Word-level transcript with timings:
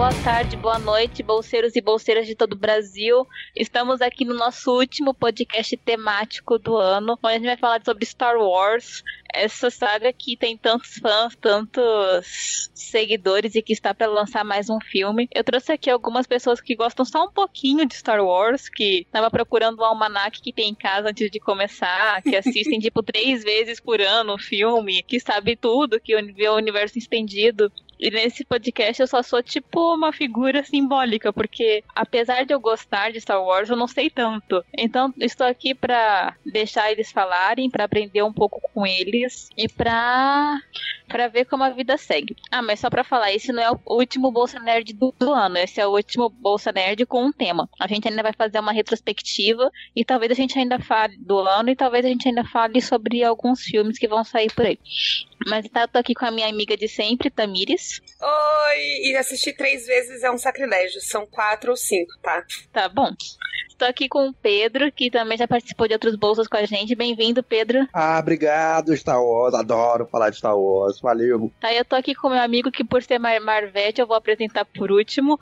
boa 0.00 0.14
tarde, 0.24 0.56
boa 0.56 0.78
noite, 0.78 1.22
bolseiros 1.22 1.76
e 1.76 1.80
bolseiras 1.82 2.26
de 2.26 2.34
todo 2.34 2.54
o 2.54 2.58
Brasil. 2.58 3.28
Estamos 3.54 4.00
aqui 4.00 4.24
no 4.24 4.32
nosso 4.32 4.74
último 4.74 5.12
podcast 5.12 5.76
temático 5.76 6.58
do 6.58 6.74
ano, 6.74 7.18
onde 7.22 7.34
a 7.34 7.36
gente 7.36 7.44
vai 7.44 7.56
falar 7.58 7.84
sobre 7.84 8.06
Star 8.06 8.38
Wars, 8.38 9.04
essa 9.30 9.68
saga 9.68 10.10
que 10.10 10.38
tem 10.38 10.56
tantos 10.56 10.94
fãs, 10.94 11.36
tantos 11.36 12.70
seguidores 12.72 13.54
e 13.54 13.60
que 13.60 13.74
está 13.74 13.92
para 13.92 14.06
lançar 14.06 14.42
mais 14.42 14.70
um 14.70 14.80
filme. 14.80 15.28
Eu 15.34 15.44
trouxe 15.44 15.70
aqui 15.70 15.90
algumas 15.90 16.26
pessoas 16.26 16.62
que 16.62 16.74
gostam 16.74 17.04
só 17.04 17.26
um 17.26 17.30
pouquinho 17.30 17.84
de 17.84 17.94
Star 17.94 18.24
Wars, 18.24 18.70
que 18.70 19.00
estava 19.00 19.30
procurando 19.30 19.80
o 19.80 19.84
almanac 19.84 20.40
que 20.40 20.50
tem 20.50 20.70
em 20.70 20.74
casa 20.74 21.10
antes 21.10 21.30
de 21.30 21.38
começar, 21.38 22.22
que 22.22 22.36
assistem 22.36 22.80
tipo 22.80 23.02
três 23.02 23.44
vezes 23.44 23.78
por 23.78 24.00
ano 24.00 24.36
o 24.36 24.38
filme, 24.38 25.02
que 25.02 25.20
sabe 25.20 25.56
tudo, 25.56 26.00
que 26.00 26.16
vê 26.32 26.48
o 26.48 26.56
universo 26.56 26.96
estendido. 26.96 27.70
E 28.00 28.10
nesse 28.10 28.44
podcast 28.44 29.00
eu 29.00 29.06
só 29.06 29.22
sou 29.22 29.42
tipo 29.42 29.94
uma 29.94 30.10
figura 30.10 30.64
simbólica, 30.64 31.32
porque 31.32 31.84
apesar 31.94 32.46
de 32.46 32.54
eu 32.54 32.58
gostar 32.58 33.12
de 33.12 33.20
Star 33.20 33.42
Wars, 33.44 33.68
eu 33.68 33.76
não 33.76 33.86
sei 33.86 34.08
tanto. 34.08 34.64
Então 34.76 35.12
estou 35.18 35.46
aqui 35.46 35.74
para 35.74 36.34
deixar 36.44 36.90
eles 36.90 37.12
falarem, 37.12 37.68
para 37.68 37.84
aprender 37.84 38.22
um 38.22 38.32
pouco 38.32 38.58
com 38.72 38.86
eles 38.86 39.50
e 39.54 39.68
para 39.68 40.60
para 41.06 41.26
ver 41.26 41.44
como 41.44 41.64
a 41.64 41.70
vida 41.70 41.98
segue. 41.98 42.36
Ah, 42.52 42.62
mas 42.62 42.78
só 42.78 42.88
para 42.88 43.02
falar, 43.02 43.32
esse 43.32 43.52
não 43.52 43.60
é 43.60 43.70
o 43.70 43.78
último 43.84 44.30
Bolsa 44.30 44.60
Nerd 44.60 44.92
do, 44.92 45.12
do, 45.18 45.34
ano, 45.34 45.58
esse 45.58 45.80
é 45.80 45.86
o 45.86 45.90
último 45.90 46.30
Bolsa 46.30 46.70
Nerd 46.70 47.04
com 47.04 47.26
um 47.26 47.32
tema. 47.32 47.68
A 47.80 47.88
gente 47.88 48.08
ainda 48.08 48.22
vai 48.22 48.32
fazer 48.32 48.60
uma 48.60 48.70
retrospectiva 48.70 49.70
e 49.94 50.04
talvez 50.04 50.30
a 50.30 50.36
gente 50.36 50.56
ainda 50.56 50.78
fale 50.78 51.16
do 51.18 51.40
ano 51.40 51.68
e 51.68 51.76
talvez 51.76 52.04
a 52.04 52.08
gente 52.08 52.28
ainda 52.28 52.44
fale 52.44 52.80
sobre 52.80 53.24
alguns 53.24 53.62
filmes 53.62 53.98
que 53.98 54.06
vão 54.06 54.22
sair 54.22 54.52
por 54.54 54.64
aí. 54.64 54.78
Mas 55.46 55.68
tá, 55.68 55.88
tô 55.88 55.98
aqui 55.98 56.14
com 56.14 56.26
a 56.26 56.30
minha 56.30 56.48
amiga 56.48 56.76
de 56.76 56.86
sempre, 56.86 57.28
Tamires. 57.28 57.89
Oi! 58.20 59.10
E 59.10 59.16
assistir 59.16 59.54
três 59.54 59.86
vezes 59.86 60.22
é 60.22 60.30
um 60.30 60.38
sacrilégio. 60.38 61.00
São 61.00 61.26
quatro 61.26 61.70
ou 61.70 61.76
cinco, 61.76 62.12
tá? 62.22 62.44
Tá 62.72 62.88
bom. 62.88 63.10
Estou 63.80 63.88
aqui 63.88 64.10
com 64.10 64.28
o 64.28 64.32
Pedro, 64.34 64.92
que 64.92 65.10
também 65.10 65.38
já 65.38 65.48
participou 65.48 65.88
de 65.88 65.94
outros 65.94 66.14
bolsos 66.14 66.46
com 66.46 66.58
a 66.58 66.66
gente. 66.66 66.94
Bem-vindo, 66.94 67.42
Pedro. 67.42 67.88
Ah, 67.94 68.18
obrigado, 68.18 68.94
Star 68.94 69.22
Wars. 69.24 69.54
Adoro 69.54 70.06
falar 70.06 70.28
de 70.28 70.36
Star 70.36 70.54
Wars. 70.54 71.00
Valeu. 71.00 71.50
Tá, 71.58 71.72
eu 71.72 71.82
tô 71.82 71.96
aqui 71.96 72.14
com 72.14 72.28
meu 72.28 72.42
amigo 72.42 72.70
que, 72.70 72.84
por 72.84 73.02
ser 73.02 73.18
Mar 73.18 73.40
Marvete, 73.40 73.98
eu 73.98 74.06
vou 74.06 74.16
apresentar 74.16 74.66
por 74.66 74.92
último. 74.92 75.40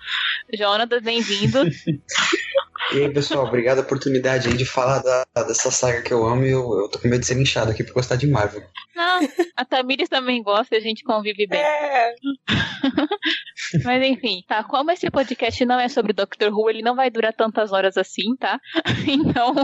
Jonatas, 0.55 1.03
bem-vindo. 1.03 1.65
E 2.93 3.03
aí, 3.03 3.13
pessoal, 3.13 3.47
obrigado 3.47 3.79
a 3.79 3.83
oportunidade 3.83 4.49
aí 4.49 4.57
de 4.57 4.65
falar 4.65 5.01
da, 5.01 5.25
dessa 5.45 5.71
saga 5.71 6.01
que 6.01 6.13
eu 6.13 6.27
amo 6.27 6.45
e 6.45 6.51
eu, 6.51 6.81
eu 6.81 6.89
tô 6.89 6.99
com 6.99 7.07
medo 7.07 7.21
de 7.21 7.27
ser 7.27 7.35
linchado 7.35 7.71
aqui 7.71 7.85
por 7.85 7.93
gostar 7.93 8.17
de 8.17 8.27
Marvel. 8.27 8.63
Não, 8.97 9.21
a 9.55 9.65
Tamires 9.65 10.09
também 10.09 10.43
gosta 10.43 10.75
e 10.75 10.79
a 10.79 10.81
gente 10.81 11.05
convive 11.05 11.47
bem. 11.47 11.61
É. 11.61 12.15
Mas 13.85 14.03
enfim, 14.03 14.43
tá? 14.49 14.65
Como 14.65 14.91
esse 14.91 15.11
podcast 15.11 15.65
não 15.67 15.79
é 15.79 15.89
sobre 15.89 16.13
Doctor 16.13 16.53
Who, 16.53 16.71
ele 16.71 16.83
não 16.83 16.97
vai 16.97 17.11
durar 17.11 17.35
tantas 17.35 17.73
horas 17.73 17.97
assim, 17.97 18.35
tá? 18.37 18.59
Então, 19.09 19.55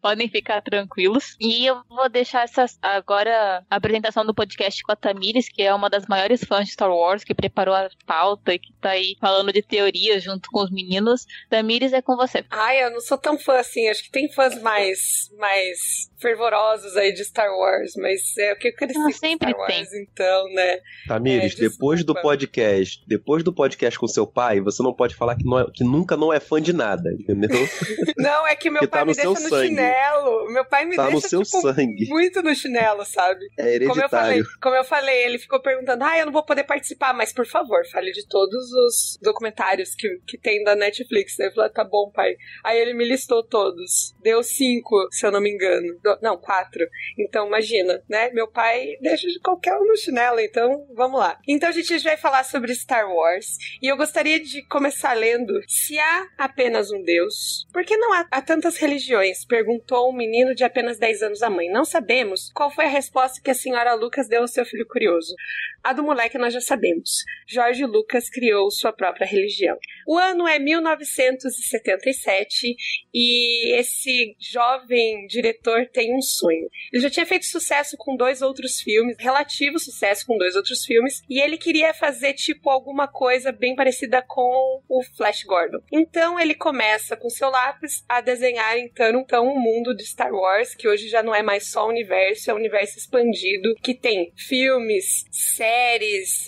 podem 0.00 0.28
ficar 0.28 0.62
tranquilos. 0.62 1.36
E 1.40 1.66
eu 1.66 1.82
vou 1.88 2.08
deixar 2.08 2.42
essa 2.42 2.66
agora 2.82 3.64
a 3.70 3.76
apresentação 3.76 4.24
do 4.24 4.34
podcast 4.34 4.82
com 4.82 4.92
a 4.92 4.96
Tamires, 4.96 5.48
que 5.48 5.62
é 5.62 5.74
uma 5.74 5.90
das 5.90 6.06
maiores 6.06 6.42
fãs 6.44 6.66
de 6.66 6.72
Star 6.72 6.90
Wars, 6.90 7.24
que 7.24 7.34
preparou 7.34 7.74
a 7.74 7.88
pauta 8.06 8.54
e 8.54 8.58
que 8.58 8.72
tá 8.80 8.90
aí 8.90 9.16
falando 9.20 9.52
de 9.52 9.62
teorias 9.62 10.22
junto 10.22 10.50
com 10.50 10.62
os 10.62 10.70
meninos. 10.70 11.26
Tamires, 11.50 11.92
é 11.92 12.00
com 12.00 12.16
você. 12.16 12.44
Ai, 12.58 12.84
eu 12.84 12.90
não 12.90 13.00
sou 13.00 13.16
tão 13.18 13.38
fã 13.38 13.58
assim. 13.58 13.88
Acho 13.88 14.02
que 14.04 14.10
tem 14.10 14.30
fãs 14.32 14.60
mais, 14.62 15.30
mais 15.36 15.78
fervorosos 16.20 16.96
aí 16.96 17.12
de 17.12 17.24
Star 17.24 17.48
Wars, 17.50 17.92
mas 17.96 18.36
é 18.38 18.52
o 18.52 18.56
que 18.56 18.68
eu 18.68 18.74
cresci 18.74 18.98
ah, 18.98 19.12
sempre 19.12 19.50
Star 19.50 19.60
Wars, 19.60 19.88
tem. 19.88 20.02
então, 20.02 20.44
né? 20.52 20.80
Tamires, 21.06 21.54
é, 21.56 21.68
depois 21.68 22.02
do 22.04 22.14
podcast, 22.14 23.04
depois 23.06 23.44
do 23.44 23.52
podcast 23.52 23.98
com 23.98 24.08
seu 24.08 24.26
pai, 24.26 24.60
você 24.60 24.82
não 24.82 24.92
pode 24.92 25.14
falar 25.14 25.36
que, 25.36 25.44
não 25.44 25.60
é, 25.60 25.66
que 25.72 25.84
nunca 25.84 26.16
não 26.16 26.32
é 26.32 26.40
fã 26.40 26.60
de 26.60 26.72
nada, 26.72 27.08
entendeu? 27.12 27.48
não, 28.18 28.46
é 28.46 28.56
que 28.56 28.68
meu 28.70 28.80
que 28.82 28.88
pai 28.88 29.00
tá 29.00 29.06
me 29.06 29.14
deixa 29.14 29.30
no 29.30 29.36
sangue. 29.36 29.68
chinelo. 29.68 30.52
Meu 30.52 30.64
pai 30.64 30.84
me 30.84 30.96
Tá 30.96 31.02
deixa 31.02 31.14
no 31.14 31.20
seu 31.20 31.42
tipo, 31.42 31.60
sangue. 31.60 32.08
muito 32.08 32.42
no 32.42 32.54
chinelo, 32.54 33.04
sabe? 33.04 33.44
É 33.56 33.62
Como 33.62 33.66
eu, 33.66 33.74
hereditário. 33.74 34.08
falei, 34.10 34.42
como 34.60 34.74
eu 34.74 34.84
falei, 34.84 35.24
ele 35.24 35.38
ficou 35.38 35.60
perguntando: 35.62 36.02
ah, 36.04 36.18
eu 36.18 36.26
não 36.26 36.32
vou 36.32 36.44
poder 36.44 36.64
participar, 36.64 37.14
mas 37.14 37.32
por 37.32 37.46
favor, 37.46 37.86
fale 37.92 38.10
de 38.10 38.26
todos 38.26 38.72
os 38.72 39.18
documentários 39.22 39.94
que, 39.94 40.08
que 40.26 40.36
tem 40.38 40.64
da 40.64 40.74
Netflix. 40.74 41.38
Eu 41.38 41.52
falei: 41.52 41.70
tá 41.70 41.84
bom, 41.84 42.10
pai. 42.12 42.34
Aí 42.64 42.78
ele 42.78 42.94
me 42.94 43.04
listou 43.04 43.42
todos. 43.42 44.14
Deu 44.22 44.42
cinco, 44.42 45.08
se 45.10 45.26
eu 45.26 45.30
não 45.30 45.40
me 45.40 45.50
engano. 45.50 45.98
Do- 46.02 46.18
não, 46.22 46.36
quatro. 46.36 46.86
Então, 47.18 47.46
imagina, 47.46 48.02
né? 48.08 48.30
Meu 48.30 48.48
pai 48.48 48.96
deixa 49.02 49.26
de 49.28 49.38
qualquer 49.40 49.74
um 49.78 49.86
no 49.86 49.96
chinelo, 49.96 50.40
então 50.40 50.86
vamos 50.94 51.18
lá. 51.20 51.38
Então, 51.46 51.68
a 51.68 51.72
gente 51.72 51.98
vai 51.98 52.16
falar 52.16 52.44
sobre 52.44 52.74
Star 52.74 53.08
Wars. 53.10 53.56
E 53.82 53.86
eu 53.90 53.96
gostaria 53.96 54.40
de 54.40 54.62
começar 54.66 55.12
lendo: 55.14 55.52
Se 55.66 55.98
há 55.98 56.28
apenas 56.36 56.90
um 56.90 57.02
Deus, 57.02 57.66
por 57.72 57.84
que 57.84 57.96
não 57.96 58.12
há, 58.12 58.26
há 58.30 58.42
tantas 58.42 58.76
religiões? 58.76 59.44
Perguntou 59.44 60.10
um 60.10 60.16
menino 60.16 60.54
de 60.54 60.64
apenas 60.64 60.98
10 60.98 61.22
anos 61.22 61.42
à 61.42 61.50
mãe. 61.50 61.70
Não 61.70 61.84
sabemos 61.84 62.50
qual 62.54 62.70
foi 62.70 62.84
a 62.86 62.88
resposta 62.88 63.40
que 63.42 63.50
a 63.50 63.54
senhora 63.54 63.94
Lucas 63.94 64.28
deu 64.28 64.42
ao 64.42 64.48
seu 64.48 64.64
filho 64.64 64.86
curioso. 64.86 65.34
A 65.82 65.92
do 65.92 66.02
moleque 66.02 66.38
nós 66.38 66.52
já 66.52 66.60
sabemos. 66.60 67.24
Jorge 67.46 67.84
Lucas 67.84 68.28
criou 68.28 68.68
sua 68.70 68.92
própria 68.92 69.26
religião. 69.26 69.78
O 70.06 70.18
ano 70.18 70.46
é 70.46 70.58
1977 70.58 72.76
e 73.14 73.72
esse 73.74 74.36
jovem 74.38 75.26
diretor 75.26 75.86
tem 75.86 76.14
um 76.14 76.20
sonho. 76.20 76.68
Ele 76.92 77.02
já 77.02 77.08
tinha 77.10 77.24
feito 77.26 77.46
sucesso 77.46 77.96
com 77.96 78.16
dois 78.16 78.42
outros 78.42 78.80
filmes, 78.80 79.16
relativo 79.18 79.78
sucesso 79.78 80.26
com 80.26 80.36
dois 80.36 80.56
outros 80.56 80.84
filmes, 80.84 81.22
e 81.28 81.40
ele 81.40 81.56
queria 81.56 81.94
fazer 81.94 82.34
tipo 82.34 82.70
alguma 82.70 83.06
coisa 83.06 83.52
bem 83.52 83.76
parecida 83.76 84.20
com 84.22 84.82
o 84.88 85.02
Flash 85.16 85.44
Gordon. 85.44 85.78
Então 85.92 86.40
ele 86.40 86.54
começa 86.54 87.16
com 87.16 87.30
seu 87.30 87.50
lápis 87.50 88.04
a 88.08 88.20
desenhar 88.20 88.76
então, 88.78 89.20
então 89.20 89.46
um 89.46 89.58
mundo 89.58 89.94
de 89.94 90.04
Star 90.04 90.32
Wars 90.32 90.74
que 90.74 90.88
hoje 90.88 91.08
já 91.08 91.22
não 91.22 91.34
é 91.34 91.42
mais 91.42 91.70
só 91.70 91.86
um 91.86 91.90
universo, 91.90 92.50
é 92.50 92.54
um 92.54 92.58
universo 92.58 92.98
expandido 92.98 93.74
que 93.82 93.94
tem 93.94 94.32
filmes, 94.36 95.24
séries 95.30 95.67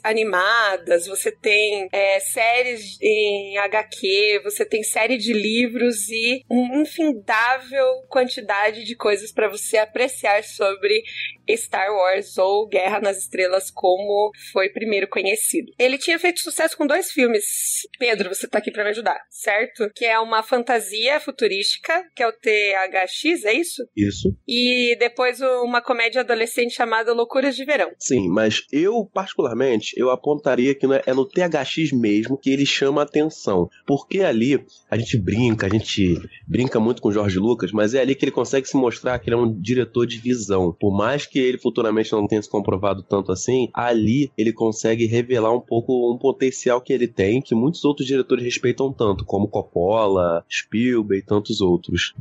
animadas, 0.02 1.06
você 1.06 1.30
tem 1.30 1.88
é, 1.92 2.20
séries 2.20 2.98
em 3.00 3.58
HQ, 3.58 4.40
você 4.44 4.64
tem 4.64 4.82
série 4.82 5.16
de 5.16 5.32
livros 5.32 6.08
e 6.08 6.44
uma 6.48 6.82
infindável 6.82 8.02
quantidade 8.08 8.84
de 8.84 8.94
coisas 8.96 9.32
para 9.32 9.48
você 9.48 9.78
apreciar 9.78 10.42
sobre 10.44 11.02
Star 11.56 11.90
Wars 11.92 12.36
ou 12.38 12.68
Guerra 12.68 13.00
nas 13.00 13.18
Estrelas, 13.18 13.70
como 13.70 14.30
foi 14.52 14.68
primeiro 14.68 15.08
conhecido. 15.08 15.72
Ele 15.78 15.98
tinha 15.98 16.18
feito 16.18 16.40
sucesso 16.40 16.76
com 16.76 16.86
dois 16.86 17.10
filmes. 17.10 17.44
Pedro, 17.98 18.28
você 18.32 18.48
tá 18.48 18.58
aqui 18.58 18.70
para 18.70 18.84
me 18.84 18.90
ajudar, 18.90 19.20
certo? 19.30 19.90
Que 19.94 20.04
é 20.04 20.18
uma 20.18 20.42
fantasia 20.42 21.20
futurística, 21.20 22.04
que 22.14 22.22
é 22.22 22.28
o 22.28 22.32
THX, 22.32 23.44
é 23.44 23.52
isso? 23.52 23.86
Isso. 23.96 24.34
E 24.46 24.96
depois 24.98 25.40
uma 25.40 25.80
comédia 25.80 26.20
adolescente 26.20 26.74
chamada 26.74 27.12
Loucuras 27.12 27.56
de 27.56 27.64
Verão. 27.64 27.90
Sim, 27.98 28.28
mas 28.28 28.62
eu, 28.72 29.08
particularmente, 29.12 29.92
eu 29.96 30.10
apontaria 30.10 30.74
que 30.74 30.86
é 31.06 31.12
no 31.12 31.26
THX 31.26 31.92
mesmo 31.92 32.38
que 32.38 32.50
ele 32.50 32.66
chama 32.66 33.02
a 33.02 33.04
atenção. 33.04 33.68
Porque 33.86 34.20
ali 34.20 34.64
a 34.90 34.96
gente 34.96 35.18
brinca, 35.18 35.66
a 35.66 35.70
gente 35.70 36.16
brinca 36.46 36.80
muito 36.80 37.02
com 37.02 37.08
o 37.08 37.12
Jorge 37.12 37.38
Lucas, 37.38 37.72
mas 37.72 37.94
é 37.94 38.00
ali 38.00 38.14
que 38.14 38.24
ele 38.24 38.32
consegue 38.32 38.68
se 38.68 38.76
mostrar 38.76 39.18
que 39.18 39.28
ele 39.28 39.36
é 39.36 39.38
um 39.38 39.60
diretor 39.60 40.06
de 40.06 40.18
visão. 40.18 40.74
Por 40.78 40.96
mais 40.96 41.26
que 41.26 41.39
ele 41.40 41.58
futuramente 41.58 42.12
não 42.12 42.26
tenha 42.26 42.42
se 42.42 42.48
comprovado 42.48 43.02
tanto 43.02 43.32
assim, 43.32 43.68
ali 43.74 44.30
ele 44.36 44.52
consegue 44.52 45.06
revelar 45.06 45.52
um 45.52 45.60
pouco 45.60 46.12
um 46.12 46.18
potencial 46.18 46.80
que 46.80 46.92
ele 46.92 47.08
tem, 47.08 47.40
que 47.40 47.54
muitos 47.54 47.84
outros 47.84 48.06
diretores 48.06 48.44
respeitam 48.44 48.92
tanto, 48.92 49.24
como 49.24 49.48
Coppola, 49.48 50.44
Spielberg 50.50 51.22
e 51.22 51.26
tantos 51.26 51.60
outros. 51.60 52.14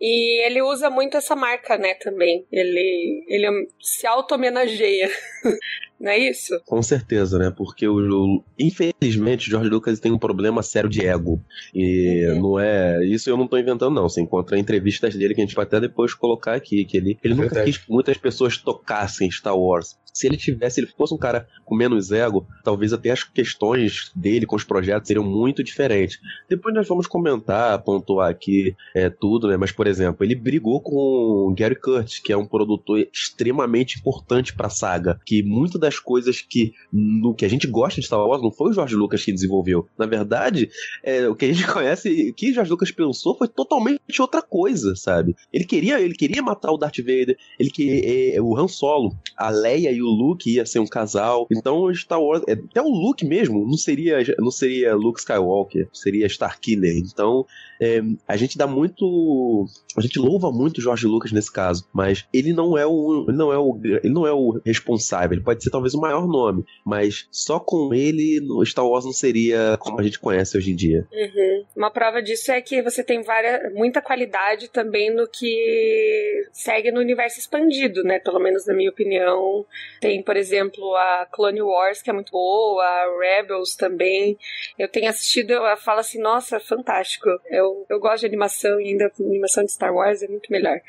E 0.00 0.46
ele 0.46 0.62
usa 0.62 0.88
muito 0.88 1.16
essa 1.16 1.36
marca, 1.36 1.76
né, 1.76 1.94
também. 1.94 2.46
Ele, 2.50 3.24
ele 3.28 3.68
se 3.80 4.06
auto-homenageia. 4.06 5.10
Não 6.00 6.10
é 6.10 6.16
isso? 6.18 6.58
Com 6.64 6.80
certeza, 6.82 7.38
né? 7.38 7.52
Porque 7.54 7.86
o, 7.86 7.96
o- 7.98 8.44
infelizmente 8.58 9.46
o 9.48 9.50
George 9.50 9.68
Lucas 9.68 10.00
tem 10.00 10.10
um 10.10 10.18
problema 10.18 10.62
sério 10.62 10.88
de 10.88 11.06
ego. 11.06 11.38
E 11.74 12.26
Uhum. 12.28 12.40
não 12.40 12.58
é. 12.58 13.04
Isso 13.04 13.28
eu 13.28 13.36
não 13.36 13.46
tô 13.46 13.58
inventando, 13.58 13.94
não. 13.94 14.08
Você 14.08 14.22
encontra 14.22 14.58
entrevistas 14.58 15.14
dele 15.14 15.34
que 15.34 15.42
a 15.42 15.44
gente 15.44 15.54
vai 15.54 15.66
até 15.66 15.78
depois 15.78 16.14
colocar 16.14 16.54
aqui. 16.54 16.86
Que 16.86 16.96
ele, 16.96 17.18
ele 17.22 17.34
nunca 17.34 17.62
quis 17.64 17.76
que 17.76 17.92
muitas 17.92 18.16
pessoas 18.16 18.56
tocassem 18.56 19.30
Star 19.30 19.54
Wars. 19.54 19.98
Se 20.12 20.26
ele 20.26 20.36
tivesse, 20.36 20.76
se 20.76 20.80
ele 20.80 20.90
fosse 20.96 21.14
um 21.14 21.18
cara 21.18 21.46
com 21.64 21.74
menos 21.74 22.10
ego, 22.10 22.46
talvez 22.64 22.92
até 22.92 23.10
as 23.10 23.24
questões 23.24 24.10
dele 24.14 24.46
com 24.46 24.56
os 24.56 24.64
projetos 24.64 25.08
seriam 25.08 25.24
muito 25.24 25.62
diferentes. 25.62 26.18
Depois 26.48 26.74
nós 26.74 26.86
vamos 26.86 27.06
comentar, 27.06 27.82
pontuar 27.82 28.30
aqui 28.30 28.74
é, 28.94 29.08
tudo, 29.08 29.48
né? 29.48 29.56
Mas, 29.56 29.72
por 29.72 29.86
exemplo, 29.86 30.24
ele 30.24 30.34
brigou 30.34 30.80
com 30.80 30.94
o 30.94 31.54
Gary 31.56 31.76
Curtis, 31.76 32.18
que 32.18 32.32
é 32.32 32.36
um 32.36 32.46
produtor 32.46 33.06
extremamente 33.12 33.98
importante 33.98 34.54
pra 34.54 34.68
saga. 34.68 35.20
Que 35.24 35.42
muitas 35.42 35.80
das 35.80 35.98
coisas 35.98 36.40
que, 36.40 36.72
no 36.92 37.34
que 37.34 37.44
a 37.44 37.48
gente 37.48 37.66
gosta 37.66 38.00
de 38.00 38.06
Star 38.06 38.20
Wars 38.20 38.42
não 38.42 38.50
foi 38.50 38.70
o 38.70 38.72
George 38.72 38.96
Lucas 38.96 39.24
que 39.24 39.32
desenvolveu. 39.32 39.88
Na 39.98 40.06
verdade, 40.06 40.70
é, 41.02 41.28
o 41.28 41.34
que 41.34 41.46
a 41.46 41.52
gente 41.52 41.66
conhece, 41.70 42.30
o 42.30 42.34
que 42.34 42.52
George 42.52 42.70
Lucas 42.70 42.90
pensou 42.90 43.36
foi 43.36 43.48
totalmente 43.48 44.20
outra 44.20 44.42
coisa, 44.42 44.94
sabe? 44.96 45.34
Ele 45.52 45.64
queria, 45.64 46.00
ele 46.00 46.14
queria 46.14 46.42
matar 46.42 46.72
o 46.72 46.76
Darth 46.76 46.98
Vader, 46.98 47.36
ele 47.58 47.70
que 47.70 48.34
é, 48.34 48.40
o 48.40 48.56
Han 48.56 48.68
Solo, 48.68 49.16
a 49.36 49.50
Leia 49.50 49.90
e 49.90 49.99
o 50.02 50.08
Luke 50.08 50.52
ia 50.52 50.66
ser 50.66 50.78
um 50.78 50.86
casal. 50.86 51.46
Então 51.50 51.92
Star 51.94 52.20
Wars, 52.20 52.42
é, 52.48 52.52
até 52.52 52.82
o 52.82 52.88
Luke 52.88 53.24
mesmo, 53.24 53.66
não 53.66 53.76
seria, 53.76 54.18
não 54.38 54.50
seria 54.50 54.94
Luke 54.94 55.20
Skywalker, 55.20 55.88
seria 55.92 56.26
Starkiller. 56.26 56.96
Então 56.96 57.46
é, 57.80 58.02
a 58.28 58.36
gente 58.36 58.58
dá 58.58 58.66
muito, 58.66 59.66
a 59.96 60.00
gente 60.00 60.18
louva 60.18 60.52
muito 60.52 60.82
George 60.82 61.06
Lucas 61.06 61.32
nesse 61.32 61.50
caso, 61.50 61.88
mas 61.92 62.26
ele 62.32 62.52
não 62.52 62.76
é 62.76 62.86
o, 62.86 63.24
ele 63.28 63.36
não 63.36 63.52
é 63.52 63.58
o, 63.58 63.80
ele 63.82 64.12
não 64.12 64.26
é 64.26 64.32
o 64.32 64.60
responsável. 64.64 65.32
Ele 65.32 65.44
pode 65.44 65.62
ser 65.62 65.70
talvez 65.70 65.94
o 65.94 66.00
maior 66.00 66.26
nome, 66.26 66.64
mas 66.84 67.26
só 67.30 67.58
com 67.58 67.94
ele 67.94 68.40
Star 68.64 68.86
Wars 68.86 69.04
não 69.04 69.12
seria 69.12 69.76
como 69.78 69.98
a 69.98 70.02
gente 70.02 70.18
conhece 70.18 70.56
hoje 70.56 70.72
em 70.72 70.76
dia. 70.76 71.06
Uhum. 71.12 71.64
Uma 71.76 71.90
prova 71.90 72.22
disso 72.22 72.52
é 72.52 72.60
que 72.60 72.82
você 72.82 73.02
tem 73.02 73.22
várias, 73.22 73.72
muita 73.72 74.02
qualidade 74.02 74.68
também 74.68 75.14
no 75.14 75.26
que 75.26 76.46
segue 76.52 76.90
no 76.90 77.00
universo 77.00 77.38
expandido, 77.38 78.02
né? 78.02 78.18
Pelo 78.18 78.38
menos 78.38 78.66
na 78.66 78.74
minha 78.74 78.90
opinião. 78.90 79.64
Tem, 80.00 80.22
por 80.22 80.36
exemplo, 80.36 80.94
a 80.96 81.26
Clone 81.30 81.62
Wars, 81.62 82.02
que 82.02 82.10
é 82.10 82.12
muito 82.12 82.32
boa, 82.32 82.84
a 82.84 83.18
Rebels 83.20 83.74
também. 83.76 84.36
Eu 84.78 84.88
tenho 84.88 85.08
assistido, 85.08 85.52
eu 85.52 85.76
falo 85.76 86.00
assim, 86.00 86.20
nossa, 86.20 86.60
fantástico. 86.60 87.28
Eu, 87.50 87.69
eu 87.88 87.98
gosto 87.98 88.20
de 88.20 88.26
animação 88.26 88.80
e 88.80 88.88
ainda 88.88 89.06
a 89.06 89.22
animação 89.22 89.64
de 89.64 89.72
Star 89.72 89.94
Wars 89.94 90.22
é 90.22 90.28
muito 90.28 90.50
melhor. 90.50 90.80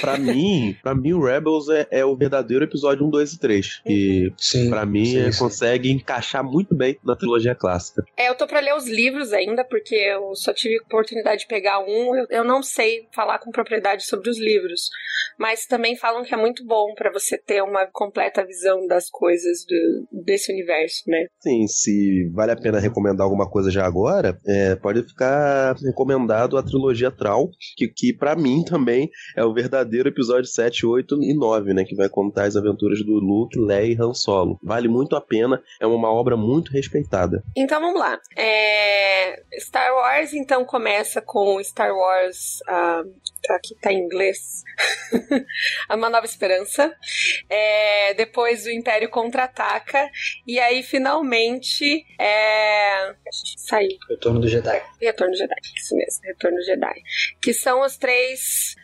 Pra 0.00 0.18
mim, 0.18 0.76
para 0.82 0.94
mim 0.94 1.12
o 1.12 1.24
Rebels 1.24 1.68
é, 1.68 1.86
é, 1.90 2.04
o 2.04 2.16
verdadeiro 2.16 2.64
episódio 2.64 3.06
1, 3.06 3.10
2 3.10 3.32
e 3.32 3.38
3. 3.38 3.82
E 3.86 4.32
sim, 4.36 4.70
pra 4.70 4.84
mim 4.84 5.04
sim, 5.04 5.32
sim. 5.32 5.38
consegue 5.38 5.90
encaixar 5.90 6.42
muito 6.44 6.74
bem 6.74 6.98
na 7.04 7.16
trilogia 7.16 7.54
clássica. 7.54 8.04
É, 8.16 8.28
eu 8.28 8.34
tô 8.34 8.46
pra 8.46 8.60
ler 8.60 8.74
os 8.74 8.88
livros 8.88 9.32
ainda, 9.32 9.64
porque 9.64 9.94
eu 9.94 10.34
só 10.34 10.52
tive 10.52 10.80
oportunidade 10.80 11.42
de 11.42 11.46
pegar 11.46 11.80
um. 11.80 12.16
Eu, 12.16 12.26
eu 12.30 12.44
não 12.44 12.62
sei 12.62 13.06
falar 13.14 13.38
com 13.38 13.50
propriedade 13.50 14.04
sobre 14.04 14.28
os 14.28 14.38
livros. 14.38 14.90
Mas 15.38 15.66
também 15.66 15.96
falam 15.96 16.24
que 16.24 16.34
é 16.34 16.36
muito 16.36 16.64
bom 16.64 16.94
para 16.94 17.12
você 17.12 17.38
ter 17.38 17.62
uma 17.62 17.86
completa 17.86 18.44
visão 18.44 18.86
das 18.86 19.08
coisas 19.08 19.64
do, 19.64 20.08
desse 20.24 20.52
universo, 20.52 21.04
né? 21.06 21.26
Sim, 21.40 21.66
se 21.66 22.28
vale 22.34 22.52
a 22.52 22.56
pena 22.56 22.80
recomendar 22.80 23.24
alguma 23.24 23.48
coisa 23.48 23.70
já 23.70 23.86
agora, 23.86 24.38
é, 24.46 24.74
pode 24.76 25.02
ficar 25.02 25.76
recomendado 25.98 26.56
a 26.56 26.62
trilogia 26.62 27.10
Trau, 27.10 27.50
que, 27.76 27.88
que 27.88 28.12
para 28.12 28.36
mim 28.36 28.62
também 28.64 29.10
é 29.36 29.44
o 29.44 29.52
verdadeiro 29.52 30.08
episódio 30.08 30.46
7, 30.46 30.86
8 30.86 31.22
e 31.22 31.34
9, 31.34 31.74
né? 31.74 31.84
Que 31.84 31.96
vai 31.96 32.08
contar 32.08 32.44
as 32.44 32.56
aventuras 32.56 33.04
do 33.04 33.14
Luke, 33.14 33.58
Leia 33.58 33.94
e 33.94 34.00
Han 34.00 34.14
Solo. 34.14 34.58
Vale 34.62 34.86
muito 34.86 35.16
a 35.16 35.20
pena, 35.20 35.60
é 35.80 35.86
uma 35.86 36.10
obra 36.10 36.36
muito 36.36 36.70
respeitada. 36.72 37.42
Então 37.56 37.80
vamos 37.80 37.98
lá. 37.98 38.18
É... 38.36 39.42
Star 39.58 39.92
Wars 39.92 40.32
então 40.32 40.64
começa 40.64 41.20
com 41.20 41.62
Star 41.62 41.92
Wars. 41.92 42.60
Uh, 42.68 43.12
aqui 43.50 43.74
tá 43.80 43.92
em 43.92 43.98
inglês. 43.98 44.62
Uma 45.90 46.10
Nova 46.10 46.26
Esperança. 46.26 46.94
É... 47.48 48.14
Depois 48.14 48.66
o 48.66 48.70
Império 48.70 49.08
contra-ataca. 49.08 50.10
E 50.46 50.58
aí 50.58 50.82
finalmente. 50.82 52.04
É... 52.18 53.14
Saiu. 53.56 53.96
Retorno 54.08 54.40
do 54.40 54.48
Jedi. 54.48 54.82
Retorno 55.00 55.32
do 55.32 55.38
Jedi, 55.38 55.54
isso 55.76 55.96
mesmo, 55.96 56.22
Retorno 56.24 56.56
do 56.56 56.64
Jedi. 56.64 57.02
Que 57.40 57.52
são 57.52 57.82
os 57.82 57.96
três 57.96 58.76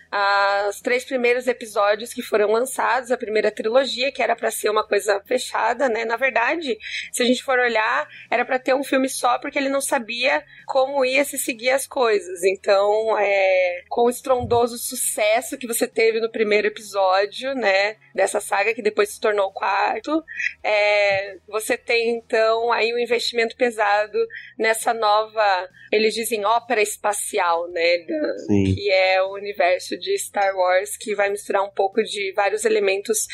os 0.69 0.81
três 0.81 1.05
primeiros 1.05 1.47
episódios 1.49 2.15
que 2.15 2.23
foram 2.23 2.51
lançados, 2.51 3.11
a 3.11 3.17
primeira 3.17 3.51
trilogia, 3.51 4.13
que 4.13 4.23
era 4.23 4.37
para 4.37 4.51
ser 4.51 4.71
uma 4.71 4.87
coisa 4.87 5.21
fechada, 5.27 5.89
né? 5.89 6.05
Na 6.05 6.17
verdade, 6.17 6.79
se 7.13 7.23
a 7.23 7.27
gente 7.27 7.43
for 7.43 7.59
olhar, 7.59 8.09
era 8.31 8.45
para 8.45 8.59
ter 8.59 8.75
um 8.75 8.85
filme 8.85 9.09
só 9.09 9.39
porque 9.39 9.59
ele 9.59 9.69
não 9.69 9.81
sabia 9.81 10.45
como 10.67 11.05
ia 11.05 11.25
se 11.25 11.37
seguir 11.37 11.71
as 11.71 11.87
coisas. 11.87 12.45
Então, 12.45 13.19
é, 13.19 13.83
com 13.89 14.03
o 14.03 14.11
estrondoso 14.11 14.79
sucesso 14.79 15.59
que 15.59 15.67
você 15.67 15.87
teve 15.87 16.21
no 16.21 16.31
primeiro 16.31 16.69
episódio, 16.69 17.55
né? 17.55 17.97
Dessa 18.15 18.41
saga 18.41 18.75
que 18.75 18.83
depois 18.83 19.09
se 19.09 19.21
tornou 19.21 19.49
o 19.49 19.53
quarto, 19.53 20.23
é, 20.63 21.39
você 21.49 21.77
tem 21.77 22.17
então 22.17 22.73
aí 22.73 22.95
um 22.95 22.99
investimento 22.99 23.57
pesado 23.57 24.19
nessa 24.59 24.95
nova, 24.95 25.69
eles 25.91 26.15
dizem 26.15 26.45
ópera 26.45 26.81
espacial, 26.81 27.69
né? 27.71 27.99
que 28.75 28.91
é 28.91 29.23
o 29.23 29.33
universo 29.35 29.97
de 29.99 30.04
Star 30.19 30.55
Wars 30.57 30.97
que 30.97 31.15
vai 31.15 31.31
misturar 31.31 31.63
um 31.63 31.71
pouco 31.71 32.03
de 32.03 32.33
vários 32.35 32.65
elementos 32.65 33.27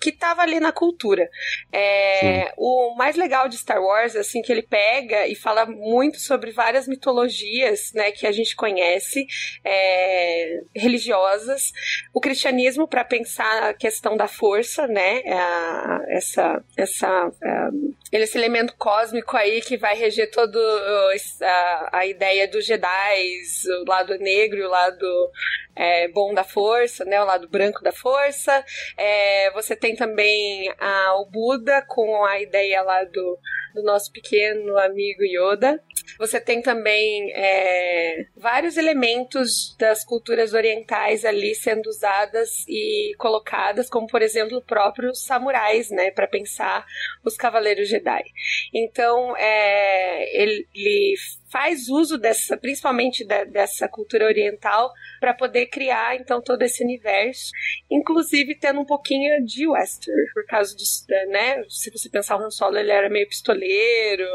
que 0.00 0.12
tava 0.12 0.42
ali 0.42 0.60
na 0.60 0.72
cultura. 0.72 1.28
É, 1.72 2.52
o 2.56 2.94
mais 2.96 3.16
legal 3.16 3.48
de 3.48 3.56
Star 3.56 3.82
Wars, 3.82 4.16
assim, 4.16 4.42
que 4.42 4.52
ele 4.52 4.62
pega 4.62 5.26
e 5.26 5.34
fala 5.34 5.66
muito 5.66 6.18
sobre 6.18 6.50
várias 6.50 6.88
mitologias, 6.88 7.92
né, 7.94 8.10
que 8.10 8.26
a 8.26 8.32
gente 8.32 8.54
conhece, 8.56 9.26
é, 9.64 10.60
religiosas. 10.74 11.72
O 12.12 12.20
cristianismo 12.20 12.88
para 12.88 13.04
pensar 13.04 13.70
a 13.70 13.74
questão 13.74 14.16
da 14.16 14.28
força, 14.28 14.86
né, 14.86 15.20
é 15.24 16.16
essa, 16.16 16.62
essa, 16.76 17.30
esse 18.24 18.36
elemento 18.38 18.74
cósmico 18.76 19.36
aí 19.36 19.60
que 19.60 19.76
vai 19.76 19.96
reger 19.96 20.30
todo 20.30 20.58
a, 21.42 21.98
a 21.98 22.06
ideia 22.06 22.48
dos 22.48 22.64
Jedi, 22.64 23.40
o 23.82 23.88
lado 23.88 24.18
negro 24.18 24.66
o 24.66 24.70
lado 24.70 25.30
é, 25.74 26.08
bom 26.08 26.32
da 26.32 26.42
força, 26.42 27.04
né, 27.04 27.20
o 27.20 27.26
lado 27.26 27.48
branco 27.48 27.82
da 27.82 27.92
força. 27.92 28.64
É, 28.96 29.50
você 29.52 29.76
tem 29.76 29.94
também 29.94 30.72
a, 30.78 31.16
o 31.20 31.26
Buda 31.26 31.82
com 31.82 32.24
a 32.24 32.40
ideia 32.40 32.82
lá 32.82 33.04
do, 33.04 33.38
do 33.74 33.82
nosso 33.82 34.10
pequeno 34.10 34.78
amigo 34.78 35.22
Yoda. 35.22 35.82
Você 36.18 36.40
tem 36.40 36.62
também 36.62 37.32
é, 37.34 38.26
vários 38.36 38.76
elementos 38.76 39.76
das 39.78 40.04
culturas 40.04 40.52
orientais 40.52 41.24
ali 41.24 41.54
sendo 41.54 41.88
usadas 41.88 42.64
e 42.68 43.14
colocadas, 43.18 43.88
como 43.88 44.06
por 44.06 44.22
exemplo 44.22 44.62
próprios 44.62 45.24
samurais, 45.24 45.90
né, 45.90 46.10
para 46.10 46.26
pensar 46.26 46.84
os 47.24 47.36
cavaleiros 47.36 47.88
Jedi. 47.88 48.24
Então, 48.72 49.36
é, 49.36 50.42
ele 50.42 50.66
faz 51.50 51.88
uso 51.88 52.18
dessa, 52.18 52.56
principalmente 52.56 53.24
da, 53.24 53.44
dessa 53.44 53.88
cultura 53.88 54.26
oriental, 54.26 54.92
para 55.20 55.34
poder 55.34 55.66
criar 55.66 56.16
então 56.16 56.42
todo 56.42 56.62
esse 56.62 56.82
universo, 56.82 57.50
inclusive 57.90 58.54
tendo 58.54 58.80
um 58.80 58.84
pouquinho 58.84 59.44
de 59.44 59.66
western, 59.66 60.22
por 60.32 60.44
causa 60.46 60.76
disso, 60.76 61.04
né? 61.28 61.62
Se 61.68 61.90
você 61.90 62.08
pensar 62.08 62.36
o 62.36 62.44
Han 62.44 62.50
Solo, 62.50 62.78
ele 62.78 62.90
era 62.90 63.08
meio 63.08 63.28
pistoleiro, 63.28 64.26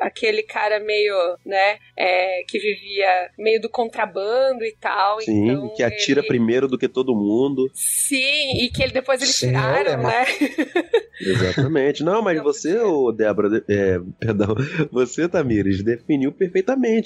aquele 0.00 0.42
cara 0.42 0.80
meio, 0.80 1.14
né, 1.44 1.78
é, 1.96 2.42
que 2.48 2.58
vivia 2.58 3.30
meio 3.38 3.60
do 3.60 3.68
contrabando 3.68 4.64
e 4.64 4.74
tal. 4.80 5.20
Sim, 5.20 5.44
então 5.44 5.74
que 5.74 5.82
atira 5.82 6.20
ele... 6.20 6.28
primeiro 6.28 6.68
do 6.68 6.78
que 6.78 6.88
todo 6.88 7.14
mundo. 7.14 7.70
Sim, 7.74 8.62
e 8.62 8.70
que 8.70 8.82
ele 8.82 8.92
depois 8.92 9.20
eles 9.20 9.34
Sim, 9.34 9.48
tiraram, 9.48 10.02
né? 10.02 10.24
Exatamente. 11.20 12.02
Não, 12.02 12.22
mas 12.22 12.42
você, 12.42 12.78
ô 12.78 13.12
Débora, 13.12 13.64
é, 13.68 13.98
perdão, 14.18 14.54
você, 14.90 15.28
Tamires, 15.28 15.82
definiu 15.82 16.32
perfeitamente. 16.32 16.51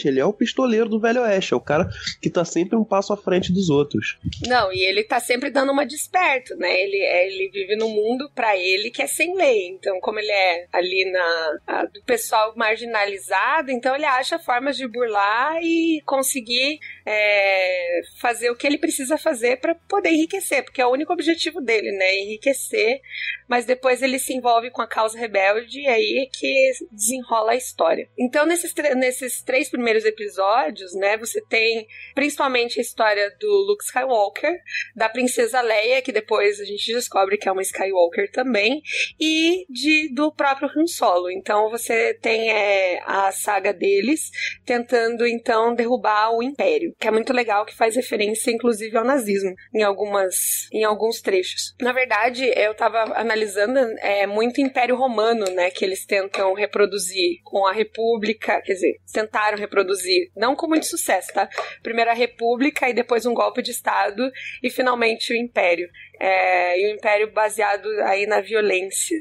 Ele 0.09 0.21
é 0.21 0.25
o 0.25 0.33
pistoleiro 0.33 0.89
do 0.89 1.01
Velho 1.01 1.23
Oeste, 1.23 1.55
é 1.55 1.57
o 1.57 1.61
cara 1.61 1.89
que 2.21 2.31
tá 2.31 2.45
sempre 2.45 2.77
um 2.77 2.85
passo 2.85 3.13
à 3.13 3.17
frente 3.17 3.53
dos 3.53 3.71
outros. 3.71 4.19
Não, 4.47 4.73
e 4.73 4.83
ele 4.83 5.05
tá 5.05 5.21
sempre 5.21 5.51
dando 5.51 5.73
uma 5.73 5.87
desperto, 5.87 6.57
né? 6.57 6.81
Ele, 6.81 6.97
é, 6.97 7.27
ele 7.27 7.51
vive 7.51 7.77
no 7.77 7.89
mundo 7.89 8.31
para 8.35 8.57
ele 8.57 8.91
que 8.91 9.03
é 9.03 9.07
sem 9.07 9.35
lei. 9.37 9.69
Então, 9.69 10.01
como 10.01 10.19
ele 10.19 10.31
é 10.31 10.67
ali 10.73 11.11
na 11.11 11.59
a, 11.67 11.85
do 11.87 12.03
pessoal 12.03 12.53
marginalizado, 12.57 13.71
então 13.71 13.95
ele 13.95 14.05
acha 14.05 14.39
formas 14.39 14.77
de 14.77 14.87
burlar 14.87 15.59
e 15.63 16.03
conseguir 16.05 16.79
é, 17.05 18.01
fazer 18.21 18.51
o 18.51 18.57
que 18.57 18.67
ele 18.67 18.79
precisa 18.79 19.17
fazer 19.17 19.59
para 19.59 19.75
poder 19.75 20.11
enriquecer, 20.11 20.65
porque 20.65 20.81
é 20.81 20.87
o 20.87 20.93
único 20.93 21.13
objetivo 21.13 21.61
dele, 21.61 21.93
né? 21.93 22.17
Enriquecer 22.19 23.01
mas 23.49 23.65
depois 23.65 24.03
ele 24.03 24.19
se 24.19 24.35
envolve 24.35 24.71
com 24.71 24.83
a 24.83 24.89
causa 24.89 25.19
rebelde 25.19 25.81
e 25.81 25.87
aí 25.87 26.19
é 26.19 26.27
que 26.27 26.73
desenrola 26.91 27.53
a 27.53 27.57
história. 27.57 28.09
Então, 28.19 28.45
nesses, 28.45 28.75
nesses 28.97 29.36
três 29.43 29.69
primeiros 29.69 30.05
episódios, 30.05 30.95
né, 30.95 31.17
você 31.17 31.41
tem 31.49 31.87
principalmente 32.15 32.79
a 32.79 32.83
história 32.83 33.31
do 33.41 33.49
Luke 33.67 33.85
Skywalker, 33.85 34.59
da 34.95 35.09
princesa 35.09 35.61
Leia, 35.61 36.03
que 36.03 36.13
depois 36.13 36.61
a 36.61 36.65
gente 36.65 36.93
descobre 36.93 37.37
que 37.37 37.49
é 37.49 37.53
uma 37.53 37.63
Skywalker 37.63 38.31
também, 38.31 38.83
e 39.21 39.67
de, 39.69 40.13
do 40.15 40.33
próprio 40.33 40.69
Han 40.77 40.87
Solo. 40.87 41.31
Então, 41.31 41.71
você 41.71 42.15
tem 42.15 42.51
é, 42.51 43.01
a 43.05 43.33
saga 43.33 43.73
deles 43.73 44.31
tentando, 44.65 45.27
então, 45.27 45.75
derrubar 45.75 46.33
o 46.33 46.43
Império, 46.43 46.95
que 46.99 47.09
é 47.09 47.11
muito 47.11 47.33
legal, 47.33 47.65
que 47.65 47.75
faz 47.75 47.97
referência, 47.97 48.51
inclusive, 48.51 48.97
ao 48.97 49.05
nazismo 49.05 49.55
em, 49.75 49.83
algumas, 49.83 50.69
em 50.73 50.85
alguns 50.85 51.21
trechos. 51.21 51.75
Na 51.81 51.93
verdade, 51.93 52.45
eu 52.57 52.75
tava 52.75 52.99
analisando 53.19 53.57
analisando, 53.57 53.79
é 54.01 54.27
muito 54.27 54.61
Império 54.61 54.97
Romano, 54.97 55.47
né, 55.51 55.71
que 55.71 55.85
eles 55.85 56.05
tentam 56.05 56.55
reproduzir 56.55 57.41
com 57.45 57.67
a 57.67 57.73
República, 57.73 58.61
quer 58.63 58.75
dizer, 58.75 58.97
tentaram 59.27 59.59
reproduzir, 59.59 60.31
não 60.37 60.55
com 60.55 60.69
muito 60.69 60.87
sucesso, 60.87 61.33
tá? 61.33 61.49
Primeiro 61.83 62.11
a 62.11 62.15
República 62.15 62.89
e 62.89 62.95
depois 62.95 63.27
um 63.27 63.35
golpe 63.35 63.61
de 63.61 63.73
Estado 63.73 64.31
e 64.63 64.71
finalmente 64.71 65.33
o 65.33 65.37
Império. 65.37 65.91
É, 66.19 66.81
e 66.81 66.87
o 66.87 66.95
Império 66.95 67.31
baseado 67.31 67.87
aí 68.05 68.27
na 68.27 68.41
violência. 68.41 69.19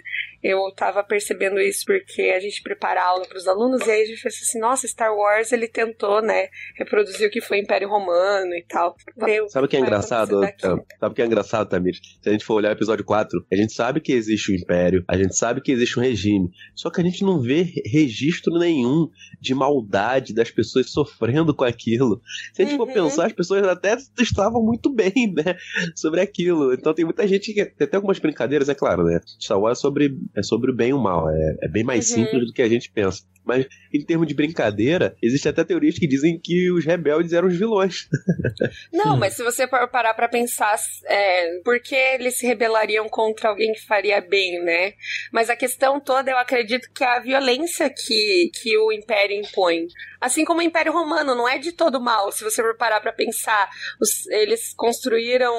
Eu 0.48 0.72
tava 0.75 1.04
percebendo 1.04 1.60
isso 1.60 1.84
porque 1.88 2.22
a 2.22 2.40
gente 2.40 2.62
prepara 2.62 3.02
a 3.02 3.08
aula 3.08 3.25
para 3.25 3.38
os 3.38 3.48
alunos 3.48 3.82
e 3.88 3.90
aí 3.90 4.04
a 4.04 4.06
gente 4.06 4.22
fez 4.22 4.36
assim, 4.44 4.60
nossa, 4.60 4.88
Star 4.88 5.12
Wars 5.12 5.52
ele 5.52 5.68
tentou, 5.68 6.22
né, 6.22 6.50
reproduzir 6.78 7.28
o 7.28 7.32
que 7.32 7.42
foi 7.42 7.58
Império 7.58 7.90
Romano 7.90 8.54
e 8.54 8.64
tal. 8.68 8.96
Eu, 9.28 9.50
sabe 9.50 9.66
o 9.66 9.68
que 9.70 9.75
é 9.75 9.80
engraçado? 9.80 10.42
Sabe 10.60 10.84
o 11.02 11.14
que 11.16 11.22
é 11.24 11.25
engraçado, 11.25 11.68
Tamir? 11.68 11.96
Se 12.22 12.30
a 12.30 12.32
gente 12.32 12.46
for 12.46 12.54
olhar 12.54 12.70
o 12.70 12.74
episódio 12.74 13.04
4, 13.04 13.44
a 13.52 13.56
gente 13.56 13.74
sabe 13.74 14.00
que 14.00 14.14
existe 14.14 14.52
o 14.52 14.56
Império, 14.56 15.04
a 15.08 15.18
gente 15.18 15.36
sabe 15.36 15.62
que 15.62 15.72
existe 15.72 15.98
um 16.00 16.04
regime, 16.04 16.52
só 16.75 16.92
que 16.92 17.02
a 17.02 17.04
gente 17.04 17.24
não 17.24 17.42
vê 17.42 17.64
registro 17.84 18.60
nenhum 18.60 19.10
de 19.42 19.56
maldade 19.56 20.32
das 20.32 20.52
pessoas 20.52 20.92
sofrendo 20.92 21.56
com 21.56 21.64
aquilo. 21.64 22.22
Se 22.54 22.62
a 22.62 22.66
gente 22.66 22.80
uhum. 22.80 22.86
for 22.86 22.94
pensar, 22.94 23.25
as 23.25 23.34
pessoas 23.34 23.64
até 23.68 23.98
estavam 24.20 24.62
muito 24.62 24.94
bem, 24.94 25.34
né, 25.36 25.58
sobre 25.96 26.22
aquilo. 26.22 26.72
Então 26.72 26.94
tem 26.94 27.04
muita 27.04 27.28
gente 27.28 27.52
que 27.52 27.66
tem 27.66 27.88
até 27.88 27.96
algumas 27.96 28.20
brincadeiras, 28.20 28.70
é 28.70 28.75
claro, 28.75 29.04
né? 29.04 29.20
Star 29.40 29.60
Wars 29.60 29.80
é 29.80 29.82
sobre, 29.82 30.18
é 30.36 30.44
sobre 30.44 30.72
o 30.72 30.75
bem 30.75 30.89
e 30.89 30.94
o 30.94 31.01
mal, 31.01 31.30
é, 31.30 31.58
é 31.62 31.68
bem 31.68 31.84
mais 31.84 32.10
uhum. 32.10 32.18
simples 32.18 32.48
do 32.48 32.54
que 32.54 32.62
a 32.62 32.70
gente 32.70 32.92
pensa. 32.92 33.24
Mas, 33.46 33.68
em 33.94 34.04
termos 34.04 34.28
de 34.28 34.34
brincadeira, 34.34 35.16
existe 35.22 35.48
até 35.48 35.64
teorias 35.64 36.00
que 36.00 36.08
dizem 36.08 36.40
que 36.40 36.72
os 36.72 36.84
rebeldes 36.84 37.32
eram 37.32 37.48
os 37.48 37.56
vilões. 37.56 38.08
Não, 38.92 39.16
mas 39.16 39.36
se 39.36 39.44
você 39.44 39.68
parar 39.68 40.14
pra 40.16 40.28
pensar, 40.28 40.75
é, 41.06 41.60
por 41.64 41.80
que 41.80 41.96
eles 41.96 42.38
se 42.38 42.48
rebelariam 42.48 43.08
contra 43.08 43.50
alguém 43.50 43.72
que 43.74 43.86
faria 43.86 44.20
bem, 44.20 44.64
né? 44.64 44.94
Mas 45.32 45.50
a 45.50 45.56
questão 45.56 46.00
toda, 46.00 46.32
eu 46.32 46.38
acredito 46.38 46.90
que 46.94 47.04
é 47.04 47.08
a 47.08 47.20
violência 47.20 47.90
que, 47.90 48.50
que 48.54 48.75
o 48.78 48.92
Império 48.92 49.38
impõe. 49.38 49.88
Assim 50.20 50.44
como 50.44 50.60
o 50.60 50.64
Império 50.64 50.92
Romano, 50.92 51.36
não 51.36 51.48
é 51.48 51.60
de 51.60 51.72
todo 51.72 52.02
mal, 52.02 52.32
se 52.32 52.44
você 52.44 52.62
for 52.64 52.75
parar 52.75 53.00
pra 53.00 53.14
pensar. 53.14 53.70
Os, 54.02 54.25
eles 54.28 54.74
construíram, 54.74 55.54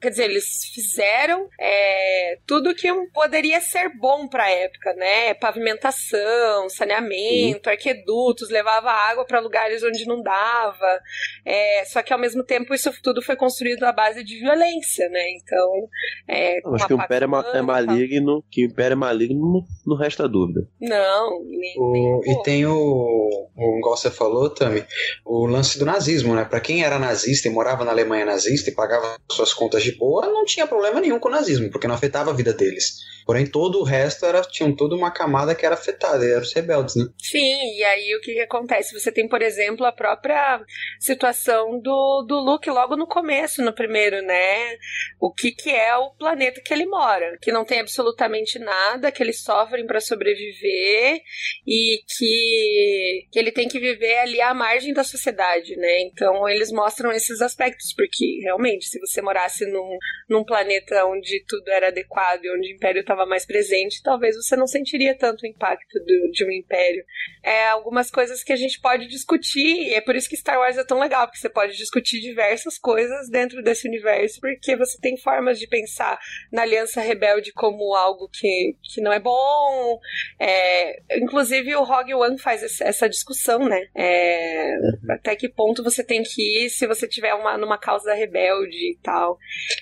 quer 0.00 0.10
dizer, 0.10 0.24
eles 0.24 0.64
fizeram 0.74 1.48
é, 1.60 2.38
tudo 2.44 2.74
que 2.74 2.92
poderia 3.12 3.60
ser 3.60 3.88
bom 3.96 4.26
pra 4.26 4.50
época, 4.50 4.94
né? 4.94 5.34
Pavimentação, 5.34 6.68
saneamento 6.68 7.19
uhum. 7.54 7.60
arquedutos, 7.66 8.50
levava 8.50 8.90
água 8.90 9.24
para 9.24 9.40
lugares 9.40 9.82
onde 9.82 10.06
não 10.06 10.22
dava. 10.22 11.00
É, 11.44 11.84
só 11.86 12.02
que 12.02 12.12
ao 12.12 12.18
mesmo 12.18 12.44
tempo 12.44 12.74
isso 12.74 12.90
tudo 13.02 13.22
foi 13.22 13.36
construído 13.36 13.84
à 13.84 13.92
base 13.92 14.22
de 14.24 14.38
violência, 14.38 15.08
né? 15.08 15.30
Então. 15.32 15.88
É, 16.28 16.58
acho 16.74 16.86
que 16.86 16.94
o 16.94 17.02
Império 17.02 17.28
é, 17.54 17.58
é 17.58 17.62
maligno, 17.62 18.44
que 18.50 18.64
o 18.64 18.68
Império 18.68 18.94
é 18.94 18.96
maligno 18.96 19.40
não, 19.40 19.64
não 19.86 19.96
resta 19.96 20.28
dúvida. 20.28 20.66
Não, 20.80 21.42
nem, 21.44 21.74
o, 21.78 21.92
nem 21.92 22.32
E 22.32 22.42
tem 22.42 22.66
o, 22.66 22.74
o, 22.74 23.78
igual 23.78 23.96
você 23.96 24.10
falou, 24.10 24.50
Tami, 24.50 24.84
o 25.24 25.46
lance 25.46 25.78
do 25.78 25.84
nazismo, 25.84 26.34
né? 26.34 26.44
Para 26.44 26.60
quem 26.60 26.84
era 26.84 26.98
nazista 26.98 27.48
e 27.48 27.50
morava 27.50 27.84
na 27.84 27.90
Alemanha 27.90 28.24
nazista 28.24 28.70
e 28.70 28.74
pagava 28.74 29.18
suas 29.30 29.52
contas 29.52 29.82
de 29.82 29.92
boa, 29.92 30.26
não 30.26 30.44
tinha 30.44 30.66
problema 30.66 31.00
nenhum 31.00 31.18
com 31.18 31.28
o 31.28 31.32
nazismo, 31.32 31.70
porque 31.70 31.86
não 31.86 31.94
afetava 31.94 32.30
a 32.30 32.34
vida 32.34 32.52
deles. 32.52 32.98
Porém, 33.30 33.46
todo 33.46 33.78
o 33.78 33.84
resto 33.84 34.26
era, 34.26 34.42
tinha 34.42 34.74
toda 34.74 34.96
uma 34.96 35.08
camada 35.08 35.54
que 35.54 35.64
era 35.64 35.76
afetada, 35.76 36.26
eram 36.26 36.42
os 36.42 36.52
rebeldes, 36.52 36.96
né? 36.96 37.04
Sim, 37.16 37.76
e 37.76 37.84
aí 37.84 38.12
o 38.16 38.20
que, 38.20 38.34
que 38.34 38.40
acontece? 38.40 38.92
Você 38.92 39.12
tem, 39.12 39.28
por 39.28 39.40
exemplo, 39.40 39.86
a 39.86 39.92
própria 39.92 40.60
situação 40.98 41.80
do, 41.80 42.24
do 42.26 42.40
Luke 42.40 42.68
logo 42.68 42.96
no 42.96 43.06
começo, 43.06 43.62
no 43.62 43.72
primeiro, 43.72 44.20
né? 44.20 44.76
O 45.20 45.32
que, 45.32 45.52
que 45.52 45.70
é 45.70 45.96
o 45.96 46.10
planeta 46.10 46.60
que 46.60 46.74
ele 46.74 46.86
mora, 46.86 47.38
que 47.40 47.52
não 47.52 47.64
tem 47.64 47.78
absolutamente 47.78 48.58
nada, 48.58 49.12
que 49.12 49.22
eles 49.22 49.44
sofrem 49.44 49.86
para 49.86 50.00
sobreviver 50.00 51.20
e 51.64 52.00
que, 52.18 53.28
que 53.30 53.38
ele 53.38 53.52
tem 53.52 53.68
que 53.68 53.78
viver 53.78 54.18
ali 54.18 54.40
à 54.40 54.52
margem 54.52 54.92
da 54.92 55.04
sociedade, 55.04 55.76
né? 55.76 56.00
Então 56.00 56.48
eles 56.48 56.72
mostram 56.72 57.12
esses 57.12 57.40
aspectos, 57.40 57.94
porque 57.94 58.40
realmente, 58.42 58.86
se 58.86 58.98
você 58.98 59.22
morasse 59.22 59.64
num, 59.66 59.96
num 60.28 60.42
planeta 60.42 61.04
onde 61.06 61.44
tudo 61.46 61.68
era 61.68 61.88
adequado 61.90 62.44
e 62.44 62.50
onde 62.50 62.72
o 62.72 62.74
Império 62.74 63.02
estava 63.02 63.19
mais 63.26 63.46
presente, 63.46 64.02
talvez 64.02 64.36
você 64.36 64.56
não 64.56 64.66
sentiria 64.66 65.16
tanto 65.16 65.42
o 65.42 65.46
impacto 65.46 65.98
do, 66.00 66.30
de 66.30 66.44
um 66.44 66.50
Império 66.50 67.04
é, 67.42 67.68
algumas 67.68 68.10
coisas 68.10 68.42
que 68.42 68.52
a 68.52 68.56
gente 68.56 68.80
pode 68.80 69.06
discutir, 69.06 69.88
e 69.88 69.94
é 69.94 70.00
por 70.00 70.14
isso 70.14 70.28
que 70.28 70.36
Star 70.36 70.58
Wars 70.58 70.76
é 70.76 70.84
tão 70.84 70.98
legal, 70.98 71.26
porque 71.26 71.38
você 71.38 71.48
pode 71.48 71.76
discutir 71.76 72.20
diversas 72.20 72.78
coisas 72.78 73.30
dentro 73.30 73.62
desse 73.62 73.88
universo, 73.88 74.40
porque 74.40 74.76
você 74.76 74.98
tem 75.00 75.16
formas 75.16 75.58
de 75.58 75.66
pensar 75.66 76.18
na 76.52 76.62
Aliança 76.62 77.00
Rebelde 77.00 77.52
como 77.52 77.94
algo 77.94 78.28
que, 78.28 78.76
que 78.82 79.00
não 79.00 79.12
é 79.12 79.18
bom. 79.18 79.98
É, 80.38 81.18
inclusive, 81.18 81.74
o 81.76 81.84
Rogue 81.84 82.14
One 82.14 82.38
faz 82.38 82.80
essa 82.80 83.08
discussão, 83.08 83.60
né? 83.60 83.88
É, 83.94 84.76
até 85.10 85.34
que 85.34 85.48
ponto 85.48 85.82
você 85.82 86.04
tem 86.04 86.22
que 86.22 86.64
ir 86.64 86.70
se 86.70 86.86
você 86.86 87.08
tiver 87.08 87.32
uma, 87.34 87.56
numa 87.56 87.78
causa 87.78 88.12
rebelde 88.12 88.92
e 88.92 88.98
tal. 89.02 89.38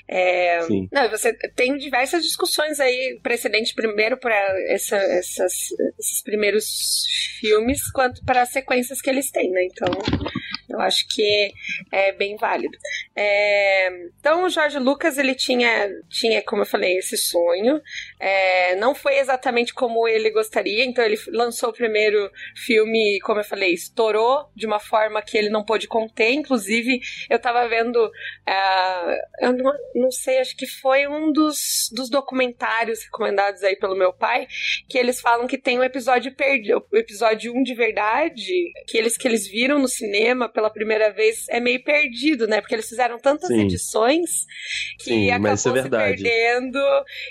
É, 0.07 0.61
não, 0.93 1.11
você 1.11 1.33
tem 1.57 1.77
diversas 1.77 2.23
discussões 2.23 2.79
aí, 2.79 3.18
precedente 3.23 3.75
primeiro 3.75 4.17
para 4.17 4.37
essa, 4.69 4.97
esses 4.97 6.23
primeiros 6.25 6.65
filmes 7.41 7.91
quanto 7.93 8.25
para 8.25 8.43
as 8.43 8.51
sequências 8.51 9.01
que 9.01 9.11
eles 9.11 9.31
têm, 9.31 9.51
né? 9.51 9.65
Então, 9.65 9.89
eu 10.69 10.81
acho 10.81 11.07
que 11.09 11.53
é 11.91 12.13
bem 12.13 12.37
válido. 12.37 12.77
É, 13.17 13.89
então, 14.19 14.45
o 14.45 14.51
Jorge 14.51 14.79
Lucas, 14.79 15.19
ele 15.19 15.35
tinha, 15.35 15.91
tinha, 16.09 16.43
como 16.43 16.63
eu 16.63 16.67
falei, 16.67 16.99
esse 16.99 17.17
sonho. 17.17 17.81
É, 18.21 18.77
não 18.77 18.95
foi 18.95 19.19
exatamente 19.19 19.73
como 19.73 20.07
ele 20.07 20.31
gostaria, 20.31 20.85
então 20.85 21.05
ele 21.05 21.19
lançou 21.33 21.71
o 21.71 21.73
primeiro 21.73 22.31
filme, 22.57 23.19
como 23.23 23.41
eu 23.41 23.45
falei, 23.45 23.73
estourou 23.73 24.49
de 24.55 24.67
uma 24.67 24.79
forma 24.79 25.23
que 25.23 25.37
ele 25.37 25.49
não 25.49 25.65
pôde 25.65 25.87
conter. 25.87 26.33
Inclusive, 26.33 27.01
eu 27.29 27.39
tava 27.39 27.67
vendo, 27.69 27.97
uh, 28.07 29.15
eu 29.41 29.53
não, 29.53 29.73
não, 29.95 30.11
sei, 30.11 30.39
acho 30.39 30.57
que 30.57 30.67
foi 30.67 31.07
um 31.07 31.33
dos, 31.33 31.91
dos 31.93 32.11
documentários 32.11 33.03
recomendados 33.05 33.63
aí 33.63 33.77
pelo 33.77 33.97
meu 33.97 34.13
pai, 34.13 34.47
que 34.89 34.99
eles 34.99 35.21
falam 35.21 35.47
que 35.47 35.59
tem 35.59 35.79
um 35.79 35.85
episódio 35.85 36.35
perdido, 36.35 36.85
o 36.93 36.97
episódio 36.97 37.53
1 37.55 37.63
de 37.63 37.75
verdade, 37.75 38.73
que 38.87 38.99
eles, 38.99 39.17
que 39.17 39.27
eles 39.27 39.47
viram 39.47 39.79
no 39.79 39.89
cinema 39.89 40.49
pela 40.59 40.71
primeira 40.71 41.13
vez, 41.13 41.47
é 41.51 41.61
meio 41.61 41.81
perdido, 41.85 42.49
né? 42.49 42.61
Porque 42.61 42.75
eles 42.75 42.89
fizeram 42.89 43.17
tantas 43.17 43.47
Sim. 43.47 43.61
edições 43.61 44.29
que 44.99 45.05
Sim, 45.05 45.31
acabou 45.31 45.53
é 45.53 45.57
se 45.57 45.89
perdendo. 45.89 46.81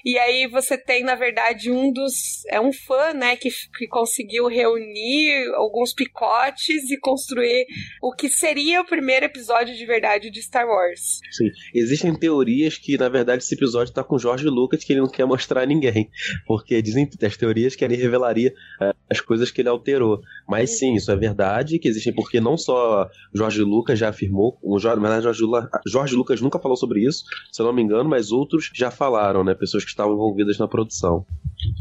E 0.05 0.17
aí 0.17 0.47
você 0.47 0.77
tem, 0.77 1.03
na 1.03 1.13
verdade, 1.13 1.69
um 1.69 1.91
dos. 1.91 2.45
É 2.47 2.61
um 2.61 2.71
fã, 2.71 3.11
né, 3.13 3.35
que, 3.35 3.49
que 3.77 3.85
conseguiu 3.87 4.47
reunir 4.47 5.53
alguns 5.55 5.93
picotes 5.93 6.89
e 6.89 6.97
construir 6.97 7.67
o 8.01 8.13
que 8.13 8.29
seria 8.29 8.79
o 8.79 8.85
primeiro 8.85 9.25
episódio 9.25 9.75
de 9.75 9.85
verdade 9.85 10.29
de 10.29 10.41
Star 10.41 10.65
Wars. 10.65 11.19
Sim. 11.31 11.51
Existem 11.75 12.15
teorias 12.17 12.77
que, 12.77 12.97
na 12.97 13.09
verdade, 13.09 13.43
esse 13.43 13.55
episódio 13.55 13.93
tá 13.93 14.05
com 14.05 14.17
George 14.17 14.45
Lucas 14.45 14.85
que 14.85 14.93
ele 14.93 15.01
não 15.01 15.09
quer 15.09 15.25
mostrar 15.25 15.63
a 15.63 15.65
ninguém. 15.65 16.09
Porque 16.45 16.81
dizem 16.81 17.09
as 17.21 17.35
teorias 17.35 17.75
que 17.75 17.83
ele 17.83 17.97
revelaria 17.97 18.53
uh, 18.81 18.95
as 19.09 19.19
coisas 19.19 19.51
que 19.51 19.59
ele 19.59 19.67
alterou. 19.67 20.21
Mas 20.47 20.79
sim, 20.79 20.95
isso 20.95 21.11
é 21.11 21.15
verdade, 21.17 21.77
que 21.77 21.89
existem, 21.89 22.13
porque 22.13 22.39
não 22.39 22.57
só 22.57 23.09
Jorge 23.33 23.61
Lucas 23.61 23.99
já 23.99 24.09
afirmou, 24.09 24.57
o 24.61 24.79
Jorge, 24.79 25.01
na 25.01 25.09
verdade, 25.09 25.37
Jorge, 25.37 25.69
Jorge 25.85 26.15
Lucas 26.15 26.41
nunca 26.41 26.59
falou 26.59 26.77
sobre 26.77 27.05
isso, 27.05 27.23
se 27.51 27.61
eu 27.61 27.65
não 27.65 27.73
me 27.73 27.81
engano, 27.81 28.09
mas 28.09 28.31
outros 28.31 28.71
já 28.73 28.89
falaram, 28.89 29.43
né? 29.43 29.53
Pessoas 29.53 29.83
que 29.83 29.89
estavam 29.89 30.13
envolvidas 30.13 30.57
na 30.57 30.67
produção. 30.67 31.25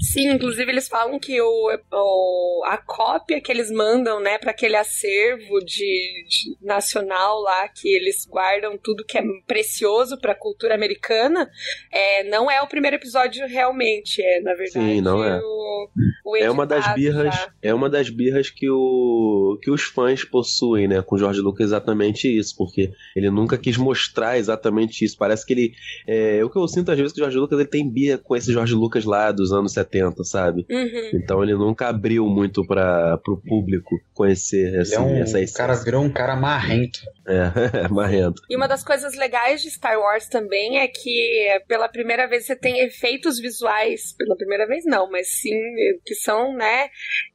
Sim, 0.01 0.31
inclusive 0.31 0.71
eles 0.71 0.89
falam 0.89 1.19
que 1.19 1.41
o, 1.41 1.79
o 1.93 2.65
a 2.65 2.79
cópia 2.79 3.41
que 3.41 3.53
eles 3.53 3.71
mandam, 3.71 4.21
né, 4.21 4.39
para 4.39 4.51
aquele 4.51 4.75
acervo 4.75 5.61
de, 5.61 6.25
de, 6.29 6.57
nacional 6.67 7.41
lá 7.41 7.69
que 7.69 7.89
eles 7.89 8.27
guardam 8.27 8.79
tudo 8.83 9.05
que 9.05 9.19
é 9.19 9.23
precioso 9.47 10.19
para 10.19 10.33
a 10.33 10.39
cultura 10.39 10.75
americana, 10.75 11.49
é, 11.93 12.25
não 12.25 12.51
é 12.51 12.61
o 12.63 12.67
primeiro 12.67 12.97
episódio 12.97 13.47
realmente, 13.47 14.23
é 14.23 14.41
na 14.41 14.55
verdade. 14.55 14.73
Sim, 14.73 15.01
não 15.01 15.23
é. 15.23 15.41
O, 15.43 15.89
o 16.25 16.37
é 16.37 16.51
uma 16.51 16.67
das 16.67 16.95
birras, 16.95 17.35
já. 17.35 17.53
é 17.63 17.75
uma 17.75 17.91
das 17.91 18.09
birras 18.09 18.51
que 18.51 18.69
o 18.71 19.59
que 19.63 19.71
os 19.71 19.83
fãs 19.83 20.25
possuem, 20.25 20.89
né, 20.89 21.03
com 21.03 21.19
George 21.27 21.41
Lucas 21.41 21.67
exatamente 21.67 22.29
isso, 22.29 22.55
porque 22.57 22.91
ele 23.15 23.31
nunca 23.31 23.59
quis 23.59 23.77
mostrar 23.77 24.39
exatamente 24.39 25.05
isso. 25.05 25.17
Parece 25.19 25.45
que 25.45 25.53
ele 25.53 25.73
é, 26.07 26.45
o 26.45 26.51
que 26.51 26.59
eu 26.59 26.69
sinto 26.69 26.91
às 26.91 26.97
vezes 26.97 27.13
que 27.13 27.21
o 27.21 27.23
George 27.23 27.39
Lucas 27.39 27.59
ele 27.59 27.69
tem 27.69 27.89
birra 27.89 28.19
com 28.19 28.37
esse 28.37 28.53
George 28.53 28.75
Lucas 28.75 29.05
lá 29.05 29.33
dos 29.33 29.53
anos 29.53 29.73
70, 29.73 30.23
sabe? 30.25 30.67
Uhum. 30.71 31.11
Então 31.15 31.43
ele 31.43 31.55
nunca 31.55 31.89
abriu 31.89 32.27
muito 32.27 32.65
para 32.67 33.21
o 33.29 33.37
público 33.37 33.97
conhecer 34.15 34.79
assim, 34.81 34.95
é 34.95 35.01
um, 35.01 35.17
essa 35.17 35.41
essência. 35.41 35.55
O 35.55 35.57
cara 35.57 35.75
virou 35.75 36.03
um 36.03 36.11
cara 36.11 36.37
marrento. 36.37 37.01
É, 37.27 37.89
marrento. 37.91 38.41
E 38.49 38.57
uma 38.57 38.69
das 38.69 38.85
coisas 38.85 39.17
legais 39.17 39.61
de 39.61 39.71
Star 39.71 39.99
Wars 39.99 40.29
também 40.29 40.79
é 40.79 40.87
que 40.87 41.47
pela 41.67 41.89
primeira 41.89 42.29
vez 42.29 42.47
você 42.47 42.55
tem 42.55 42.81
efeitos 42.81 43.39
visuais, 43.39 44.15
pela 44.17 44.37
primeira 44.37 44.67
vez 44.67 44.85
não, 44.85 45.11
mas 45.11 45.29
sim, 45.29 45.57
que 46.05 46.15
são, 46.15 46.55
né, 46.55 46.89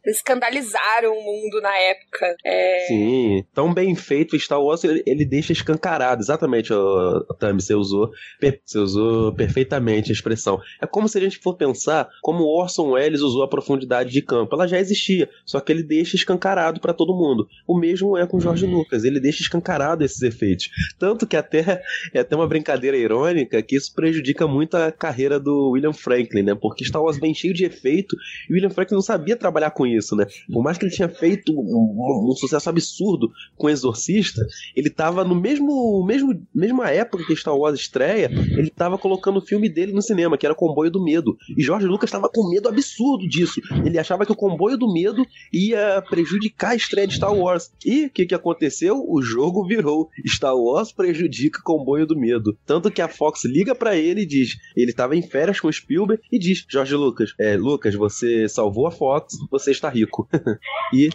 escandalizaram 0.05 1.13
o 1.13 1.24
mundo 1.24 1.62
na 1.62 1.75
época. 1.77 2.36
É... 2.45 2.86
Sim, 2.88 3.45
tão 3.53 3.74
bem 3.74 3.80
bem 3.81 3.95
feito, 3.95 4.39
Star 4.39 4.61
Wars 4.61 4.83
ele, 4.83 5.01
ele 5.07 5.25
deixa 5.25 5.51
escancarado, 5.51 6.21
exatamente, 6.21 6.71
o 6.71 7.23
Tami, 7.39 7.61
você 7.61 7.73
usou, 7.73 8.11
você 8.39 8.77
usou 8.77 9.33
perfeitamente 9.33 10.11
a 10.11 10.13
expressão. 10.13 10.59
É 10.79 10.85
como 10.85 11.09
se 11.09 11.17
a 11.17 11.21
gente 11.21 11.39
for 11.39 11.55
pensar 11.55 12.07
como 12.21 12.43
Orson 12.43 12.91
Welles 12.91 13.21
usou 13.21 13.41
a 13.41 13.47
profundidade 13.47 14.11
de 14.11 14.21
campo. 14.21 14.53
Ela 14.53 14.67
já 14.67 14.79
existia, 14.79 15.27
só 15.45 15.59
que 15.59 15.71
ele 15.71 15.81
deixa 15.81 16.15
escancarado 16.15 16.79
para 16.79 16.93
todo 16.93 17.15
mundo. 17.15 17.47
O 17.67 17.77
mesmo 17.77 18.15
é 18.15 18.27
com 18.27 18.39
George 18.39 18.67
Lucas, 18.67 19.03
ele 19.03 19.19
deixa 19.19 19.41
escancarado 19.41 20.03
esses 20.03 20.21
efeitos. 20.21 20.69
Tanto 21.00 21.25
que 21.25 21.35
até 21.35 21.81
é 22.13 22.19
até 22.19 22.35
uma 22.35 22.47
brincadeira 22.47 22.95
irônica 22.95 23.61
que 23.63 23.75
isso 23.75 23.93
prejudica 23.93 24.47
muito 24.47 24.75
a 24.75 24.91
carreira 24.91 25.39
do 25.39 25.71
William 25.71 25.93
Franklin, 25.93 26.43
né? 26.43 26.55
Porque 26.55 26.85
Star 26.85 27.01
Wars 27.01 27.17
bem 27.17 27.33
cheio 27.33 27.53
de 27.53 27.65
efeito 27.65 28.15
e 28.50 28.53
William 28.53 28.69
Franklin 28.69 28.95
não 28.95 29.01
sabia 29.01 29.35
trabalhar 29.35 29.71
com 29.71 29.88
isso, 29.88 30.15
né? 30.15 30.25
Por 30.51 30.61
mais 30.61 30.77
que 30.77 30.85
ele 30.85 30.93
tinha 30.93 31.09
feito 31.09 31.51
um, 31.51 31.55
um, 31.55 32.31
um 32.31 32.35
sucesso 32.35 32.69
absurdo 32.69 33.31
com 33.62 33.70
Exorcista, 33.70 34.41
ele 34.75 34.89
tava 34.89 35.24
no 35.24 35.36
mesmo, 35.36 36.03
mesmo 36.03 36.41
mesma 36.53 36.89
época 36.89 37.24
que 37.24 37.36
Star 37.36 37.56
Wars 37.56 37.80
estreia, 37.80 38.27
ele 38.58 38.72
tava 38.72 38.98
colocando 38.98 39.38
o 39.38 39.46
filme 39.46 39.70
dele 39.70 39.94
no 39.94 40.01
cinema, 40.01 40.36
que 40.36 40.48
era 40.48 40.56
Comboio 40.56 40.89
do 40.89 41.03
Medo. 41.03 41.38
E 41.56 41.62
George 41.62 41.86
Lucas 41.86 42.08
estava 42.08 42.27
com 42.27 42.50
medo 42.50 42.68
absurdo 42.68 43.27
disso. 43.27 43.62
Ele 43.86 44.00
achava 44.00 44.25
que 44.25 44.32
o 44.32 44.36
Comboio 44.36 44.77
do 44.77 44.91
Medo 44.91 45.24
ia 45.53 46.03
prejudicar 46.10 46.72
a 46.72 46.75
estreia 46.75 47.06
de 47.06 47.15
Star 47.15 47.34
Wars. 47.34 47.72
E 47.86 48.06
o 48.06 48.10
que, 48.10 48.25
que 48.25 48.34
aconteceu? 48.34 49.06
O 49.08 49.22
jogo 49.22 49.63
virou. 49.68 50.10
Star 50.27 50.56
Wars 50.56 50.91
prejudica 50.91 51.62
Comboio 51.63 52.08
do 52.08 52.18
Medo. 52.18 52.58
Tanto 52.65 52.89
que 52.89 53.01
a 53.01 53.08
Fox 53.08 53.46
liga 53.46 53.75
para 53.75 53.96
ele 53.96 54.22
e 54.22 54.25
diz: 54.25 54.56
ele 54.75 54.89
estava 54.89 55.15
em 55.15 55.22
férias 55.22 55.60
com 55.60 55.72
Spielberg 55.72 56.24
e 56.32 56.39
diz: 56.39 56.65
George 56.68 56.96
Lucas, 56.96 57.36
é, 57.39 57.56
Lucas, 57.56 57.94
você 57.94 58.50
salvou 58.50 58.88
a 58.88 58.91
Fox, 58.91 59.36
você 59.51 59.70
está 59.70 59.88
rico. 59.88 60.27
e, 60.94 61.10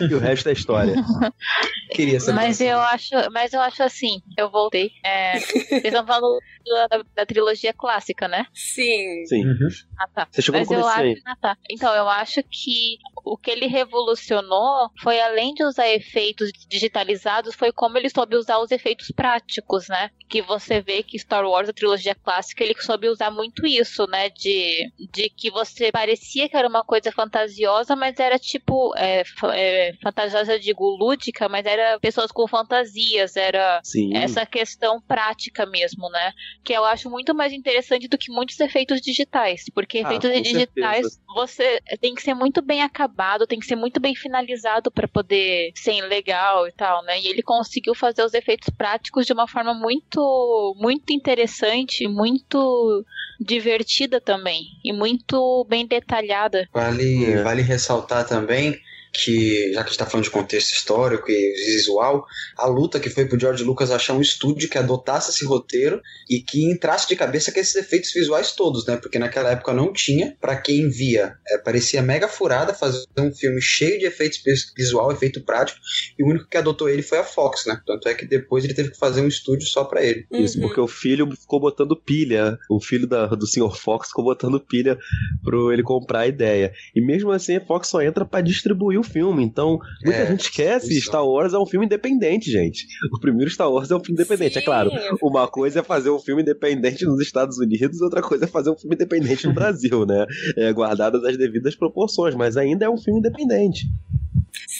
e, 0.00 0.14
o 0.14 0.18
resto 0.18 0.50
é 0.50 0.52
história. 0.52 0.94
Queria 1.90 2.20
saber. 2.20 2.36
Mas 2.36 2.60
eu 2.60 2.78
acho, 2.80 3.10
mas 3.32 3.52
eu 3.52 3.60
acho 3.60 3.82
assim, 3.82 4.20
eu 4.36 4.50
voltei. 4.50 4.90
É, 5.04 5.38
vocês 5.38 5.84
estão 5.84 6.06
falando 6.06 6.40
da, 6.66 7.02
da, 7.14 7.26
trilogia 7.26 7.72
clássica, 7.72 8.28
né? 8.28 8.46
Sim. 8.54 9.24
Sim. 9.26 9.46
Uhum. 9.46 9.68
Ah, 9.98 10.08
tá. 10.08 10.28
Você 10.30 10.42
chegou 10.42 10.60
mas 10.60 10.68
no 10.68 10.76
eu 10.76 10.86
acho, 10.86 11.22
ah, 11.26 11.36
tá. 11.40 11.58
Então, 11.70 11.94
eu 11.94 12.08
acho 12.08 12.42
que 12.42 12.98
o 13.24 13.36
que 13.36 13.50
ele 13.50 13.66
revolucionou 13.66 14.90
foi, 15.02 15.20
além 15.20 15.54
de 15.54 15.64
usar 15.64 15.88
efeitos 15.88 16.50
digitalizados, 16.68 17.54
foi 17.54 17.72
como 17.72 17.98
ele 17.98 18.08
soube 18.08 18.36
usar 18.36 18.58
os 18.58 18.70
efeitos 18.70 19.08
práticos, 19.14 19.88
né? 19.88 20.10
Que 20.28 20.42
você 20.42 20.80
vê 20.80 21.02
que 21.02 21.18
Star 21.18 21.44
Wars, 21.44 21.68
a 21.68 21.72
trilogia 21.72 22.14
clássica, 22.14 22.62
ele 22.62 22.74
soube 22.80 23.08
usar 23.08 23.30
muito 23.30 23.66
isso, 23.66 24.06
né? 24.06 24.30
De, 24.30 24.90
de 25.12 25.28
que 25.30 25.50
você 25.50 25.90
parecia 25.90 26.48
que 26.48 26.56
era 26.56 26.68
uma 26.68 26.84
coisa 26.84 27.10
fantasiosa, 27.10 27.96
mas 27.96 28.18
era 28.18 28.38
tipo. 28.38 28.94
É, 28.96 29.22
é, 29.54 29.92
fantasiosa, 30.02 30.58
digo, 30.58 30.88
lúdica, 30.96 31.48
mas 31.48 31.66
era 31.66 31.98
pessoas 32.00 32.30
com 32.30 32.46
fantasias, 32.46 33.36
era 33.36 33.80
Sim. 33.82 34.16
essa 34.16 34.46
questão 34.46 35.00
prática 35.00 35.66
mesmo, 35.66 36.08
né? 36.10 36.32
Que 36.64 36.72
eu 36.72 36.84
acho 36.84 37.08
muito 37.08 37.34
mais 37.34 37.52
interessante 37.52 38.08
do 38.08 38.18
que 38.18 38.30
muitos 38.32 38.58
efeitos 38.60 39.00
digitais. 39.00 39.62
Porque 39.74 39.98
Ah, 39.98 40.02
efeitos 40.02 40.30
digitais, 40.42 40.96
certeza. 41.06 41.20
você 41.34 41.80
tem 42.00 42.14
que 42.14 42.22
ser 42.22 42.34
muito 42.34 42.60
bem 42.62 42.82
acabado, 42.82 43.46
tem 43.46 43.58
que 43.58 43.66
ser 43.66 43.76
muito 43.76 44.00
bem 44.00 44.14
finalizado 44.14 44.90
para 44.90 45.06
poder 45.08 45.70
ser 45.76 46.00
legal 46.02 46.66
e 46.66 46.72
tal, 46.72 47.02
né? 47.04 47.20
E 47.20 47.26
ele 47.28 47.42
conseguiu 47.42 47.94
fazer 47.94 48.22
os 48.24 48.34
efeitos 48.34 48.68
práticos 48.70 49.26
de 49.26 49.32
uma 49.32 49.46
forma 49.46 49.74
muito, 49.74 50.74
muito 50.78 51.12
interessante, 51.12 52.08
muito 52.08 53.04
divertida 53.40 54.20
também 54.20 54.62
e 54.84 54.92
muito 54.92 55.64
bem 55.68 55.86
detalhada. 55.86 56.68
Vale, 56.72 57.24
É. 57.32 57.42
vale 57.42 57.62
ressaltar 57.62 58.26
também 58.26 58.78
que, 59.24 59.72
já 59.72 59.80
que 59.82 59.88
a 59.88 59.90
gente 59.90 59.98
tá 59.98 60.06
falando 60.06 60.24
de 60.24 60.30
contexto 60.30 60.72
histórico 60.72 61.30
e 61.30 61.52
visual, 61.74 62.24
a 62.56 62.66
luta 62.66 63.00
que 63.00 63.10
foi 63.10 63.24
pro 63.26 63.38
George 63.38 63.64
Lucas 63.64 63.90
achar 63.90 64.12
um 64.14 64.20
estúdio 64.20 64.68
que 64.68 64.78
adotasse 64.78 65.30
esse 65.30 65.44
roteiro 65.44 66.00
e 66.28 66.40
que 66.40 66.70
entrasse 66.70 67.08
de 67.08 67.16
cabeça 67.16 67.50
com 67.52 67.58
esses 67.60 67.74
efeitos 67.76 68.12
visuais 68.12 68.52
todos, 68.52 68.86
né? 68.86 68.96
Porque 68.96 69.18
naquela 69.18 69.50
época 69.50 69.72
não 69.72 69.92
tinha. 69.92 70.36
Pra 70.40 70.56
quem 70.56 70.88
via, 70.90 71.34
é, 71.48 71.58
parecia 71.58 72.02
mega 72.02 72.28
furada 72.28 72.74
fazer 72.74 73.04
um 73.18 73.32
filme 73.32 73.60
cheio 73.60 73.98
de 73.98 74.06
efeitos 74.06 74.40
vis- 74.44 74.72
visual, 74.76 75.10
efeito 75.12 75.42
prático, 75.44 75.78
e 76.18 76.22
o 76.22 76.28
único 76.28 76.48
que 76.48 76.56
adotou 76.56 76.88
ele 76.88 77.02
foi 77.02 77.18
a 77.18 77.24
Fox, 77.24 77.64
né? 77.66 77.80
Tanto 77.86 78.08
é 78.08 78.14
que 78.14 78.26
depois 78.26 78.64
ele 78.64 78.74
teve 78.74 78.90
que 78.90 78.98
fazer 78.98 79.20
um 79.20 79.28
estúdio 79.28 79.66
só 79.66 79.84
pra 79.84 80.02
ele. 80.04 80.26
Isso, 80.32 80.58
Uhum. 80.58 80.66
porque 80.66 80.80
o 80.80 80.86
filho 80.88 81.28
ficou 81.36 81.60
botando 81.60 81.96
pilha. 81.96 82.58
O 82.70 82.80
filho 82.80 83.06
da- 83.06 83.26
do 83.26 83.46
Sr. 83.46 83.74
Fox 83.76 84.08
ficou 84.08 84.24
botando 84.24 84.60
pilha 84.60 84.98
pro 85.42 85.72
ele 85.72 85.82
comprar 85.82 86.20
a 86.20 86.26
ideia. 86.26 86.72
E 86.94 87.00
mesmo 87.00 87.30
assim, 87.30 87.56
a 87.56 87.64
Fox 87.64 87.88
só 87.88 88.02
entra 88.02 88.24
pra 88.24 88.40
distribuir 88.40 88.98
o 88.98 89.02
filme. 89.06 89.42
Então, 89.44 89.78
muita 90.04 90.18
É, 90.20 90.26
gente 90.26 90.40
esquece: 90.40 90.92
isso. 90.96 91.06
Star 91.08 91.26
Wars 91.26 91.52
é 91.54 91.58
um 91.58 91.66
filme 91.66 91.86
independente, 91.86 92.50
gente. 92.50 92.86
O 93.12 93.20
primeiro 93.20 93.50
Star 93.50 93.70
Wars 93.70 93.90
é 93.90 93.96
um 93.96 94.00
filme 94.04 94.20
independente. 94.20 94.58
É 94.58 94.60
Sim. 94.60 94.66
claro, 94.66 94.90
uma 95.22 95.46
coisa 95.48 95.80
é 95.80 95.82
fazer 95.82 96.10
um 96.10 96.18
filme 96.18 96.42
independente 96.42 97.04
nos 97.04 97.20
Estados 97.20 97.58
Unidos, 97.58 98.00
outra 98.00 98.22
coisa 98.22 98.44
é 98.44 98.48
fazer 98.48 98.70
um 98.70 98.76
filme 98.76 98.94
independente 98.94 99.46
no 99.46 99.52
Brasil, 99.54 100.04
né? 100.06 100.26
É, 100.56 100.72
guardadas 100.72 101.24
as 101.24 101.36
devidas 101.36 101.74
proporções, 101.74 102.34
mas 102.34 102.56
ainda 102.56 102.84
é 102.84 102.90
um 102.90 102.98
filme 102.98 103.20
independente. 103.20 103.86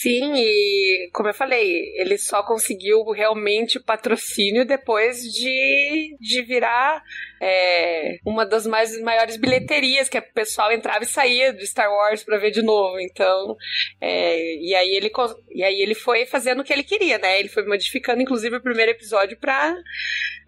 Sim, 0.06 0.34
e 0.36 1.10
como 1.12 1.28
eu 1.28 1.34
falei, 1.34 1.92
ele 1.96 2.16
só 2.16 2.42
conseguiu 2.42 3.02
realmente 3.10 3.78
o 3.78 3.82
patrocínio 3.84 4.64
depois 4.64 5.20
de, 5.22 6.16
de 6.20 6.42
virar 6.42 7.02
é, 7.40 8.18
uma 8.24 8.46
das 8.46 8.66
mais 8.66 8.98
maiores 9.00 9.36
bilheterias, 9.36 10.08
que 10.08 10.18
o 10.18 10.32
pessoal 10.32 10.70
entrava 10.72 11.02
e 11.04 11.06
saía 11.08 11.52
de 11.52 11.66
Star 11.66 11.90
Wars 11.90 12.22
pra 12.22 12.38
ver 12.38 12.50
de 12.50 12.62
novo. 12.62 12.98
Então, 13.00 13.56
é, 14.00 14.56
e, 14.56 14.74
aí 14.74 14.94
ele, 14.94 15.10
e 15.52 15.64
aí 15.64 15.80
ele 15.80 15.94
foi 15.94 16.24
fazendo 16.26 16.60
o 16.60 16.64
que 16.64 16.72
ele 16.72 16.84
queria, 16.84 17.18
né? 17.18 17.38
Ele 17.38 17.48
foi 17.48 17.66
modificando, 17.66 18.22
inclusive, 18.22 18.56
o 18.56 18.62
primeiro 18.62 18.92
episódio 18.92 19.36
pra 19.38 19.74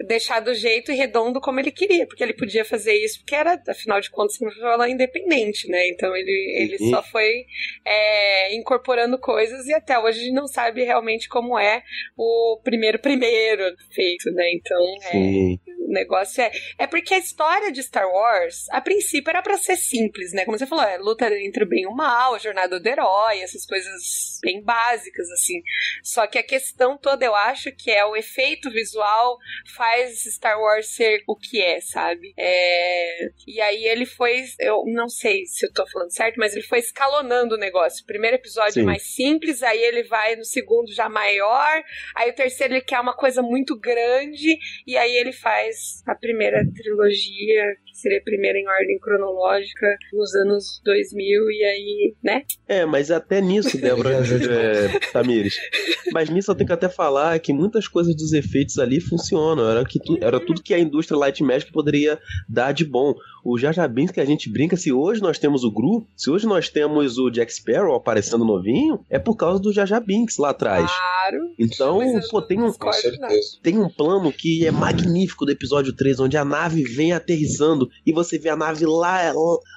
deixar 0.06 0.40
do 0.40 0.54
jeito 0.54 0.92
e 0.92 0.94
redondo 0.94 1.40
como 1.40 1.58
ele 1.58 1.72
queria, 1.72 2.06
porque 2.06 2.22
ele 2.22 2.32
podia 2.32 2.64
fazer 2.64 2.94
isso, 2.94 3.18
porque 3.18 3.34
era, 3.34 3.60
afinal 3.68 4.00
de 4.00 4.10
contas, 4.10 4.40
eu 4.40 4.50
falei, 4.52 4.92
independente, 4.92 5.68
né? 5.68 5.88
Então 5.88 6.14
ele, 6.16 6.54
ele 6.56 6.76
Uhum. 6.80 6.90
só 6.90 7.02
foi 7.02 7.44
é, 7.84 8.54
incorporando 8.54 9.18
coisas 9.18 9.47
e 9.66 9.74
até 9.74 9.98
hoje 9.98 10.20
a 10.20 10.22
gente 10.24 10.34
não 10.34 10.46
sabe 10.46 10.84
realmente 10.84 11.28
como 11.28 11.58
é 11.58 11.82
o 12.16 12.60
primeiro 12.62 12.98
primeiro 12.98 13.62
feito, 13.90 14.30
né? 14.32 14.44
Então 14.52 14.78
é. 15.12 15.77
O 15.88 15.92
negócio 15.92 16.42
é. 16.42 16.50
É 16.76 16.86
porque 16.86 17.14
a 17.14 17.18
história 17.18 17.72
de 17.72 17.82
Star 17.82 18.06
Wars, 18.06 18.68
a 18.70 18.80
princípio, 18.80 19.30
era 19.30 19.42
pra 19.42 19.56
ser 19.56 19.76
simples, 19.76 20.32
né? 20.32 20.44
Como 20.44 20.58
você 20.58 20.66
falou, 20.66 20.84
é 20.84 20.98
luta 20.98 21.26
entre 21.38 21.64
o 21.64 21.68
bem 21.68 21.82
e 21.82 21.86
o 21.86 21.94
mal, 21.94 22.34
a 22.34 22.38
jornada 22.38 22.78
do 22.78 22.86
herói, 22.86 23.40
essas 23.40 23.64
coisas 23.64 24.38
bem 24.42 24.62
básicas, 24.62 25.30
assim. 25.30 25.62
Só 26.02 26.26
que 26.26 26.38
a 26.38 26.42
questão 26.42 26.98
toda, 26.98 27.24
eu 27.24 27.34
acho 27.34 27.72
que 27.72 27.90
é 27.90 28.04
o 28.04 28.16
efeito 28.16 28.70
visual 28.70 29.38
faz 29.74 30.24
Star 30.24 30.60
Wars 30.60 30.88
ser 30.94 31.22
o 31.26 31.34
que 31.34 31.60
é, 31.60 31.80
sabe? 31.80 32.34
É... 32.36 33.30
E 33.46 33.60
aí 33.60 33.84
ele 33.84 34.04
foi. 34.04 34.44
Eu 34.58 34.84
não 34.86 35.08
sei 35.08 35.46
se 35.46 35.66
eu 35.66 35.72
tô 35.72 35.86
falando 35.86 36.12
certo, 36.12 36.36
mas 36.36 36.52
ele 36.52 36.66
foi 36.66 36.78
escalonando 36.78 37.54
o 37.54 37.58
negócio. 37.58 38.02
O 38.02 38.06
primeiro 38.06 38.36
episódio 38.36 38.74
Sim. 38.74 38.82
mais 38.82 39.02
simples, 39.14 39.62
aí 39.62 39.82
ele 39.82 40.02
vai 40.02 40.36
no 40.36 40.44
segundo 40.44 40.92
já 40.92 41.08
maior, 41.08 41.82
aí 42.14 42.30
o 42.30 42.34
terceiro 42.34 42.74
ele 42.74 42.82
quer 42.82 43.00
uma 43.00 43.14
coisa 43.14 43.42
muito 43.42 43.78
grande, 43.78 44.58
e 44.86 44.96
aí 44.96 45.16
ele 45.16 45.32
faz 45.32 45.77
a 46.06 46.14
primeira 46.14 46.64
trilogia, 46.74 47.64
que 47.86 47.96
seria 47.98 48.18
a 48.18 48.22
primeira 48.22 48.58
em 48.58 48.68
ordem 48.68 48.98
cronológica, 48.98 49.86
nos 50.12 50.34
anos 50.34 50.80
2000, 50.84 51.50
e 51.50 51.64
aí, 51.64 52.14
né? 52.22 52.42
É, 52.66 52.84
mas 52.84 53.10
até 53.10 53.40
nisso, 53.40 53.76
Débora, 53.80 54.10
é, 54.20 54.98
Tamires. 55.12 55.56
Mas 56.12 56.30
nisso 56.30 56.50
eu 56.50 56.54
tenho 56.54 56.66
que 56.66 56.72
até 56.72 56.88
falar 56.88 57.38
que 57.38 57.52
muitas 57.52 57.86
coisas 57.86 58.14
dos 58.16 58.32
efeitos 58.32 58.78
ali 58.78 59.00
funcionam. 59.00 59.68
Era, 59.68 59.84
que 59.84 59.98
tu- 59.98 60.18
era 60.20 60.40
tudo 60.40 60.62
que 60.62 60.72
a 60.74 60.78
indústria 60.78 61.18
Light 61.18 61.42
Magic 61.42 61.70
poderia 61.72 62.18
dar 62.48 62.72
de 62.72 62.84
bom. 62.84 63.14
O 63.44 63.56
Jaja 63.56 63.86
Binks 63.88 64.12
que 64.12 64.20
a 64.20 64.24
gente 64.24 64.50
brinca, 64.50 64.76
se 64.76 64.92
hoje 64.92 65.22
nós 65.22 65.38
temos 65.38 65.64
o 65.64 65.70
Gru, 65.70 66.06
se 66.16 66.28
hoje 66.30 66.46
nós 66.46 66.68
temos 66.68 67.18
o 67.18 67.30
Jack 67.30 67.52
Sparrow 67.54 67.94
aparecendo 67.94 68.44
novinho, 68.44 69.00
é 69.08 69.18
por 69.18 69.36
causa 69.36 69.60
do 69.62 69.72
Jaja 69.72 70.00
Binks 70.00 70.36
lá 70.38 70.50
atrás. 70.50 70.90
Claro. 70.90 71.54
Então, 71.58 71.98
pô, 72.30 72.42
tem 72.42 72.60
um, 72.60 72.72
tem 73.62 73.78
um 73.78 73.88
plano 73.88 74.32
que 74.32 74.66
é 74.66 74.70
magnífico 74.70 75.44
do 75.46 75.52
episódio 75.52 75.67
3, 75.96 76.20
onde 76.20 76.36
a 76.36 76.44
nave 76.44 76.82
vem 76.84 77.12
aterrissando 77.12 77.88
e 78.06 78.12
você 78.12 78.38
vê 78.38 78.48
a 78.48 78.56
nave 78.56 78.84
lá, 78.86 79.32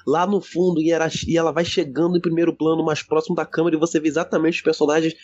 lá 0.06 0.26
no 0.26 0.40
fundo 0.40 0.80
e, 0.80 0.90
era- 0.92 1.08
e 1.26 1.36
ela 1.36 1.52
vai 1.52 1.64
chegando 1.64 2.16
em 2.16 2.20
primeiro 2.20 2.54
plano, 2.54 2.84
mais 2.84 3.02
próximo 3.02 3.34
da 3.36 3.44
câmera, 3.46 3.76
e 3.76 3.78
você 3.78 3.98
vê 4.00 4.08
exatamente 4.08 4.56
os 4.56 4.62
personagens 4.62 5.14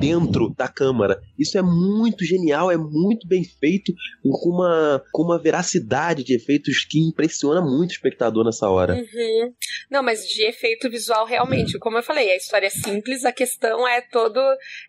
dentro 0.00 0.54
da 0.56 0.68
câmera. 0.68 1.20
Isso 1.38 1.58
é 1.58 1.62
muito 1.62 2.24
genial, 2.24 2.70
é 2.70 2.76
muito 2.76 3.26
bem 3.26 3.44
feito, 3.44 3.92
com 4.22 4.50
uma, 4.50 5.02
com 5.12 5.22
uma 5.22 5.38
veracidade 5.38 6.22
de 6.24 6.34
efeitos 6.34 6.84
que 6.84 6.98
impressiona 7.00 7.60
muito 7.60 7.90
o 7.90 7.92
espectador 7.92 8.44
nessa 8.44 8.68
hora. 8.68 8.94
Uhum. 8.94 9.52
Não, 9.90 10.02
mas 10.02 10.26
de 10.26 10.42
efeito 10.46 10.90
visual, 10.90 11.24
realmente, 11.26 11.78
como 11.78 11.96
eu 11.98 12.02
falei, 12.02 12.30
a 12.30 12.36
história 12.36 12.66
é 12.66 12.70
simples, 12.70 13.24
a 13.24 13.32
questão 13.32 13.86
é 13.86 14.00
todo 14.00 14.40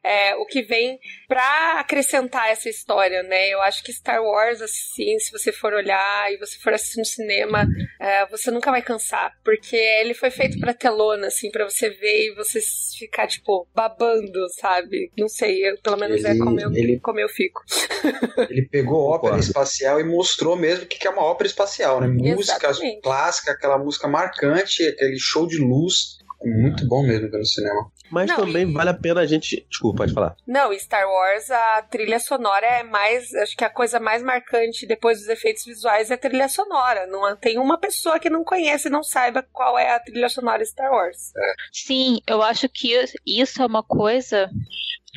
é, 0.03 0.35
o 0.35 0.45
que 0.45 0.61
vem 0.61 0.99
pra 1.27 1.79
acrescentar 1.79 2.49
essa 2.49 2.69
história, 2.69 3.23
né? 3.23 3.49
Eu 3.49 3.61
acho 3.61 3.83
que 3.83 3.93
Star 3.93 4.21
Wars, 4.23 4.61
assim, 4.61 4.98
assim, 4.99 5.19
se 5.19 5.31
você 5.31 5.51
for 5.51 5.73
olhar 5.73 6.31
e 6.31 6.37
você 6.37 6.57
for 6.59 6.73
assistir 6.73 6.99
no 6.99 7.05
cinema, 7.05 7.67
é, 7.99 8.25
você 8.27 8.51
nunca 8.51 8.71
vai 8.71 8.81
cansar. 8.81 9.33
Porque 9.43 9.75
ele 9.75 10.13
foi 10.13 10.29
feito 10.29 10.59
pra 10.59 10.73
telona, 10.73 11.27
assim, 11.27 11.49
pra 11.51 11.65
você 11.65 11.89
ver 11.89 12.27
e 12.27 12.35
você 12.35 12.59
ficar, 12.97 13.27
tipo, 13.27 13.67
babando, 13.73 14.47
sabe? 14.59 15.11
Não 15.17 15.27
sei, 15.27 15.67
eu, 15.69 15.77
pelo 15.81 15.97
menos 15.97 16.23
é 16.23 16.31
Ele- 16.31 16.41
é 16.41 16.43
como 16.43 16.59
eu, 16.59 16.71
ele- 16.73 16.99
como 16.99 17.19
eu 17.19 17.29
fico. 17.29 17.61
Ele 18.49 18.67
pegou 18.69 19.09
ópera 19.09 19.37
espacial 19.37 19.99
e 19.99 20.03
mostrou 20.03 20.55
mesmo 20.55 20.85
o 20.85 20.87
que 20.87 20.97
que 20.97 21.07
é 21.07 21.09
uma 21.09 21.23
ópera 21.23 21.47
espacial, 21.47 21.99
né? 22.01 22.07
Música 22.07 22.67
Exatamente. 22.67 23.01
clássica, 23.01 23.51
aquela 23.51 23.77
música 23.77 24.07
marcante, 24.07 24.85
aquele 24.87 25.19
show 25.19 25.45
de 25.47 25.57
luz. 25.57 26.17
Muito 26.43 26.87
bom 26.87 27.03
mesmo 27.03 27.29
ver 27.29 27.37
no 27.37 27.45
cinema. 27.45 27.91
Mas 28.11 28.27
Não, 28.29 28.37
também 28.37 28.67
e- 28.67 28.73
vale 28.73 28.89
a 28.89 28.93
pena 28.93 29.21
a 29.21 29.25
gente. 29.25 29.65
Desculpa, 29.69 29.99
pode 29.99 30.13
falar. 30.13 30.35
Não, 30.47 30.73
Star 30.79 31.05
Wars, 31.07 31.51
a 31.51 31.81
trilha 31.83 32.19
sonora 32.19 32.65
é 32.65 32.83
mais. 32.83 33.33
Acho 33.35 33.55
que 33.57 33.63
a 33.63 33.69
coisa 33.69 33.99
mais 33.99 34.23
marcante 34.23 34.87
depois 34.87 35.19
dos 35.19 35.27
efeitos 35.27 35.65
visuais 35.65 36.09
é 36.09 36.13
a 36.13 36.17
trilha 36.17 36.47
sonora. 36.47 37.05
Não 37.07 37.35
tem 37.35 37.59
uma 37.59 37.77
pessoa 37.77 38.19
que 38.19 38.29
não 38.29 38.43
conhece 38.43 38.87
e 38.87 38.91
não 38.91 39.03
saiba 39.03 39.45
qual 39.51 39.77
é 39.77 39.91
a 39.93 39.99
trilha 39.99 40.29
sonora 40.29 40.63
de 40.63 40.69
Star 40.69 40.91
Wars. 40.91 41.31
Sim, 41.71 42.19
eu 42.25 42.41
acho 42.41 42.67
que 42.69 42.95
isso 43.27 43.61
é 43.61 43.65
uma 43.65 43.83
coisa. 43.83 44.49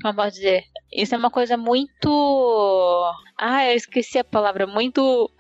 Como 0.02 0.14
posso 0.16 0.32
dizer? 0.36 0.64
Isso 0.92 1.14
é 1.14 1.18
uma 1.18 1.30
coisa 1.30 1.56
muito. 1.56 2.10
Ah, 3.38 3.64
eu 3.70 3.76
esqueci 3.76 4.18
a 4.18 4.24
palavra. 4.24 4.66
Muito. 4.66 5.30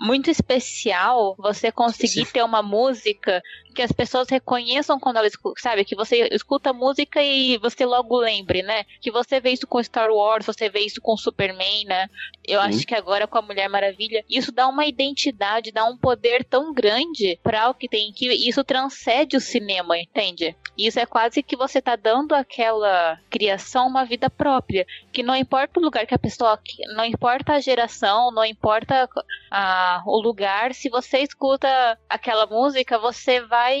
Muito 0.00 0.30
especial 0.30 1.34
você 1.38 1.72
conseguir 1.72 2.26
Sim. 2.26 2.32
ter 2.32 2.42
uma 2.42 2.62
música 2.62 3.42
que 3.74 3.82
as 3.82 3.92
pessoas 3.92 4.28
reconheçam 4.28 4.98
quando 4.98 5.18
elas 5.18 5.32
escutam, 5.32 5.62
sabe? 5.62 5.84
Que 5.84 5.94
você 5.94 6.28
escuta 6.32 6.70
a 6.70 6.72
música 6.72 7.22
e 7.22 7.58
você 7.58 7.84
logo 7.84 8.18
lembre, 8.18 8.62
né? 8.62 8.84
Que 9.00 9.10
você 9.10 9.38
vê 9.38 9.50
isso 9.50 9.66
com 9.66 9.82
Star 9.82 10.10
Wars, 10.10 10.46
você 10.46 10.68
vê 10.70 10.80
isso 10.80 11.00
com 11.00 11.16
Superman, 11.16 11.84
né? 11.84 12.08
Eu 12.46 12.60
Sim. 12.62 12.68
acho 12.68 12.86
que 12.86 12.94
agora 12.94 13.26
com 13.26 13.38
a 13.38 13.42
Mulher 13.42 13.68
Maravilha, 13.68 14.24
isso 14.28 14.50
dá 14.50 14.66
uma 14.66 14.86
identidade, 14.86 15.72
dá 15.72 15.84
um 15.84 15.96
poder 15.96 16.42
tão 16.44 16.72
grande 16.72 17.38
para 17.42 17.68
o 17.68 17.74
que 17.74 17.88
tem 17.88 18.12
que 18.12 18.26
isso 18.32 18.64
transcende 18.64 19.36
o 19.36 19.40
cinema, 19.40 19.98
entende? 19.98 20.56
Isso 20.76 20.98
é 20.98 21.06
quase 21.06 21.42
que 21.42 21.56
você 21.56 21.80
tá 21.80 21.96
dando 21.96 22.34
àquela 22.34 23.18
criação 23.30 23.86
uma 23.86 24.04
vida 24.04 24.30
própria, 24.30 24.86
que 25.12 25.22
não 25.22 25.36
importa 25.36 25.78
o 25.78 25.82
lugar 25.82 26.06
que 26.06 26.14
a 26.14 26.18
pessoa, 26.18 26.58
não 26.94 27.04
importa 27.04 27.52
a 27.52 27.60
geração, 27.60 28.30
não 28.30 28.44
importa 28.44 29.08
a, 29.50 29.85
o 30.06 30.20
lugar, 30.20 30.74
se 30.74 30.88
você 30.88 31.18
escuta 31.18 31.68
aquela 32.08 32.46
música, 32.46 32.98
você 32.98 33.40
vai 33.40 33.78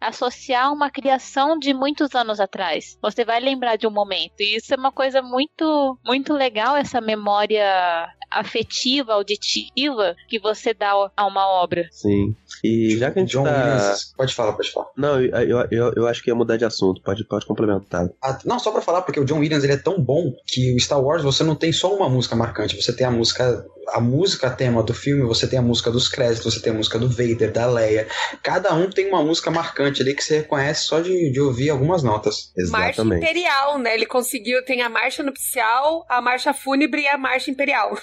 associar 0.00 0.72
uma 0.72 0.90
criação 0.90 1.58
de 1.58 1.74
muitos 1.74 2.14
anos 2.14 2.40
atrás. 2.40 2.98
Você 3.02 3.24
vai 3.24 3.38
lembrar 3.38 3.76
de 3.76 3.86
um 3.86 3.90
momento. 3.90 4.40
E 4.40 4.56
isso 4.56 4.72
é 4.72 4.76
uma 4.76 4.90
coisa 4.90 5.20
muito, 5.20 5.98
muito 6.04 6.32
legal, 6.32 6.76
essa 6.76 7.00
memória 7.00 8.08
afetiva, 8.30 9.14
auditiva 9.14 10.14
que 10.28 10.38
você 10.38 10.72
dá 10.72 10.92
a 11.16 11.26
uma 11.26 11.46
obra. 11.46 11.88
Sim. 11.90 12.34
E 12.62 12.96
já 12.96 13.10
que 13.10 13.18
a 13.18 13.22
gente 13.22 13.32
John 13.32 13.44
tá. 13.44 13.50
Williams. 13.50 14.12
Pode 14.16 14.34
falar, 14.34 14.52
pode 14.52 14.70
falar. 14.70 14.86
Não, 14.96 15.20
eu, 15.20 15.66
eu, 15.70 15.92
eu, 15.96 16.06
acho 16.06 16.22
que 16.22 16.30
ia 16.30 16.34
mudar 16.34 16.56
de 16.56 16.64
assunto. 16.64 17.00
Pode, 17.02 17.24
pode 17.24 17.46
complementar. 17.46 18.08
Ah, 18.22 18.38
não, 18.44 18.58
só 18.58 18.70
pra 18.70 18.82
falar, 18.82 19.02
porque 19.02 19.20
o 19.20 19.24
John 19.24 19.38
Williams 19.38 19.64
ele 19.64 19.72
é 19.72 19.78
tão 19.78 20.00
bom 20.00 20.32
que 20.46 20.74
o 20.74 20.80
Star 20.80 21.00
Wars 21.02 21.22
você 21.22 21.42
não 21.42 21.54
tem 21.54 21.72
só 21.72 21.94
uma 21.94 22.08
música 22.08 22.36
marcante, 22.36 22.80
você 22.80 22.92
tem 22.92 23.06
a 23.06 23.10
música, 23.10 23.64
a 23.88 24.00
música 24.00 24.50
tema 24.50 24.82
do 24.82 24.92
filme, 24.92 25.22
você 25.22 25.46
tem 25.46 25.58
a 25.58 25.62
música 25.62 25.90
dos 25.90 26.08
créditos, 26.08 26.54
você 26.54 26.60
tem 26.60 26.72
a 26.72 26.76
música 26.76 26.98
do 26.98 27.08
Vader, 27.08 27.52
da 27.52 27.66
Leia. 27.66 28.06
Cada 28.42 28.74
um 28.74 28.90
tem 28.90 29.08
uma 29.08 29.22
música 29.22 29.50
marcante 29.50 30.02
ali 30.02 30.14
que 30.14 30.22
você 30.22 30.38
reconhece 30.38 30.84
só 30.84 31.00
de, 31.00 31.30
de 31.32 31.40
ouvir 31.40 31.70
algumas 31.70 32.02
notas. 32.02 32.52
Marcha 32.70 32.90
Exatamente. 32.90 33.24
Imperial, 33.24 33.78
né? 33.78 33.94
Ele 33.94 34.06
conseguiu, 34.06 34.64
tem 34.64 34.82
a 34.82 34.88
marcha 34.88 35.22
nupcial, 35.22 36.04
a 36.08 36.20
marcha 36.20 36.52
fúnebre 36.52 37.02
e 37.02 37.08
a 37.08 37.16
marcha 37.16 37.50
imperial. 37.50 37.96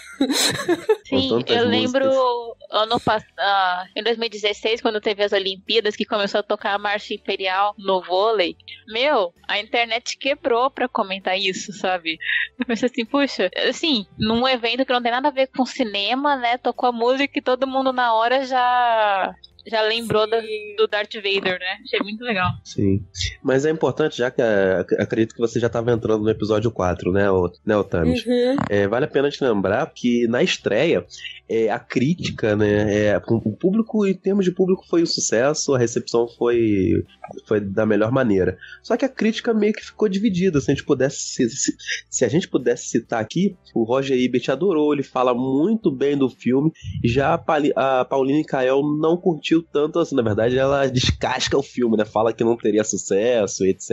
Sim, 1.06 1.44
eu 1.48 1.68
lembro 1.68 2.06
músicas. 2.06 2.68
ano 2.72 3.00
passado, 3.00 3.90
em 3.96 4.04
2016, 4.04 4.82
quando 4.82 5.00
teve 5.00 5.24
as 5.24 5.32
Olimpíadas, 5.32 5.96
que 5.96 6.06
começou 6.06 6.40
a 6.40 6.44
tocar 6.44 6.74
a 6.74 6.80
marcha 6.80 7.14
imperial 7.14 7.74
no 7.78 8.02
vôlei. 8.02 8.56
Meu, 8.88 9.34
a 9.48 9.60
internet 9.60 10.18
quebrou 10.18 10.70
pra 10.70 10.88
comentar 10.88 11.38
isso, 11.38 11.72
sabe? 11.74 12.18
Eu 12.60 12.66
pensei 12.66 12.90
assim, 12.90 13.06
puxa, 13.06 13.50
assim, 13.68 14.06
num 14.18 14.48
evento 14.48 14.86
que 14.86 14.94
não 14.94 15.02
tem 15.02 15.12
nada 15.12 15.28
a 15.28 15.32
ver 15.32 15.48
com 15.48 15.66
cinema, 15.66 16.36
né? 16.36 16.58
Tocou 16.58 16.90
a 16.90 16.92
música 16.92 17.40
e 17.40 17.42
todo 17.42 17.68
mundo 17.68 17.94
na 17.94 18.14
hora 18.14 18.46
já 18.46 19.34
já 19.68 19.82
lembrou 19.82 20.28
da- 20.30 20.42
do 20.78 20.88
Darth 20.88 21.14
Vader, 21.16 21.60
né? 21.60 21.78
Achei 21.84 22.00
muito 22.00 22.24
legal. 22.24 22.52
Sim. 22.64 23.04
Mas 23.44 23.66
é 23.66 23.70
importante, 23.70 24.18
já 24.18 24.32
que 24.32 24.42
é, 24.42 24.78
ac- 24.80 24.96
acredito 25.00 25.34
que 25.36 25.42
você 25.42 25.60
já 25.60 25.68
estava 25.68 25.92
entrando 25.92 26.24
no 26.24 26.30
episódio 26.30 26.72
4, 26.72 27.12
né, 27.12 27.30
o, 27.30 27.52
né, 27.66 27.76
Otamis? 27.78 28.26
Uhum. 28.26 28.56
É, 28.70 28.88
vale 28.88 29.06
a 29.06 29.10
pena 29.10 29.30
te 29.30 29.44
lembrar 29.44 29.86
que 29.94 30.28
na 30.28 30.42
estreia 30.42 31.06
é, 31.50 31.70
a 31.70 31.80
crítica, 31.80 32.56
né, 32.56 33.08
é, 33.08 33.18
o 33.30 33.52
público, 33.56 34.06
em 34.06 34.14
termos 34.14 34.44
de 34.46 34.52
público, 34.52 34.86
foi 34.90 35.04
um 35.04 35.06
sucesso, 35.06 35.74
a 35.74 35.78
recepção 35.78 36.28
foi, 36.28 37.04
foi 37.48 37.60
da 37.62 37.86
melhor 37.86 38.12
maneira. 38.12 38.58
Só 38.84 38.96
que 38.98 39.06
a 39.06 39.10
crítica 39.10 39.54
meio 39.54 39.74
que 39.74 39.86
ficou 39.86 40.08
dividida. 40.10 40.60
Se 40.62 40.72
a 40.72 40.74
gente 40.74 40.86
pudesse, 40.86 41.18
se, 41.20 41.50
se- 41.50 41.76
se 42.10 42.26
a 42.26 42.28
gente 42.28 42.48
pudesse 42.48 42.88
citar 42.90 43.22
aqui, 43.22 43.56
o 43.74 43.84
Roger 43.84 44.18
Ebert 44.18 44.50
adorou, 44.50 44.94
ele 44.94 45.04
fala 45.04 45.34
muito 45.34 45.90
bem 45.92 46.18
do 46.18 46.30
filme. 46.30 46.72
Já 47.04 47.34
a, 47.34 47.38
Pali- 47.38 47.74
a 47.76 48.04
Pauline 48.06 48.44
Kael 48.46 48.82
não 49.00 49.16
curtiu 49.18 49.57
tanto 49.62 50.00
assim. 50.00 50.16
Na 50.16 50.22
verdade, 50.22 50.58
ela 50.58 50.88
descasca 50.88 51.58
o 51.58 51.64
filme, 51.64 51.98
né? 51.98 52.06
Fala 52.06 52.34
que 52.34 52.44
não 52.44 52.58
teria 52.58 52.84
sucesso, 52.84 53.66
etc. 53.66 53.92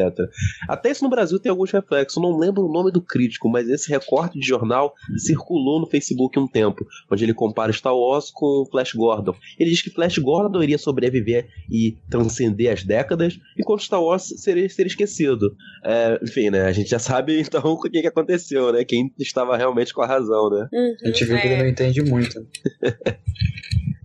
Até 0.68 0.90
isso 0.90 1.05
no 1.05 1.11
Brasil 1.11 1.38
tem 1.38 1.50
alguns 1.50 1.70
reflexos. 1.70 2.16
Eu 2.16 2.22
não 2.22 2.38
lembro 2.38 2.64
o 2.64 2.72
nome 2.72 2.90
do 2.90 3.00
crítico, 3.00 3.48
mas 3.48 3.68
esse 3.68 3.88
recorte 3.90 4.38
de 4.38 4.46
jornal 4.46 4.92
circulou 5.16 5.81
no 5.81 5.87
Facebook 5.87 6.38
um 6.38 6.46
tempo, 6.46 6.87
onde 7.11 7.24
ele 7.24 7.35
compara 7.35 7.72
Star 7.72 7.94
Wars 7.94 8.31
com 8.31 8.66
Flash 8.70 8.92
Gordon. 8.94 9.35
Ele 9.59 9.70
diz 9.70 9.83
que 9.83 9.90
Flash 9.90 10.18
Gordon 10.18 10.62
iria 10.62 10.79
sobreviver 10.79 11.48
e 11.70 11.96
transcender 12.11 12.72
as 12.72 12.85
décadas, 12.85 13.38
enquanto 13.59 13.83
Star 13.83 14.03
Wars 14.03 14.22
seria, 14.37 14.68
seria 14.68 14.88
esquecido. 14.88 15.55
É, 15.85 16.18
enfim, 16.22 16.50
né? 16.50 16.62
A 16.62 16.72
gente 16.72 16.90
já 16.90 16.98
sabe 16.98 17.40
então 17.40 17.62
o 17.64 17.81
que, 17.81 17.90
que 17.90 18.07
aconteceu, 18.07 18.72
né? 18.72 18.85
Quem 18.85 19.12
estava 19.18 19.57
realmente 19.57 19.92
com 19.92 20.03
a 20.03 20.07
razão, 20.07 20.50
né? 20.50 20.68
Uhum, 20.72 20.96
A 21.03 21.07
gente 21.09 21.24
viu 21.24 21.38
que 21.38 21.46
é. 21.46 21.53
ele 21.53 21.62
não 21.62 21.68
entende 21.68 22.03
muito. 22.03 22.46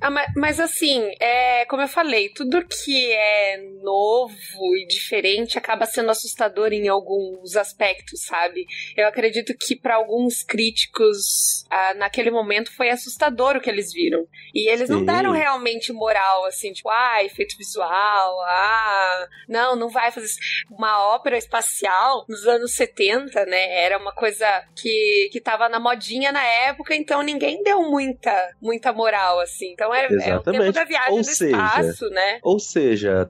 Ah, 0.01 0.09
ma- 0.09 0.25
mas, 0.35 0.59
assim, 0.59 1.12
é, 1.19 1.65
como 1.65 1.81
eu 1.81 1.88
falei, 1.88 2.29
tudo 2.29 2.65
que 2.65 3.12
é 3.12 3.57
novo 3.81 4.77
e 4.77 4.85
diferente 4.87 5.57
acaba 5.57 5.85
sendo 5.85 6.11
assustador 6.11 6.71
em 6.73 6.87
alguns 6.87 7.55
aspectos, 7.55 8.25
sabe? 8.25 8.65
Eu 8.95 9.07
acredito 9.07 9.55
que 9.57 9.75
para 9.75 9.95
alguns 9.95 10.43
críticos, 10.43 11.65
ah, 11.69 11.93
naquele 11.95 12.31
momento 12.31 12.71
foi 12.75 12.89
assustador 12.89 13.57
o 13.57 13.61
que 13.61 13.69
eles 13.69 13.91
viram. 13.93 14.25
E 14.53 14.69
eles 14.69 14.89
não 14.89 14.99
Sim. 14.99 15.05
deram 15.05 15.31
realmente 15.31 15.91
moral, 15.93 16.45
assim, 16.45 16.71
tipo, 16.71 16.89
ah, 16.89 17.23
efeito 17.23 17.57
visual, 17.57 18.41
ah, 18.41 19.27
não, 19.47 19.75
não 19.75 19.89
vai 19.89 20.11
fazer 20.11 20.25
isso. 20.27 20.39
Uma 20.69 21.13
ópera 21.13 21.37
espacial 21.37 22.25
nos 22.27 22.45
anos 22.47 22.73
70, 22.73 23.45
né? 23.45 23.83
Era 23.83 23.97
uma 23.97 24.13
coisa 24.13 24.45
que, 24.75 25.29
que 25.31 25.39
tava 25.39 25.69
na 25.69 25.79
modinha 25.79 26.31
na 26.31 26.43
época, 26.43 26.95
então 26.95 27.21
ninguém 27.21 27.63
deu 27.63 27.81
muita, 27.83 28.55
muita 28.61 28.91
moral, 28.91 29.39
assim. 29.39 29.71
Então 29.71 29.93
é, 29.93 30.05
é 30.05 30.35
o 30.37 30.43
tempo 30.43 30.71
da 30.71 30.83
viagem 30.83 31.11
Ou 31.11 31.19
do 31.19 31.23
seja, 31.23 31.55
espaço, 31.55 32.09
né? 32.09 32.39
Ou 32.43 32.59
seja, 32.59 33.25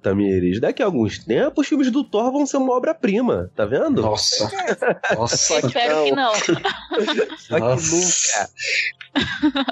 Daqui 0.60 0.82
a 0.82 0.86
alguns 0.86 1.19
tempos 1.23 1.63
os 1.63 1.67
filmes 1.67 1.91
do 1.91 2.04
Thor 2.04 2.32
vão 2.32 2.45
ser 2.45 2.58
uma 2.58 2.73
obra-prima, 2.75 3.52
tá 3.56 3.65
vendo? 3.65 4.02
Nossa. 4.02 4.49
Nossa. 5.15 5.60
Espero 5.60 6.04
que 6.06 6.12
não. 6.12 6.34
Só 7.38 7.56
que 7.56 7.60
Nossa. 7.60 7.95
nunca. 7.95 8.49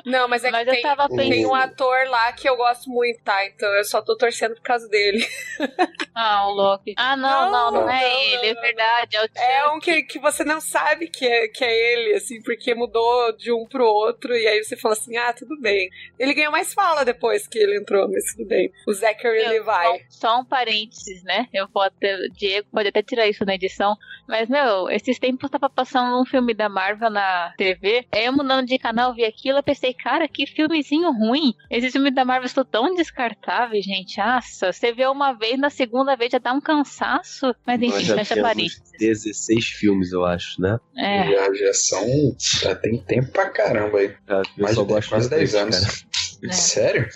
Não, 0.06 0.27
mas 0.27 0.43
é 0.43 0.49
Mas 0.51 0.63
que 0.63 0.69
eu 0.69 0.73
tem, 0.73 0.82
tava 0.82 1.08
tem 1.10 1.45
um 1.45 1.53
ator 1.53 2.08
lá 2.10 2.32
que 2.34 2.49
eu 2.49 2.58
gosto 2.58 2.89
muito, 2.89 3.21
tá? 3.23 3.45
Então 3.45 3.69
eu 3.75 3.86
só 3.86 4.01
tô 4.01 4.17
torcendo 4.17 4.56
por 4.56 4.62
causa 4.62 4.88
dele. 4.89 5.25
Ah, 6.19 6.47
o 6.47 6.51
Loki. 6.51 6.95
Ah, 6.97 7.15
não, 7.15 7.51
não, 7.51 7.71
não, 7.71 7.82
Não, 7.82 7.89
é 7.91 8.01
não, 8.01 8.19
ele, 8.19 8.47
é 8.47 8.53
não, 8.56 8.62
verdade. 8.63 9.15
É, 9.15 9.21
o 9.21 9.30
É 9.38 9.69
um 9.71 9.80
que, 9.80 10.01
que 10.01 10.17
você 10.17 10.43
não 10.43 10.60
sabe 10.60 11.08
que 11.10 11.23
é, 11.27 11.47
que 11.47 11.63
é 11.63 11.93
ele, 11.93 12.15
assim, 12.15 12.41
porque 12.41 12.73
mudou 12.73 13.32
de 13.38 13.51
um 13.51 13.67
pro 13.67 13.86
outro, 13.86 14.36
e 14.36 14.47
aí 14.47 14.63
você 14.63 14.75
fala 14.75 14.93
assim, 14.95 15.15
ah, 15.15 15.32
tudo 15.32 15.56
bem. 15.62 15.88
Ele 16.17 16.34
ganhou 16.34 16.51
mais 16.51 16.73
fala 16.73 17.06
depois 17.06 17.47
que 17.47 17.60
ele 17.60 17.77
entrou, 17.77 18.10
mas 18.12 18.23
tudo 18.36 18.47
bem. 18.47 18.71
O 18.88 18.93
Zachary 18.93 19.43
Eu- 19.43 19.49
Levi. 19.49 19.65
Só, 20.10 20.27
só 20.32 20.39
um 20.39 20.45
parênteses, 20.57 21.23
né? 21.23 21.47
Eu 21.53 21.67
vou 21.71 21.83
até, 21.83 22.17
Diego 22.29 22.67
pode 22.71 22.89
até 22.89 23.03
tirar 23.03 23.27
isso 23.27 23.45
na 23.45 23.53
edição. 23.53 23.95
Mas, 24.27 24.49
meu, 24.49 24.89
esses 24.89 25.19
tempos 25.19 25.49
tava 25.49 25.69
passando 25.69 26.19
um 26.19 26.25
filme 26.25 26.53
da 26.53 26.67
Marvel 26.67 27.09
na 27.11 27.53
TV. 27.57 28.05
Aí 28.11 28.25
eu 28.25 28.33
mudando 28.33 28.65
de 28.65 28.77
canal, 28.79 29.13
vi 29.13 29.23
aquilo, 29.23 29.59
eu 29.59 29.63
pensei, 29.63 29.93
cara, 29.93 30.27
que 30.27 30.47
filmezinho 30.47 31.11
ruim. 31.11 31.53
Esses 31.69 31.91
filmes 31.91 32.13
da 32.13 32.25
Marvel 32.25 32.47
estão 32.47 32.65
tão 32.65 32.95
descartáveis, 32.95 33.85
gente. 33.85 34.17
Nossa, 34.17 34.73
você 34.73 34.91
vê 34.91 35.05
uma 35.05 35.33
vez, 35.33 35.59
na 35.59 35.69
segunda 35.69 36.15
vez 36.15 36.31
já 36.31 36.39
dá 36.39 36.53
um 36.53 36.61
cansaço. 36.61 37.53
Mas 37.65 37.79
Nós 37.79 37.93
enfim, 37.95 38.05
já 38.05 38.15
fecha 38.15 38.41
parênteses. 38.41 38.81
16 38.99 39.65
filmes, 39.67 40.11
eu 40.11 40.25
acho, 40.25 40.59
né? 40.59 40.79
É. 40.97 41.31
Já, 41.31 41.53
já 41.53 41.73
são. 41.73 42.35
Já 42.61 42.75
tem 42.75 42.97
tempo 42.97 43.31
pra 43.31 43.49
caramba 43.49 43.99
aí. 43.99 44.15
Eu 44.27 44.41
Mais 44.57 44.75
de 44.75 44.83
gosto 44.83 45.09
quase 45.09 45.29
de 45.29 45.35
10 45.35 45.51
três, 45.51 45.55
anos. 45.55 45.79
cara. 45.79 46.07
É. 46.43 46.51
Sério? 46.51 47.09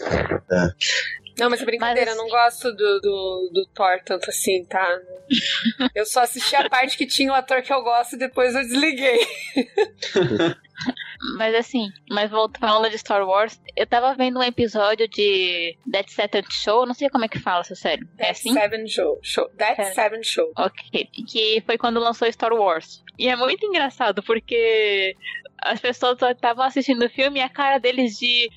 Não, 1.42 1.50
mas 1.50 1.62
é 1.62 1.66
brincadeira, 1.66 2.12
Mas, 2.12 2.18
eu 2.18 2.24
não 2.24 2.30
gosto 2.30 2.72
do, 2.72 3.00
do, 3.00 3.50
do 3.54 3.66
Thor 3.74 4.00
tanto 4.06 4.30
assim, 4.30 4.64
tá? 4.66 4.88
Eu 5.96 6.06
só 6.06 6.22
assisti 6.22 6.56
a 6.56 6.70
parte 6.70 6.98
que 6.98 7.06
tinha 7.06 7.32
o 7.32 7.36
ator 7.36 7.62
que 7.62 7.72
eu 7.72 7.82
gosto 7.84 8.16
e 8.16 8.20
depois 8.20 8.54
eu 8.54 8.62
desliguei. 8.62 9.26
Mas 11.38 11.54
assim, 11.54 11.90
mas 12.10 12.32
voltando 12.32 12.90
de 12.90 12.98
Star 12.98 13.24
Wars, 13.24 13.62
eu 13.76 13.86
tava 13.86 14.16
vendo 14.16 14.40
um 14.40 14.44
episódio 14.44 15.08
de 15.08 15.78
Dead 15.86 16.08
Seven 16.10 16.44
Show, 16.50 16.86
não 16.86 16.96
sei 16.96 17.10
como 17.10 17.24
é 17.24 17.28
que 17.28 17.38
fala 17.38 17.62
essa 17.62 17.76
série. 17.76 18.02
É 18.18 18.26
That 18.26 18.32
assim? 18.32 18.54
Seven 18.54 18.88
Show. 18.88 19.20
show. 19.22 19.48
That 19.50 19.80
É. 19.80 19.86
Seven 19.94 20.24
Show. 20.24 20.52
Ok. 20.58 21.06
Que 21.28 21.62
foi 21.66 21.78
quando 21.78 22.00
lançou 22.00 22.32
Star 22.32 22.54
Wars. 22.54 23.04
E 23.20 23.30
é 23.30 23.36
muito 23.36 23.64
engraçado, 23.66 24.24
porque 24.24 25.16
as 25.62 25.80
pessoas 25.80 26.18
estavam 26.20 26.66
assistindo 26.66 27.06
o 27.06 27.10
filme 27.10 27.40
e 27.40 27.44
a 27.44 27.50
cara 27.50 27.78
deles 27.78 28.18
de 28.18 28.50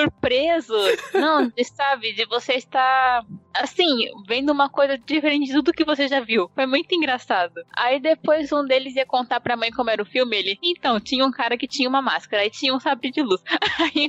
surpreso. 0.00 0.74
Não, 1.14 1.50
de, 1.56 1.64
sabe, 1.64 2.12
de 2.12 2.26
você 2.26 2.54
estar 2.54 3.24
assim, 3.54 3.86
vendo 4.26 4.50
uma 4.52 4.68
coisa 4.68 4.98
diferente 4.98 5.46
de 5.46 5.52
tudo 5.54 5.72
que 5.72 5.84
você 5.84 6.08
já 6.08 6.20
viu. 6.20 6.50
Foi 6.54 6.66
muito 6.66 6.94
engraçado. 6.94 7.54
Aí 7.76 8.00
depois 8.00 8.50
um 8.52 8.64
deles 8.66 8.94
ia 8.96 9.06
contar 9.06 9.40
pra 9.40 9.56
mãe 9.56 9.70
como 9.70 9.90
era 9.90 10.02
o 10.02 10.06
filme, 10.06 10.36
ele. 10.36 10.58
Então, 10.62 10.98
tinha 11.00 11.24
um 11.24 11.30
cara 11.32 11.56
que 11.56 11.66
tinha 11.68 11.88
uma 11.88 12.02
máscara, 12.02 12.42
aí 12.42 12.50
tinha 12.50 12.74
um 12.74 12.80
sabre 12.80 13.10
de 13.10 13.22
luz. 13.22 13.40
Aí 13.80 14.08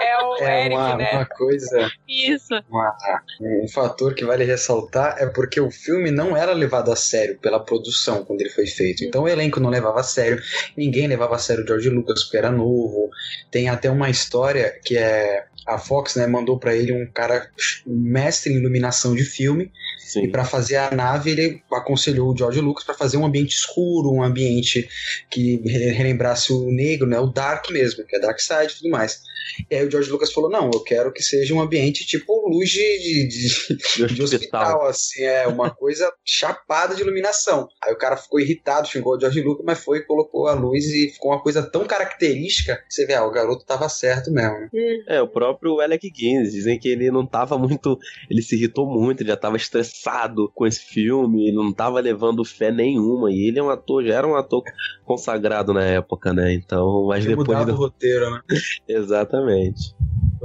É 0.00 0.18
o 0.24 0.36
É 0.42 0.60
Eric, 0.66 0.74
uma, 0.76 0.96
né? 0.96 1.10
uma 1.12 1.26
coisa, 1.26 1.90
isso. 2.08 2.54
uma- 2.70 2.96
um 3.40 3.68
fator 3.68 4.14
que 4.14 4.24
vale 4.24 4.44
ressaltar 4.44 5.16
é 5.18 5.26
porque 5.26 5.60
o 5.60 5.70
filme 5.70 6.10
não 6.10 6.36
era 6.36 6.52
levado 6.52 6.90
a 6.90 6.96
sério 6.96 7.38
pela 7.38 7.60
produção 7.60 8.24
quando 8.24 8.40
ele 8.40 8.50
foi 8.50 8.66
feito. 8.66 9.04
Então 9.04 9.24
o 9.24 9.28
elenco 9.28 9.60
não 9.60 9.70
levava 9.70 10.00
a 10.00 10.04
sério, 10.04 10.40
ninguém 10.76 11.06
levava 11.06 11.36
a 11.36 11.38
sério 11.38 11.64
o 11.64 11.66
George 11.66 11.88
Lucas 11.90 12.22
porque 12.24 12.36
era 12.36 12.50
novo. 12.50 13.10
Tem 13.50 13.68
até 13.68 13.90
uma 13.90 14.10
história 14.10 14.78
que 14.84 14.96
é 14.96 15.46
a 15.66 15.78
Fox, 15.78 16.14
né, 16.14 16.28
mandou 16.28 16.58
pra 16.60 16.74
ele 16.76 16.92
um 16.92 17.10
cara 17.10 17.50
mestre 17.96 18.52
em 18.52 18.56
iluminação 18.56 19.14
de 19.14 19.24
filme 19.24 19.64
e 19.64 20.10
Sim. 20.10 20.30
para 20.30 20.44
fazer 20.44 20.76
a 20.76 20.90
nave 20.90 21.30
ele 21.30 21.62
aconselhou 21.72 22.32
o 22.32 22.36
George 22.36 22.60
Lucas 22.60 22.84
para 22.84 22.94
fazer 22.94 23.16
um 23.16 23.26
ambiente 23.26 23.54
escuro, 23.54 24.12
um 24.12 24.22
ambiente 24.22 24.88
que 25.30 25.56
re- 25.64 25.90
relembrasse 25.90 26.52
o 26.52 26.70
negro, 26.70 27.06
né, 27.06 27.18
o 27.18 27.26
dark 27.26 27.70
mesmo, 27.70 28.04
que 28.04 28.16
é 28.16 28.20
dark 28.20 28.38
side 28.38 28.72
e 28.72 28.76
tudo 28.78 28.90
mais. 28.90 29.20
E 29.70 29.74
aí 29.74 29.86
o 29.86 29.90
George 29.90 30.10
Lucas 30.10 30.32
falou: 30.32 30.50
"Não, 30.50 30.70
eu 30.72 30.80
quero 30.80 31.12
que 31.12 31.22
seja 31.22 31.54
um 31.54 31.60
ambiente 31.60 32.06
tipo 32.06 32.48
luz 32.48 32.70
de, 32.70 32.98
de, 32.98 33.28
de, 33.28 34.14
de 34.14 34.22
hospital, 34.22 34.86
assim, 34.86 35.22
é 35.22 35.46
uma 35.46 35.70
coisa 35.70 36.12
chapada 36.24 36.94
de 36.94 37.02
iluminação". 37.02 37.68
Aí 37.82 37.92
o 37.92 37.98
cara 37.98 38.16
ficou 38.16 38.40
irritado, 38.40 38.88
xingou 38.88 39.16
o 39.16 39.20
George 39.20 39.40
Lucas, 39.42 39.64
mas 39.64 39.82
foi 39.82 39.98
e 39.98 40.02
colocou 40.02 40.46
a 40.46 40.52
luz 40.54 40.84
e 40.86 41.10
ficou 41.10 41.30
uma 41.32 41.42
coisa 41.42 41.62
tão 41.62 41.86
característica, 41.86 42.76
que 42.76 42.94
você 42.94 43.06
vê, 43.06 43.14
ah, 43.14 43.24
o 43.24 43.30
garoto 43.30 43.64
tava 43.64 43.88
certo 43.88 44.30
mesmo. 44.30 44.58
né? 44.58 44.68
Hum. 44.72 45.02
É, 45.08 45.22
o 45.22 45.28
próprio 45.28 45.80
Alec 45.80 46.08
Guinness, 46.10 46.52
dizem 46.52 46.78
que 46.78 46.88
ele 46.88 47.10
não 47.10 47.26
tava 47.26 47.58
muito. 47.58 47.98
Ele 48.30 48.42
se 48.42 48.56
irritou 48.56 48.86
muito, 48.86 49.22
ele 49.22 49.30
já 49.30 49.36
tava 49.36 49.56
estressado 49.56 50.50
com 50.54 50.66
esse 50.66 50.80
filme, 50.80 51.48
ele 51.48 51.56
não 51.56 51.72
tava 51.72 52.00
levando 52.00 52.44
fé 52.44 52.70
nenhuma. 52.70 53.30
E 53.30 53.48
ele 53.48 53.58
é 53.58 53.62
um 53.62 53.70
ator, 53.70 54.04
já 54.04 54.14
era 54.14 54.26
um 54.26 54.34
ator 54.34 54.62
consagrado 55.04 55.72
na 55.72 55.84
época, 55.84 56.32
né? 56.32 56.52
Então, 56.52 57.06
mas 57.06 57.24
Tinha 57.24 57.36
depois. 57.36 57.58
mudado 57.58 57.72
o 57.72 57.76
roteiro, 57.76 58.30
né? 58.30 58.40
Exatamente. 58.88 59.35
Exatamente. 59.36 59.94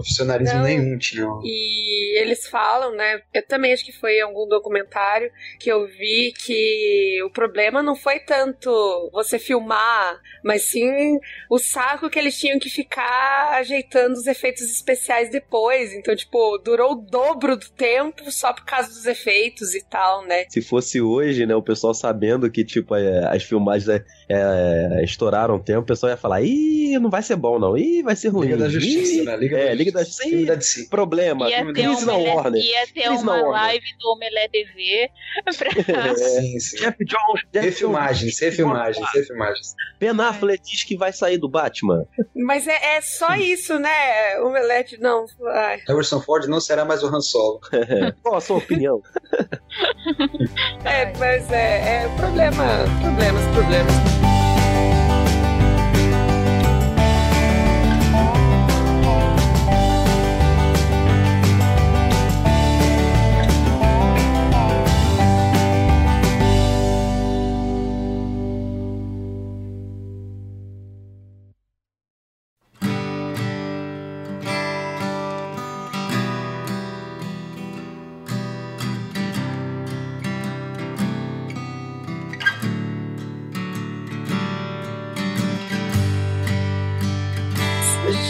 Profissionalismo 0.01 0.57
Não. 0.57 0.63
nenhum 0.63 0.97
tinha. 0.97 1.27
E 1.43 2.19
eles 2.19 2.47
falam, 2.47 2.95
né? 2.95 3.21
Eu 3.33 3.45
também 3.45 3.73
acho 3.73 3.85
que 3.85 3.91
foi 3.91 4.17
em 4.17 4.21
algum 4.21 4.47
documentário 4.47 5.31
que 5.59 5.71
eu 5.71 5.87
vi 5.87 6.33
que 6.33 7.21
o 7.23 7.29
problema 7.29 7.81
não 7.81 7.95
foi 7.95 8.19
tanto 8.19 8.69
você 9.13 9.37
filmar, 9.39 10.19
mas 10.43 10.63
sim 10.63 11.19
o 11.49 11.57
saco 11.57 12.09
que 12.09 12.19
eles 12.19 12.37
tinham 12.37 12.59
que 12.59 12.69
ficar 12.69 13.53
ajeitando 13.55 14.13
os 14.13 14.27
efeitos 14.27 14.63
especiais 14.63 15.29
depois. 15.29 15.93
Então, 15.93 16.15
tipo, 16.15 16.57
durou 16.57 16.93
o 16.93 16.95
dobro 16.95 17.55
do 17.55 17.69
tempo 17.69 18.31
só 18.31 18.53
por 18.53 18.65
causa 18.65 18.89
dos 18.89 19.05
efeitos 19.05 19.73
e 19.75 19.83
tal, 19.83 20.25
né? 20.25 20.45
Se 20.49 20.61
fosse 20.61 21.01
hoje, 21.01 21.45
né, 21.45 21.55
o 21.55 21.61
pessoal 21.61 21.93
sabendo 21.93 22.49
que, 22.49 22.63
tipo, 22.63 22.95
é, 22.95 23.25
as 23.27 23.43
filmagens 23.43 23.87
é, 23.87 24.03
é, 24.29 25.03
estouraram 25.03 25.55
o 25.55 25.59
tempo, 25.59 25.81
o 25.81 25.85
pessoal 25.85 26.11
ia 26.11 26.17
falar, 26.17 26.41
ih, 26.41 26.97
não 26.99 27.09
vai 27.09 27.21
ser 27.21 27.35
bom, 27.35 27.59
não. 27.59 27.77
Ih, 27.77 28.01
vai 28.01 28.15
ser 28.15 28.29
ruim. 28.29 28.47
Liga 28.47 28.57
da 28.57 28.69
Justiça, 28.69 29.13
Ih, 29.13 29.23
né? 29.23 29.37
Liga 29.37 29.57
é, 29.57 29.67
da 29.67 29.73
Liga 29.73 29.90
da 29.91 30.03
Justiça. 30.03 30.23
Justiça. 30.23 30.29
Filme 30.29 30.45
da 30.45 30.55
DC. 30.55 30.87
Problema. 30.89 31.49
Ia 31.49 31.65
ter, 31.65 31.73
Crise 31.73 32.05
na 32.05 32.15
uma, 32.15 32.33
Warner. 32.35 32.61
ia 32.63 32.87
ter 32.87 33.01
Crise 33.03 33.23
uma 33.23 33.31
Warner. 33.33 33.51
live 33.51 33.85
do 33.99 34.11
Omelé 34.11 34.47
TV 34.49 35.09
pra... 35.57 36.01
É. 36.11 36.15
Sim, 36.15 36.59
sim. 36.59 36.77
Jeff 36.77 37.05
Jones, 37.05 37.41
Jeff 37.51 37.65
Refilmagens, 37.65 38.21
Jones, 38.21 38.39
refilmagens, 38.39 39.07
refilmagens. 39.13 39.75
Ben 39.99 40.09
Affleck 40.19 40.63
diz 40.63 40.83
que 40.83 40.97
vai 40.97 41.11
sair 41.13 41.37
do 41.37 41.47
Batman. 41.49 42.05
Mas 42.35 42.67
é, 42.67 42.95
é 42.97 43.01
só 43.01 43.35
isso, 43.35 43.77
né? 43.79 44.39
O 44.39 44.47
Omelete, 44.47 44.97
não. 44.99 45.25
Ai. 45.47 45.79
Harrison 45.87 46.21
Ford 46.21 46.45
não 46.47 46.59
será 46.59 46.85
mais 46.85 47.03
o 47.03 47.07
Han 47.07 47.21
Solo. 47.21 47.59
Qual 48.21 48.35
a 48.35 48.41
sua 48.41 48.57
opinião? 48.57 49.01
É, 50.83 51.11
mas 51.17 51.49
é, 51.51 52.03
é 52.03 52.15
problema, 52.17 52.63
problemas, 53.01 53.43
problemas. 53.53 54.40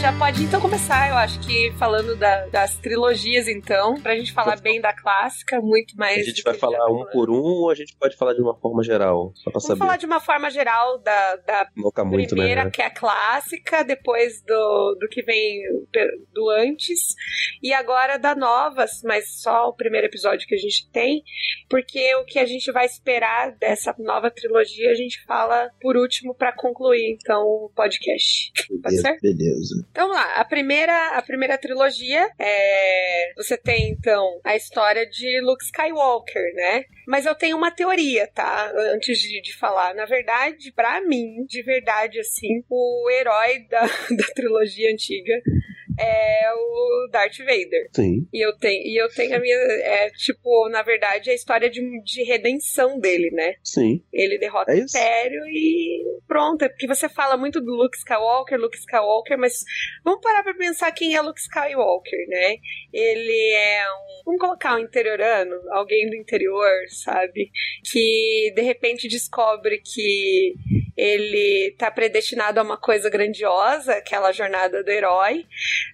Já 0.02 0.12
pode 0.18 0.42
então 0.42 0.60
começar, 0.60 1.10
eu 1.10 1.14
acho 1.14 1.38
que 1.46 1.70
falando 1.78 2.16
da- 2.16 2.46
das 2.48 2.76
trilogias, 2.76 3.46
então, 3.46 3.94
pra 4.00 4.16
gente 4.16 4.32
falar 4.32 4.60
bem 4.60 4.80
da 4.80 4.92
clássica, 4.92 5.60
muito 5.60 5.96
mais. 5.96 6.18
A 6.18 6.22
gente 6.24 6.42
vai 6.42 6.54
falar 6.54 6.90
um 6.90 7.04
por 7.12 7.30
um 7.30 7.40
ou 7.40 7.70
a 7.70 7.74
gente 7.76 7.94
pode 7.96 8.16
falar 8.16 8.34
de 8.34 8.40
uma 8.42 8.52
forma 8.58 8.82
geral? 8.82 9.30
Só 9.36 9.44
pra 9.44 9.52
Vamos 9.52 9.64
saber. 9.66 9.78
falar 9.78 9.96
de 9.98 10.06
uma 10.06 10.18
forma 10.18 10.50
geral 10.50 10.98
da, 10.98 11.36
da 11.36 11.68
muito, 12.04 12.30
primeira, 12.34 12.64
né? 12.64 12.70
que 12.72 12.82
é 12.82 12.86
a 12.86 12.90
clássica, 12.90 13.84
depois 13.84 14.42
do, 14.42 14.96
do 15.00 15.08
que 15.08 15.22
vem 15.22 15.60
do 16.32 16.50
antes, 16.50 17.14
e 17.62 17.72
agora 17.72 18.18
da 18.18 18.34
nova, 18.34 18.84
mas 19.04 19.40
só 19.40 19.68
o 19.68 19.72
primeiro 19.72 20.08
episódio 20.08 20.48
que 20.48 20.54
a 20.56 20.58
gente 20.58 20.90
tem, 20.90 21.22
porque 21.70 22.12
o 22.16 22.24
que 22.24 22.40
a 22.40 22.44
gente 22.46 22.72
vai 22.72 22.86
esperar 22.86 23.52
dessa 23.52 23.94
nova 24.00 24.32
trilogia 24.32 24.90
a 24.90 24.94
gente 24.96 25.24
fala 25.26 25.70
por 25.80 25.96
último 25.96 26.34
pra 26.34 26.52
concluir 26.52 27.12
então 27.12 27.40
o 27.44 27.70
podcast. 27.72 28.50
Pode 28.82 29.00
ser? 29.00 29.16
Beleza. 29.20 29.86
Então 29.92 30.08
vamos 30.08 30.16
lá, 30.16 30.36
a 30.36 30.44
primeira, 30.44 31.18
a 31.18 31.22
primeira 31.22 31.58
trilogia 31.58 32.26
é. 32.38 33.32
Você 33.36 33.58
tem 33.58 33.90
então 33.90 34.40
a 34.42 34.56
história 34.56 35.06
de 35.06 35.38
Luke 35.42 35.62
Skywalker, 35.64 36.54
né? 36.54 36.84
Mas 37.06 37.26
eu 37.26 37.34
tenho 37.34 37.58
uma 37.58 37.70
teoria, 37.70 38.26
tá? 38.26 38.72
Antes 38.94 39.18
de, 39.18 39.42
de 39.42 39.54
falar. 39.54 39.94
Na 39.94 40.06
verdade, 40.06 40.72
pra 40.72 41.02
mim, 41.02 41.44
de 41.46 41.62
verdade, 41.62 42.18
assim, 42.18 42.64
o 42.70 43.10
herói 43.10 43.66
da, 43.68 43.82
da 44.16 44.24
trilogia 44.34 44.90
antiga 44.90 45.42
é 45.98 46.52
o 46.52 47.08
Darth 47.10 47.38
Vader. 47.38 47.88
Sim. 47.92 48.26
E 48.32 48.44
eu 48.44 48.56
tenho, 48.56 48.82
e 48.86 48.96
eu 48.96 49.08
tenho 49.08 49.36
a 49.36 49.40
minha. 49.40 49.56
É 49.56 50.10
tipo, 50.10 50.68
na 50.68 50.82
verdade, 50.82 51.30
a 51.30 51.34
história 51.34 51.70
de, 51.70 51.80
de 52.02 52.22
redenção 52.24 52.98
dele, 52.98 53.30
né? 53.30 53.54
Sim. 53.62 54.02
Ele 54.12 54.38
derrota 54.38 54.72
É 54.72 54.76
o. 54.76 54.84
Império 54.84 55.42
e 55.46 56.04
pronto. 56.26 56.62
É 56.62 56.68
porque 56.68 56.86
você 56.86 57.08
fala 57.08 57.36
muito 57.36 57.60
do 57.60 57.74
Luke 57.74 57.96
Skywalker, 57.96 58.58
Luke 58.58 58.76
Skywalker, 58.78 59.38
mas 59.38 59.64
vamos 60.04 60.20
parar 60.20 60.42
pra 60.42 60.54
pensar 60.54 60.92
quem 60.92 61.14
é 61.14 61.20
Luke 61.20 61.40
Skywalker, 61.40 62.28
né? 62.28 62.56
Ele 62.92 63.52
é 63.54 63.84
um. 63.90 64.22
Vamos 64.24 64.40
colocar 64.40 64.76
um 64.76 64.80
interiorano, 64.80 65.54
alguém 65.70 66.08
do 66.08 66.16
interior, 66.16 66.70
sabe? 66.88 67.50
Que 67.90 68.52
de 68.54 68.62
repente 68.62 69.08
descobre 69.08 69.80
que 69.84 70.54
ele 70.96 71.74
tá 71.78 71.90
predestinado 71.90 72.60
a 72.60 72.62
uma 72.62 72.76
coisa 72.76 73.08
grandiosa, 73.10 73.94
aquela 73.94 74.32
jornada 74.32 74.82
do 74.82 74.90
herói. 74.90 75.46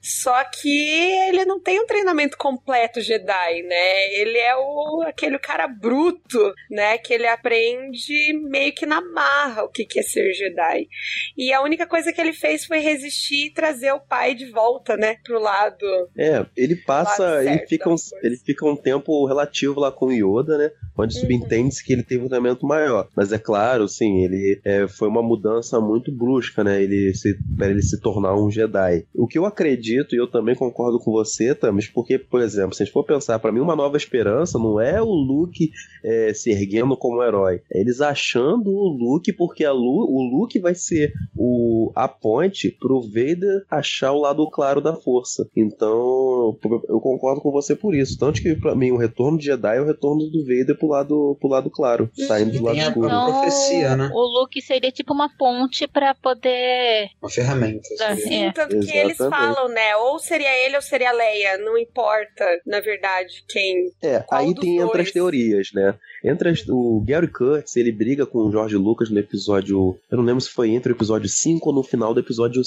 Só 0.03 0.43
que 0.45 0.91
ele 1.29 1.45
não 1.45 1.61
tem 1.61 1.81
um 1.81 1.87
treinamento 1.87 2.37
completo 2.37 3.01
Jedi, 3.01 3.63
né? 3.63 4.15
Ele 4.15 4.39
é 4.39 4.57
o 4.57 5.05
aquele 5.07 5.39
cara 5.39 5.67
bruto, 5.67 6.53
né? 6.71 6.99
Que 6.99 7.15
ele 7.15 7.27
aprende 7.27 8.33
meio 8.49 8.73
que 8.75 8.87
na 8.87 9.01
marra 9.01 9.65
o 9.65 9.69
que 9.69 9.85
que 9.85 10.01
é 10.01 10.03
ser 10.03 10.33
Jedi. 10.33 10.89
E 11.37 11.53
a 11.53 11.63
única 11.63 11.87
coisa 11.87 12.13
que 12.13 12.21
ele 12.21 12.33
fez 12.33 12.65
foi 12.65 12.79
resistir 12.79 13.47
e 13.47 13.53
trazer 13.53 13.93
o 13.93 14.01
pai 14.01 14.35
de 14.35 14.51
volta, 14.51 14.97
né? 14.97 15.17
Pro 15.25 15.39
lado. 15.41 15.87
É, 16.17 16.45
ele 16.57 16.77
passa, 16.77 17.45
ele 17.45 17.67
fica, 17.67 17.89
um, 17.89 17.97
ele 18.23 18.37
fica 18.37 18.67
um 18.67 18.77
tempo 18.77 19.27
relativo 19.27 19.81
lá 19.81 19.91
com 19.93 20.07
o 20.07 20.13
Yoda, 20.13 20.59
né? 20.59 20.71
Onde 20.97 21.15
Uhum. 21.15 21.21
subentende-se 21.23 21.85
que 21.85 21.93
ele 21.93 22.03
teve 22.03 22.25
um 22.25 22.29
treinamento 22.29 22.67
maior. 22.67 23.09
Mas 23.17 23.33
é 23.33 23.39
claro, 23.39 23.89
sim, 23.89 24.25
ele 24.25 24.61
é, 24.65 24.87
foi 24.99 25.09
uma 25.09 25.23
mudança 25.23 25.81
muito 25.81 26.13
brusca, 26.13 26.63
né? 26.63 26.83
Ele 26.83 27.15
se, 27.15 27.39
para 27.57 27.69
ele 27.69 27.83
se 27.83 28.01
tornar 28.01 28.35
um 28.35 28.51
Jedi. 28.51 29.05
O 29.15 29.27
que 29.27 29.39
eu 29.39 29.47
acredito, 29.47 30.15
e 30.15 30.19
eu 30.19 30.27
também 30.27 30.55
concordo 30.55 30.99
com 30.99 31.11
você, 31.11 31.55
Tamis, 31.55 31.89
porque, 31.89 32.19
por 32.19 32.41
exemplo, 32.41 32.75
se 32.75 32.83
a 32.83 32.87
gente 32.87 32.93
for 32.93 33.05
pensar, 33.05 33.39
para 33.39 33.53
mim, 33.53 33.61
uma 33.61 33.77
nova 33.77 33.97
esperança 33.97 34.59
não 34.59 34.81
é 34.81 35.01
o 35.01 35.11
Luke 35.11 35.71
é, 36.05 36.33
se 36.35 36.51
erguendo 36.51 36.97
como 36.97 37.23
herói. 37.23 37.61
É 37.73 37.81
eles 37.89 38.01
achando 38.01 38.71
o 38.71 38.89
Luke, 38.89 39.33
porque 39.33 39.65
a 39.65 39.73
Lu, 39.73 40.07
o 40.09 40.23
Luke 40.23 40.59
vai 40.59 40.75
ser 40.75 41.13
o, 41.37 41.93
a 41.95 42.09
ponte 42.09 42.71
pro 42.71 43.01
Vader 43.01 43.65
achar 43.71 44.13
o 44.13 44.21
lado 44.21 44.49
claro 44.51 44.81
da 44.81 44.95
força. 44.95 45.49
Então, 45.57 46.57
eu 46.89 47.01
concordo 47.01 47.41
com 47.41 47.51
você 47.51 47.75
por 47.75 47.95
isso. 47.95 48.19
Tanto 48.19 48.43
que, 48.43 48.55
para 48.55 48.75
mim, 48.75 48.91
o 48.91 48.97
retorno 48.97 49.39
de 49.39 49.47
Jedi 49.47 49.77
é 49.77 49.81
o 49.81 49.87
retorno 49.87 50.29
do 50.29 50.43
Vader 50.45 50.77
pro 50.77 50.89
lado, 50.89 51.37
pro 51.41 51.49
lado 51.49 51.71
claro, 51.71 52.11
saindo 52.27 52.59
do 52.59 52.65
lado 52.65 52.79
escuro. 52.79 53.07
Então, 53.07 53.27
profecia, 53.27 53.97
né? 53.97 54.11
o 54.13 54.41
Luke 54.41 54.61
seria 54.61 54.78
tipo 54.93 55.13
uma 55.13 55.29
ponte 55.37 55.87
pra 55.87 56.15
poder. 56.15 57.09
Uma 57.21 57.31
ferramenta. 57.31 57.89
assim. 58.01 58.21
Sim, 58.23 58.45
É. 58.47 58.53
tanto 58.53 58.79
que 58.81 58.97
eles 58.97 59.19
Exatamente. 59.21 59.55
falam, 59.55 59.69
né? 59.69 59.97
Ou 59.97 60.19
seria 60.19 60.53
ele 60.67 60.77
ou 60.77 60.83
seria 60.83 61.11
a 61.11 61.13
Leia. 61.13 61.59
Não 61.59 61.77
importa, 61.77 62.45
na 62.67 62.81
verdade, 62.81 63.45
quem. 63.49 63.91
É, 64.03 64.21
Qual 64.21 64.41
aí 64.41 64.55
tem 64.55 64.77
entre 64.77 64.87
as 64.87 64.93
dois? 64.93 65.13
teorias, 65.13 65.69
né? 65.75 65.95
Entre 66.25 66.49
as- 66.51 66.65
o 66.69 67.03
Gary 67.07 67.29
Kurtz, 67.29 67.77
ele 67.77 67.93
briga 67.93 68.27
com 68.27 68.39
o 68.39 68.51
George 68.51 68.77
Lucas 68.77 69.11
no 69.11 69.19
episódio. 69.19 69.97
Eu 70.11 70.19
não 70.19 70.25
lembro 70.25 70.41
se 70.41 70.51
foi 70.51 70.71
entre 70.71 70.93
o 70.93 70.97
episódio 70.97 71.29
5 71.29 71.69
ou 71.69 71.75
no 71.75 71.83
final 71.83 72.13
do 72.15 72.21
episódio. 72.21 72.63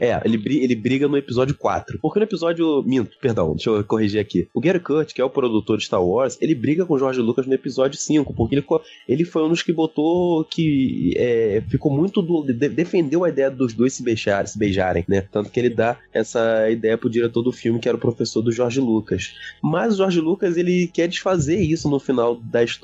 É, 0.00 0.20
ele, 0.24 0.40
ele 0.62 0.74
briga 0.74 1.08
no 1.08 1.16
episódio 1.16 1.56
4. 1.56 1.98
Porque 2.00 2.18
no 2.18 2.24
episódio. 2.24 2.82
Minto, 2.84 3.16
perdão, 3.20 3.54
deixa 3.54 3.70
eu 3.70 3.84
corrigir 3.84 4.20
aqui. 4.20 4.48
O 4.54 4.60
Gary 4.60 4.80
Kurtz, 4.80 5.12
que 5.12 5.20
é 5.20 5.24
o 5.24 5.30
produtor 5.30 5.78
de 5.78 5.84
Star 5.84 6.04
Wars, 6.04 6.36
ele 6.40 6.54
briga 6.54 6.84
com 6.86 6.94
o 6.94 6.98
George 6.98 7.20
Lucas 7.20 7.46
no 7.46 7.54
episódio 7.54 7.98
5, 7.98 8.32
porque 8.34 8.54
ele, 8.54 8.64
ele 9.08 9.24
foi 9.24 9.42
um 9.44 9.48
dos 9.48 9.62
que 9.62 9.72
botou 9.72 10.44
que 10.44 11.12
é, 11.16 11.62
ficou 11.68 11.92
muito 11.92 12.22
do, 12.22 12.42
de- 12.42 12.68
defendeu 12.68 13.24
a 13.24 13.28
ideia 13.28 13.50
dos 13.50 13.72
dois 13.74 13.92
se 13.94 14.02
beijarem, 14.02 14.46
se 14.46 14.58
beijarem, 14.58 15.04
né? 15.08 15.20
Tanto 15.22 15.50
que 15.50 15.58
ele 15.58 15.70
dá 15.70 15.98
essa 16.12 16.70
ideia 16.70 16.96
pro 16.98 17.10
diretor 17.10 17.42
do 17.42 17.52
filme, 17.52 17.78
que 17.80 17.88
era 17.88 17.96
o 17.96 18.00
professor 18.00 18.42
do 18.42 18.52
George 18.52 18.80
Lucas. 18.80 19.34
Mas 19.62 19.94
o 19.94 19.96
George 19.96 20.20
Lucas 20.20 20.56
ele 20.56 20.86
quer 20.88 21.08
desfazer 21.08 21.60
isso 21.60 21.88
no 21.90 21.98
final 21.98 22.36
da 22.36 22.62
história. 22.62 22.76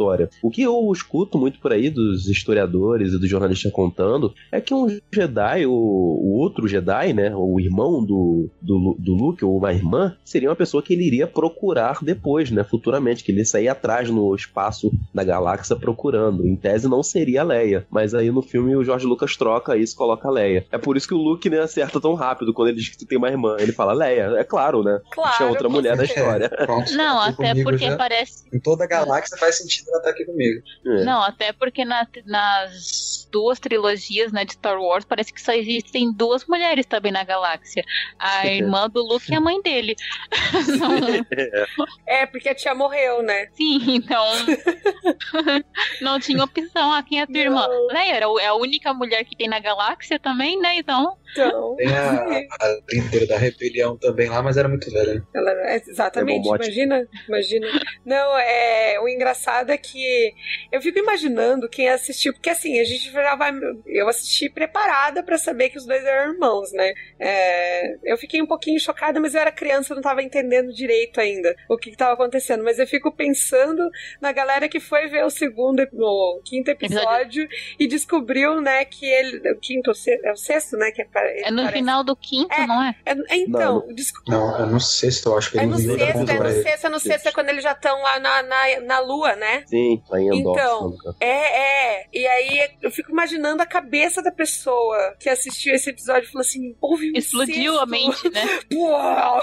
O 0.42 0.50
que 0.50 0.62
eu 0.62 0.90
escuto 0.92 1.38
muito 1.38 1.58
por 1.58 1.72
aí 1.72 1.90
dos 1.90 2.28
historiadores 2.28 3.12
e 3.12 3.18
dos 3.18 3.28
jornalistas 3.28 3.72
contando 3.72 4.34
é 4.50 4.60
que 4.60 4.74
um 4.74 4.88
Jedi, 5.12 5.66
o, 5.66 5.72
o 5.72 6.38
outro 6.38 6.68
Jedi, 6.68 7.12
né, 7.12 7.32
o 7.34 7.58
irmão 7.60 8.04
do, 8.04 8.48
do, 8.60 8.96
do 8.98 9.14
Luke 9.14 9.44
ou 9.44 9.56
uma 9.56 9.72
irmã, 9.72 10.16
seria 10.24 10.48
uma 10.48 10.56
pessoa 10.56 10.82
que 10.82 10.92
ele 10.92 11.06
iria 11.06 11.26
procurar 11.26 11.98
depois, 12.02 12.50
né, 12.50 12.64
futuramente, 12.64 13.24
que 13.24 13.32
ele 13.32 13.38
ia 13.40 13.44
sair 13.44 13.68
atrás 13.68 14.08
no 14.10 14.34
espaço 14.34 14.92
da 15.14 15.24
galáxia 15.24 15.76
procurando. 15.76 16.46
Em 16.46 16.56
tese 16.56 16.88
não 16.88 17.02
seria 17.02 17.42
a 17.42 17.44
Leia, 17.44 17.86
mas 17.90 18.14
aí 18.14 18.30
no 18.30 18.42
filme 18.42 18.74
o 18.76 18.84
George 18.84 19.06
Lucas 19.06 19.36
troca 19.36 19.76
isso, 19.76 19.94
e 19.94 19.96
coloca 19.96 20.28
a 20.28 20.30
Leia. 20.30 20.66
É 20.70 20.78
por 20.78 20.96
isso 20.96 21.08
que 21.08 21.14
o 21.14 21.18
Luke 21.18 21.48
né, 21.48 21.60
acerta 21.60 22.00
tão 22.00 22.14
rápido 22.14 22.52
quando 22.52 22.68
ele 22.68 22.78
diz 22.78 22.88
que 22.88 23.04
tem 23.04 23.18
uma 23.18 23.28
irmã. 23.28 23.56
Ele 23.58 23.72
fala 23.72 23.92
Leia, 23.92 24.34
é 24.36 24.44
claro, 24.44 24.82
né? 24.82 25.00
Claro. 25.10 25.36
Tinha 25.36 25.48
outra 25.48 25.68
mulher 25.68 25.96
da 25.96 26.06
certeza. 26.06 26.20
história. 26.20 26.48
Pronto, 26.48 26.92
Não, 26.94 27.20
até 27.20 27.62
porque 27.62 27.86
já. 27.86 27.96
parece. 27.96 28.44
Em 28.52 28.60
toda 28.60 28.84
a 28.84 28.86
galáxia 28.86 29.36
faz 29.36 29.58
sentido 29.58 29.81
ela 29.88 29.98
estar 29.98 30.10
aqui 30.10 30.24
comigo. 30.24 30.62
É. 30.86 31.04
Não, 31.04 31.22
até 31.22 31.52
porque 31.52 31.84
na- 31.84 32.06
nas 32.26 33.28
duas 33.30 33.58
trilogias 33.58 34.32
né, 34.32 34.44
de 34.44 34.52
Star 34.52 34.78
Wars 34.80 35.04
parece 35.04 35.32
que 35.32 35.40
só 35.40 35.52
existem 35.52 36.12
duas 36.12 36.44
mulheres 36.46 36.84
também 36.86 37.10
na 37.12 37.24
galáxia. 37.24 37.84
A 38.18 38.46
irmã 38.46 38.88
do 38.88 39.02
Luke 39.02 39.30
e 39.30 39.34
a 39.34 39.40
mãe 39.40 39.60
dele. 39.62 39.94
Não- 40.78 41.86
É, 42.06 42.26
porque 42.26 42.48
a 42.48 42.54
tia 42.54 42.74
morreu, 42.74 43.22
né? 43.22 43.48
sim, 43.54 43.80
então. 43.96 44.24
não 46.00 46.18
tinha 46.20 46.42
opção. 46.44 46.92
Ah, 46.92 47.02
quem 47.02 47.20
é 47.20 47.22
a 47.22 47.26
tua 47.26 47.38
irmã? 47.38 47.66
Não. 47.68 47.86
Leia 47.88 48.14
era 48.16 48.28
o- 48.28 48.38
é 48.38 48.46
a 48.46 48.54
única 48.54 48.92
mulher 48.92 49.24
que 49.24 49.36
tem 49.36 49.48
na 49.48 49.60
galáxia 49.60 50.18
também, 50.18 50.58
né? 50.60 50.76
Então. 50.76 51.16
Então. 51.32 51.76
Tem 51.76 51.88
a, 51.88 52.24
a 52.60 52.78
líder 52.90 53.26
da 53.26 53.38
rebelião 53.38 53.96
também 53.96 54.28
lá, 54.28 54.42
mas 54.42 54.56
era 54.56 54.68
muito 54.68 54.90
velha. 54.90 55.14
né? 55.14 55.22
Ela, 55.34 55.50
é, 55.70 55.76
exatamente, 55.76 56.46
É 56.46 56.54
imagina, 56.54 57.08
imagina. 57.28 57.66
Não, 58.04 58.38
é, 58.38 59.00
o 59.00 59.08
engraçado 59.08 59.70
é 59.72 59.78
que 59.78 60.34
eu 60.70 60.80
fico 60.80 60.98
imaginando 60.98 61.68
quem 61.68 61.88
assistiu, 61.88 62.32
porque 62.32 62.50
assim, 62.50 62.78
a 62.80 62.84
gente 62.84 63.10
já 63.10 63.34
vai, 63.34 63.52
eu 63.86 64.08
assisti 64.08 64.48
preparada 64.48 65.22
pra 65.22 65.38
saber 65.38 65.70
que 65.70 65.78
os 65.78 65.86
dois 65.86 66.04
eram 66.04 66.32
irmãos, 66.32 66.72
né? 66.72 66.92
É, 67.18 67.94
eu 68.04 68.16
fiquei 68.18 68.40
um 68.42 68.46
pouquinho 68.46 68.78
chocada, 68.80 69.20
mas 69.20 69.34
eu 69.34 69.40
era 69.40 69.52
criança, 69.52 69.92
eu 69.92 69.96
não 69.96 70.02
tava 70.02 70.22
entendendo 70.22 70.72
direito 70.72 71.20
ainda 71.20 71.54
o 71.68 71.76
que, 71.78 71.90
que 71.90 71.96
tava 71.96 72.14
acontecendo, 72.14 72.62
mas 72.64 72.78
eu 72.78 72.86
fico 72.86 73.10
pensando 73.14 73.88
na 74.20 74.32
galera 74.32 74.68
que 74.68 74.80
foi 74.80 75.06
ver 75.08 75.24
o 75.24 75.30
segundo, 75.30 75.86
o 75.92 76.40
quinto 76.44 76.70
episódio 76.70 77.48
e 77.78 77.86
descobriu, 77.86 78.60
né, 78.60 78.84
que 78.84 79.06
ele, 79.06 79.52
o 79.52 79.58
quinto, 79.58 79.92
é 80.24 80.32
o 80.32 80.36
sexto, 80.36 80.76
né, 80.76 80.90
que 80.90 81.02
apare- 81.02 81.42
É 81.44 81.50
no 81.50 81.58
parece- 81.62 81.72
final 81.78 82.04
do 82.04 82.14
quinto, 82.16 82.52
É. 82.52 82.66
não 82.66 82.82
é? 82.82 82.94
É, 83.06 83.12
é, 83.12 83.36
então, 83.36 83.86
desco- 83.94 84.22
Não, 84.28 84.62
é 84.62 84.66
no 84.66 84.80
sexto, 84.80 85.28
eu 85.30 85.38
acho 85.38 85.50
que 85.52 85.58
é 85.58 85.62
ele 85.62 85.70
no 85.70 85.78
não 85.78 85.86
deu 85.86 85.98
sexto, 85.98 86.18
é 86.18 86.22
no 86.22 86.62
sexto, 86.62 86.84
é 86.84 86.88
no 86.88 87.00
sexto, 87.00 87.26
é 87.28 87.32
quando 87.32 87.48
eles 87.48 87.62
já 87.64 87.72
estão 87.72 88.00
lá 88.02 88.18
na, 88.18 88.42
na, 88.42 88.80
na 88.82 88.98
lua, 89.00 89.34
né? 89.36 89.61
Sim, 89.66 90.02
lá 90.08 90.20
em. 90.20 90.40
Então. 90.40 90.94
É, 91.20 91.26
é. 91.26 92.06
E 92.12 92.26
aí 92.26 92.70
eu 92.82 92.90
fico 92.90 93.10
imaginando 93.10 93.62
a 93.62 93.66
cabeça 93.66 94.22
da 94.22 94.30
pessoa 94.30 95.14
que 95.18 95.28
assistiu 95.28 95.74
esse 95.74 95.90
episódio 95.90 96.28
e 96.28 96.30
falou 96.30 96.42
assim: 96.42 96.74
houve 96.80 97.10
um 97.10 97.16
Explodiu 97.16 97.78
a 97.78 97.86
mente, 97.86 98.28
né? 98.30 98.42
Uau! 98.74 99.40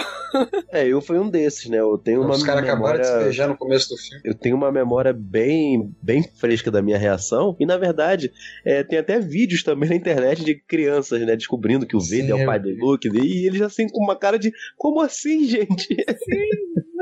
É, 0.72 0.88
eu 0.88 1.02
fui 1.02 1.18
um 1.18 1.30
desses, 1.30 1.70
né? 1.70 1.80
Eu 1.80 1.98
tenho 1.98 2.22
uma 2.22 2.36
Os 2.36 2.44
caras 2.44 2.64
acabaram 2.64 3.00
de 3.00 3.06
se 3.06 3.12
memória. 3.12 3.26
beijar 3.26 3.48
no 3.48 3.58
começo 3.58 3.90
do 3.90 3.98
filme. 3.98 4.22
Eu 4.24 4.36
tenho 4.36 4.56
uma 4.56 4.72
memória 4.72 5.14
bem, 5.14 5.94
bem 6.02 6.24
fresca 6.24 6.70
da 6.70 6.82
minha 6.82 6.98
reação. 6.98 7.56
E 7.60 7.66
na 7.66 7.78
verdade, 7.78 8.32
é, 8.66 8.84
tem 8.84 9.00
até 9.00 9.20
vídeos 9.20 9.64
também 9.64 9.90
na 9.90 9.96
internet 9.96 10.44
de 10.44 10.56
crianças, 10.56 11.22
né? 11.22 11.36
Descobrindo 11.36 11.86
que 11.86 11.96
o 11.96 12.00
Sim, 12.00 12.22
Vader 12.22 12.40
é 12.40 12.44
o 12.44 12.46
pai 12.46 12.60
do. 12.60 12.70
Luke. 12.70 13.10
E 13.10 13.46
eles 13.46 13.62
assim 13.62 13.88
com 13.88 14.04
uma 14.04 14.16
cara 14.16 14.38
de. 14.38 14.52
Como 14.78 15.02
assim, 15.02 15.46
gente? 15.46 15.88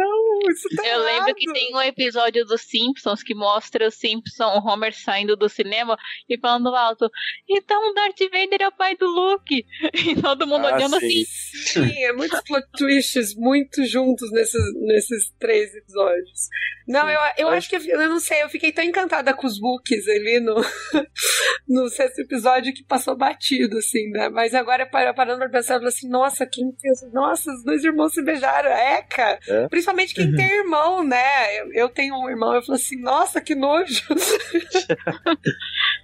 Não, 0.07 0.51
isso 0.51 0.67
tá 0.75 0.87
Eu 0.87 0.99
lembro 1.03 1.35
que 1.35 1.43
errado. 1.45 1.53
tem 1.55 1.75
um 1.75 1.81
episódio 1.81 2.45
dos 2.45 2.61
Simpsons 2.61 3.21
que 3.23 3.35
mostra 3.35 3.87
o 3.87 3.91
Simpson, 3.91 4.45
o 4.45 4.67
Homer 4.67 4.93
saindo 4.93 5.35
do 5.35 5.49
cinema 5.49 5.97
e 6.29 6.37
falando 6.39 6.73
alto: 6.75 7.09
Então 7.49 7.89
o 7.89 7.93
Darth 7.93 8.19
Vader 8.31 8.61
é 8.61 8.67
o 8.67 8.71
pai 8.71 8.95
do 8.95 9.07
Luke. 9.07 9.65
E 10.07 10.21
todo 10.21 10.47
mundo 10.47 10.65
Ah, 10.67 10.75
olhando 10.75 10.99
sim. 10.99 11.05
assim. 11.07 11.25
Sim, 11.25 12.03
é 12.03 12.13
muitos 12.13 12.39
plot 12.41 12.65
twists 12.77 13.35
muito 13.35 13.83
juntos 13.85 14.31
nesses, 14.31 14.61
nesses 14.85 15.31
três 15.39 15.73
episódios. 15.75 16.47
Não, 16.87 17.01
Sim. 17.05 17.11
eu, 17.11 17.19
eu 17.45 17.49
acho 17.49 17.69
que 17.69 17.75
eu, 17.75 17.81
eu 17.81 18.09
não 18.09 18.19
sei, 18.19 18.41
eu 18.43 18.49
fiquei 18.49 18.71
tão 18.71 18.83
encantada 18.83 19.33
com 19.33 19.45
os 19.45 19.59
books 19.59 20.07
ali 20.07 20.39
no, 20.39 20.55
no 21.67 21.89
sexto 21.89 22.19
episódio 22.19 22.73
que 22.73 22.83
passou 22.83 23.15
batido, 23.17 23.77
assim, 23.77 24.09
né? 24.11 24.29
Mas 24.29 24.53
agora 24.53 24.85
par- 24.85 25.13
parando 25.13 25.39
pra 25.39 25.49
pensar, 25.49 25.73
eu 25.75 25.79
falei 25.79 25.89
assim, 25.93 26.09
nossa, 26.09 26.45
quem 26.45 26.71
pensa, 26.81 27.09
nossa, 27.13 27.51
os 27.51 27.63
dois 27.63 27.83
irmãos 27.83 28.13
se 28.13 28.23
beijaram, 28.23 28.69
cara. 29.09 29.37
É. 29.47 29.67
Principalmente 29.67 29.96
quem 30.05 30.35
tem 30.35 30.59
irmão, 30.59 31.03
né? 31.03 31.59
Eu, 31.59 31.73
eu 31.73 31.89
tenho 31.89 32.15
um 32.15 32.29
irmão, 32.29 32.53
eu 32.53 32.61
falo 32.61 32.75
assim, 32.75 33.01
nossa, 33.01 33.41
que 33.41 33.55
nojo. 33.55 34.03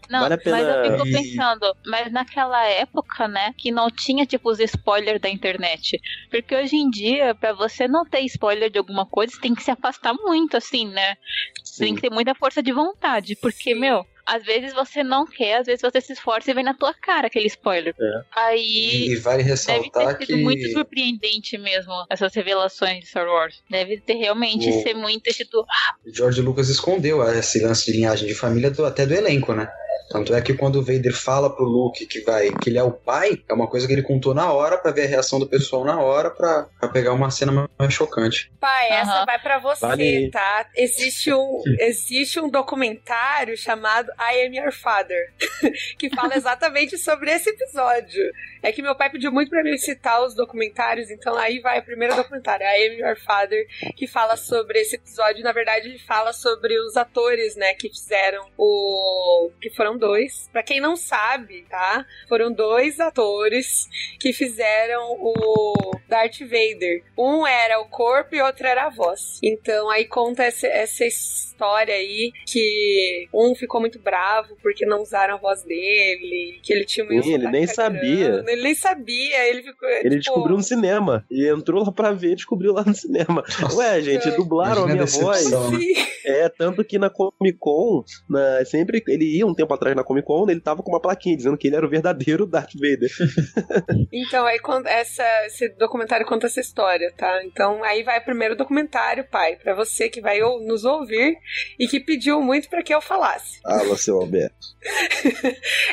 Não, 0.10 0.30
mas 0.30 0.68
eu 0.68 0.84
fico 0.84 1.12
pensando, 1.12 1.76
mas 1.86 2.12
naquela 2.12 2.64
época, 2.66 3.28
né, 3.28 3.54
que 3.58 3.72
não 3.72 3.90
tinha, 3.90 4.26
tipo, 4.26 4.50
os 4.50 4.60
spoilers 4.60 5.20
da 5.20 5.30
internet. 5.30 6.00
Porque 6.30 6.56
hoje 6.56 6.76
em 6.76 6.90
dia, 6.90 7.34
pra 7.34 7.54
você 7.54 7.88
não 7.88 8.06
ter 8.06 8.22
spoiler 8.22 8.70
de 8.70 8.78
alguma 8.78 9.06
coisa, 9.06 9.34
você 9.34 9.42
tem 9.42 9.56
que 9.56 9.64
se 9.64 9.72
afastar 9.72 10.14
muito, 10.14 10.58
assim, 10.58 10.88
né? 10.88 11.16
Você 11.64 11.86
tem 11.86 11.90
Sim. 11.90 11.96
que 11.96 12.02
ter 12.02 12.12
muita 12.12 12.36
força 12.36 12.62
de 12.62 12.72
vontade. 12.72 13.36
Porque, 13.38 13.74
Sim. 13.74 13.80
meu, 13.80 14.06
às 14.26 14.44
vezes 14.44 14.74
você 14.74 15.04
não 15.04 15.26
quer, 15.26 15.58
às 15.60 15.66
vezes 15.66 15.82
você 15.82 16.00
se 16.02 16.14
esforça 16.14 16.50
e 16.52 16.54
vem 16.54 16.64
na 16.64 16.74
tua 16.74 16.94
cara 16.94 17.28
aquele 17.28 17.48
spoiler. 17.48 17.94
É. 18.00 18.22
Aí. 18.36 19.08
E, 19.12 19.16
vale 19.18 19.38
Deve 19.44 19.50
ressaltar 19.52 20.18
ter 20.18 20.26
sido 20.26 20.38
que 20.38 20.44
muito 20.44 20.72
surpreendente 20.72 21.58
mesmo 21.58 21.92
essas 22.10 22.34
revelações 22.34 23.00
de 23.02 23.08
Star 23.08 23.28
Wars. 23.28 23.62
Deve 23.70 24.00
ter 24.00 24.14
realmente 24.16 24.70
O- 24.70 24.84
ser 24.84 24.94
muito 24.94 25.32
tipo, 25.32 25.66
George 26.06 26.42
Lucas 26.42 26.70
escondeu 26.70 27.22
esse 27.34 27.60
lance 27.62 27.86
de 27.92 27.98
linhagem 27.98 28.28
de 28.28 28.36
família 28.36 28.72
do- 28.72 28.86
até 28.86 29.06
do 29.06 29.14
elenco, 29.14 29.54
né? 29.54 29.68
Tanto 30.10 30.34
é 30.36 30.42
que 30.42 30.54
quando 30.54 30.78
o 30.78 30.84
Vader 30.84 31.14
fala 31.16 31.50
pro 31.54 31.66
Luke 31.66 32.06
que 32.06 32.22
vai 32.22 32.52
que 32.62 32.70
ele 32.70 32.78
é 32.78 32.84
o 32.84 32.92
pai, 32.92 33.42
é 33.50 33.54
uma 33.54 33.68
coisa 33.68 33.88
que 33.88 33.94
ele 33.94 34.04
contou 34.04 34.34
na 34.34 34.52
hora 34.52 34.78
pra 34.78 34.92
ver 34.92 35.06
a 35.06 35.08
reação 35.08 35.40
do 35.40 35.48
pessoal 35.48 35.84
na 35.84 36.00
hora 36.00 36.30
pra, 36.30 36.68
pra 36.80 36.90
pegar 36.90 37.14
uma 37.14 37.32
cena 37.32 37.68
mais 37.80 37.94
chocante. 37.94 38.52
Pai, 38.60 38.90
essa 38.90 39.12
Aham. 39.12 39.26
vai 39.26 39.40
pra 39.40 39.60
você, 39.60 39.86
Vale. 39.86 40.30
tá? 40.32 40.68
Existe 40.76 41.34
um, 41.34 41.62
existe 41.80 42.40
um 42.40 42.50
documentário 42.50 43.58
chamado 43.58 44.12
I 44.20 44.46
Am 44.46 44.56
Your 44.56 44.72
Father, 44.72 45.34
que 45.98 46.10
fala 46.10 46.36
exatamente 46.36 46.98
sobre 46.98 47.32
esse 47.32 47.50
episódio. 47.50 48.32
É 48.62 48.72
que 48.72 48.82
meu 48.82 48.96
pai 48.96 49.10
pediu 49.10 49.32
muito 49.32 49.50
pra 49.50 49.64
mim 49.64 49.78
citar 49.78 50.24
os 50.24 50.34
documentários, 50.36 51.10
então 51.10 51.36
aí 51.36 51.60
vai 51.60 51.80
o 51.80 51.84
primeiro 51.84 52.16
documentário, 52.16 52.66
I 52.66 52.88
Am 52.88 53.10
Your 53.10 53.18
Father, 53.20 53.66
que 53.96 54.08
fala 54.08 54.38
sobre 54.38 54.80
esse 54.80 54.96
episódio. 54.96 55.44
Na 55.44 55.52
verdade, 55.52 55.90
ele 55.90 56.00
fala 56.00 56.32
sobre 56.34 56.78
os 56.80 56.96
atores, 56.96 57.56
né, 57.56 57.74
que 57.74 57.90
fizeram 57.90 58.46
o. 58.58 59.52
que 59.62 59.70
foram 59.84 59.98
dois. 59.98 60.50
Pra 60.52 60.64
quem 60.64 60.80
não 60.80 60.96
sabe, 60.96 61.66
tá? 61.70 62.06
Foram 62.30 62.52
dois 62.54 63.00
atores 63.02 63.88
que 64.20 64.32
fizeram 64.32 65.02
o 65.20 65.74
Darth 66.08 66.40
Vader. 66.40 67.04
Um 67.18 67.46
era 67.46 67.82
o 67.82 67.90
corpo 67.90 68.34
e 68.36 68.42
outro 68.42 68.66
era 68.66 68.86
a 68.86 68.90
voz. 68.90 69.40
Então 69.44 69.90
aí 69.90 70.06
conta 70.06 70.44
essa, 70.44 70.68
essa 70.68 71.06
história 71.06 71.94
aí 71.94 72.32
que 72.48 73.28
um 73.34 73.54
ficou 73.56 73.82
muito 73.82 74.00
bravo 74.00 74.56
porque 74.62 74.86
não 74.86 75.02
usaram 75.02 75.36
a 75.36 75.38
voz 75.38 75.64
dele, 75.64 76.60
que 76.64 76.72
ele 76.72 76.86
tinha 76.86 77.06
Sim, 77.22 77.34
ele 77.34 77.50
nem 77.50 77.68
sabia. 77.68 78.44
Ele 78.48 78.62
nem 78.64 78.76
sabia, 78.76 79.50
ele 79.50 79.64
ficou. 79.64 79.90
Ele 79.90 80.02
tipo, 80.02 80.16
descobriu 80.20 80.56
no 80.58 80.64
cinema. 80.64 81.26
E 81.30 81.48
entrou 81.50 81.84
lá 81.84 81.92
pra 81.92 82.12
ver 82.14 82.32
e 82.32 82.36
descobriu 82.36 82.72
lá 82.74 82.84
no 82.86 82.96
cinema. 82.96 83.44
Ué, 83.76 84.02
gente, 84.02 84.32
dublaram 84.32 84.86
a 84.86 84.90
Imagina 84.90 85.04
a 85.04 85.06
minha 85.06 85.06
voz. 85.06 85.38
decepção. 85.44 85.78
Sim. 85.80 85.94
É, 86.26 86.48
tanto 86.48 86.86
que 86.86 86.98
na 86.98 87.10
Comic 87.10 87.58
Con, 87.60 88.04
na- 88.30 88.64
sempre 88.64 89.04
ele 89.10 89.26
ia 89.38 89.46
um 89.46 89.54
tempo 89.54 89.73
atrás 89.76 89.96
na 89.96 90.04
Comic 90.04 90.26
Con, 90.28 90.50
ele 90.50 90.60
tava 90.62 90.82
com 90.84 90.92
uma 90.92 91.00
plaquinha 91.02 91.36
dizendo 91.38 91.58
que 91.58 91.68
ele 91.68 91.76
era 91.76 91.86
o 91.86 91.90
verdadeiro 91.90 92.46
Darth 92.46 92.74
Vader. 92.74 93.10
Então, 94.16 94.46
aí 94.46 94.60
quando 94.60 94.86
essa, 94.88 95.24
esse 95.48 95.70
documentário 95.70 96.26
conta 96.26 96.46
essa 96.46 96.60
história, 96.60 97.12
tá? 97.18 97.44
Então, 97.44 97.84
aí 97.84 98.04
vai 98.04 98.22
primeiro 98.24 98.54
o 98.54 98.58
documentário, 98.58 99.26
pai, 99.30 99.56
pra 99.56 99.74
você 99.74 100.08
que 100.08 100.22
vai 100.22 100.40
nos 100.40 100.86
ouvir 100.86 101.36
e 101.80 101.88
que 101.88 102.00
pediu 102.00 102.40
muito 102.42 102.70
pra 102.70 102.84
que 102.84 102.94
eu 102.94 103.02
falasse. 103.02 103.60
Fala, 103.62 103.98
seu 103.98 104.18
Alberto. 104.18 104.56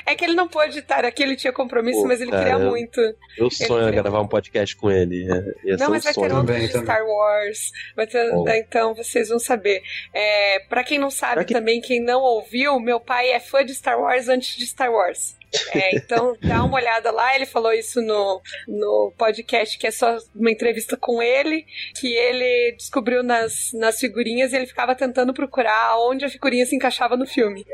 É 0.06 0.14
que 0.14 0.24
ele 0.24 0.34
não 0.34 0.48
pôde 0.48 0.78
estar 0.80 1.04
aqui, 1.04 1.22
ele 1.22 1.36
tinha 1.36 1.52
compromisso, 1.52 2.02
Pô, 2.02 2.08
mas 2.08 2.20
ele 2.20 2.30
cara, 2.30 2.44
queria 2.50 2.64
eu- 2.64 2.70
muito. 2.70 3.00
Meu 3.38 3.50
sonho 3.50 3.88
é 3.88 3.92
gravar 3.92 4.20
um 4.20 4.26
podcast 4.28 4.74
com 4.76 4.90
ele. 4.90 5.24
É, 5.30 5.68
ia 5.70 5.78
ser 5.78 5.84
Não, 5.84 5.88
um 5.88 5.90
mas 5.90 6.04
vai 6.04 6.12
ter 6.14 6.20
outro 6.20 6.36
Também, 6.36 6.60
de 6.66 6.72
também. 6.72 6.84
Star 6.86 7.04
Wars. 7.06 7.70
Vai 7.96 8.06
ter, 8.06 8.30
Bom. 8.30 8.44
então 8.48 8.94
vocês 8.94 9.28
vão 9.28 9.38
saber. 9.38 9.82
É, 10.12 10.60
para 10.68 10.82
quem 10.84 10.98
não 10.98 11.10
sabe 11.10 11.34
Pra 11.34 11.44
que- 11.44 11.54
também, 11.54 11.80
quem 11.80 12.02
não 12.02 12.20
ouviu, 12.20 12.78
meu 12.80 12.98
pai 13.00 13.30
é 13.30 13.40
fã 13.40 13.64
de 13.64 13.69
Star 13.72 13.98
Wars 14.00 14.28
antes 14.28 14.56
de 14.56 14.64
Star 14.64 14.90
Wars. 14.90 15.36
É, 15.74 15.96
então 15.96 16.36
dá 16.42 16.62
uma 16.62 16.76
olhada 16.76 17.10
lá, 17.10 17.34
ele 17.34 17.46
falou 17.46 17.72
isso 17.72 18.00
no, 18.00 18.40
no 18.68 19.12
podcast, 19.18 19.78
que 19.78 19.86
é 19.86 19.90
só 19.90 20.16
uma 20.34 20.50
entrevista 20.50 20.96
com 20.96 21.22
ele, 21.22 21.64
que 21.98 22.06
ele 22.08 22.72
descobriu 22.76 23.22
nas, 23.22 23.72
nas 23.74 23.98
figurinhas 23.98 24.52
e 24.52 24.56
ele 24.56 24.66
ficava 24.66 24.94
tentando 24.94 25.34
procurar 25.34 25.98
onde 25.98 26.24
a 26.24 26.30
figurinha 26.30 26.66
se 26.66 26.76
encaixava 26.76 27.16
no 27.16 27.26
filme. 27.26 27.64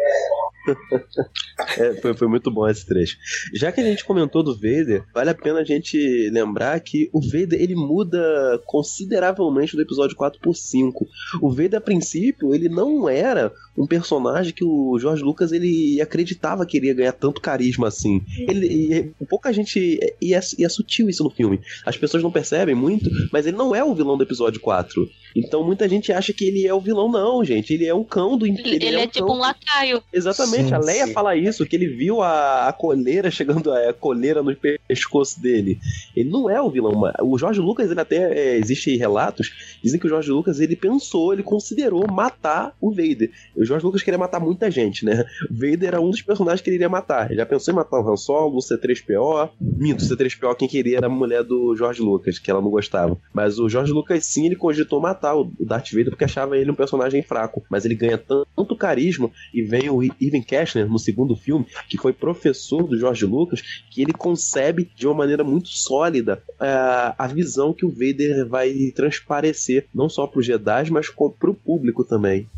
É, 1.79 1.95
foi, 1.95 2.15
foi 2.15 2.29
muito 2.29 2.51
bom 2.51 2.69
esse 2.69 2.87
trecho. 2.87 3.17
Já 3.55 3.73
que 3.73 3.81
a 3.81 3.85
gente 3.85 4.05
comentou 4.05 4.43
do 4.43 4.55
Vader, 4.55 5.05
vale 5.15 5.31
a 5.31 5.35
pena 5.35 5.61
a 5.61 5.65
gente 5.65 5.97
lembrar 6.31 6.79
que 6.81 7.09
o 7.13 7.21
Vader 7.21 7.61
ele 7.61 7.75
muda 7.75 8.19
consideravelmente 8.67 9.75
do 9.75 9.83
episódio 9.83 10.17
4 10.17 10.39
por 10.41 10.55
5. 10.55 11.07
O 11.41 11.51
Vader, 11.51 11.77
a 11.77 11.81
princípio, 11.81 12.55
ele 12.55 12.69
não 12.69 13.09
era 13.09 13.53
um 13.77 13.87
personagem 13.87 14.53
que 14.53 14.65
o 14.65 14.99
George 14.99 15.23
Lucas 15.23 15.53
ele 15.53 16.01
acreditava 16.01 16.67
que 16.67 16.77
iria 16.77 16.95
ganhar 16.95 17.13
tanto 17.13 17.41
carisma 17.67 17.89
assim. 17.89 18.23
Ele, 18.39 19.13
pouca 19.29 19.53
gente. 19.53 19.99
E 20.21 20.35
é, 20.35 20.41
e 20.59 20.65
é 20.65 20.69
sutil 20.69 21.09
isso 21.09 21.25
no 21.25 21.31
filme. 21.31 21.61
As 21.85 21.97
pessoas 21.97 22.23
não 22.23 22.31
percebem 22.31 22.75
muito, 22.75 23.11
mas 23.33 23.47
ele 23.47 23.57
não 23.57 23.75
é 23.75 23.83
o 23.83 23.95
vilão 23.95 24.17
do 24.17 24.23
episódio 24.23 24.61
4. 24.61 25.09
Então 25.37 25.63
muita 25.63 25.89
gente 25.89 26.13
acha 26.13 26.33
que 26.33 26.47
ele 26.47 26.67
é 26.67 26.73
o 26.73 26.81
vilão, 26.81 27.11
não, 27.11 27.45
gente. 27.45 27.75
Ele 27.75 27.87
é 27.87 27.95
um 27.95 28.03
cão 28.03 28.39
do 28.39 28.47
Ele, 28.47 28.61
ele 28.65 28.97
é, 28.97 29.05
um 29.05 29.07
tipo 29.07 29.27
cão 29.27 29.37
um 29.37 29.39
lacaio. 29.39 30.03
Exatamente, 30.13 30.69
Sim, 30.69 30.75
a 30.75 30.79
Leia 30.79 31.07
sim. 31.07 31.13
fala 31.13 31.37
isso, 31.37 31.67
que 31.67 31.77
ele 31.77 31.89
viu 31.89 32.23
a, 32.23 32.69
a 32.69 32.73
coleira 32.73 33.31
chegando, 33.31 33.73
a 33.73 33.93
coleira 33.93 34.43
no 34.43 34.57
pescoço 34.89 35.41
dele. 35.41 35.79
Ele 36.15 36.31
não 36.31 36.49
é 36.49 36.61
o 36.61 36.71
vilão. 36.71 36.95
mas 36.95 37.15
O 37.21 37.37
Jorge 37.37 37.61
Lucas, 37.61 37.91
ele 37.91 38.01
até, 38.01 38.17
é, 38.17 38.57
existe 38.57 38.97
relatos, 38.97 39.79
dizem 39.83 40.01
que 40.01 40.07
o 40.07 40.09
Jorge 40.09 40.31
Lucas, 40.31 40.61
ele 40.61 40.75
pensou, 40.75 41.33
ele 41.33 41.43
considerou 41.43 42.07
matar 42.11 42.75
o 42.81 42.91
Vader. 42.91 43.31
O 43.55 43.65
Jorge 43.65 43.85
Lucas 43.85 44.03
queria 44.03 44.19
matar 44.19 44.41
muita 44.41 44.71
gente, 44.71 45.05
né? 45.05 45.25
O 45.51 45.55
Vader 45.55 45.89
era 45.89 46.01
um 46.01 46.11
dos 46.11 46.23
personagens 46.23 46.61
que 46.61 46.71
ele 46.71 46.77
iria 46.77 46.89
matar. 46.89 47.27
Ele 47.27 47.37
já 47.37 47.47
pensou 47.47 47.73
em 47.73 47.77
matar 47.77 48.01
o 48.01 48.11
Han 48.11 48.17
Solo, 48.17 48.57
o 48.57 48.61
C3PO. 48.61 49.51
Minto, 49.61 50.03
o 50.03 50.09
C3PO 50.09 50.57
quem 50.57 50.69
queria 50.69 50.99
era 50.99 51.07
a 51.07 51.11
mulher 51.11 51.43
do 51.43 51.75
Jorge 51.77 52.01
Lucas, 52.01 52.39
que 52.39 52.51
ela 52.51 52.61
não 52.61 52.71
gostava. 52.71 53.19
Mas 53.33 53.59
o 53.59 53.69
Jorge 53.69 53.93
Lucas, 53.93 54.25
sim, 54.25 54.47
ele 54.47 54.57
cogitou 54.57 55.01
matar 55.01 55.26
o 55.35 55.51
Darth 55.61 55.91
Vader 55.91 56.11
porque 56.11 56.25
achava 56.25 56.57
ele 56.57 56.71
um 56.71 56.75
personagem 56.75 57.23
fraco. 57.23 57.65
Mas 57.71 57.85
ele 57.85 57.95
ganha 57.95 58.19
tanto 58.19 58.77
carisma 58.77 59.31
e 59.53 59.63
vem 59.63 59.89
o 59.91 60.03
Ivan 60.03 60.43
Kastner 60.43 60.89
no 60.89 60.99
segundo 60.99 61.37
filme, 61.37 61.67
que 61.89 61.99
foi 61.99 62.13
professor 62.13 62.85
do 62.85 62.99
George 62.99 63.25
Lucas, 63.25 63.63
que 63.91 64.03
ele 64.03 64.13
concebe 64.13 64.91
de 64.95 65.07
uma 65.07 65.15
maneira 65.15 65.45
muito 65.45 65.69
sólida 65.69 66.43
a, 66.59 67.15
a 67.19 67.27
visão 67.27 67.73
que 67.73 67.85
o 67.85 67.91
Vader 67.91 68.47
vai 68.47 68.73
transparecer, 68.95 69.87
não 69.95 70.09
só 70.09 70.27
para 70.27 70.41
os 70.41 70.47
Jedi, 70.47 70.91
mas 70.91 71.09
para 71.09 71.51
o 71.51 71.55
público 71.55 72.05
também. 72.05 72.49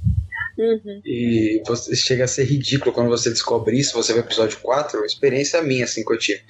Uhum. 0.58 1.00
E 1.04 1.62
você, 1.66 1.94
chega 1.94 2.24
a 2.24 2.28
ser 2.28 2.44
ridículo 2.44 2.92
quando 2.92 3.08
você 3.08 3.30
descobre 3.30 3.78
isso, 3.78 3.94
você 3.94 4.12
vê 4.12 4.18
o 4.18 4.22
episódio 4.22 4.58
4, 4.60 5.04
experiência 5.04 5.62
minha, 5.62 5.84
assim, 5.84 6.04
que 6.04 6.12
eu 6.12 6.18
tive. 6.18 6.40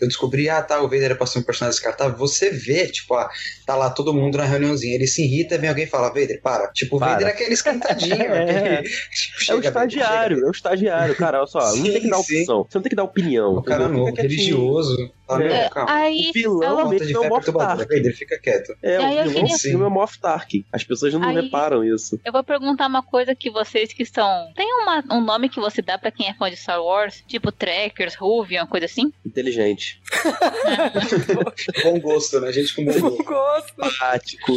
Eu 0.00 0.06
descobri, 0.06 0.48
ah, 0.48 0.62
tá, 0.62 0.80
o 0.80 0.84
Vader 0.84 1.02
era 1.04 1.14
pra 1.16 1.26
ser 1.26 1.40
um 1.40 1.42
personagem 1.42 1.76
descartável. 1.76 2.16
Você 2.16 2.50
vê, 2.50 2.86
tipo, 2.86 3.14
ah, 3.14 3.28
tá 3.66 3.74
lá 3.74 3.90
todo 3.90 4.14
mundo 4.14 4.38
na 4.38 4.44
reuniãozinha, 4.44 4.94
ele 4.94 5.06
se 5.06 5.24
irrita, 5.24 5.58
vem 5.58 5.68
alguém 5.68 5.84
e 5.84 5.88
fala, 5.88 6.08
Vader, 6.08 6.40
para. 6.40 6.68
Tipo, 6.72 6.96
o 6.96 7.00
Para. 7.00 7.12
Vader 7.12 7.26
é 7.28 7.30
aquele 7.30 7.54
esquentadinho. 7.54 8.16
É. 8.22 8.78
aquele- 8.78 8.82
tipo, 9.10 9.36
É 9.36 9.38
o 9.38 9.40
chega, 9.40 9.70
Vader, 9.70 9.88
estagiário, 9.88 10.44
é 10.44 10.48
o 10.48 10.50
estagiário, 10.50 11.16
cara. 11.16 11.38
Olha 11.38 11.46
só, 11.46 11.74
não 11.76 11.82
tem 11.82 12.00
que 12.00 12.08
dar 12.08 12.16
Sim, 12.18 12.22
sim. 12.24 12.40
opção, 12.42 12.66
você 12.68 12.78
não 12.78 12.82
tem 12.82 12.90
que 12.90 12.96
dar 12.96 13.04
opinião. 13.04 13.56
O 13.56 13.62
cara 13.62 13.88
quietinho. 14.12 14.28
religioso. 14.30 15.12
Tá, 15.26 15.42
É. 15.42 15.68
calma. 15.70 15.92
Aí, 15.92 16.30
O 16.30 16.32
vilão 16.32 16.60
Falta 16.60 16.94
de 16.98 17.04
mesmo 17.06 17.18
é 17.18 17.22
fé 17.22 17.30
perturbadora. 17.34 17.88
Vader, 17.96 18.16
fica 18.16 18.38
quieto. 18.38 18.76
É, 18.80 19.00
o 19.00 19.02
eu 19.02 19.08
vilão 19.24 19.34
queria- 19.34 19.56
do 19.56 19.58
filme 19.60 19.84
é. 19.84 20.64
As 20.72 20.84
pessoas 20.84 21.12
não 21.14 21.24
Aí- 21.24 21.34
reparam 21.34 21.82
isso. 21.82 22.20
eu 22.24 22.32
vou 22.32 22.44
perguntar 22.44 22.86
uma 22.86 23.02
coisa 23.02 23.34
que 23.34 23.50
vocês 23.56 23.92
que 23.92 24.04
são. 24.04 24.52
Tem 24.54 24.66
uma- 24.82 25.02
um 25.10 25.20
nome 25.20 25.48
que 25.48 25.58
você 25.58 25.80
dá 25.82 25.98
pra 25.98 26.10
quem 26.10 26.28
é 26.28 26.34
fã 26.34 26.48
de 26.50 26.56
Star 26.56 26.82
Wars? 26.82 27.24
Tipo 27.26 27.50
Trekkers, 27.50 28.14
Ruvian, 28.14 28.62
uma 28.62 28.66
coisa 28.66 28.86
assim? 28.86 29.12
Inteligente, 29.24 30.00
Bom 31.82 31.98
gosto, 32.00 32.40
né? 32.40 32.52
Gente 32.52 32.74
com 32.74 32.84
bom 32.84 32.92
gosto. 33.00 33.24
Gosto. 33.24 33.74
prático. 33.98 34.52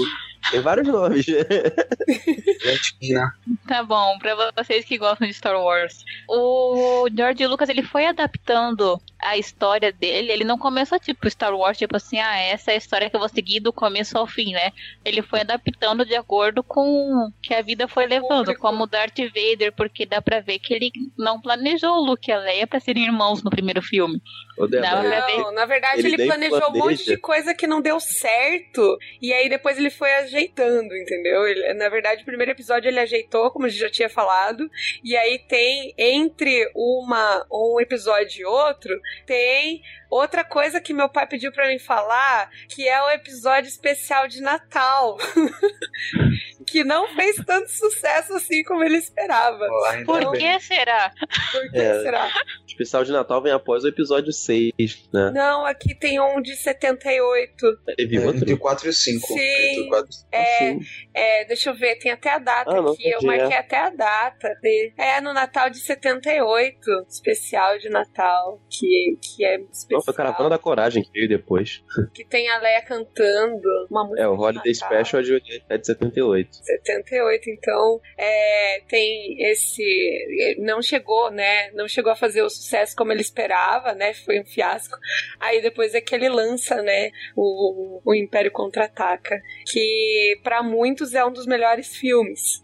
Tem 0.52 0.62
vários 0.62 0.88
nomes. 0.88 1.26
Tá 3.68 3.84
bom, 3.84 4.18
pra 4.20 4.52
vocês 4.58 4.86
que 4.86 4.98
gostam 4.98 5.28
de 5.28 5.34
Star 5.34 5.60
Wars. 5.60 6.04
O 6.28 7.08
George 7.16 7.46
Lucas, 7.46 7.70
ele 7.70 7.84
foi 7.84 8.06
adaptando 8.06 9.00
a 9.22 9.38
história 9.38 9.92
dele. 9.92 10.32
Ele 10.32 10.44
não 10.44 10.58
começou 10.58 11.00
tipo 11.00 11.30
Star 11.30 11.54
Wars, 11.54 11.78
tipo 11.78 11.96
assim, 11.96 12.20
ah, 12.20 12.38
essa 12.38 12.72
é 12.72 12.76
a 12.76 12.78
história 12.78 13.10
que 13.10 13.16
eu 13.16 13.20
vou 13.20 13.30
seguir 13.30 13.60
do 13.60 13.74
começo 13.74 14.18
ao 14.18 14.26
fim, 14.26 14.54
né? 14.54 14.72
Ele 15.06 15.22
foi 15.22 15.42
adaptando 15.42 16.06
de 16.06 16.16
acordo 16.16 16.64
com 16.64 16.82
o 17.28 17.32
que 17.42 17.54
a 17.54 17.62
vida 17.62 17.88
foi 17.88 18.08
levando, 18.08 18.56
como 18.56 18.88
Darth 18.88 19.18
Vader, 19.18 19.74
porque 19.74 20.06
dá 20.06 20.22
pra 20.22 20.40
ver 20.40 20.60
que 20.60 20.74
ele 20.74 20.92
não 21.18 21.40
planejou 21.40 21.98
o 21.98 22.06
Luke 22.06 22.30
e 22.30 22.34
a 22.34 22.40
Leia 22.40 22.66
pra 22.68 22.80
serem 22.80 23.04
irmãos 23.06 23.44
no 23.44 23.50
primeiro 23.50 23.82
filme. 23.82 24.22
Débora, 24.68 25.02
Não. 25.04 25.38
Não, 25.40 25.52
na 25.54 25.66
verdade 25.66 26.00
Ele 26.00 26.16
ele, 26.16 26.26
planejou 26.26 26.58
um 26.58 26.72
monte 26.72 26.80
planeja. 26.80 27.04
de 27.06 27.18
coisa 27.18 27.54
que 27.54 27.68
não 27.68 27.82
deu 27.82 28.00
certo. 28.00 28.98
E 29.22 29.32
aí 29.34 29.48
depois 29.50 29.78
ele 29.78 29.90
foi 29.90 30.12
ajeitando, 30.16 30.96
entendeu? 30.96 31.48
Ele- 31.48 31.74
na 31.74 31.90
verdade, 31.90 32.22
o 32.22 32.26
primeiro 32.26 32.52
episódio 32.52 32.88
ele 32.90 33.00
ajeitou, 33.00 33.52
como 33.52 33.66
a 33.66 33.70
gente 33.70 33.80
já 33.80 33.90
tinha 33.90 34.10
falado. 34.10 34.70
E 35.04 35.16
aí 35.16 35.40
tem, 35.40 35.94
entre 35.98 36.70
uma, 36.76 37.46
um 37.52 37.80
episódio 37.80 38.42
e 38.42 38.46
outro, 38.46 39.00
tem 39.26 39.82
outra 40.10 40.44
coisa 40.44 40.82
que 40.82 40.94
meu 40.94 41.08
pai 41.08 41.28
pediu 41.28 41.52
pra 41.52 41.68
mim 41.68 41.78
falar, 41.80 42.50
que 42.68 42.88
é 42.88 43.02
o 43.04 43.12
episódio 43.12 43.68
especial 43.70 44.28
de 44.28 44.42
Natal. 44.42 45.18
que 46.70 46.84
não 46.84 47.08
fez 47.16 47.36
tanto 47.46 47.70
sucesso 47.70 48.34
assim 48.34 48.64
como 48.64 48.84
ele 48.84 48.98
esperava. 48.98 49.66
Olá, 49.66 50.04
Por 50.06 50.32
bem. 50.32 50.58
que 50.58 50.60
será? 50.66 51.12
Por 51.52 51.72
que 51.72 51.78
É. 51.78 52.02
será? 52.02 52.28
O 52.28 52.66
especial 52.68 53.04
de 53.04 53.12
Natal 53.12 53.42
vem 53.42 53.52
após 53.52 53.84
o 53.84 53.88
episódio 53.88 54.32
6, 54.32 54.72
né? 55.14 55.32
Não, 55.34 55.66
aqui 55.66 55.94
tem 55.96 56.20
um 56.20 56.42
de 56.42 56.56
78. 56.56 57.78
Teve 57.98 58.18
É, 58.18 58.20
outro? 58.26 58.38
Entre 58.42 58.54
o 58.54 58.58
4 58.58 58.86
e 58.88 58.90
o 58.90 58.94
5. 58.94 59.28
Sim. 59.28 59.40
Entre 59.40 59.82
o 59.82 59.90
4 59.90 60.10
e 60.12 60.16
o 60.16 60.40
É. 60.40 60.78
É, 61.14 61.46
deixa 61.46 61.70
eu 61.70 61.76
ver, 61.76 61.98
tem 61.98 62.12
até 62.12 62.30
a 62.32 62.40
data 62.40 62.72
Ah, 62.72 62.82
não, 62.82 62.94
aqui. 62.94 63.10
Eu 63.10 63.20
marquei 63.24 63.56
é. 63.56 63.60
até 63.60 63.78
a 63.78 63.90
data. 63.90 64.50
De, 64.62 64.94
é, 64.98 65.20
no 65.22 65.34
Natal 65.34 65.70
de 65.70 65.80
78. 65.80 66.80
Especial 67.10 67.78
de 67.80 67.90
Natal. 67.90 68.62
Que, 68.70 69.18
que 69.22 69.44
é 69.44 69.56
especial. 69.60 70.00
Não, 70.00 70.02
foi 70.02 70.14
Caravana 70.14 70.50
da 70.50 70.58
Coragem 70.58 71.04
que 71.04 71.12
veio 71.12 71.28
depois. 71.28 71.84
Que 72.14 72.24
tem 72.26 72.50
a 72.50 72.60
Leia 72.60 72.82
cantando 72.82 73.68
uma 73.90 74.04
música. 74.06 74.22
É, 74.24 74.28
o 74.28 74.36
de 74.36 74.42
Holiday 74.42 74.74
Natal. 74.74 75.06
Special 75.06 75.22
é 75.22 75.24
de, 75.40 75.64
é 75.70 75.78
de 75.78 75.86
78. 75.88 76.50
78, 76.64 77.50
então 77.50 78.00
é, 78.18 78.82
tem 78.88 79.42
esse. 79.44 80.56
Não 80.60 80.82
chegou, 80.82 81.32
né? 81.32 81.72
Não 81.72 81.88
chegou 81.88 82.12
a 82.12 82.16
fazer 82.16 82.42
o 82.42 82.50
sucesso 82.50 82.96
como 82.96 83.12
ele 83.12 83.22
esperava, 83.22 83.94
né? 83.94 84.14
Foi 84.14 84.40
um 84.40 84.46
fiasco. 84.46 84.98
Aí 85.40 85.62
depois 85.62 85.94
é 85.96 86.02
que 86.02 86.14
ele 86.16 86.30
lança, 86.30 86.82
né? 86.82 87.12
O, 87.36 88.02
o 88.04 88.16
Império 88.16 88.52
Contra-Ataca, 88.52 89.42
que 89.66 90.40
para 90.44 90.64
muitos 90.64 91.14
é 91.14 91.26
um 91.26 91.32
dos 91.32 91.46
melhores 91.46 91.96
filmes. 91.96 92.64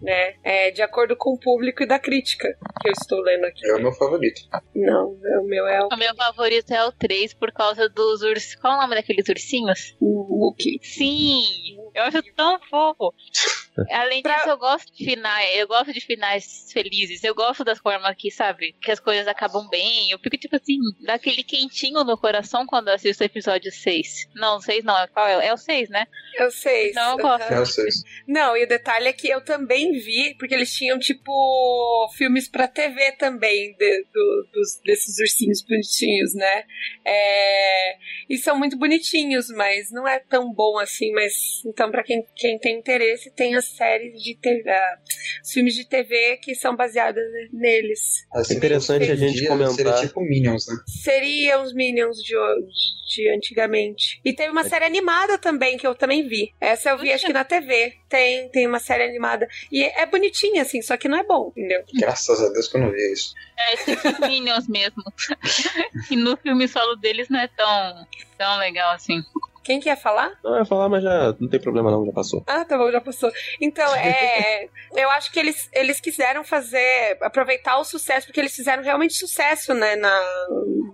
Né? 0.00 0.34
É, 0.42 0.70
de 0.70 0.80
acordo 0.80 1.14
com 1.16 1.34
o 1.34 1.38
público 1.38 1.82
e 1.82 1.86
da 1.86 1.98
crítica 1.98 2.56
que 2.80 2.88
eu 2.88 2.92
estou 2.92 3.20
lendo 3.20 3.44
aqui. 3.44 3.66
É 3.68 3.74
o 3.74 3.82
meu 3.82 3.92
favorito. 3.92 4.40
Não, 4.74 5.12
o 5.12 5.44
meu 5.44 5.66
é 5.66 5.84
o 5.84 5.88
O 5.92 5.96
meu 5.96 6.14
favorito 6.14 6.70
é 6.72 6.84
o 6.86 6.92
3 6.92 7.34
por 7.34 7.52
causa 7.52 7.88
dos 7.88 8.22
ursos. 8.22 8.54
Qual 8.54 8.72
é 8.72 8.76
o 8.76 8.80
nome 8.80 8.94
daqueles 8.94 9.28
ursinhos? 9.28 9.96
Wookiee. 10.00 10.80
Sim, 10.82 11.42
eu 11.94 12.02
acho 12.04 12.22
tão 12.34 12.58
fofo. 12.60 13.14
Além 13.90 14.22
Pra- 14.22 14.36
disso, 14.36 14.48
eu 14.50 14.58
gosto 14.58 14.92
de 14.92 15.04
finais, 15.04 15.56
eu 15.56 15.66
gosto 15.68 15.92
de 15.92 16.00
finais 16.00 16.70
felizes. 16.72 17.22
Eu 17.24 17.34
gosto 17.34 17.64
das 17.64 17.78
formas 17.78 18.14
que, 18.16 18.30
sabe, 18.30 18.74
que 18.80 18.90
as 18.90 19.00
coisas 19.00 19.26
acabam 19.28 19.68
bem. 19.68 20.10
Eu 20.10 20.18
fico, 20.18 20.36
tipo 20.36 20.56
assim, 20.56 20.76
daquele 21.04 21.42
quentinho 21.42 22.04
no 22.04 22.18
coração 22.18 22.66
quando 22.66 22.88
eu 22.88 22.94
assisto 22.94 23.22
o 23.22 23.26
episódio 23.26 23.70
6. 23.72 24.28
Não, 24.34 24.60
6 24.60 24.84
não, 24.84 24.98
é 24.98 25.06
qual 25.06 25.26
é? 25.26 25.46
É 25.46 25.52
o 25.52 25.56
6, 25.56 25.88
né? 25.88 26.06
Eu 26.38 26.50
sei. 26.50 26.92
Não, 26.92 27.12
eu 27.12 27.18
gosto. 27.18 27.52
É, 27.52 27.58
eu 27.58 27.66
sei. 27.66 27.86
Não, 28.26 28.56
e 28.56 28.64
o 28.64 28.68
detalhe 28.68 29.08
é 29.08 29.12
que 29.12 29.28
eu 29.28 29.40
também 29.44 29.92
vi, 29.92 30.34
porque 30.38 30.54
eles 30.54 30.72
tinham, 30.74 30.98
tipo, 30.98 32.10
filmes 32.16 32.48
pra 32.48 32.68
TV 32.68 33.12
também, 33.12 33.74
de- 33.76 34.04
do- 34.12 34.48
dos, 34.52 34.80
desses 34.84 35.18
ursinhos 35.18 35.62
bonitinhos, 35.62 36.34
né? 36.34 36.64
É, 37.04 37.96
e 38.28 38.38
são 38.38 38.58
muito 38.58 38.76
bonitinhos, 38.76 39.48
mas 39.48 39.90
não 39.90 40.06
é 40.06 40.18
tão 40.20 40.52
bom 40.52 40.78
assim. 40.78 41.12
Mas 41.12 41.32
então, 41.66 41.90
pra 41.90 42.02
quem, 42.02 42.24
quem 42.36 42.58
tem 42.58 42.78
interesse, 42.78 43.30
tem 43.30 43.56
as 43.60 43.66
séries 43.66 44.20
de 44.22 44.34
TV, 44.36 44.68
ah, 44.68 44.98
os 45.42 45.52
filmes 45.52 45.74
de 45.74 45.86
TV 45.86 46.38
que 46.38 46.54
são 46.54 46.74
baseados 46.74 47.22
neles. 47.52 48.26
É 48.34 48.52
interessante 48.52 49.02
hoje 49.02 49.12
a 49.12 49.16
gente 49.16 49.46
comentar. 49.46 49.74
Seria 49.74 49.94
tipo 49.94 50.20
Minions, 50.20 50.66
né? 50.66 50.74
Seriam 50.86 51.62
os 51.62 51.72
Minions 51.72 52.16
de, 52.18 52.36
hoje, 52.36 52.66
de 53.08 53.28
antigamente. 53.30 54.20
E 54.24 54.32
teve 54.32 54.50
uma 54.50 54.64
série 54.64 54.84
animada 54.84 55.38
também, 55.38 55.76
que 55.76 55.86
eu 55.86 55.94
também 55.94 56.26
vi. 56.26 56.52
Essa 56.60 56.90
eu 56.90 56.98
vi, 56.98 57.12
acho 57.12 57.26
que 57.26 57.32
na 57.32 57.44
TV. 57.44 57.94
Tem, 58.08 58.48
tem 58.50 58.66
uma 58.66 58.80
série 58.80 59.04
animada. 59.04 59.46
E 59.70 59.84
é 59.84 60.04
bonitinha, 60.04 60.62
assim, 60.62 60.82
só 60.82 60.96
que 60.96 61.08
não 61.08 61.18
é 61.18 61.22
bom, 61.22 61.52
entendeu? 61.56 61.84
Graças 61.94 62.42
a 62.42 62.48
Deus 62.48 62.66
que 62.66 62.76
eu 62.76 62.80
não 62.80 62.90
vi 62.90 63.12
isso. 63.12 63.34
É 63.56 63.76
tipo 63.76 64.26
Minions 64.26 64.66
mesmo. 64.66 65.02
e 66.10 66.16
no 66.16 66.36
filme 66.36 66.66
solo 66.66 66.96
deles 66.96 67.28
não 67.28 67.38
é 67.38 67.48
tão, 67.48 68.06
tão 68.36 68.58
legal 68.58 68.92
assim. 68.94 69.22
Quem 69.62 69.78
quer 69.78 69.96
falar? 69.96 70.32
Não, 70.42 70.52
eu 70.52 70.58
ia 70.60 70.64
falar, 70.64 70.88
mas 70.88 71.02
já 71.02 71.34
não 71.38 71.48
tem 71.48 71.60
problema 71.60 71.90
não, 71.90 72.06
já 72.06 72.12
passou. 72.12 72.42
Ah, 72.46 72.64
tá 72.64 72.78
bom, 72.78 72.90
já 72.90 73.00
passou. 73.00 73.30
Então, 73.60 73.92
é. 73.96 74.68
eu 74.96 75.10
acho 75.10 75.30
que 75.30 75.38
eles, 75.38 75.68
eles 75.72 76.00
quiseram 76.00 76.42
fazer. 76.42 77.18
aproveitar 77.20 77.78
o 77.78 77.84
sucesso, 77.84 78.26
porque 78.26 78.40
eles 78.40 78.54
fizeram 78.54 78.82
realmente 78.82 79.14
sucesso, 79.14 79.74
né, 79.74 79.96
na, 79.96 80.20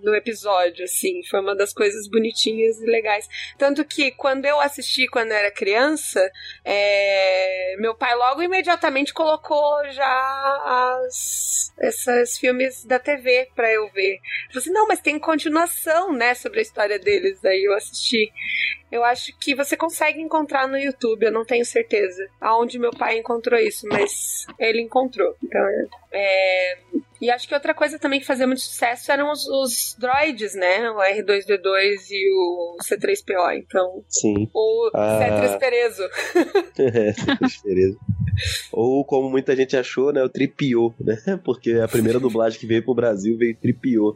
no 0.03 0.13
episódio, 0.15 0.83
assim. 0.83 1.21
Foi 1.29 1.39
uma 1.39 1.55
das 1.55 1.73
coisas 1.73 2.07
bonitinhas 2.09 2.79
e 2.81 2.85
legais. 2.85 3.27
Tanto 3.57 3.85
que 3.85 4.11
quando 4.11 4.45
eu 4.45 4.59
assisti 4.59 5.07
quando 5.07 5.31
eu 5.31 5.37
era 5.37 5.51
criança, 5.51 6.29
é, 6.63 7.75
meu 7.79 7.95
pai 7.95 8.15
logo 8.15 8.41
imediatamente 8.41 9.13
colocou 9.13 9.89
já 9.91 10.99
as, 11.05 11.73
esses 11.79 12.37
filmes 12.37 12.83
da 12.83 12.99
TV 12.99 13.49
pra 13.55 13.71
eu 13.71 13.89
ver. 13.91 14.13
Ele 14.13 14.21
falou 14.49 14.61
assim: 14.61 14.71
não, 14.71 14.87
mas 14.87 14.99
tem 14.99 15.17
continuação, 15.17 16.11
né, 16.11 16.33
sobre 16.33 16.59
a 16.59 16.63
história 16.63 16.99
deles. 16.99 17.43
Aí 17.45 17.63
eu 17.63 17.73
assisti. 17.73 18.31
Eu 18.91 19.03
acho 19.03 19.37
que 19.37 19.53
você 19.53 19.75
consegue 19.75 20.21
encontrar 20.21 20.67
no 20.67 20.77
YouTube, 20.77 21.23
eu 21.25 21.31
não 21.31 21.43
tenho 21.43 21.65
certeza 21.65 22.25
aonde 22.39 22.79
meu 22.79 22.91
pai 22.91 23.17
encontrou 23.17 23.59
isso, 23.59 23.85
mas 23.87 24.45
ele 24.57 24.81
encontrou. 24.81 25.35
Então, 25.43 25.61
é... 26.11 26.77
E 27.19 27.29
acho 27.31 27.47
que 27.47 27.53
outra 27.53 27.73
coisa 27.73 27.97
também 27.97 28.19
que 28.19 28.25
fazia 28.25 28.45
muito 28.45 28.61
sucesso 28.61 29.11
eram 29.11 29.31
os, 29.31 29.45
os 29.47 29.95
droids, 29.99 30.53
né? 30.53 30.89
O 30.91 30.97
R2D2 30.97 31.95
e 32.11 32.31
o 32.31 32.77
C3PO. 32.83 33.57
Então, 33.57 34.03
Sim. 34.07 34.49
o 34.53 34.91
Ah. 34.93 35.19
C3 35.19 35.59
Perezo. 35.59 36.03
É, 36.79 37.13
beleza. 37.67 37.97
Ou 38.71 39.03
como 39.03 39.29
muita 39.29 39.55
gente 39.55 39.75
achou, 39.75 40.11
né? 40.11 40.23
O 40.23 40.29
Tripiô, 40.29 40.93
né? 40.99 41.17
Porque 41.43 41.73
a 41.73 41.87
primeira 41.87 42.19
dublagem 42.19 42.59
que 42.59 42.65
veio 42.65 42.83
pro 42.83 42.95
Brasil 42.95 43.37
veio 43.37 43.55
Tripiô. 43.55 44.15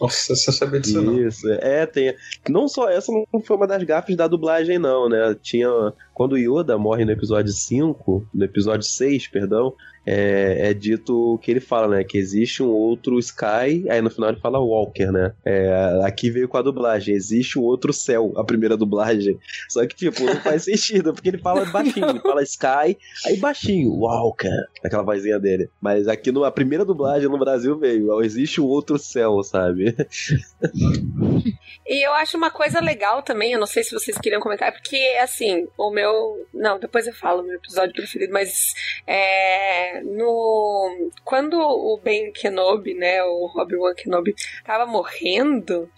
Nossa, 0.00 0.34
você 0.34 0.52
sabia 0.52 0.80
disso 0.80 1.02
não. 1.02 1.26
Isso, 1.26 1.50
é, 1.50 1.86
tem. 1.86 2.14
Não 2.48 2.68
só 2.68 2.88
essa 2.88 3.12
não 3.12 3.40
foi 3.40 3.56
uma 3.56 3.66
das 3.66 3.82
gafes 3.82 4.16
da 4.16 4.26
dublagem, 4.26 4.78
não, 4.78 5.08
né? 5.08 5.36
Tinha. 5.42 5.68
Quando 6.12 6.32
o 6.32 6.38
Yoda 6.38 6.78
morre 6.78 7.04
no 7.04 7.10
episódio 7.10 7.52
5, 7.52 8.28
no 8.32 8.44
episódio 8.44 8.86
6, 8.86 9.28
perdão, 9.28 9.74
é, 10.06 10.70
é 10.70 10.74
dito 10.74 11.38
que 11.42 11.50
ele 11.50 11.60
fala, 11.60 11.88
né? 11.88 12.04
Que 12.04 12.18
existe 12.18 12.62
um 12.62 12.68
outro 12.68 13.18
Sky, 13.18 13.88
aí 13.88 14.00
no 14.02 14.10
final 14.10 14.30
ele 14.30 14.40
fala 14.40 14.58
Walker, 14.58 15.10
né? 15.10 15.32
É, 15.44 16.00
aqui 16.04 16.30
veio 16.30 16.48
com 16.48 16.56
a 16.56 16.62
dublagem, 16.62 17.14
existe 17.14 17.58
um 17.58 17.62
outro 17.62 17.92
céu, 17.92 18.32
a 18.36 18.44
primeira 18.44 18.76
dublagem. 18.76 19.38
Só 19.68 19.86
que, 19.86 19.94
tipo, 19.94 20.24
não 20.24 20.36
faz 20.36 20.64
sentido, 20.64 21.12
porque 21.12 21.28
ele 21.28 21.38
fala 21.38 21.64
baixinho, 21.66 22.08
ele 22.10 22.20
fala 22.20 22.42
Sky, 22.42 22.96
aí 23.26 23.36
baixinho, 23.38 23.90
Walker, 23.90 24.50
aquela 24.84 25.02
vozinha 25.02 25.38
dele. 25.38 25.68
Mas 25.80 26.06
aqui 26.08 26.30
no, 26.30 26.44
a 26.44 26.50
primeira 26.50 26.84
dublagem 26.84 27.28
no 27.28 27.38
Brasil 27.38 27.78
veio, 27.78 28.22
existe 28.22 28.60
um 28.60 28.66
outro 28.66 28.98
céu, 28.98 29.42
sabe? 29.42 29.94
E 31.86 32.06
eu 32.06 32.12
acho 32.14 32.36
uma 32.36 32.50
coisa 32.50 32.80
legal 32.80 33.22
também, 33.22 33.52
eu 33.52 33.60
não 33.60 33.66
sei 33.66 33.84
se 33.84 33.92
vocês 33.92 34.16
queriam 34.18 34.40
comentar, 34.40 34.72
porque, 34.72 34.96
assim, 35.20 35.66
o 35.76 35.90
meu. 35.90 36.46
Não, 36.52 36.78
depois 36.78 37.06
eu 37.06 37.14
falo 37.14 37.42
o 37.42 37.46
meu 37.46 37.56
episódio 37.56 37.94
preferido, 37.94 38.32
mas. 38.32 38.72
É, 39.06 40.00
no. 40.02 41.10
Quando 41.24 41.58
o 41.58 41.98
Ben 42.02 42.32
Kenobi, 42.32 42.94
né, 42.94 43.22
o 43.22 43.50
Obi-Wan 43.56 43.94
Kenobi, 43.94 44.34
tava 44.64 44.86
morrendo, 44.86 45.90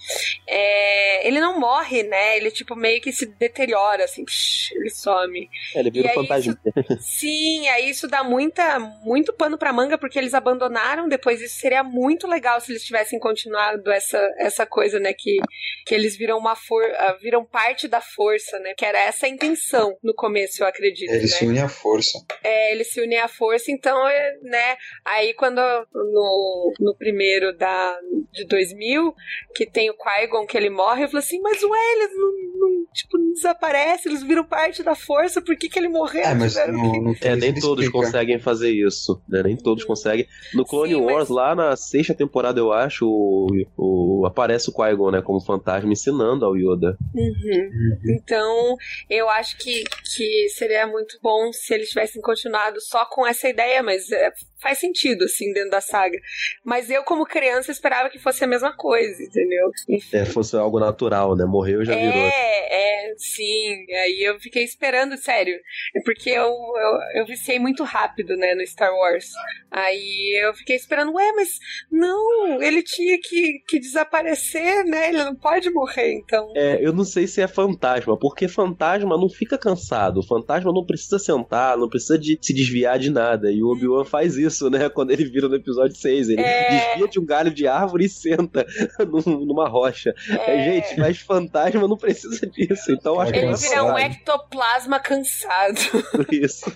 é, 0.46 1.26
ele 1.26 1.40
não 1.40 1.58
morre, 1.58 2.02
né? 2.02 2.36
Ele, 2.36 2.50
tipo, 2.50 2.74
meio 2.74 3.00
que 3.00 3.12
se 3.12 3.26
deteriora, 3.26 4.04
assim, 4.04 4.24
psh, 4.24 4.72
ele 4.72 4.90
some. 4.90 5.48
É, 5.74 5.80
ele 5.80 5.90
vira 5.90 6.10
um 6.10 6.14
fantasma. 6.14 6.58
Sim, 7.00 7.68
aí 7.68 7.90
isso 7.90 8.08
dá 8.08 8.22
muita, 8.24 8.78
muito 8.78 9.32
pano 9.32 9.58
pra 9.58 9.72
manga, 9.72 9.98
porque 9.98 10.18
eles 10.18 10.34
abandonaram 10.34 11.08
depois. 11.08 11.40
Isso 11.40 11.58
seria 11.58 11.82
muito 11.82 12.26
legal 12.26 12.60
se 12.60 12.72
eles 12.72 12.84
tivessem 12.84 13.18
continuado 13.18 13.90
essa, 13.90 14.18
essa 14.38 14.66
coisa, 14.66 14.98
né? 14.98 15.12
Que, 15.12 15.38
que 15.84 15.94
eles 15.94 16.16
viram 16.16 16.38
uma 16.38 16.56
for 16.56 16.82
ah, 16.96 17.16
viram 17.20 17.44
parte 17.44 17.86
da 17.88 18.00
força, 18.00 18.58
né? 18.58 18.74
Que 18.76 18.84
era 18.84 18.98
essa 18.98 19.26
a 19.26 19.28
intenção 19.28 19.96
no 20.02 20.14
começo, 20.14 20.62
eu 20.62 20.66
acredito. 20.66 21.10
Eles 21.10 21.30
né? 21.32 21.36
se 21.38 21.46
unem 21.46 21.62
à 21.62 21.68
força. 21.68 22.18
É, 22.42 22.72
eles 22.72 22.90
se 22.90 23.00
unem 23.00 23.18
à 23.18 23.28
força, 23.28 23.70
então, 23.70 24.08
é, 24.08 24.32
né? 24.42 24.76
Aí 25.04 25.32
quando 25.34 25.60
no, 25.94 26.72
no 26.80 26.94
primeiro 26.96 27.56
da, 27.56 27.98
de 28.32 28.44
2000, 28.46 29.14
que 29.54 29.66
tem 29.66 29.90
o 29.90 29.94
Qui-Gon 29.94 30.46
que 30.46 30.56
ele 30.56 30.70
morre, 30.70 31.04
eu 31.04 31.08
falo 31.08 31.18
assim, 31.18 31.40
mas 31.40 31.62
ué, 31.62 31.92
eles 31.92 32.10
não, 32.16 32.32
não, 32.68 32.86
tipo, 32.92 33.18
não 33.18 33.32
desaparecem, 33.32 34.10
eles 34.12 34.22
viram 34.22 34.44
parte 34.44 34.82
da 34.82 34.94
força, 34.94 35.40
por 35.42 35.56
que 35.56 35.68
que 35.68 35.78
ele 35.78 35.88
morreu? 35.88 36.22
É, 36.24 36.34
mas 36.34 36.54
que- 36.56 36.66
no 36.70 37.16
É, 37.20 37.36
nem 37.36 37.54
todos 37.54 37.84
explica. 37.84 38.04
conseguem 38.06 38.38
fazer 38.38 38.70
isso, 38.70 39.22
né? 39.28 39.42
Nem 39.44 39.56
todos 39.56 39.84
conseguem. 39.84 40.26
No 40.54 40.64
Clone 40.64 40.94
Sim, 40.94 41.00
mas- 41.04 41.14
Wars, 41.14 41.28
lá 41.28 41.54
na 41.54 41.76
sexta 41.76 42.14
temporada, 42.14 42.58
eu 42.60 42.72
acho, 42.72 43.06
o, 43.06 43.46
o- 43.76 44.26
aparece 44.26 44.68
o 44.70 44.72
Qui-Gon, 44.72 45.10
né? 45.10 45.22
Como 45.22 45.40
fantasma 45.46 45.92
ensinando 45.92 46.44
ao 46.44 46.56
Yoda. 46.56 46.96
Uhum. 47.14 47.98
Então, 48.04 48.76
eu 49.08 49.28
acho 49.30 49.56
que, 49.58 49.84
que 50.14 50.48
seria 50.50 50.86
muito 50.86 51.18
bom 51.22 51.52
se 51.52 51.72
eles 51.74 51.88
tivessem 51.88 52.20
continuado 52.20 52.80
só 52.80 53.06
com 53.06 53.26
essa 53.26 53.48
ideia, 53.48 53.82
mas 53.82 54.10
é, 54.10 54.32
faz 54.60 54.78
sentido, 54.78 55.24
assim, 55.24 55.52
dentro 55.52 55.70
da 55.70 55.80
saga. 55.80 56.18
Mas 56.64 56.90
eu, 56.90 57.04
como 57.04 57.24
criança, 57.24 57.70
esperava 57.70 58.10
que 58.10 58.18
fosse 58.18 58.42
a 58.42 58.46
mesma 58.46 58.76
coisa, 58.76 59.22
entendeu? 59.22 59.70
Enfim. 59.88 60.16
É, 60.16 60.24
fosse 60.24 60.56
algo 60.56 60.80
natural, 60.80 61.36
né? 61.36 61.44
Morreu 61.44 61.84
já 61.84 61.94
virou. 61.94 62.12
É, 62.12 63.10
é, 63.10 63.14
sim. 63.16 63.86
Aí 64.02 64.22
eu 64.22 64.40
fiquei 64.40 64.64
esperando, 64.64 65.16
sério. 65.16 65.56
É 65.94 66.00
porque 66.04 66.30
eu, 66.30 66.48
eu, 66.48 67.20
eu 67.20 67.26
viciei 67.26 67.58
muito 67.58 67.84
rápido, 67.84 68.36
né, 68.36 68.54
no 68.54 68.66
Star 68.66 68.92
Wars. 68.92 69.30
Aí 69.70 70.40
eu 70.42 70.54
fiquei 70.54 70.76
esperando, 70.76 71.12
ué, 71.12 71.32
mas 71.32 71.58
não, 71.90 72.62
ele 72.62 72.82
tinha 72.82 73.18
que, 73.20 73.62
que 73.68 73.78
desaparecer, 73.78 74.84
né? 74.84 75.08
Ele 75.08 75.24
não 75.24 75.35
pode 75.36 75.70
morrer, 75.70 76.12
então. 76.14 76.52
É, 76.54 76.78
eu 76.84 76.92
não 76.92 77.04
sei 77.04 77.26
se 77.26 77.40
é 77.40 77.46
fantasma, 77.46 78.16
porque 78.18 78.48
fantasma 78.48 79.16
não 79.16 79.28
fica 79.28 79.56
cansado. 79.58 80.22
Fantasma 80.22 80.72
não 80.72 80.84
precisa 80.84 81.18
sentar, 81.18 81.76
não 81.76 81.88
precisa 81.88 82.18
de 82.18 82.38
se 82.40 82.52
desviar 82.54 82.98
de 82.98 83.10
nada. 83.10 83.50
E 83.50 83.62
o 83.62 83.68
Obi-Wan 83.72 84.04
faz 84.04 84.36
isso, 84.36 84.68
né? 84.70 84.88
Quando 84.88 85.10
ele 85.10 85.24
vira 85.24 85.48
no 85.48 85.56
episódio 85.56 85.96
6. 85.96 86.28
Ele 86.30 86.40
É. 86.42 86.88
desvia 86.88 87.08
de 87.08 87.20
um 87.20 87.24
galho 87.24 87.50
de 87.52 87.66
árvore 87.66 88.06
e 88.06 88.08
senta 88.08 88.66
num- 89.06 89.44
numa 89.44 89.68
rocha. 89.68 90.14
É, 90.46 90.64
gente, 90.64 90.98
mas 90.98 91.18
fantasma 91.18 91.86
não 91.86 91.96
precisa 91.96 92.46
disso. 92.46 92.92
Então 92.92 93.20
acho 93.20 93.32
que 93.32 93.38
Ele 93.38 93.52
é 93.52 93.54
vira 93.54 93.84
um 93.84 93.98
ectoplasma 93.98 94.98
cansado. 95.00 95.78
isso. 96.32 96.66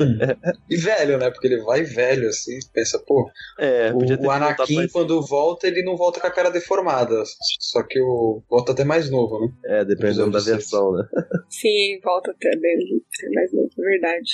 E 0.69 0.77
velho, 0.77 1.19
né? 1.19 1.31
Porque 1.31 1.47
ele 1.47 1.63
vai 1.63 1.83
velho, 1.83 2.29
assim, 2.29 2.59
pensa, 2.73 2.99
pô. 3.07 3.31
É, 3.59 3.93
podia 3.93 4.17
ter 4.19 4.25
O, 4.25 4.29
o 4.29 4.31
Anakin, 4.31 4.89
quando 4.89 5.21
volta, 5.23 5.67
ele 5.67 5.83
não 5.83 5.97
volta 5.97 6.21
com 6.21 6.27
a 6.27 6.31
cara 6.31 6.51
deformada. 6.51 7.23
Só 7.59 7.83
que 7.83 8.01
o. 8.01 8.43
Volta 8.51 8.73
até 8.73 8.85
mais 8.85 9.09
novo, 9.11 9.39
né? 9.41 9.53
É, 9.65 9.85
dependendo 9.85 10.31
da 10.33 10.41
versão, 10.41 10.93
né? 10.93 11.05
Sim, 11.49 12.01
volta 12.03 12.33
até 12.33 12.51
mais 12.57 13.53
novo, 13.53 13.69
é 13.79 13.83
verdade. 13.83 14.31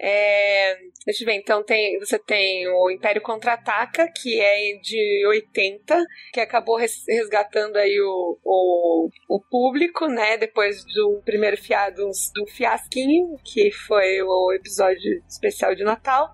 É, 0.00 0.76
deixa 1.06 1.22
eu 1.22 1.26
ver, 1.26 1.34
então 1.34 1.62
tem, 1.62 1.98
você 1.98 2.18
tem 2.18 2.66
o 2.68 2.90
Império 2.90 3.22
Contra-Ataca, 3.22 4.08
que 4.08 4.40
é 4.40 4.76
de 4.82 5.24
80, 5.28 6.04
que 6.32 6.40
acabou 6.40 6.76
res- 6.76 7.04
resgatando 7.08 7.76
aí 7.76 8.00
o, 8.00 8.38
o, 8.44 9.08
o 9.28 9.40
público, 9.40 10.06
né, 10.08 10.36
depois 10.36 10.84
do 10.84 11.22
primeiro 11.24 11.56
fiado, 11.56 12.10
do 12.34 12.46
fiasquinho, 12.46 13.36
que 13.44 13.70
foi 13.70 14.20
o 14.22 14.52
episódio 14.52 15.22
especial 15.28 15.74
de 15.74 15.84
Natal. 15.84 16.32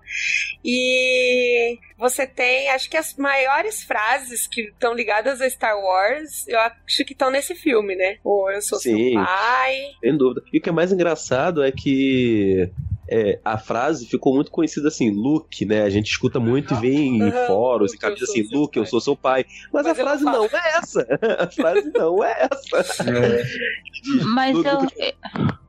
E 0.63 1.77
você 1.97 2.25
tem, 2.27 2.69
acho 2.69 2.89
que 2.89 2.97
as 2.97 3.15
maiores 3.15 3.83
frases 3.83 4.47
que 4.47 4.61
estão 4.61 4.93
ligadas 4.93 5.41
a 5.41 5.49
Star 5.49 5.79
Wars, 5.79 6.47
eu 6.47 6.59
acho 6.59 7.05
que 7.05 7.13
estão 7.13 7.26
nesse 7.29 7.55
filme, 7.55 7.95
né? 7.95 8.17
O 8.23 8.49
Eu 8.49 8.61
Sou 8.61 8.79
Sim. 8.79 9.13
Seu 9.13 9.23
Pai. 9.23 9.75
Sem 10.01 10.17
dúvida. 10.17 10.43
E 10.51 10.57
o 10.57 10.61
que 10.61 10.69
é 10.69 10.71
mais 10.71 10.91
engraçado 10.91 11.63
é 11.63 11.71
que 11.71 12.69
é, 13.09 13.39
a 13.43 13.57
frase 13.57 14.05
ficou 14.07 14.33
muito 14.35 14.51
conhecida 14.51 14.87
assim, 14.87 15.11
Luke, 15.11 15.65
né? 15.65 15.81
A 15.83 15.89
gente 15.89 16.07
escuta 16.07 16.39
muito 16.39 16.73
e 16.73 16.77
vê 16.79 16.93
em 16.93 17.23
Uhum, 17.23 17.45
fóruns 17.47 17.93
e 17.93 17.97
sou 17.99 18.11
assim, 18.13 18.43
seu 18.45 18.57
Luke, 18.59 18.77
eu 18.77 18.83
pai. 18.83 18.89
sou 18.89 19.01
seu 19.01 19.15
pai. 19.15 19.45
Mas, 19.73 19.85
Mas 19.85 19.85
a 19.85 19.89
não 19.89 19.95
frase 20.09 20.23
fala. 20.23 20.37
não 20.37 20.45
é 20.45 20.77
essa. 20.77 21.07
A 21.39 21.47
frase 21.51 21.91
não 21.93 22.23
é 22.23 22.47
essa. 22.51 23.03
É, 23.09 23.43
Mas 24.33 24.55
Luke, 24.55 24.67
eu. 24.67 24.79
Luke- 24.81 25.15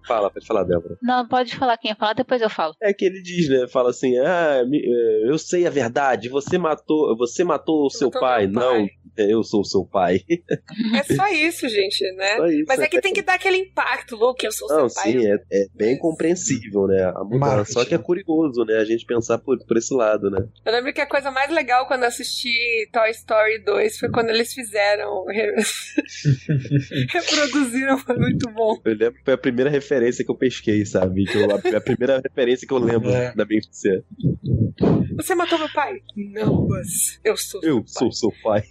Fala, 0.06 0.30
pode 0.30 0.46
falar, 0.46 0.64
Débora. 0.64 0.96
Não, 1.02 1.28
pode 1.28 1.54
falar 1.54 1.76
quem 1.76 1.90
ia 1.90 1.94
falar, 1.94 2.14
depois 2.14 2.40
eu 2.40 2.48
falo. 2.48 2.72
É 2.80 2.94
que 2.94 3.04
ele 3.04 3.20
diz, 3.20 3.46
né? 3.50 3.68
Fala 3.68 3.90
assim: 3.90 4.16
Ah, 4.16 4.62
eh, 4.64 5.30
eu 5.30 5.36
sei 5.36 5.66
a 5.66 5.70
verdade. 5.70 6.30
Você 6.30 6.56
matou, 6.56 7.14
você 7.14 7.44
matou 7.44 7.84
o 7.84 7.90
seu 7.90 8.10
pai. 8.10 8.46
Não, 8.46 8.86
é, 9.18 9.30
eu 9.30 9.42
sou 9.42 9.60
o 9.60 9.64
seu 9.66 9.84
pai. 9.84 10.20
É 10.96 11.14
só 11.14 11.28
isso, 11.28 11.68
gente, 11.68 12.10
né? 12.12 12.38
Isso, 12.54 12.64
Mas 12.66 12.80
é 12.80 12.88
que 12.88 13.02
tem 13.02 13.12
que 13.12 13.20
dar 13.20 13.34
aquele 13.34 13.58
impacto, 13.58 14.16
Luke, 14.16 14.46
eu 14.46 14.50
sou 14.52 14.66
Não, 14.68 14.88
seu 14.88 15.02
pai. 15.02 15.12
sim, 15.12 15.26
é, 15.26 15.34
é 15.52 15.66
bem 15.74 15.98
compreensível, 15.98 16.86
né? 16.86 17.02
A 17.14 17.22
mudança. 17.28 17.54
Marketing. 17.56 17.72
Só 17.72 17.84
que 17.84 17.94
é 17.94 17.98
curioso, 17.98 18.64
né? 18.64 18.76
A 18.78 18.84
gente 18.84 19.04
pensar 19.06 19.38
por, 19.38 19.58
por 19.64 19.76
esse 19.76 19.92
lado, 19.94 20.30
né? 20.30 20.46
Eu 20.64 20.72
lembro 20.72 20.92
que 20.92 21.00
a 21.00 21.06
coisa 21.06 21.30
mais 21.30 21.50
legal 21.50 21.86
quando 21.86 22.02
eu 22.02 22.08
assisti 22.08 22.88
Toy 22.92 23.10
Story 23.10 23.58
2 23.64 23.98
foi 23.98 24.10
quando 24.10 24.30
eles 24.30 24.52
fizeram. 24.52 25.24
reproduziram, 27.10 27.98
foi 27.98 28.16
muito 28.16 28.50
bom. 28.50 28.80
Eu 28.84 28.92
lembro 28.94 29.14
que 29.14 29.24
foi 29.24 29.34
a 29.34 29.38
primeira 29.38 29.70
referência 29.70 30.24
que 30.24 30.30
eu 30.30 30.34
pesquei, 30.36 30.84
sabe? 30.84 31.24
Que 31.24 31.36
eu- 31.38 31.48
a, 31.50 31.76
a 31.76 31.80
primeira 31.80 32.20
referência 32.20 32.66
que 32.66 32.72
eu 32.72 32.78
lembro 32.78 33.10
É. 33.10 33.32
da 33.34 33.44
minha 33.44 33.58
infância. 33.58 34.02
Você 35.16 35.34
matou 35.34 35.58
meu 35.58 35.68
pai? 35.72 36.00
Não, 36.16 36.66
mas 36.68 37.18
eu 37.24 37.36
sou 37.36 37.60
Eu 37.62 37.82
seu 37.86 38.10
sou 38.10 38.12
seu 38.12 38.32
pai. 38.42 38.62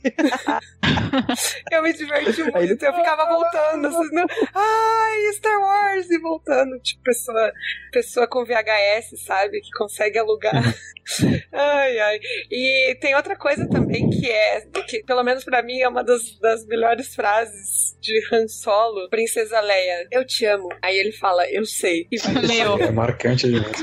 pai. 0.46 0.60
Eu 1.72 1.84
me 1.84 1.94
diverti 1.94 2.42
muito. 2.44 2.58
Ele- 2.58 2.74
Eu 2.82 2.94
ficava 2.94 3.26
voltando. 3.28 3.88
Assim, 3.88 4.16
não, 4.16 4.26
Ai, 4.54 5.34
Star 5.34 5.60
Wars! 5.60 6.10
E 6.10 6.18
voltando. 6.20 6.80
Tipo, 6.80 7.04
pessoa, 7.04 7.52
pessoa 7.92 8.28
com 8.28 8.46
VHS, 8.46 9.22
sabe? 9.26 9.60
Que 9.62 9.72
consegue 9.78 10.18
alugar. 10.18 10.54
Ai, 11.54 12.00
ai. 12.00 12.20
E 12.52 12.96
tem 13.00 13.16
outra 13.16 13.36
coisa 13.38 13.68
também 13.70 14.10
que 14.10 14.30
é, 14.30 14.62
que 14.88 15.04
pelo 15.04 15.24
menos 15.24 15.44
pra 15.46 15.64
mim 15.64 15.80
é 15.80 15.88
uma 15.88 16.04
das, 16.04 16.38
das 16.40 16.66
melhores 16.66 17.16
frases 17.16 17.87
de 18.08 18.22
Han 18.36 18.48
Solo, 18.48 19.10
Princesa 19.10 19.60
Leia. 19.60 20.08
Eu 20.12 20.26
te 20.26 20.46
amo. 20.46 20.70
Aí 20.82 20.98
ele 20.98 21.12
fala, 21.12 21.48
eu 21.50 21.66
sei. 21.66 22.08
E 22.12 22.18
vai 22.18 22.48
Meu. 22.48 22.78
é 22.82 22.90
marcante 22.92 23.48
demais. 23.48 23.78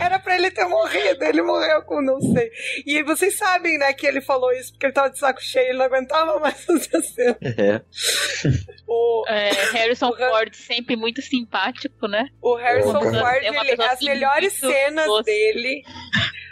Era 0.00 0.18
pra 0.18 0.34
ele 0.36 0.50
ter 0.50 0.64
morrido, 0.66 1.24
ele 1.24 1.42
morreu 1.42 1.82
com 1.82 2.02
não 2.02 2.20
sei. 2.20 2.50
E 2.84 3.02
vocês 3.04 3.36
sabem, 3.36 3.78
né, 3.78 3.92
que 3.92 4.06
ele 4.06 4.20
falou 4.20 4.52
isso 4.52 4.72
porque 4.72 4.86
ele 4.86 4.92
tava 4.92 5.10
de 5.10 5.18
saco 5.18 5.40
cheio, 5.42 5.68
ele 5.68 5.78
não 5.78 5.84
aguentava 5.86 6.38
mais 6.40 6.60
fazer 6.64 6.96
a 6.96 7.02
cena. 7.02 7.38
É. 7.42 7.80
O, 8.86 9.24
É, 9.28 9.50
Harrison 9.72 10.08
O 10.10 10.14
Han- 10.14 10.28
Ford 10.30 10.54
sempre 10.54 10.96
muito 10.96 11.22
simpático, 11.22 12.06
né? 12.08 12.26
o 12.42 12.54
Harrison. 12.56 12.92
Ford, 13.00 13.44
É 13.44 13.50
uma 13.50 13.66
ele- 13.66 13.82
as 13.82 14.00
melhores 14.00 14.52
cenas 14.54 15.06
doce. 15.06 15.24
dele. 15.24 15.82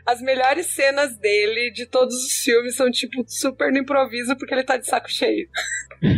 As 0.06 0.20
melhores 0.20 0.66
cenas 0.66 1.16
dele 1.16 1.70
de 1.72 1.86
todos 1.86 2.14
os 2.14 2.32
filmes 2.32 2.76
são, 2.76 2.90
tipo, 2.90 3.24
super 3.26 3.72
no 3.72 3.78
improviso 3.78 4.36
porque 4.36 4.54
ele 4.54 4.64
tá 4.64 4.76
de 4.76 4.86
saco 4.86 5.10
cheio. 5.10 5.48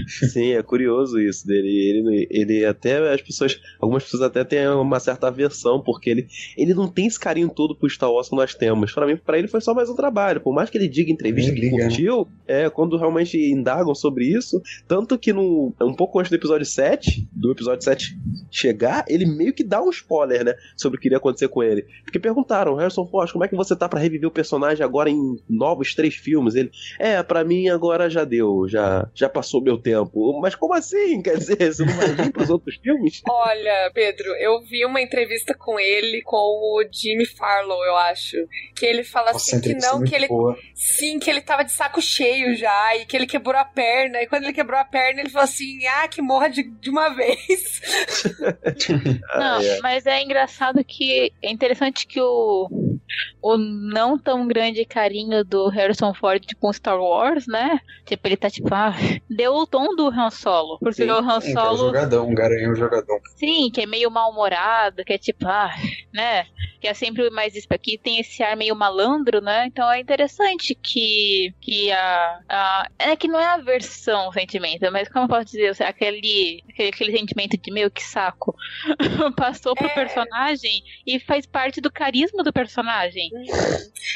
Sim, 0.06 0.52
é 0.52 0.62
curioso 0.62 1.20
isso 1.20 1.46
dele. 1.46 1.68
Ele, 1.68 2.28
ele 2.30 2.64
até 2.64 3.12
as 3.12 3.20
pessoas, 3.20 3.60
algumas 3.80 4.04
pessoas 4.04 4.22
até 4.22 4.44
têm 4.44 4.68
uma 4.68 5.00
certa 5.00 5.28
aversão 5.28 5.82
porque 5.82 6.08
ele, 6.08 6.26
ele 6.56 6.74
não 6.74 6.88
tem 6.88 7.06
esse 7.06 7.18
carinho 7.18 7.48
todo 7.48 7.74
pro 7.74 7.88
Star 7.90 8.10
Wars 8.10 8.28
que 8.28 8.36
nós 8.36 8.54
temos. 8.54 8.92
Para 8.92 9.06
mim, 9.06 9.16
para 9.16 9.38
ele 9.38 9.48
foi 9.48 9.60
só 9.60 9.74
mais 9.74 9.88
um 9.88 9.96
trabalho. 9.96 10.40
Por 10.40 10.54
mais 10.54 10.70
que 10.70 10.78
ele 10.78 10.88
diga 10.88 11.10
em 11.10 11.14
entrevista 11.14 11.52
que 11.52 11.70
né? 11.70 11.70
curtiu, 11.70 12.28
é 12.46 12.70
quando 12.70 12.96
realmente 12.96 13.36
indagam 13.36 13.94
sobre 13.94 14.26
isso, 14.26 14.60
tanto 14.86 15.18
que 15.18 15.32
no 15.32 15.72
um 15.80 15.94
pouco 15.94 16.18
antes 16.18 16.30
do 16.30 16.36
episódio 16.36 16.66
7, 16.66 17.28
do 17.32 17.50
episódio 17.50 17.82
7 17.82 18.16
chegar, 18.50 19.04
ele 19.08 19.26
meio 19.26 19.52
que 19.52 19.64
dá 19.64 19.82
um 19.82 19.90
spoiler, 19.90 20.44
né, 20.44 20.54
sobre 20.76 20.98
o 20.98 21.00
que 21.00 21.08
iria 21.08 21.18
acontecer 21.18 21.48
com 21.48 21.62
ele. 21.62 21.84
Porque 22.04 22.18
perguntaram, 22.18 22.74
Harrison 22.74 23.06
Ford, 23.06 23.30
como 23.32 23.44
é 23.44 23.48
que 23.48 23.56
você 23.56 23.71
tá 23.76 23.88
pra 23.88 24.00
reviver 24.00 24.28
o 24.28 24.32
personagem 24.32 24.84
agora 24.84 25.10
em 25.10 25.36
novos 25.48 25.94
três 25.94 26.14
filmes? 26.14 26.54
Ele, 26.54 26.70
é, 26.98 27.22
pra 27.22 27.44
mim 27.44 27.68
agora 27.68 28.08
já 28.10 28.24
deu, 28.24 28.66
já 28.68 29.08
já 29.14 29.28
passou 29.28 29.62
meu 29.62 29.78
tempo. 29.78 30.40
Mas 30.40 30.54
como 30.54 30.74
assim? 30.74 31.20
Quer 31.22 31.36
dizer, 31.38 31.56
você 31.72 31.84
não 31.84 31.94
vai 31.94 32.08
vir 32.14 32.32
pros 32.32 32.50
outros 32.50 32.76
filmes? 32.76 33.20
Olha, 33.28 33.90
Pedro, 33.94 34.28
eu 34.36 34.60
vi 34.62 34.84
uma 34.84 35.00
entrevista 35.00 35.54
com 35.54 35.78
ele, 35.78 36.22
com 36.22 36.36
o 36.36 36.84
Jimmy 36.92 37.26
Farlow, 37.26 37.82
eu 37.84 37.96
acho. 37.96 38.36
Que 38.76 38.86
ele 38.86 39.04
fala 39.04 39.32
Nossa, 39.32 39.56
assim 39.56 39.60
que 39.60 39.72
é 39.72 39.78
não, 39.78 39.98
muito 39.98 40.10
que 40.10 40.14
ele. 40.16 40.28
boa. 40.28 40.56
Sim, 40.74 41.18
que 41.18 41.30
ele 41.30 41.40
tava 41.40 41.64
de 41.64 41.72
saco 41.72 42.00
cheio 42.00 42.56
já, 42.56 42.96
e 42.96 43.04
que 43.06 43.16
ele 43.16 43.26
quebrou 43.26 43.56
a 43.56 43.64
perna. 43.64 44.20
E 44.22 44.26
quando 44.26 44.44
ele 44.44 44.52
quebrou 44.52 44.78
a 44.78 44.84
perna, 44.84 45.20
ele 45.20 45.30
falou 45.30 45.44
assim: 45.44 45.78
ah, 45.86 46.08
que 46.08 46.20
morra 46.22 46.48
de, 46.48 46.62
de 46.62 46.90
uma 46.90 47.08
vez. 47.10 47.80
Não, 49.34 49.58
Ah, 49.58 49.64
é. 49.64 49.78
mas 49.80 50.06
é 50.06 50.22
engraçado 50.22 50.82
que 50.84 51.32
é 51.42 51.50
interessante 51.50 52.06
que 52.06 52.20
o, 52.20 52.91
o 53.40 53.56
não 53.56 54.18
tão 54.18 54.46
grande 54.46 54.84
carinho 54.84 55.44
do 55.44 55.68
Harrison 55.68 56.14
Ford 56.14 56.44
com 56.60 56.72
Star 56.72 56.98
Wars, 57.00 57.46
né? 57.46 57.80
Tipo, 58.06 58.28
ele 58.28 58.36
tá 58.36 58.48
tipo, 58.50 58.68
ah, 58.74 58.94
deu 59.28 59.54
o 59.54 59.66
tom 59.66 59.94
do 59.94 60.08
Han 60.08 60.30
Solo. 60.30 60.78
Porque 60.78 61.04
Sim, 61.04 61.10
o 61.10 61.18
Han 61.18 61.40
É, 61.40 61.40
que 61.40 61.48
é 61.48 61.52
Solo, 61.52 61.76
jogadão, 61.78 62.28
um 62.28 62.34
garanhão 62.34 62.74
jogadão. 62.74 63.18
sim, 63.36 63.70
que 63.70 63.80
é 63.82 63.86
meio 63.86 64.10
mal-humorado, 64.10 65.04
que 65.04 65.12
é 65.12 65.18
tipo, 65.18 65.46
ah, 65.46 65.70
né? 66.12 66.44
Que 66.80 66.88
é 66.88 66.94
sempre 66.94 67.28
mais 67.30 67.54
isso 67.54 67.66
aqui, 67.70 67.96
tem 67.98 68.18
esse 68.20 68.42
ar 68.42 68.56
meio 68.56 68.74
malandro, 68.74 69.40
né? 69.40 69.66
Então 69.66 69.90
é 69.90 70.00
interessante 70.00 70.74
que, 70.74 71.54
que 71.60 71.90
a, 71.92 72.40
a. 72.48 72.86
É 72.98 73.16
que 73.16 73.28
não 73.28 73.38
é 73.38 73.46
a 73.46 73.56
versão 73.58 74.28
o 74.28 74.32
sentimento, 74.32 74.90
mas 74.92 75.08
como 75.08 75.24
eu 75.24 75.28
posso 75.28 75.46
dizer, 75.46 75.80
aquele, 75.82 76.62
aquele, 76.70 76.88
aquele 76.88 77.16
sentimento 77.18 77.56
de 77.56 77.70
meio 77.72 77.90
que 77.90 78.02
saco 78.02 78.54
passou 79.36 79.74
pro 79.74 79.86
É. 79.86 79.94
personagem 79.94 80.82
e 81.06 81.18
faz 81.20 81.46
parte 81.46 81.80
do 81.80 81.90
carisma 81.90 82.42
do 82.42 82.52
personagem. 82.52 83.01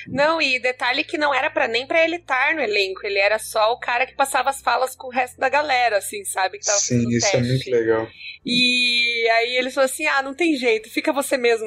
Não, 0.08 0.40
e 0.40 0.58
detalhe 0.60 1.04
que 1.04 1.18
não 1.18 1.34
era 1.34 1.50
para 1.50 1.66
nem 1.68 1.86
pra 1.86 2.04
ele 2.04 2.16
estar 2.16 2.54
no 2.54 2.60
elenco, 2.60 3.04
ele 3.04 3.18
era 3.18 3.38
só 3.38 3.72
o 3.72 3.78
cara 3.78 4.06
que 4.06 4.14
passava 4.14 4.50
as 4.50 4.60
falas 4.60 4.94
com 4.94 5.08
o 5.08 5.10
resto 5.10 5.38
da 5.38 5.48
galera, 5.48 5.98
assim, 5.98 6.24
sabe? 6.24 6.58
Que 6.58 6.66
tava 6.66 6.78
Sim, 6.78 7.08
isso 7.08 7.26
é 7.26 7.30
teste. 7.30 7.48
muito 7.52 7.70
legal. 7.70 8.06
E 8.48 9.28
aí 9.38 9.56
ele 9.56 9.70
falou 9.70 9.86
assim: 9.86 10.06
ah, 10.06 10.22
não 10.22 10.32
tem 10.32 10.54
jeito, 10.56 10.88
fica 10.88 11.12
você 11.12 11.36
mesmo, 11.36 11.66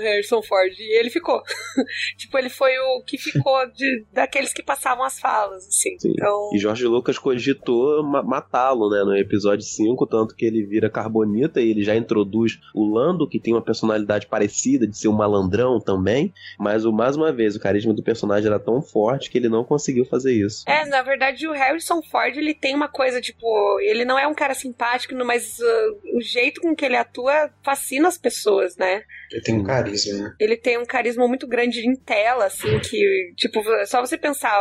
Harrison 0.00 0.42
Ford. 0.42 0.72
E 0.78 0.98
ele 0.98 1.10
ficou. 1.10 1.42
tipo, 2.16 2.38
ele 2.38 2.48
foi 2.48 2.78
o 2.78 3.02
que 3.04 3.18
ficou 3.18 3.70
de, 3.72 4.06
daqueles 4.10 4.50
que 4.52 4.62
passavam 4.62 5.04
as 5.04 5.20
falas, 5.20 5.66
assim. 5.68 5.98
Sim. 5.98 6.12
Então. 6.12 6.50
E 6.54 6.58
Jorge 6.58 6.86
Lucas 6.86 7.18
cogitou 7.18 8.02
ma- 8.02 8.22
matá-lo, 8.22 8.88
né, 8.88 9.04
no 9.04 9.14
episódio 9.14 9.66
5, 9.66 10.06
tanto 10.06 10.34
que 10.34 10.46
ele 10.46 10.64
vira 10.64 10.88
Carbonita 10.88 11.60
e 11.60 11.70
ele 11.70 11.84
já 11.84 11.94
introduz 11.94 12.58
o 12.74 12.86
Lando, 12.86 13.28
que 13.28 13.38
tem 13.38 13.52
uma 13.52 13.62
personalidade 13.62 14.26
parecida 14.26 14.86
de 14.86 14.96
ser 14.96 15.08
um 15.08 15.12
malandrão 15.12 15.78
também, 15.78 16.32
mas 16.58 16.84
o, 16.84 16.92
mais 16.92 17.16
uma 17.16 17.32
vez, 17.32 17.56
o 17.56 17.60
carisma 17.60 17.92
do 17.92 18.02
personagem 18.02 18.46
era 18.46 18.58
tão 18.58 18.80
forte 18.80 19.30
que 19.30 19.38
ele 19.38 19.48
não 19.48 19.64
conseguiu 19.64 20.04
fazer 20.04 20.32
isso. 20.32 20.64
É, 20.66 20.84
na 20.86 21.02
verdade, 21.02 21.46
o 21.46 21.52
Harrison 21.52 22.02
Ford, 22.02 22.36
ele 22.36 22.54
tem 22.54 22.74
uma 22.74 22.88
coisa, 22.88 23.20
tipo, 23.20 23.80
ele 23.80 24.04
não 24.04 24.18
é 24.18 24.26
um 24.26 24.34
cara 24.34 24.54
simpático, 24.54 25.14
mas 25.24 25.58
uh, 25.58 26.16
o 26.16 26.20
jeito 26.20 26.60
com 26.60 26.74
que 26.74 26.84
ele 26.84 26.96
atua 26.96 27.50
fascina 27.62 28.08
as 28.08 28.18
pessoas, 28.18 28.76
né? 28.76 29.02
Ele 29.30 29.42
tem 29.42 29.54
um 29.56 29.64
carisma, 29.64 30.18
né? 30.18 30.34
Ele 30.38 30.56
tem 30.56 30.78
um 30.78 30.86
carisma 30.86 31.26
muito 31.26 31.46
grande 31.46 31.80
em 31.80 31.96
tela, 31.96 32.46
assim, 32.46 32.78
que, 32.80 33.32
tipo, 33.36 33.60
só 33.86 34.00
você 34.00 34.16
pensar, 34.16 34.56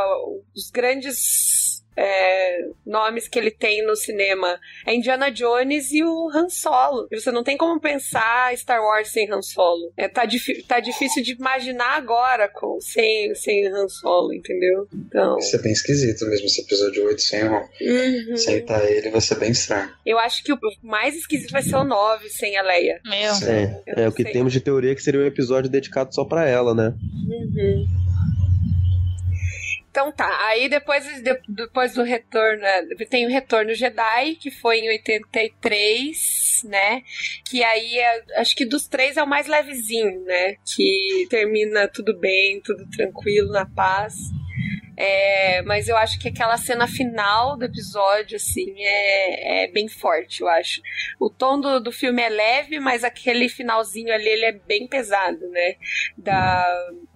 os 0.56 0.70
grandes 0.72 1.63
é, 1.96 2.68
nomes 2.86 3.28
que 3.28 3.38
ele 3.38 3.52
tem 3.52 3.86
no 3.86 3.96
cinema 3.96 4.60
é 4.86 4.94
Indiana 4.94 5.30
Jones 5.32 5.92
e 5.92 6.04
o 6.04 6.30
Han 6.30 6.50
Solo. 6.50 7.08
E 7.12 7.20
você 7.20 7.32
não 7.32 7.44
tem 7.44 7.58
como 7.58 7.80
pensar 7.80 8.56
Star 8.58 8.82
Wars 8.82 9.10
sem 9.10 9.32
Han 9.32 9.42
Solo. 9.42 9.92
É, 9.98 10.08
tá, 10.08 10.24
tá 10.68 10.80
difícil 10.80 11.24
de 11.24 11.34
imaginar 11.34 11.98
agora 11.98 12.48
com, 12.50 12.80
sem, 12.80 13.34
sem 13.36 13.68
Han 13.68 13.88
Solo, 13.88 14.34
entendeu? 14.34 14.88
Então. 14.94 15.38
Isso 15.38 15.56
é 15.56 15.60
bem 15.60 15.72
esquisito 15.72 16.26
mesmo, 16.26 16.46
esse 16.48 16.62
episódio 16.62 17.06
8 17.06 17.22
sem, 17.22 17.44
Uhum. 17.44 18.38
sem 18.38 18.62
tá 18.66 18.84
ele 18.90 19.10
vai 19.10 19.22
ser 19.22 19.36
bem 19.36 19.52
estranho. 19.52 19.90
Eu 20.06 20.18
acho 20.20 20.44
que 20.44 20.54
o 20.54 20.58
mais 20.82 21.16
esquisito 21.16 21.52
vai 21.52 21.62
ser 21.62 21.76
o 21.76 21.84
9 21.84 22.30
sem 22.30 22.58
a 22.58 22.62
Leia. 22.62 23.00
Meu. 23.06 23.34
É, 23.48 24.04
é 24.04 24.08
o 24.08 24.12
que 24.12 24.24
sei. 24.24 24.32
temos 24.32 24.54
de 24.54 24.60
teoria 24.60 24.96
que 24.96 25.04
seria 25.04 25.20
um 25.20 25.26
episódio 25.26 25.70
dedicado 25.70 26.14
só 26.14 26.24
pra 26.26 26.48
ela, 26.48 26.74
né? 26.74 26.94
Uhum. 27.30 27.86
Então 29.94 30.12
tá, 30.12 30.48
aí 30.48 30.68
depois, 30.68 31.06
de- 31.22 31.40
depois 31.48 31.94
do 31.94 32.02
retorno, 32.02 32.64
né, 32.64 32.82
tem 33.12 33.28
o 33.28 33.30
Retorno 33.30 33.76
Jedi, 33.76 34.34
que 34.42 34.50
foi 34.50 34.80
em 34.80 34.90
83, 34.90 36.62
né? 36.66 37.04
Que 37.48 37.64
aí 37.64 38.00
é- 38.00 38.24
acho 38.38 38.56
que 38.56 38.66
dos 38.66 38.88
três 38.88 39.18
é 39.18 39.24
o 39.24 39.28
mais 39.28 39.46
levezinho, 39.46 40.22
né? 40.22 40.56
Que 40.76 41.28
termina 41.30 41.88
tudo 41.88 42.18
bem, 42.18 42.60
tudo 42.62 42.90
tranquilo, 42.90 43.52
na 43.52 43.68
paz. 43.68 44.16
É, 44.96 45.62
mas 45.64 45.88
eu 45.88 45.98
acho 45.98 46.20
que 46.20 46.30
aquela 46.30 46.58
cena 46.58 46.88
final 46.88 47.58
do 47.58 47.66
episódio, 47.66 48.36
assim, 48.36 48.74
é, 48.78 49.66
é 49.66 49.72
bem 49.72 49.88
forte, 49.88 50.42
eu 50.42 50.48
acho. 50.48 50.82
O 51.20 51.30
tom 51.30 51.60
do, 51.60 51.80
do 51.80 51.92
filme 51.92 52.22
é 52.22 52.30
leve, 52.30 52.80
mas 52.80 53.04
aquele 53.04 53.50
finalzinho 53.50 54.14
ali, 54.14 54.28
ele 54.28 54.46
é 54.46 54.52
bem 54.52 54.88
pesado, 54.88 55.48
né? 55.50 55.76
Da, 56.18 56.66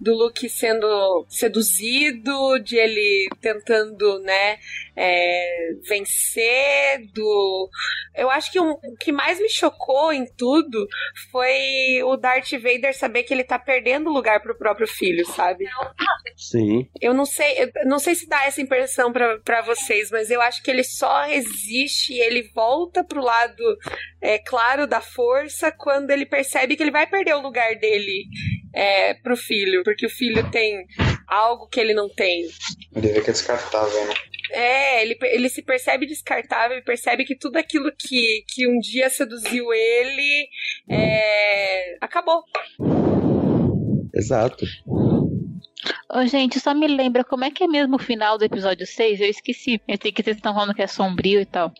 do 0.00 0.14
Luke 0.14 0.48
sendo 0.48 1.24
seduzido, 1.28 2.58
de 2.60 2.76
ele 2.76 3.28
tentando, 3.40 4.18
né, 4.20 4.58
é, 4.96 5.70
vencer, 5.88 7.06
do... 7.12 7.70
Eu 8.16 8.28
acho 8.30 8.50
que 8.50 8.58
um, 8.58 8.72
o 8.72 8.96
que 8.98 9.12
mais 9.12 9.40
me 9.40 9.48
chocou 9.48 10.12
em 10.12 10.26
tudo 10.36 10.88
foi 11.30 12.02
o 12.02 12.16
Darth 12.16 12.50
Vader 12.52 12.96
saber 12.96 13.22
que 13.22 13.32
ele 13.32 13.44
tá 13.44 13.58
perdendo 13.58 14.10
lugar 14.10 14.42
pro 14.42 14.58
próprio 14.58 14.88
filho, 14.88 15.24
sabe? 15.26 15.64
Sim. 16.36 16.88
Eu 17.00 17.14
não 17.14 17.24
sei, 17.24 17.62
eu 17.62 17.67
não 17.84 17.98
sei 17.98 18.14
se 18.14 18.28
dá 18.28 18.44
essa 18.44 18.60
impressão 18.60 19.12
para 19.12 19.62
vocês, 19.62 20.10
mas 20.10 20.30
eu 20.30 20.40
acho 20.40 20.62
que 20.62 20.70
ele 20.70 20.84
só 20.84 21.24
resiste 21.24 22.14
e 22.14 22.20
ele 22.20 22.50
volta 22.54 23.04
pro 23.04 23.22
lado 23.22 23.62
é, 24.20 24.38
claro 24.38 24.86
da 24.86 25.00
força 25.00 25.70
quando 25.72 26.10
ele 26.10 26.26
percebe 26.26 26.76
que 26.76 26.82
ele 26.82 26.90
vai 26.90 27.06
perder 27.06 27.34
o 27.34 27.42
lugar 27.42 27.74
dele 27.76 28.24
é, 28.74 29.14
pro 29.14 29.36
filho, 29.36 29.82
porque 29.82 30.06
o 30.06 30.10
filho 30.10 30.50
tem 30.50 30.86
algo 31.26 31.68
que 31.68 31.80
ele 31.80 31.94
não 31.94 32.08
tem. 32.08 32.48
Ele 32.94 33.08
vê 33.08 33.20
que 33.20 33.30
é 33.30 33.32
descartável, 33.32 34.04
né? 34.06 34.14
É, 34.50 35.02
ele, 35.02 35.18
ele 35.22 35.48
se 35.48 35.62
percebe 35.62 36.06
descartável 36.06 36.78
e 36.78 36.82
percebe 36.82 37.24
que 37.24 37.34
tudo 37.34 37.56
aquilo 37.56 37.92
que, 37.96 38.44
que 38.48 38.66
um 38.66 38.78
dia 38.78 39.10
seduziu 39.10 39.72
ele 39.72 40.48
é, 40.88 41.96
acabou. 42.00 42.42
Exato. 44.14 44.64
Ô, 46.10 46.24
gente, 46.26 46.58
só 46.60 46.74
me 46.74 46.86
lembra 46.86 47.24
como 47.24 47.44
é 47.44 47.50
que 47.50 47.64
é 47.64 47.68
mesmo 47.68 47.96
o 47.96 47.98
final 47.98 48.38
do 48.38 48.44
episódio 48.44 48.86
6? 48.86 49.20
Eu 49.20 49.28
esqueci. 49.28 49.80
Eu 49.86 49.98
sei 50.00 50.12
que 50.12 50.22
vocês 50.22 50.36
estão 50.36 50.54
falando 50.54 50.74
que 50.74 50.82
é 50.82 50.86
sombrio 50.86 51.40
e 51.40 51.46
tal. 51.46 51.72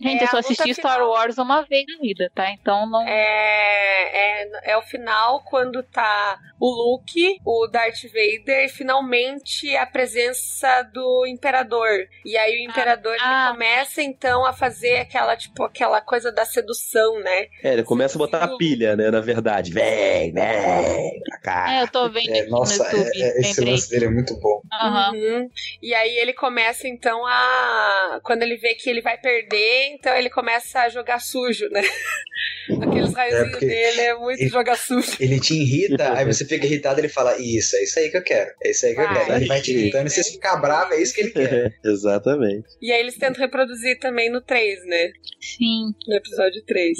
Gente, 0.00 0.20
É 0.20 0.24
eu 0.24 0.28
só 0.28 0.38
assisti 0.38 0.74
Star 0.74 0.94
final. 0.94 1.10
Wars 1.10 1.38
uma 1.38 1.62
vez 1.62 1.84
na 1.86 1.98
vida, 2.00 2.30
tá? 2.34 2.50
Então 2.50 2.88
não. 2.88 3.02
É, 3.06 4.42
é, 4.42 4.72
é 4.72 4.76
o 4.76 4.82
final 4.82 5.42
quando 5.44 5.82
tá 5.82 6.38
o 6.60 6.68
Luke, 6.70 7.38
o 7.44 7.66
Darth 7.66 8.02
Vader 8.04 8.64
e 8.64 8.68
finalmente 8.68 9.74
a 9.76 9.86
presença 9.86 10.82
do 10.92 11.26
Imperador. 11.26 11.88
E 12.24 12.36
aí 12.36 12.56
o 12.56 12.70
Imperador 12.70 13.14
ele 13.14 13.22
ah. 13.24 13.48
começa 13.52 14.02
então 14.02 14.44
a 14.44 14.52
fazer 14.52 14.98
aquela 14.98 15.36
tipo 15.36 15.64
aquela 15.64 16.00
coisa 16.00 16.32
da 16.32 16.44
sedução, 16.44 17.18
né? 17.20 17.46
É, 17.62 17.72
ele 17.74 17.82
começa 17.82 18.16
a 18.16 18.18
botar 18.18 18.44
a 18.44 18.56
pilha, 18.56 18.96
né? 18.96 19.10
Na 19.10 19.20
verdade. 19.20 19.72
Vem, 19.72 20.32
vem 20.32 21.20
pra 21.24 21.38
cá. 21.38 21.74
É, 21.74 21.82
eu 21.82 21.88
tô 21.88 22.08
vendo 22.08 22.30
É, 22.30 22.40
aqui 22.40 22.50
nossa, 22.50 22.82
no 22.84 22.98
YouTube. 22.98 23.22
é- 23.22 23.26
é- 23.38 23.40
esse 23.40 23.60
lance 23.64 23.90
dele 23.90 24.04
é 24.06 24.10
muito 24.10 24.34
bom. 24.38 24.55
Uhum. 24.72 25.48
E 25.82 25.94
aí 25.94 26.16
ele 26.18 26.32
começa 26.32 26.88
então 26.88 27.24
a. 27.26 28.20
Quando 28.24 28.42
ele 28.42 28.56
vê 28.56 28.74
que 28.74 28.90
ele 28.90 29.00
vai 29.00 29.16
perder, 29.18 29.88
então 29.92 30.14
ele 30.16 30.28
começa 30.28 30.80
a 30.80 30.88
jogar 30.88 31.20
sujo, 31.20 31.68
né? 31.70 31.82
Aqueles 32.82 33.14
raiozinhos 33.14 33.50
porque 33.52 33.66
dele 33.66 34.00
é 34.00 34.14
muito 34.16 34.40
ele- 34.40 34.50
jogar 34.50 34.76
sujo. 34.76 35.16
Ele 35.20 35.38
te 35.38 35.54
irrita, 35.54 36.12
aí 36.18 36.24
você 36.24 36.44
fica 36.44 36.66
irritado 36.66 36.98
ele 37.00 37.08
fala: 37.08 37.36
Isso, 37.38 37.76
é 37.76 37.82
isso 37.84 37.98
aí 37.98 38.10
que 38.10 38.16
eu 38.16 38.22
quero. 38.24 38.50
É 38.62 38.70
isso 38.70 38.86
aí 38.86 38.94
que 38.94 39.00
eu 39.00 39.04
Vai. 39.06 39.24
quero. 39.24 39.36
Ele 39.38 39.46
vai 39.46 39.60
te 39.60 39.72
irritando 39.72 40.06
e 40.08 40.10
você 40.10 40.24
fica 40.24 40.56
bravo, 40.56 40.92
é 40.94 41.00
isso 41.00 41.14
que 41.14 41.20
ele 41.20 41.30
quer. 41.30 41.78
Exatamente. 41.84 42.66
E 42.82 42.90
aí 42.92 43.00
eles 43.00 43.16
tentam 43.16 43.40
reproduzir 43.40 43.98
também 44.00 44.30
no 44.30 44.40
3, 44.40 44.84
né? 44.86 45.12
Sim. 45.40 45.92
No 46.08 46.16
episódio 46.16 46.60
3. 46.66 46.98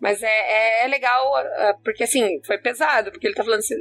Mas 0.00 0.22
é, 0.22 0.26
é, 0.26 0.84
é 0.84 0.88
legal, 0.88 1.36
ah, 1.36 1.76
porque 1.84 2.04
assim, 2.04 2.40
foi 2.46 2.56
pesado, 2.58 3.10
porque 3.12 3.26
ele 3.26 3.34
tá 3.34 3.44
falando 3.44 3.60
assim. 3.60 3.74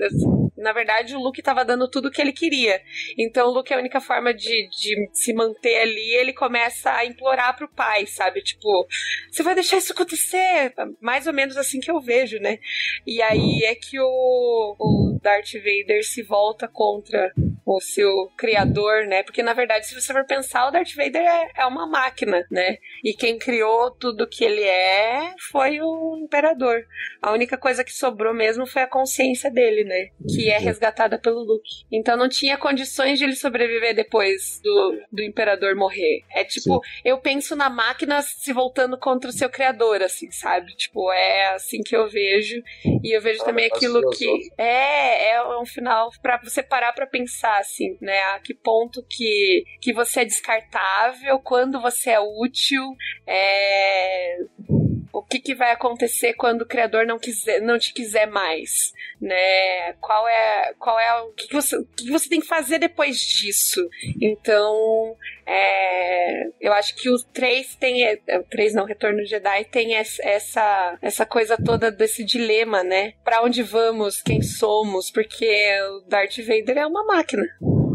Na 0.64 0.74
verdade, 0.74 1.16
o 1.16 1.20
Luke 1.20 1.42
tava 1.42 1.66
dando 1.66 1.90
tudo 1.90 2.08
o 2.08 2.12
que 2.12 2.22
ele 2.22 2.32
queria. 2.32 2.82
Então, 3.18 3.50
o 3.50 3.54
Luke, 3.54 3.74
a 3.74 3.78
única 3.78 4.00
forma 4.00 4.34
de, 4.34 4.70
de 4.70 5.10
se 5.12 5.34
manter 5.34 5.82
ali, 5.82 6.14
ele 6.16 6.34
começa 6.34 6.92
a 6.92 7.06
implorar 7.06 7.56
pro 7.56 7.68
pai, 7.68 8.08
sabe? 8.08 8.42
Tipo, 8.42 8.88
você 9.30 9.44
vai 9.44 9.54
deixar 9.54 9.78
isso 9.78 9.92
acontecer? 9.92 10.74
Mais 11.02 11.28
ou 11.28 11.34
menos 11.34 11.58
assim 11.58 11.80
que 11.80 11.92
eu 11.92 12.00
vejo, 12.00 12.40
né? 12.40 12.58
E 13.06 13.22
aí 13.22 13.64
é 13.66 13.76
que 13.76 14.00
o, 14.00 14.76
o 14.80 15.20
Darth 15.22 15.54
Vader 15.54 16.04
se 16.04 16.24
volta 16.24 16.68
contra 16.68 17.34
o 17.66 17.80
seu 17.80 18.12
criador, 18.38 19.06
né? 19.08 19.24
Porque 19.24 19.42
na 19.44 19.54
verdade, 19.54 19.86
se 19.88 20.00
você 20.00 20.12
for 20.14 20.26
pensar, 20.26 20.68
o 20.68 20.72
Darth 20.72 20.94
Vader 20.96 21.22
é, 21.22 21.52
é 21.58 21.66
uma 21.66 21.88
máquina, 21.88 22.46
né? 22.52 22.78
E 23.04 23.14
quem 23.14 23.38
criou 23.38 23.92
tudo 23.92 24.28
que 24.28 24.44
ele 24.44 24.64
é 24.64 25.34
foi 25.52 25.80
o 25.82 26.18
imperador. 26.18 26.84
A 27.22 27.32
única 27.32 27.58
coisa 27.58 27.84
que 27.84 27.94
sobrou 27.94 28.34
mesmo 28.34 28.66
foi 28.66 28.82
a 28.82 28.88
consciência 28.88 29.50
dele, 29.52 29.84
né? 29.84 30.10
Que 30.34 30.50
é 30.50 30.58
resgatada 30.58 31.18
pelo 31.20 31.40
Luke. 31.44 31.86
Então 31.92 32.18
não 32.18 32.30
tinha 32.30 32.58
condições 32.58 33.18
de 33.18 33.26
ele 33.26 33.36
sobreviver 33.36 33.96
depois 33.96 34.60
do, 34.62 35.00
do 35.12 35.22
imperador 35.24 35.76
morrer. 35.76 36.24
É 36.32 36.44
tipo, 36.44 36.82
eu 37.04 37.18
penso 37.20 37.56
na 37.56 37.70
máquina 37.70 38.22
se 38.22 38.52
voltando 38.54 38.98
contra 38.98 39.30
o 39.30 39.34
seu 39.34 39.50
criador, 39.50 40.02
assim, 40.02 40.30
sabe? 40.32 40.76
Tipo, 40.76 41.12
é 41.12 41.54
assim 41.54 41.82
que 41.82 41.96
eu 41.96 42.08
vejo. 42.10 42.62
E 43.04 43.16
eu 43.16 43.22
vejo 43.22 43.42
Ah, 43.42 43.46
também 43.46 43.70
mas 43.70 43.78
aquilo 43.78 44.10
que. 44.12 44.50
É, 44.58 45.32
é 45.32 45.58
um 45.58 45.66
final 45.66 46.10
pra 46.22 46.40
você 46.44 46.62
parar 46.62 46.94
pra 46.94 47.08
pensar, 47.08 47.53
assim, 47.60 47.98
né? 48.02 48.20
A 48.36 48.40
que 48.40 48.54
ponto 48.54 49.04
que, 49.10 49.64
que 49.82 49.94
você 49.94 50.22
é 50.22 50.26
descartável, 50.26 51.40
quando 51.40 51.82
você 51.82 52.12
é 52.12 52.20
útil, 52.20 52.84
é. 53.28 54.38
O 55.12 55.22
que, 55.22 55.40
que 55.40 55.54
vai 55.54 55.72
acontecer 55.72 56.34
quando 56.34 56.64
o 56.64 56.68
criador 56.68 57.06
não 57.06 57.20
quiser, 57.20 57.62
não 57.62 57.78
te 57.78 57.94
quiser 57.94 58.26
mais, 58.26 58.92
né? 59.22 59.94
Qual 60.02 60.28
é, 60.28 60.74
qual 60.80 61.00
é 61.00 61.22
o 61.22 61.32
que, 61.34 61.48
que 61.48 61.54
você, 61.54 61.78
o 61.78 61.86
que 61.86 62.10
você 62.10 62.28
tem 62.28 62.42
que 62.42 62.48
fazer 62.48 62.80
depois 62.80 63.18
disso? 63.20 63.88
Então, 64.20 65.16
é, 65.46 66.48
eu 66.62 66.72
acho 66.74 66.96
que 66.96 67.10
o 67.10 67.18
3 67.34 67.76
tem. 67.76 68.04
é, 68.06 68.20
O 68.40 68.44
3 68.44 68.74
não, 68.74 68.86
Retorno 68.86 69.26
Jedi 69.26 69.66
tem 69.66 69.94
es- 69.96 70.20
essa, 70.22 70.98
essa 71.02 71.26
coisa 71.26 71.58
toda 71.64 71.92
desse 71.92 72.24
dilema, 72.24 72.84
né? 72.84 73.14
Pra 73.24 73.42
onde 73.44 73.62
vamos, 73.64 74.22
quem 74.22 74.42
somos, 74.42 75.12
porque 75.12 75.46
o 75.92 76.10
Darth 76.10 76.38
Vader 76.40 76.78
é 76.78 76.86
uma 76.88 77.04
máquina. 77.06 77.44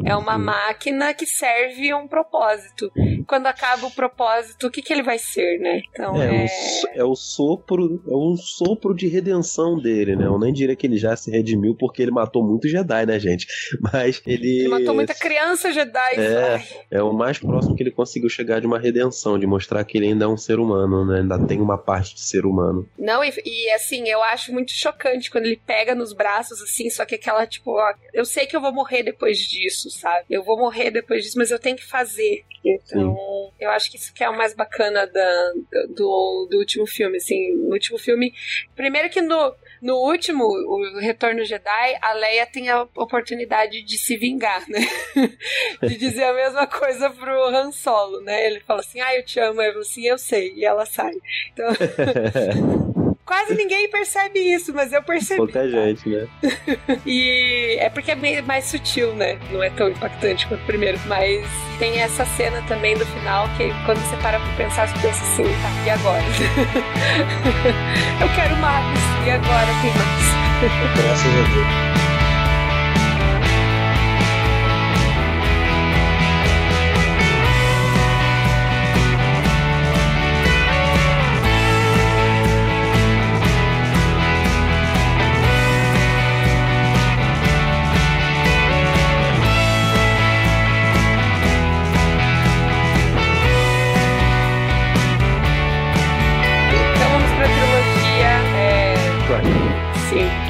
É 0.04 0.14
uma 0.16 0.36
Sim. 0.36 0.44
máquina 0.44 1.14
que 1.14 1.26
serve 1.26 1.92
um 1.94 2.06
propósito. 2.08 2.90
Quando 3.26 3.46
acaba 3.46 3.86
o 3.86 3.90
propósito, 3.90 4.66
o 4.66 4.70
que, 4.70 4.80
que 4.82 4.92
ele 4.92 5.02
vai 5.02 5.18
ser, 5.18 5.58
né? 5.60 5.82
Então, 5.90 6.20
É, 6.20 6.44
é... 6.44 6.48
so- 6.48 6.88
é 6.94 7.04
o 7.04 7.14
sopro, 7.14 8.02
é 8.08 8.14
um 8.14 8.36
sopro 8.36 8.94
de 8.94 9.06
redenção 9.08 9.78
dele, 9.78 10.16
né? 10.16 10.26
Eu 10.26 10.38
nem 10.38 10.52
diria 10.52 10.74
que 10.76 10.86
ele 10.86 10.96
já 10.96 11.14
se 11.16 11.30
redimiu 11.30 11.74
porque 11.74 12.02
ele 12.02 12.10
matou 12.10 12.42
muito 12.44 12.68
Jedi, 12.68 13.06
né, 13.06 13.18
gente? 13.18 13.46
Mas 13.92 14.22
ele, 14.26 14.60
Ele 14.60 14.68
matou 14.68 14.94
muita 14.94 15.14
criança 15.14 15.70
Jedi. 15.72 16.14
É. 16.18 16.62
É 16.90 17.02
o 17.02 17.12
mais 17.12 17.38
próximo 17.38 17.74
que 17.76 17.82
ele 17.82 17.90
conseguiu 17.90 18.28
chegar 18.28 18.60
de 18.60 18.66
uma 18.66 18.78
redenção, 18.78 19.38
de 19.38 19.46
mostrar 19.46 19.84
que 19.84 19.98
ele 19.98 20.06
ainda 20.08 20.24
é 20.24 20.28
um 20.28 20.36
ser 20.36 20.58
humano, 20.58 21.04
né? 21.04 21.20
Ainda 21.20 21.38
tem 21.46 21.60
uma 21.60 21.76
parte 21.78 22.14
de 22.14 22.20
ser 22.20 22.44
humano. 22.46 22.88
Não, 22.98 23.22
e, 23.22 23.32
e, 23.44 23.70
assim, 23.72 24.08
eu 24.08 24.22
acho 24.22 24.52
muito 24.52 24.72
chocante 24.72 25.30
quando 25.30 25.46
ele 25.46 25.60
pega 25.66 25.94
nos 25.94 26.12
braços, 26.12 26.60
assim, 26.62 26.88
só 26.90 27.04
que 27.04 27.14
aquela, 27.14 27.46
tipo, 27.46 27.72
ó, 27.72 27.92
eu 28.14 28.24
sei 28.24 28.46
que 28.46 28.56
eu 28.56 28.60
vou 28.60 28.72
morrer 28.72 29.02
depois 29.02 29.38
disso, 29.38 29.87
sabe? 29.90 30.26
Eu 30.28 30.42
vou 30.42 30.58
morrer 30.58 30.90
depois 30.90 31.24
disso, 31.24 31.38
mas 31.38 31.50
eu 31.50 31.58
tenho 31.58 31.76
que 31.76 31.86
fazer. 31.86 32.44
Então, 32.64 33.16
eu 33.58 33.70
acho 33.70 33.90
que 33.90 33.96
isso 33.96 34.12
que 34.12 34.22
é 34.22 34.28
o 34.28 34.36
mais 34.36 34.54
bacana 34.54 35.06
da, 35.06 35.52
do, 35.88 36.48
do 36.50 36.58
último 36.58 36.86
filme, 36.86 37.16
assim. 37.16 37.54
No 37.54 37.72
último 37.72 37.98
filme. 37.98 38.32
Primeiro 38.74 39.08
que 39.08 39.22
no, 39.22 39.54
no 39.80 39.96
último, 39.96 40.44
o 40.44 40.98
Retorno 40.98 41.44
Jedi, 41.44 41.98
a 42.02 42.12
Leia 42.12 42.46
tem 42.46 42.68
a 42.68 42.82
oportunidade 42.82 43.82
de 43.82 43.96
se 43.96 44.16
vingar, 44.16 44.68
né? 44.68 44.80
de 45.82 45.96
dizer 45.96 46.24
a 46.24 46.34
mesma 46.34 46.66
coisa 46.66 47.10
pro 47.10 47.46
Han 47.46 47.70
Solo, 47.72 48.20
né? 48.20 48.46
Ele 48.46 48.60
fala 48.60 48.80
assim, 48.80 49.00
ah, 49.00 49.14
eu 49.14 49.24
te 49.24 49.38
amo. 49.40 49.56
Falo 49.56 49.78
assim, 49.80 50.06
eu 50.06 50.18
sei. 50.18 50.52
E 50.54 50.64
ela 50.64 50.84
sai. 50.84 51.14
Então, 51.52 51.66
quase 53.28 53.54
ninguém 53.54 53.90
percebe 53.90 54.40
isso, 54.40 54.72
mas 54.72 54.90
eu 54.90 55.02
percebi. 55.02 55.36
Pouca 55.36 55.68
gente, 55.68 56.08
né? 56.08 56.26
E 57.06 57.76
é 57.78 57.90
porque 57.90 58.12
é 58.12 58.16
bem 58.16 58.40
mais 58.42 58.64
sutil, 58.64 59.14
né? 59.14 59.38
Não 59.52 59.62
é 59.62 59.68
tão 59.70 59.90
impactante 59.90 60.46
quanto 60.46 60.62
o 60.62 60.66
primeiro. 60.66 60.98
Mas 61.06 61.46
tem 61.78 62.00
essa 62.00 62.24
cena 62.24 62.62
também 62.62 62.96
do 62.96 63.04
final 63.04 63.46
que 63.56 63.68
quando 63.84 63.98
você 63.98 64.16
para 64.16 64.40
pra 64.40 64.52
pensar, 64.56 64.88
você 64.88 65.06
pensa 65.06 65.22
assim, 65.22 65.44
tá, 65.44 65.84
e 65.86 65.90
agora? 65.90 66.22
eu 68.22 68.34
quero 68.34 68.56
mais, 68.56 68.98
e 69.26 69.30
agora 69.30 69.68
tem 69.82 69.92
mais. 69.92 70.28
Graças 70.96 71.26
a 71.26 71.42
Deus. 71.54 71.97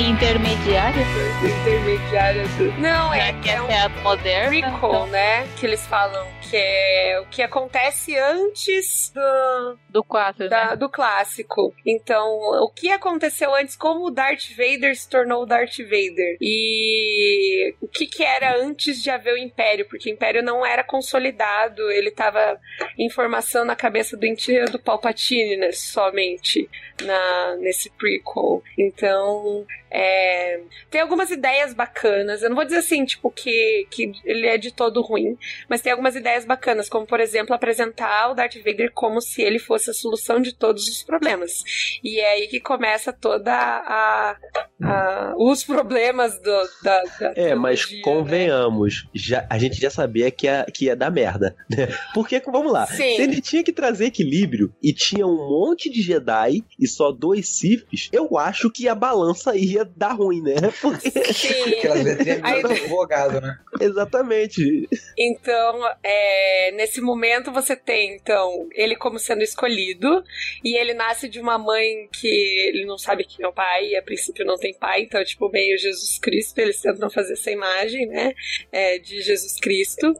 Intermediária? 0.00 1.04
Intermediária 1.42 2.46
do. 2.56 2.72
Não, 2.80 3.12
é, 3.12 3.34
é 3.46 3.60
um 3.60 3.66
essa 3.66 3.72
é 3.72 3.82
a 3.82 3.88
moderna. 3.88 4.48
prequel, 4.48 4.90
então, 4.90 5.06
né? 5.08 5.46
Que 5.56 5.66
eles 5.66 5.86
falam 5.86 6.26
que 6.50 6.56
é 6.56 7.20
o 7.20 7.26
que 7.26 7.42
acontece 7.42 8.16
antes 8.16 9.10
do, 9.14 9.78
Do 9.90 10.04
4, 10.04 10.48
da- 10.48 10.70
né? 10.70 10.76
do 10.76 10.88
clássico. 10.88 11.74
Então, 11.84 12.26
o 12.62 12.70
que 12.70 12.90
aconteceu 12.90 13.54
antes, 13.54 13.76
como 13.76 14.06
o 14.06 14.10
Darth 14.10 14.50
Vader 14.56 14.96
se 14.96 15.08
tornou 15.08 15.42
o 15.42 15.46
Darth 15.46 15.78
Vader. 15.78 16.36
E 16.40 17.74
o 17.80 17.88
que, 17.88 18.06
que 18.06 18.22
era 18.24 18.56
antes 18.56 19.02
de 19.02 19.10
haver 19.10 19.34
o 19.34 19.38
Império, 19.38 19.86
porque 19.88 20.10
o 20.10 20.12
Império 20.12 20.42
não 20.42 20.64
era 20.64 20.82
consolidado, 20.84 21.90
ele 21.90 22.10
tava 22.10 22.58
em 22.98 23.10
formação 23.10 23.64
na 23.64 23.76
cabeça 23.76 24.16
do 24.16 24.28
do 24.70 24.78
Palpatine, 24.78 25.56
né, 25.56 25.72
somente 25.72 26.68
na, 27.02 27.56
nesse 27.56 27.88
prequel. 27.90 28.62
Então, 28.76 29.64
é, 29.90 30.60
tem 30.90 31.00
algumas 31.00 31.30
ideias 31.30 31.72
bacanas. 31.72 32.42
Eu 32.42 32.50
não 32.50 32.56
vou 32.56 32.64
dizer 32.64 32.78
assim, 32.78 33.04
tipo, 33.04 33.30
que, 33.30 33.86
que 33.90 34.12
ele 34.24 34.46
é 34.46 34.58
de 34.58 34.70
todo 34.72 35.00
ruim, 35.00 35.36
mas 35.68 35.80
tem 35.80 35.90
algumas 35.92 36.14
ideias 36.14 36.37
bacanas, 36.44 36.88
como, 36.88 37.06
por 37.06 37.20
exemplo, 37.20 37.54
apresentar 37.54 38.30
o 38.30 38.34
Darth 38.34 38.56
Vader 38.56 38.90
como 38.94 39.20
se 39.20 39.42
ele 39.42 39.58
fosse 39.58 39.90
a 39.90 39.94
solução 39.94 40.40
de 40.40 40.52
todos 40.54 40.86
os 40.88 41.02
problemas. 41.02 41.62
E 42.02 42.20
é 42.20 42.32
aí 42.32 42.48
que 42.48 42.60
começa 42.60 43.12
toda 43.12 43.52
a, 43.54 44.36
a- 44.82 45.34
os 45.36 45.62
problemas 45.64 46.38
do, 46.40 46.68
da, 46.82 47.02
da 47.20 47.32
É, 47.36 47.54
mas 47.54 47.80
trilogia, 47.80 47.96
né? 47.98 48.02
convenhamos, 48.02 49.08
já, 49.14 49.46
a 49.50 49.58
gente 49.58 49.80
já 49.80 49.90
sabia 49.90 50.30
que 50.30 50.46
ia, 50.46 50.66
que 50.72 50.84
ia 50.86 50.96
dar 50.96 51.10
merda, 51.10 51.54
né? 51.70 51.88
Porque, 52.14 52.40
vamos 52.46 52.72
lá, 52.72 52.86
Sim. 52.86 52.96
se 53.16 53.22
ele 53.22 53.40
tinha 53.40 53.62
que 53.62 53.72
trazer 53.72 54.06
equilíbrio 54.06 54.72
e 54.82 54.92
tinha 54.92 55.26
um 55.26 55.36
monte 55.36 55.90
de 55.90 56.02
Jedi 56.02 56.64
e 56.78 56.86
só 56.86 57.10
dois 57.12 57.48
Siths, 57.48 58.08
eu 58.12 58.36
acho 58.38 58.70
que 58.70 58.88
a 58.88 58.94
balança 58.94 59.56
ia 59.56 59.84
dar 59.84 60.12
ruim, 60.12 60.42
né? 60.42 60.54
Porque, 60.80 61.10
Sim. 61.10 61.78
Aquelas 61.78 62.04
letrinhas 62.04 62.40
Aí- 62.42 62.62
do 62.62 62.68
advogado, 62.70 63.40
né? 63.40 63.58
exatamente. 63.80 64.88
Então, 65.16 65.80
é, 66.02 66.27
nesse 66.74 67.00
momento 67.00 67.52
você 67.52 67.76
tem, 67.76 68.14
então, 68.14 68.68
ele 68.72 68.96
como 68.96 69.18
sendo 69.18 69.42
escolhido, 69.42 70.22
e 70.64 70.76
ele 70.76 70.94
nasce 70.94 71.28
de 71.28 71.40
uma 71.40 71.58
mãe 71.58 72.08
que 72.12 72.28
ele 72.68 72.84
não 72.84 72.98
sabe 72.98 73.24
quem 73.24 73.44
é 73.44 73.48
o 73.48 73.52
pai, 73.52 73.88
e 73.88 73.96
a 73.96 74.02
princípio 74.02 74.44
não 74.44 74.56
tem 74.56 74.74
pai, 74.74 75.02
então, 75.02 75.20
é 75.20 75.24
tipo, 75.24 75.48
meio 75.50 75.78
Jesus 75.78 76.18
Cristo, 76.18 76.58
eles 76.58 76.80
tentam 76.80 77.10
fazer 77.10 77.34
essa 77.34 77.50
imagem, 77.50 78.06
né, 78.06 78.34
é, 78.72 78.98
de 78.98 79.20
Jesus 79.22 79.58
Cristo. 79.60 80.12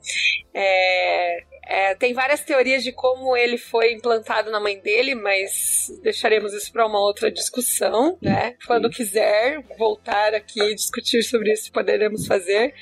É, 0.55 1.45
é, 1.69 1.95
tem 1.95 2.15
várias 2.15 2.41
teorias 2.41 2.83
de 2.83 2.93
como 2.93 3.37
ele 3.37 3.59
foi 3.59 3.93
implantado 3.93 4.51
na 4.51 4.59
mãe 4.59 4.81
dele, 4.81 5.15
mas 5.15 5.93
deixaremos 6.03 6.55
isso 6.55 6.73
para 6.73 6.87
uma 6.87 6.99
outra 6.99 7.31
discussão, 7.31 8.17
né? 8.23 8.55
Quando 8.67 8.89
quiser 8.89 9.63
voltar 9.79 10.33
aqui 10.35 10.63
e 10.63 10.75
discutir 10.75 11.23
sobre 11.23 11.53
isso, 11.53 11.71
poderemos 11.71 12.27
fazer, 12.27 12.73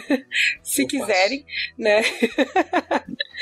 se 0.64 0.84
quiserem, 0.84 1.46
né? 1.78 2.02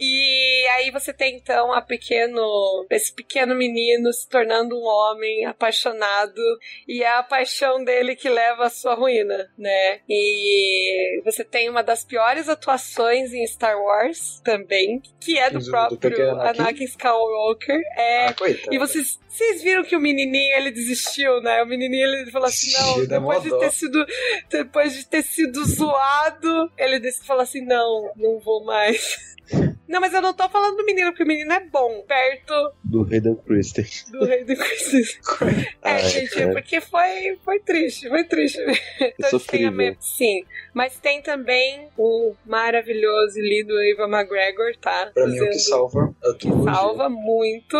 e 0.00 0.66
aí 0.76 0.90
você 0.90 1.12
tem 1.12 1.36
então 1.36 1.72
a 1.72 1.80
pequeno, 1.80 2.86
esse 2.90 3.12
pequeno 3.14 3.54
menino 3.54 4.12
se 4.12 4.28
tornando 4.28 4.76
um 4.76 4.84
homem 4.84 5.44
apaixonado 5.44 6.40
e 6.88 7.02
é 7.02 7.08
a 7.16 7.22
paixão 7.22 7.82
dele 7.84 8.16
que 8.16 8.28
leva 8.28 8.66
à 8.66 8.70
sua 8.70 8.94
ruína, 8.94 9.50
né? 9.58 10.00
E 10.08 11.20
você 11.24 11.44
tem 11.44 11.68
uma 11.68 11.82
das 11.82 12.04
piores 12.04 12.48
atuações 12.48 13.32
em 13.32 13.46
Star 13.46 13.80
Wars 13.80 14.40
também, 14.44 15.02
que 15.20 15.38
é 15.38 15.50
do 15.50 15.58
Do- 15.58 15.64
do 15.64 15.70
próprio 15.70 15.98
pequeno 15.98 16.40
Anakin? 16.40 16.60
Anakin 16.60 16.84
Skywalker. 16.84 17.80
É, 17.96 18.26
Ah, 18.26 18.34
coitado. 18.34 18.74
e 18.74 18.78
vocês, 18.78 19.18
vocês 19.34 19.64
viram 19.64 19.82
que 19.82 19.96
o 19.96 20.00
menininho 20.00 20.56
ele 20.56 20.70
desistiu, 20.70 21.40
né? 21.40 21.60
O 21.60 21.66
menininho 21.66 22.06
ele 22.06 22.30
falou 22.30 22.46
assim: 22.46 22.70
não, 22.72 23.04
depois 23.04 23.42
de 23.42 23.58
ter 23.58 23.72
sido, 23.72 24.06
depois 24.48 24.94
de 24.94 25.06
ter 25.08 25.22
sido 25.24 25.64
zoado, 25.64 26.70
ele 26.78 27.10
falou 27.12 27.42
assim: 27.42 27.60
não, 27.60 28.12
não 28.14 28.38
vou 28.38 28.64
mais. 28.64 29.18
Não, 29.86 30.00
mas 30.00 30.12
eu 30.14 30.20
não 30.22 30.32
tô 30.32 30.48
falando 30.48 30.76
do 30.76 30.84
menino, 30.84 31.10
porque 31.10 31.22
o 31.24 31.26
menino 31.26 31.52
é 31.52 31.60
bom, 31.60 32.02
perto 32.08 32.72
Do 32.82 33.02
Hayden 33.02 33.36
Christensen. 33.36 34.10
do 34.12 34.24
rei 34.24 34.44
do 34.44 34.56
Cristo. 34.56 34.96
É, 35.84 35.90
Ai, 35.96 36.08
gente, 36.08 36.30
cara. 36.34 36.52
porque 36.52 36.80
foi, 36.80 37.38
foi 37.44 37.60
triste, 37.60 38.08
foi 38.08 38.24
triste. 38.24 38.58
Então, 39.00 39.30
sofrível. 39.30 39.70
me- 39.72 39.96
Sim, 40.00 40.42
mas 40.72 40.98
tem 40.98 41.20
também 41.20 41.88
o 41.98 42.34
maravilhoso 42.46 43.38
e 43.38 43.42
lindo 43.42 43.74
Eva 43.82 44.04
McGregor, 44.08 44.74
tá? 44.80 45.10
Pra 45.12 45.26
mim, 45.26 45.38
o 45.40 45.50
que 45.50 45.58
salva 45.58 46.14
é 46.24 46.30
a 46.30 46.32
que 46.32 46.38
trilogia. 46.40 46.72
salva 46.74 47.08
muito 47.10 47.76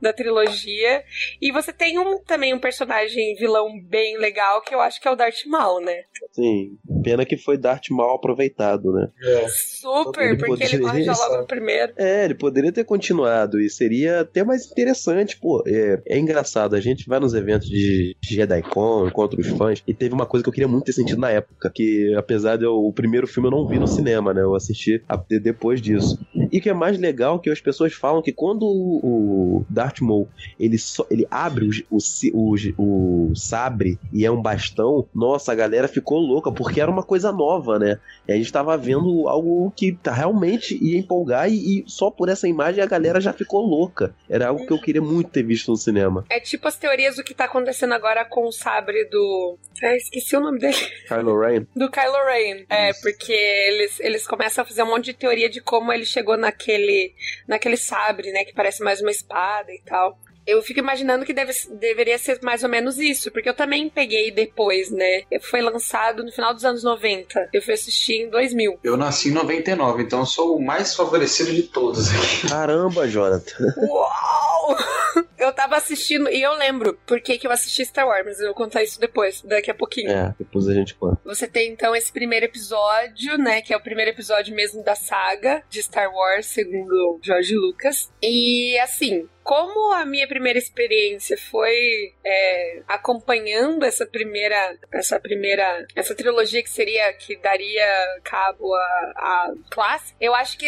da 0.00 0.12
trilogia. 0.14 1.04
E 1.40 1.52
você 1.52 1.72
tem 1.72 1.98
um 1.98 2.18
também 2.24 2.54
um 2.54 2.58
personagem 2.58 3.34
vilão 3.34 3.78
bem 3.78 4.16
legal, 4.16 4.62
que 4.62 4.74
eu 4.74 4.80
acho 4.80 4.98
que 5.00 5.06
é 5.06 5.10
o 5.10 5.16
Darth 5.16 5.44
Maul, 5.46 5.80
né? 5.82 6.04
Sim. 6.32 6.78
Pena 7.04 7.26
que 7.26 7.36
foi 7.36 7.58
Darth 7.58 7.90
mal 7.90 8.14
aproveitado, 8.16 8.92
né? 8.92 9.08
É. 9.22 9.48
Super, 9.48 10.22
Ele 10.30 10.36
porque 10.38 10.64
ele 10.64 10.78
poderia, 10.78 10.80
morre 10.80 11.02
já 11.02 11.12
logo 11.12 11.41
no 11.42 11.46
primeiro. 11.46 11.92
É, 11.96 12.24
ele 12.24 12.34
poderia 12.34 12.72
ter 12.72 12.84
continuado 12.84 13.60
e 13.60 13.68
seria 13.68 14.20
até 14.20 14.42
mais 14.44 14.70
interessante, 14.70 15.38
pô. 15.38 15.62
É, 15.66 16.00
é 16.06 16.18
engraçado, 16.18 16.74
a 16.74 16.80
gente 16.80 17.06
vai 17.08 17.20
nos 17.20 17.34
eventos 17.34 17.68
de 17.68 18.16
JediCon, 18.22 19.06
encontra 19.08 19.40
os 19.40 19.46
fãs, 19.48 19.82
e 19.86 19.94
teve 19.94 20.14
uma 20.14 20.26
coisa 20.26 20.42
que 20.42 20.48
eu 20.48 20.52
queria 20.52 20.68
muito 20.68 20.84
ter 20.84 20.92
sentido 20.92 21.20
na 21.20 21.30
época, 21.30 21.70
que 21.74 22.14
apesar 22.16 22.56
de 22.56 22.64
eu, 22.64 22.74
o 22.74 22.92
primeiro 22.92 23.26
filme 23.26 23.48
eu 23.48 23.52
não 23.52 23.66
vi 23.66 23.78
no 23.78 23.86
cinema, 23.86 24.32
né? 24.32 24.42
Eu 24.42 24.54
assisti 24.54 25.02
a- 25.08 25.16
de- 25.16 25.38
depois 25.40 25.80
disso. 25.80 26.16
E 26.52 26.58
o 26.58 26.60
que 26.60 26.68
é 26.68 26.74
mais 26.74 26.98
legal 26.98 27.40
que 27.40 27.50
as 27.50 27.60
pessoas 27.60 27.94
falam 27.94 28.20
que 28.20 28.32
quando 28.32 28.64
o, 28.64 29.58
o 29.58 29.66
Darth 29.70 30.00
Maul, 30.00 30.28
ele, 30.60 30.78
só, 30.78 31.06
ele 31.10 31.26
abre 31.30 31.84
o, 31.90 31.96
o, 31.96 32.54
o, 32.76 33.30
o 33.30 33.34
sabre 33.34 33.98
e 34.12 34.26
é 34.26 34.30
um 34.30 34.40
bastão, 34.40 35.08
nossa, 35.14 35.50
a 35.50 35.54
galera 35.54 35.88
ficou 35.88 36.18
louca, 36.18 36.52
porque 36.52 36.80
era 36.80 36.90
uma 36.90 37.02
coisa 37.02 37.32
nova, 37.32 37.78
né? 37.78 37.98
E 38.28 38.32
a 38.32 38.36
gente 38.36 38.52
tava 38.52 38.76
vendo 38.76 39.28
algo 39.28 39.72
que 39.74 39.92
tá, 39.92 40.12
realmente 40.12 40.78
ia 40.82 40.98
empolgar 40.98 41.50
e, 41.50 41.80
e 41.80 41.84
só 41.86 42.10
por 42.10 42.28
essa 42.28 42.46
imagem 42.46 42.82
a 42.82 42.86
galera 42.86 43.20
já 43.20 43.32
ficou 43.32 43.64
louca. 43.66 44.14
Era 44.28 44.48
algo 44.48 44.66
que 44.66 44.72
eu 44.72 44.80
queria 44.80 45.00
muito 45.02 45.30
ter 45.30 45.42
visto 45.42 45.70
no 45.70 45.76
cinema. 45.76 46.24
É 46.28 46.38
tipo 46.38 46.68
as 46.68 46.76
teorias 46.76 47.16
do 47.16 47.24
que 47.24 47.34
tá 47.34 47.44
acontecendo 47.44 47.94
agora 47.94 48.24
com 48.24 48.46
o 48.46 48.52
sabre 48.52 49.04
do. 49.06 49.56
Ah, 49.82 49.96
esqueci 49.96 50.36
o 50.36 50.40
nome 50.40 50.58
dele. 50.58 50.76
Kylo 51.08 51.40
Ren. 51.40 51.66
Do 51.74 51.90
Kylo 51.90 52.24
Ren. 52.26 52.64
É, 52.68 52.92
porque 52.94 53.32
eles, 53.32 53.98
eles 54.00 54.26
começam 54.26 54.62
a 54.62 54.66
fazer 54.66 54.82
um 54.82 54.86
monte 54.86 55.06
de 55.06 55.14
teoria 55.14 55.48
de 55.48 55.60
como 55.60 55.92
ele 55.92 56.04
chegou 56.04 56.36
naquele, 56.42 57.14
naquele 57.48 57.76
sabre, 57.76 58.30
né? 58.32 58.44
Que 58.44 58.52
parece 58.52 58.82
mais 58.82 59.00
uma 59.00 59.10
espada 59.10 59.72
e 59.72 59.80
tal. 59.82 60.18
Eu 60.46 60.62
fico 60.62 60.80
imaginando 60.80 61.24
que 61.24 61.32
deve, 61.32 61.52
deveria 61.78 62.18
ser 62.18 62.38
mais 62.42 62.62
ou 62.62 62.68
menos 62.68 62.98
isso, 62.98 63.30
porque 63.30 63.48
eu 63.48 63.54
também 63.54 63.88
peguei 63.88 64.30
depois, 64.30 64.90
né? 64.90 65.22
Foi 65.42 65.60
lançado 65.60 66.24
no 66.24 66.32
final 66.32 66.52
dos 66.52 66.64
anos 66.64 66.82
90. 66.82 67.50
Eu 67.52 67.62
fui 67.62 67.74
assistir 67.74 68.22
em 68.22 68.30
2000. 68.30 68.80
Eu 68.82 68.96
nasci 68.96 69.28
em 69.28 69.32
99, 69.32 70.02
então 70.02 70.20
eu 70.20 70.26
sou 70.26 70.56
o 70.56 70.64
mais 70.64 70.94
favorecido 70.94 71.52
de 71.52 71.62
todos 71.64 72.08
aqui. 72.10 72.48
Caramba, 72.48 73.06
Jonathan. 73.08 73.74
Uau! 73.76 74.76
Eu 75.38 75.52
tava 75.52 75.76
assistindo, 75.76 76.28
e 76.28 76.40
eu 76.40 76.54
lembro 76.54 76.96
por 77.04 77.20
que 77.20 77.36
que 77.36 77.46
eu 77.46 77.50
assisti 77.50 77.84
Star 77.84 78.06
Wars, 78.06 78.24
mas 78.24 78.38
eu 78.38 78.46
vou 78.46 78.54
contar 78.54 78.84
isso 78.84 79.00
depois, 79.00 79.42
daqui 79.42 79.72
a 79.72 79.74
pouquinho. 79.74 80.08
É, 80.08 80.32
depois 80.38 80.68
a 80.68 80.72
gente 80.72 80.94
conta. 80.94 81.20
Você 81.24 81.48
tem 81.48 81.72
então 81.72 81.96
esse 81.96 82.12
primeiro 82.12 82.46
episódio, 82.46 83.36
né? 83.36 83.60
Que 83.60 83.74
é 83.74 83.76
o 83.76 83.82
primeiro 83.82 84.12
episódio 84.12 84.54
mesmo 84.54 84.84
da 84.84 84.94
saga 84.94 85.64
de 85.68 85.82
Star 85.82 86.08
Wars, 86.14 86.46
segundo 86.46 87.18
George 87.20 87.56
Lucas. 87.56 88.12
E 88.22 88.78
assim, 88.78 89.28
como 89.42 89.92
a 89.92 90.04
minha 90.04 90.26
primeira 90.26 90.58
experiência 90.58 91.36
foi 91.36 92.14
é, 92.24 92.82
acompanhando 92.86 93.84
essa 93.84 94.06
primeira, 94.06 94.78
essa 94.92 95.18
primeira, 95.18 95.86
essa 95.94 96.14
trilogia 96.14 96.62
que 96.62 96.70
seria 96.70 97.12
que 97.12 97.36
daria 97.36 97.86
cabo 98.22 98.74
a, 98.74 99.12
a 99.16 99.54
classe, 99.70 100.14
eu 100.20 100.34
acho 100.34 100.56
que 100.58 100.66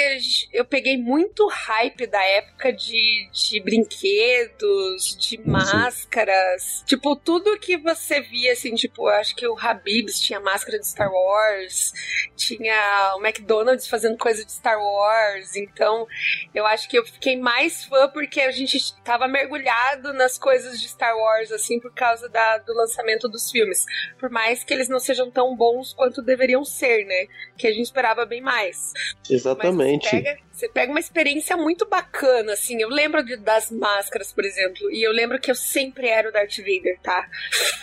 eu 0.52 0.64
peguei 0.64 0.96
muito 0.96 1.46
hype 1.46 2.06
da 2.06 2.22
época 2.22 2.72
de, 2.72 3.28
de 3.32 3.60
brinquedos, 3.60 5.16
de 5.16 5.38
máscaras, 5.46 6.82
tipo 6.86 7.14
tudo 7.16 7.58
que 7.58 7.76
você 7.76 8.20
via 8.20 8.52
assim, 8.52 8.74
tipo, 8.74 9.08
eu 9.08 9.14
acho 9.14 9.36
que 9.36 9.46
o 9.46 9.56
Habibs 9.58 10.20
tinha 10.20 10.40
máscara 10.40 10.78
de 10.78 10.86
Star 10.86 11.10
Wars, 11.12 11.92
tinha 12.36 13.14
o 13.16 13.24
McDonald's 13.24 13.86
fazendo 13.86 14.18
coisa 14.18 14.44
de 14.44 14.52
Star 14.52 14.78
Wars, 14.78 15.54
então 15.54 16.06
eu 16.54 16.66
acho 16.66 16.88
que 16.88 16.98
eu 16.98 17.04
fiquei 17.04 17.36
mais 17.36 17.84
fã 17.84 18.08
porque 18.08 18.40
a 18.40 18.50
gente 18.50 18.63
tava 19.04 19.26
mergulhado 19.28 20.12
nas 20.12 20.38
coisas 20.38 20.80
de 20.80 20.88
Star 20.88 21.16
Wars, 21.16 21.50
assim, 21.52 21.78
por 21.80 21.92
causa 21.94 22.28
da, 22.28 22.58
do 22.58 22.72
lançamento 22.74 23.28
dos 23.28 23.50
filmes. 23.50 23.84
Por 24.18 24.30
mais 24.30 24.64
que 24.64 24.72
eles 24.74 24.88
não 24.88 24.98
sejam 24.98 25.30
tão 25.30 25.54
bons 25.56 25.92
quanto 25.92 26.22
deveriam 26.22 26.64
ser, 26.64 27.04
né? 27.06 27.26
Que 27.56 27.66
a 27.66 27.70
gente 27.70 27.84
esperava 27.84 28.24
bem 28.24 28.40
mais. 28.40 28.92
Exatamente. 29.28 30.04
Mas 30.04 30.10
você 30.10 30.22
pega, 30.22 30.38
você 30.52 30.68
pega 30.68 30.90
uma 30.92 31.00
experiência 31.00 31.56
muito 31.56 31.86
bacana, 31.86 32.52
assim. 32.52 32.80
Eu 32.80 32.88
lembro 32.88 33.22
de- 33.24 33.36
das 33.36 33.70
máscaras, 33.70 34.32
por 34.32 34.44
exemplo, 34.44 34.90
e 34.90 35.02
eu 35.02 35.12
lembro 35.12 35.38
que 35.40 35.50
eu 35.50 35.54
sempre 35.54 36.08
era 36.08 36.28
o 36.28 36.32
Darth 36.32 36.56
Vader, 36.58 36.98
tá? 37.02 37.28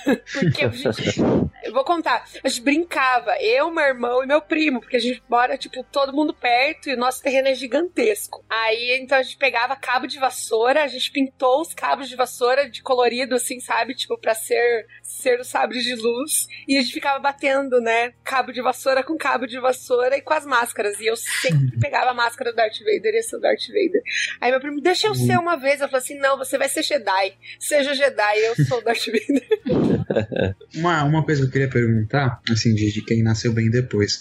Porque, 0.33 0.69
gente, 0.71 1.19
Eu 1.63 1.73
vou 1.73 1.83
contar. 1.83 2.25
A 2.43 2.47
gente 2.47 2.61
brincava, 2.61 3.35
eu, 3.39 3.69
meu 3.71 3.83
irmão 3.83 4.23
e 4.23 4.27
meu 4.27 4.41
primo, 4.41 4.79
porque 4.79 4.97
a 4.97 4.99
gente 4.99 5.23
mora, 5.29 5.57
tipo, 5.57 5.83
todo 5.83 6.13
mundo 6.13 6.33
perto 6.33 6.89
e 6.89 6.93
o 6.93 6.97
nosso 6.97 7.21
terreno 7.21 7.47
é 7.47 7.55
gigantesco. 7.55 8.43
Aí, 8.49 8.99
então 9.01 9.17
a 9.17 9.23
gente 9.23 9.37
pegava 9.37 9.75
cabo 9.75 10.07
de 10.07 10.19
vassoura, 10.19 10.83
a 10.83 10.87
gente 10.87 11.11
pintou 11.11 11.61
os 11.61 11.73
cabos 11.73 12.09
de 12.09 12.15
vassoura 12.15 12.69
de 12.69 12.81
colorido, 12.81 13.35
assim, 13.35 13.59
sabe? 13.59 13.93
Tipo, 13.93 14.17
pra 14.17 14.33
ser, 14.33 14.85
ser 15.03 15.39
o 15.39 15.43
sabre 15.43 15.79
de 15.79 15.95
luz. 15.95 16.47
E 16.67 16.77
a 16.77 16.81
gente 16.81 16.93
ficava 16.93 17.19
batendo, 17.19 17.79
né? 17.79 18.13
Cabo 18.23 18.51
de 18.51 18.61
vassoura 18.61 19.03
com 19.03 19.17
cabo 19.17 19.45
de 19.45 19.59
vassoura 19.59 20.17
e 20.17 20.21
com 20.21 20.33
as 20.33 20.45
máscaras. 20.45 20.99
E 20.99 21.05
eu 21.05 21.15
sempre 21.15 21.77
pegava 21.79 22.11
a 22.11 22.13
máscara 22.13 22.51
do 22.51 22.55
Darth 22.55 22.79
Vader 22.79 23.15
e 23.15 23.23
ser 23.23 23.37
o 23.37 23.39
Darth 23.39 23.67
Vader. 23.67 24.01
Aí 24.39 24.51
meu 24.51 24.59
primo, 24.59 24.81
deixa 24.81 25.07
eu 25.07 25.15
ser 25.15 25.37
uma 25.37 25.55
vez. 25.55 25.81
Eu 25.81 25.87
falei 25.87 26.03
assim: 26.03 26.17
não, 26.17 26.37
você 26.37 26.57
vai 26.57 26.69
ser 26.69 26.83
Jedi. 26.83 27.37
Seja 27.59 27.93
Jedi, 27.93 28.39
eu 28.39 28.55
sou 28.65 28.79
o 28.79 28.81
Darth 28.81 29.05
Vader. 29.05 30.00
Uma, 30.75 31.03
uma 31.03 31.23
coisa 31.23 31.41
que 31.41 31.47
eu 31.47 31.51
queria 31.51 31.69
perguntar, 31.69 32.41
assim, 32.49 32.73
de, 32.73 32.91
de 32.91 33.01
quem 33.03 33.23
nasceu 33.23 33.53
bem 33.53 33.69
depois. 33.69 34.19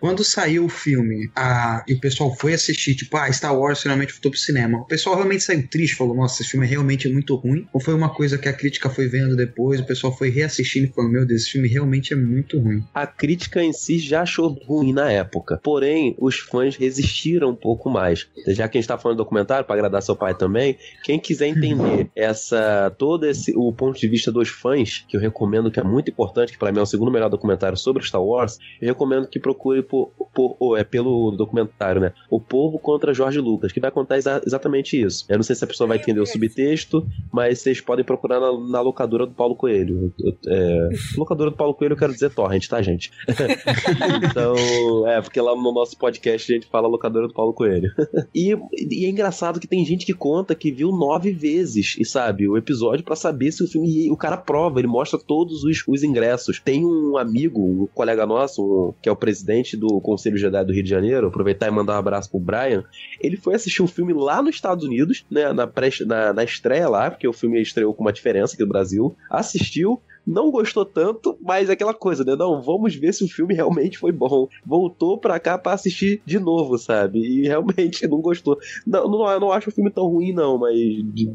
Quando 0.00 0.24
saiu 0.24 0.64
o 0.64 0.68
filme 0.68 1.30
a, 1.36 1.84
e 1.86 1.94
o 1.94 2.00
pessoal 2.00 2.34
foi 2.34 2.54
assistir, 2.54 2.94
tipo, 2.94 3.16
ah, 3.16 3.30
Star 3.30 3.56
Wars 3.56 3.82
finalmente 3.82 4.12
voltou 4.12 4.30
pro 4.30 4.40
cinema, 4.40 4.78
o 4.78 4.86
pessoal 4.86 5.14
realmente 5.14 5.44
saiu 5.44 5.68
triste, 5.68 5.94
falou, 5.94 6.16
nossa, 6.16 6.42
esse 6.42 6.50
filme 6.50 6.66
é 6.66 6.70
realmente 6.70 7.08
muito 7.08 7.34
ruim? 7.36 7.66
Ou 7.72 7.80
foi 7.80 7.94
uma 7.94 8.08
coisa 8.08 8.38
que 8.38 8.48
a 8.48 8.52
crítica 8.52 8.88
foi 8.88 9.06
vendo 9.08 9.36
depois, 9.36 9.78
o 9.78 9.86
pessoal 9.86 10.16
foi 10.16 10.30
reassistindo 10.30 10.86
e 10.86 10.92
falou, 10.92 11.10
meu 11.10 11.26
Deus, 11.26 11.42
esse 11.42 11.50
filme 11.50 11.68
realmente 11.68 12.12
é 12.14 12.16
muito 12.16 12.58
ruim? 12.58 12.82
A 12.94 13.06
crítica 13.06 13.62
em 13.62 13.72
si 13.72 13.98
já 13.98 14.22
achou 14.22 14.48
ruim 14.66 14.92
na 14.92 15.10
época, 15.12 15.60
porém, 15.62 16.16
os 16.18 16.38
fãs 16.38 16.76
resistiram 16.76 17.50
um 17.50 17.54
pouco 17.56 17.90
mais. 17.90 18.26
Já 18.48 18.68
que 18.68 18.78
a 18.78 18.80
gente 18.80 18.88
tá 18.88 18.96
falando 18.96 19.18
do 19.18 19.24
documentário, 19.24 19.66
para 19.66 19.74
agradar 19.74 20.02
seu 20.02 20.16
pai 20.16 20.34
também, 20.34 20.78
quem 21.04 21.18
quiser 21.18 21.48
entender 21.48 22.08
essa, 22.16 22.90
todo 22.98 23.26
esse, 23.26 23.52
o 23.54 23.70
ponto 23.72 23.98
de 24.00 24.08
vista 24.08 24.32
dos 24.32 24.48
fãs, 24.48 25.04
que 25.06 25.16
eu 25.16 25.20
recomendo 25.20 25.70
que 25.70 25.78
é 25.78 25.84
muito 25.84 26.10
importante, 26.10 26.52
que 26.52 26.58
para 26.58 26.72
mim 26.72 26.78
é 26.78 26.82
o 26.82 26.86
segundo 26.86 27.10
melhor 27.10 27.28
documentário 27.28 27.76
sobre 27.76 28.02
Star 28.04 28.22
Wars, 28.22 28.58
eu 28.80 28.88
recomendo 28.88 29.28
que 29.28 29.38
procure 29.38 29.82
por, 29.90 30.12
por, 30.32 30.78
é 30.78 30.84
pelo 30.84 31.32
documentário, 31.32 32.00
né? 32.00 32.12
O 32.30 32.40
Povo 32.40 32.78
contra 32.78 33.12
Jorge 33.12 33.40
Lucas, 33.40 33.72
que 33.72 33.80
vai 33.80 33.90
contar 33.90 34.16
exa 34.16 34.40
exatamente 34.46 35.00
isso. 35.00 35.26
Eu 35.28 35.36
não 35.36 35.42
sei 35.42 35.56
se 35.56 35.64
a 35.64 35.66
pessoa 35.66 35.88
vai 35.88 35.98
entender 35.98 36.20
o 36.20 36.26
subtexto, 36.26 37.06
mas 37.32 37.58
vocês 37.58 37.80
podem 37.80 38.04
procurar 38.04 38.38
na, 38.38 38.52
na 38.68 38.80
locadora 38.80 39.26
do 39.26 39.32
Paulo 39.32 39.56
Coelho. 39.56 40.12
É, 40.46 40.88
locadora 41.16 41.50
do 41.50 41.56
Paulo 41.56 41.74
Coelho 41.74 41.94
eu 41.94 41.98
quero 41.98 42.12
dizer 42.12 42.30
torrent, 42.30 42.68
tá, 42.68 42.80
gente? 42.80 43.10
então, 44.30 45.08
é, 45.08 45.20
porque 45.20 45.40
lá 45.40 45.54
no 45.54 45.72
nosso 45.72 45.96
podcast 45.98 46.50
a 46.50 46.54
gente 46.54 46.68
fala 46.68 46.86
locadora 46.86 47.26
do 47.26 47.34
Paulo 47.34 47.52
Coelho. 47.52 47.90
e, 48.34 48.56
e, 48.76 49.04
é 49.04 49.08
engraçado 49.08 49.58
que 49.58 49.66
tem 49.66 49.84
gente 49.84 50.06
que 50.06 50.14
conta 50.14 50.54
que 50.54 50.70
viu 50.70 50.90
nove 50.92 51.32
vezes, 51.32 51.96
e 51.98 52.04
sabe, 52.04 52.48
o 52.48 52.56
episódio 52.56 53.04
para 53.04 53.16
saber 53.16 53.50
se 53.50 53.64
o 53.64 53.66
filme. 53.66 54.10
O 54.10 54.16
cara 54.16 54.36
prova, 54.36 54.78
ele 54.78 54.88
mostra 54.88 55.18
todos 55.18 55.64
os, 55.64 55.82
os 55.86 56.02
ingressos. 56.02 56.60
Tem 56.60 56.84
um 56.84 57.16
amigo, 57.16 57.60
um 57.60 57.88
colega 57.92 58.26
nosso, 58.26 58.62
um, 58.62 58.94
que 59.02 59.08
é 59.08 59.12
o 59.12 59.16
presidente 59.16 59.76
do 59.80 60.00
Conselho 60.00 60.36
Jedi 60.36 60.64
do 60.64 60.72
Rio 60.72 60.82
de 60.82 60.90
Janeiro, 60.90 61.26
aproveitar 61.26 61.66
e 61.66 61.70
mandar 61.70 61.94
um 61.94 61.98
abraço 61.98 62.30
pro 62.30 62.38
Brian. 62.38 62.84
Ele 63.20 63.36
foi 63.36 63.54
assistir 63.54 63.82
o 63.82 63.86
um 63.86 63.88
filme 63.88 64.12
lá 64.12 64.42
nos 64.42 64.54
Estados 64.54 64.84
Unidos, 64.84 65.24
né, 65.30 65.52
na, 65.52 65.66
pré, 65.66 65.90
na, 66.06 66.32
na 66.32 66.44
estreia 66.44 66.88
lá, 66.88 67.10
porque 67.10 67.26
o 67.26 67.32
filme 67.32 67.60
estreou 67.60 67.94
com 67.94 68.02
uma 68.02 68.12
diferença 68.12 68.54
aqui 68.54 68.62
no 68.62 68.68
Brasil. 68.68 69.16
Assistiu, 69.28 70.00
não 70.26 70.50
gostou 70.50 70.84
tanto, 70.84 71.36
mas 71.40 71.68
é 71.68 71.72
aquela 71.72 71.94
coisa, 71.94 72.24
né? 72.24 72.36
Não, 72.36 72.62
vamos 72.62 72.94
ver 72.94 73.12
se 73.12 73.24
o 73.24 73.28
filme 73.28 73.54
realmente 73.54 73.98
foi 73.98 74.12
bom. 74.12 74.48
Voltou 74.64 75.18
pra 75.18 75.40
cá 75.40 75.58
pra 75.58 75.72
assistir 75.72 76.22
de 76.24 76.38
novo, 76.38 76.78
sabe? 76.78 77.18
E 77.18 77.46
realmente 77.46 78.06
não 78.06 78.20
gostou. 78.20 78.58
Não, 78.86 79.08
não, 79.08 79.28
eu 79.30 79.40
não 79.40 79.52
acho 79.52 79.70
o 79.70 79.72
filme 79.72 79.90
tão 79.90 80.06
ruim, 80.06 80.32
não, 80.32 80.58
mas 80.58 80.74
de 80.74 81.32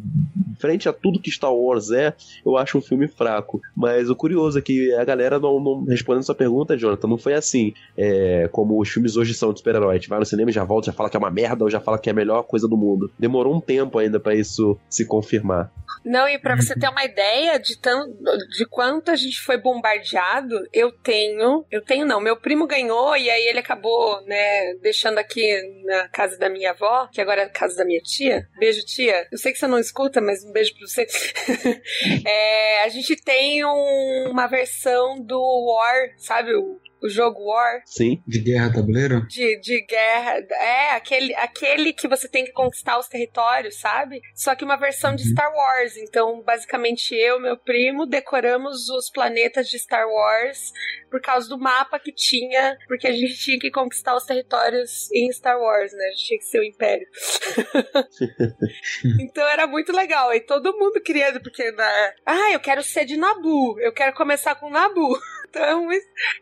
frente 0.60 0.88
a 0.88 0.94
tudo 0.94 1.20
que 1.20 1.32
Star 1.32 1.54
Wars 1.54 1.92
é, 1.92 2.14
eu 2.46 2.58
acho 2.58 2.78
um 2.78 2.82
filme 2.82 3.08
fraco. 3.08 3.62
Mas 3.76 4.10
o 4.10 4.16
curioso 4.16 4.58
é 4.58 4.62
que 4.62 4.94
a 4.94 5.04
galera 5.04 5.40
não, 5.40 5.60
não 5.60 5.84
respondendo 5.84 6.24
sua 6.24 6.36
pergunta, 6.36 6.78
Jonathan, 6.78 7.08
não 7.08 7.18
foi 7.18 7.34
assim 7.34 7.74
é, 7.98 8.48
como 8.52 8.80
os 8.82 8.90
filmes 8.90 9.18
hoje 9.18 9.34
são 9.34 9.52
de 9.52 9.60
super-herói. 9.60 10.00
vai 10.08 10.20
no 10.20 10.26
cinema 10.26 10.50
e 10.50 10.54
já 10.54 10.64
volta, 10.64 10.88
já 10.88 10.94
fala 10.94 11.10
que 11.10 11.18
é 11.18 11.20
uma 11.20 11.32
merda 11.32 11.64
ou 11.64 11.70
já 11.70 11.80
fala 11.80 11.98
que 11.98 12.10
é 12.10 12.12
a 12.12 12.16
melhor 12.16 12.44
coisa 12.44 12.68
do 12.68 12.78
mundo. 12.78 13.12
Demorou 13.18 13.56
um 13.56 13.62
tempo 13.62 14.00
ainda 14.00 14.20
para 14.20 14.36
isso 14.36 14.78
se 14.90 15.06
confirmar. 15.06 15.72
Não, 16.04 16.30
e 16.30 16.38
para 16.38 16.56
você 16.56 16.76
ter 16.76 16.88
uma 16.88 17.04
ideia 17.04 17.60
de, 17.60 17.80
tão, 17.80 18.08
de 18.08 18.66
quanto 18.76 19.10
a 19.10 19.16
gente 19.16 19.40
foi 19.40 19.58
bombardeado, 19.58 20.68
eu 20.74 20.92
tenho. 20.92 21.66
Eu 21.72 21.82
tenho, 21.82 22.06
não. 22.06 22.20
Meu 22.20 22.36
primo 22.36 22.68
ganhou 22.68 23.16
e 23.16 23.30
aí 23.30 23.48
ele 23.48 23.60
acabou, 23.60 24.22
né, 24.26 24.74
deixando 24.82 25.18
aqui 25.18 25.58
na 25.86 26.10
casa 26.10 26.38
da 26.38 26.50
minha 26.50 26.72
avó, 26.72 27.08
que 27.08 27.22
agora 27.22 27.44
é 27.44 27.46
a 27.46 27.50
casa 27.50 27.78
da 27.78 27.86
minha 27.86 28.02
tia. 28.02 28.50
Beijo, 28.60 28.86
tia. 28.86 29.30
Eu 29.32 29.38
sei 29.38 29.54
que 29.54 29.60
você 29.60 29.66
não 29.66 29.80
escuta, 29.80 30.20
mas 30.20 30.44
um 30.44 30.52
beijo 30.52 30.74
pra 30.78 30.88
você. 30.88 31.08
é, 32.28 32.84
a 32.84 32.90
gente 32.90 33.16
tem 33.16 33.64
um, 33.64 34.30
uma 34.30 34.46
versão 34.46 35.22
do 35.22 35.40
War, 35.40 36.10
sabe? 36.18 36.54
O 36.54 36.78
o 37.06 37.10
jogo 37.10 37.46
War. 37.46 37.82
Sim. 37.86 38.22
De 38.28 38.40
guerra 38.40 38.74
tabuleiro? 38.74 39.28
De, 39.28 39.60
de 39.60 39.82
guerra. 39.82 40.44
É, 40.52 40.92
aquele, 40.92 41.36
aquele 41.36 41.94
que 41.94 42.08
você 42.08 42.28
tem 42.28 42.46
que 42.46 42.52
conquistar 42.52 42.98
os 42.98 43.08
territórios, 43.08 43.80
sabe? 43.80 44.22
Só 44.34 44.56
que 44.56 44.64
uma 44.64 44.76
versão 44.76 45.12
uhum. 45.12 45.16
de 45.16 45.30
Star 45.30 45.54
Wars. 45.54 45.98
Então, 45.98 46.42
basicamente, 46.42 47.14
eu 47.16 47.38
e 47.38 47.42
meu 47.42 47.58
primo 47.58 48.06
decoramos 48.06 48.90
os 48.90 49.10
planetas 49.10 49.70
de 49.70 49.78
Star 49.78 50.08
Wars 50.08 50.72
por 51.10 51.22
causa 51.22 51.48
do 51.48 51.58
mapa 51.58 52.00
que 52.00 52.12
tinha, 52.12 52.78
porque 52.88 53.08
a 53.08 53.12
gente 53.12 53.38
tinha 53.38 53.58
que 53.60 53.72
conquistar 53.72 54.16
os 54.16 54.26
territórios 54.26 55.10
em 55.12 55.32
Star 55.32 55.58
Wars, 55.58 55.94
né? 55.94 56.06
A 56.06 56.12
gente 56.12 56.26
tinha 56.26 56.40
que 56.40 56.46
ser 56.46 56.60
o 56.60 56.64
Império. 56.64 57.08
então 59.22 59.48
era 59.48 59.66
muito 59.68 59.94
legal. 59.94 60.34
E 60.34 60.42
todo 60.42 60.78
mundo 60.78 61.00
queria, 61.02 61.40
porque, 61.40 61.72
né? 61.72 62.14
ah, 62.26 62.52
eu 62.52 62.60
quero 62.60 62.84
ser 62.84 63.06
de 63.06 63.16
Nabu, 63.16 63.80
eu 63.80 63.94
quero 63.94 64.14
começar 64.14 64.56
com 64.56 64.70
Nabu. 64.70 65.18
Então, 65.56 65.88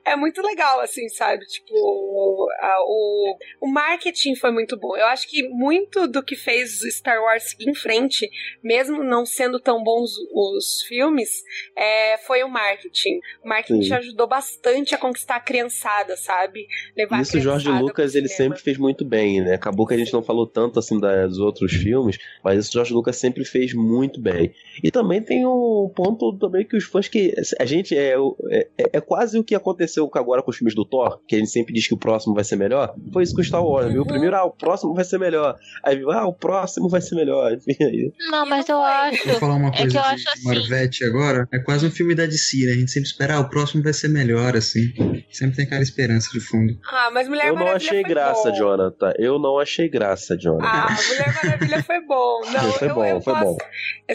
é 0.03 0.15
muito 0.15 0.41
legal, 0.41 0.79
assim, 0.79 1.07
sabe? 1.07 1.45
Tipo, 1.45 2.47
a, 2.59 2.77
o, 2.83 3.37
o 3.61 3.67
marketing 3.71 4.35
foi 4.35 4.49
muito 4.49 4.75
bom. 4.75 4.97
Eu 4.97 5.05
acho 5.05 5.29
que 5.29 5.47
muito 5.49 6.07
do 6.07 6.23
que 6.23 6.35
fez 6.35 6.79
Star 6.91 7.21
Wars 7.21 7.43
seguir 7.43 7.69
em 7.69 7.75
frente, 7.75 8.27
mesmo 8.63 9.03
não 9.03 9.23
sendo 9.23 9.59
tão 9.59 9.83
bons 9.83 10.09
os 10.33 10.81
filmes, 10.87 11.43
é, 11.77 12.17
foi 12.25 12.43
o 12.43 12.49
marketing. 12.49 13.19
O 13.43 13.47
marketing 13.47 13.83
Sim. 13.83 13.93
ajudou 13.93 14.25
bastante 14.25 14.95
a 14.95 14.97
conquistar 14.97 15.35
a 15.35 15.39
criançada, 15.39 16.17
sabe? 16.17 16.65
Levar 16.97 17.21
Isso 17.21 17.37
o 17.37 17.41
Jorge 17.41 17.69
Lucas, 17.69 18.15
ele 18.15 18.27
sempre 18.27 18.59
fez 18.59 18.79
muito 18.79 19.05
bem, 19.05 19.41
né? 19.41 19.53
Acabou 19.53 19.85
que 19.85 19.93
a 19.93 19.97
gente 19.97 20.11
não 20.11 20.23
falou 20.23 20.47
tanto, 20.47 20.79
assim, 20.79 20.99
dos 20.99 21.37
outros 21.37 21.71
filmes, 21.71 22.17
mas 22.43 22.57
isso 22.57 22.71
o 22.71 22.73
Jorge 22.73 22.93
Lucas 22.93 23.17
sempre 23.17 23.45
fez 23.45 23.75
muito 23.75 24.19
bem. 24.19 24.55
E 24.83 24.89
também 24.89 25.21
tem 25.21 25.45
um 25.45 25.91
ponto 25.95 26.35
também 26.39 26.65
que 26.65 26.75
os 26.75 26.85
fãs 26.85 27.07
que... 27.07 27.31
A 27.59 27.65
gente 27.65 27.95
é, 27.95 28.15
é, 28.49 28.67
é 28.93 29.02
quase 29.03 29.37
o 29.37 29.43
que 29.43 29.55
aconteceu 29.55 30.09
agora 30.13 30.41
com 30.41 30.51
os 30.51 30.57
filmes 30.57 30.75
do 30.75 30.85
Thor, 30.85 31.19
que 31.27 31.35
a 31.35 31.39
gente 31.39 31.51
sempre 31.51 31.73
diz 31.73 31.87
que 31.87 31.93
o 31.93 31.97
próximo 31.97 32.33
vai 32.33 32.43
ser 32.43 32.55
melhor. 32.55 32.93
Foi 33.11 33.23
isso 33.23 33.35
com 33.35 33.41
o 33.41 33.43
Star 33.43 33.63
Wars, 33.63 33.91
viu? 33.91 34.03
O 34.03 34.05
primeiro, 34.05 34.35
ah, 34.35 34.45
o 34.45 34.51
próximo 34.51 34.93
vai 34.93 35.03
ser 35.03 35.19
melhor. 35.19 35.57
Aí, 35.83 36.01
ah, 36.09 36.25
o 36.25 36.33
próximo 36.33 36.89
vai 36.89 37.01
ser 37.01 37.15
melhor. 37.15 37.53
Enfim, 37.67 37.83
aí. 37.83 38.11
Não, 38.29 38.45
mas 38.45 38.67
eu 38.69 38.81
acho. 38.81 39.27
Vou 39.27 39.39
falar 39.39 39.55
uma 39.55 39.71
coisa 39.71 39.83
é 39.83 39.89
que 39.89 39.97
eu 39.97 40.01
de 40.01 40.07
acho 40.07 40.29
assim. 40.29 40.47
Marvete 40.47 41.03
agora. 41.03 41.47
É 41.51 41.59
quase 41.59 41.85
um 41.85 41.91
filme 41.91 42.15
da 42.15 42.25
DC, 42.25 42.65
né? 42.65 42.73
A 42.73 42.75
gente 42.75 42.91
sempre 42.91 43.09
espera, 43.09 43.35
ah, 43.35 43.39
o 43.39 43.49
próximo 43.49 43.83
vai 43.83 43.93
ser 43.93 44.07
melhor, 44.07 44.55
assim. 44.55 44.93
Sempre 45.31 45.57
tem 45.57 45.65
aquela 45.65 45.81
esperança 45.81 46.29
de 46.31 46.39
fundo. 46.39 46.77
Ah, 46.87 47.09
mas 47.11 47.27
Mulher 47.27 47.47
Eu 47.47 47.55
não 47.55 47.67
achei 47.67 48.03
graça, 48.03 48.49
bom. 48.49 48.55
Jonathan. 48.55 49.13
Eu 49.17 49.39
não 49.39 49.59
achei 49.59 49.89
graça, 49.89 50.37
Jonathan. 50.37 50.67
Ah, 50.67 50.97
Mulher 51.07 51.33
Maravilha 51.43 51.83
foi 51.83 52.01
bom. 52.05 52.41
Não, 52.53 52.71
foi 52.73 52.89
eu, 52.89 52.95
bom, 52.95 53.05
eu 53.05 53.21
foi 53.21 53.33
gosto... 53.33 53.45
bom. 53.45 53.57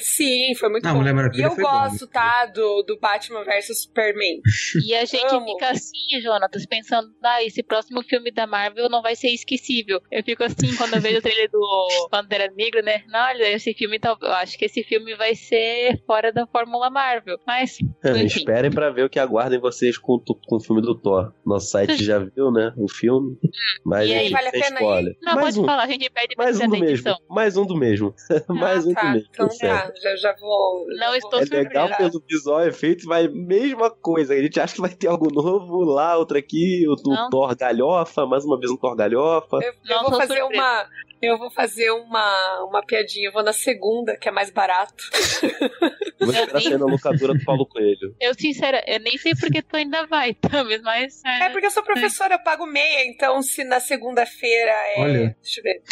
Sim, 0.00 0.54
foi 0.54 0.68
muito 0.68 0.84
não, 0.84 0.92
bom. 0.92 0.98
Mulher 0.98 1.14
Maravilha 1.14 1.42
e 1.42 1.44
eu 1.44 1.54
foi 1.54 1.64
gosto, 1.64 2.06
bom. 2.06 2.12
tá, 2.12 2.46
do, 2.46 2.82
do 2.82 2.98
Batman 3.00 3.44
vs 3.44 3.82
Superman. 3.82 4.40
E 4.86 4.94
a 4.94 5.04
gente 5.04 5.34
Amo. 5.34 5.46
fica 5.46 5.70
assim, 5.70 6.20
Jonatas, 6.22 6.66
pensando, 6.66 7.10
ah, 7.22 7.42
esse 7.42 7.62
próximo 7.62 8.02
filme 8.02 8.30
da 8.30 8.46
Marvel 8.46 8.88
não 8.88 9.02
vai 9.02 9.14
ser 9.14 9.28
esquecível. 9.28 10.00
Eu 10.10 10.22
fico 10.22 10.44
assim 10.44 10.74
quando 10.76 10.94
eu 10.94 11.00
vejo 11.00 11.18
o 11.18 11.22
trailer 11.22 11.50
do 11.50 11.60
Pantera 12.10 12.52
Negra, 12.56 12.82
né? 12.82 13.02
Não, 13.08 13.20
olha, 13.20 13.50
esse 13.50 13.72
filme, 13.74 13.98
tá, 13.98 14.16
eu 14.20 14.32
acho 14.32 14.58
que 14.58 14.64
esse 14.64 14.82
filme 14.82 15.14
vai 15.16 15.34
ser 15.34 16.02
fora 16.06 16.32
da 16.32 16.46
Fórmula 16.46 16.90
Marvel. 16.90 17.38
Mas. 17.46 17.78
É, 18.04 18.22
esperem 18.24 18.70
pra 18.70 18.90
ver 18.90 19.04
o 19.04 19.10
que 19.10 19.18
aguardem 19.18 19.58
vocês 19.58 19.98
com, 19.98 20.18
com 20.18 20.56
o 20.56 20.60
filme 20.60 20.82
do 20.82 20.94
Thor. 20.94 21.32
Nosso 21.44 21.68
site 21.68 22.02
já 22.04 22.18
viu, 22.18 22.50
né? 22.50 22.72
O 22.76 22.88
filme. 22.90 23.36
Mas 23.84 24.08
e 24.08 24.14
aí, 24.14 24.30
vale 24.30 24.48
a 24.48 24.52
pena 24.52 24.80
spoiler. 24.80 25.16
Não, 25.22 25.34
mais 25.34 25.46
pode 25.46 25.60
um, 25.60 25.64
falar, 25.66 25.84
a 25.84 25.86
gente 25.86 26.10
pede 26.10 26.34
mais 26.36 26.60
um 26.60 26.68
do 26.68 26.78
mesmo. 26.78 27.16
Mais 27.28 27.56
um 27.56 27.66
do 27.66 27.76
mesmo. 27.76 28.14
mais 28.48 28.86
um 28.86 28.92
tá, 28.92 29.02
do 29.02 29.12
mesmo. 29.12 29.28
Então 29.30 29.48
já, 29.50 29.92
já, 30.02 30.16
já 30.16 30.36
vou. 30.38 30.86
Não 30.98 31.14
estou 31.14 31.40
É 31.40 31.44
legal 31.44 31.88
pelo 31.96 32.22
visual 32.28 32.66
efeito, 32.66 33.06
mas 33.06 33.30
mesma 33.32 33.90
coisa. 33.90 34.34
A 34.34 34.42
gente 34.42 34.57
acha 34.60 34.74
que 34.74 34.80
vai 34.80 34.90
ter 34.90 35.08
algo 35.08 35.32
novo 35.32 35.84
lá, 35.84 36.16
outro 36.16 36.38
aqui, 36.38 36.84
o, 36.88 36.92
o 36.92 37.30
Thor 37.30 37.56
galhofa, 37.56 38.26
mais 38.26 38.44
uma 38.44 38.58
vez 38.58 38.70
um 38.70 38.76
Thor 38.76 38.94
galhofa. 38.94 39.58
Eu, 39.62 39.72
eu 39.84 40.02
vou 40.02 40.16
fazer 40.18 40.42
uma 40.42 40.86
Eu 41.20 41.36
vou 41.36 41.50
fazer 41.50 41.90
uma, 41.90 42.64
uma 42.64 42.82
piadinha. 42.82 43.28
Eu 43.28 43.32
vou 43.32 43.42
na 43.42 43.52
segunda, 43.52 44.16
que 44.16 44.28
é 44.28 44.32
mais 44.32 44.50
barato. 44.50 44.94
Vou 46.18 46.30
esperar 46.30 46.60
sair 46.60 46.78
na 46.78 46.86
locadora 46.86 47.34
do 47.34 47.44
Paulo 47.44 47.66
Coelho. 47.66 48.14
Eu, 48.20 48.34
sincera, 48.34 48.82
eu 48.86 49.00
nem 49.00 49.16
sei 49.18 49.34
porque 49.34 49.62
tu 49.62 49.76
ainda 49.76 50.06
vai, 50.06 50.34
Thames, 50.40 50.82
mas. 50.82 51.22
É 51.24 51.50
porque 51.50 51.66
eu 51.66 51.70
sou 51.70 51.82
professora, 51.82 52.34
eu 52.34 52.42
pago 52.42 52.66
meia, 52.66 53.06
então 53.06 53.42
se 53.42 53.64
na 53.64 53.80
segunda-feira 53.80 54.70
é. 54.70 54.94
Olha. 54.98 55.36
Deixa 55.42 55.60
eu 55.60 55.64
ver. 55.64 55.82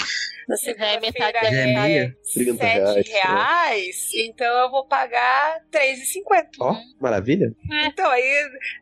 Na 0.49 0.55
é 0.55 1.01
metade 1.01 1.03
segunda-feira 1.03 1.33
da 1.33 1.51
Já 1.51 1.57
é 1.57 1.75
meia? 1.75 2.17
30 2.33 2.57
sete 2.57 3.11
reais, 3.11 3.11
reais, 3.11 4.11
então 4.15 4.47
eu 4.47 4.71
vou 4.71 4.87
pagar 4.87 5.61
R$3,50. 5.75 6.47
Ó, 6.61 6.77
maravilha. 7.01 7.53
Então, 7.87 8.09
aí 8.09 8.23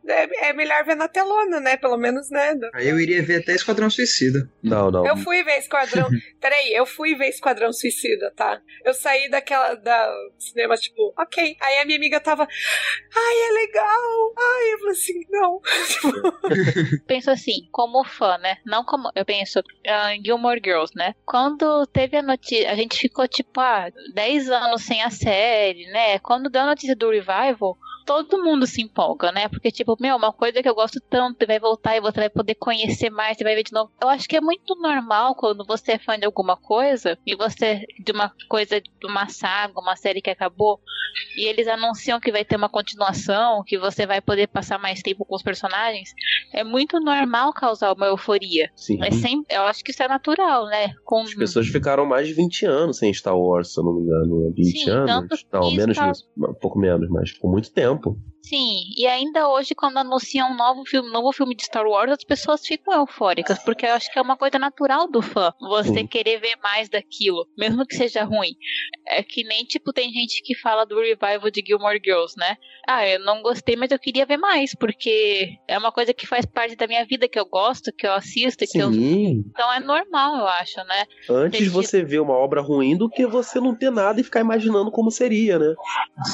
é, 0.07 0.49
é 0.49 0.53
melhor 0.53 0.84
ver 0.84 0.95
na 0.95 1.09
telona, 1.09 1.61
né? 1.61 1.78
Pelo 1.78 1.97
menos, 1.97 2.30
né? 2.30 2.55
Aí 2.74 2.86
eu 2.86 3.01
iria 3.01 3.22
ver 3.22 3.36
até 3.36 3.53
Esquadrão 3.55 3.88
Suicida. 3.88 4.47
Não, 4.62 4.90
não. 4.90 5.07
Eu 5.07 5.16
fui 5.16 5.42
ver 5.42 5.57
Esquadrão. 5.57 6.07
Peraí, 6.38 6.74
eu 6.74 6.84
fui 6.84 7.14
ver 7.14 7.28
Esquadrão 7.28 7.72
Suicida, 7.72 8.30
tá? 8.36 8.61
Eu 8.84 8.92
saí 8.92 9.30
daquela. 9.30 9.74
da 9.74 10.12
cinema, 10.38 10.76
tipo, 10.76 11.14
ok. 11.18 11.34
Aí 11.61 11.78
a 11.78 11.85
minha 11.85 11.97
amiga 11.97 12.20
tava. 12.20 12.43
Ai, 12.45 13.37
é 13.49 13.53
legal. 13.53 14.35
Ai, 14.39 14.72
eu 14.72 14.78
falei 14.78 14.93
assim, 14.93 15.20
não. 15.30 15.61
penso 17.07 17.30
assim, 17.30 17.68
como 17.70 18.05
fã, 18.05 18.39
né? 18.39 18.59
Não 18.64 18.85
como. 18.85 19.11
Eu 19.14 19.24
penso 19.24 19.62
em 19.85 20.24
Gilmore 20.24 20.61
Girls, 20.62 20.93
né? 20.97 21.14
Quando 21.24 21.87
teve 21.87 22.16
a 22.16 22.22
notícia. 22.22 22.70
A 22.70 22.74
gente 22.74 22.99
ficou, 22.99 23.26
tipo, 23.28 23.61
ah, 23.61 23.91
10 24.14 24.51
anos 24.51 24.82
sem 24.82 25.03
a 25.03 25.11
série, 25.11 25.87
né? 25.87 26.18
Quando 26.18 26.51
deu 26.51 26.62
a 26.62 26.66
notícia 26.66 26.97
do 26.97 27.11
revival. 27.11 27.76
Todo 28.05 28.42
mundo 28.42 28.66
se 28.66 28.82
empolga, 28.82 29.32
né? 29.32 29.48
Porque, 29.48 29.70
tipo, 29.70 29.96
meu, 30.00 30.16
uma 30.16 30.32
coisa 30.32 30.62
que 30.62 30.68
eu 30.68 30.74
gosto 30.74 31.00
tanto, 31.09 31.46
vai 31.46 31.59
voltar 31.59 31.96
e 31.96 32.00
você 32.00 32.20
vai 32.20 32.30
poder 32.30 32.55
conhecer 32.55 33.11
mais, 33.11 33.36
você 33.36 33.44
vai 33.44 33.55
ver 33.55 33.62
de 33.62 33.72
novo. 33.72 33.90
Eu 34.00 34.09
acho 34.09 34.28
que 34.28 34.36
é 34.36 34.40
muito 34.40 34.74
normal 34.76 35.34
quando 35.34 35.64
você 35.66 35.92
é 35.92 35.98
fã 35.98 36.18
de 36.18 36.26
alguma 36.26 36.57
coisa, 36.57 37.18
e 37.26 37.34
você, 37.34 37.86
de 38.05 38.12
uma 38.12 38.32
coisa, 38.48 38.80
de 38.80 39.07
uma 39.07 39.28
saga, 39.28 39.80
uma 39.80 39.96
série 39.96 40.20
que 40.20 40.30
acabou, 40.30 40.80
e 41.36 41.46
eles 41.46 41.66
anunciam 41.66 42.20
que 42.20 42.32
vai 42.32 42.44
ter 42.44 42.57
uma 42.57 42.68
continuação, 42.68 43.62
que 43.64 43.78
você 43.78 44.07
vai 44.07 44.20
poder 44.20 44.48
passar 44.48 44.78
mais 44.78 45.00
tempo 45.00 45.24
com 45.24 45.34
os 45.34 45.42
personagens, 45.42 46.11
é 46.52 46.64
muito 46.64 47.00
normal 47.00 47.52
causar 47.52 47.92
uma 47.92 48.07
euforia. 48.07 48.70
Sim. 48.76 49.02
É 49.02 49.11
sempre, 49.11 49.55
eu 49.55 49.62
acho 49.62 49.82
que 49.82 49.90
isso 49.90 50.02
é 50.02 50.09
natural, 50.09 50.66
né? 50.66 50.94
Com 51.05 51.22
As 51.22 51.34
pessoas 51.34 51.68
ficaram 51.68 52.05
mais 52.05 52.28
de 52.28 52.34
20 52.34 52.66
anos 52.66 52.98
sem 52.98 53.12
Star 53.12 53.38
Wars, 53.38 53.72
se 53.72 53.80
eu 53.80 53.84
não 53.84 53.94
me 53.94 54.02
engano. 54.02 54.52
20 54.55 54.64
Sim, 54.64 54.90
anos? 54.90 55.46
Não, 55.52 55.70
menos 55.72 55.96
Star-. 55.96 56.12
Um 56.36 56.55
pouco 56.55 56.78
menos, 56.78 57.09
mas 57.09 57.32
por 57.38 57.50
muito 57.50 57.72
tempo 57.72 57.93
tempo. 57.95 58.34
Sim, 58.45 58.90
e 58.95 59.07
ainda 59.07 59.49
hoje, 59.49 59.74
quando 59.74 59.97
anunciam 59.97 60.51
um 60.51 60.55
novo 60.55 60.84
filme, 60.84 61.11
novo 61.11 61.32
filme 61.32 61.55
de 61.55 61.64
Star 61.64 61.86
Wars, 61.86 62.12
as 62.12 62.24
pessoas 62.24 62.61
ficam 62.61 62.92
eufóricas, 62.92 63.59
porque 63.64 63.86
eu 63.86 63.92
acho 63.92 64.12
que 64.12 64.18
é 64.18 64.22
uma 64.22 64.36
coisa 64.36 64.59
natural 64.59 65.11
do 65.11 65.22
fã, 65.22 65.51
você 65.59 66.01
Sim. 66.01 66.07
querer 66.07 66.40
ver 66.40 66.57
mais 66.62 66.90
daquilo, 66.90 67.49
mesmo 67.57 67.86
que 67.86 67.97
seja 67.97 68.22
ruim. 68.22 68.55
É 69.09 69.22
que 69.22 69.45
nem, 69.45 69.64
tipo, 69.64 69.95
tem 69.95 70.12
gente 70.12 70.42
que 70.42 70.55
fala 70.55 70.84
do 70.84 71.01
revival 71.01 71.51
de 71.51 71.64
Gilmore 71.66 71.99
Girls, 72.05 72.34
né? 72.36 72.59
Ah, 72.86 73.09
eu 73.09 73.18
não 73.20 73.40
gostei, 73.40 73.76
mas 73.76 73.90
eu 73.90 73.99
queria 73.99 74.26
ver 74.26 74.36
mais, 74.36 74.74
porque 74.74 75.57
é 75.66 75.78
uma 75.78 75.90
coisa 75.90 76.12
que 76.12 76.26
faz 76.26 76.45
parte 76.45 76.76
da 76.76 76.86
minha 76.86 77.07
vida, 77.07 77.26
que 77.26 77.40
eu 77.40 77.47
gosto, 77.47 77.90
que 77.97 78.07
eu 78.07 78.12
assisto, 78.12 78.66
que 78.70 78.78
eu... 78.78 78.92
Sim. 78.92 79.42
Então 79.49 79.72
é 79.72 79.80
normal, 79.80 80.36
eu 80.36 80.47
acho, 80.47 80.84
né? 80.84 81.07
Antes 81.30 81.66
você 81.68 82.05
ver 82.05 82.20
uma 82.20 82.34
obra 82.34 82.61
ruim 82.61 82.95
do 82.95 83.09
que 83.09 83.26
você 83.26 83.59
não 83.59 83.74
ter 83.74 83.90
nada 83.90 84.20
e 84.20 84.24
ficar 84.24 84.40
imaginando 84.40 84.90
como 84.90 85.11
seria, 85.11 85.59
né? 85.59 85.74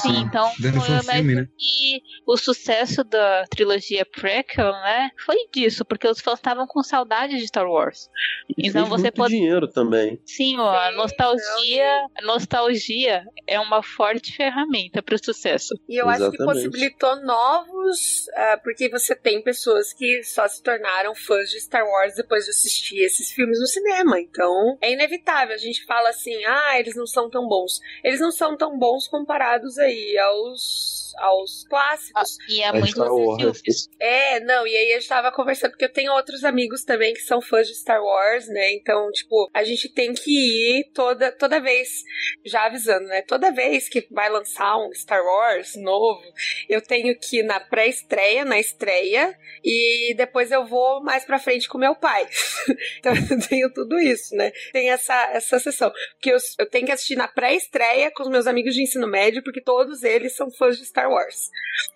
Sim, 0.01 0.23
então 0.23 0.51
eu 0.61 0.73
foi 0.73 0.95
um 0.95 1.03
filme, 1.03 1.35
né? 1.35 1.47
que 1.57 2.00
o 2.25 2.37
sucesso 2.37 3.03
da 3.03 3.45
trilogia 3.49 4.05
prequel, 4.05 4.71
né, 4.71 5.09
foi 5.25 5.35
disso, 5.53 5.83
porque 5.83 6.07
os 6.07 6.19
fãs 6.21 6.35
estavam 6.39 6.67
com 6.67 6.83
saudade 6.83 7.37
de 7.37 7.47
Star 7.47 7.67
Wars. 7.67 8.09
E 8.57 8.67
Então 8.67 8.81
fez 8.85 8.89
você 8.89 9.01
muito 9.03 9.15
pode- 9.15 9.33
dinheiro 9.33 9.67
também. 9.67 10.21
Sim, 10.25 10.57
ó, 10.59 10.69
a 10.69 10.91
nostalgia, 10.91 12.05
a 12.17 12.21
nostalgia 12.23 13.23
é 13.47 13.59
uma 13.59 13.81
forte 13.83 14.35
ferramenta 14.35 15.01
para 15.01 15.15
o 15.15 15.23
sucesso. 15.23 15.73
E 15.89 15.95
eu 16.01 16.07
acho 16.09 16.29
que 16.29 16.35
Exatamente. 16.37 16.53
possibilitou 16.69 17.15
novos, 17.23 18.27
ah, 18.35 18.59
porque 18.63 18.89
você 18.89 19.15
tem 19.15 19.41
pessoas 19.41 19.93
que 19.93 20.23
só 20.23 20.47
se 20.47 20.61
tornaram 20.61 21.13
fãs 21.15 21.49
de 21.49 21.59
Star 21.59 21.85
Wars 21.85 22.15
depois 22.15 22.45
de 22.45 22.51
assistir 22.51 22.99
esses 22.99 23.31
filmes 23.31 23.59
no 23.59 23.67
cinema. 23.67 24.19
Então 24.19 24.77
é 24.81 24.91
inevitável. 24.91 25.55
A 25.55 25.57
gente 25.57 25.83
fala 25.85 26.09
assim, 26.09 26.43
ah, 26.45 26.79
eles 26.79 26.95
não 26.95 27.07
são 27.07 27.29
tão 27.29 27.47
bons. 27.47 27.79
Eles 28.03 28.19
não 28.19 28.31
são 28.31 28.55
tão 28.57 28.77
bons 28.77 29.07
comparados 29.07 29.77
aí 29.77 30.17
aos, 30.17 31.00
aos 31.17 31.65
clássicos. 31.67 32.37
E 32.49 32.63
há 32.63 32.69
A 32.69 32.73
muitos 32.73 32.91
Star 32.91 33.13
Wars. 33.13 33.61
filmes. 33.61 33.89
É, 33.99 34.39
não, 34.41 34.65
e 34.65 34.75
aí 34.75 34.93
a 34.93 34.99
gente 34.99 35.09
tava 35.09 35.31
conversando, 35.31 35.71
porque 35.71 35.85
eu 35.85 35.93
tenho 35.93 36.11
outros 36.13 36.43
amigos 36.43 36.83
também 36.83 37.13
que 37.13 37.21
são 37.21 37.41
fãs 37.41 37.67
de 37.67 37.75
Star 37.75 38.01
Wars, 38.01 38.47
né? 38.47 38.73
Então, 38.73 39.09
tipo, 39.11 39.49
a 39.53 39.63
gente 39.63 39.89
tem 39.89 40.13
que 40.13 40.79
ir 40.79 40.91
toda, 40.93 41.31
toda 41.31 41.59
vez, 41.59 42.03
já 42.45 42.65
avisando, 42.65 43.05
né? 43.07 43.21
Toda 43.21 43.51
vez 43.51 43.89
que 43.89 44.07
vai 44.11 44.29
lançar 44.29 44.77
um 44.77 44.93
Star 44.93 45.23
Wars 45.23 45.75
novo, 45.75 46.21
eu 46.67 46.81
tenho 46.81 47.17
que 47.17 47.39
ir 47.39 47.43
na 47.43 47.59
pré-estreia, 47.59 48.45
na 48.45 48.59
estreia, 48.59 49.37
e 49.63 50.13
depois 50.15 50.51
eu 50.51 50.65
vou 50.65 51.01
mais 51.03 51.23
pra 51.25 51.39
frente 51.39 51.67
com 51.67 51.77
meu 51.77 51.95
pai. 51.95 52.27
então 52.99 53.13
eu 53.29 53.47
tenho 53.47 53.73
tudo 53.73 53.99
isso, 53.99 54.35
né? 54.35 54.51
Tem 54.71 54.89
essa, 54.89 55.31
essa 55.31 55.59
sessão. 55.59 55.91
Porque 56.13 56.31
eu, 56.31 56.37
eu 56.59 56.69
tenho 56.69 56.85
que 56.85 56.91
assistir 56.91 57.15
na 57.15 57.27
pré-estreia 57.27 58.11
com 58.11 58.23
os 58.23 58.29
meus 58.29 58.47
amigos 58.47 58.73
de 58.73 58.81
ensino 58.81 59.07
médio, 59.07 59.43
porque 59.43 59.61
todos 59.61 60.03
eles 60.03 60.35
são 60.35 60.49
fãs 60.51 60.77
de 60.77 60.85
Star 60.85 61.00
Wars. 61.07 61.49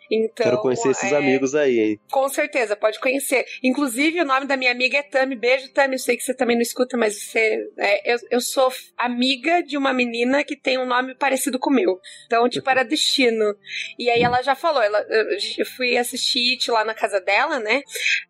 Então, 0.09 0.45
Quero 0.45 0.61
conhecer 0.61 0.89
esses 0.89 1.11
é, 1.11 1.15
amigos 1.15 1.55
aí, 1.55 1.79
hein? 1.79 1.99
com 2.11 2.29
certeza, 2.29 2.75
pode 2.75 2.99
conhecer. 2.99 3.45
Inclusive, 3.63 4.21
o 4.21 4.25
nome 4.25 4.45
da 4.45 4.55
minha 4.55 4.71
amiga 4.71 4.97
é 4.97 5.03
Tami. 5.03 5.35
Beijo, 5.35 5.71
Tami. 5.73 5.95
Eu 5.95 5.99
sei 5.99 6.15
que 6.15 6.23
você 6.23 6.33
também 6.33 6.55
não 6.55 6.61
escuta, 6.61 6.95
mas 6.95 7.15
você. 7.15 7.67
é, 7.77 8.13
eu, 8.13 8.17
eu 8.29 8.41
sou 8.41 8.71
amiga 8.97 9.63
de 9.63 9.77
uma 9.77 9.93
menina 9.93 10.43
que 10.43 10.55
tem 10.55 10.77
um 10.77 10.85
nome 10.85 11.15
parecido 11.15 11.57
com 11.59 11.69
o 11.69 11.73
meu. 11.73 11.99
Então, 12.25 12.47
tipo, 12.47 12.69
era 12.69 12.83
destino. 12.83 13.55
E 13.97 14.09
aí 14.09 14.21
ela 14.21 14.41
já 14.41 14.55
falou, 14.55 14.81
ela, 14.81 15.03
eu 15.57 15.65
fui 15.65 15.97
assistir 15.97 16.51
It 16.51 16.69
lá 16.69 16.85
na 16.85 16.93
casa 16.93 17.19
dela, 17.19 17.59
né? 17.59 17.81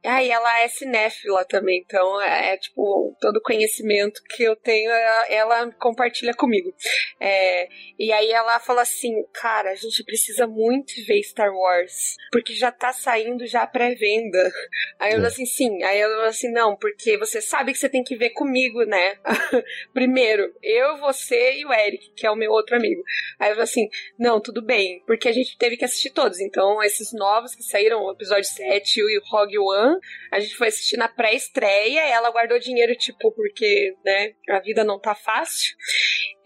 Aí 0.03 0.29
ela 0.29 0.61
é 0.61 0.67
cinéfila 0.67 1.43
também. 1.45 1.83
Então, 1.85 2.21
é, 2.21 2.53
é, 2.53 2.57
tipo, 2.57 3.15
todo 3.19 3.41
conhecimento 3.41 4.21
que 4.29 4.43
eu 4.43 4.55
tenho, 4.55 4.89
ela, 4.89 5.27
ela 5.27 5.71
compartilha 5.73 6.33
comigo. 6.33 6.73
É, 7.19 7.67
e 7.99 8.11
aí 8.13 8.31
ela 8.31 8.59
falou 8.59 8.81
assim, 8.81 9.13
cara, 9.33 9.71
a 9.71 9.75
gente 9.75 10.03
precisa 10.03 10.47
muito 10.47 10.64
ver 11.07 11.23
Star 11.23 11.53
Wars, 11.53 12.15
porque 12.31 12.53
já 12.53 12.71
tá 12.71 12.93
saindo 12.93 13.45
já 13.45 13.63
a 13.63 13.67
pré-venda. 13.67 14.51
Aí 14.99 15.11
eu 15.11 15.15
falei 15.15 15.27
assim, 15.27 15.45
sim. 15.45 15.83
Aí 15.83 15.99
ela 15.99 16.13
falou 16.13 16.29
assim, 16.29 16.51
não, 16.51 16.75
porque 16.75 17.17
você 17.17 17.41
sabe 17.41 17.71
que 17.71 17.77
você 17.77 17.89
tem 17.89 18.03
que 18.03 18.15
ver 18.15 18.31
comigo, 18.31 18.83
né? 18.83 19.17
Primeiro, 19.93 20.53
eu, 20.61 20.97
você 20.97 21.59
e 21.59 21.65
o 21.65 21.73
Eric, 21.73 22.11
que 22.15 22.25
é 22.25 22.31
o 22.31 22.35
meu 22.35 22.51
outro 22.51 22.75
amigo. 22.75 23.01
Aí 23.39 23.49
eu 23.49 23.55
falei 23.55 23.63
assim, 23.63 23.89
não, 24.17 24.39
tudo 24.39 24.61
bem, 24.61 25.03
porque 25.05 25.27
a 25.27 25.33
gente 25.33 25.57
teve 25.57 25.77
que 25.77 25.85
assistir 25.85 26.11
todos. 26.11 26.39
Então, 26.39 26.81
esses 26.83 27.13
novos 27.13 27.55
que 27.55 27.63
saíram, 27.63 28.03
o 28.03 28.11
episódio 28.11 28.45
7 28.45 28.99
e 28.99 29.17
o 29.17 29.21
Rogue 29.25 29.59
One, 29.59 29.99
a 30.31 30.39
gente 30.39 30.55
foi 30.55 30.67
assistir 30.67 30.97
na 30.97 31.07
pré-estreia, 31.07 32.01
ela 32.07 32.31
guardou 32.31 32.59
dinheiro, 32.59 32.95
tipo, 32.95 33.31
porque, 33.31 33.95
né, 34.03 34.33
a 34.49 34.59
vida 34.59 34.83
não 34.83 34.99
tá 34.99 35.15
fácil. 35.15 35.75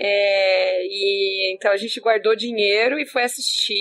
É, 0.01 0.85
e 0.85 1.53
então 1.53 1.71
a 1.71 1.77
gente 1.77 1.99
guardou 1.99 2.35
dinheiro 2.35 2.97
e 2.97 3.05
foi 3.05 3.23
assistir, 3.23 3.75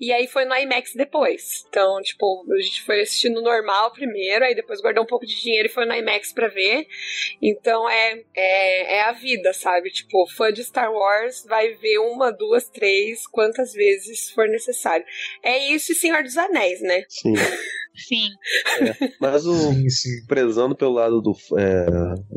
e 0.00 0.12
aí 0.12 0.26
foi 0.26 0.44
no 0.44 0.54
IMAX 0.54 0.92
depois. 0.94 1.64
Então, 1.68 2.00
tipo, 2.02 2.44
a 2.52 2.62
gente 2.62 2.82
foi 2.82 3.00
assistir 3.00 3.28
no 3.28 3.42
normal 3.42 3.92
primeiro, 3.92 4.44
aí 4.44 4.54
depois 4.54 4.80
guardou 4.80 5.04
um 5.04 5.06
pouco 5.06 5.26
de 5.26 5.40
dinheiro 5.40 5.68
e 5.68 5.72
foi 5.72 5.84
no 5.86 5.94
IMAX 5.94 6.32
pra 6.32 6.48
ver. 6.48 6.86
Então 7.40 7.88
é, 7.88 8.22
é, 8.34 8.96
é 8.96 9.02
a 9.02 9.12
vida, 9.12 9.52
sabe? 9.52 9.90
Tipo, 9.90 10.26
fã 10.28 10.52
de 10.52 10.64
Star 10.64 10.92
Wars 10.92 11.44
vai 11.46 11.74
ver 11.74 11.98
uma, 11.98 12.30
duas, 12.30 12.68
três, 12.68 13.26
quantas 13.26 13.72
vezes 13.72 14.30
for 14.30 14.48
necessário. 14.48 15.04
É 15.42 15.72
isso 15.72 15.92
e 15.92 15.94
Senhor 15.94 16.22
dos 16.22 16.36
Anéis, 16.36 16.80
né? 16.80 17.04
Sim. 17.08 17.34
Sim. 17.96 18.28
Mas 19.18 19.46
o, 19.46 19.54
Sim, 19.72 19.88
sim. 19.88 20.26
prezando 20.26 20.76
pelo 20.76 20.92
lado 20.92 21.20
do. 21.22 21.32
é, 21.58 21.86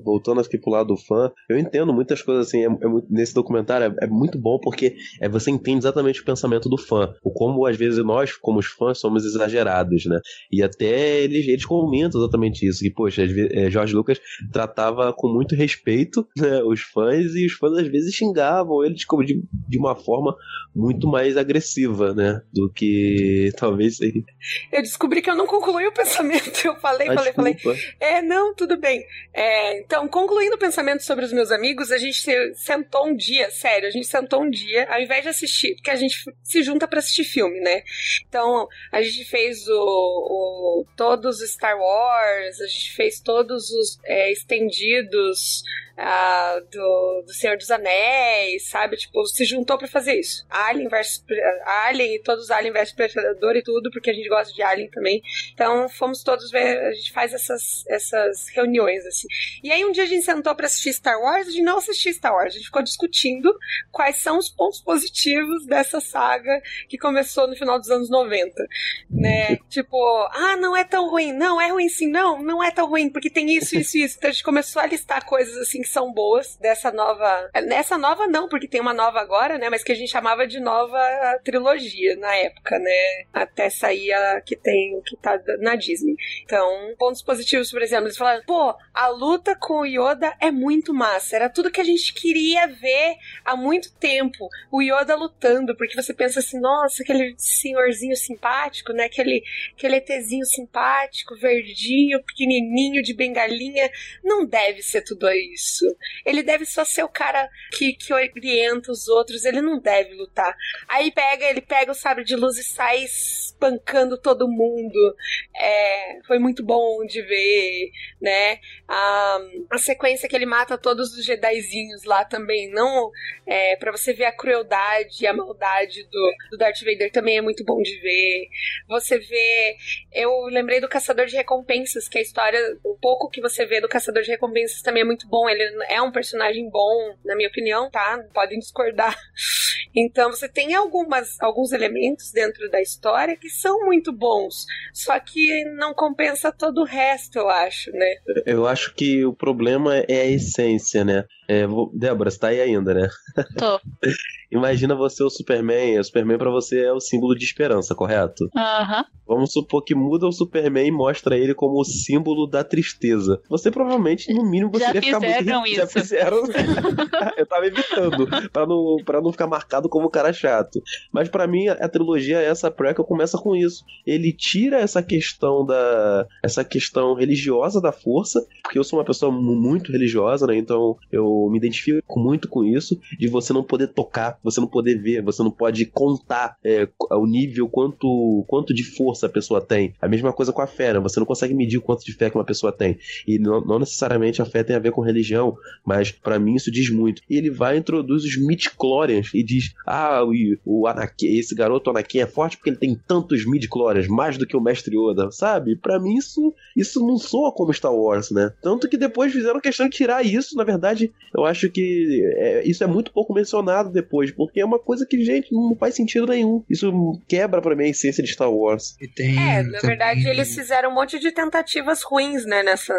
voltando 0.09 0.41
aqui 0.41 0.57
pro 0.57 0.71
lado 0.71 0.87
do 0.87 0.97
fã, 0.97 1.31
eu 1.49 1.57
entendo 1.57 1.93
muitas 1.93 2.21
coisas 2.21 2.47
assim. 2.47 2.63
é- 2.63 2.67
é 2.67 3.01
nesse 3.09 3.33
documentário 3.33 3.95
é, 3.99 4.05
é 4.05 4.07
muito 4.07 4.39
bom 4.39 4.59
porque 4.59 4.95
é, 5.21 5.29
você 5.29 5.51
entende 5.51 5.79
exatamente 5.79 6.21
o 6.21 6.25
pensamento 6.25 6.67
do 6.67 6.77
fã. 6.77 7.13
O 7.23 7.31
como 7.31 7.65
às 7.65 7.77
vezes 7.77 8.03
nós, 8.03 8.35
como 8.35 8.59
os 8.59 8.65
fãs, 8.67 8.99
somos 8.99 9.23
exagerados, 9.25 10.05
né? 10.05 10.19
E 10.51 10.63
até 10.63 11.19
eles, 11.21 11.47
eles 11.47 11.65
comentam 11.65 12.19
exatamente 12.21 12.65
isso. 12.67 12.79
Que, 12.79 12.89
poxa, 12.91 13.23
é, 13.51 13.69
Jorge 13.69 13.93
Lucas 13.95 14.19
tratava 14.51 15.13
com 15.13 15.27
muito 15.27 15.55
respeito 15.55 16.27
né, 16.37 16.63
os 16.63 16.81
fãs 16.81 17.35
e 17.35 17.45
os 17.45 17.53
fãs 17.53 17.77
às 17.77 17.87
vezes 17.87 18.13
xingavam 18.15 18.83
eles 18.83 19.05
como 19.05 19.23
de, 19.23 19.41
de 19.67 19.77
uma 19.77 19.95
forma 19.95 20.35
muito 20.75 21.07
mais 21.07 21.37
agressiva, 21.37 22.13
né? 22.13 22.41
Do 22.53 22.71
que 22.71 23.51
talvez 23.57 23.97
seria. 23.97 24.23
Eu 24.71 24.81
descobri 24.81 25.21
que 25.21 25.29
eu 25.29 25.35
não 25.35 25.45
concluí 25.47 25.85
o 25.87 25.93
pensamento. 25.93 26.49
Eu 26.69 26.75
falei, 26.79 27.07
Ah, 27.09 27.13
falei, 27.15 27.33
falei. 27.33 27.53
desculpa. 27.53 27.77
É, 27.99 28.21
não, 28.21 28.53
tudo 28.53 28.79
bem. 28.79 29.01
É, 29.33 29.79
então, 29.81 29.98
concluindo 30.07 30.55
o 30.55 30.59
pensamento 30.59 31.03
sobre 31.03 31.25
os 31.25 31.33
meus 31.33 31.51
amigos, 31.51 31.91
a 31.91 31.97
gente 31.97 32.17
se- 32.17 32.53
sentou 32.55 33.07
um 33.07 33.15
dia, 33.15 33.49
sério, 33.51 33.87
a 33.87 33.91
gente 33.91 34.07
sentou 34.07 34.41
um 34.43 34.49
dia, 34.49 34.87
ao 34.91 34.99
invés 35.01 35.23
de 35.23 35.29
assistir, 35.29 35.75
porque 35.75 35.91
a 35.91 35.95
gente 35.95 36.23
se 36.43 36.63
junta 36.63 36.87
pra 36.87 36.99
assistir 36.99 37.23
filme, 37.23 37.59
né? 37.59 37.81
Então, 38.27 38.67
a 38.91 39.01
gente 39.01 39.25
fez 39.25 39.67
o, 39.67 39.73
o- 39.73 40.85
todos 40.95 41.41
os 41.41 41.49
Star 41.51 41.77
Wars, 41.77 42.61
a 42.61 42.67
gente 42.67 42.93
fez 42.95 43.19
todos 43.19 43.69
os 43.71 43.99
é, 44.05 44.31
estendidos 44.31 45.63
ah, 46.01 46.61
do, 46.71 47.23
do 47.25 47.33
Senhor 47.33 47.57
dos 47.57 47.69
Anéis, 47.69 48.69
sabe? 48.69 48.95
Tipo, 48.95 49.25
se 49.25 49.43
juntou 49.43 49.77
para 49.77 49.87
fazer 49.87 50.17
isso. 50.17 50.45
Alien 50.49 50.87
versus 50.87 51.23
Alien 51.65 52.15
e 52.15 52.19
todos 52.19 52.45
os 52.45 52.51
Alien 52.51 52.71
versus 52.71 52.95
Predador 52.95 53.57
e 53.57 53.61
tudo, 53.61 53.91
porque 53.91 54.09
a 54.09 54.13
gente 54.13 54.29
gosta 54.29 54.53
de 54.53 54.61
Alien 54.61 54.89
também. 54.89 55.21
Então 55.53 55.89
fomos 55.89 56.23
todos 56.23 56.49
ver, 56.51 56.79
a 56.87 56.93
gente 56.93 57.11
faz 57.11 57.33
essas, 57.33 57.85
essas 57.87 58.47
reuniões, 58.49 59.05
assim. 59.05 59.27
E 59.61 59.71
aí 59.71 59.83
um 59.83 59.91
dia 59.91 60.03
a 60.03 60.07
gente 60.07 60.23
sentou 60.23 60.55
pra 60.55 60.67
assistir 60.67 60.93
Star 60.93 61.19
Wars, 61.19 61.47
a 61.47 61.51
gente 61.51 61.63
não 61.63 61.77
assistiu 61.77 62.13
Star 62.13 62.33
Wars, 62.33 62.53
a 62.53 62.57
gente 62.57 62.65
ficou 62.65 62.81
discutindo 62.81 63.53
quais 63.91 64.17
são 64.17 64.37
os 64.37 64.49
pontos 64.49 64.79
positivos 64.79 65.65
dessa 65.65 65.99
saga 65.99 66.61
que 66.87 66.97
começou 66.97 67.47
no 67.47 67.55
final 67.55 67.77
dos 67.77 67.89
anos 67.89 68.09
90, 68.09 68.65
né? 69.09 69.57
tipo, 69.69 69.97
ah, 70.31 70.55
não 70.55 70.77
é 70.77 70.85
tão 70.85 71.09
ruim, 71.09 71.33
não, 71.33 71.59
é 71.59 71.71
ruim 71.71 71.89
sim, 71.89 72.09
não, 72.09 72.41
não 72.41 72.63
é 72.63 72.71
tão 72.71 72.87
ruim, 72.87 73.09
porque 73.09 73.29
tem 73.29 73.51
isso, 73.51 73.75
isso, 73.75 73.97
isso. 73.97 74.15
Então 74.17 74.29
a 74.29 74.33
gente 74.33 74.43
começou 74.43 74.81
a 74.81 74.85
listar 74.85 75.25
coisas 75.25 75.57
assim 75.57 75.81
que 75.81 75.88
são 75.89 76.11
boas 76.13 76.55
dessa 76.57 76.91
nova. 76.91 77.49
Nessa 77.65 77.97
nova 77.97 78.27
não, 78.27 78.47
porque 78.47 78.67
tem 78.67 78.81
uma 78.81 78.93
nova 78.93 79.19
agora, 79.19 79.57
né? 79.57 79.69
Mas 79.69 79.83
que 79.83 79.91
a 79.91 79.95
gente 79.95 80.11
chamava 80.11 80.47
de 80.47 80.59
nova 80.59 80.99
trilogia 81.43 82.15
na 82.17 82.33
época, 82.35 82.79
né? 82.79 83.25
Até 83.33 83.69
sair 83.69 84.11
a 84.13 84.41
que 84.41 84.55
tem, 84.55 85.01
que 85.05 85.15
tá 85.17 85.39
na 85.59 85.75
Disney. 85.75 86.15
Então, 86.43 86.95
pontos 86.97 87.21
positivos, 87.21 87.71
por 87.71 87.81
exemplo, 87.81 88.05
eles 88.05 88.17
falaram, 88.17 88.43
pô, 88.45 88.75
a 88.93 89.07
luta 89.07 89.55
com 89.55 89.81
o 89.81 89.85
Yoda 89.85 90.35
é 90.39 90.51
muito 90.51 90.93
massa. 90.93 91.35
Era 91.35 91.49
tudo 91.49 91.71
que 91.71 91.81
a 91.81 91.83
gente 91.83 92.13
queria 92.13 92.67
ver 92.67 93.15
há 93.43 93.55
muito 93.55 93.91
tempo. 93.93 94.47
O 94.71 94.81
Yoda 94.81 95.15
lutando, 95.15 95.75
porque 95.75 95.95
você 95.95 96.13
pensa 96.13 96.39
assim, 96.39 96.59
nossa, 96.59 97.03
aquele 97.03 97.35
senhorzinho 97.37 98.15
simpático, 98.15 98.93
né? 98.93 99.05
Aquele, 99.05 99.43
aquele 99.75 99.97
ETzinho 99.97 100.45
simpático, 100.45 101.35
verdinho, 101.35 102.23
pequenininho, 102.23 103.01
de 103.01 103.13
bengalinha. 103.13 103.89
Não 104.23 104.45
deve 104.45 104.81
ser 104.81 105.01
tudo 105.01 105.29
isso. 105.29 105.78
Ele 106.25 106.43
deve 106.43 106.65
só 106.65 106.83
ser 106.83 107.03
o 107.03 107.09
cara 107.09 107.49
que, 107.71 107.93
que 107.93 108.13
orienta 108.13 108.91
os 108.91 109.07
outros. 109.07 109.45
Ele 109.45 109.61
não 109.61 109.79
deve 109.79 110.13
lutar. 110.13 110.55
Aí 110.87 111.11
pega, 111.11 111.45
ele 111.45 111.61
pega 111.61 111.91
o 111.91 111.95
sabre 111.95 112.23
de 112.23 112.35
luz 112.35 112.57
e 112.57 112.63
sai 112.63 113.03
espancando 113.03 114.17
todo 114.17 114.47
mundo. 114.47 115.15
É, 115.55 116.19
foi 116.27 116.39
muito 116.39 116.63
bom 116.63 117.05
de 117.05 117.21
ver, 117.21 117.91
né? 118.21 118.59
A, 118.87 119.39
a 119.71 119.77
sequência 119.77 120.27
que 120.27 120.35
ele 120.35 120.45
mata 120.45 120.77
todos 120.77 121.13
os 121.13 121.25
Jedizinhos 121.25 122.03
lá 122.03 122.23
também. 122.25 122.69
Não 122.71 123.11
é, 123.45 123.75
para 123.77 123.91
você 123.91 124.13
ver 124.13 124.25
a 124.25 124.31
crueldade 124.31 125.23
e 125.23 125.27
a 125.27 125.33
maldade 125.33 126.03
do, 126.03 126.31
do 126.51 126.57
Darth 126.57 126.79
Vader 126.81 127.11
também 127.11 127.37
é 127.37 127.41
muito 127.41 127.63
bom 127.63 127.81
de 127.81 127.99
ver. 127.99 128.47
Você 128.87 129.17
vê. 129.17 129.75
Eu 130.11 130.45
lembrei 130.45 130.79
do 130.79 130.87
Caçador 130.87 131.25
de 131.25 131.35
Recompensas, 131.35 132.07
que 132.07 132.17
a 132.17 132.21
história, 132.21 132.59
o 132.83 132.95
pouco 132.95 133.29
que 133.29 133.41
você 133.41 133.65
vê 133.65 133.81
do 133.81 133.89
Caçador 133.89 134.21
de 134.21 134.29
Recompensas 134.29 134.81
também 134.81 135.01
é 135.01 135.05
muito 135.05 135.27
bom. 135.27 135.49
Ele 135.49 135.68
é 135.87 136.01
um 136.01 136.11
personagem 136.11 136.69
bom, 136.69 137.15
na 137.23 137.35
minha 137.35 137.49
opinião, 137.49 137.89
tá? 137.89 138.23
Podem 138.33 138.59
discordar. 138.59 139.15
Então 139.95 140.29
você 140.29 140.47
tem 140.47 140.75
algumas, 140.75 141.35
alguns 141.41 141.71
elementos 141.71 142.31
dentro 142.31 142.69
da 142.69 142.79
história 142.79 143.35
que 143.35 143.49
são 143.49 143.85
muito 143.85 144.13
bons, 144.13 144.65
só 144.93 145.19
que 145.19 145.65
não 145.65 145.95
compensa 145.95 146.51
todo 146.51 146.81
o 146.81 146.85
resto, 146.85 147.39
eu 147.39 147.49
acho, 147.49 147.91
né? 147.91 148.15
Eu 148.45 148.67
acho 148.67 148.93
que 148.93 149.25
o 149.25 149.33
problema 149.33 149.97
é 150.07 150.21
a 150.21 150.27
essência, 150.27 151.03
né? 151.03 151.25
É, 151.49 151.65
vou... 151.65 151.89
Débora, 151.93 152.29
você 152.29 152.37
tá 152.39 152.47
aí 152.49 152.61
ainda, 152.61 152.93
né? 152.93 153.09
Tô. 153.57 153.79
Imagina 154.51 154.95
você 154.95 155.23
o 155.23 155.29
Superman. 155.29 155.99
O 155.99 156.03
Superman 156.03 156.37
para 156.37 156.49
você 156.51 156.81
é 156.85 156.93
o 156.93 156.99
símbolo 156.99 157.35
de 157.35 157.43
esperança, 157.45 157.93
correto? 157.95 158.49
Aham. 158.55 159.03
Vamos 159.27 159.51
supor 159.51 159.83
que 159.83 159.93
muda 159.93 160.25
o 160.27 160.31
Superman 160.31 160.87
e 160.87 160.91
mostra 160.91 161.37
ele 161.37 161.53
como 161.53 161.79
o 161.79 161.83
símbolo 161.85 162.47
da 162.47 162.63
tristeza. 162.63 163.39
Você 163.47 163.69
provavelmente, 163.69 164.33
no 164.33 164.43
mínimo, 164.49 164.71
você 164.71 164.85
Já 164.85 164.93
ia 164.95 165.01
ficar 165.01 165.21
fizeram 165.21 165.59
muito. 165.59 165.67
isso. 165.71 165.75
Já 165.81 165.87
fizeram. 165.87 166.37
Eu 167.37 167.45
tava 167.45 167.67
evitando, 167.67 168.27
pra 168.51 168.65
não, 168.65 168.97
pra 169.05 169.21
não 169.21 169.31
ficar 169.31 169.45
marcado 169.47 169.87
como 169.89 170.07
um 170.07 170.11
cara 170.11 170.33
chato. 170.33 170.81
Mas 171.11 171.29
pra 171.29 171.45
mim, 171.47 171.67
a 171.67 171.87
trilogia, 171.87 172.39
essa 172.39 172.71
prequel, 172.71 173.05
começa 173.05 173.37
com 173.37 173.55
isso. 173.55 173.83
Ele 174.05 174.33
tira 174.33 174.77
essa 174.79 175.01
questão 175.03 175.63
da. 175.65 176.25
essa 176.43 176.63
questão 176.63 177.13
religiosa 177.13 177.79
da 177.79 177.91
força, 177.91 178.43
porque 178.63 178.79
eu 178.79 178.83
sou 178.83 178.97
uma 178.99 179.05
pessoa 179.05 179.31
mu- 179.31 179.55
muito 179.55 179.91
religiosa, 179.91 180.47
né? 180.47 180.57
Então 180.57 180.95
eu 181.11 181.38
me 181.49 181.57
identifico 181.57 182.19
muito 182.19 182.47
com 182.47 182.63
isso, 182.63 182.99
de 183.17 183.27
você 183.27 183.53
não 183.53 183.63
poder 183.63 183.89
tocar, 183.89 184.39
você 184.43 184.59
não 184.59 184.67
poder 184.67 184.95
ver, 184.95 185.21
você 185.21 185.43
não 185.43 185.51
pode 185.51 185.85
contar 185.85 186.57
é, 186.63 186.87
o 187.11 187.25
nível, 187.25 187.67
quanto, 187.69 188.43
quanto 188.47 188.73
de 188.73 188.83
força 188.83 189.27
a 189.27 189.29
pessoa 189.29 189.61
tem. 189.61 189.93
A 190.01 190.07
mesma 190.07 190.33
coisa 190.33 190.51
com 190.51 190.61
a 190.61 190.67
fé, 190.67 190.93
né? 190.93 190.99
Você 190.99 191.19
não 191.19 191.27
consegue 191.27 191.53
medir 191.53 191.77
o 191.77 191.81
quanto 191.81 192.03
de 192.03 192.13
fé 192.13 192.29
que 192.29 192.37
uma 192.37 192.43
pessoa 192.43 192.71
tem. 192.71 192.97
E 193.27 193.37
não, 193.37 193.61
não 193.61 193.79
necessariamente 193.79 194.41
a 194.41 194.45
fé 194.45 194.63
tem 194.63 194.75
a 194.75 194.79
ver 194.79 194.91
com 194.91 195.01
religião, 195.01 195.55
mas 195.85 196.11
pra 196.11 196.39
mim 196.39 196.55
isso 196.55 196.71
diz 196.71 196.89
muito. 196.89 197.21
E 197.29 197.35
ele 197.35 197.49
vai 197.49 197.75
e 197.75 197.79
introduz 197.79 198.23
os 198.23 198.37
midichlorians 198.37 199.31
e 199.33 199.43
diz: 199.43 199.73
Ah, 199.85 200.23
o, 200.23 200.31
o 200.65 200.87
Anakin, 200.87 201.27
esse 201.37 201.53
garoto 201.53 201.89
Anakin 201.89 202.19
é 202.19 202.25
forte 202.25 202.57
porque 202.57 202.69
ele 202.69 202.77
tem 202.77 202.99
tantos 203.07 203.45
midichlorians, 203.45 204.07
mais 204.07 204.37
do 204.37 204.45
que 204.45 204.57
o 204.57 204.61
mestre 204.61 204.95
Yoda, 204.97 205.31
sabe? 205.31 205.75
Pra 205.75 205.99
mim 205.99 206.15
isso, 206.15 206.53
isso 206.75 207.05
não 207.05 207.17
soa 207.17 207.51
como 207.51 207.73
Star 207.73 207.93
Wars, 207.93 208.31
né? 208.31 208.51
Tanto 208.61 208.87
que 208.87 208.97
depois 208.97 209.31
fizeram 209.31 209.59
questão 209.59 209.87
de 209.87 209.95
tirar 209.95 210.25
isso, 210.25 210.55
na 210.55 210.63
verdade, 210.63 211.11
eu 211.35 211.45
acho 211.45 211.69
que 211.69 212.23
é, 212.37 212.67
isso 212.67 212.83
é 212.83 212.87
muito 212.87 213.11
pouco 213.11 213.33
mencionado 213.33 213.91
depois, 213.91 214.31
porque 214.31 214.59
é 214.59 214.65
uma 214.65 214.79
coisa 214.79 215.05
que, 215.05 215.23
gente, 215.23 215.51
não 215.51 215.75
faz 215.75 215.95
sentido 215.95 216.25
nenhum. 216.27 216.63
Isso 216.69 216.91
quebra 217.27 217.61
pra 217.61 217.75
mim 217.75 217.85
a 217.85 217.89
essência 217.89 218.23
de 218.23 218.31
Star 218.31 218.51
Wars. 218.51 218.95
E 219.01 219.07
tem 219.07 219.31
É, 219.37 219.63
na 219.63 219.79
também- 219.79 219.89
verdade, 219.89 220.27
eles 220.27 220.53
fizeram 220.53 220.91
um 220.91 220.95
monte 220.95 221.19
de 221.19 221.31
tentativas 221.31 222.01
ruins, 222.03 222.45
né, 222.45 222.63
nessa, 222.63 222.93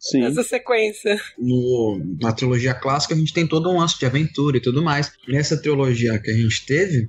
Sim. 0.00 0.20
nessa 0.22 0.42
sequência. 0.42 1.20
no, 1.38 2.00
na 2.20 2.32
trilogia 2.32 2.74
clássica 2.74 3.14
a 3.14 3.18
gente 3.18 3.32
tem 3.32 3.46
todo 3.46 3.70
um 3.70 3.78
lance 3.78 3.98
de 3.98 4.06
aventura 4.06 4.56
e 4.56 4.60
tudo 4.60 4.82
mais. 4.82 5.12
Nessa 5.28 5.56
trilogia 5.60 6.18
que 6.18 6.30
a 6.30 6.34
gente 6.34 6.64
teve, 6.66 7.08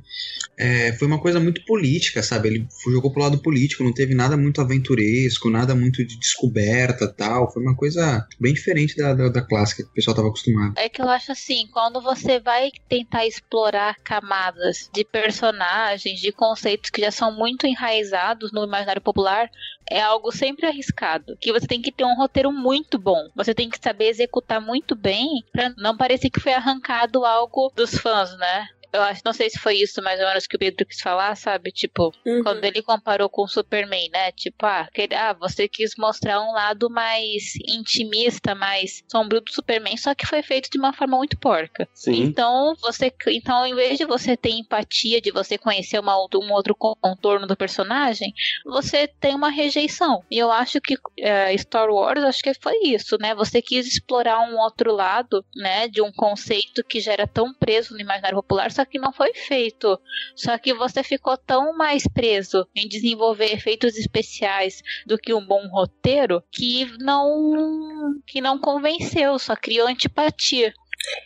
é, 0.57 0.93
foi 0.93 1.07
uma 1.07 1.19
coisa 1.21 1.39
muito 1.39 1.63
política, 1.65 2.21
sabe? 2.21 2.49
Ele 2.49 2.67
jogou 2.91 3.11
pro 3.11 3.21
lado 3.23 3.41
político, 3.41 3.83
não 3.83 3.93
teve 3.93 4.13
nada 4.13 4.35
muito 4.37 4.61
aventuresco, 4.61 5.49
nada 5.49 5.73
muito 5.75 6.05
de 6.05 6.17
descoberta 6.19 7.07
tal. 7.07 7.51
Foi 7.51 7.61
uma 7.61 7.75
coisa 7.75 8.25
bem 8.39 8.53
diferente 8.53 8.95
da, 8.95 9.13
da, 9.13 9.29
da 9.29 9.41
clássica 9.41 9.83
que 9.83 9.89
o 9.89 9.93
pessoal 9.93 10.15
tava 10.15 10.32
acostumado. 10.33 10.73
É 10.77 10.89
que 10.89 11.01
eu 11.01 11.09
acho 11.09 11.31
assim, 11.31 11.67
quando 11.71 12.01
você 12.01 12.39
vai 12.39 12.71
tentar 12.89 13.25
explorar 13.25 13.95
camadas 14.03 14.89
de 14.91 15.05
personagens, 15.05 16.19
de 16.19 16.31
conceitos 16.31 16.89
que 16.89 17.01
já 17.01 17.11
são 17.11 17.31
muito 17.31 17.65
enraizados 17.65 18.51
no 18.51 18.63
imaginário 18.63 19.01
popular, 19.01 19.49
é 19.89 20.01
algo 20.01 20.31
sempre 20.31 20.65
arriscado. 20.65 21.37
Que 21.39 21.51
você 21.51 21.67
tem 21.67 21.81
que 21.81 21.91
ter 21.91 22.03
um 22.03 22.15
roteiro 22.15 22.51
muito 22.51 22.97
bom. 22.97 23.29
Você 23.35 23.53
tem 23.53 23.69
que 23.69 23.79
saber 23.81 24.09
executar 24.09 24.59
muito 24.59 24.95
bem 24.95 25.43
pra 25.51 25.73
não 25.77 25.95
parecer 25.95 26.29
que 26.29 26.39
foi 26.39 26.53
arrancado 26.53 27.25
algo 27.25 27.71
dos 27.75 27.97
fãs, 27.97 28.35
né? 28.37 28.67
Eu 28.93 29.01
acho, 29.01 29.21
não 29.25 29.33
sei 29.33 29.49
se 29.49 29.57
foi 29.59 29.75
isso 29.77 30.01
mais 30.03 30.19
ou 30.19 30.27
menos 30.27 30.45
que 30.45 30.55
o 30.55 30.59
Pedro 30.59 30.85
quis 30.85 31.01
falar, 31.01 31.35
sabe? 31.35 31.71
Tipo, 31.71 32.11
Uhum. 32.25 32.43
quando 32.43 32.63
ele 32.63 32.81
comparou 32.83 33.27
com 33.29 33.43
o 33.43 33.47
Superman, 33.47 34.07
né? 34.11 34.31
Tipo, 34.33 34.65
ah, 34.65 34.81
aquele- 34.81 35.15
ah, 35.15 35.33
você 35.33 35.67
quis 35.67 35.91
mostrar 35.97 36.39
um 36.41 36.51
lado 36.53 36.89
mais 36.89 37.43
intimista, 37.67 38.55
mais 38.55 39.01
sombrio 39.11 39.41
do 39.41 39.51
Superman, 39.51 39.97
só 39.97 40.13
que 40.15 40.25
foi 40.27 40.41
feito 40.43 40.69
de 40.71 40.77
uma 40.77 40.93
forma 40.93 41.17
muito 41.17 41.37
porca. 41.39 41.87
Sim. 41.93 42.23
Então, 42.23 42.73
você, 42.81 43.11
então, 43.27 43.65
em 43.65 43.75
vez 43.75 43.97
de 43.97 44.05
você 44.05 44.37
ter 44.37 44.51
empatia, 44.51 45.19
de 45.21 45.31
você 45.31 45.57
conhecer 45.57 45.99
uma, 45.99 46.15
um 46.17 46.51
outro 46.51 46.75
contorno 46.75 47.47
do 47.47 47.55
personagem, 47.57 48.31
você 48.65 49.07
tem 49.07 49.35
uma 49.35 49.49
rejeição. 49.49 50.23
E 50.29 50.37
eu 50.37 50.51
acho 50.51 50.79
que 50.79 50.95
eh, 51.19 51.57
Star 51.57 51.89
Wars, 51.89 52.23
acho 52.23 52.41
que 52.41 52.53
foi 52.61 52.75
isso, 52.85 53.17
né? 53.19 53.33
Você 53.35 53.61
quis 53.61 53.87
explorar 53.87 54.39
um 54.41 54.57
outro 54.59 54.93
lado, 54.93 55.43
né? 55.55 55.87
De 55.87 56.01
um 56.01 56.11
conceito 56.11 56.83
que 56.87 56.99
já 56.99 57.13
era 57.13 57.27
tão 57.27 57.53
preso 57.53 57.93
no 57.93 57.99
imaginário 57.99 58.35
popular, 58.37 58.71
só 58.71 58.82
que 58.85 58.99
não 58.99 59.11
foi 59.11 59.33
feito. 59.33 59.99
Só 60.35 60.57
que 60.57 60.73
você 60.73 61.03
ficou 61.03 61.37
tão 61.37 61.75
mais 61.75 62.07
preso 62.07 62.67
em 62.75 62.87
desenvolver 62.87 63.53
efeitos 63.53 63.97
especiais 63.97 64.81
do 65.05 65.17
que 65.17 65.33
um 65.33 65.45
bom 65.45 65.67
roteiro 65.67 66.43
que 66.51 66.85
não 66.99 68.13
que 68.25 68.41
não 68.41 68.57
convenceu, 68.59 69.37
só 69.39 69.55
criou 69.55 69.87
antipatia. 69.87 70.73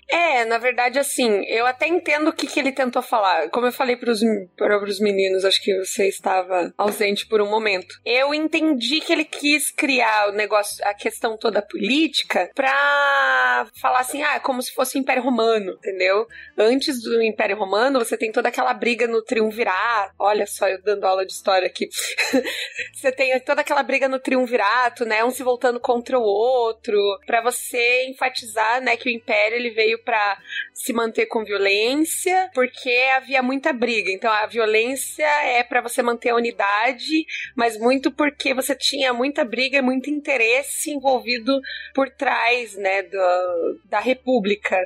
É, 0.09 0.45
na 0.45 0.57
verdade, 0.57 0.99
assim, 0.99 1.43
eu 1.45 1.65
até 1.65 1.87
entendo 1.87 2.29
o 2.29 2.33
que, 2.33 2.47
que 2.47 2.59
ele 2.59 2.71
tentou 2.71 3.01
falar. 3.01 3.49
Como 3.49 3.67
eu 3.67 3.71
falei 3.71 3.95
pros, 3.95 4.21
pros 4.55 4.99
meninos, 4.99 5.45
acho 5.45 5.61
que 5.61 5.77
você 5.83 6.07
estava 6.07 6.73
ausente 6.77 7.27
por 7.27 7.41
um 7.41 7.49
momento. 7.49 7.99
Eu 8.05 8.33
entendi 8.33 8.99
que 9.01 9.11
ele 9.11 9.25
quis 9.25 9.71
criar 9.71 10.29
o 10.29 10.31
negócio, 10.31 10.85
a 10.87 10.93
questão 10.93 11.37
toda 11.37 11.61
política, 11.61 12.49
pra 12.55 13.67
falar 13.79 13.99
assim, 13.99 14.23
ah, 14.23 14.39
como 14.39 14.61
se 14.61 14.73
fosse 14.73 14.97
o 14.97 14.99
Império 14.99 15.23
Romano, 15.23 15.73
entendeu? 15.73 16.25
Antes 16.57 17.01
do 17.01 17.21
Império 17.21 17.57
Romano, 17.57 17.99
você 17.99 18.17
tem 18.17 18.31
toda 18.31 18.49
aquela 18.49 18.73
briga 18.73 19.07
no 19.07 19.21
triunvirato. 19.23 20.13
Olha 20.19 20.47
só, 20.47 20.67
eu 20.67 20.81
dando 20.81 21.05
aula 21.05 21.25
de 21.25 21.33
história 21.33 21.67
aqui. 21.67 21.87
você 22.93 23.11
tem 23.11 23.37
toda 23.41 23.61
aquela 23.61 23.83
briga 23.83 24.07
no 24.07 24.19
triunvirato, 24.19 25.05
né? 25.05 25.23
Um 25.23 25.31
se 25.31 25.43
voltando 25.43 25.79
contra 25.79 26.17
o 26.17 26.23
outro, 26.23 26.97
pra 27.25 27.41
você 27.41 28.05
enfatizar, 28.05 28.81
né, 28.81 28.97
que 28.97 29.09
o 29.09 29.11
Império 29.11 29.57
ele 29.57 29.66
ele 29.67 29.71
veio 29.71 29.99
para 29.99 30.37
se 30.73 30.93
manter 30.93 31.25
com 31.25 31.43
violência, 31.43 32.49
porque 32.53 32.89
havia 33.15 33.43
muita 33.43 33.73
briga. 33.73 34.11
Então 34.11 34.31
a 34.31 34.45
violência 34.45 35.25
é 35.43 35.63
para 35.63 35.81
você 35.81 36.01
manter 36.01 36.29
a 36.29 36.35
unidade, 36.35 37.25
mas 37.55 37.77
muito 37.77 38.11
porque 38.11 38.53
você 38.53 38.75
tinha 38.75 39.13
muita 39.13 39.43
briga 39.43 39.77
e 39.77 39.81
muito 39.81 40.09
interesse 40.09 40.91
envolvido 40.91 41.59
por 41.93 42.09
trás, 42.09 42.75
né, 42.75 43.03
do, 43.03 43.79
da 43.85 43.99
república. 43.99 44.77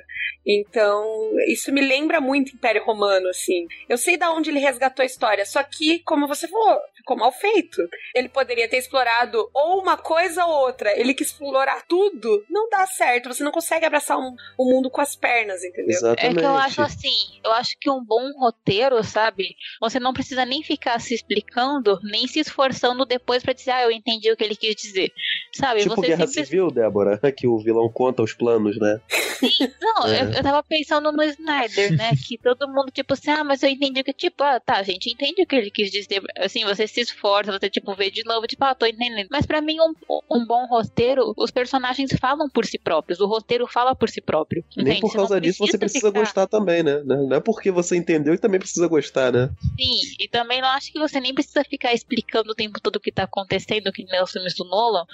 Então, 0.45 1.05
isso 1.47 1.71
me 1.71 1.81
lembra 1.81 2.19
muito 2.19 2.53
Império 2.53 2.83
Romano, 2.83 3.29
assim. 3.29 3.67
Eu 3.87 3.97
sei 3.97 4.17
da 4.17 4.31
onde 4.31 4.49
ele 4.49 4.59
resgatou 4.59 5.03
a 5.03 5.05
história, 5.05 5.45
só 5.45 5.61
que, 5.61 5.99
como 5.99 6.27
você 6.27 6.47
falou, 6.47 6.79
ficou 6.95 7.17
mal 7.17 7.31
feito. 7.31 7.87
Ele 8.15 8.29
poderia 8.29 8.67
ter 8.67 8.77
explorado 8.77 9.49
ou 9.53 9.81
uma 9.81 9.97
coisa 9.97 10.45
ou 10.45 10.65
outra. 10.65 10.97
Ele 10.97 11.13
quis 11.13 11.27
explorar 11.27 11.83
tudo. 11.87 12.43
Não 12.49 12.69
dá 12.69 12.85
certo. 12.85 13.31
Você 13.31 13.43
não 13.43 13.51
consegue 13.51 13.85
abraçar 13.85 14.17
um, 14.17 14.35
o 14.57 14.70
mundo 14.72 14.89
com 14.89 15.02
as 15.02 15.15
pernas, 15.15 15.64
entendeu? 15.64 15.89
Exatamente. 15.89 16.38
É 16.38 16.39
que 16.41 16.45
eu 16.45 16.56
acho 16.56 16.81
assim, 16.81 17.39
eu 17.43 17.52
acho 17.52 17.77
que 17.80 17.89
um 17.89 18.03
bom 18.03 18.31
roteiro, 18.39 19.03
sabe? 19.03 19.56
Você 19.81 19.99
não 19.99 20.14
precisa 20.14 20.45
nem 20.45 20.64
ficar 20.64 20.99
se 20.99 21.14
explicando, 21.14 21.99
nem 22.03 22.27
se 22.27 22.39
esforçando 22.39 23.06
depois 23.06 23.43
pra 23.43 23.53
dizer, 23.53 23.72
ah, 23.72 23.84
eu 23.84 23.91
entendi 23.91 24.31
o 24.31 24.38
que 24.38 24.43
ele 24.43 24.56
quis 24.56 24.76
dizer. 24.76 25.11
Sabe? 25.53 25.81
Tipo 25.81 25.95
você 25.95 26.07
Guerra 26.07 26.27
simples- 26.27 26.48
Civil, 26.48 26.72
Débora, 26.72 27.19
que 27.35 27.48
o 27.48 27.57
vilão 27.60 27.89
conta 27.89 28.23
os 28.23 28.34
planos, 28.34 28.77
né? 28.80 28.99
Sim, 29.10 29.72
não, 29.81 30.07
É. 30.07 30.22
eu, 30.23 30.30
eu 30.31 30.43
tava 30.43 30.64
pensando 30.64 31.11
no 31.11 31.23
Snyder, 31.23 31.95
né? 31.98 32.11
Que 32.27 32.38
todo 32.38 32.68
mundo, 32.68 32.91
tipo 32.91 33.14
assim, 33.14 33.31
ah, 33.31 33.43
mas 33.43 33.61
eu 33.64 33.69
entendi 33.69 34.03
que, 34.03 34.14
tipo, 34.14 34.43
ah, 34.43 34.60
tá, 34.60 34.77
a 34.77 34.84
gente 34.84 35.10
entende 35.11 35.41
o 35.41 35.45
que 35.48 35.56
ele 35.56 35.69
quis 35.72 35.91
dizer. 35.91 36.22
Assim, 36.38 36.64
você 36.64 36.88
se 36.88 37.02
esforça, 37.02 37.52
você, 37.52 37.69
tipo, 37.69 37.93
vê 37.95 38.10
de 38.11 38.23
novo, 38.23 38.48
tipo, 38.48 38.64
ah, 38.64 38.73
tô 38.76 38.85
entendendo. 38.85 39.27
Mas 39.31 39.45
pra 39.45 39.60
mim, 39.61 39.77
um, 39.80 39.93
um 40.30 40.45
bom 40.45 40.65
roteiro, 40.68 41.34
os 41.35 41.52
personagens 41.52 42.11
falam 42.19 42.48
por 42.49 42.65
si 42.65 42.77
próprios, 42.77 43.19
o 43.19 43.26
roteiro 43.27 43.68
fala 43.68 43.95
por 43.95 44.10
si 44.10 44.22
próprio. 44.22 44.60
Nem 44.77 44.99
por 44.99 45.13
causa 45.13 45.39
disso 45.41 45.59
você 45.65 45.77
precisa 45.77 46.07
ficar- 46.07 46.19
gostar 46.19 46.47
também, 46.47 46.83
né? 46.83 47.01
Não 47.05 47.33
é 47.33 47.39
porque 47.39 47.71
você 47.71 47.95
entendeu 47.95 48.33
que 48.33 48.41
também 48.41 48.59
precisa 48.59 48.88
gostar, 48.88 49.31
né? 49.31 49.49
Sim, 49.77 50.15
e 50.19 50.27
também 50.27 50.61
não 50.61 50.69
acho 50.69 50.91
que 50.91 50.99
você 50.99 51.19
nem 51.19 51.33
precisa 51.33 51.63
ficar 51.63 51.93
explicando 51.93 52.51
o 52.51 52.55
tempo 52.55 52.79
todo 52.81 52.95
o 52.97 52.99
que 52.99 53.11
tá 53.11 53.23
acontecendo, 53.23 53.91
que 53.91 54.03
nem 54.05 54.21
os 54.21 54.31
filmes 54.31 54.55
do 54.55 54.63
Nolan, 54.65 55.05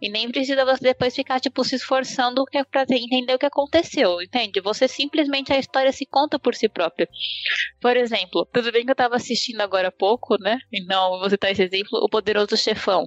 e 0.00 0.08
nem 0.08 0.30
precisa 0.30 0.64
você 0.64 0.82
depois 0.82 1.14
ficar, 1.14 1.40
tipo, 1.40 1.62
se 1.64 1.76
esforçando 1.76 2.44
é 2.54 2.64
pra 2.64 2.84
entender 2.90 3.34
o 3.34 3.38
que 3.38 3.46
aconteceu, 3.46 4.20
entende? 4.22 4.60
Você 4.60 4.88
simplesmente, 4.88 5.52
a 5.52 5.58
história 5.58 5.92
se 5.92 6.06
conta 6.06 6.38
por 6.38 6.54
si 6.54 6.68
própria. 6.68 7.08
Por 7.80 7.96
exemplo, 7.96 8.46
tudo 8.52 8.72
bem 8.72 8.84
que 8.84 8.90
eu 8.90 8.96
tava 8.96 9.16
assistindo 9.16 9.60
agora 9.60 9.88
há 9.88 9.92
pouco, 9.92 10.36
né? 10.40 10.58
Então, 10.72 11.18
vou 11.18 11.28
citar 11.30 11.50
esse 11.50 11.62
exemplo, 11.62 11.98
O 12.02 12.08
Poderoso 12.08 12.56
Chefão. 12.56 13.06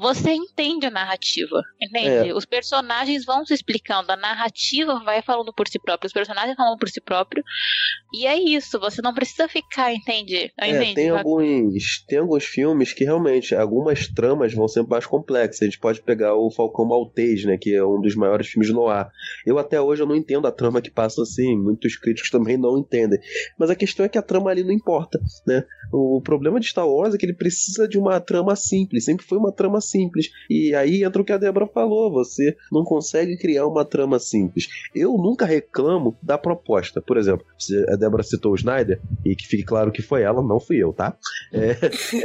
Você 0.00 0.32
entende 0.32 0.86
a 0.86 0.90
narrativa, 0.90 1.62
entende? 1.80 2.32
Os 2.32 2.44
personagens 2.44 3.24
vão 3.24 3.44
se 3.44 3.52
explicando, 3.52 4.10
a 4.10 4.16
narrativa 4.16 4.98
vai 5.04 5.20
falando 5.22 5.52
por 5.52 5.68
si 5.68 5.78
própria, 5.78 6.06
os 6.06 6.12
personagens 6.12 6.56
falam 6.56 6.76
por 6.76 6.88
si 6.88 7.00
próprio, 7.00 7.44
e 8.12 8.26
é 8.26 8.38
isso, 8.38 8.78
você 8.78 9.02
não 9.02 9.12
precisa 9.12 9.48
ficar, 9.48 9.92
entende? 9.92 10.52
É, 10.58 10.70
entende? 10.70 10.94
tem 10.94 11.10
alguns, 11.10 12.04
tem 12.06 12.18
alguns 12.18 12.44
filmes 12.44 12.92
que 12.92 13.04
realmente 13.04 13.54
algumas 13.54 14.08
tramas 14.08 14.54
vão 14.54 14.68
ser 14.68 14.86
mais 14.86 15.04
complexas. 15.04 15.62
A 15.62 15.64
gente 15.64 15.78
pode 15.78 16.00
pegar 16.00 16.34
o 16.34 16.50
Falcão 16.50 16.84
Maltês, 16.84 17.44
né, 17.44 17.58
que 17.60 17.74
é 17.74 17.84
um 17.84 18.00
dos 18.00 18.14
maiores 18.14 18.46
filmes 18.46 18.70
no 18.70 18.88
ar. 18.88 19.10
Eu 19.44 19.58
até 19.58 19.80
hoje 19.80 20.02
eu 20.02 20.06
não 20.06 20.14
entendo 20.14 20.46
a 20.46 20.52
trama 20.52 20.80
que 20.80 20.90
passa 20.90 21.22
assim, 21.22 21.56
muitos 21.56 21.96
críticos 21.96 22.30
também 22.30 22.56
não 22.56 22.78
entendem. 22.78 23.18
Mas 23.58 23.68
a 23.68 23.76
questão 23.76 24.06
é 24.06 24.08
que 24.08 24.18
a 24.18 24.22
trama 24.22 24.50
ali 24.50 24.62
não 24.62 24.72
importa, 24.72 25.20
né? 25.46 25.64
O 25.92 26.20
problema 26.22 26.60
de 26.60 26.68
Star 26.68 26.88
Wars 26.88 27.14
é 27.14 27.18
que 27.18 27.26
ele 27.26 27.34
precisa 27.34 27.88
de 27.88 27.98
uma 27.98 28.20
trama 28.20 28.54
simples, 28.56 29.04
sempre 29.04 29.26
foi 29.26 29.38
uma 29.38 29.52
trama 29.52 29.73
simples. 29.80 30.30
E 30.48 30.74
aí 30.74 31.04
entra 31.04 31.20
o 31.20 31.24
que 31.24 31.32
a 31.32 31.38
Débora 31.38 31.66
falou, 31.66 32.10
você 32.10 32.56
não 32.70 32.84
consegue 32.84 33.36
criar 33.36 33.66
uma 33.66 33.84
trama 33.84 34.18
simples. 34.18 34.68
Eu 34.94 35.12
nunca 35.12 35.44
reclamo 35.44 36.16
da 36.22 36.38
proposta. 36.38 37.00
Por 37.00 37.16
exemplo, 37.16 37.44
a 37.88 37.96
Débora 37.96 38.22
citou 38.22 38.52
o 38.52 38.56
Snyder, 38.56 39.00
e 39.24 39.34
que 39.34 39.46
fique 39.46 39.64
claro 39.64 39.92
que 39.92 40.02
foi 40.02 40.22
ela, 40.22 40.42
não 40.42 40.60
fui 40.60 40.76
eu, 40.76 40.92
tá? 40.92 41.16
É, 41.52 41.76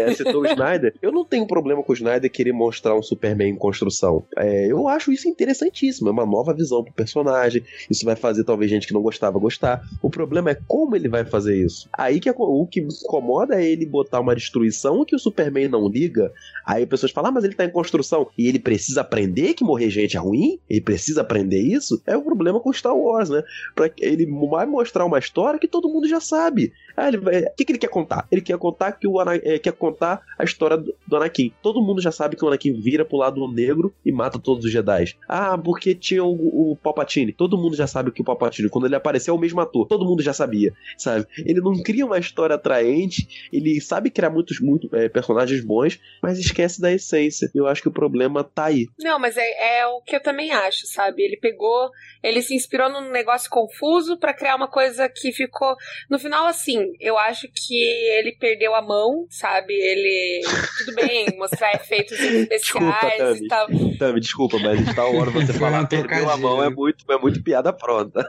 é, 0.02 0.14
citou 0.14 0.42
o 0.42 0.46
Snyder. 0.46 0.94
Eu 1.02 1.12
não 1.12 1.26
tenho 1.26 1.48
problema 1.48 1.84
com 1.84 1.92
o 1.92 1.96
Snyder 1.96 2.32
querer 2.32 2.52
mostrar 2.52 2.96
um 2.96 3.04
Superman 3.04 3.52
em 3.52 3.56
construção. 3.56 4.24
É, 4.38 4.68
eu 4.68 4.88
acho 4.88 5.12
isso 5.12 5.28
interessantíssimo. 5.28 6.10
É 6.10 6.12
uma 6.12 6.26
nova 6.26 6.54
visão 6.54 6.84
pro 6.84 6.94
personagem. 6.94 7.64
Isso 7.90 8.06
vai 8.06 8.16
fazer 8.16 8.44
talvez 8.44 8.70
gente 8.70 8.88
que 8.88 8.94
não 8.94 9.02
gostava 9.02 9.40
gostar. 9.40 9.82
O 10.02 10.10
problema 10.10 10.52
é 10.52 10.58
como 10.68 10.96
ele 10.96 11.08
vai 11.08 11.26
fazer 11.26 11.58
isso. 11.64 11.90
Aí 11.98 12.20
que 12.20 12.30
o 12.30 12.68
que 12.68 12.82
incomoda 12.82 13.62
é 13.62 13.66
ele 13.66 13.86
botar 13.86 14.20
uma 14.20 14.36
destruição 14.36 15.06
que 15.06 15.16
o 15.16 15.20
Superman 15.20 15.68
não 15.68 15.88
liga. 15.88 16.32
Aí 16.66 16.86
pessoas 16.86 17.12
falam, 17.12 17.30
ah, 17.30 17.34
mas 17.40 17.46
ele 17.46 17.56
tá 17.56 17.64
em 17.64 17.72
construção. 17.72 18.28
E 18.38 18.48
ele 18.48 18.60
precisa 18.60 19.02
aprender 19.02 19.54
que 19.54 19.64
morrer 19.64 19.90
gente 19.90 20.18
é 20.18 20.20
ruim? 20.20 20.60
Ele 20.70 20.82
precisa 20.82 21.22
aprender 21.22 21.62
isso? 21.62 22.02
É 22.06 22.16
o 22.18 22.22
problema 22.22 22.60
com 22.60 22.74
Star 22.74 22.96
Wars, 22.96 23.30
né? 23.30 23.42
Pra, 23.74 23.90
ele 23.98 24.28
vai 24.50 24.66
mostrar 24.66 25.06
uma 25.06 25.18
história 25.18 25.60
que 25.60 25.68
todo 25.68 25.90
mundo 25.90 26.08
já 26.08 26.20
sabe. 26.20 26.74
Ah, 27.00 27.08
ele 27.08 27.18
O 27.18 27.56
que, 27.56 27.66
que 27.66 27.72
ele 27.72 27.80
quer 27.80 27.90
contar? 27.90 28.28
Ele 28.32 28.42
quer 28.42 28.58
contar 28.58 28.92
que 28.94 29.08
o 29.08 29.20
Ana- 29.20 29.36
eh, 29.36 29.60
quer 29.60 29.74
contar 29.74 30.22
a 30.38 30.44
história 30.44 30.78
do, 30.78 30.94
do 31.08 31.16
Anakin. 31.16 31.54
Todo 31.62 31.82
mundo 31.82 32.02
já 32.02 32.12
sabe 32.12 32.36
que 32.36 32.44
o 32.44 32.48
Anakin 32.48 32.74
vira 32.74 33.06
pro 33.06 33.18
lado 33.18 33.48
negro 33.52 33.94
e 34.06 34.12
mata 34.12 34.38
todos 34.40 34.66
os 34.66 34.72
Jedi. 34.72 35.16
Ah, 35.28 35.58
porque 35.58 35.96
tinha 35.96 36.24
o, 36.24 36.72
o 36.72 36.76
Palpatine. 36.76 37.32
Todo 37.34 37.58
mundo 37.58 37.76
já 37.76 37.88
sabe 37.88 38.12
que 38.12 38.22
o 38.22 38.26
Palpatine, 38.26 38.70
quando 38.70 38.86
ele 38.86 38.96
apareceu, 38.96 39.34
é 39.34 39.38
o 39.38 39.40
mesmo 39.40 39.60
ator. 39.62 39.88
Todo 39.88 40.06
mundo 40.06 40.22
já 40.22 40.34
sabia, 40.34 40.74
sabe? 40.98 41.26
Ele 41.38 41.62
não 41.62 41.82
cria 41.82 42.06
uma 42.06 42.18
história 42.20 42.56
atraente. 42.56 43.28
Ele 43.52 43.80
sabe 43.82 44.10
criar 44.10 44.30
muitos 44.30 44.60
muito, 44.60 44.90
eh, 44.96 45.10
personagens 45.10 45.64
bons, 45.64 46.00
mas 46.22 46.38
esquece 46.38 46.82
da 46.82 46.92
essência. 46.92 47.50
Eu 47.56 47.68
acho 47.68 47.82
que 47.82 47.88
o 47.88 47.92
problema 47.94 48.44
tá 48.44 48.66
aí. 48.66 48.88
Não, 49.00 49.18
mas 49.20 49.38
é, 49.38 49.80
é 49.80 49.88
o 49.88 50.02
que 50.02 50.16
eu 50.16 50.22
também 50.22 50.52
acho, 50.52 50.86
sabe? 50.88 51.24
Ele 51.24 51.38
pegou, 51.38 51.90
ele 52.24 52.42
se 52.42 52.54
inspirou 52.56 52.90
num 52.90 53.10
negócio 53.12 53.50
confuso 53.50 54.18
pra 54.18 54.34
criar 54.34 54.56
uma 54.56 54.68
coisa 54.68 55.08
que 55.10 55.32
ficou. 55.32 55.76
No 56.10 56.20
final, 56.20 56.46
assim, 56.48 56.89
eu 57.00 57.18
acho 57.18 57.48
que 57.54 57.76
ele 58.18 58.36
perdeu 58.40 58.76
a 58.76 58.82
mão, 58.82 59.26
sabe? 59.30 59.74
Ele. 59.74 60.42
Tudo 60.80 60.96
bem, 60.96 61.26
mostrar 61.38 61.74
efeitos 61.74 62.20
especiais 62.20 63.18
Tami. 63.18 63.46
e 63.46 63.48
tal. 63.48 63.68
Tami, 63.98 64.20
desculpa, 64.20 64.58
mas 64.60 64.80
em 64.80 64.92
Star 64.92 65.12
Wars 65.12 65.34
você 65.34 65.54
falar 65.58 65.88
perdeu 65.88 66.30
a 66.30 66.38
mão 66.38 66.64
é 66.64 66.70
muito, 66.70 67.06
é 67.12 67.18
muito 67.18 67.44
piada 67.44 67.72
pronta. 67.74 68.28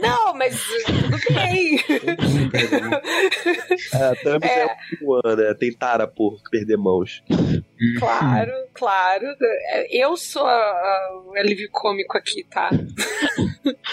Não, 0.00 0.34
mas 0.34 0.60
tudo 0.86 1.34
bem. 1.34 1.80
Mão. 2.80 3.00
A 4.10 4.16
Tami 4.16 4.44
É. 4.46 4.60
é 4.60 4.66
um 5.02 5.36
né? 5.36 5.54
Tem 5.54 5.72
tara 5.72 6.06
por 6.06 6.40
perder 6.50 6.76
mãos. 6.76 7.22
Claro, 7.98 8.52
claro. 8.72 9.26
Eu 9.90 10.16
sou 10.16 10.46
a- 10.46 10.52
a- 10.52 11.22
o 11.26 11.34
alívio 11.36 11.68
cômico 11.70 12.16
aqui, 12.16 12.44
tá? 12.44 12.70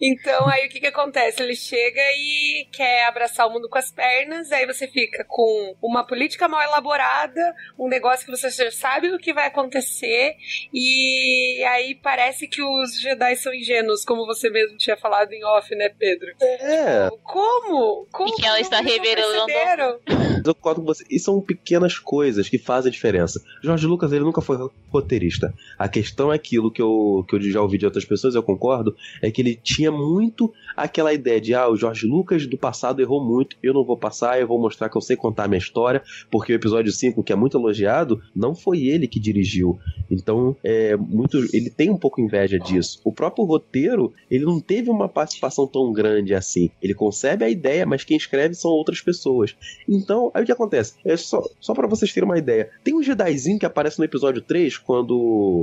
então, 0.00 0.48
aí 0.48 0.66
o 0.66 0.68
que 0.68 0.80
que 0.80 0.86
acontece? 0.86 1.42
Ele 1.42 1.54
chega 1.54 2.00
e 2.16 2.66
quer 2.72 3.04
abraçar 3.06 3.46
o 3.46 3.50
mundo 3.52 3.68
com 3.68 3.78
as 3.78 3.90
pernas, 3.90 4.50
aí 4.52 4.66
você 4.66 4.86
fica 4.86 5.24
com 5.28 5.74
uma 5.82 6.06
política 6.06 6.48
mal 6.48 6.62
elaborada, 6.62 7.54
um 7.78 7.88
negócio 7.88 8.24
que 8.26 8.30
você 8.30 8.50
já 8.50 8.70
sabe 8.70 9.08
o 9.12 9.18
que 9.18 9.32
vai 9.32 9.46
acontecer, 9.46 10.34
e 10.72 11.62
aí 11.64 11.94
parece 11.94 12.46
que 12.48 12.62
os 12.62 13.00
Jedi 13.00 13.36
são 13.36 13.54
ingênuos, 13.54 14.04
como 14.04 14.26
você 14.26 14.50
mesmo 14.50 14.76
tinha 14.76 14.96
falado 14.96 15.32
em 15.32 15.44
off, 15.44 15.74
né, 15.74 15.88
Pedro? 15.88 16.28
É, 16.40 17.08
Como? 17.22 18.06
Como 18.12 18.28
E 18.28 18.32
que 18.36 18.46
ela 18.46 18.60
está 18.60 18.80
revelando- 18.80 19.46
perceberam? 19.46 20.00
eu 20.44 20.54
concordo 20.54 20.80
com 20.80 20.86
você. 20.86 21.04
E 21.10 21.18
são 21.18 21.40
pequenas 21.40 21.98
coisas 21.98 22.48
que 22.48 22.58
fazem 22.58 22.91
diferença. 22.92 23.42
Jorge 23.62 23.86
Lucas, 23.86 24.12
ele 24.12 24.24
nunca 24.24 24.40
foi 24.40 24.56
roteirista. 24.88 25.52
A 25.78 25.88
questão 25.88 26.32
é 26.32 26.36
aquilo 26.36 26.70
que 26.70 26.82
eu, 26.82 27.24
que 27.28 27.36
eu 27.36 27.40
já 27.42 27.62
ouvi 27.62 27.78
de 27.78 27.84
outras 27.84 28.04
pessoas, 28.04 28.34
eu 28.34 28.42
concordo, 28.42 28.94
é 29.20 29.30
que 29.30 29.40
ele 29.40 29.56
tinha 29.56 29.90
muito 29.90 30.52
aquela 30.76 31.12
ideia 31.12 31.40
de, 31.40 31.54
ah, 31.54 31.68
o 31.68 31.76
Jorge 31.76 32.06
Lucas 32.06 32.46
do 32.46 32.58
passado 32.58 33.00
errou 33.00 33.24
muito, 33.24 33.56
eu 33.62 33.74
não 33.74 33.84
vou 33.84 33.96
passar, 33.96 34.40
eu 34.40 34.46
vou 34.46 34.60
mostrar 34.60 34.88
que 34.88 34.96
eu 34.96 35.00
sei 35.00 35.16
contar 35.16 35.44
a 35.44 35.48
minha 35.48 35.58
história, 35.58 36.02
porque 36.30 36.52
o 36.52 36.56
episódio 36.56 36.92
5, 36.92 37.22
que 37.22 37.32
é 37.32 37.36
muito 37.36 37.56
elogiado, 37.56 38.20
não 38.34 38.54
foi 38.54 38.86
ele 38.86 39.06
que 39.06 39.20
dirigiu. 39.20 39.78
Então, 40.10 40.56
é 40.62 40.96
muito, 40.96 41.38
ele 41.52 41.70
tem 41.70 41.90
um 41.90 41.96
pouco 41.96 42.20
inveja 42.20 42.58
disso. 42.58 43.00
O 43.04 43.12
próprio 43.12 43.44
roteiro, 43.44 44.12
ele 44.30 44.44
não 44.44 44.60
teve 44.60 44.90
uma 44.90 45.08
participação 45.08 45.66
tão 45.66 45.92
grande 45.92 46.34
assim. 46.34 46.70
Ele 46.82 46.94
concebe 46.94 47.44
a 47.44 47.50
ideia, 47.50 47.86
mas 47.86 48.04
quem 48.04 48.16
escreve 48.16 48.54
são 48.54 48.70
outras 48.70 49.00
pessoas. 49.00 49.54
Então, 49.88 50.30
aí 50.34 50.42
o 50.42 50.46
que 50.46 50.52
acontece? 50.52 50.94
É 51.04 51.16
só, 51.16 51.42
só 51.60 51.74
para 51.74 51.86
vocês 51.86 52.12
terem 52.12 52.28
uma 52.28 52.38
ideia. 52.38 52.70
Tem 52.84 52.94
um 52.94 53.02
Jedizinho 53.02 53.58
que 53.58 53.66
aparece 53.66 53.98
no 53.98 54.04
episódio 54.04 54.42
3, 54.42 54.78
quando 54.78 55.61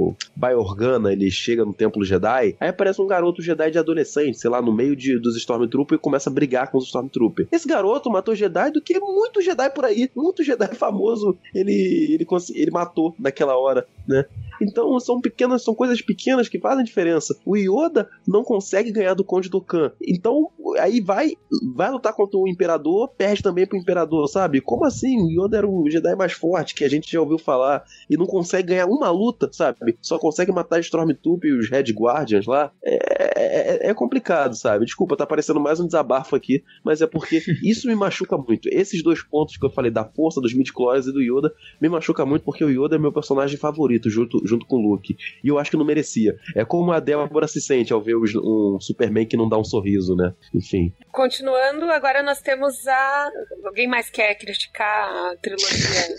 Organa 0.56 1.12
ele 1.12 1.30
chega 1.30 1.66
no 1.66 1.74
Templo 1.74 2.04
Jedi. 2.04 2.56
Aí 2.60 2.70
aparece 2.70 3.02
um 3.02 3.08
garoto 3.08 3.42
Jedi 3.42 3.72
de 3.72 3.80
adolescente, 3.80 4.40
sei 4.40 4.50
lá, 4.50 4.62
no 4.62 4.74
meio 4.74 4.96
de, 4.96 5.20
dos 5.20 5.36
Stormtroopers 5.38 6.00
e 6.00 6.02
começa 6.02 6.30
a 6.30 6.34
brigar 6.34 6.72
com 6.72 6.78
os 6.78 6.86
Stormtroopers. 6.86 7.48
Esse 7.52 7.68
garoto 7.68 8.10
matou 8.10 8.36
Jedi 8.36 8.72
do 8.72 8.82
que 8.82 9.00
muito 9.00 9.42
Jedi 9.42 9.70
por 9.70 9.86
aí. 9.86 10.10
Muito 10.16 10.44
Jedi 10.44 10.76
famoso 10.76 11.38
ele, 11.54 11.74
ele, 12.14 12.28
ele 12.56 12.72
matou 12.72 13.16
naquela 13.20 13.58
hora, 13.58 13.86
né? 14.08 14.26
Então 14.62 15.00
são 15.00 15.22
pequenas, 15.22 15.64
são 15.64 15.74
coisas 15.74 16.02
pequenas 16.02 16.48
que 16.48 16.60
fazem 16.60 16.84
diferença. 16.84 17.38
O 17.46 17.56
Yoda 17.56 18.10
não 18.28 18.44
consegue 18.44 18.92
ganhar 18.92 19.14
do 19.14 19.24
Conde 19.24 19.50
do 19.50 19.62
Khan. 19.62 19.92
Então, 20.02 20.50
aí 20.80 21.02
vai, 21.02 21.34
vai 21.76 21.92
lutar 21.92 22.14
contra 22.14 22.38
o 22.38 22.48
Imperador, 22.48 23.10
perde 23.10 23.44
também 23.44 23.66
pro 23.66 23.78
Imperador, 23.78 24.28
sabe? 24.28 24.62
Como 24.62 24.86
assim? 24.86 25.18
O 25.22 25.30
Yoda 25.30 25.58
era 25.58 25.68
o 25.68 25.90
Jedi 25.90 26.16
mais 26.16 26.34
forte 26.34 26.76
que 26.76 26.84
a 26.84 26.90
gente 26.90 27.12
já 27.12 27.20
ouviu 27.20 27.38
falar 27.38 27.84
e 28.10 28.18
não 28.18 28.26
consegue 28.26 28.70
ganhar 28.70 28.86
uma 28.86 29.10
luta, 29.10 29.50
sabe? 29.52 29.98
Só 30.02 30.18
consegue 30.18 30.52
matar 30.52 30.80
Stormtrooper 30.80 31.50
e 31.50 31.58
os 31.58 31.70
Red 31.70 31.92
Guardians 31.94 32.46
lá. 32.46 32.72
É, 32.84 33.88
é, 33.88 33.90
é 33.90 33.94
complicado, 33.94 34.56
sabe? 34.56 34.86
Desculpa, 34.86 35.16
tá 35.16 35.26
parecendo 35.26 35.60
mais 35.60 35.80
um 35.80 35.86
desabafo 35.86 36.36
aqui, 36.36 36.64
mas 36.84 37.02
é 37.02 37.08
porque 37.08 37.42
isso 37.64 37.88
me 37.88 37.96
machuca 37.96 38.38
muito. 38.38 38.68
Esses 38.72 39.04
dois 39.04 39.22
pontos 39.22 39.58
que 39.58 39.66
eu 39.66 39.70
falei 39.70 39.92
da 39.92 40.04
força 40.04 40.42
dos 40.42 40.54
midi 40.54 40.72
e 40.72 41.12
do 41.12 41.22
Yoda 41.22 41.54
me 41.82 41.90
machuca 41.90 42.26
muito 42.26 42.44
porque 42.44 42.64
o 42.64 42.70
Yoda 42.70 42.96
é 42.96 43.00
meu 43.00 43.12
personagem 43.12 43.58
favorito 43.58 44.10
junto, 44.10 44.42
junto 44.50 44.66
com 44.66 44.78
o 44.78 44.82
Luke. 44.82 45.16
E 45.44 45.48
eu 45.48 45.60
acho 45.60 45.72
que 45.72 45.78
não 45.78 45.86
merecia. 45.86 46.36
É 46.56 46.66
como 46.66 46.92
a 46.92 47.00
Débora 47.00 47.48
se 47.48 47.62
sente 47.62 47.94
ao 47.94 48.02
ver 48.02 48.16
um 48.16 48.80
Superman 48.80 49.26
que 49.26 49.38
não 49.38 49.48
dá 49.48 49.58
um 49.58 49.64
sorriso, 49.64 50.16
né? 50.16 50.34
Enfim. 50.54 50.94
Continuando, 51.12 51.86
agora 51.86 52.24
nós 52.24 52.42
temos 52.42 52.86
a. 52.88 53.32
Alguém 53.64 53.88
mais 53.88 54.10
quer 54.10 54.36
criticar 54.36 55.10
a 55.10 55.36
trilogia? 55.38 56.16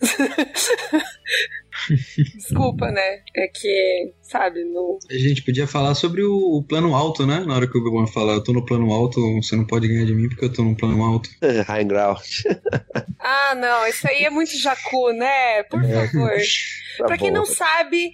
Desculpa, 2.36 2.90
né? 2.90 3.22
É 3.36 3.48
que, 3.48 4.12
sabe, 4.22 4.64
no. 4.64 4.98
A 5.10 5.14
gente 5.14 5.42
podia 5.42 5.66
falar 5.66 5.94
sobre 5.94 6.22
o, 6.22 6.58
o 6.58 6.62
plano 6.62 6.94
alto, 6.94 7.26
né? 7.26 7.44
Na 7.46 7.54
hora 7.54 7.66
que 7.66 7.76
o 7.76 7.80
Obi-Wan 7.80 8.06
fala, 8.06 8.32
eu 8.32 8.44
tô 8.44 8.52
no 8.52 8.64
plano 8.64 8.92
alto, 8.92 9.20
você 9.42 9.56
não 9.56 9.66
pode 9.66 9.88
ganhar 9.88 10.04
de 10.04 10.14
mim 10.14 10.28
porque 10.28 10.44
eu 10.44 10.52
tô 10.52 10.62
no 10.62 10.76
plano 10.76 11.02
alto. 11.02 11.28
High 11.66 11.84
ground. 11.84 12.20
ah, 13.18 13.54
não, 13.54 13.86
isso 13.86 14.06
aí 14.08 14.24
é 14.24 14.30
muito 14.30 14.56
jacu, 14.58 15.12
né? 15.12 15.62
Por 15.64 15.82
é. 15.84 16.06
favor. 16.06 16.30
Tá 16.98 17.06
pra 17.06 17.16
quem 17.16 17.30
não 17.30 17.46
sabe, 17.46 18.12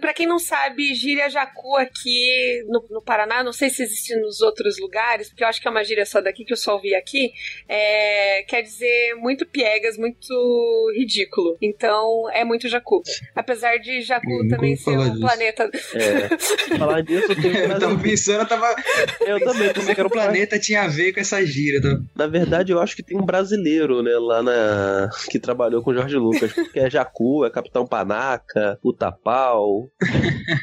para 0.00 0.12
quem 0.12 0.26
não 0.26 0.38
sabe, 0.38 0.94
gíria 0.94 1.30
jacu 1.30 1.76
aqui 1.76 2.62
no, 2.68 2.84
no, 2.90 3.02
Paraná, 3.02 3.42
não 3.42 3.52
sei 3.52 3.70
se 3.70 3.82
existe 3.82 4.14
nos 4.16 4.40
outros 4.40 4.78
lugares, 4.78 5.28
porque 5.28 5.44
eu 5.44 5.48
acho 5.48 5.60
que 5.60 5.68
é 5.68 5.70
uma 5.70 5.84
gíria 5.84 6.04
só 6.04 6.20
daqui 6.20 6.44
que 6.44 6.52
eu 6.52 6.56
só 6.56 6.74
ouvi 6.74 6.94
aqui, 6.94 7.32
é, 7.68 8.42
quer 8.42 8.62
dizer 8.62 9.14
muito 9.16 9.46
piegas, 9.46 9.96
muito 9.96 10.92
ridículo. 10.94 11.56
Então 11.62 12.28
é 12.30 12.44
muito 12.44 12.68
jacu. 12.68 12.87
Apesar 13.34 13.78
de 13.78 14.02
Jacu 14.02 14.48
também 14.48 14.76
ser 14.76 14.98
um 14.98 15.10
disso. 15.10 15.20
planeta. 15.20 15.70
É. 15.94 16.76
Falar 16.78 17.00
disso, 17.02 17.32
eu, 17.32 17.40
tenho 17.40 17.56
eu 17.56 17.78
tava 17.78 17.98
pensando, 17.98 18.40
eu 18.40 18.48
tava. 18.48 18.76
Eu 19.20 19.40
também 19.40 19.72
pensei 19.72 19.94
que 19.94 20.02
o 20.02 20.10
planeta 20.10 20.58
tinha 20.58 20.82
a 20.82 20.88
ver 20.88 21.12
com 21.12 21.20
essa 21.20 21.44
gíria. 21.44 21.80
Tá? 21.80 21.98
Na 22.16 22.26
verdade, 22.26 22.72
eu 22.72 22.80
acho 22.80 22.96
que 22.96 23.02
tem 23.02 23.16
um 23.16 23.24
brasileiro, 23.24 24.02
né, 24.02 24.12
lá 24.18 24.42
na. 24.42 25.10
que 25.30 25.38
trabalhou 25.38 25.82
com 25.82 25.90
o 25.90 25.94
Jorge 25.94 26.16
Lucas, 26.16 26.52
que 26.52 26.78
é 26.78 26.90
Jacu, 26.90 27.44
é 27.44 27.50
Capitão 27.50 27.86
Panaca, 27.86 28.78
Puta 28.82 29.10
Pau. 29.12 29.90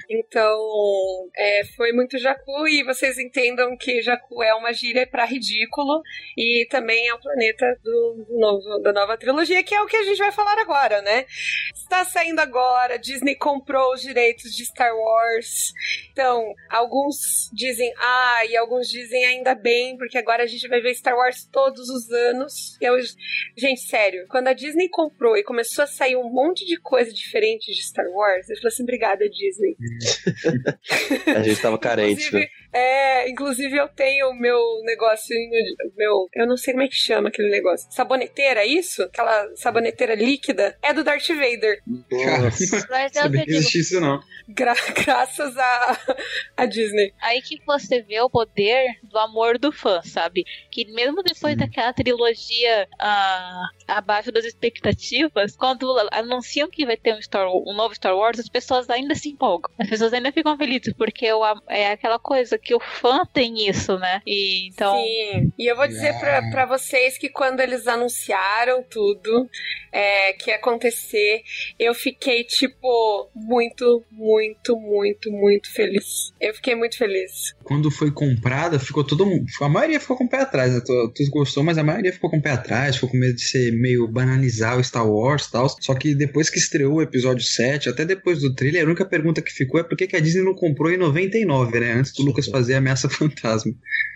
então, 0.10 0.58
é, 1.36 1.66
foi 1.76 1.92
muito 1.92 2.18
Jacu 2.18 2.68
e 2.68 2.84
vocês 2.84 3.18
entendam 3.18 3.76
que 3.78 4.02
Jacu 4.02 4.44
é 4.44 4.54
uma 4.54 4.74
gíria 4.74 5.08
para 5.08 5.26
ridículo 5.26 6.02
e 6.38 6.68
também 6.70 7.08
é 7.08 7.14
o 7.14 7.20
planeta 7.20 7.66
do, 7.84 8.26
do 8.28 8.40
novo, 8.40 8.80
da 8.82 8.94
nova 8.94 9.18
trilogia, 9.18 9.64
que 9.64 9.74
é 9.74 9.82
o 9.82 9.86
que 9.86 9.98
a 9.98 10.04
gente 10.04 10.18
vai 10.18 10.32
falar 10.32 10.58
agora, 10.60 11.02
né? 11.02 11.26
Está 11.74 12.04
saindo 12.16 12.40
agora, 12.40 12.98
Disney 12.98 13.36
comprou 13.36 13.94
os 13.94 14.02
direitos 14.02 14.56
de 14.56 14.66
Star 14.66 14.96
Wars. 14.96 15.74
Então, 16.14 16.54
alguns 16.70 17.50
dizem 17.52 17.94
ah, 17.98 18.46
e 18.50 18.56
alguns 18.56 18.88
dizem 18.88 19.26
ainda 19.26 19.54
bem, 19.54 19.98
porque 19.98 20.18
agora 20.18 20.44
a 20.44 20.48
gente 20.48 20.66
vai 20.70 20.80
ver 20.80 20.96
Star 20.96 21.14
Wars 21.14 21.46
todos 21.52 21.90
os 21.90 22.10
anos. 22.10 22.78
E 22.82 22.86
eu, 22.86 22.96
gente, 23.58 23.82
sério, 23.82 24.26
quando 24.30 24.48
a 24.48 24.54
Disney 24.54 24.88
comprou 24.88 25.36
e 25.36 25.44
começou 25.44 25.84
a 25.84 25.88
sair 25.88 26.16
um 26.16 26.32
monte 26.32 26.66
de 26.66 26.80
coisa 26.80 27.12
diferente 27.12 27.70
de 27.74 27.84
Star 27.84 28.08
Wars, 28.10 28.50
eu 28.50 28.56
falei 28.56 28.68
assim, 28.70 28.84
obrigada, 28.84 29.30
Disney. 29.30 29.76
a 31.36 31.44
gente 31.44 31.62
tava 31.62 31.78
carente, 31.78 32.34
né? 32.34 32.48
É, 32.76 33.30
inclusive 33.30 33.78
eu 33.78 33.88
tenho 33.88 34.32
o 34.32 34.36
meu 34.38 34.60
negocinho, 34.84 35.50
meu, 35.96 36.28
eu 36.36 36.46
não 36.46 36.58
sei 36.58 36.74
como 36.74 36.84
é 36.84 36.90
que 36.90 36.96
chama 36.96 37.30
aquele 37.30 37.50
negócio. 37.50 37.88
Saboneteira, 37.90 38.60
é 38.60 38.68
isso? 38.68 39.04
Aquela 39.04 39.56
saboneteira 39.56 40.14
líquida 40.14 40.78
é 40.84 40.94
do 40.94 41.02
Darth 41.02 41.30
Vader. 41.30 41.82
Nossa. 41.88 42.86
Mas 42.90 43.16
é 43.16 43.30
não 43.30 43.42
existe 43.42 43.80
isso 43.80 44.02
não. 44.02 44.20
Gra 44.50 44.76
graças 45.06 45.58
a, 45.58 46.00
a 46.58 46.66
Disney. 46.66 47.14
Aí 47.22 47.42
que 47.42 47.64
você 47.66 48.02
vê 48.02 48.20
o 48.20 48.30
poder 48.30 49.00
do 49.04 49.18
amor 49.20 49.58
do 49.58 49.72
fã, 49.72 50.02
sabe? 50.04 50.44
Que 50.70 50.84
mesmo 50.92 51.24
depois 51.24 51.54
Sim. 51.54 51.60
daquela 51.60 51.94
trilogia 51.94 52.90
uh, 52.96 53.86
abaixo 53.88 54.34
das 54.34 54.44
expectativas, 54.44 55.56
quando 55.56 55.96
anunciam 56.12 56.70
que 56.70 56.86
vai 56.86 56.98
ter 56.98 57.16
um, 57.16 57.22
Star, 57.22 57.48
um 57.48 57.74
novo 57.74 57.96
Star 57.96 58.18
Wars, 58.18 58.38
as 58.38 58.50
pessoas 58.50 58.90
ainda 58.90 59.16
se 59.16 59.30
empolgam. 59.30 59.72
As 59.80 59.90
pessoas 59.90 60.12
ainda 60.12 60.34
ficam 60.34 60.58
felizes, 60.58 60.94
porque 60.94 61.28
é 61.70 61.92
aquela 61.92 62.20
coisa 62.20 62.58
que 62.66 62.74
o 62.74 62.80
fã 62.80 63.24
tem 63.32 63.70
isso, 63.70 63.98
né? 64.00 64.22
E 64.26 64.68
então. 64.68 64.98
Sim. 64.98 65.54
E 65.58 65.72
eu 65.72 65.76
vou 65.76 65.88
dizer 65.88 66.14
yeah. 66.16 66.50
para 66.50 66.66
vocês 66.66 67.18
que 67.18 67.30
quando 67.30 67.60
eles 67.60 67.88
anunciaram 67.88 68.84
tudo 68.90 69.48
é, 69.96 70.34
que 70.34 70.50
ia 70.50 70.58
acontecer, 70.58 71.44
eu 71.80 71.94
fiquei, 71.94 72.44
tipo, 72.44 73.30
muito, 73.34 74.04
muito, 74.12 74.78
muito, 74.78 75.32
muito 75.32 75.72
feliz. 75.72 76.34
Eu 76.42 76.54
fiquei 76.56 76.76
muito 76.76 76.98
feliz. 76.98 77.54
Quando 77.64 77.90
foi 77.90 78.12
comprada, 78.12 78.78
ficou 78.78 79.06
todo 79.06 79.26
mundo. 79.26 79.46
A 79.62 79.70
maioria 79.70 80.00
ficou 80.00 80.18
com 80.18 80.26
o 80.26 80.30
pé 80.30 80.42
atrás, 80.42 80.74
né? 80.74 80.82
Tu 80.82 81.30
gostou, 81.30 81.64
mas 81.64 81.78
a 81.78 81.84
maioria 81.84 82.12
ficou 82.12 82.30
com 82.30 82.38
o 82.38 82.42
pé 82.42 82.52
atrás, 82.52 82.96
ficou 82.96 83.10
com 83.10 83.18
medo 83.18 83.36
de 83.36 83.46
ser 83.46 83.72
meio 83.72 84.08
banalizar 84.08 84.78
o 84.78 84.84
Star 84.84 85.10
Wars 85.10 85.46
e 85.46 85.52
tal. 85.52 85.70
Só 85.80 85.94
que 85.94 86.14
depois 86.14 86.50
que 86.50 86.58
estreou 86.58 86.96
o 86.96 87.02
episódio 87.02 87.46
7, 87.46 87.88
até 87.88 88.04
depois 88.04 88.42
do 88.42 88.54
trailer, 88.54 88.84
a 88.84 88.88
única 88.88 89.06
pergunta 89.06 89.42
que 89.42 89.52
ficou 89.52 89.80
é 89.80 89.84
por 89.84 89.96
que, 89.96 90.08
que 90.08 90.16
a 90.16 90.20
Disney 90.20 90.44
não 90.44 90.56
comprou 90.56 90.92
em 90.92 90.98
99, 90.98 91.80
né? 91.80 91.94
Antes 91.94 92.12
do 92.12 92.24
Lucas 92.24 92.48
fazer 92.56 92.76
a 92.76 92.78
ameaça 92.78 93.10
fantasma. 93.12 93.74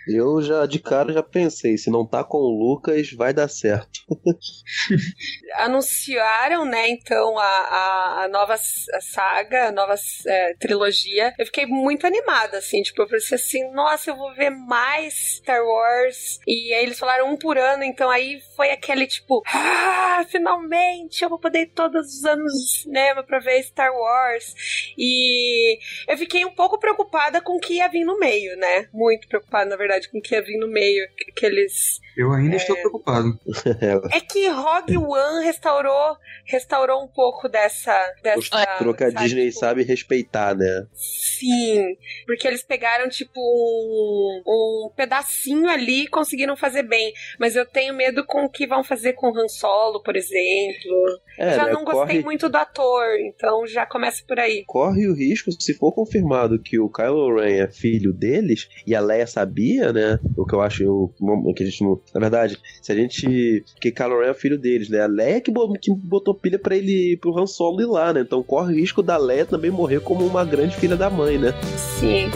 Eu 0.08 0.40
já, 0.40 0.64
de 0.64 0.78
cara, 0.78 1.12
já 1.12 1.22
pensei, 1.22 1.76
se 1.76 1.90
não 1.90 2.06
tá 2.06 2.24
com 2.24 2.38
o 2.38 2.58
Lucas, 2.58 3.12
vai 3.12 3.34
dar 3.34 3.48
certo. 3.48 4.00
Anunciaram, 5.56 6.64
né, 6.64 6.88
então, 6.88 7.38
a, 7.38 7.44
a, 7.44 8.24
a 8.24 8.28
nova 8.28 8.56
saga, 9.00 9.68
a 9.68 9.72
nova 9.72 9.94
é, 10.26 10.54
trilogia. 10.54 11.34
Eu 11.38 11.46
fiquei 11.46 11.66
muito 11.66 12.06
animada, 12.06 12.58
assim, 12.58 12.82
tipo, 12.82 13.02
eu 13.02 13.08
pensei 13.08 13.36
assim, 13.36 13.70
nossa, 13.72 14.10
eu 14.10 14.16
vou 14.16 14.34
ver 14.34 14.50
mais 14.50 15.36
Star 15.36 15.62
Wars. 15.62 16.38
E 16.46 16.72
aí 16.72 16.82
eles 16.82 16.98
falaram 16.98 17.30
um 17.30 17.36
por 17.36 17.58
ano, 17.58 17.84
então 17.84 18.08
aí 18.08 18.40
foi 18.56 18.70
aquele, 18.70 19.06
tipo, 19.06 19.42
ah, 19.46 20.24
finalmente 20.30 21.22
eu 21.22 21.28
vou 21.28 21.38
poder 21.38 21.60
ir 21.60 21.72
todos 21.74 22.06
os 22.06 22.24
anos 22.24 22.52
no 22.52 22.82
cinema 22.82 23.22
pra 23.22 23.38
ver 23.38 23.62
Star 23.62 23.92
Wars. 23.92 24.54
E 24.96 25.78
eu 26.08 26.16
fiquei 26.16 26.44
um 26.44 26.54
pouco 26.54 26.78
preocupada 26.78 27.40
com 27.40 27.56
o 27.56 27.60
que 27.60 27.74
ia 27.74 27.88
vir 27.88 28.04
no 28.04 28.18
meio, 28.18 28.29
né? 28.56 28.88
Muito 28.92 29.28
preocupada, 29.28 29.70
na 29.70 29.76
verdade 29.76 30.08
com 30.10 30.18
o 30.18 30.22
que 30.22 30.34
ia 30.34 30.42
vir 30.42 30.58
no 30.58 30.68
meio. 30.68 31.06
Que 31.36 31.46
eles. 31.46 32.00
Eu 32.16 32.32
ainda 32.32 32.54
é... 32.54 32.56
estou 32.56 32.76
preocupado. 32.76 33.38
é 34.12 34.20
que 34.20 34.48
Rogue 34.48 34.96
One 34.96 35.44
restaurou, 35.44 36.16
restaurou 36.44 37.02
um 37.02 37.08
pouco 37.08 37.48
dessa. 37.48 37.96
dessa 38.22 38.66
que 38.96 39.04
a 39.04 39.10
Disney 39.10 39.48
tipo... 39.48 39.58
sabe 39.58 39.82
respeitar, 39.82 40.54
né? 40.54 40.86
Sim. 40.92 41.96
Porque 42.26 42.46
eles 42.46 42.62
pegaram, 42.62 43.08
tipo, 43.08 43.40
um, 43.40 44.42
um 44.46 44.92
pedacinho 44.94 45.68
ali 45.68 46.04
e 46.04 46.08
conseguiram 46.08 46.56
fazer 46.56 46.82
bem. 46.82 47.12
Mas 47.38 47.56
eu 47.56 47.64
tenho 47.64 47.94
medo 47.94 48.24
com 48.24 48.44
o 48.44 48.50
que 48.50 48.66
vão 48.66 48.82
fazer 48.84 49.14
com 49.14 49.28
Han 49.36 49.48
Solo, 49.48 50.02
por 50.02 50.16
exemplo. 50.16 51.20
É, 51.38 51.54
já 51.54 51.64
né? 51.66 51.72
não 51.72 51.84
gostei 51.84 52.16
corre... 52.16 52.22
muito 52.22 52.48
do 52.48 52.56
ator, 52.56 53.04
então 53.20 53.66
já 53.66 53.86
começa 53.86 54.22
por 54.26 54.38
aí. 54.38 54.64
Corre 54.66 55.06
o 55.06 55.14
risco, 55.14 55.50
se 55.52 55.74
for 55.74 55.92
confirmado 55.92 56.60
que 56.60 56.78
o 56.78 56.90
Kylo 56.90 57.36
Ren 57.36 57.64
é 57.64 57.68
filho 57.68 58.12
deles 58.20 58.68
e 58.86 58.94
a 58.94 59.00
Leia 59.00 59.26
sabia, 59.26 59.92
né? 59.92 60.20
O 60.36 60.44
que 60.44 60.54
eu 60.54 60.60
acho 60.60 61.10
o 61.18 61.54
que 61.54 61.62
a 61.62 61.66
gente 61.66 61.82
não. 61.82 62.00
Na 62.14 62.20
verdade, 62.20 62.58
se 62.82 62.92
a 62.92 62.94
gente. 62.94 63.64
Que 63.80 63.90
Kylo 63.90 64.20
Ren 64.20 64.30
é 64.30 64.34
filho 64.34 64.58
deles, 64.58 64.88
né? 64.88 65.00
A 65.00 65.06
Leia 65.06 65.40
que 65.40 65.50
botou 65.50 66.34
pilha 66.34 66.58
para 66.58 66.76
ele 66.76 67.16
pro 67.16 67.36
Han 67.38 67.46
Solo 67.46 67.80
ir 67.80 67.86
lá, 67.86 68.12
né? 68.12 68.20
Então 68.20 68.42
corre 68.42 68.74
o 68.74 68.76
risco 68.76 69.02
da 69.02 69.16
Leia 69.16 69.46
também 69.46 69.70
morrer 69.70 70.00
como 70.00 70.26
uma 70.26 70.44
grande 70.44 70.76
filha 70.76 70.96
da 70.96 71.08
mãe, 71.08 71.38
né? 71.38 71.52
Sim. 71.76 72.28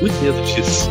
Muito 0.00 0.14
medo 0.22 0.40
disso. 0.44 0.90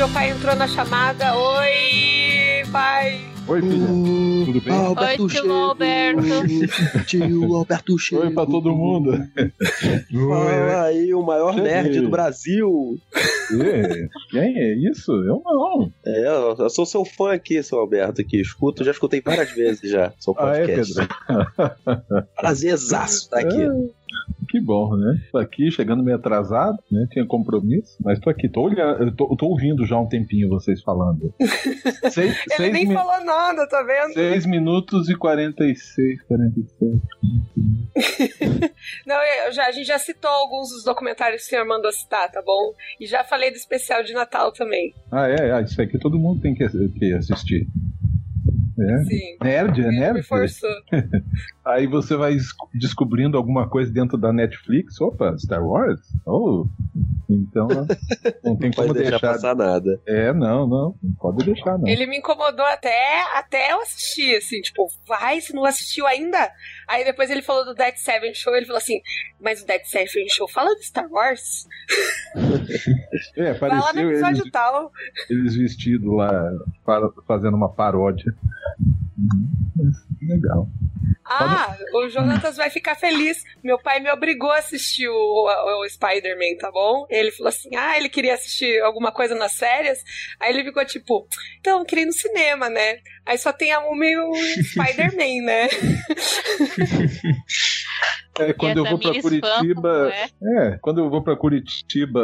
Meu 0.00 0.08
pai 0.08 0.30
entrou 0.30 0.56
na 0.56 0.66
chamada. 0.66 1.36
Oi, 1.36 2.62
pai. 2.72 3.20
Oi, 3.46 3.60
filha. 3.60 3.86
Tudo 4.46 4.60
bem? 4.62 4.74
Oi, 4.74 5.28
tio 5.28 5.52
Alberto. 5.52 6.22
Tio 7.06 7.54
Alberto 7.54 7.98
Chego. 7.98 8.22
Oi 8.22 8.30
pra 8.30 8.46
todo 8.46 8.74
mundo. 8.74 9.12
Fala 10.10 10.84
aí, 10.84 11.12
o 11.12 11.22
maior 11.22 11.52
Cheguei. 11.52 11.70
nerd 11.70 12.00
do 12.00 12.08
Brasil. 12.08 12.96
Quem 14.30 14.58
é 14.58 14.74
isso? 14.90 15.12
Eu 15.12 15.42
não. 15.44 15.92
É, 16.06 16.28
eu 16.58 16.70
sou 16.70 16.86
seu 16.86 17.04
fã 17.04 17.34
aqui, 17.34 17.62
seu 17.62 17.78
Alberto, 17.78 18.22
aqui. 18.22 18.40
Escuto, 18.40 18.82
já 18.82 18.92
escutei 18.92 19.20
várias 19.20 19.50
vezes 19.50 19.90
já, 19.90 20.14
seu 20.18 20.34
Ah, 20.38 20.56
é, 20.56 20.66
podcast. 20.66 20.94
Pedro? 20.94 22.26
Prazerzaço 22.36 23.24
estar 23.24 23.40
aqui. 23.40 23.66
Que 24.48 24.60
bom, 24.60 24.96
né? 24.96 25.20
Tô 25.30 25.38
aqui, 25.38 25.70
chegando 25.70 26.02
meio 26.02 26.16
atrasado, 26.16 26.76
né? 26.90 27.06
Tinha 27.12 27.24
compromisso, 27.24 27.96
mas 28.04 28.18
tô 28.18 28.28
aqui, 28.28 28.48
tô 28.48 28.62
olhando, 28.62 29.04
eu 29.04 29.14
tô, 29.14 29.36
tô 29.36 29.46
ouvindo 29.46 29.86
já 29.86 29.96
um 29.96 30.08
tempinho 30.08 30.48
vocês 30.48 30.82
falando. 30.82 31.32
Seis, 32.10 32.36
Ele 32.46 32.56
seis, 32.56 32.72
nem 32.72 32.92
falou 32.92 33.24
nada, 33.24 33.68
tá 33.68 33.82
vendo? 33.82 34.12
seis 34.14 34.44
minutos 34.44 35.08
e 35.08 35.14
46, 35.14 36.22
47. 36.22 37.00
Não, 39.06 39.16
eu 39.46 39.52
já, 39.52 39.66
a 39.66 39.70
gente 39.70 39.86
já 39.86 39.98
citou 39.98 40.30
alguns 40.30 40.70
dos 40.70 40.82
documentários 40.84 41.42
que 41.42 41.46
o 41.46 41.50
senhor 41.50 41.66
mandou 41.66 41.92
citar, 41.92 42.30
tá 42.30 42.42
bom? 42.44 42.74
E 42.98 43.06
já 43.06 43.22
falei 43.22 43.50
do 43.50 43.56
especial 43.56 44.02
de 44.02 44.12
Natal 44.12 44.52
também. 44.52 44.94
Ah, 45.12 45.28
é, 45.28 45.52
ah, 45.52 45.60
isso 45.60 45.80
aqui 45.80 45.98
todo 45.98 46.18
mundo 46.18 46.40
tem 46.40 46.54
que, 46.54 46.66
que 46.68 47.12
assistir. 47.12 47.68
É. 48.80 49.04
Sim. 49.04 49.36
Nerd, 49.42 49.80
é 49.80 49.88
nerd? 49.90 50.14
me 50.14 50.22
forçou. 50.22 50.68
Aí 51.64 51.86
você 51.86 52.16
vai 52.16 52.32
es- 52.32 52.48
descobrindo 52.74 53.36
alguma 53.36 53.68
coisa 53.68 53.92
dentro 53.92 54.16
da 54.16 54.32
Netflix. 54.32 55.00
Opa, 55.00 55.36
Star 55.38 55.62
Wars? 55.64 56.00
Oh, 56.26 56.66
então 57.28 57.68
não 58.42 58.56
tem 58.56 58.70
Não 58.70 58.74
pode 58.74 58.74
como 58.74 58.94
deixar, 58.94 59.10
deixar. 59.10 59.32
passar 59.32 59.54
nada. 59.54 60.00
É, 60.06 60.32
não, 60.32 60.66
não, 60.66 60.94
não 61.02 61.12
pode 61.18 61.44
deixar, 61.44 61.78
não. 61.78 61.86
Ele 61.86 62.06
me 62.06 62.18
incomodou 62.18 62.64
até, 62.66 63.22
até 63.36 63.72
eu 63.72 63.80
assistir, 63.82 64.36
assim, 64.36 64.60
tipo, 64.62 64.86
vai, 65.06 65.40
você 65.40 65.52
não 65.52 65.64
assistiu 65.64 66.06
ainda? 66.06 66.50
Aí 66.90 67.04
depois 67.04 67.30
ele 67.30 67.40
falou 67.40 67.64
do 67.64 67.72
Dead 67.74 67.94
Seven 67.96 68.34
Show, 68.34 68.54
ele 68.56 68.66
falou 68.66 68.78
assim, 68.78 69.00
mas 69.40 69.62
o 69.62 69.66
Dead 69.66 69.84
Seven 69.84 70.28
Show 70.28 70.48
fala 70.48 70.74
do 70.74 70.82
Star 70.82 71.06
Wars? 71.08 71.66
É, 73.36 73.52
Vai 73.54 73.70
lá 73.70 73.92
no 73.92 74.00
episódio 74.10 74.42
eles, 74.42 74.50
tal. 74.52 74.92
eles 75.28 75.54
vestidos 75.54 76.12
lá, 76.12 76.30
fa- 76.84 77.12
fazendo 77.26 77.56
uma 77.56 77.68
paródia. 77.68 78.34
Uhum, 79.18 79.92
Legal. 80.22 80.68
Ah, 81.32 81.76
o 81.94 82.08
Jonatas 82.08 82.56
vai 82.56 82.68
ficar 82.70 82.96
feliz. 82.96 83.42
Meu 83.62 83.78
pai 83.78 84.00
me 84.00 84.10
obrigou 84.10 84.50
a 84.50 84.58
assistir 84.58 85.08
o, 85.08 85.12
o, 85.14 85.84
o 85.84 85.88
Spider-Man, 85.88 86.56
tá 86.58 86.70
bom? 86.72 87.06
Ele 87.08 87.30
falou 87.30 87.48
assim: 87.50 87.74
ah, 87.76 87.96
ele 87.96 88.08
queria 88.08 88.34
assistir 88.34 88.82
alguma 88.82 89.12
coisa 89.12 89.34
nas 89.34 89.54
férias. 89.56 89.98
Aí 90.40 90.52
ele 90.52 90.64
ficou 90.64 90.84
tipo, 90.84 91.26
então, 91.60 91.78
eu 91.78 91.84
queria 91.84 92.02
ir 92.02 92.06
no 92.06 92.12
cinema, 92.12 92.68
né? 92.68 92.98
Aí 93.24 93.38
só 93.38 93.52
tem 93.52 93.70
a 93.72 93.80
Múmia 93.80 94.10
e 94.10 94.16
o 94.18 94.32
Spider-Man, 94.64 95.44
né? 95.44 95.68
É, 98.38 98.52
quando 98.54 98.78
eu 98.78 98.84
vou 98.84 98.98
fã, 98.98 99.20
Curitiba. 99.20 100.12
é? 100.12 100.28
É, 100.66 100.78
quando 100.80 100.98
eu 101.00 101.10
vou 101.10 101.22
pra 101.22 101.36
Curitiba, 101.36 102.20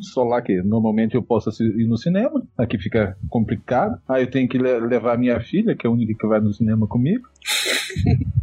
só 0.00 0.24
lá 0.24 0.42
que 0.42 0.60
normalmente 0.62 1.14
eu 1.14 1.22
posso 1.22 1.50
ir 1.62 1.86
no 1.86 1.96
cinema, 1.96 2.42
aqui 2.58 2.78
fica 2.78 3.16
complicado. 3.30 4.00
Aí 4.08 4.24
eu 4.24 4.30
tenho 4.30 4.48
que 4.48 4.58
le- 4.58 4.80
levar 4.80 5.16
minha 5.16 5.38
filha, 5.40 5.76
que 5.76 5.86
é 5.86 5.90
a 5.90 5.92
única 5.92 6.14
que 6.18 6.26
vai 6.26 6.40
no 6.40 6.52
cinema 6.52 6.86
comigo. 6.88 7.28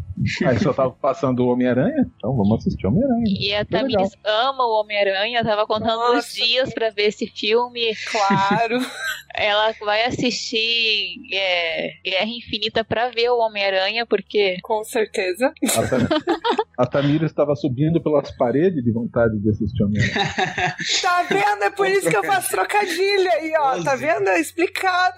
Aí 0.45 0.59
só 0.59 0.71
tava 0.71 0.91
passando 0.91 1.39
o 1.43 1.47
Homem-Aranha, 1.51 2.05
então 2.15 2.35
vamos 2.35 2.59
assistir 2.59 2.85
Homem-Aranha. 2.85 3.23
E 3.25 3.55
a. 3.55 3.65
Tamires 3.65 4.11
ama 4.23 4.63
o 4.67 4.79
Homem-Aranha, 4.79 5.43
tava 5.43 5.65
contando 5.65 5.97
Nossa, 5.97 6.19
os 6.19 6.33
dias 6.33 6.71
pra 6.71 6.91
ver 6.91 7.07
esse 7.07 7.25
filme. 7.25 7.91
Claro. 8.11 8.77
Ela 9.33 9.73
vai 9.79 10.03
assistir 10.05 11.15
é, 11.33 11.93
Guerra 12.05 12.25
Infinita 12.27 12.83
pra 12.83 13.09
ver 13.09 13.29
o 13.29 13.39
Homem-Aranha, 13.39 14.05
porque 14.05 14.57
Com 14.61 14.83
certeza. 14.83 15.51
A, 15.75 15.87
Ta- 15.87 16.35
a 16.77 16.85
Tamira 16.85 17.25
estava 17.25 17.55
subindo 17.55 17.99
pelas 18.03 18.29
paredes 18.37 18.83
de 18.83 18.91
vontade 18.91 19.39
de 19.39 19.49
assistir 19.49 19.83
Homem-Aranha. 19.83 20.75
Tá 21.01 21.23
vendo? 21.23 21.63
É 21.63 21.69
por 21.71 21.87
isso 21.87 22.09
que 22.09 22.17
eu 22.17 22.23
faço 22.23 22.49
trocadilho 22.51 23.31
aí, 23.31 23.53
ó. 23.57 23.81
Tá 23.83 23.95
vendo? 23.95 24.27
É 24.27 24.39
explicado. 24.39 25.15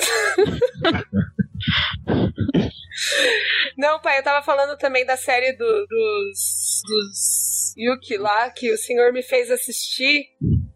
Não, 3.78 4.00
pai, 4.00 4.20
eu 4.20 4.24
tava 4.24 4.44
falando 4.46 4.78
também 4.78 5.06
da 5.06 5.18
série 5.18 5.54
do- 5.54 5.88
dos, 5.88 6.82
dos 6.88 7.74
Yuki 7.78 8.18
lá, 8.18 8.50
que 8.52 8.72
o 8.72 8.78
senhor 8.78 9.12
me 9.12 9.24
fez 9.24 9.50
assistir 9.50 10.26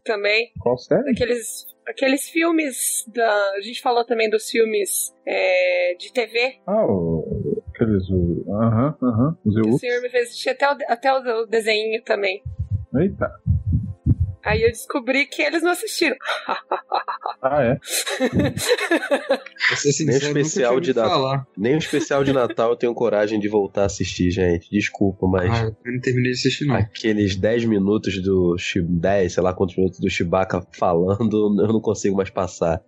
também. 0.03 0.51
Qual 0.59 0.77
série? 0.77 1.11
Aqueles, 1.11 1.65
aqueles 1.87 2.29
filmes 2.29 3.03
da. 3.07 3.51
A 3.51 3.61
gente 3.61 3.81
falou 3.81 4.03
também 4.05 4.29
dos 4.29 4.49
filmes 4.49 5.13
é, 5.25 5.95
de 5.99 6.11
TV. 6.11 6.55
Ah, 6.65 6.85
o, 6.85 7.61
aqueles. 7.73 8.03
Aham, 8.49 8.97
aham. 9.03 9.37
O 9.45 9.77
senhor 9.77 10.01
me 10.01 10.09
fez 10.09 10.29
assistir 10.29 10.49
até 10.49 10.67
o, 10.71 10.77
até 10.87 11.13
o 11.13 11.45
desenho 11.45 12.01
também. 12.03 12.41
Eita. 12.99 13.29
Aí 14.47 14.63
eu 14.63 14.69
descobri 14.69 15.25
que 15.25 15.41
eles 15.41 15.61
não 15.61 15.71
assistiram. 15.71 16.15
Ah, 17.39 17.61
é. 17.63 17.77
Sincero, 19.75 20.09
Nem 20.09 20.17
especial 20.41 20.79
de 20.79 20.93
falar. 20.93 21.45
Nem 21.55 21.75
o 21.75 21.77
especial 21.77 22.23
de 22.23 22.33
Natal 22.33 22.71
eu 22.71 22.75
tenho 22.75 22.93
coragem 22.95 23.39
de 23.39 23.47
voltar 23.47 23.83
a 23.83 23.85
assistir, 23.85 24.31
gente. 24.31 24.67
Desculpa, 24.71 25.27
mas 25.27 25.51
Ah, 25.51 25.65
eu 25.85 25.91
não 25.93 25.99
terminei 26.01 26.31
de 26.31 26.37
assistir, 26.39 26.65
não. 26.65 26.75
aqueles 26.75 27.35
10 27.35 27.65
minutos 27.65 28.21
do 28.23 28.57
Chi- 28.57 28.81
10, 28.81 29.33
sei 29.33 29.43
lá 29.43 29.53
quantos 29.53 29.75
minutos 29.77 29.99
do 29.99 30.09
Chewbacca 30.09 30.65
falando, 30.71 31.61
eu 31.61 31.67
não 31.67 31.79
consigo 31.79 32.15
mais 32.17 32.29
passar. 32.31 32.81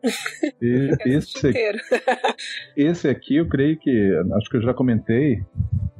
E, 0.61 0.89
esse, 1.05 1.47
inteiro. 1.47 1.77
esse 2.75 3.07
aqui, 3.07 3.35
eu 3.35 3.47
creio 3.47 3.77
que. 3.77 4.11
Acho 4.37 4.49
que 4.49 4.57
eu 4.57 4.61
já 4.63 4.73
comentei. 4.73 5.43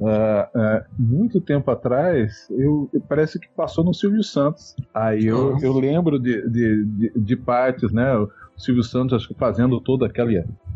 Ah, 0.02 0.48
ah, 0.54 0.84
muito 0.98 1.40
tempo 1.40 1.70
atrás, 1.70 2.48
eu, 2.50 2.88
parece 3.08 3.38
que 3.38 3.48
passou 3.56 3.84
no 3.84 3.92
Silvio 3.94 4.22
Santos. 4.22 4.74
Aí 4.94 5.26
eu, 5.26 5.58
eu 5.62 5.72
lembro 5.78 6.18
de, 6.18 6.48
de, 6.48 6.84
de, 6.84 7.12
de 7.16 7.36
partes, 7.36 7.92
né? 7.92 8.16
O 8.16 8.28
Silvio 8.56 8.82
Santos 8.84 9.14
acho 9.14 9.28
que 9.28 9.34
fazendo 9.34 9.80
toda 9.80 10.06
aquela 10.06 10.30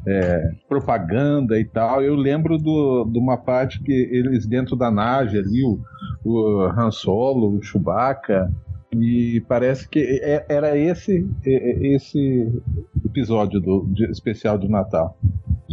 é, 0.06 0.50
propaganda 0.68 1.58
e 1.58 1.64
tal. 1.64 2.02
Eu 2.02 2.14
lembro 2.14 2.58
do- 2.58 3.04
de 3.04 3.18
uma 3.18 3.36
parte 3.36 3.82
que 3.82 3.92
eles 3.92 4.46
dentro 4.46 4.74
da 4.76 4.90
nave 4.90 5.38
ali, 5.38 5.62
o, 5.62 5.78
o 6.24 6.62
Han 6.62 6.90
Solo, 6.90 7.56
o 7.56 7.62
Chewbacca. 7.62 8.50
E 8.96 9.42
parece 9.48 9.88
que 9.88 9.98
é- 10.22 10.46
era 10.48 10.78
esse 10.78 11.26
é- 11.44 11.52
é- 11.52 11.94
esse 11.96 12.62
episódio 13.04 13.60
do 13.60 13.86
de- 13.92 14.08
especial 14.10 14.56
do 14.56 14.68
Natal. 14.68 15.18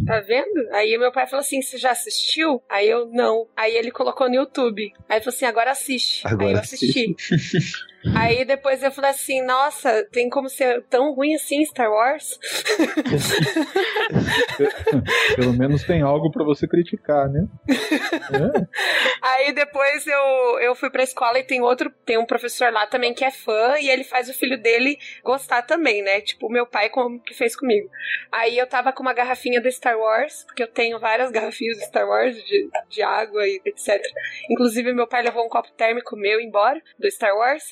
Tá 0.05 0.19
vendo? 0.21 0.69
Aí 0.71 0.97
meu 0.97 1.11
pai 1.11 1.27
falou 1.27 1.41
assim: 1.41 1.61
você 1.61 1.77
já 1.77 1.91
assistiu? 1.91 2.61
Aí 2.69 2.87
eu 2.89 3.07
não. 3.07 3.47
Aí 3.55 3.75
ele 3.75 3.91
colocou 3.91 4.29
no 4.29 4.35
YouTube. 4.35 4.93
Aí 5.07 5.19
falou 5.19 5.35
assim: 5.35 5.45
agora 5.45 5.71
assiste. 5.71 6.25
Agora 6.25 6.47
aí 6.47 6.53
eu 6.53 6.59
assisti. 6.59 7.15
Aí 8.15 8.45
depois 8.45 8.81
eu 8.81 8.91
falei 8.91 9.11
assim: 9.11 9.43
nossa, 9.43 10.03
tem 10.11 10.29
como 10.29 10.49
ser 10.49 10.83
tão 10.89 11.13
ruim 11.13 11.35
assim 11.35 11.63
Star 11.65 11.91
Wars? 11.91 12.39
Pelo 15.35 15.53
menos 15.53 15.83
tem 15.83 16.01
algo 16.01 16.31
pra 16.31 16.43
você 16.43 16.67
criticar, 16.67 17.29
né? 17.29 17.45
É. 17.69 19.21
Aí 19.21 19.53
depois 19.53 20.05
eu, 20.07 20.59
eu 20.61 20.75
fui 20.75 20.89
pra 20.89 21.03
escola 21.03 21.39
e 21.39 21.43
tem 21.43 21.61
outro, 21.61 21.91
tem 22.05 22.17
um 22.17 22.25
professor 22.25 22.71
lá 22.71 22.87
também 22.87 23.13
que 23.13 23.23
é 23.23 23.31
fã 23.31 23.77
e 23.79 23.89
ele 23.89 24.03
faz 24.03 24.29
o 24.29 24.33
filho 24.33 24.61
dele 24.61 24.97
gostar 25.23 25.61
também, 25.61 26.01
né? 26.01 26.21
Tipo, 26.21 26.47
o 26.47 26.51
meu 26.51 26.65
pai 26.65 26.89
como 26.89 27.19
que 27.19 27.33
fez 27.33 27.55
comigo. 27.55 27.89
Aí 28.31 28.57
eu 28.57 28.67
tava 28.67 28.91
com 28.91 29.03
uma 29.03 29.13
garrafinha 29.13 29.61
do 29.61 29.71
Star 29.71 29.97
Wars, 29.97 30.43
porque 30.45 30.63
eu 30.63 30.67
tenho 30.67 30.99
várias 30.99 31.29
garrafinhas 31.31 31.77
do 31.77 31.85
Star 31.85 32.07
Wars, 32.07 32.35
de, 32.35 32.69
de 32.89 33.01
água 33.01 33.47
e 33.47 33.61
etc. 33.65 34.01
Inclusive, 34.49 34.93
meu 34.93 35.07
pai 35.07 35.23
levou 35.23 35.45
um 35.45 35.49
copo 35.49 35.71
térmico 35.73 36.15
meu 36.15 36.39
embora, 36.39 36.81
do 36.97 37.09
Star 37.11 37.35
Wars. 37.35 37.63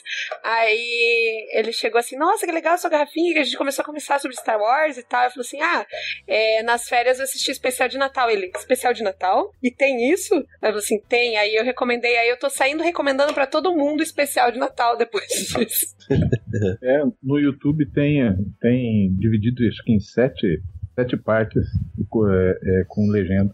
Aí 0.43 1.47
ele 1.53 1.71
chegou 1.71 1.99
assim, 1.99 2.17
nossa, 2.17 2.45
que 2.45 2.51
legal 2.51 2.77
sua 2.77 2.89
garrafinha, 2.89 3.33
que 3.33 3.39
a 3.39 3.43
gente 3.43 3.57
começou 3.57 3.83
a 3.83 3.85
conversar 3.85 4.19
sobre 4.19 4.37
Star 4.37 4.59
Wars 4.59 4.97
e 4.97 5.03
tal. 5.03 5.25
Eu 5.25 5.31
falei 5.31 5.45
assim, 5.45 5.61
ah, 5.61 5.85
é, 6.27 6.63
nas 6.63 6.87
férias 6.87 7.19
eu 7.19 7.23
assisti 7.23 7.51
especial 7.51 7.89
de 7.89 7.97
Natal. 7.97 8.29
Ele, 8.29 8.51
especial 8.55 8.93
de 8.93 9.03
Natal? 9.03 9.53
E 9.61 9.71
tem 9.71 10.11
isso? 10.11 10.33
Aí 10.35 10.69
eu 10.69 10.73
falei 10.73 10.79
assim, 10.79 10.99
tem. 11.07 11.37
Aí 11.37 11.55
eu 11.55 11.63
recomendei, 11.63 12.17
aí 12.17 12.29
eu 12.29 12.39
tô 12.39 12.49
saindo 12.49 12.83
recomendando 12.83 13.33
pra 13.33 13.47
todo 13.47 13.75
mundo 13.75 14.01
especial 14.03 14.51
de 14.51 14.59
Natal 14.59 14.97
depois 14.97 15.27
disso. 15.27 15.95
É, 16.81 17.03
no 17.21 17.39
YouTube 17.39 17.89
tem, 17.91 18.21
tem 18.59 19.15
dividido 19.17 19.67
acho 19.67 19.83
que 19.83 19.93
em 19.93 19.99
sete, 19.99 20.61
sete 20.99 21.15
partes 21.17 21.63
com, 22.09 22.27
é, 22.29 22.57
é, 22.63 22.83
com 22.87 23.09
legenda. 23.09 23.53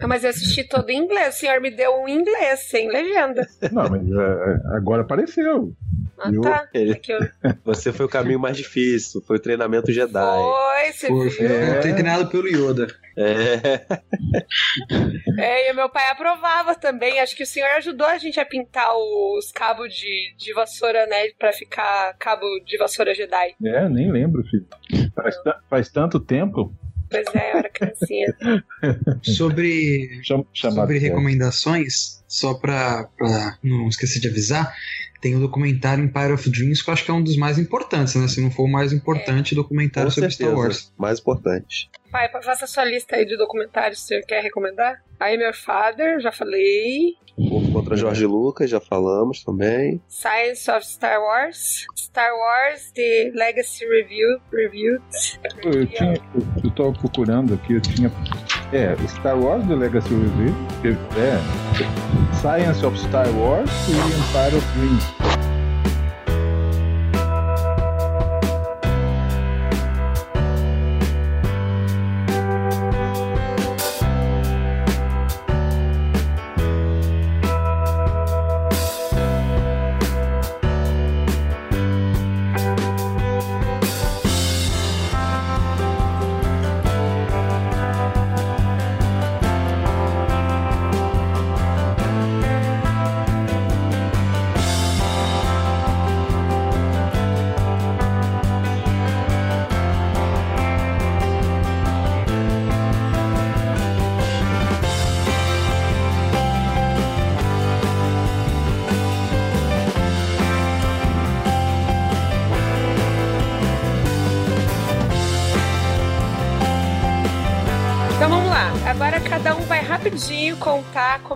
Ah, 0.00 0.06
Mas 0.08 0.24
eu 0.24 0.30
assisti 0.30 0.64
todo 0.64 0.90
em 0.90 0.98
inglês. 0.98 1.36
O 1.36 1.38
senhor 1.38 1.60
me 1.60 1.70
deu 1.70 2.02
um 2.02 2.08
inglês, 2.08 2.60
sem 2.68 2.88
legenda. 2.90 3.46
Não, 3.70 3.88
mas 3.88 4.02
é, 4.02 4.76
agora 4.76 5.02
apareceu. 5.02 5.72
Ah, 6.18 6.30
Eu- 6.32 6.40
tá. 6.42 6.68
Ele- 6.74 6.92
É 6.92 6.94
que 6.96 7.12
eu... 7.12 7.20
Você 7.64 7.92
foi 7.92 8.06
o 8.06 8.08
caminho 8.08 8.38
mais 8.40 8.56
difícil, 8.56 9.22
foi 9.22 9.36
o 9.36 9.40
treinamento 9.40 9.92
Jedi. 9.92 10.12
Foi, 10.12 10.92
você 10.92 11.06
Foi, 11.06 11.28
viu? 11.28 11.48
É. 11.48 11.76
Eu 11.76 11.80
treinado 11.80 12.26
pelo 12.28 12.48
Yoda. 12.48 12.88
É, 13.20 13.80
É, 15.38 15.70
e 15.70 15.72
meu 15.72 15.88
pai 15.88 16.08
aprovava 16.10 16.74
também. 16.74 17.20
Acho 17.20 17.36
que 17.36 17.42
o 17.42 17.46
senhor 17.46 17.70
ajudou 17.72 18.06
a 18.06 18.18
gente 18.18 18.38
a 18.40 18.44
pintar 18.44 18.90
os 18.96 19.50
cabos 19.52 19.94
de, 19.94 20.34
de 20.36 20.52
vassoura, 20.52 21.06
né? 21.06 21.28
Pra 21.38 21.52
ficar 21.52 22.14
cabo 22.18 22.46
de 22.64 22.76
vassoura 22.78 23.14
Jedi. 23.14 23.54
É, 23.64 23.88
nem 23.88 24.10
lembro, 24.10 24.42
filho. 24.44 24.66
Faz, 25.14 25.34
faz 25.68 25.88
tanto 25.90 26.18
tempo. 26.20 26.72
Pois 27.10 27.26
é, 27.34 27.52
eu 27.54 27.58
era 27.58 27.68
criancinha. 27.68 28.34
Sobre, 29.22 30.20
Cham- 30.22 30.46
sobre 30.54 30.98
recomendações, 30.98 32.22
só 32.28 32.54
pra, 32.54 33.08
pra 33.18 33.58
não 33.64 33.88
esquecer 33.88 34.20
de 34.20 34.28
avisar, 34.28 34.72
tem 35.20 35.36
o 35.36 35.40
documentário 35.40 36.04
Empire 36.04 36.32
of 36.32 36.50
Dreams, 36.50 36.82
que 36.82 36.90
eu 36.90 36.94
acho 36.94 37.04
que 37.04 37.10
é 37.10 37.14
um 37.14 37.22
dos 37.22 37.36
mais 37.36 37.58
importantes, 37.58 38.14
né? 38.14 38.26
Se 38.26 38.40
não 38.40 38.50
for 38.50 38.64
o 38.64 38.68
mais 38.68 38.92
importante 38.92 39.54
documentário 39.54 40.08
Com 40.08 40.14
sobre 40.14 40.30
certeza. 40.30 40.50
Star 40.50 40.58
Wars. 40.58 40.92
Mais 40.96 41.20
importante. 41.20 41.90
Pai, 42.10 42.28
faça 42.42 42.66
sua 42.66 42.84
lista 42.84 43.16
aí 43.16 43.24
de 43.24 43.36
documentários 43.36 44.00
que 44.00 44.06
você 44.06 44.20
quer 44.22 44.42
recomendar. 44.42 45.00
I 45.20 45.34
Am 45.34 45.42
Your 45.42 45.54
Father, 45.54 46.20
já 46.20 46.32
falei. 46.32 47.14
O 47.36 47.72
Contra 47.72 47.96
Jorge 47.96 48.26
Lucas, 48.26 48.68
já 48.68 48.80
falamos 48.80 49.44
também. 49.44 50.02
Science 50.08 50.70
of 50.70 50.84
Star 50.84 51.20
Wars. 51.20 51.86
Star 51.96 52.30
Wars, 52.32 52.90
The 52.92 53.32
Legacy 53.34 53.86
Review. 53.86 54.40
Reviewed. 54.52 55.02
Eu, 55.64 55.86
tinha, 55.86 56.14
eu, 56.34 56.64
eu 56.64 56.70
tava 56.74 56.92
procurando 56.92 57.54
aqui, 57.54 57.74
eu 57.74 57.80
tinha. 57.80 58.10
É, 58.72 58.96
Star 59.08 59.36
Wars 59.36 59.66
The 59.66 59.74
Legacy 59.74 60.14
Review, 60.14 60.54
é 61.16 61.40
Science 62.40 62.86
of 62.86 62.96
Star 62.96 63.28
Wars 63.30 63.70
e 63.88 63.92
Empire 63.92 64.56
of 64.56 64.66
Dreams. 64.78 65.49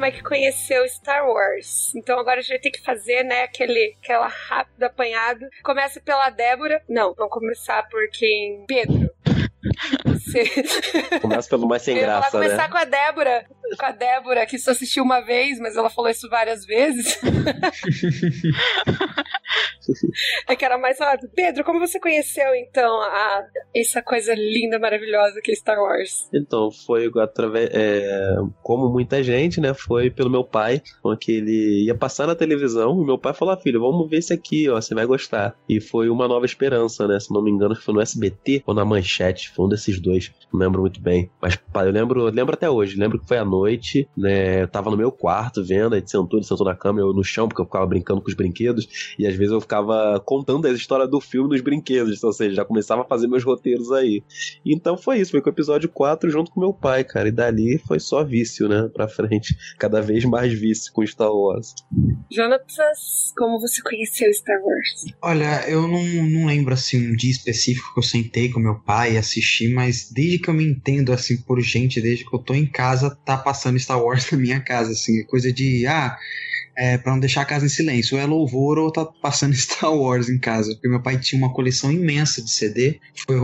Como 0.04 0.06
é 0.06 0.10
que 0.10 0.22
conheceu 0.22 0.86
Star 0.86 1.26
Wars. 1.26 1.94
Então 1.94 2.18
agora 2.18 2.38
a 2.38 2.42
gente 2.42 2.50
vai 2.50 2.58
ter 2.58 2.70
que 2.70 2.82
fazer, 2.82 3.22
né, 3.22 3.44
aquele, 3.44 3.96
aquela 4.02 4.26
rápida 4.26 4.86
apanhado. 4.86 5.46
Começa 5.62 5.98
pela 5.98 6.28
Débora. 6.28 6.82
Não, 6.86 7.14
vamos 7.14 7.32
começar 7.32 7.88
por 7.88 8.06
quem? 8.10 8.66
Pedro. 8.66 9.10
Você... 10.04 10.44
Começa 11.20 11.48
pelo 11.48 11.66
mais 11.66 11.82
sem 11.82 11.98
graça, 11.98 12.30
começar 12.30 12.56
né? 12.56 12.68
com 12.68 12.76
a 12.76 12.84
Débora. 12.84 13.46
Com 13.78 13.86
a 13.86 13.92
Débora, 13.92 14.46
que 14.46 14.58
só 14.58 14.72
assistiu 14.72 15.02
uma 15.02 15.20
vez, 15.20 15.58
mas 15.58 15.76
ela 15.76 15.90
falou 15.90 16.10
isso 16.10 16.28
várias 16.28 16.64
vezes. 16.64 17.20
é 20.48 20.56
que 20.56 20.64
era 20.64 20.78
mais 20.78 20.98
rápido. 20.98 21.30
Pedro, 21.34 21.64
como 21.64 21.80
você 21.80 21.98
conheceu, 21.98 22.54
então, 22.54 23.00
a, 23.00 23.44
essa 23.74 24.02
coisa 24.02 24.34
linda, 24.34 24.78
maravilhosa 24.78 25.40
que 25.42 25.52
é 25.52 25.54
Star 25.54 25.78
Wars? 25.78 26.28
Então, 26.32 26.70
foi 26.70 27.10
através. 27.20 27.70
é, 27.72 28.36
como 28.62 28.88
muita 28.88 29.22
gente, 29.22 29.60
né? 29.60 29.74
Foi 29.74 30.10
pelo 30.10 30.30
meu 30.30 30.44
pai, 30.44 30.82
que 31.20 31.32
ele 31.32 31.86
ia 31.86 31.94
passar 31.94 32.26
na 32.26 32.34
televisão 32.34 33.02
e 33.02 33.04
meu 33.04 33.18
pai 33.18 33.34
falou: 33.34 33.54
ah, 33.54 33.56
filho, 33.56 33.80
vamos 33.80 34.08
ver 34.08 34.18
esse 34.18 34.32
aqui, 34.32 34.68
ó, 34.68 34.80
você 34.80 34.94
vai 34.94 35.06
gostar. 35.06 35.54
E 35.68 35.80
foi 35.80 36.08
Uma 36.08 36.28
Nova 36.28 36.46
Esperança, 36.46 37.06
né? 37.06 37.18
Se 37.20 37.32
não 37.32 37.42
me 37.42 37.50
engano, 37.50 37.74
foi 37.74 37.94
no 37.94 38.00
SBT 38.00 38.62
ou 38.66 38.74
na 38.74 38.84
Manchete, 38.84 39.50
foi 39.50 39.66
um 39.66 39.68
desses 39.68 40.00
dois, 40.00 40.32
não 40.52 40.60
lembro 40.60 40.80
muito 40.80 41.00
bem. 41.00 41.30
Mas 41.40 41.58
eu 41.74 41.90
lembro, 41.90 42.24
lembro 42.24 42.54
até 42.54 42.68
hoje, 42.68 42.98
lembro 42.98 43.18
que 43.18 43.26
foi 43.26 43.38
à 43.38 43.44
noite, 43.54 44.08
né? 44.16 44.62
Eu 44.62 44.68
tava 44.68 44.90
no 44.90 44.96
meu 44.96 45.12
quarto 45.12 45.64
vendo, 45.64 45.94
aí 45.94 46.02
sentou, 46.04 46.38
ele 46.38 46.46
sentou 46.46 46.66
na 46.66 46.74
cama, 46.74 47.00
eu 47.00 47.12
no 47.12 47.22
chão, 47.22 47.48
porque 47.48 47.60
eu 47.60 47.66
ficava 47.66 47.86
brincando 47.86 48.20
com 48.20 48.28
os 48.28 48.34
brinquedos, 48.34 49.14
e 49.18 49.26
às 49.26 49.34
vezes 49.34 49.52
eu 49.52 49.60
ficava 49.60 50.20
contando 50.24 50.66
a 50.66 50.72
história 50.72 51.06
do 51.06 51.20
filme 51.20 51.48
nos 51.48 51.60
brinquedos, 51.60 52.22
ou 52.22 52.32
seja, 52.32 52.56
já 52.56 52.64
começava 52.64 53.02
a 53.02 53.04
fazer 53.04 53.26
meus 53.26 53.44
roteiros 53.44 53.92
aí. 53.92 54.22
Então 54.64 54.96
foi 54.96 55.18
isso, 55.18 55.30
foi 55.30 55.40
com 55.40 55.48
o 55.48 55.52
episódio 55.52 55.88
4 55.88 56.30
junto 56.30 56.50
com 56.50 56.60
meu 56.60 56.72
pai, 56.72 57.04
cara. 57.04 57.28
E 57.28 57.32
dali 57.32 57.78
foi 57.86 58.00
só 58.00 58.24
vício, 58.24 58.68
né? 58.68 58.88
Pra 58.92 59.08
frente. 59.08 59.56
Cada 59.78 60.00
vez 60.00 60.24
mais 60.24 60.52
vício 60.52 60.92
com 60.92 61.06
Star 61.06 61.32
Wars. 61.32 61.74
Jonatas, 62.30 63.32
como 63.36 63.60
você 63.60 63.82
conheceu 63.82 64.32
Star 64.32 64.60
Wars? 64.62 65.14
Olha, 65.22 65.68
eu 65.68 65.86
não, 65.86 66.02
não 66.28 66.46
lembro 66.46 66.74
assim 66.74 67.12
um 67.12 67.16
dia 67.16 67.30
específico 67.30 67.92
que 67.92 67.98
eu 68.00 68.02
sentei 68.02 68.50
com 68.50 68.60
meu 68.60 68.80
pai 68.80 69.14
e 69.14 69.18
assisti, 69.18 69.68
mas 69.68 70.10
desde 70.12 70.38
que 70.38 70.48
eu 70.48 70.54
me 70.54 70.64
entendo 70.64 71.12
assim 71.12 71.40
por 71.42 71.60
gente, 71.60 72.00
desde 72.00 72.28
que 72.28 72.34
eu 72.34 72.40
tô 72.40 72.54
em 72.54 72.66
casa, 72.66 73.16
tá 73.24 73.36
passando 73.44 73.78
Star 73.78 74.02
Wars 74.02 74.28
na 74.32 74.38
minha 74.38 74.60
casa, 74.60 74.92
assim, 74.92 75.20
é 75.20 75.24
coisa 75.24 75.52
de 75.52 75.86
ah, 75.86 76.16
é, 76.76 76.98
pra 76.98 77.12
não 77.12 77.20
deixar 77.20 77.42
a 77.42 77.44
casa 77.44 77.66
em 77.66 77.68
silêncio, 77.68 78.16
ou 78.16 78.22
é 78.22 78.26
louvor 78.26 78.78
ou 78.78 78.90
tá 78.90 79.04
passando 79.04 79.54
Star 79.56 79.92
Wars 79.92 80.28
em 80.28 80.38
casa, 80.38 80.72
porque 80.74 80.88
meu 80.88 81.02
pai 81.02 81.18
tinha 81.18 81.38
uma 81.38 81.52
coleção 81.52 81.92
imensa 81.92 82.42
de 82.42 82.50
CD, 82.50 83.00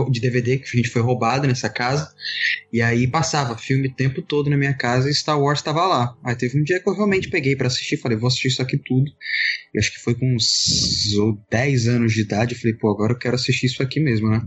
de 0.09 0.19
DVD 0.19 0.57
que 0.57 0.65
a 0.65 0.77
gente 0.77 0.89
foi 0.89 1.01
roubado 1.01 1.47
nessa 1.47 1.69
casa, 1.69 2.13
e 2.71 2.81
aí 2.81 3.07
passava 3.07 3.57
filme 3.57 3.87
o 3.87 3.93
tempo 3.93 4.21
todo 4.21 4.49
na 4.49 4.57
minha 4.57 4.73
casa 4.73 5.09
e 5.09 5.13
Star 5.13 5.39
Wars 5.39 5.61
tava 5.61 5.85
lá. 5.85 6.15
Aí 6.23 6.35
teve 6.35 6.59
um 6.59 6.63
dia 6.63 6.79
que 6.79 6.89
eu 6.89 6.93
realmente 6.93 7.29
peguei 7.29 7.55
pra 7.55 7.67
assistir, 7.67 7.97
falei, 7.97 8.17
vou 8.17 8.27
assistir 8.27 8.47
isso 8.47 8.61
aqui 8.61 8.77
tudo. 8.77 9.11
Eu 9.73 9.79
acho 9.79 9.91
que 9.93 9.99
foi 9.99 10.15
com 10.15 10.35
uns 10.35 11.13
ou 11.17 11.37
10 11.49 11.87
anos 11.87 12.13
de 12.13 12.21
idade. 12.21 12.53
Eu 12.53 12.59
falei, 12.59 12.75
pô, 12.75 12.89
agora 12.89 13.13
eu 13.13 13.17
quero 13.17 13.35
assistir 13.35 13.67
isso 13.67 13.81
aqui 13.81 14.01
mesmo, 14.01 14.29
né? 14.29 14.41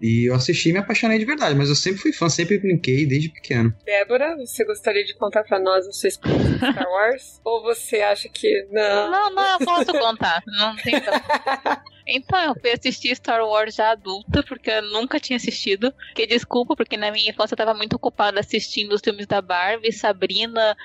E 0.00 0.30
eu 0.30 0.34
assisti 0.34 0.70
e 0.70 0.72
me 0.72 0.78
apaixonei 0.78 1.18
de 1.18 1.24
verdade, 1.24 1.54
mas 1.56 1.68
eu 1.68 1.74
sempre 1.74 2.00
fui 2.00 2.12
fã, 2.12 2.28
sempre 2.28 2.58
brinquei 2.58 3.04
desde 3.04 3.28
pequeno. 3.28 3.74
Débora, 3.84 4.36
você 4.36 4.64
gostaria 4.64 5.04
de 5.04 5.14
contar 5.14 5.42
pra 5.42 5.58
nós 5.58 5.86
a 5.86 5.92
sua 5.92 6.08
experiência 6.08 6.58
com 6.58 6.72
Star 6.72 6.88
Wars? 6.88 7.40
Ou 7.44 7.62
você 7.62 7.96
acha 7.96 8.19
que 8.28 8.66
não? 8.70 9.10
Não, 9.10 9.30
não, 9.30 9.52
eu 9.60 9.66
posso 9.66 9.92
contar. 9.92 10.42
Não 10.46 10.76
tem. 10.76 10.94
Então, 12.12 12.40
eu 12.42 12.56
fui 12.60 12.72
assistir 12.72 13.14
Star 13.14 13.40
Wars 13.46 13.76
já 13.76 13.90
adulta, 13.92 14.42
porque 14.42 14.68
eu 14.68 14.82
nunca 14.82 15.20
tinha 15.20 15.36
assistido. 15.36 15.94
Que 16.12 16.26
desculpa, 16.26 16.74
porque 16.74 16.96
na 16.96 17.08
minha 17.12 17.30
infância 17.30 17.52
eu 17.52 17.56
tava 17.56 17.72
muito 17.72 17.94
ocupada 17.94 18.40
assistindo 18.40 18.92
os 18.94 19.00
filmes 19.00 19.28
da 19.28 19.40
Barbie, 19.40 19.92
Sabrina 19.92 20.76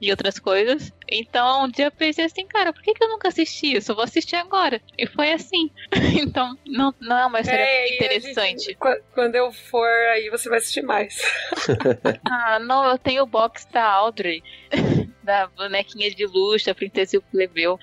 e 0.00 0.10
outras 0.10 0.40
coisas. 0.40 0.92
Então, 1.08 1.66
um 1.66 1.68
dia 1.70 1.84
eu 1.84 1.90
pensei 1.92 2.24
assim, 2.24 2.44
cara, 2.48 2.72
por 2.72 2.82
que, 2.82 2.94
que 2.94 3.04
eu 3.04 3.08
nunca 3.10 3.28
assisti 3.28 3.76
isso? 3.76 3.92
Eu 3.92 3.94
vou 3.94 4.02
assistir 4.02 4.34
agora. 4.34 4.80
E 4.98 5.06
foi 5.06 5.30
assim. 5.32 5.70
então, 6.20 6.58
não, 6.66 6.92
não 7.00 7.16
é 7.16 7.26
uma 7.26 7.40
história 7.40 7.62
É, 7.62 7.94
interessante. 7.94 8.64
gente- 8.64 8.74
qu- 8.74 9.00
quando 9.14 9.36
eu 9.36 9.52
for, 9.52 9.86
aí 10.14 10.30
você 10.30 10.48
vai 10.48 10.58
assistir 10.58 10.82
mais. 10.82 11.16
Ah, 12.28 12.58
não, 12.58 12.84
eu 12.86 12.98
tenho 12.98 13.22
o 13.22 13.26
box 13.26 13.66
da 13.70 13.84
Audrey. 13.84 14.42
Da 15.22 15.46
bonequinha 15.48 16.10
de 16.10 16.26
luxo, 16.26 16.70
a 16.70 16.74
princesa 16.74 17.16
e 17.16 17.18
o 17.18 17.22
plebeu. 17.22 17.78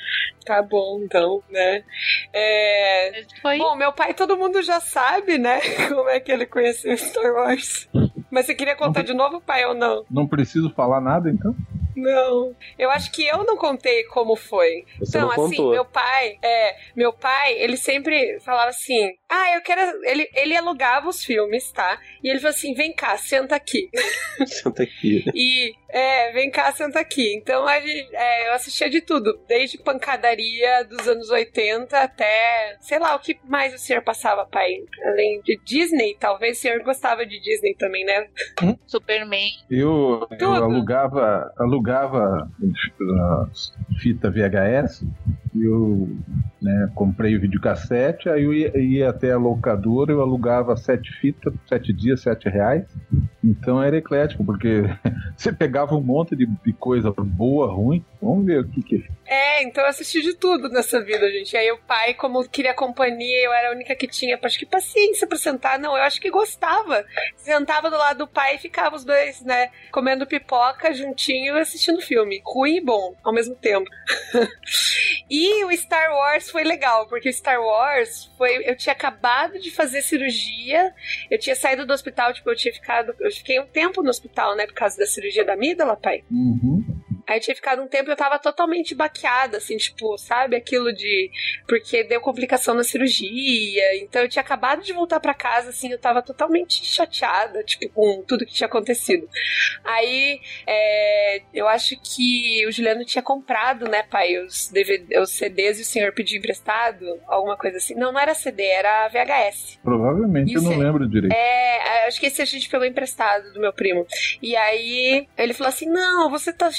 Tá 0.46 0.62
bom, 0.62 1.02
então, 1.04 1.44
né? 1.50 1.84
É... 2.34 3.24
Foi. 3.42 3.58
Bom, 3.58 3.76
meu 3.76 3.92
pai 3.92 4.14
todo 4.14 4.38
mundo 4.38 4.62
já 4.62 4.80
sabe, 4.80 5.38
né? 5.38 5.60
Como 5.90 6.10
é 6.10 6.20
que 6.20 6.32
ele 6.32 6.46
conheceu 6.46 6.96
Star 6.98 7.34
Wars. 7.34 7.88
Mas 8.32 8.46
você 8.46 8.54
queria 8.54 8.76
contar 8.76 9.02
de 9.02 9.14
novo, 9.14 9.42
pai, 9.42 9.66
ou 9.66 9.74
não? 9.74 10.06
Não 10.10 10.28
preciso 10.28 10.70
falar 10.72 11.02
nada, 11.02 11.30
então? 11.30 11.56
Não. 11.96 12.56
Eu 12.78 12.90
acho 12.90 13.12
que 13.12 13.26
eu 13.26 13.44
não 13.44 13.58
contei 13.58 14.04
como 14.06 14.36
foi. 14.36 14.86
Você 15.00 15.18
então, 15.18 15.28
não 15.28 15.46
assim, 15.46 15.58
contou. 15.58 15.72
meu 15.72 15.86
pai, 15.86 16.38
é, 16.42 16.76
meu 16.96 17.12
pai, 17.12 17.54
ele 17.54 17.78
sempre 17.78 18.40
falava 18.40 18.70
assim: 18.70 19.12
"Ah, 19.30 19.54
eu 19.56 19.62
quero, 19.62 19.82
ele 20.06 20.30
ele 20.34 20.56
alugava 20.56 21.10
os 21.10 21.24
filmes, 21.24 21.72
tá? 21.72 22.00
E 22.24 22.30
ele 22.30 22.40
falou 22.40 22.56
assim: 22.56 22.74
"Vem 22.74 22.94
cá, 22.94 23.18
senta 23.18 23.56
aqui". 23.56 23.90
Senta 24.48 24.84
aqui. 24.84 25.26
E 25.34 25.74
é, 25.90 26.32
vem 26.32 26.50
cá, 26.52 26.72
senta 26.72 27.00
aqui. 27.00 27.34
Então 27.36 27.68
a 27.68 27.80
gente- 27.80 28.16
é, 28.16 28.50
eu 28.50 28.54
assistia 28.54 28.90
de 28.90 29.02
tudo, 29.02 29.40
desde 29.48 29.78
pancadaria 29.78 30.84
dos 30.86 31.08
anos 31.08 31.30
80 31.30 31.98
até, 32.00 32.78
sei 32.80 33.00
lá, 33.00 33.16
o 33.16 33.20
que 33.20 33.38
mais 33.44 33.74
o 33.74 33.78
senhor 33.78 34.02
passava, 34.02 34.46
pai? 34.46 34.78
Além 35.06 35.42
de 35.42 35.60
Disney, 35.64 36.16
talvez 36.20 36.58
o 36.58 36.62
senhor 36.62 36.82
gostava 36.84 37.26
de 37.26 37.40
Disney 37.40 37.74
também, 37.76 38.06
né? 38.06 38.28
Superman. 38.86 39.50
Eu, 39.70 40.28
eu 40.40 40.54
alugava, 40.54 41.54
alugava 41.58 42.50
uh, 42.62 44.00
fita 44.00 44.30
VHS, 44.30 45.04
eu 45.60 46.10
né, 46.62 46.90
comprei 46.94 47.36
o 47.36 47.42
videocassete, 47.42 48.30
aí 48.30 48.44
eu 48.44 48.54
ia, 48.54 48.78
ia 48.78 49.10
até 49.10 49.32
a 49.32 49.38
locadora, 49.38 50.12
eu 50.12 50.22
alugava 50.22 50.76
sete 50.76 51.12
fitas, 51.20 51.54
sete 51.68 51.94
dias, 51.94 52.22
sete 52.22 52.50
reais. 52.50 52.86
Então 53.44 53.82
era 53.82 53.98
eclético, 53.98 54.44
porque 54.44 54.84
Você 55.36 55.54
pegava 55.54 55.96
um 55.96 56.04
monte 56.04 56.36
de, 56.36 56.46
de 56.46 56.74
coisa 56.74 57.14
boa, 57.18 57.74
ruim. 57.74 58.04
Vamos 58.22 58.46
ver 58.46 58.60
o 58.60 58.70
que 58.70 58.84
que 58.84 59.08
É, 59.26 59.64
então 59.64 59.82
eu 59.84 59.90
assisti 59.90 60.22
de 60.22 60.34
tudo 60.34 60.68
nessa 60.68 61.02
vida, 61.02 61.32
gente. 61.32 61.56
Aí 61.56 61.72
o 61.72 61.78
pai, 61.78 62.14
como 62.14 62.48
queria 62.50 62.74
companhia, 62.74 63.46
eu 63.46 63.54
era 63.54 63.70
a 63.70 63.72
única 63.72 63.96
que 63.96 64.08
tinha, 64.08 64.38
acho 64.42 64.60
que 64.60 64.66
paciência 64.66 65.26
pra 65.26 65.38
sentar. 65.38 65.80
Não, 65.80 65.96
eu 65.96 66.04
acho 66.04 66.20
que 66.20 66.30
gostava. 66.30 67.06
Sentava 67.38 67.90
do 67.90 67.98
lado 67.98 68.20
do 68.20 68.28
pai 68.28 68.56
e 68.56 68.60
ficava 68.60 68.96
os 68.96 69.06
dois, 69.06 69.42
né, 69.42 69.72
comendo 69.92 70.28
pipoca 70.28 70.94
juntinho 70.94 71.56
e 71.56 71.62
assistindo 71.62 72.02
filme. 72.02 72.42
Ruim 72.46 72.78
e 72.78 72.82
bom, 72.82 73.16
ao 73.24 73.34
mesmo 73.34 73.56
tempo. 73.56 73.90
e 75.30 75.64
o 75.64 75.72
Star 75.78 76.12
Wars 76.12 76.50
foi 76.50 76.66
legal, 76.66 77.08
porque 77.08 77.30
o 77.30 77.34
Star 77.34 77.62
Wars 77.62 78.30
foi. 78.38 78.70
Eu 78.70 78.76
tinha 78.76 78.94
acabado 78.94 79.58
de 79.60 79.72
fazer 79.72 80.02
cirurgia, 80.02 80.94
eu 81.32 81.40
tinha 81.40 81.56
saído 81.56 81.86
do 81.86 81.94
hospital, 81.94 82.34
tipo, 82.34 82.50
eu 82.50 82.56
tinha 82.56 82.74
ficado. 82.74 83.16
Eu 83.18 83.32
fiquei 83.32 83.62
um 83.62 83.68
tempo 83.68 84.04
no 84.04 84.10
hospital, 84.10 84.58
né, 84.58 84.66
por 84.66 84.74
causa 84.74 84.98
da 84.98 85.06
cirurgia 85.06 85.46
da 85.46 85.54
amígdala, 85.54 85.96
pai. 85.96 86.24
Uhum. 86.30 86.99
Aí 87.30 87.38
eu 87.38 87.42
tinha 87.42 87.56
ficado 87.56 87.80
um 87.84 87.88
tempo 87.88 88.10
e 88.10 88.12
eu 88.12 88.18
tava 88.18 88.40
totalmente 88.40 88.96
baqueada, 88.96 89.58
assim, 89.58 89.78
tipo, 89.78 90.18
sabe? 90.18 90.56
Aquilo 90.56 90.92
de. 90.92 91.30
Porque 91.68 92.04
deu 92.04 92.20
complicação 92.20 92.74
na 92.74 92.84
cirurgia. 92.84 93.96
Então 93.98 94.24
eu 94.24 94.28
tinha 94.28 94.42
acabado 94.42 94.82
de 94.82 94.92
voltar 94.92 95.20
para 95.20 95.36
casa, 95.36 95.70
assim, 95.70 95.92
eu 95.92 96.00
tava 96.00 96.24
totalmente 96.24 96.84
chateada, 96.84 97.64
tipo, 97.64 97.88
com 97.90 98.24
tudo 98.28 98.48
que 98.48 98.54
tinha 98.54 98.66
acontecido. 98.66 99.30
Aí 99.84 100.42
é, 100.66 101.44
eu 101.54 101.68
acho 101.68 101.96
que 102.02 102.66
o 102.66 102.72
Juliano 102.72 103.06
tinha 103.06 103.22
comprado, 103.22 103.88
né, 103.88 104.02
pai, 104.02 104.36
os, 104.44 104.68
DVD, 104.70 105.20
os 105.20 105.30
CDs 105.30 105.78
e 105.78 105.84
o 105.84 105.86
senhor 105.86 106.12
pediu 106.14 106.40
emprestado, 106.40 107.06
alguma 107.28 107.56
coisa 107.56 107.78
assim. 107.78 107.94
Não, 107.94 108.12
não 108.12 108.20
era 108.20 108.34
CD, 108.34 108.64
era 108.64 109.08
VHS. 109.10 109.78
Provavelmente, 109.84 110.52
eu 110.52 110.62
Isso 110.62 110.68
não 110.68 110.82
é- 110.82 110.86
lembro 110.86 111.08
direito. 111.08 111.32
É, 111.32 112.08
acho 112.08 112.20
que 112.20 112.26
esse 112.26 112.42
a 112.42 112.46
gente 112.46 112.68
pegou 112.68 112.88
emprestado 112.88 113.54
do 113.54 113.60
meu 113.60 113.72
primo. 113.72 114.08
E 114.42 114.56
aí 114.56 115.28
ele 115.38 115.54
falou 115.54 115.70
assim: 115.70 115.88
Não, 115.88 116.28
você 116.30 116.52
tá 116.52 116.72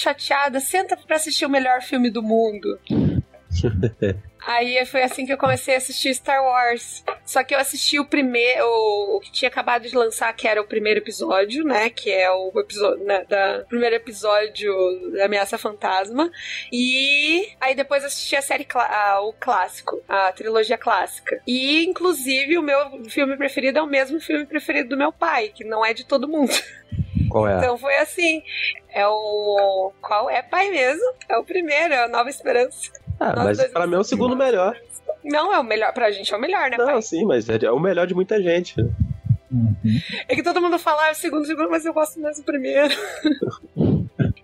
senta 0.61 0.97
pra 0.97 1.17
assistir 1.17 1.45
o 1.45 1.51
melhor 1.51 1.83
filme 1.83 2.11
do 2.11 2.23
mundo. 2.23 2.79
Aí 4.47 4.85
foi 4.87 5.03
assim 5.03 5.27
que 5.27 5.33
eu 5.33 5.37
comecei 5.37 5.75
a 5.75 5.79
assistir 5.79 6.15
Star 6.15 6.43
Wars. 6.43 7.05
Só 7.27 7.45
que 7.45 7.55
eu 7.55 7.59
assisti 7.59 7.99
o 7.99 8.07
primeiro, 8.07 8.65
o, 8.65 9.21
que 9.21 9.31
tinha 9.31 9.49
acabado 9.49 9.87
de 9.87 9.95
lançar, 9.95 10.33
que 10.35 10.49
era 10.49 10.61
o 10.61 10.67
primeiro 10.67 11.01
episódio, 11.01 11.63
né? 11.65 11.91
Que 11.91 12.11
é 12.11 12.31
o 12.31 12.51
episódio 12.59 13.05
né, 13.05 13.25
da 13.29 13.65
primeiro 13.69 13.97
episódio 13.97 14.73
da 15.13 15.27
Ameaça 15.27 15.59
Fantasma. 15.59 16.31
E 16.73 17.49
aí 17.61 17.75
depois 17.75 18.03
assisti 18.05 18.35
a 18.35 18.43
série 18.43 18.67
a- 18.75 19.21
o 19.21 19.33
clássico, 19.35 20.01
a 20.09 20.33
trilogia 20.33 20.79
clássica. 20.79 21.41
E 21.47 21.85
inclusive 21.85 22.57
o 22.57 22.63
meu 22.63 23.05
filme 23.11 23.37
preferido 23.37 23.79
é 23.79 23.83
o 23.83 23.87
mesmo 23.87 24.21
filme 24.21 24.47
preferido 24.47 24.91
do 24.91 24.97
meu 24.97 25.13
pai, 25.13 25.49
que 25.55 25.65
não 25.65 25.85
é 25.85 25.93
de 25.93 26.05
todo 26.07 26.29
mundo. 26.29 26.53
Qual 27.31 27.49
é? 27.49 27.59
Então 27.59 27.79
foi 27.79 27.97
assim. 27.99 28.43
É 28.91 29.07
o. 29.07 29.93
Qual 30.01 30.29
é 30.29 30.43
pai 30.43 30.71
mesmo? 30.71 31.15
É 31.29 31.39
o 31.39 31.45
primeiro, 31.45 31.95
é 31.95 32.05
a 32.05 32.09
Nova 32.09 32.29
Esperança. 32.29 32.91
Ah, 33.19 33.35
nós 33.35 33.59
mas 33.59 33.69
pra 33.69 33.87
mim 33.87 33.95
é 33.95 33.99
o 33.99 34.05
segundo 34.05 34.37
melhor. 34.37 34.77
Não, 35.25 35.53
é 35.53 35.59
o 35.59 35.65
melhor. 35.65 35.93
Pra 35.93 36.11
gente 36.11 36.33
é 36.33 36.37
o 36.37 36.41
melhor, 36.41 36.71
né, 36.71 36.77
pai? 36.77 36.95
Não, 36.95 37.03
sim, 37.03 37.25
mas 37.25 37.49
é 37.49 37.65
é 37.65 37.71
o 37.71 37.79
melhor 37.79 38.07
de 38.07 38.15
muita 38.15 38.43
gente. 38.43 38.81
Uhum. 39.51 39.75
É 40.29 40.35
que 40.35 40.43
todo 40.43 40.61
mundo 40.61 40.79
fala, 40.79 41.05
ah, 41.05 41.09
é 41.09 41.13
o 41.13 41.15
segundo, 41.15 41.43
o 41.43 41.47
segundo, 41.47 41.71
mas 41.71 41.85
eu 41.85 41.93
gosto 41.93 42.21
mais 42.21 42.39
do 42.39 42.45
primeiro. 42.45 42.95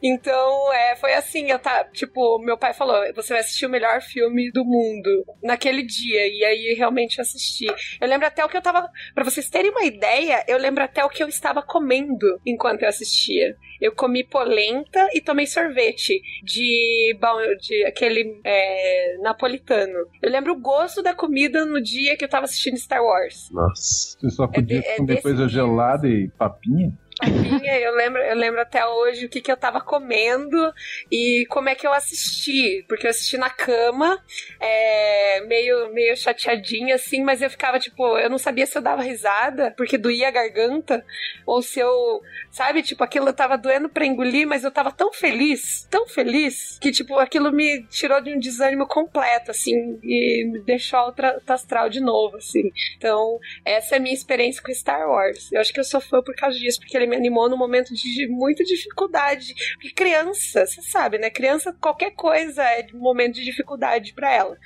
então, 0.07 0.73
é, 0.73 0.97
foi 0.97 1.15
assim, 1.15 1.51
eu 1.51 1.59
tá, 1.59 1.85
tipo, 1.85 2.39
meu 2.39 2.57
pai 2.57 2.73
falou, 2.75 2.97
você 3.15 3.33
vai 3.33 3.41
assistir 3.41 3.67
o 3.67 3.71
melhor 3.71 4.01
filme 4.01 4.51
do 4.51 4.65
mundo 4.65 5.25
naquele 5.43 5.83
dia, 5.83 6.27
e 6.29 6.45
aí 6.45 6.75
realmente 6.75 7.19
eu 7.19 7.23
assisti. 7.23 7.67
Eu 8.01 8.09
lembro 8.09 8.27
até 8.27 8.45
o 8.45 8.49
que 8.49 8.57
eu 8.57 8.63
tava, 8.63 8.89
pra 9.15 9.25
vocês 9.25 9.49
terem 9.49 9.71
uma 9.71 9.85
ideia, 9.85 10.45
eu 10.49 10.59
lembro 10.59 10.83
até 10.83 11.05
o 11.05 11.09
que 11.09 11.23
eu 11.23 11.29
estava 11.29 11.63
comendo 11.63 12.41
enquanto 12.45 12.83
eu 12.83 12.89
assistia. 12.89 13.57
Eu 13.81 13.95
comi 13.95 14.25
polenta 14.25 15.07
e 15.13 15.21
tomei 15.21 15.47
sorvete 15.47 16.21
de, 16.43 17.15
de 17.61 17.85
aquele 17.85 18.41
é, 18.43 19.19
napolitano. 19.21 19.99
Eu 20.23 20.31
lembro 20.31 20.55
o 20.55 20.59
gosto 20.61 21.03
da 21.03 21.15
comida 21.15 21.65
no 21.67 21.83
dia 21.83 22.17
que 22.17 22.25
eu 22.25 22.29
tava 22.29 22.47
assistindo 22.47 22.79
Star 22.79 23.03
Wars. 23.05 23.51
Nossa. 23.53 24.17
Você 24.19 24.31
só 24.31 24.47
podia 24.47 24.81
de- 24.81 24.87
é 24.87 24.97
comer 24.97 25.21
coisa 25.21 25.47
gelada 25.47 26.09
e 26.09 26.29
papinha? 26.39 26.91
Minha, 27.25 27.79
eu 27.81 27.95
lembro, 27.95 28.21
eu 28.21 28.37
lembro 28.37 28.61
até 28.61 28.85
hoje 28.87 29.25
o 29.25 29.29
que, 29.29 29.41
que 29.41 29.51
eu 29.51 29.57
tava 29.57 29.81
comendo 29.81 30.73
e 31.11 31.47
como 31.49 31.69
é 31.69 31.75
que 31.75 31.87
eu 31.87 31.93
assisti. 31.93 32.85
Porque 32.87 33.07
eu 33.07 33.11
assisti 33.11 33.39
na 33.39 33.49
cama, 33.49 34.23
é, 34.61 35.41
meio, 35.47 35.93
meio 35.95 36.17
chateadinha, 36.17 36.95
assim, 36.95 37.23
mas 37.23 37.41
eu 37.41 37.49
ficava, 37.49 37.79
tipo, 37.79 38.19
eu 38.19 38.29
não 38.29 38.37
sabia 38.39 38.67
se 38.67 38.77
eu 38.77 38.83
dava 38.83 39.03
risada, 39.03 39.73
porque 39.77 39.97
doía 39.97 40.29
a 40.29 40.31
garganta, 40.31 41.05
ou 41.47 41.63
se 41.63 41.81
eu, 41.81 42.21
sabe, 42.51 42.83
tipo, 42.83 43.03
aquilo 43.03 43.33
tava 43.33 43.57
doendo 43.57 43.89
pra 43.89 44.05
engolir, 44.05 44.47
mas 44.47 44.63
eu 44.63 44.71
tava 44.71 44.93
tão 44.93 45.13
feliz, 45.13 45.87
tão 45.91 46.07
feliz, 46.07 46.79
que, 46.81 46.91
tipo, 46.91 47.19
aquilo 47.19 47.51
me 47.51 47.83
tirou 47.85 48.21
de 48.21 48.35
um 48.35 48.39
desânimo 48.39 48.87
completo, 48.87 49.51
assim, 49.51 49.99
e 50.03 50.45
me 50.45 50.61
deixou 50.61 50.99
alto 50.99 51.23
astral 51.47 51.89
de 51.89 52.01
novo, 52.01 52.37
assim. 52.37 52.71
Então, 52.97 53.39
essa 53.65 53.95
é 53.95 53.99
a 53.99 54.01
minha 54.01 54.15
experiência 54.15 54.63
com 54.63 54.73
Star 54.73 55.09
Wars. 55.09 55.51
Eu 55.51 55.61
acho 55.61 55.73
que 55.73 55.81
eu 55.81 55.85
sou 55.85 56.01
fã 56.01 56.23
por 56.23 56.35
causa 56.35 56.59
disso, 56.59 56.79
porque 56.81 56.97
ele 56.97 57.06
me 57.07 57.17
animou 57.17 57.49
num 57.49 57.57
momento 57.57 57.95
de 57.95 58.29
muita 58.29 58.65
dificuldade. 58.65 59.55
Porque 59.75 59.93
criança, 59.95 60.67
você 60.67 60.83
sabe, 60.83 61.19
né? 61.19 61.31
Criança, 61.31 61.73
qualquer 61.81 62.13
coisa 62.13 62.63
é 62.63 62.87
um 62.95 62.99
momento 62.99 63.35
de 63.35 63.45
dificuldade 63.45 64.13
pra 64.15 64.33
ela. 64.33 64.57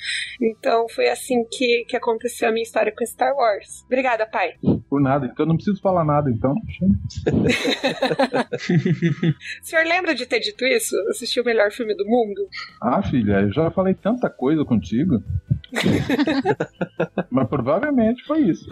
Então 0.40 0.88
foi 0.88 1.08
assim 1.08 1.44
que, 1.50 1.84
que 1.88 1.96
aconteceu 1.96 2.48
a 2.48 2.52
minha 2.52 2.62
história 2.62 2.92
com 2.96 3.04
Star 3.04 3.34
Wars. 3.34 3.84
Obrigada, 3.86 4.26
pai. 4.26 4.54
Por 4.88 5.00
nada. 5.00 5.26
Então 5.26 5.46
não 5.46 5.56
preciso 5.56 5.80
falar 5.80 6.04
nada, 6.04 6.30
então. 6.30 6.54
O 6.54 6.64
senhor 9.62 9.84
lembra 9.84 10.14
de 10.14 10.26
ter 10.26 10.40
dito 10.40 10.64
isso? 10.64 10.96
Assistir 11.10 11.40
o 11.40 11.44
melhor 11.44 11.70
filme 11.70 11.94
do 11.94 12.06
mundo? 12.06 12.48
Ah, 12.82 13.02
filha, 13.02 13.40
eu 13.42 13.52
já 13.52 13.70
falei 13.70 13.94
tanta 13.94 14.28
coisa 14.30 14.64
contigo. 14.64 15.22
Mas 17.30 17.48
provavelmente 17.48 18.24
foi 18.24 18.40
isso. 18.40 18.68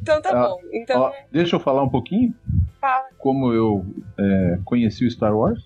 Então 0.00 0.20
tá 0.20 0.30
Ah, 0.30 0.48
bom. 0.48 0.58
Então, 0.72 1.00
Ó, 1.02 1.12
deixa 1.30 1.56
eu 1.56 1.60
falar 1.60 1.82
um 1.82 1.88
pouquinho 1.88 2.34
fala. 2.80 3.04
como 3.18 3.52
eu 3.52 3.84
é, 4.18 4.58
conheci 4.64 5.06
o 5.06 5.10
Star 5.10 5.36
Wars. 5.36 5.64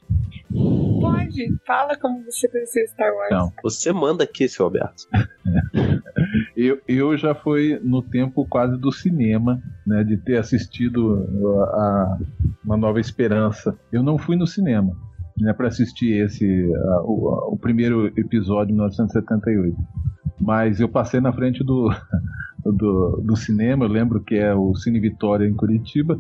Pode. 1.00 1.56
Fala 1.66 1.96
como 1.96 2.24
você 2.24 2.48
conheceu 2.48 2.86
Star 2.88 3.12
Wars. 3.12 3.26
Então. 3.26 3.52
Você 3.62 3.92
manda 3.92 4.24
aqui, 4.24 4.48
seu 4.48 4.64
Alberto. 4.66 5.04
Eu, 6.56 6.80
eu 6.88 7.16
já 7.16 7.34
fui 7.34 7.78
no 7.84 8.02
tempo 8.02 8.46
quase 8.48 8.76
do 8.78 8.90
cinema, 8.90 9.62
né, 9.86 10.02
de 10.02 10.16
ter 10.16 10.38
assistido 10.38 11.26
a, 11.62 11.64
a 11.64 12.18
Uma 12.64 12.76
Nova 12.76 12.98
Esperança. 12.98 13.78
Eu 13.92 14.02
não 14.02 14.16
fui 14.18 14.36
no 14.36 14.46
cinema 14.46 14.96
né, 15.38 15.52
para 15.52 15.68
assistir 15.68 16.12
esse 16.24 16.44
a- 16.74 17.02
o, 17.02 17.52
o 17.54 17.58
primeiro 17.58 18.06
episódio 18.18 18.68
de 18.68 18.72
1978, 18.74 19.76
mas 20.40 20.80
eu 20.80 20.88
passei 20.88 21.20
na 21.20 21.32
frente 21.32 21.64
do, 21.64 21.88
do, 22.64 23.22
do 23.24 23.36
cinema. 23.36 23.84
Eu 23.84 23.88
lembro 23.90 24.20
que 24.20 24.34
é 24.34 24.54
o 24.54 24.74
Cine 24.74 25.00
Vitória 25.00 25.46
em 25.46 25.54
Curitiba. 25.54 26.18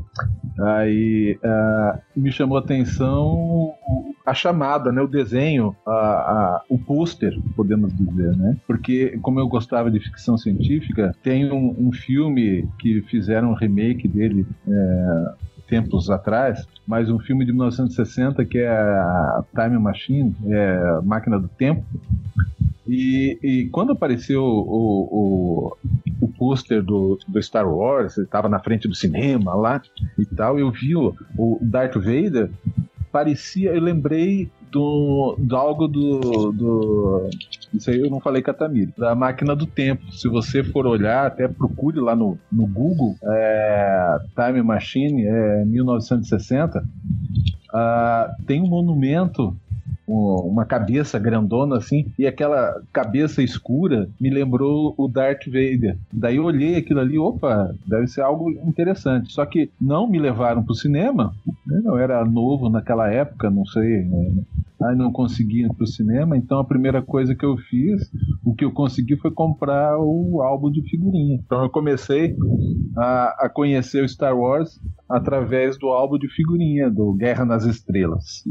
Aí 0.58 1.38
ah, 1.44 1.98
me 2.16 2.32
chamou 2.32 2.56
a 2.56 2.60
atenção 2.60 3.72
a 4.24 4.34
chamada, 4.34 4.90
né, 4.90 5.00
o 5.00 5.06
desenho, 5.06 5.76
a, 5.86 5.90
a- 5.92 6.62
o 6.68 6.76
pôster, 6.78 7.32
podemos 7.54 7.94
dizer, 7.96 8.36
né? 8.36 8.56
Porque 8.66 9.16
como 9.22 9.38
eu 9.38 9.46
gostava 9.48 9.88
de 9.88 10.00
ficção 10.00 10.36
científica, 10.36 11.14
tem 11.22 11.50
um, 11.52 11.76
um 11.78 11.92
filme 11.92 12.68
que 12.80 13.02
fizeram 13.02 13.50
um 13.50 13.54
remake 13.54 14.08
dele 14.08 14.44
é, 14.66 15.28
tempos 15.66 16.10
atrás, 16.10 16.66
mas 16.86 17.10
um 17.10 17.18
filme 17.18 17.44
de 17.44 17.52
1960 17.52 18.44
que 18.44 18.58
é 18.58 18.68
a 18.68 19.44
Time 19.54 19.78
Machine, 19.78 20.34
é, 20.46 21.00
Máquina 21.02 21.38
do 21.38 21.48
Tempo. 21.48 21.84
E, 22.86 23.38
e 23.42 23.68
quando 23.70 23.92
apareceu 23.92 24.42
o, 24.44 25.08
o, 25.10 25.76
o 26.20 26.28
pôster 26.28 26.82
do, 26.82 27.18
do 27.26 27.42
Star 27.42 27.68
Wars, 27.68 28.16
estava 28.16 28.48
na 28.48 28.60
frente 28.60 28.86
do 28.86 28.94
cinema 28.94 29.54
lá 29.54 29.82
e 30.16 30.24
tal, 30.24 30.58
eu 30.58 30.70
vi 30.70 30.94
o, 30.94 31.12
o 31.36 31.58
Darth 31.60 31.94
Vader, 31.94 32.48
parecia, 33.10 33.74
eu 33.74 33.80
lembrei 33.80 34.48
do, 34.70 35.36
de 35.38 35.54
algo 35.54 35.88
do, 35.88 36.52
do. 36.52 37.30
Isso 37.72 37.90
aí 37.90 37.98
eu 38.00 38.10
não 38.10 38.20
falei 38.20 38.42
Catamir. 38.42 38.92
Da 38.96 39.14
máquina 39.14 39.54
do 39.54 39.66
tempo. 39.66 40.10
Se 40.12 40.28
você 40.28 40.62
for 40.64 40.86
olhar, 40.86 41.26
até 41.26 41.46
procure 41.48 41.98
lá 42.00 42.14
no, 42.16 42.38
no 42.50 42.66
Google, 42.66 43.16
é, 43.24 44.16
Time 44.34 44.62
Machine, 44.62 45.24
é, 45.26 45.64
1960. 45.64 46.82
ah, 47.72 48.30
tem 48.46 48.62
um 48.62 48.68
monumento 48.68 49.56
um- 50.08 50.48
uma 50.48 50.64
cabeça 50.64 51.18
grandona 51.18 51.78
assim, 51.78 52.06
e 52.16 52.26
aquela 52.28 52.80
cabeça 52.92 53.42
escura 53.42 54.08
me 54.20 54.30
lembrou 54.30 54.94
o 54.96 55.08
Darth 55.08 55.46
Vader. 55.46 55.98
Daí 56.12 56.36
eu 56.36 56.44
olhei 56.44 56.76
aquilo 56.76 57.00
ali, 57.00 57.18
opa, 57.18 57.74
deve 57.84 58.06
ser 58.06 58.20
algo 58.20 58.48
interessante. 58.68 59.32
Só 59.32 59.44
que 59.44 59.68
não 59.80 60.08
me 60.08 60.18
levaram 60.20 60.62
para 60.62 60.72
o 60.72 60.76
cinema, 60.76 61.34
né? 61.66 61.82
eu 61.84 61.98
era 61.98 62.24
novo 62.24 62.68
naquela 62.68 63.10
época, 63.10 63.50
não 63.50 63.66
sei, 63.66 64.04
né? 64.04 64.30
Aí 64.82 64.96
não 64.96 65.10
consegui 65.10 65.64
ir 65.64 65.74
pro 65.74 65.86
cinema, 65.86 66.36
então 66.36 66.58
a 66.58 66.64
primeira 66.64 67.02
coisa 67.02 67.34
que 67.34 67.44
eu 67.44 67.56
fiz, 67.56 68.10
o 68.44 68.54
que 68.54 68.64
eu 68.64 68.72
consegui 68.72 69.16
foi 69.16 69.30
comprar 69.30 69.98
o 69.98 70.42
álbum 70.42 70.70
de 70.70 70.82
figurinha. 70.82 71.40
Então 71.44 71.62
eu 71.62 71.70
comecei 71.70 72.36
a, 72.96 73.46
a 73.46 73.48
conhecer 73.48 74.04
o 74.04 74.08
Star 74.08 74.36
Wars 74.36 74.80
através 75.08 75.78
do 75.78 75.88
álbum 75.88 76.18
de 76.18 76.28
figurinha, 76.28 76.90
do 76.90 77.12
Guerra 77.12 77.44
nas 77.44 77.64
Estrelas. 77.64 78.42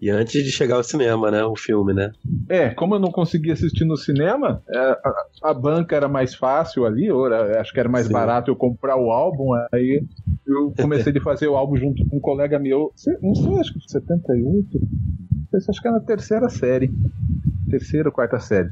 E 0.00 0.10
antes 0.10 0.44
de 0.44 0.50
chegar 0.50 0.76
ao 0.76 0.84
cinema, 0.84 1.30
né? 1.30 1.44
O 1.44 1.56
filme, 1.56 1.92
né? 1.92 2.12
É, 2.48 2.70
como 2.70 2.94
eu 2.94 3.00
não 3.00 3.10
conseguia 3.10 3.52
assistir 3.52 3.84
no 3.84 3.96
cinema, 3.96 4.62
é, 4.68 4.78
a, 4.78 5.26
a 5.44 5.54
banca 5.54 5.96
era 5.96 6.08
mais 6.08 6.34
fácil 6.34 6.84
ali, 6.84 7.10
ou 7.10 7.26
era, 7.26 7.60
acho 7.60 7.72
que 7.72 7.80
era 7.80 7.88
mais 7.88 8.06
Sim. 8.06 8.12
barato 8.12 8.50
eu 8.50 8.56
comprar 8.56 8.96
o 8.96 9.10
álbum, 9.10 9.52
aí 9.72 10.04
eu 10.46 10.72
comecei 10.80 11.12
a 11.16 11.22
fazer 11.22 11.48
o 11.48 11.56
álbum 11.56 11.76
junto 11.76 12.06
com 12.06 12.18
um 12.18 12.20
colega 12.20 12.58
meu, 12.58 12.92
não 13.22 13.34
sei, 13.34 13.58
acho 13.58 13.72
que 13.72 13.80
78, 13.90 14.68
não 14.72 15.48
sei 15.50 15.60
se 15.60 15.70
acho 15.70 15.80
que 15.80 15.88
era 15.88 15.96
na 15.98 16.04
terceira 16.04 16.48
série, 16.48 16.90
terceira 17.68 18.08
ou 18.08 18.14
quarta 18.14 18.38
série. 18.38 18.70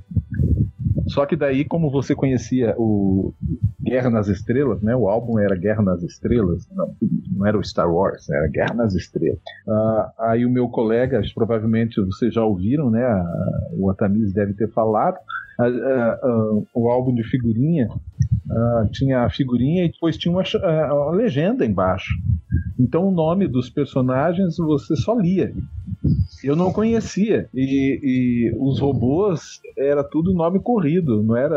Só 1.08 1.26
que 1.26 1.36
daí, 1.36 1.64
como 1.64 1.90
você 1.90 2.14
conhecia 2.14 2.74
o 2.78 3.34
Guerra 3.84 4.10
nas 4.10 4.28
Estrelas, 4.28 4.80
né? 4.82 4.96
O 4.96 5.08
álbum 5.08 5.38
era 5.38 5.54
Guerra 5.54 5.82
nas 5.82 6.02
Estrelas, 6.02 6.66
não, 6.74 6.94
não 7.36 7.46
era 7.46 7.58
o 7.58 7.62
Star 7.64 7.92
Wars, 7.92 8.28
era 8.30 8.48
Guerra 8.48 8.74
nas 8.74 8.94
Estrelas. 8.94 9.38
Ah, 9.68 10.12
aí 10.18 10.46
o 10.46 10.50
meu 10.50 10.68
colega, 10.68 11.20
provavelmente 11.34 12.00
vocês 12.00 12.32
já 12.34 12.42
ouviram, 12.44 12.90
né? 12.90 13.02
a- 13.04 13.24
O 13.76 13.90
Atamis 13.90 14.32
deve 14.32 14.54
ter 14.54 14.68
falado. 14.72 15.16
ah, 15.60 15.66
ah, 15.68 16.20
ah, 16.22 16.60
o 16.74 16.88
álbum 16.88 17.14
de 17.14 17.22
figurinha 17.24 17.88
ah, 18.50 18.86
tinha 18.92 19.20
a 19.20 19.30
figurinha 19.30 19.84
e 19.84 19.92
depois 19.92 20.16
tinha 20.16 20.32
uma, 20.32 20.42
ah, 20.62 20.94
uma 20.94 21.10
legenda 21.12 21.64
embaixo. 21.64 22.12
Então 22.78 23.06
o 23.06 23.10
nome 23.12 23.46
dos 23.46 23.68
personagens 23.70 24.56
você 24.56 24.96
só 24.96 25.14
lia. 25.14 25.52
Eu 26.42 26.56
não 26.56 26.72
conhecia. 26.72 27.48
E, 27.54 28.00
e 28.02 28.56
os 28.58 28.78
robôs 28.80 29.60
era 29.78 30.02
tudo 30.04 30.34
nome 30.34 30.58
corrido, 30.60 31.22
não 31.22 31.36
era 31.36 31.56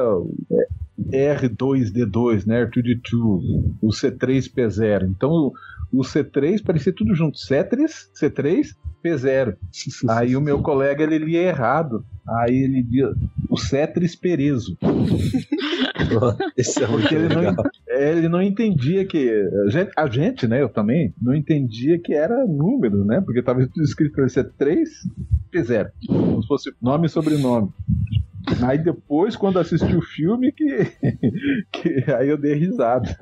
R2D2, 0.99 2.45
né? 2.45 2.65
R2D2, 2.65 3.75
o 3.81 3.87
C3P0. 3.89 5.09
Então 5.09 5.29
o, 5.29 5.53
o 5.91 6.01
C3 6.01 6.63
parecia 6.63 6.93
tudo 6.93 7.13
junto. 7.15 7.37
C3, 7.37 7.85
C3, 8.19 8.75
P0. 9.03 9.55
Aí 10.09 10.35
o 10.35 10.41
meu 10.41 10.61
colega 10.61 11.03
ele 11.03 11.19
lia 11.19 11.41
errado. 11.41 12.03
Aí 12.27 12.55
ele 12.55 12.81
lia 12.81 13.13
o 13.49 13.57
Cetris 13.57 14.15
Perezo. 14.15 14.77
Esse 16.57 16.83
é 16.83 16.87
muito 16.87 17.01
Porque 17.01 17.15
ele 17.15 17.33
não, 17.33 17.41
legal. 17.41 17.65
é, 17.87 18.11
ele 18.11 18.29
não 18.29 18.41
entendia 18.41 19.05
que. 19.05 19.29
A 19.65 19.69
gente, 19.69 19.91
a 19.95 20.07
gente, 20.07 20.47
né? 20.47 20.61
Eu 20.61 20.69
também, 20.69 21.13
não 21.21 21.33
entendia 21.33 21.99
que 21.99 22.13
era 22.13 22.45
número, 22.45 23.03
né? 23.05 23.21
Porque 23.21 23.39
estava 23.39 23.65
tudo 23.67 23.83
escrito 23.83 24.13
para 24.13 24.29
ser 24.29 24.51
3 24.57 24.89
P0. 25.53 25.89
Como 26.07 26.41
se 26.41 26.47
fosse 26.47 26.73
nome 26.81 27.07
e 27.07 27.09
sobrenome. 27.09 27.69
Aí 28.67 28.77
depois, 28.77 29.35
quando 29.35 29.59
assisti 29.59 29.95
o 29.95 30.01
filme, 30.01 30.51
que, 30.51 30.85
que 31.71 32.11
aí 32.11 32.29
eu 32.29 32.37
dei 32.37 32.53
risada. 32.55 33.15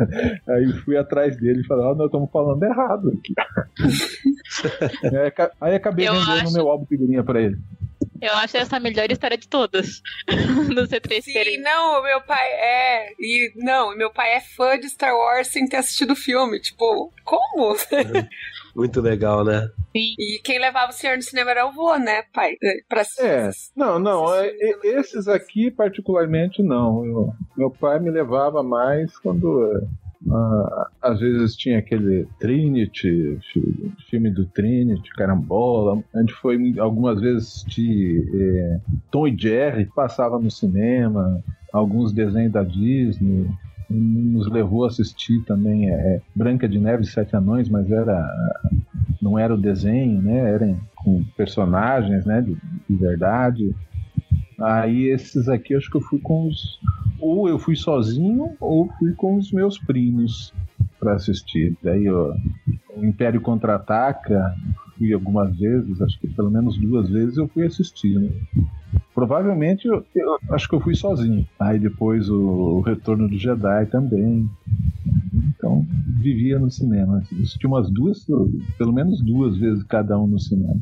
Aí 0.48 0.72
fui 0.84 0.98
atrás 0.98 1.36
dele 1.38 1.62
e 1.62 1.66
falei, 1.68 1.86
ó, 1.86 1.96
nós 1.96 2.08
estamos 2.08 2.30
falando 2.32 2.62
errado 2.64 3.10
aqui. 3.10 3.34
Aí 5.04 5.28
aca- 5.28 5.52
Aí 5.60 5.76
acabei 5.76 6.08
Eu 6.08 6.14
vendendo 6.14 6.42
acho- 6.44 6.54
meu 6.54 6.70
álbum 6.70 6.86
figurinha 6.86 7.24
pra 7.24 7.42
ele. 7.42 7.58
Eu 8.22 8.34
acho 8.36 8.56
essa 8.58 8.78
a 8.78 8.80
melhor 8.80 9.12
história 9.12 9.38
de 9.38 9.48
todas. 9.48 10.02
no 10.74 10.84
C3 10.88 11.22
Sim, 11.22 11.58
não, 11.58 12.02
meu 12.02 12.22
pai 12.22 12.48
é. 12.48 13.12
E 13.20 13.52
não, 13.56 13.96
meu 13.96 14.10
pai 14.10 14.34
é 14.36 14.40
fã 14.42 14.80
de 14.80 14.88
Star 14.90 15.14
Wars 15.14 15.48
sem 15.48 15.68
ter 15.68 15.78
assistido 15.78 16.12
o 16.14 16.16
filme. 16.16 16.60
Tipo, 16.60 17.12
como? 17.24 17.76
Muito 18.76 19.00
legal, 19.00 19.46
né? 19.46 19.70
Sim. 19.96 20.16
E 20.20 20.40
quem 20.44 20.60
levava 20.60 20.92
o 20.92 20.94
senhor 20.94 21.16
no 21.16 21.22
cinema 21.24 21.52
era 21.52 21.66
o 21.66 21.72
vô, 21.72 21.96
né, 21.98 22.24
pai? 22.34 22.56
Pra 22.90 23.04
É, 23.20 23.50
não, 23.76 23.98
não, 23.98 24.34
é, 24.36 24.52
esses 24.84 25.28
é, 25.28 25.34
aqui 25.34 25.72
particularmente 25.72 26.62
não. 26.62 27.06
Eu- 27.06 27.34
meu 27.56 27.72
pai 27.72 28.00
me 28.00 28.12
levava 28.12 28.62
mais 28.62 29.18
quando 29.20 29.66
é, 29.72 29.82
ah, 30.30 30.88
às 31.02 31.20
vezes 31.22 31.56
tinha 31.56 31.80
aquele 31.80 32.28
Trinity, 32.40 33.40
fi- 33.54 33.92
filme 34.10 34.30
do 34.30 34.46
Trinity, 34.48 35.10
Carambola. 35.12 36.04
A 36.14 36.20
gente 36.20 36.34
foi 36.34 36.76
algumas 36.78 37.22
vezes 37.22 37.48
assistir 37.48 38.28
é, 38.36 38.80
Tom 39.10 39.28
e 39.28 39.38
Jerry, 39.38 39.86
passava 39.96 40.38
no 40.38 40.52
cinema, 40.52 41.42
alguns 41.72 42.12
desenhos 42.12 42.52
da 42.52 42.64
Disney. 42.64 43.48
Nos 43.90 44.50
levou 44.50 44.86
a 44.86 44.88
assistir 44.88 45.44
também 45.46 45.90
é, 45.90 46.22
Branca 46.36 46.68
de 46.68 46.80
Neve 46.80 47.04
e 47.04 47.08
Sete 47.08 47.36
Anões, 47.36 47.70
mas 47.70 47.90
era 47.92 48.26
não 49.22 49.40
era 49.40 49.54
o 49.54 49.58
desenho, 49.58 50.22
né? 50.22 50.38
Era 50.52 50.78
com 50.96 51.24
personagens, 51.36 52.26
né? 52.26 52.42
De, 52.42 52.56
de 52.90 52.96
verdade. 52.96 53.76
Aí 54.60 55.10
esses 55.10 55.50
aqui 55.50 55.76
acho 55.76 55.90
que 55.90 55.98
eu 55.98 56.02
fui 56.02 56.20
com 56.20 56.48
os. 56.48 56.80
Ou 57.20 57.50
eu 57.50 57.58
fui 57.58 57.76
sozinho, 57.76 58.56
ou 58.60 58.90
fui 59.00 59.14
com 59.14 59.38
os 59.38 59.52
meus 59.52 59.78
primos 59.78 60.54
para 61.00 61.14
assistir. 61.14 61.76
Daí 61.82 62.10
ó, 62.10 62.36
o 62.96 63.06
Império 63.06 63.42
Contra-Ataca, 63.42 64.56
fui 64.98 65.14
algumas 65.14 65.58
vezes, 65.58 66.02
acho 66.02 66.20
que 66.20 66.28
pelo 66.28 66.52
menos 66.52 66.78
duas 66.78 67.10
vezes 67.10 67.38
eu 67.38 67.48
fui 67.48 67.66
assistir. 67.66 68.20
Né? 68.20 68.30
Provavelmente 69.26 69.88
eu, 69.88 70.06
eu 70.16 70.38
acho 70.52 70.70
que 70.70 70.76
eu 70.76 70.80
fui 70.80 70.94
sozinho. 70.94 71.48
Aí 71.60 71.80
depois 71.80 72.30
o, 72.30 72.38
o 72.38 72.82
Retorno 72.82 73.28
do 73.28 73.38
Jedi 73.40 73.88
também. 73.88 74.48
Então 75.50 75.84
vivia 76.22 76.60
no 76.60 76.70
cinema. 76.70 77.18
Assisti 77.18 77.66
umas 77.66 77.90
duas, 77.90 78.24
pelo 78.78 78.94
menos 78.94 79.20
duas 79.22 79.58
vezes 79.58 79.84
cada 79.86 80.20
um 80.20 80.28
no 80.28 80.40
cinema. 80.40 80.80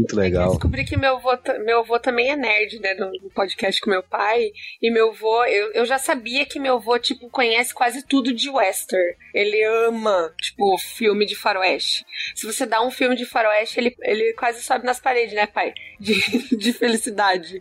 Muito 0.00 0.12
É 0.12 0.14
que 0.14 0.14
eu 0.14 0.20
legal. 0.40 0.50
descobri 0.50 0.84
que 0.84 0.96
meu 0.96 1.16
avô, 1.16 1.30
meu 1.64 1.80
avô 1.80 1.98
também 1.98 2.30
é 2.30 2.36
nerd, 2.36 2.78
né? 2.80 2.94
No 2.94 3.10
no 3.10 3.30
podcast 3.30 3.80
com 3.80 3.90
meu 3.90 4.02
pai. 4.02 4.50
E 4.80 4.90
meu 4.90 5.10
avô, 5.10 5.44
eu, 5.44 5.72
eu 5.72 5.84
já 5.86 5.98
sabia 5.98 6.44
que 6.46 6.58
meu 6.58 6.76
avô, 6.76 6.98
tipo, 6.98 7.28
conhece 7.28 7.74
quase 7.74 8.06
tudo 8.06 8.32
de 8.32 8.48
western. 8.48 9.14
Ele 9.34 9.62
ama, 9.86 10.32
tipo, 10.40 10.76
filme 10.78 11.26
de 11.26 11.34
faroeste. 11.36 12.04
Se 12.34 12.46
você 12.46 12.64
dá 12.66 12.82
um 12.84 12.90
filme 12.90 13.14
de 13.16 13.24
faroeste, 13.26 13.78
ele, 13.78 13.94
ele 14.02 14.32
quase 14.34 14.62
sobe 14.62 14.84
nas 14.86 15.00
paredes, 15.00 15.34
né, 15.34 15.46
pai? 15.46 15.72
De, 15.98 16.14
de 16.56 16.72
felicidade. 16.72 17.60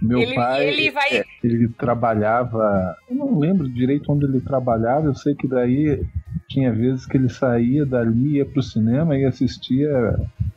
Meu 0.00 0.18
Ele- 0.18 0.34
pai, 0.34 0.66
ele 0.68 0.90
vai- 0.90 1.18
é, 1.18 1.24
ele 1.44 1.68
trabalhava, 1.78 2.96
eu 3.08 3.14
não 3.16 3.38
lembro 3.38 3.68
direito 3.68 4.10
onde 4.10 4.24
ele 4.26 4.40
trabalhava, 4.40 5.06
eu 5.06 5.14
sei 5.14 5.32
que 5.36 5.46
daí 5.46 6.02
tinha 6.48 6.72
vezes 6.72 7.06
que 7.06 7.16
ele 7.16 7.28
saía 7.28 7.86
dali, 7.86 8.38
ia 8.38 8.44
pro 8.44 8.62
cinema 8.62 9.16
e 9.16 9.24
assistia 9.24 9.88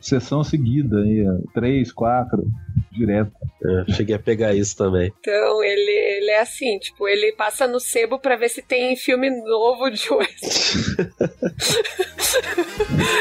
sessão 0.06 0.44
seguida, 0.44 1.00
ia 1.06 1.38
três, 1.52 1.92
quatro, 1.92 2.46
direto. 2.92 3.32
É, 3.64 3.92
cheguei 3.92 4.14
a 4.14 4.18
pegar 4.18 4.54
isso 4.54 4.76
também. 4.76 5.12
Então, 5.20 5.62
ele, 5.62 5.90
ele 5.90 6.30
é 6.30 6.40
assim, 6.40 6.78
tipo, 6.78 7.08
ele 7.08 7.32
passa 7.32 7.66
no 7.66 7.80
sebo 7.80 8.18
pra 8.18 8.36
ver 8.36 8.48
se 8.48 8.62
tem 8.62 8.96
filme 8.96 9.30
novo 9.30 9.90
de 9.90 10.12
western. 10.12 11.10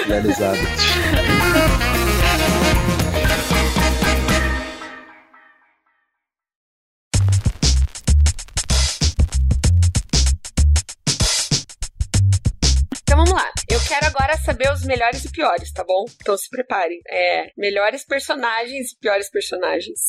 Finalizado. 0.03 0.59
saber 14.45 14.71
os 14.71 14.85
melhores 14.85 15.25
e 15.25 15.31
piores, 15.31 15.71
tá 15.71 15.83
bom? 15.83 16.05
Então 16.21 16.37
se 16.37 16.47
preparem. 16.49 16.99
É, 17.07 17.51
melhores 17.57 18.05
personagens 18.05 18.91
e 18.91 18.99
piores 18.99 19.29
personagens. 19.29 19.99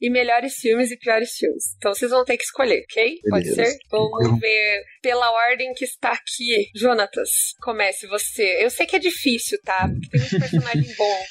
E 0.00 0.10
melhores 0.10 0.54
filmes 0.56 0.90
e 0.90 0.98
piores 0.98 1.30
filmes. 1.36 1.74
Então 1.78 1.94
vocês 1.94 2.10
vão 2.10 2.24
ter 2.24 2.36
que 2.36 2.44
escolher, 2.44 2.84
ok? 2.90 3.20
Pode 3.30 3.50
Beleza. 3.50 3.64
ser? 3.64 3.78
Vamos 3.90 4.38
ver 4.38 4.84
pela 5.02 5.30
ordem 5.32 5.72
que 5.72 5.84
está 5.84 6.12
aqui. 6.12 6.70
Jonatas, 6.74 7.30
comece 7.62 8.06
você. 8.06 8.62
Eu 8.62 8.70
sei 8.70 8.86
que 8.86 8.96
é 8.96 9.00
difícil, 9.00 9.58
tá? 9.64 9.88
Porque 9.88 10.18
tem 10.18 10.36
um 10.36 10.40
personagem 10.40 10.94
bom. 10.96 11.22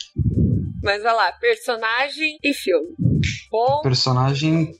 Mas 0.83 1.03
vai 1.03 1.13
lá, 1.13 1.31
personagem 1.33 2.37
e 2.43 2.53
filme. 2.53 2.89
Bom, 3.49 3.81
Personagem 3.81 4.71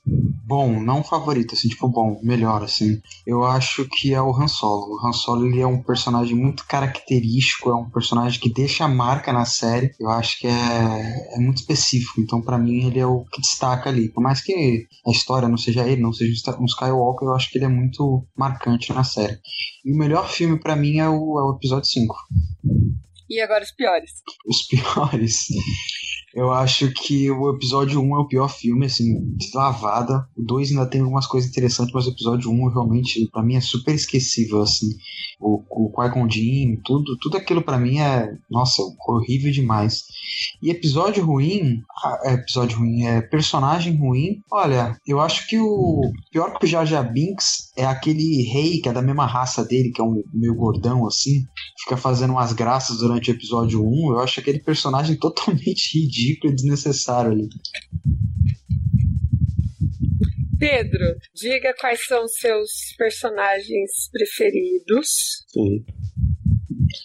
bom, 0.46 0.80
não 0.80 1.04
favorito, 1.04 1.56
assim, 1.56 1.68
tipo 1.68 1.88
bom, 1.88 2.20
melhor, 2.22 2.64
assim. 2.64 3.02
Eu 3.26 3.44
acho 3.44 3.88
que 3.90 4.14
é 4.14 4.22
o 4.22 4.36
Han 4.36 4.48
Solo. 4.48 4.96
O 4.96 5.08
Han 5.08 5.12
Solo 5.12 5.48
ele 5.48 5.60
é 5.60 5.68
um 5.68 5.82
personagem 5.82 6.36
muito 6.36 6.66
característico, 6.66 7.70
é 7.70 7.76
um 7.76 7.90
personagem 7.90 8.40
que 8.40 8.54
deixa 8.54 8.86
a 8.86 8.88
marca 8.88 9.34
na 9.34 9.46
série. 9.46 9.92
Eu 10.00 10.10
acho 10.10 10.40
que 10.40 10.48
é, 10.48 11.36
é 11.36 11.40
muito 11.40 11.58
específico, 11.58 12.22
então 12.22 12.42
pra 12.42 12.58
mim 12.58 12.86
ele 12.86 13.00
é 13.00 13.06
o 13.06 13.26
que 13.26 13.42
destaca 13.42 13.90
ali. 13.90 14.10
Por 14.10 14.22
mais 14.22 14.42
que 14.42 14.88
a 15.06 15.12
história 15.12 15.48
não 15.48 15.58
seja 15.58 15.88
ele, 15.88 16.02
não 16.02 16.14
seja 16.14 16.34
um 16.60 16.66
Skywalker, 16.66 17.28
eu 17.28 17.34
acho 17.34 17.50
que 17.50 17.58
ele 17.58 17.66
é 17.66 17.70
muito 17.70 18.26
marcante 18.38 18.94
na 18.94 19.04
série. 19.04 19.40
E 19.84 19.92
o 19.92 19.98
melhor 19.98 20.30
filme 20.30 20.60
pra 20.60 20.76
mim 20.76 21.00
é 21.00 21.10
o, 21.10 21.40
é 21.40 21.44
o 21.44 21.56
episódio 21.56 21.90
5. 21.90 22.16
e 23.30 23.42
agora 23.42 23.64
os 23.64 23.72
piores. 23.72 24.12
Os 24.46 24.62
piores. 24.68 25.48
Eu 26.36 26.52
acho 26.52 26.92
que 26.92 27.32
o 27.32 27.50
episódio 27.50 28.02
1 28.02 28.16
é 28.18 28.20
o 28.20 28.28
pior 28.28 28.50
filme, 28.50 28.88
assim, 28.88 29.24
de 29.38 29.50
lavada. 29.56 30.28
O 30.36 30.44
2 30.44 30.72
ainda 30.72 30.86
tem 30.86 31.00
algumas 31.00 31.26
coisas 31.26 31.50
interessantes, 31.50 31.94
mas 31.94 32.08
o 32.08 32.10
episódio 32.10 32.52
1 32.52 32.68
realmente, 32.74 33.30
pra 33.32 33.42
mim, 33.42 33.56
é 33.56 33.62
super 33.62 33.96
esquecível, 33.96 34.62
assim. 34.62 34.90
O, 35.40 35.64
o 35.70 35.90
Qui-Gon 35.90 36.30
Jinn, 36.30 36.76
tudo, 36.84 37.18
tudo 37.22 37.38
aquilo 37.38 37.62
pra 37.62 37.78
mim 37.78 38.00
é, 38.00 38.34
nossa, 38.52 38.82
horrível 39.08 39.50
demais. 39.50 40.04
E 40.62 40.70
episódio 40.70 41.26
ruim, 41.26 41.82
ah, 42.04 42.20
é, 42.26 42.34
episódio 42.34 42.80
ruim, 42.80 43.06
é 43.06 43.22
personagem 43.22 43.96
ruim. 43.96 44.42
Olha, 44.52 44.98
eu 45.08 45.22
acho 45.22 45.48
que 45.48 45.58
o 45.58 46.02
pior 46.34 46.60
que 46.60 46.66
o 46.66 46.68
Jar 46.68 46.86
Jar 46.86 47.10
Binks 47.14 47.72
é 47.78 47.86
aquele 47.86 48.44
rei 48.44 48.82
que 48.82 48.90
é 48.90 48.94
da 48.94 49.02
mesma 49.02 49.26
raça 49.26 49.64
dele, 49.64 49.92
que 49.92 50.02
é 50.02 50.04
um 50.04 50.22
meio 50.34 50.56
gordão, 50.56 51.08
assim, 51.08 51.46
fica 51.82 51.96
fazendo 51.96 52.32
umas 52.32 52.52
graças 52.52 52.98
durante 52.98 53.32
o 53.32 53.34
episódio 53.34 53.82
1. 53.82 54.12
Eu 54.12 54.20
acho 54.20 54.42
aquele 54.42 54.60
personagem 54.60 55.16
totalmente 55.20 55.98
ridículo 55.98 56.25
e 56.32 56.56
desnecessário 56.56 57.32
ali. 57.32 57.48
Pedro, 60.58 61.16
diga 61.34 61.74
quais 61.80 62.06
são 62.06 62.28
seus 62.28 62.72
personagens 62.98 64.10
preferidos. 64.12 65.08
Sim. 65.48 65.86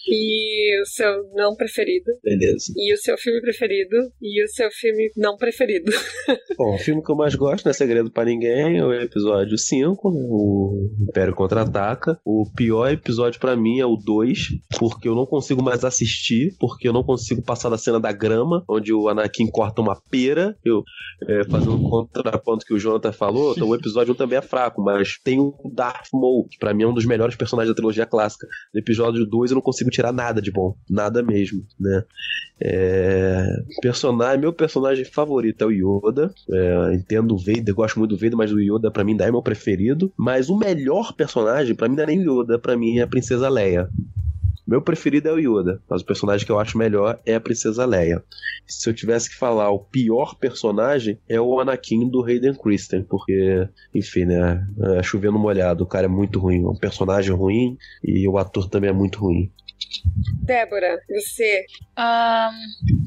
E 0.07 0.81
o 0.81 0.85
seu 0.85 1.31
não 1.33 1.55
preferido. 1.55 2.11
Beleza. 2.23 2.73
E 2.75 2.93
o 2.93 2.97
seu 2.97 3.17
filme 3.17 3.41
preferido. 3.41 3.95
E 4.21 4.43
o 4.43 4.47
seu 4.47 4.69
filme 4.71 5.11
não 5.15 5.37
preferido. 5.37 5.91
Bom, 6.57 6.75
o 6.75 6.77
filme 6.77 7.03
que 7.03 7.11
eu 7.11 7.15
mais 7.15 7.35
gosto 7.35 7.65
não 7.65 7.71
é 7.71 7.73
Segredo 7.73 8.11
para 8.11 8.25
Ninguém, 8.25 8.77
é 8.77 8.85
o 8.85 8.93
episódio 8.93 9.57
5, 9.57 10.11
né, 10.11 10.19
o 10.29 10.89
Império 11.09 11.33
Contra-Ataca. 11.33 12.19
O 12.25 12.45
pior 12.55 12.91
episódio 12.91 13.39
para 13.39 13.55
mim 13.55 13.79
é 13.79 13.85
o 13.85 13.95
2, 13.95 14.49
porque 14.77 15.07
eu 15.07 15.15
não 15.15 15.25
consigo 15.25 15.63
mais 15.63 15.83
assistir, 15.83 16.55
porque 16.59 16.87
eu 16.87 16.93
não 16.93 17.03
consigo 17.03 17.41
passar 17.41 17.69
da 17.69 17.77
cena 17.77 17.99
da 17.99 18.11
grama, 18.11 18.63
onde 18.69 18.93
o 18.93 19.09
Anakin 19.09 19.47
corta 19.47 19.81
uma 19.81 19.99
pera. 20.09 20.55
Eu, 20.63 20.83
é, 21.27 21.43
fazendo 21.45 21.75
um 21.75 21.89
contraponto 21.89 22.65
que 22.65 22.73
o 22.73 22.79
Jonathan 22.79 23.11
falou, 23.11 23.53
então 23.53 23.67
o 23.67 23.75
episódio 23.75 24.13
1 24.13 24.15
também 24.15 24.37
é 24.37 24.41
fraco, 24.41 24.81
mas 24.81 25.17
tem 25.23 25.39
o 25.39 25.53
Darth 25.73 26.07
Maul, 26.13 26.47
que 26.47 26.57
pra 26.57 26.73
mim 26.73 26.83
é 26.83 26.87
um 26.87 26.93
dos 26.93 27.05
melhores 27.05 27.35
personagens 27.35 27.69
da 27.69 27.75
trilogia 27.75 28.05
clássica. 28.05 28.47
No 28.73 28.79
episódio 28.79 29.25
2 29.25 29.51
eu 29.51 29.55
não 29.55 29.61
consigo 29.61 29.80
tirar 29.89 30.11
nada 30.11 30.41
de 30.41 30.51
bom, 30.51 30.75
nada 30.89 31.23
mesmo, 31.23 31.65
né? 31.79 32.03
É... 32.61 33.43
Personagem, 33.81 34.39
meu 34.39 34.53
personagem 34.53 35.03
favorito 35.03 35.63
é 35.63 35.65
o 35.65 35.71
Yoda. 35.71 36.31
É, 36.51 36.93
entendo 36.93 37.33
o 37.33 37.37
Vader, 37.37 37.73
gosto 37.73 37.97
muito 37.97 38.11
do 38.11 38.17
Vader, 38.17 38.37
mas 38.37 38.51
o 38.51 38.59
Yoda 38.59 38.91
pra 38.91 39.03
mim 39.03 39.11
ainda 39.11 39.25
é 39.25 39.31
meu 39.31 39.41
preferido. 39.41 40.11
Mas 40.15 40.49
o 40.49 40.57
melhor 40.57 41.13
personagem 41.13 41.73
pra 41.73 41.89
mim 41.89 41.95
não 41.95 42.03
é 42.03 42.07
nem 42.07 42.19
o 42.19 42.41
Yoda, 42.41 42.59
pra 42.59 42.77
mim 42.77 42.99
é 42.99 43.01
a 43.01 43.07
Princesa 43.07 43.49
Leia. 43.49 43.89
Meu 44.67 44.81
preferido 44.81 45.27
é 45.27 45.33
o 45.33 45.39
Yoda, 45.39 45.81
mas 45.89 46.01
o 46.01 46.05
personagem 46.05 46.45
que 46.45 46.51
eu 46.51 46.59
acho 46.59 46.77
melhor 46.77 47.19
é 47.25 47.35
a 47.35 47.41
Princesa 47.41 47.83
Leia. 47.83 48.23
Se 48.67 48.89
eu 48.89 48.93
tivesse 48.93 49.29
que 49.29 49.35
falar 49.35 49.69
o 49.69 49.79
pior 49.79 50.35
personagem, 50.35 51.17
é 51.27 51.41
o 51.41 51.59
Anakin 51.59 52.07
do 52.07 52.23
Hayden 52.23 52.53
Christensen, 52.53 53.03
porque, 53.03 53.67
enfim, 53.93 54.25
né, 54.25 54.65
é 54.97 55.03
chovendo 55.03 55.37
molhado, 55.37 55.83
o 55.83 55.87
cara 55.87 56.05
é 56.05 56.07
muito 56.07 56.39
ruim, 56.39 56.63
é 56.63 56.69
um 56.69 56.75
personagem 56.75 57.35
ruim 57.35 57.77
e 58.03 58.25
o 58.27 58.37
ator 58.37 58.69
também 58.69 58.89
é 58.89 58.93
muito 58.93 59.19
ruim. 59.19 59.51
Débora, 60.41 61.01
você. 61.09 61.65
Um, 61.97 63.01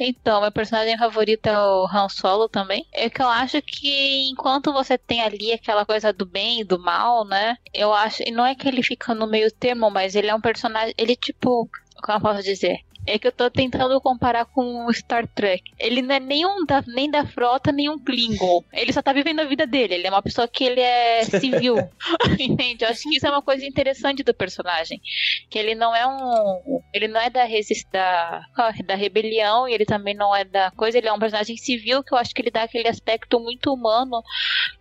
então, 0.00 0.40
meu 0.40 0.52
personagem 0.52 0.96
favorito 0.96 1.46
é 1.46 1.58
o 1.58 1.86
Han 1.86 2.08
Solo 2.08 2.48
também. 2.48 2.86
É 2.92 3.10
que 3.10 3.20
eu 3.20 3.28
acho 3.28 3.60
que 3.62 4.28
enquanto 4.30 4.72
você 4.72 4.96
tem 4.96 5.20
ali 5.20 5.52
aquela 5.52 5.84
coisa 5.84 6.12
do 6.12 6.24
bem 6.24 6.60
e 6.60 6.64
do 6.64 6.78
mal, 6.78 7.24
né? 7.26 7.56
Eu 7.74 7.92
acho. 7.92 8.22
E 8.26 8.30
não 8.30 8.46
é 8.46 8.54
que 8.54 8.68
ele 8.68 8.82
fica 8.82 9.14
no 9.14 9.26
meio 9.26 9.50
termo, 9.50 9.90
mas 9.90 10.14
ele 10.14 10.28
é 10.28 10.34
um 10.34 10.40
personagem. 10.40 10.94
Ele, 10.96 11.16
tipo. 11.16 11.68
Como 12.00 12.16
eu 12.16 12.22
posso 12.22 12.42
dizer? 12.44 12.78
É 13.08 13.18
que 13.18 13.26
eu 13.26 13.32
tô 13.32 13.50
tentando 13.50 13.98
comparar 14.00 14.44
com 14.44 14.84
o 14.86 14.92
Star 14.92 15.26
Trek. 15.26 15.62
Ele 15.78 16.02
não 16.02 16.14
é 16.14 16.20
nenhum 16.20 16.66
da, 16.66 16.82
nem 16.86 17.10
da 17.10 17.24
frota, 17.24 17.72
nem 17.72 17.88
um 17.88 17.98
Klingon. 17.98 18.62
Ele 18.72 18.92
só 18.92 19.00
tá 19.00 19.12
vivendo 19.12 19.40
a 19.40 19.44
vida 19.44 19.66
dele. 19.66 19.94
Ele 19.94 20.06
é 20.06 20.10
uma 20.10 20.22
pessoa 20.22 20.46
que 20.46 20.64
ele 20.64 20.80
é 20.80 21.24
civil. 21.24 21.76
Entende? 22.38 22.84
Eu 22.84 22.90
acho 22.90 23.02
que 23.02 23.16
isso 23.16 23.26
é 23.26 23.30
uma 23.30 23.40
coisa 23.40 23.64
interessante 23.64 24.22
do 24.22 24.34
personagem. 24.34 25.00
Que 25.48 25.58
ele 25.58 25.74
não 25.74 25.96
é 25.96 26.06
um. 26.06 26.82
Ele 26.92 27.08
não 27.08 27.20
é 27.20 27.30
da 27.30 27.44
resist 27.44 27.88
da, 27.90 28.42
da 28.84 28.94
rebelião 28.94 29.66
e 29.66 29.72
ele 29.72 29.86
também 29.86 30.14
não 30.14 30.34
é 30.36 30.44
da 30.44 30.70
coisa. 30.72 30.98
Ele 30.98 31.08
é 31.08 31.12
um 31.12 31.18
personagem 31.18 31.56
civil 31.56 32.02
que 32.04 32.12
eu 32.12 32.18
acho 32.18 32.34
que 32.34 32.42
ele 32.42 32.50
dá 32.50 32.64
aquele 32.64 32.88
aspecto 32.88 33.40
muito 33.40 33.72
humano 33.72 34.22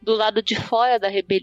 do 0.02 0.14
lado 0.16 0.42
de 0.42 0.56
fora 0.56 1.00
da 1.00 1.08
rebelião 1.08 1.38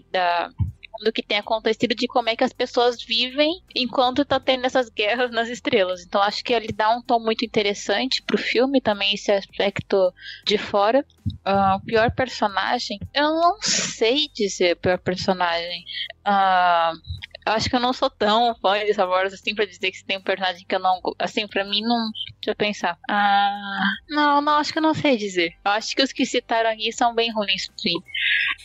do 1.03 1.11
que 1.11 1.23
tem 1.23 1.37
acontecido, 1.37 1.95
de 1.95 2.07
como 2.07 2.29
é 2.29 2.35
que 2.35 2.43
as 2.43 2.53
pessoas 2.53 3.01
vivem 3.03 3.61
enquanto 3.75 4.25
tá 4.25 4.39
tendo 4.39 4.65
essas 4.65 4.89
guerras 4.89 5.31
nas 5.31 5.49
estrelas. 5.49 6.03
Então 6.03 6.21
acho 6.21 6.43
que 6.43 6.53
ele 6.53 6.71
dá 6.71 6.89
um 6.89 7.01
tom 7.01 7.19
muito 7.19 7.45
interessante 7.45 8.21
pro 8.21 8.37
filme 8.37 8.81
também, 8.81 9.13
esse 9.13 9.31
aspecto 9.31 10.13
de 10.45 10.57
fora. 10.57 11.05
Uh, 11.45 11.75
o 11.77 11.79
pior 11.81 12.11
personagem, 12.11 12.99
eu 13.13 13.29
não 13.29 13.57
sei 13.61 14.29
dizer 14.33 14.73
o 14.73 14.79
pior 14.79 14.99
personagem. 14.99 15.83
Uh, 16.25 16.97
eu 17.45 17.51
acho 17.53 17.69
que 17.69 17.75
eu 17.75 17.79
não 17.79 17.93
sou 17.93 18.09
tão 18.09 18.55
fã 18.55 18.83
de 18.83 18.93
Star 18.93 19.07
Wars 19.07 19.33
assim 19.33 19.53
pra 19.53 19.65
dizer 19.65 19.91
que 19.91 20.03
tem 20.03 20.17
um 20.17 20.21
personagem 20.21 20.65
que 20.67 20.75
eu 20.75 20.79
não. 20.79 20.99
Assim, 21.19 21.47
pra 21.47 21.63
mim 21.63 21.81
não. 21.81 22.09
Deixa 22.41 22.51
eu 22.51 22.55
pensar. 22.55 22.97
Ah. 23.09 23.83
Não, 24.09 24.41
não, 24.41 24.53
acho 24.53 24.73
que 24.73 24.79
eu 24.79 24.83
não 24.83 24.93
sei 24.93 25.15
dizer. 25.15 25.53
Eu 25.63 25.71
acho 25.71 25.95
que 25.95 26.01
os 26.01 26.11
que 26.11 26.25
citaram 26.25 26.71
aqui 26.71 26.91
são 26.91 27.13
bem 27.13 27.31
ruins, 27.31 27.69
sim. 27.77 27.95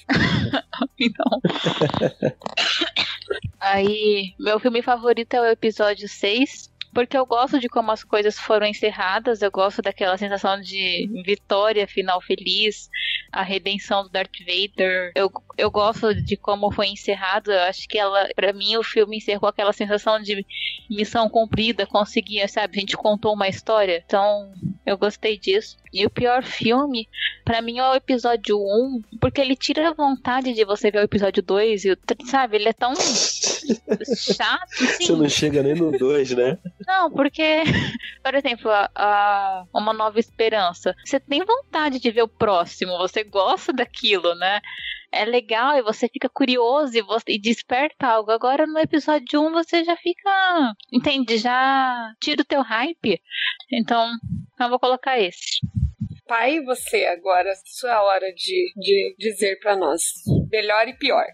então. 0.99 1.41
Aí, 3.61 4.35
meu 4.39 4.59
filme 4.59 4.81
favorito 4.83 5.35
é 5.35 5.41
o 5.43 5.47
episódio 5.47 6.09
6, 6.09 6.73
porque 6.95 7.17
eu 7.17 7.27
gosto 7.27 7.61
de 7.61 7.69
como 7.69 7.93
as 7.93 8.03
coisas 8.03 8.39
foram 8.39 8.67
encerradas, 8.67 9.43
eu 9.43 9.51
gosto 9.51 9.83
daquela 9.83 10.17
sensação 10.17 10.61
de 10.61 11.09
vitória 11.25 11.87
final 11.87 12.21
feliz, 12.21 12.89
a 13.33 13.43
redenção 13.43 14.03
do 14.03 14.09
Darth 14.09 14.39
Vader. 14.41 15.13
Eu, 15.15 15.31
eu 15.57 15.71
gosto 15.71 16.15
de 16.15 16.37
como 16.37 16.71
foi 16.71 16.89
encerrado, 16.89 17.51
eu 17.51 17.61
acho 17.61 17.89
que 17.89 17.99
ela, 17.99 18.29
para 18.35 18.53
mim, 18.53 18.77
o 18.77 18.83
filme 18.83 19.19
encerrou 19.19 19.49
aquela 19.49 19.73
sensação 19.73 20.21
de 20.21 20.45
missão 20.89 21.29
cumprida, 21.29 21.87
conseguia, 21.87 22.49
sabe? 22.49 22.79
A 22.79 22.81
gente 22.81 22.97
contou 22.97 23.35
uma 23.35 23.49
história, 23.49 24.03
então 24.05 24.53
eu 24.85 24.97
gostei 24.97 25.39
disso. 25.39 25.77
E 25.93 26.07
o 26.07 26.11
pior 26.11 26.45
filme, 26.45 27.09
para 27.45 27.61
mim, 27.61 27.79
é 27.79 27.91
o 27.91 27.95
episódio 27.95 28.57
1, 28.57 29.03
porque 29.21 29.41
ele 29.41 29.57
tira 29.57 29.89
a 29.89 29.93
vontade 29.93 30.53
de 30.53 30.65
você 30.65 30.91
ver 30.91 30.99
o 30.99 31.05
episódio 31.05 31.43
2 31.43 31.85
e 31.85 31.91
o 31.91 31.97
3, 31.97 32.31
sabe? 32.31 32.57
Ele 32.57 32.69
é 32.69 32.73
tão 32.73 32.95
chato, 34.17 34.85
assim. 34.85 35.07
Você 35.07 35.13
não 35.13 35.29
chega 35.29 35.63
nem 35.63 35.75
no 35.75 35.91
2, 35.91 36.31
né? 36.33 36.59
Não, 36.87 37.11
porque, 37.11 37.63
por 38.23 38.35
exemplo, 38.35 38.71
a, 38.71 38.91
a, 38.95 39.65
Uma 39.75 39.93
Nova 39.93 40.21
Esperança. 40.21 40.95
Você 41.05 41.19
tem 41.19 41.45
vontade 41.45 41.99
de 41.99 42.11
ver 42.11 42.23
o 42.23 42.29
próximo, 42.29 42.97
você 42.99 43.20
gosta 43.25 43.73
daquilo, 43.73 44.35
né? 44.35 44.61
é 45.13 45.25
legal 45.25 45.77
e 45.77 45.83
você 45.83 46.09
fica 46.09 46.29
curioso 46.29 46.97
e, 46.97 47.03
você, 47.03 47.33
e 47.33 47.41
desperta 47.41 48.07
algo. 48.07 48.31
Agora 48.31 48.67
no 48.67 48.79
episódio 48.79 49.41
1 49.41 49.53
você 49.53 49.85
já 49.85 49.97
fica. 49.97 50.31
Entende? 50.93 51.39
Já 51.39 52.15
tira 52.21 52.43
o 52.43 52.45
teu 52.45 52.63
hype. 52.63 53.21
Então, 53.73 54.09
eu 54.59 54.69
vou 54.69 54.79
colocar 54.79 55.19
esse. 55.19 55.61
Pai, 56.27 56.61
você 56.63 57.07
agora, 57.07 57.53
sua 57.65 58.03
hora 58.03 58.33
de, 58.33 58.73
de 58.77 59.17
dizer 59.19 59.59
para 59.59 59.77
nós. 59.77 60.03
Melhor 60.51 60.87
e 60.87 60.95
pior. 60.95 61.25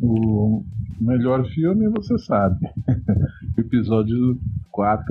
O 0.00 0.64
melhor 0.98 1.44
filme 1.50 1.88
você 1.90 2.18
sabe. 2.18 2.56
Episódio 3.58 4.38
4, 4.70 5.04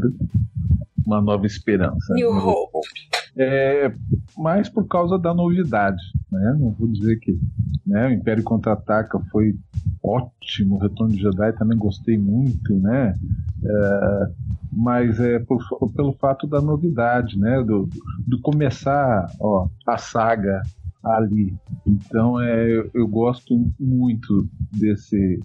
Uma 1.05 1.21
Nova 1.21 1.45
Esperança. 1.45 2.13
New 2.15 2.31
Hope. 2.31 3.16
É, 3.37 3.93
mais 4.37 4.67
por 4.67 4.87
causa 4.87 5.17
da 5.17 5.33
novidade, 5.33 6.01
né? 6.31 6.57
Não 6.59 6.71
vou 6.71 6.87
dizer 6.87 7.19
que 7.19 7.39
né, 7.85 8.07
o 8.07 8.11
Império 8.11 8.43
Contra-Ataca 8.43 9.19
foi 9.31 9.55
ótimo, 10.03 10.75
o 10.75 10.79
Retorno 10.79 11.13
de 11.13 11.21
Jedi 11.21 11.53
também 11.53 11.77
gostei 11.77 12.17
muito, 12.17 12.73
né? 12.79 13.15
É, 13.63 14.29
mas 14.71 15.19
é 15.19 15.39
por, 15.39 15.63
pelo 15.95 16.13
fato 16.13 16.47
da 16.47 16.61
novidade, 16.61 17.37
né? 17.39 17.61
Do, 17.63 17.87
do 18.25 18.41
começar 18.41 19.31
ó, 19.39 19.67
a 19.85 19.97
saga 19.97 20.61
ali. 21.03 21.55
Então 21.85 22.41
é, 22.41 22.69
eu, 22.69 22.89
eu 22.93 23.07
gosto 23.07 23.55
muito 23.79 24.47
desse 24.71 25.39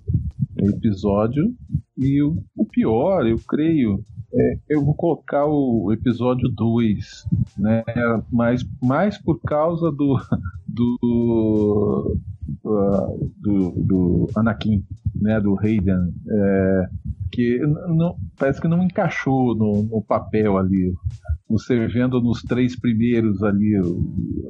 episódio. 0.56 1.54
E 1.96 2.22
o, 2.22 2.42
o 2.56 2.64
pior, 2.64 3.26
eu 3.26 3.38
creio, 3.46 4.02
é, 4.34 4.58
eu 4.68 4.84
vou 4.84 4.94
colocar 4.94 5.44
o 5.46 5.92
episódio 5.92 6.48
2, 6.48 7.26
né? 7.58 7.84
Mas 8.30 8.64
mais 8.82 9.18
por 9.18 9.40
causa 9.40 9.90
do. 9.92 10.20
do. 10.66 12.18
Do, 12.64 13.70
do 13.76 14.28
Anakin, 14.36 14.84
né? 15.14 15.40
Do 15.40 15.58
Hayden. 15.58 16.12
É, 16.28 16.88
que 17.30 17.58
não, 17.58 18.16
parece 18.38 18.60
que 18.60 18.68
não 18.68 18.82
encaixou 18.82 19.54
no, 19.54 19.82
no, 19.84 20.02
papel 20.02 20.58
ali. 20.58 20.92
Você 21.48 21.86
vendo 21.86 22.20
nos 22.20 22.42
três 22.42 22.78
primeiros 22.78 23.42
ali, 23.42 23.74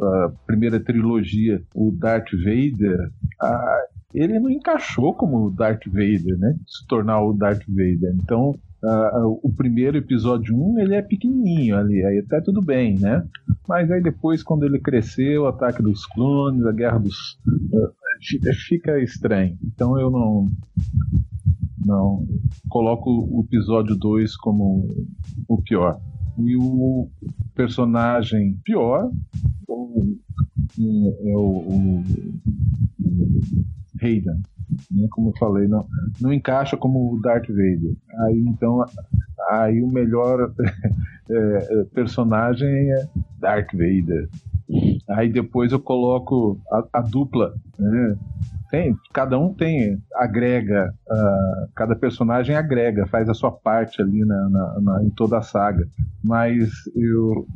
a 0.01 0.33
primeira 0.47 0.81
trilogia, 0.81 1.63
o 1.75 1.93
Darth 1.93 2.31
Vader, 2.33 3.11
ele 4.15 4.39
não 4.39 4.51
encaixou 4.51 5.15
como 5.15 5.51
Darth 5.51 5.87
Vader, 5.87 6.39
né? 6.39 6.57
Se 6.67 6.87
tornar 6.87 7.23
o 7.23 7.33
Darth 7.33 7.65
Vader. 7.69 8.15
Então, 8.23 8.55
Uh, 8.85 9.39
o 9.45 9.53
primeiro 9.53 9.97
episódio 9.97 10.57
1 10.57 10.81
ele 10.81 10.97
é 10.97 11.03
pequenininho 11.03 11.77
ali, 11.77 12.05
aí 12.05 12.19
até 12.19 12.41
tudo 12.41 12.61
bem, 12.61 12.99
né? 12.99 13.25
Mas 13.69 13.89
aí 13.93 14.03
depois, 14.03 14.43
quando 14.43 14.65
ele 14.65 14.81
cresceu, 14.81 15.43
o 15.43 15.47
ataque 15.47 15.81
dos 15.81 16.05
clones, 16.05 16.67
a 16.67 16.73
guerra 16.73 16.99
dos. 16.99 17.39
Uh, 17.73 18.55
fica 18.67 19.01
estranho. 19.01 19.57
Então 19.65 20.01
eu 20.01 20.11
não. 20.11 20.51
Não. 21.87 22.27
Coloco 22.69 23.09
o 23.09 23.45
episódio 23.47 23.95
2 23.95 24.37
como 24.37 24.89
o 25.47 25.63
pior. 25.63 26.01
E 26.39 26.57
o 26.57 27.09
personagem 27.55 28.59
pior 28.65 29.13
o, 29.69 30.17
é 30.81 31.37
o, 31.37 31.41
o, 31.41 32.05
o 33.01 33.65
Hayden 34.03 34.43
né? 34.91 35.07
Como 35.11 35.31
eu 35.31 35.39
falei, 35.39 35.69
não, 35.69 35.87
não 36.21 36.33
encaixa 36.33 36.77
como 36.77 37.15
o 37.15 37.21
Darth 37.21 37.49
Vader. 37.49 37.95
Aí 38.27 38.39
então, 38.39 38.85
aí 39.51 39.83
o 39.83 39.89
melhor 39.89 40.53
é, 41.31 41.85
personagem 41.95 42.93
é 42.93 43.09
Darth 43.39 43.73
Vader. 43.73 44.29
Aí 45.09 45.31
depois 45.31 45.73
eu 45.73 45.81
coloco 45.81 46.61
a, 46.71 46.85
a 46.95 47.01
dupla, 47.03 47.55
né? 47.79 48.17
Tem, 48.73 48.97
cada 49.13 49.39
um 49.39 49.53
tem, 49.53 50.03
agrega, 50.15 50.95
uh, 51.07 51.69
cada 51.77 51.95
personagem 51.95 52.57
agrega, 52.57 53.07
faz 53.07 53.29
a 53.29 53.35
sua 53.35 53.53
parte 53.53 54.01
ali 54.01 54.25
na, 54.25 54.49
na, 54.49 54.81
na 54.81 55.05
em 55.05 55.11
toda 55.11 55.37
a 55.37 55.43
saga. 55.43 55.87
Mas 56.25 56.71
eu 56.97 57.47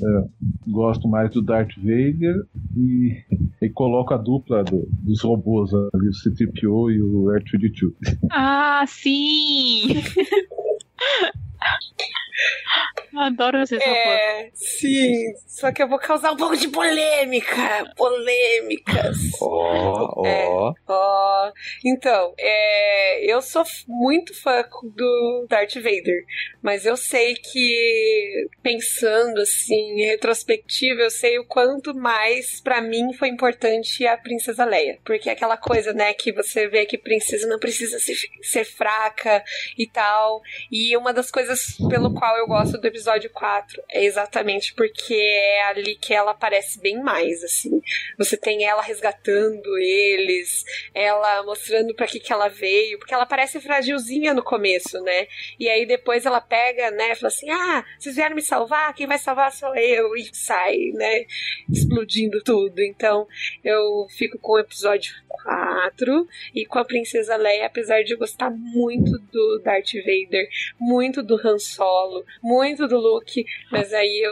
uh, 0.00 0.30
gosto 0.68 1.08
mais 1.08 1.28
do 1.32 1.42
Darth 1.42 1.74
Vader 1.76 2.46
e, 2.76 3.20
e 3.60 3.68
coloco 3.70 4.14
a 4.14 4.16
dupla 4.16 4.62
do, 4.62 4.86
dos 5.02 5.22
robôs 5.22 5.72
ali, 5.74 6.08
o 6.08 6.14
C-3PO 6.14 6.92
e 6.92 7.02
o 7.02 7.24
R2-D2. 7.24 8.18
Ah, 8.30 8.84
sim! 8.86 9.88
Adoro 13.16 13.60
esses 13.62 13.80
é, 13.80 14.50
Sim, 14.54 15.32
só 15.46 15.72
que 15.72 15.82
eu 15.82 15.88
vou 15.88 15.98
causar 15.98 16.32
um 16.32 16.36
pouco 16.36 16.56
de 16.56 16.68
polêmica. 16.68 17.92
Polêmicas. 17.96 19.16
Ó, 19.40 20.12
ó. 20.16 20.74
Ó. 20.86 21.52
Então, 21.84 22.34
é, 22.38 23.24
eu 23.30 23.42
sou 23.42 23.64
muito 23.88 24.32
fã 24.40 24.64
do 24.94 25.46
Darth 25.48 25.74
Vader, 25.74 26.24
mas 26.62 26.86
eu 26.86 26.96
sei 26.96 27.34
que, 27.34 28.46
pensando 28.62 29.40
assim, 29.40 30.00
em 30.00 30.06
retrospectiva, 30.06 31.00
eu 31.02 31.10
sei 31.10 31.38
o 31.38 31.44
quanto 31.44 31.94
mais 31.94 32.60
para 32.60 32.80
mim 32.80 33.12
foi 33.12 33.28
importante 33.28 34.06
a 34.06 34.16
Princesa 34.16 34.64
Leia. 34.64 34.98
Porque 35.04 35.28
é 35.28 35.32
aquela 35.32 35.56
coisa, 35.56 35.92
né, 35.92 36.14
que 36.14 36.32
você 36.32 36.68
vê 36.68 36.86
que 36.86 36.96
princesa 36.96 37.48
não 37.48 37.58
precisa 37.58 37.98
ser, 37.98 38.16
ser 38.42 38.64
fraca 38.64 39.42
e 39.76 39.86
tal. 39.86 40.40
E 40.70 40.96
uma 40.96 41.12
das 41.12 41.30
coisas 41.30 41.49
pelo 41.88 42.12
qual 42.14 42.36
eu 42.36 42.46
gosto 42.46 42.78
do 42.78 42.86
episódio 42.86 43.30
4 43.30 43.82
é 43.90 44.04
exatamente 44.04 44.74
porque 44.74 45.14
é 45.14 45.64
ali 45.64 45.94
que 45.96 46.12
ela 46.12 46.32
aparece 46.32 46.80
bem 46.80 47.02
mais, 47.02 47.42
assim. 47.42 47.80
Você 48.18 48.36
tem 48.36 48.64
ela 48.64 48.82
resgatando 48.82 49.78
eles, 49.78 50.64
ela 50.94 51.42
mostrando 51.44 51.94
para 51.94 52.06
que 52.06 52.20
que 52.20 52.32
ela 52.32 52.48
veio, 52.48 52.98
porque 52.98 53.14
ela 53.14 53.26
parece 53.26 53.60
fragilzinha 53.60 54.34
no 54.34 54.42
começo, 54.42 55.00
né? 55.02 55.26
E 55.58 55.68
aí 55.68 55.86
depois 55.86 56.26
ela 56.26 56.40
pega, 56.40 56.90
né, 56.90 57.14
fala 57.14 57.28
assim: 57.28 57.50
"Ah, 57.50 57.84
vocês 57.98 58.16
vieram 58.16 58.36
me 58.36 58.42
salvar, 58.42 58.94
quem 58.94 59.06
vai 59.06 59.18
salvar 59.18 59.52
sou 59.52 59.74
eu" 59.76 60.14
e 60.16 60.28
sai, 60.34 60.76
né, 60.94 61.26
explodindo 61.70 62.42
tudo. 62.42 62.80
Então, 62.80 63.26
eu 63.64 64.06
fico 64.16 64.38
com 64.38 64.52
o 64.52 64.58
episódio 64.58 65.14
4 65.28 66.26
e 66.54 66.66
com 66.66 66.78
a 66.78 66.84
princesa 66.84 67.36
Leia, 67.36 67.66
apesar 67.66 68.02
de 68.02 68.12
eu 68.12 68.18
gostar 68.18 68.50
muito 68.50 69.18
do 69.32 69.60
Darth 69.64 69.92
Vader, 69.94 70.48
muito 70.78 71.22
do 71.22 71.36
Han 71.44 71.58
Solo, 71.58 72.24
muito 72.42 72.86
do 72.86 72.98
Luke, 72.98 73.44
mas 73.70 73.92
aí 73.92 74.22
eu, 74.24 74.30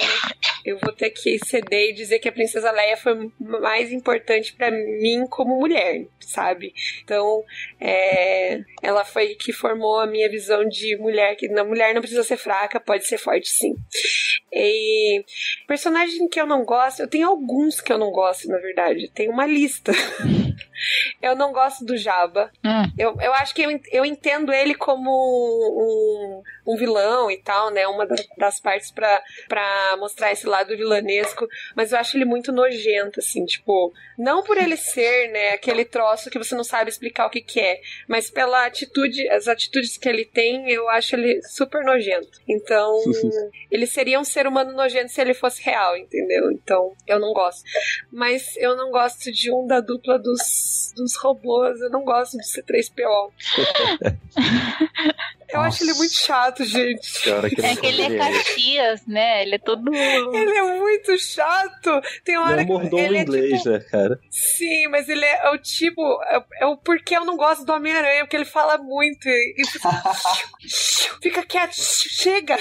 eu 0.64 0.78
vou 0.78 0.92
ter 0.92 1.10
que 1.10 1.38
ceder 1.44 1.90
e 1.90 1.94
dizer 1.94 2.18
que 2.18 2.28
a 2.28 2.32
Princesa 2.32 2.70
Leia 2.70 2.96
foi 2.96 3.30
mais 3.38 3.92
importante 3.92 4.54
para 4.54 4.70
mim 4.70 5.26
como 5.28 5.58
mulher, 5.58 6.06
sabe? 6.20 6.72
Então, 7.02 7.42
é, 7.80 8.60
ela 8.82 9.04
foi 9.04 9.34
que 9.34 9.52
formou 9.52 9.98
a 10.00 10.06
minha 10.06 10.28
visão 10.28 10.68
de 10.68 10.96
mulher, 10.96 11.36
que 11.36 11.48
na 11.48 11.64
mulher 11.64 11.94
não 11.94 12.00
precisa 12.00 12.22
ser 12.22 12.36
fraca, 12.36 12.80
pode 12.80 13.06
ser 13.06 13.18
forte 13.18 13.48
sim. 13.48 13.74
E 14.52 15.24
personagem 15.66 16.28
que 16.28 16.40
eu 16.40 16.46
não 16.46 16.64
gosto, 16.64 17.00
eu 17.00 17.08
tenho 17.08 17.28
alguns 17.28 17.80
que 17.80 17.92
eu 17.92 17.98
não 17.98 18.10
gosto, 18.10 18.48
na 18.48 18.58
verdade. 18.58 19.10
Tem 19.14 19.28
uma 19.28 19.46
lista. 19.46 19.92
eu 21.20 21.36
não 21.36 21.52
gosto 21.52 21.84
do 21.84 21.96
Jabba. 21.96 22.50
Hum. 22.64 22.92
Eu, 22.98 23.16
eu 23.20 23.32
acho 23.34 23.54
que 23.54 23.62
eu, 23.62 23.80
eu 23.92 24.04
entendo 24.04 24.52
ele 24.52 24.74
como 24.74 25.10
um, 25.10 26.42
um 26.68 26.76
vilão 26.76 27.30
e 27.30 27.38
tal, 27.38 27.70
né? 27.70 27.88
Uma 27.88 28.06
das, 28.36 28.60
partes 28.60 28.90
para 28.90 29.96
mostrar 29.98 30.30
esse 30.30 30.46
lado 30.46 30.76
vilanesco. 30.76 31.48
Mas 31.74 31.92
eu 31.92 31.98
acho 31.98 32.16
ele 32.16 32.26
muito 32.26 32.52
nojento, 32.52 33.20
assim, 33.20 33.46
tipo, 33.46 33.92
não 34.18 34.42
por 34.42 34.58
ele 34.58 34.76
ser, 34.76 35.30
né, 35.30 35.50
aquele 35.50 35.84
troço 35.84 36.28
que 36.28 36.38
você 36.38 36.54
não 36.54 36.64
sabe 36.64 36.90
explicar 36.90 37.26
o 37.26 37.30
que, 37.30 37.40
que 37.40 37.60
é, 37.60 37.80
mas 38.06 38.28
pela 38.28 38.66
atitude, 38.66 39.28
as 39.30 39.48
atitudes 39.48 39.96
que 39.96 40.08
ele 40.08 40.24
tem, 40.24 40.70
eu 40.70 40.88
acho 40.90 41.16
ele 41.16 41.40
super 41.42 41.82
nojento. 41.84 42.40
Então, 42.46 43.00
ele 43.70 43.86
seria 43.86 44.20
um 44.20 44.24
ser 44.24 44.46
humano 44.46 44.72
nojento 44.72 45.10
se 45.10 45.20
ele 45.20 45.32
fosse 45.32 45.62
real, 45.62 45.96
entendeu? 45.96 46.50
Então, 46.52 46.92
eu 47.06 47.18
não 47.18 47.32
gosto. 47.32 47.62
Mas 48.12 48.56
eu 48.56 48.76
não 48.76 48.90
gosto 48.90 49.32
de 49.32 49.50
um 49.50 49.66
da 49.66 49.80
dupla 49.80 50.18
dos, 50.18 50.92
dos 50.94 51.16
robôs, 51.16 51.80
eu 51.80 51.90
não 51.90 52.04
gosto 52.04 52.36
de 52.36 52.44
C3PO. 52.44 53.32
Eu 55.50 55.60
Nossa. 55.60 55.68
acho 55.68 55.84
ele 55.84 55.94
muito 55.94 56.12
chato, 56.12 56.57
gente. 56.64 57.22
Que 57.22 57.66
é 57.66 57.76
que 57.76 57.86
ele 57.86 58.02
é 58.02 58.18
Caxias, 58.18 59.06
né? 59.06 59.42
Ele 59.42 59.54
é 59.56 59.58
todo. 59.58 59.94
Ele 59.94 60.58
é 60.58 60.62
muito 60.78 61.18
chato. 61.18 62.00
Tem 62.24 62.36
uma 62.36 62.50
hora 62.50 62.64
que. 62.64 62.96
ele 62.96 63.18
é 63.18 63.22
inglês, 63.22 63.58
tipo... 63.58 63.70
né, 63.70 63.80
cara? 63.80 64.20
Sim, 64.30 64.88
mas 64.88 65.08
ele 65.08 65.24
é, 65.24 65.46
é 65.46 65.50
o 65.50 65.58
tipo. 65.58 66.02
É, 66.24 66.44
é, 66.60 66.66
o 66.66 66.76
porquê 66.76 67.16
eu 67.16 67.24
não 67.24 67.36
gosto 67.36 67.64
do 67.64 67.72
Homem-Aranha, 67.72 68.24
porque 68.24 68.36
ele 68.36 68.44
fala 68.44 68.78
muito. 68.78 69.28
E 69.28 69.64
fica, 69.66 69.88
fica 71.22 71.42
quieto, 71.44 71.74
chega. 71.74 72.56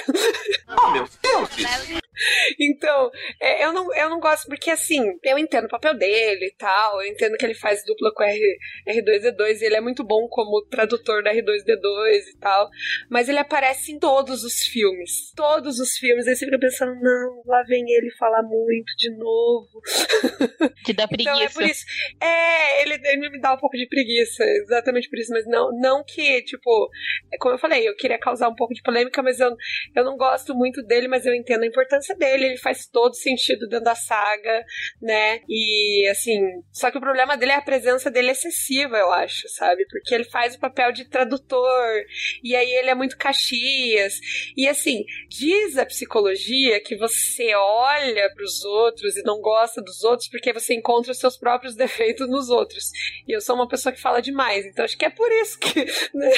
Oh, 0.68 0.92
meu 0.92 1.08
Deus! 1.22 2.02
Então, 2.60 3.12
é, 3.40 3.66
eu, 3.66 3.74
não, 3.74 3.94
eu 3.96 4.10
não 4.10 4.20
gosto, 4.20 4.48
porque 4.48 4.70
assim, 4.70 5.02
eu 5.24 5.38
entendo 5.38 5.66
o 5.66 5.70
papel 5.70 5.94
dele 5.98 6.48
e 6.48 6.56
tal, 6.58 7.02
eu 7.02 7.08
entendo 7.08 7.38
que 7.38 7.46
ele 7.46 7.54
faz 7.54 7.84
dupla 7.86 8.12
com 8.14 8.24
R, 8.24 8.58
R2D2 8.88 9.62
e 9.62 9.66
ele 9.66 9.76
é 9.76 9.82
muito 9.82 10.04
bom 10.04 10.28
como 10.28 10.66
tradutor 10.70 11.24
da 11.24 11.34
R2D2 11.34 12.28
e 12.34 12.38
tal, 12.40 12.70
mas 13.10 13.30
ele 13.30 13.40
aparece 13.40 13.92
em 13.92 14.00
todos 14.00 14.44
os 14.44 14.64
filmes. 14.64 15.32
Todos 15.36 15.80
os 15.80 15.94
filmes. 15.98 16.28
Aí 16.28 16.36
você 16.36 16.46
fica 16.46 16.60
pensando, 16.60 16.94
não, 17.00 17.44
lá 17.46 17.64
vem 17.64 17.86
ele 17.90 18.12
falar 18.18 18.44
muito 18.44 18.92
de 18.98 19.10
novo. 19.12 19.82
Te 20.84 20.94
dá 20.94 21.08
preguiça. 21.08 21.32
então 21.32 21.42
é 21.42 21.50
por 21.50 21.64
isso. 21.64 21.86
É, 22.22 22.82
ele, 22.82 23.00
ele 23.04 23.30
me 23.30 23.40
dá 23.40 23.54
um 23.54 23.58
pouco 23.58 23.78
de 23.78 23.88
preguiça, 23.88 24.44
exatamente 24.44 25.10
por 25.10 25.20
isso, 25.20 25.32
mas 25.32 25.46
não, 25.46 25.72
não 25.80 26.04
que, 26.04 26.42
tipo, 26.44 26.90
é 27.32 27.38
como 27.38 27.56
eu 27.56 27.60
falei, 27.60 27.88
eu 27.88 27.96
queria 27.96 28.20
causar 28.20 28.50
um 28.50 28.56
pouco 28.56 28.74
de 28.74 28.82
polêmica, 28.82 29.22
mas 29.22 29.40
eu, 29.40 29.56
eu 29.96 30.04
não 30.04 30.18
gosto 30.18 30.56
muito 30.56 30.82
dele, 30.84 31.08
mas 31.08 31.26
eu 31.26 31.34
entendo 31.34 31.64
a 31.64 31.68
importância 31.68 32.07
dele, 32.16 32.46
ele 32.46 32.58
faz 32.58 32.88
todo 32.88 33.16
sentido 33.16 33.68
dentro 33.68 33.86
da 33.86 33.96
saga, 33.96 34.64
né? 35.02 35.42
E 35.48 36.08
assim, 36.10 36.40
só 36.72 36.92
que 36.92 36.98
o 36.98 37.02
problema 37.02 37.38
dele 37.38 37.52
é 37.52 37.56
a 37.56 37.62
presença 37.62 38.10
dele 38.12 38.32
excessiva, 38.32 38.98
eu 38.98 39.12
acho, 39.12 39.48
sabe? 39.50 39.86
Porque 39.90 40.14
ele 40.14 40.26
faz 40.26 40.56
o 40.56 40.60
papel 40.60 40.92
de 40.92 41.10
tradutor, 41.10 42.04
e 42.44 42.56
aí 42.56 42.70
ele 42.70 42.90
é 42.90 42.96
muito 42.96 43.18
Caxias. 43.18 44.20
E 44.56 44.68
assim, 44.68 45.04
diz 45.30 45.78
a 45.78 45.86
psicologia 45.86 46.80
que 46.82 46.96
você 46.96 47.54
olha 47.56 48.32
para 48.34 48.44
os 48.44 48.64
outros 48.64 49.18
e 49.18 49.24
não 49.24 49.42
gosta 49.42 49.82
dos 49.82 50.04
outros 50.04 50.30
porque 50.30 50.54
você 50.54 50.74
encontra 50.74 51.12
os 51.12 51.20
seus 51.20 51.38
próprios 51.38 51.76
defeitos 51.78 52.30
nos 52.30 52.50
outros. 52.50 52.92
E 53.28 53.36
eu 53.36 53.42
sou 53.42 53.56
uma 53.56 53.68
pessoa 53.68 53.94
que 53.94 54.02
fala 54.02 54.22
demais, 54.22 54.66
então 54.66 54.86
acho 54.86 54.98
que 54.98 55.06
é 55.06 55.10
por 55.10 55.32
isso 55.32 55.60
que 55.60 55.86
né, 56.14 56.32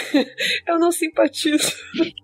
eu 0.68 0.80
não 0.80 0.92
simpatizo. 0.92 1.72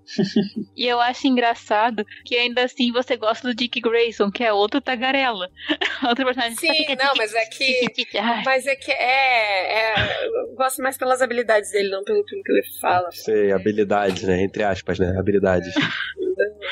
e 0.75 0.85
eu 0.85 0.99
acho 0.99 1.27
engraçado 1.27 2.05
que 2.25 2.35
ainda 2.35 2.63
assim 2.63 2.91
você 2.91 3.17
gosta 3.17 3.34
do 3.41 3.53
Dick 3.53 3.79
Grayson, 3.81 4.31
que 4.31 4.43
é 4.43 4.51
outro 4.51 4.81
tagarela. 4.81 5.49
outro 6.07 6.25
personagem 6.25 6.55
Sim, 6.55 6.85
que 6.85 6.95
não, 6.95 7.13
mas 7.15 7.33
é 7.33 7.45
que. 7.45 7.85
mas 8.45 8.67
é 8.67 8.75
que 8.75 8.91
é, 8.91 9.93
é. 9.93 10.25
Eu 10.25 10.55
gosto 10.55 10.81
mais 10.81 10.97
pelas 10.97 11.21
habilidades 11.21 11.71
dele, 11.71 11.89
não 11.89 12.03
pelo 12.03 12.23
que 12.23 12.35
ele 12.35 12.63
fala. 12.79 13.09
Sei, 13.11 13.51
habilidades, 13.51 14.23
né? 14.23 14.41
Entre 14.43 14.63
aspas, 14.63 14.99
né? 14.99 15.15
Habilidades. 15.17 15.73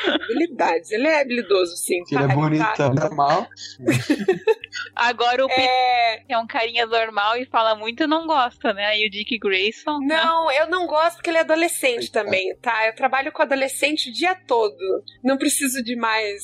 habilidades. 0.05 0.91
Ele 0.91 1.07
é 1.07 1.21
habilidoso, 1.21 1.75
sim. 1.77 2.01
Ele 2.11 2.23
é 2.23 2.35
bonito, 2.35 2.93
normal. 2.93 3.47
Agora 4.95 5.43
o 5.43 5.47
Peter 5.47 5.63
É. 5.63 6.23
é 6.29 6.37
um 6.37 6.47
carinha 6.47 6.85
normal 6.85 7.37
e 7.37 7.45
fala 7.45 7.75
muito 7.75 8.07
não 8.07 8.25
gosta, 8.27 8.73
né? 8.73 8.85
Aí 8.85 9.07
o 9.07 9.09
Dick 9.09 9.37
Grayson. 9.39 9.99
né? 9.99 10.15
Não, 10.15 10.51
eu 10.51 10.67
não 10.67 10.85
gosto 10.87 11.15
porque 11.17 11.29
ele 11.29 11.37
é 11.37 11.41
adolescente 11.41 12.11
também, 12.11 12.55
tá? 12.57 12.87
Eu 12.87 12.95
trabalho 12.95 13.31
com 13.31 13.41
adolescente 13.41 14.09
o 14.09 14.13
dia 14.13 14.35
todo. 14.47 14.77
Não 15.23 15.37
preciso 15.37 15.83
de 15.83 15.95
mais 15.95 16.41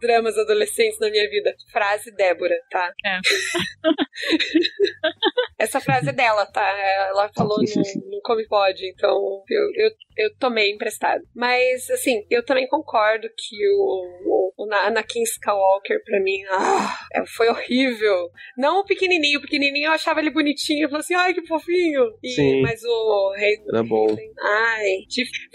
dramas 0.00 0.36
adolescentes 0.38 0.98
na 0.98 1.10
minha 1.10 1.28
vida. 1.28 1.54
Frase 1.72 2.10
Débora, 2.14 2.56
tá? 2.70 2.92
É. 3.04 3.18
Essa 5.58 5.80
frase 5.80 6.08
é 6.08 6.12
dela, 6.12 6.46
tá? 6.46 6.66
Ela 7.08 7.30
falou 7.36 7.58
no, 7.58 8.10
no 8.10 8.20
Come 8.22 8.46
Pod, 8.48 8.82
então 8.86 9.42
eu, 9.48 9.62
eu, 9.74 9.90
eu 10.16 10.36
tomei 10.38 10.70
emprestado. 10.72 11.22
Mas, 11.34 11.88
assim, 11.90 12.24
eu 12.30 12.42
também 12.44 12.66
concordo 12.66 13.28
que 13.36 13.56
o, 13.68 14.39
o, 14.60 14.66
o 14.66 14.74
Anakin 14.86 15.22
Skywalker, 15.22 16.02
pra 16.04 16.20
mim, 16.20 16.42
ah, 16.50 16.96
é- 17.14 17.26
foi 17.26 17.48
horrível. 17.48 18.30
Não 18.56 18.80
o 18.80 18.84
pequenininho, 18.84 19.38
o 19.38 19.42
pequenininho 19.42 19.86
eu 19.88 19.92
achava 19.92 20.20
ele 20.20 20.30
bonitinho, 20.30 20.84
eu 20.84 20.88
falei 20.88 21.00
assim, 21.00 21.14
ai, 21.14 21.34
que 21.34 21.46
fofinho. 21.46 22.02
E, 22.22 22.30
Sim. 22.30 22.62
Mas 22.62 22.82
o 22.84 23.34
rei 23.36 23.56
Era 23.68 23.82
bom. 23.82 24.06
Ai, 24.42 25.04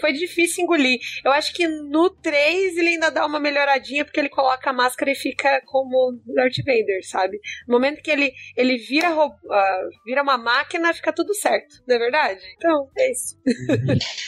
foi 0.00 0.12
difícil 0.12 0.64
engolir. 0.64 0.98
Eu 1.24 1.32
acho 1.32 1.52
que 1.52 1.66
no 1.66 2.10
3 2.10 2.76
ele 2.76 2.90
ainda 2.90 3.10
dá 3.10 3.26
uma 3.26 3.40
melhoradinha 3.40 4.04
porque 4.04 4.20
ele 4.20 4.28
coloca 4.28 4.70
a 4.70 4.72
máscara 4.72 5.10
e 5.10 5.14
fica 5.14 5.60
como 5.66 6.20
Darth 6.34 6.56
Vader, 6.64 7.06
sabe? 7.08 7.38
No 7.66 7.74
momento 7.74 8.02
que 8.02 8.10
ele, 8.10 8.32
ele 8.56 8.76
vira, 8.78 9.08
ah, 9.08 9.80
vira 10.04 10.22
uma 10.22 10.38
máquina, 10.38 10.92
fica 10.94 11.12
tudo 11.12 11.34
certo, 11.34 11.82
não 11.86 11.96
é 11.96 11.98
verdade? 11.98 12.40
Então, 12.56 12.88
é 12.98 13.12
isso. 13.12 13.36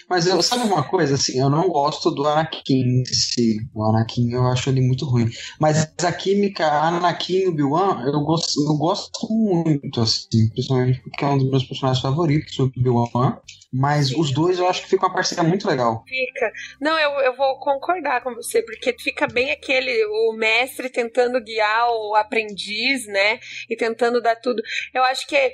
Mas 0.08 0.26
eu, 0.26 0.42
sabe 0.42 0.64
uma 0.64 0.82
coisa, 0.88 1.14
assim, 1.14 1.40
eu 1.40 1.50
não 1.50 1.68
gosto 1.68 2.10
do 2.10 2.26
Anakin 2.26 3.00
em 3.00 3.04
si. 3.04 3.58
O 3.74 3.84
Anakin 3.84 4.32
eu 4.32 4.46
acho 4.46 4.67
ele 4.68 4.80
muito 4.80 5.04
ruim. 5.04 5.28
Mas 5.58 5.88
a 6.02 6.12
química 6.12 6.66
Anakin 6.66 7.34
e 7.34 7.48
Obi-Wan, 7.48 8.02
eu 8.06 8.20
gosto, 8.20 8.60
eu 8.64 8.76
gosto 8.76 9.26
muito, 9.30 10.00
assim, 10.00 10.48
principalmente 10.50 11.00
porque 11.00 11.24
é 11.24 11.28
um 11.28 11.38
dos 11.38 11.50
meus 11.50 11.64
personagens 11.64 12.02
favoritos, 12.02 12.58
o 12.58 12.64
Obi-Wan. 12.64 13.38
Mas 13.72 14.10
os 14.12 14.32
dois 14.32 14.58
eu 14.58 14.66
acho 14.66 14.82
que 14.82 14.88
fica 14.88 15.06
uma 15.06 15.12
parceria 15.12 15.44
muito 15.44 15.68
legal. 15.68 16.02
Fica. 16.06 16.50
Não, 16.80 16.98
eu, 16.98 17.10
eu 17.20 17.36
vou 17.36 17.58
concordar 17.58 18.22
com 18.22 18.34
você, 18.34 18.62
porque 18.62 18.94
fica 18.98 19.26
bem 19.26 19.50
aquele, 19.50 20.04
o 20.06 20.32
mestre 20.32 20.88
tentando 20.88 21.40
guiar 21.40 21.90
o 21.90 22.14
aprendiz, 22.14 23.06
né? 23.06 23.38
E 23.68 23.76
tentando 23.76 24.22
dar 24.22 24.36
tudo. 24.36 24.62
Eu 24.94 25.04
acho 25.04 25.26
que 25.26 25.52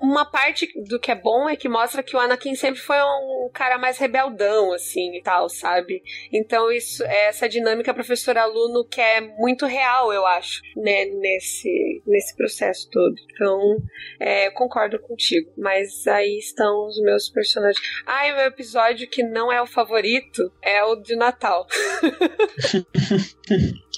uma 0.00 0.24
parte 0.24 0.68
do 0.84 1.00
que 1.00 1.10
é 1.10 1.14
bom 1.14 1.48
é 1.48 1.56
que 1.56 1.68
mostra 1.68 2.02
que 2.02 2.14
o 2.14 2.20
Anakin 2.20 2.54
sempre 2.54 2.80
foi 2.80 2.96
um 2.96 3.50
cara 3.52 3.78
mais 3.78 3.98
rebeldão, 3.98 4.72
assim, 4.72 5.16
e 5.16 5.22
tal, 5.22 5.48
sabe? 5.48 6.02
Então, 6.32 6.70
isso, 6.70 7.02
essa 7.04 7.48
dinâmica 7.48 7.92
professor-aluno 7.92 8.84
que 8.84 9.00
é 9.00 9.20
muito 9.20 9.66
real, 9.66 10.12
eu 10.12 10.24
acho, 10.24 10.62
né? 10.76 11.04
Nesse, 11.06 12.02
nesse 12.06 12.36
processo 12.36 12.88
todo. 12.90 13.14
Então, 13.32 13.76
é, 14.20 14.50
concordo 14.50 15.00
contigo. 15.00 15.50
Mas 15.58 16.06
aí 16.06 16.38
estão 16.38 16.86
os 16.86 17.00
meus 17.02 17.28
personagens. 17.40 17.80
E 18.06 18.32
o 18.32 18.36
meu 18.36 18.46
episódio 18.46 19.08
que 19.08 19.22
não 19.22 19.50
é 19.50 19.62
o 19.62 19.66
favorito 19.66 20.52
é 20.62 20.84
o 20.84 20.96
de 20.96 21.16
Natal. 21.16 21.66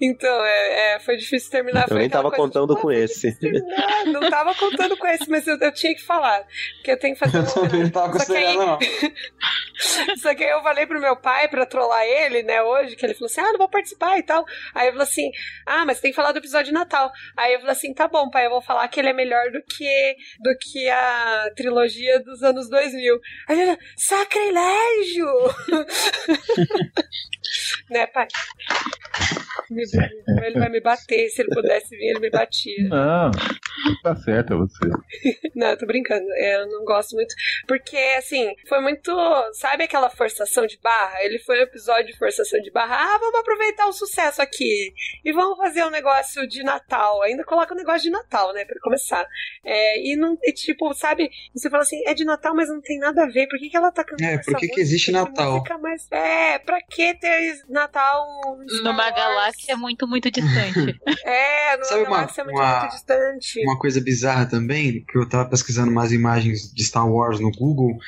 então, 0.00 0.44
é, 0.44 0.94
é, 0.94 1.00
foi 1.00 1.16
difícil 1.16 1.50
terminar. 1.50 1.82
Eu 1.82 1.88
foi 1.88 1.98
nem 1.98 2.08
tava 2.10 2.30
coisa, 2.30 2.42
contando 2.42 2.74
tipo, 2.74 2.80
com 2.82 2.88
"Ah, 2.88 2.92
foi 2.92 3.04
esse." 3.04 3.30
difícil 3.30 3.40
terminar." 3.40 4.04
Não 4.06 4.30
tava 4.30 4.54
contando 4.54 4.96
com 4.96 5.06
esse, 5.06 5.28
mas 5.28 5.46
eu, 5.46 5.56
eu 5.58 5.72
tinha 5.72 5.94
que 5.94 6.02
falar. 6.02 6.44
Porque 6.76 6.90
eu 6.92 6.98
tenho 6.98 7.14
que 7.14 7.20
fazer. 7.20 7.38
Eu 7.38 7.46
também 7.46 7.82
não 7.82 7.90
tava 7.90 8.18
Só 8.18 8.24
que 8.32 8.36
aí- 8.36 8.56
não. 8.56 8.78
Só 10.22 10.34
que 10.34 10.42
aí 10.44 10.50
eu 10.50 10.62
falei 10.62 10.86
pro 10.86 11.00
meu 11.00 11.16
pai 11.16 11.48
pra 11.48 11.66
trollar 11.66 12.04
ele, 12.04 12.42
né, 12.42 12.62
hoje, 12.62 12.96
que 12.96 13.04
ele 13.04 13.14
falou 13.14 13.26
assim: 13.26 13.40
ah, 13.40 13.52
não 13.52 13.58
vou 13.58 13.68
participar 13.68 14.18
e 14.18 14.22
tal. 14.22 14.44
Aí 14.74 14.88
eu 14.88 14.92
falei 14.92 15.06
assim: 15.06 15.30
ah, 15.66 15.84
mas 15.84 16.00
tem 16.00 16.10
que 16.10 16.16
falar 16.16 16.32
do 16.32 16.38
episódio 16.38 16.66
de 16.66 16.72
Natal. 16.72 17.10
Aí 17.36 17.52
eu 17.54 17.58
falei 17.60 17.72
assim: 17.72 17.92
tá 17.94 18.08
bom, 18.08 18.30
pai, 18.30 18.46
eu 18.46 18.50
vou 18.50 18.62
falar 18.62 18.86
que 18.88 18.98
ele 19.00 19.08
é 19.08 19.12
melhor 19.12 19.50
do 19.50 19.62
que, 19.62 20.16
do 20.40 20.56
que 20.58 20.88
a 20.88 21.50
trilogia 21.56 22.20
dos 22.20 22.42
anos 22.42 22.68
2000. 22.70 23.18
Aí 23.48 23.60
ele, 23.60 23.78
sacrilégio! 23.96 25.26
né, 27.90 28.06
pai? 28.06 28.26
Ele 30.44 30.58
vai 30.58 30.68
me 30.68 30.80
bater. 30.80 31.28
Se 31.30 31.42
ele 31.42 31.50
pudesse 31.54 31.96
vir, 31.96 32.10
ele 32.10 32.20
me 32.20 32.30
batia. 32.30 32.88
Não, 32.88 33.30
tá 34.02 34.16
certo, 34.16 34.52
é 34.52 34.56
você. 34.56 34.78
Não, 35.54 35.68
eu 35.68 35.78
tô 35.78 35.86
brincando. 35.86 36.26
Eu 36.36 36.68
não 36.68 36.84
gosto 36.84 37.14
muito. 37.14 37.34
Porque, 37.66 37.96
assim, 38.18 38.54
foi 38.68 38.80
muito. 38.80 39.10
Sabe 39.54 39.84
aquela 39.84 40.10
forçação 40.10 40.66
de 40.66 40.78
barra? 40.82 41.22
Ele 41.24 41.38
foi 41.38 41.58
um 41.60 41.62
episódio 41.62 42.06
de 42.12 42.18
forçação 42.18 42.60
de 42.60 42.70
barra. 42.70 42.96
Ah, 43.14 43.18
vamos 43.18 43.38
aproveitar 43.40 43.86
o 43.86 43.92
sucesso 43.92 44.42
aqui. 44.42 44.92
E 45.24 45.32
vamos 45.32 45.56
fazer 45.56 45.84
um 45.84 45.90
negócio 45.90 46.46
de 46.46 46.62
Natal. 46.62 47.22
Ainda 47.22 47.44
coloca 47.44 47.72
um 47.72 47.76
negócio 47.76 48.02
de 48.02 48.10
Natal, 48.10 48.52
né? 48.52 48.64
Pra 48.64 48.76
começar. 48.82 49.26
É, 49.64 50.00
e 50.06 50.16
não. 50.16 50.36
E, 50.42 50.52
tipo, 50.52 50.92
sabe? 50.94 51.30
Você 51.54 51.70
fala 51.70 51.82
assim, 51.82 52.02
é 52.06 52.12
de 52.14 52.24
Natal, 52.24 52.54
mas 52.54 52.68
não 52.68 52.80
tem 52.80 52.98
nada 52.98 53.24
a 53.24 53.28
ver. 53.28 53.46
Por 53.48 53.58
que, 53.58 53.70
que 53.70 53.76
ela 53.76 53.90
tá 53.92 54.04
cantando? 54.04 54.28
É, 54.30 54.38
por 54.38 54.56
que 54.58 54.68
que 54.68 54.80
existe 54.80 55.10
Natal? 55.12 55.52
música 55.54 55.78
mais- 55.78 56.06
É, 56.10 56.58
pra 56.58 56.80
que 56.82 57.14
ter 57.14 57.62
Natal 57.68 58.26
Numa 58.82 58.92
Wars? 59.34 59.45
Galáxia 59.46 59.76
muito, 59.76 60.06
muito 60.08 60.30
distante. 60.30 60.98
É, 61.24 61.76
numa 61.76 61.84
Sabe 61.84 62.00
uma- 62.02 62.16
galáxia 62.18 62.44
muito, 62.44 62.56
uma- 62.58 62.80
muito 62.80 62.92
distante. 62.92 63.62
Uma 63.64 63.78
coisa 63.78 64.00
bizarra 64.00 64.46
também, 64.46 65.04
que 65.08 65.18
eu 65.18 65.28
tava 65.28 65.48
pesquisando 65.48 65.90
umas 65.90 66.12
imagens 66.12 66.72
de 66.72 66.84
Star 66.84 67.08
Wars 67.08 67.40
no 67.40 67.50
Google, 67.50 67.98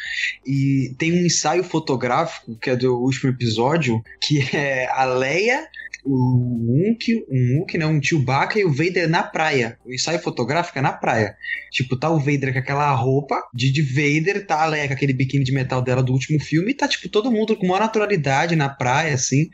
e 0.46 0.94
tem 0.98 1.12
um 1.12 1.26
ensaio 1.26 1.64
fotográfico, 1.64 2.56
que 2.56 2.70
é 2.70 2.76
do 2.76 2.96
último 2.96 3.30
episódio, 3.30 4.02
que 4.20 4.40
é 4.56 4.88
a 4.90 5.04
Leia, 5.04 5.66
o 6.10 6.90
Unk, 6.90 7.24
um 7.28 7.60
Unk, 7.60 7.76
né, 7.76 7.86
um 7.86 8.02
Chewbacca 8.02 8.58
e 8.58 8.64
o 8.64 8.72
Vader 8.72 9.08
na 9.08 9.22
praia. 9.22 9.78
O 9.84 9.92
ensaio 9.92 10.18
fotográfico 10.18 10.78
é 10.78 10.82
na 10.82 10.92
praia. 10.92 11.36
Tipo, 11.70 11.98
tá 11.98 12.08
o 12.08 12.18
Vader 12.18 12.52
com 12.52 12.58
aquela 12.58 12.90
roupa 12.94 13.42
de, 13.52 13.70
de 13.70 13.82
Vader, 13.82 14.46
tá 14.46 14.62
a 14.62 14.66
Leia 14.66 14.88
com 14.88 14.94
aquele 14.94 15.12
biquíni 15.12 15.44
de 15.44 15.52
metal 15.52 15.82
dela 15.82 16.02
do 16.02 16.12
último 16.12 16.40
filme, 16.40 16.70
e 16.70 16.74
tá, 16.74 16.88
tipo, 16.88 17.08
todo 17.10 17.30
mundo 17.30 17.54
com 17.56 17.66
maior 17.66 17.80
naturalidade 17.80 18.56
na 18.56 18.68
praia, 18.70 19.12
assim. 19.12 19.50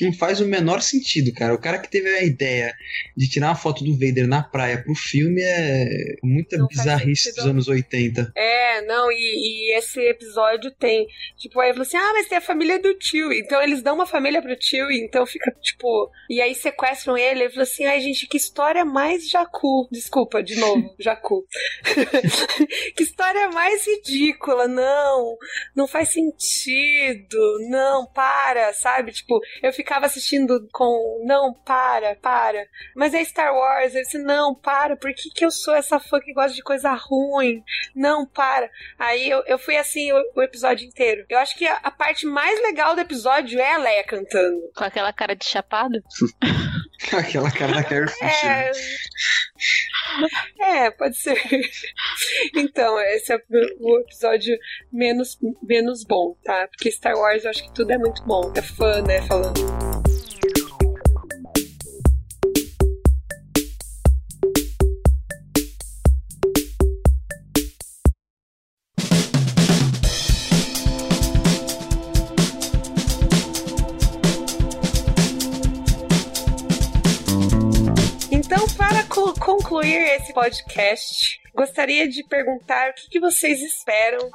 Não 0.00 0.12
faz 0.12 0.40
o 0.40 0.46
menor 0.46 0.80
sentido, 0.80 1.32
cara. 1.32 1.54
O 1.54 1.60
cara 1.60 1.78
que 1.78 1.90
teve 1.90 2.08
a 2.08 2.24
ideia 2.24 2.74
de 3.14 3.28
tirar 3.28 3.48
uma 3.48 3.54
foto 3.54 3.84
do 3.84 3.92
Vader 3.92 4.26
na 4.26 4.42
praia 4.42 4.82
pro 4.82 4.94
filme 4.94 5.42
é 5.42 6.16
muita 6.22 6.56
Não 6.56 6.66
bizarrice 6.66 7.34
dos 7.34 7.44
anos 7.44 7.68
80. 7.68 8.32
É, 8.34 8.82
não, 8.86 9.12
e, 9.12 9.74
e 9.74 9.78
esse 9.78 10.00
episódio 10.00 10.70
tem, 10.70 11.06
tipo, 11.36 11.60
aí 11.60 11.70
falou 11.70 11.82
assim, 11.82 11.96
ah, 11.98 12.12
mas 12.14 12.28
tem 12.28 12.38
a 12.38 12.42
família 12.42 12.80
do 12.80 12.94
tio, 12.94 13.30
então 13.32 13.62
eles 13.62 13.82
dão 13.82 13.94
uma 13.94 14.06
família 14.06 14.40
pro 14.40 14.56
tio, 14.56 14.90
então 14.90 15.26
fica, 15.26 15.50
tipo, 15.60 15.97
e 16.28 16.40
aí 16.40 16.54
sequestram 16.54 17.16
ele, 17.16 17.42
ele 17.42 17.50
falou 17.50 17.62
assim, 17.62 17.86
ai 17.86 18.00
gente, 18.00 18.26
que 18.26 18.36
história 18.36 18.84
mais 18.84 19.28
jacu, 19.28 19.88
desculpa, 19.90 20.42
de 20.42 20.56
novo, 20.56 20.94
jacu, 20.98 21.44
que 22.96 23.02
história 23.02 23.48
mais 23.50 23.86
ridícula, 23.86 24.68
não, 24.68 25.36
não 25.74 25.86
faz 25.86 26.12
sentido, 26.12 27.38
não, 27.68 28.06
para, 28.06 28.72
sabe, 28.72 29.12
tipo, 29.12 29.40
eu 29.62 29.72
ficava 29.72 30.06
assistindo 30.06 30.66
com, 30.72 31.24
não, 31.26 31.54
para, 31.64 32.14
para, 32.16 32.66
mas 32.94 33.14
é 33.14 33.24
Star 33.24 33.54
Wars, 33.54 33.94
eu 33.94 34.02
disse, 34.02 34.18
não, 34.18 34.54
para, 34.54 34.96
por 34.96 35.12
que 35.14 35.30
que 35.30 35.44
eu 35.44 35.50
sou 35.50 35.74
essa 35.74 35.98
fã 35.98 36.20
que 36.20 36.32
gosta 36.32 36.54
de 36.54 36.62
coisa 36.62 36.92
ruim? 36.92 37.62
Não, 37.94 38.26
para. 38.26 38.70
Aí 38.98 39.28
eu, 39.28 39.42
eu 39.46 39.58
fui 39.58 39.76
assim 39.76 40.12
o, 40.12 40.32
o 40.36 40.42
episódio 40.42 40.86
inteiro. 40.86 41.24
Eu 41.28 41.38
acho 41.38 41.56
que 41.56 41.66
a, 41.66 41.76
a 41.82 41.90
parte 41.90 42.26
mais 42.26 42.60
legal 42.62 42.94
do 42.94 43.00
episódio 43.00 43.60
é 43.60 43.74
a 43.74 43.78
Leia 43.78 44.04
cantando. 44.04 44.60
Com 44.76 44.84
aquela 44.84 45.12
cara 45.12 45.34
de 45.34 45.44
Aquela 47.12 47.50
cara 47.50 47.74
da 47.74 47.84
Carrie 47.84 48.08
Fisher. 48.08 48.72
É. 50.60 50.86
É, 50.86 50.90
pode 50.90 51.16
ser. 51.16 51.38
Então, 52.54 52.98
esse 53.00 53.32
é 53.32 53.36
o 53.36 53.40
o 53.80 54.00
episódio 54.00 54.56
menos, 54.92 55.38
menos 55.62 56.04
bom, 56.04 56.36
tá? 56.44 56.66
Porque 56.68 56.90
Star 56.90 57.14
Wars 57.14 57.44
eu 57.44 57.50
acho 57.50 57.62
que 57.64 57.74
tudo 57.74 57.90
é 57.92 57.98
muito 57.98 58.22
bom. 58.24 58.52
É 58.56 58.62
fã, 58.62 59.02
né? 59.02 59.22
Falando. 59.22 60.07
Concluir 79.68 80.00
esse 80.14 80.32
podcast, 80.32 81.40
gostaria 81.58 82.08
de 82.08 82.22
perguntar 82.22 82.90
o 82.90 82.94
que, 82.94 83.08
que 83.10 83.18
vocês 83.18 83.60
esperam 83.60 84.30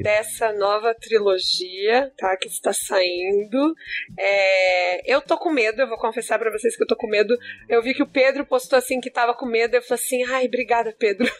dessa 0.00 0.52
nova 0.52 0.94
trilogia, 0.94 2.12
tá? 2.16 2.36
Que 2.36 2.46
está 2.46 2.72
saindo. 2.72 3.74
É, 4.16 5.12
eu 5.12 5.20
tô 5.20 5.36
com 5.36 5.50
medo, 5.50 5.82
eu 5.82 5.88
vou 5.88 5.98
confessar 5.98 6.38
pra 6.38 6.52
vocês 6.52 6.76
que 6.76 6.82
eu 6.84 6.86
tô 6.86 6.94
com 6.94 7.08
medo. 7.08 7.36
Eu 7.68 7.82
vi 7.82 7.94
que 7.94 8.02
o 8.02 8.06
Pedro 8.06 8.46
postou 8.46 8.78
assim 8.78 9.00
que 9.00 9.10
tava 9.10 9.34
com 9.34 9.44
medo. 9.44 9.74
Eu 9.74 9.82
falei 9.82 10.04
assim, 10.04 10.22
ai, 10.24 10.46
obrigada, 10.46 10.94
Pedro. 10.96 11.28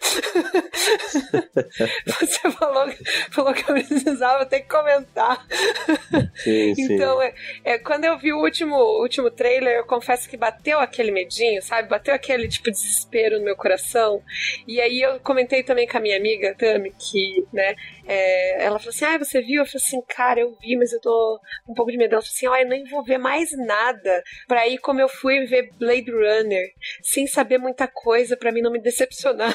Você 2.05 2.51
falou, 2.51 2.93
falou 3.31 3.55
que 3.55 3.63
eu 3.71 3.75
precisava 3.75 4.45
ter 4.45 4.63
que 4.63 4.69
comentar. 4.69 5.47
Sim, 6.35 6.75
sim. 6.75 6.95
Então, 6.95 7.23
é, 7.23 7.33
é, 7.63 7.79
quando 7.79 8.07
eu 8.07 8.19
vi 8.19 8.33
o 8.33 8.41
último, 8.41 8.77
último 9.01 9.31
trailer, 9.31 9.77
eu 9.77 9.85
confesso 9.85 10.29
que 10.29 10.37
bateu 10.37 10.81
aquele 10.81 11.13
medinho, 11.13 11.63
sabe? 11.63 11.89
Bateu 11.89 12.13
aquele 12.13 12.49
tipo 12.49 12.73
desespero 12.73 13.39
no 13.39 13.45
meu 13.45 13.55
coração. 13.55 14.21
E 14.67 14.81
aí 14.81 15.01
eu 15.01 15.21
comentei 15.29 15.63
também 15.63 15.87
com 15.87 15.99
a 15.99 16.01
minha 16.01 16.17
amiga, 16.17 16.55
Tami, 16.55 16.91
que, 16.99 17.47
né, 17.53 17.77
é, 18.07 18.65
ela 18.65 18.79
falou 18.79 18.89
assim: 18.89 19.05
Ah, 19.05 19.19
você 19.19 19.43
viu? 19.43 19.63
Eu 19.63 19.67
falei 19.67 19.85
assim, 19.85 20.01
cara, 20.09 20.41
eu 20.41 20.57
vi, 20.59 20.75
mas 20.75 20.91
eu 20.91 21.01
tô 21.01 21.39
com 21.67 21.73
um 21.73 21.75
pouco 21.75 21.93
de 21.93 21.99
medo. 21.99 22.15
Ela 22.15 22.23
falou 22.23 22.35
assim: 22.35 22.47
Olha, 22.47 22.63
eu 22.63 22.69
nem 22.69 22.85
vou 22.85 23.05
ver 23.05 23.19
mais 23.19 23.51
nada 23.55 24.23
pra 24.47 24.67
ir 24.67 24.79
como 24.79 25.03
eu 25.03 25.09
fui 25.09 25.45
ver 25.45 25.71
Blade 25.79 26.11
Runner, 26.11 26.67
sem 27.03 27.27
saber 27.27 27.59
muita 27.59 27.87
coisa, 27.87 28.37
pra 28.37 28.51
mim 28.51 28.63
não 28.63 28.73
me 28.73 28.81
decepcionar. 28.81 29.55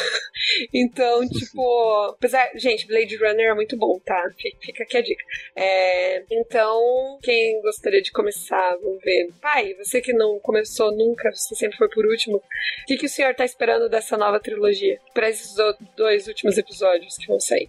então, 0.74 1.26
tipo, 1.28 2.14
apesar. 2.16 2.50
Gente, 2.56 2.86
Blade 2.88 3.16
Runner 3.16 3.50
é 3.50 3.54
muito 3.54 3.76
bom, 3.76 4.00
tá? 4.04 4.28
Fica 4.60 4.82
aqui 4.82 4.96
a 4.96 5.00
dica. 5.02 5.24
É, 5.54 6.24
então, 6.32 7.18
quem 7.22 7.60
gostaria 7.62 8.02
de 8.02 8.10
começar? 8.10 8.76
Vamos 8.82 9.00
ver. 9.02 9.28
Pai, 9.40 9.74
você 9.74 10.00
que 10.00 10.12
não 10.12 10.40
começou 10.40 10.90
nunca, 10.90 11.30
você 11.30 11.54
sempre 11.54 11.78
foi 11.78 11.88
por 11.88 12.04
último. 12.06 12.38
O 12.38 12.42
que, 12.86 12.96
que 12.96 13.06
o 13.06 13.08
senhor 13.08 13.34
tá 13.34 13.44
esperando 13.44 13.88
dessa 13.88 14.16
nova 14.16 14.40
trilogia? 14.40 14.98
Pra 15.12 15.28
esses 15.28 15.54
dois 15.96 16.26
últimos 16.26 16.56
episódios 16.58 17.16
que 17.16 17.26
vão 17.26 17.38
sair? 17.38 17.68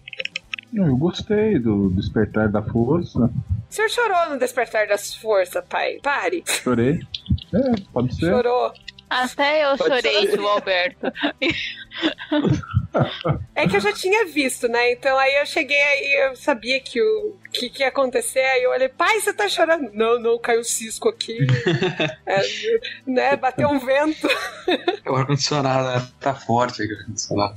Eu 0.74 0.96
gostei 0.96 1.58
do 1.58 1.90
Despertar 1.90 2.48
da 2.48 2.62
Força. 2.62 3.18
O 3.18 3.72
senhor 3.72 3.88
chorou 3.88 4.30
no 4.30 4.38
Despertar 4.38 4.86
das 4.88 5.14
Forças, 5.14 5.64
pai? 5.68 5.98
Pare. 6.02 6.42
Chorei. 6.46 7.00
É, 7.54 7.80
pode 7.92 8.14
ser. 8.14 8.30
Chorou. 8.30 8.72
Até 9.08 9.64
eu 9.64 9.76
Pode 9.76 10.02
chorei. 10.02 10.30
João 10.36 10.48
Alberto. 10.48 11.06
É 13.54 13.66
que 13.66 13.76
eu 13.76 13.80
já 13.80 13.92
tinha 13.92 14.26
visto, 14.26 14.68
né? 14.68 14.92
Então 14.92 15.16
aí 15.18 15.34
eu 15.40 15.46
cheguei 15.46 15.80
aí, 15.80 16.28
eu 16.28 16.36
sabia 16.36 16.80
que 16.80 17.00
o 17.00 17.36
que, 17.52 17.68
que 17.68 17.82
ia 17.82 17.88
acontecer. 17.88 18.40
Aí 18.40 18.62
eu 18.62 18.70
olhei, 18.70 18.88
pai, 18.88 19.20
você 19.20 19.32
tá 19.32 19.48
chorando? 19.48 19.90
Não, 19.92 20.20
não, 20.20 20.38
caiu 20.38 20.64
cisco 20.64 21.08
aqui. 21.08 21.38
É, 22.26 22.40
né? 23.06 23.36
Bateu 23.36 23.68
um 23.68 23.78
vento. 23.78 24.28
O 25.08 25.14
ar-condicionado 25.14 26.06
tá 26.20 26.34
forte 26.34 26.82
aqui, 26.82 26.92
o 26.92 26.98
ar-condicionado. 26.98 27.54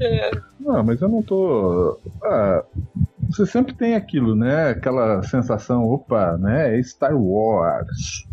É. 0.00 0.30
Não, 0.58 0.82
mas 0.82 1.00
eu 1.00 1.08
não 1.08 1.22
tô. 1.22 1.98
Ah, 2.22 2.64
você 3.30 3.46
sempre 3.46 3.74
tem 3.74 3.94
aquilo, 3.94 4.34
né? 4.34 4.70
Aquela 4.70 5.22
sensação, 5.22 5.84
opa, 5.84 6.36
né? 6.36 6.78
É 6.78 6.82
Star 6.82 7.16
Wars. 7.16 8.26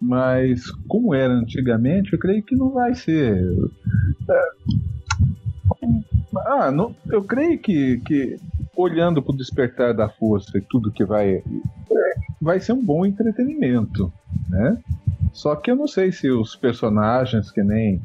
Mas 0.00 0.70
como 0.86 1.14
era 1.14 1.32
antigamente, 1.32 2.12
eu 2.12 2.18
creio 2.18 2.42
que 2.42 2.54
não 2.54 2.70
vai 2.70 2.94
ser. 2.94 3.42
Ah, 6.46 6.70
eu 7.10 7.22
creio 7.22 7.58
que, 7.58 7.98
que 7.98 8.38
olhando 8.76 9.22
para 9.22 9.32
o 9.32 9.36
despertar 9.36 9.94
da 9.94 10.08
força 10.08 10.58
e 10.58 10.60
tudo 10.60 10.92
que 10.92 11.04
vai. 11.04 11.42
Vai 12.40 12.60
ser 12.60 12.72
um 12.72 12.84
bom 12.84 13.06
entretenimento, 13.06 14.12
né? 14.48 14.78
Só 15.32 15.56
que 15.56 15.70
eu 15.70 15.76
não 15.76 15.88
sei 15.88 16.12
se 16.12 16.30
os 16.30 16.54
personagens 16.54 17.50
que 17.50 17.62
nem 17.62 18.00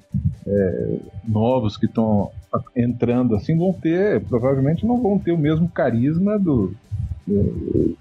é, 0.47 0.99
novos 1.27 1.77
que 1.77 1.85
estão 1.85 2.31
entrando 2.75 3.35
assim 3.35 3.57
vão 3.57 3.71
ter, 3.71 4.21
provavelmente 4.25 4.85
não 4.85 5.01
vão 5.01 5.19
ter 5.19 5.31
o 5.31 5.37
mesmo 5.37 5.69
carisma 5.69 6.39
do, 6.39 6.73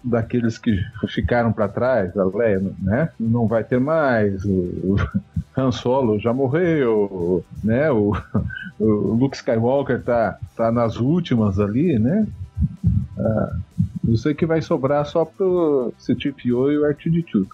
daqueles 0.02 0.59
que 0.59 0.78
ficaram 1.09 1.52
para 1.52 1.68
trás, 1.68 2.16
a 2.16 2.24
Leia, 2.24 2.62
né? 2.78 3.10
Não 3.18 3.47
vai 3.47 3.64
ter 3.64 3.78
mais 3.78 4.44
o 4.44 4.97
Han 5.59 5.72
Solo 5.72 6.18
já 6.18 6.32
morreu, 6.32 7.44
né? 7.64 7.90
O, 7.90 8.12
o 8.78 8.85
Luke 9.14 9.36
Skywalker 9.36 10.02
tá, 10.02 10.39
tá 10.56 10.70
nas 10.70 10.97
últimas 10.97 11.59
ali, 11.59 11.98
né? 11.98 12.26
Ah, 13.18 13.56
eu 14.09 14.16
sei 14.16 14.32
que 14.35 14.47
vai 14.47 14.62
sobrar 14.62 15.05
só 15.05 15.24
pro 15.24 15.93
C-3PO 15.98 16.72
e 16.72 16.78
o 16.78 16.82
R2D2. 16.86 17.47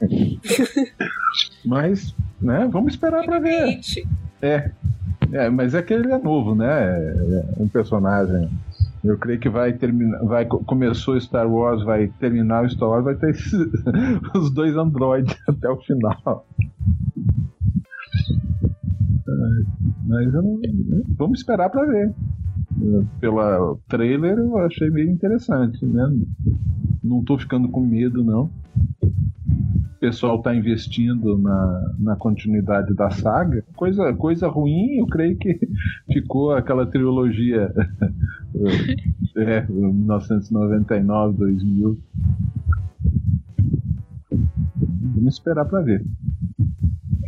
Mas, 1.64 2.14
né? 2.40 2.68
Vamos 2.70 2.94
esperar 2.94 3.24
para 3.24 3.38
ver. 3.38 3.78
É, 4.40 4.70
é, 5.32 5.48
mas 5.50 5.74
é 5.74 5.82
que 5.82 5.92
ele 5.94 6.10
é 6.12 6.18
novo, 6.18 6.54
né? 6.54 6.66
É 6.98 7.44
um 7.56 7.68
personagem. 7.68 8.48
Eu 9.04 9.16
creio 9.18 9.38
que 9.40 9.48
vai 9.48 9.72
terminar. 9.72 10.18
Vai, 10.24 10.44
começou 10.44 11.20
Star 11.20 11.48
Wars, 11.50 11.82
vai 11.84 12.08
terminar 12.20 12.64
o 12.64 12.70
Star 12.70 12.88
Wars, 12.88 13.04
vai 13.04 13.14
ter 13.14 13.30
esses- 13.30 13.52
os 14.34 14.50
dois 14.52 14.76
androides 14.76 15.36
até 15.48 15.68
o 15.68 15.76
final. 15.78 16.46
Mas 20.06 20.34
eu 20.34 20.42
não, 20.42 20.60
vamos 21.16 21.38
esperar 21.38 21.70
para 21.70 21.86
ver. 21.86 22.14
Pela 23.20 23.76
trailer 23.88 24.38
eu 24.38 24.58
achei 24.58 24.90
meio 24.90 25.10
interessante, 25.10 25.84
né? 25.84 26.10
Não 27.02 27.22
tô 27.22 27.38
ficando 27.38 27.68
com 27.68 27.84
medo, 27.84 28.24
não. 28.24 28.50
O 29.02 30.00
pessoal 30.00 30.42
tá 30.42 30.54
investindo 30.54 31.38
na, 31.38 31.94
na 31.98 32.16
continuidade 32.16 32.92
da 32.94 33.10
saga. 33.10 33.64
Coisa, 33.76 34.12
coisa 34.14 34.48
ruim, 34.48 34.98
eu 34.98 35.06
creio 35.06 35.36
que 35.36 35.60
ficou 36.12 36.52
aquela 36.52 36.86
trilogia 36.86 37.72
é, 39.36 39.66
1999, 39.68 41.38
2000. 41.38 41.98
Vamos 45.14 45.34
esperar 45.34 45.66
pra 45.66 45.80
ver. 45.82 46.04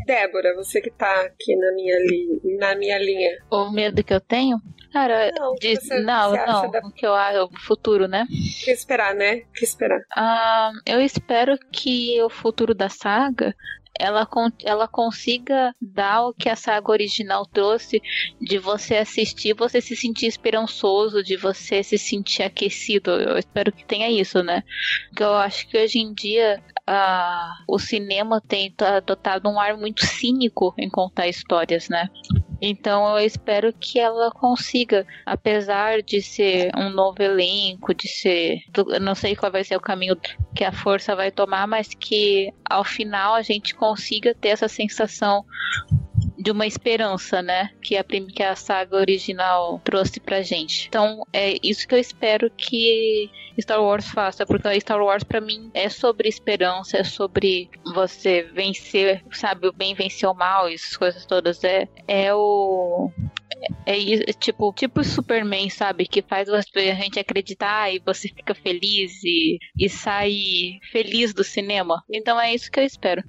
Débora, 0.05 0.55
você 0.55 0.81
que 0.81 0.91
tá 0.91 1.23
aqui 1.23 1.57
na 1.57 1.73
minha, 1.73 1.99
li 2.01 2.57
na 2.59 2.75
minha 2.77 2.99
linha. 2.99 3.31
O 3.51 3.71
medo 3.71 4.03
que 4.05 4.13
eu 4.15 4.21
tenho? 4.21 4.61
Cara, 4.93 5.31
Não, 5.37 5.55
de- 5.57 5.75
você- 5.77 6.01
não, 6.01 6.31
você 6.31 6.47
não. 6.47 6.71
da- 6.71 6.81
O 6.87 6.93
que 6.93 7.05
eu 7.07 7.15
acho, 7.15 7.45
o 7.45 7.59
futuro, 7.61 8.07
né? 8.07 8.27
O 8.31 8.65
que 8.65 8.71
esperar, 8.71 9.15
né? 9.15 9.37
O 9.49 9.53
que 9.53 9.65
esperar? 9.65 10.01
Ah, 10.15 10.71
eu 10.87 11.01
espero 11.01 11.59
que 11.73 12.21
o 12.23 12.31
futuro 12.31 12.75
da 12.75 12.89
saga 12.89 13.55
ela, 13.99 14.27
ela 14.65 14.89
consiga 14.89 15.73
dar 15.81 16.27
o 16.27 16.35
que 16.35 16.49
a 16.49 16.57
saga 16.57 16.91
original 16.91 17.47
trouxe 17.47 18.03
de 18.41 18.59
você 18.59 18.97
assistir, 18.97 19.55
você 19.55 19.81
se 19.81 19.95
sentir 19.95 20.27
esperançoso, 20.27 21.23
de 21.23 21.37
você 21.37 21.81
se 21.83 21.97
sentir 21.97 22.43
aquecido. 22.43 23.13
Eu 23.13 23.39
espero 23.39 23.71
que 23.71 23.85
tenha 23.85 24.11
isso, 24.11 24.43
né? 24.43 24.65
Porque 25.11 25.23
eu 25.23 25.35
acho 25.35 25.69
que 25.69 25.79
hoje 25.79 26.01
em 26.01 26.13
dia 26.13 26.61
ah, 26.87 27.55
o 27.69 27.79
cinema 27.79 28.41
tem 28.41 28.75
adotado 28.79 29.49
um 29.49 29.59
ar 29.59 29.77
muito 29.77 30.05
cínico 30.05 30.75
em 30.79 30.89
contar 30.89 31.29
histórias, 31.29 31.89
né? 31.89 32.09
Então 32.61 33.19
eu 33.19 33.25
espero 33.25 33.73
que 33.73 33.99
ela 33.99 34.31
consiga, 34.31 35.07
apesar 35.27 36.03
de 36.03 36.23
ser 36.23 36.71
um 36.77 36.91
novo 36.91 37.23
elenco, 37.23 37.95
de 37.95 38.09
ser. 38.09 38.61
Não 39.01 39.15
sei 39.15 39.37
qual 39.37 39.53
vai 39.53 39.65
ser 39.65 39.77
o 39.77 39.81
caminho 39.81 40.17
que 40.55 40.65
a 40.65 40.73
força 40.73 41.15
vai 41.15 41.31
tomar, 41.31 41.67
mas 41.67 41.89
que 41.89 42.53
ao 42.69 42.85
final 42.85 43.35
a 43.35 43.43
gente 43.43 43.75
consiga 43.75 44.35
ter 44.35 44.49
essa 44.49 44.69
sensação 44.69 45.45
de 46.45 46.51
uma 46.51 46.67
esperança, 46.67 47.41
né? 47.41 47.71
Que 47.81 47.97
a, 47.97 48.05
que 48.05 48.43
a 48.43 48.55
saga 48.55 48.99
original 48.99 49.81
trouxe 49.83 50.21
pra 50.21 50.43
gente. 50.43 50.89
Então 50.89 51.27
é 51.33 51.55
isso 51.63 51.89
que 51.89 51.95
eu 51.95 51.99
espero 51.99 52.51
que 52.51 53.31
Star 53.59 53.83
Wars 53.83 54.07
faça, 54.09 54.45
porque 54.45 54.79
Star 54.79 55.03
Wars 55.03 55.25
pra 55.25 55.41
mim 55.41 55.71
é 55.73 55.89
sobre 55.89 56.29
esperança, 56.29 56.99
é 56.99 57.05
sobre 57.05 57.71
você 57.95 58.43
vencer, 58.43 59.25
sabe, 59.33 59.69
o 59.69 59.73
bem 59.73 59.95
vencer 59.95 60.29
o 60.29 60.35
mal, 60.35 60.69
essas 60.69 60.95
coisas 60.99 61.25
todas. 61.25 61.65
É, 61.65 61.89
é 62.07 62.35
o. 62.35 63.11
É, 63.87 63.97
isso, 63.97 64.25
tipo, 64.39 64.71
tipo 64.75 65.01
o 65.01 65.05
Superman, 65.05 65.71
sabe? 65.71 66.07
Que 66.07 66.21
faz 66.21 66.51
a 66.51 66.61
gente 66.61 67.19
acreditar 67.19 67.91
e 67.91 68.03
você 68.05 68.29
fica 68.29 68.55
feliz 68.55 69.25
e, 69.25 69.59
e 69.79 69.89
sai 69.89 70.79
feliz 70.93 71.33
do 71.33 71.43
cinema. 71.43 72.05
Então 72.13 72.39
é 72.39 72.55
isso 72.55 72.71
que 72.71 72.81
eu 72.81 72.85
espero. 72.85 73.25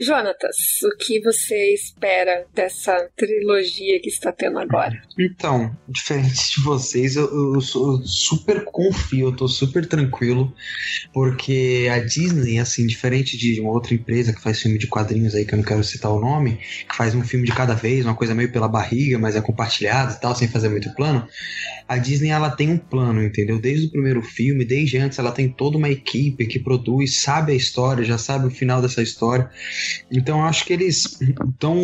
Jonatas, 0.00 0.56
o 0.84 0.96
que 0.96 1.20
você 1.20 1.74
espera 1.74 2.46
dessa 2.54 3.08
trilogia 3.16 4.00
que 4.00 4.08
está 4.08 4.30
tendo 4.30 4.58
agora? 4.58 5.02
Então, 5.18 5.76
diferente 5.88 6.52
de 6.56 6.62
vocês, 6.62 7.16
eu, 7.16 7.54
eu 7.54 7.60
sou 7.60 8.00
super 8.04 8.64
confio, 8.64 9.28
eu 9.28 9.36
tô 9.36 9.48
super 9.48 9.86
tranquilo, 9.86 10.54
porque 11.12 11.88
a 11.90 11.98
Disney, 11.98 12.58
assim, 12.58 12.86
diferente 12.86 13.36
de 13.36 13.60
uma 13.60 13.70
outra 13.70 13.94
empresa 13.94 14.32
que 14.32 14.40
faz 14.40 14.60
filme 14.60 14.78
de 14.78 14.86
quadrinhos 14.86 15.34
aí, 15.34 15.44
que 15.44 15.54
eu 15.54 15.58
não 15.58 15.64
quero 15.64 15.82
citar 15.82 16.12
o 16.12 16.20
nome, 16.20 16.58
que 16.88 16.96
faz 16.96 17.14
um 17.14 17.22
filme 17.22 17.44
de 17.44 17.52
cada 17.52 17.74
vez, 17.74 18.04
uma 18.04 18.14
coisa 18.14 18.34
meio 18.34 18.52
pela 18.52 18.68
barriga, 18.68 19.18
mas 19.18 19.34
é 19.34 19.40
compartilhado 19.40 20.14
e 20.14 20.20
tal, 20.20 20.34
sem 20.34 20.46
fazer 20.46 20.68
muito 20.68 20.94
plano, 20.94 21.26
a 21.88 21.96
Disney, 21.96 22.28
ela 22.28 22.50
tem 22.50 22.70
um 22.70 22.76
plano, 22.76 23.22
entendeu? 23.22 23.58
Desde 23.58 23.86
o 23.86 23.90
primeiro 23.90 24.22
filme, 24.22 24.64
desde 24.64 24.98
antes, 24.98 25.18
ela 25.18 25.32
tem 25.32 25.48
toda 25.48 25.78
uma 25.78 25.88
equipe 25.88 26.46
que 26.46 26.58
produz, 26.58 27.22
sabe 27.22 27.52
a 27.52 27.54
história, 27.54 28.04
já 28.04 28.18
sabe 28.18 28.46
o 28.46 28.50
final 28.50 28.82
dessa 28.82 29.00
história, 29.00 29.50
então 30.10 30.44
acho 30.44 30.64
que 30.64 30.72
eles 30.72 31.20
estão 31.20 31.82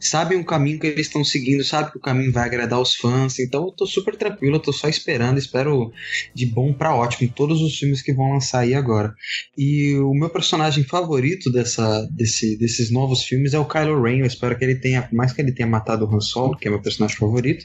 sabem 0.00 0.38
o 0.38 0.44
caminho 0.44 0.78
que 0.78 0.86
eles 0.86 1.06
estão 1.06 1.24
seguindo, 1.24 1.64
sabem 1.64 1.90
que 1.90 1.98
o 1.98 2.00
caminho 2.00 2.32
vai 2.32 2.44
agradar 2.44 2.80
os 2.80 2.94
fãs. 2.94 3.38
Então 3.38 3.66
eu 3.66 3.72
tô 3.72 3.86
super 3.86 4.16
tranquilo, 4.16 4.56
eu 4.56 4.60
tô 4.60 4.72
só 4.72 4.88
esperando, 4.88 5.38
espero 5.38 5.92
de 6.34 6.46
bom 6.46 6.72
para 6.72 6.94
ótimo 6.94 7.30
todos 7.34 7.60
os 7.60 7.78
filmes 7.78 8.02
que 8.02 8.12
vão 8.12 8.32
lançar 8.32 8.60
aí 8.60 8.74
agora. 8.74 9.14
E 9.56 9.96
o 9.96 10.12
meu 10.14 10.30
personagem 10.30 10.84
favorito 10.84 11.50
dessa, 11.50 12.06
desse, 12.10 12.56
desses 12.58 12.90
novos 12.90 13.24
filmes 13.24 13.54
é 13.54 13.58
o 13.58 13.64
Kylo 13.64 14.02
Ren. 14.02 14.18
Eu 14.18 14.26
espero 14.26 14.56
que 14.56 14.64
ele 14.64 14.76
tenha, 14.76 15.02
por 15.02 15.14
mais 15.14 15.32
que 15.32 15.40
ele 15.40 15.52
tenha 15.52 15.68
matado 15.68 16.04
o 16.04 16.14
Han 16.14 16.20
Solo, 16.20 16.56
que 16.56 16.68
é 16.68 16.70
meu 16.70 16.80
personagem 16.82 17.16
favorito, 17.16 17.64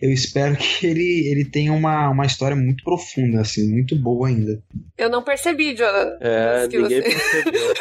eu 0.00 0.10
espero 0.12 0.56
que 0.56 0.86
ele, 0.86 1.28
ele 1.28 1.44
tenha 1.44 1.72
uma, 1.72 2.10
uma 2.10 2.26
história 2.26 2.56
muito 2.56 2.84
profunda, 2.84 3.40
assim, 3.40 3.68
muito 3.68 3.96
boa 3.96 4.28
ainda. 4.28 4.62
Eu 4.98 5.08
não 5.08 5.22
percebi, 5.22 5.74
Jonathan. 5.74 6.18
É, 6.20 6.68
ninguém 6.68 7.00
você... 7.00 7.02
percebeu. 7.02 7.72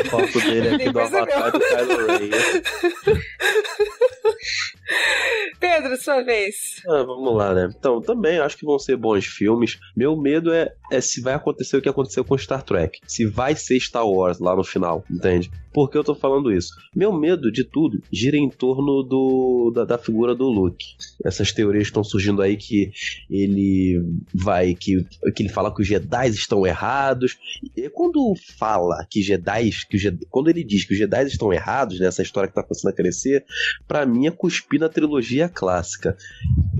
A 0.00 0.04
foto 0.10 0.40
dele 0.40 0.68
aqui 0.76 0.90
do 0.90 1.00
Avatar 1.00 1.52
do 1.52 1.60
Kylo 1.60 2.06
Ren. 2.06 3.05
Pedro, 5.58 5.96
sua 5.96 6.22
vez. 6.22 6.82
Ah, 6.88 7.02
vamos 7.02 7.34
lá, 7.34 7.54
né? 7.54 7.68
Então, 7.76 8.00
também 8.00 8.38
acho 8.38 8.56
que 8.56 8.64
vão 8.64 8.78
ser 8.78 8.96
bons 8.96 9.26
filmes. 9.26 9.78
Meu 9.96 10.16
medo 10.16 10.52
é, 10.52 10.72
é 10.90 11.00
se 11.00 11.20
vai 11.20 11.34
acontecer 11.34 11.76
o 11.76 11.82
que 11.82 11.88
aconteceu 11.88 12.24
com 12.24 12.38
Star 12.38 12.62
Trek. 12.62 13.00
Se 13.06 13.26
vai 13.26 13.56
ser 13.56 13.80
Star 13.80 14.06
Wars 14.06 14.38
lá 14.38 14.54
no 14.54 14.64
final, 14.64 15.04
entende? 15.10 15.50
Por 15.76 15.90
que 15.90 15.98
eu 15.98 16.02
tô 16.02 16.14
falando 16.14 16.50
isso? 16.50 16.74
Meu 16.94 17.12
medo 17.12 17.52
de 17.52 17.62
tudo 17.62 18.02
gira 18.10 18.34
em 18.34 18.48
torno 18.48 19.02
do, 19.02 19.70
da, 19.74 19.84
da 19.84 19.98
figura 19.98 20.34
do 20.34 20.48
Luke. 20.48 20.96
Essas 21.22 21.52
teorias 21.52 21.88
estão 21.88 22.02
surgindo 22.02 22.40
aí 22.40 22.56
que 22.56 22.90
ele 23.28 24.02
vai. 24.34 24.74
Que, 24.74 25.04
que 25.34 25.42
ele 25.42 25.50
fala 25.50 25.70
que 25.74 25.82
os 25.82 25.86
Jedi 25.86 26.30
estão 26.30 26.66
errados. 26.66 27.36
E 27.76 27.90
quando 27.90 28.34
fala 28.56 29.06
que 29.10 29.20
Jedi. 29.20 29.68
Que 29.90 29.98
Jedi 29.98 30.26
quando 30.30 30.48
ele 30.48 30.64
diz 30.64 30.86
que 30.86 30.94
os 30.94 30.98
Jedi 30.98 31.26
estão 31.26 31.52
errados 31.52 32.00
nessa 32.00 32.22
história 32.22 32.48
que 32.48 32.54
tá 32.54 32.62
começando 32.62 32.92
a 32.92 32.96
crescer, 32.96 33.44
para 33.86 34.06
mim 34.06 34.26
é 34.26 34.30
cuspir 34.30 34.80
na 34.80 34.88
trilogia 34.88 35.46
clássica. 35.46 36.16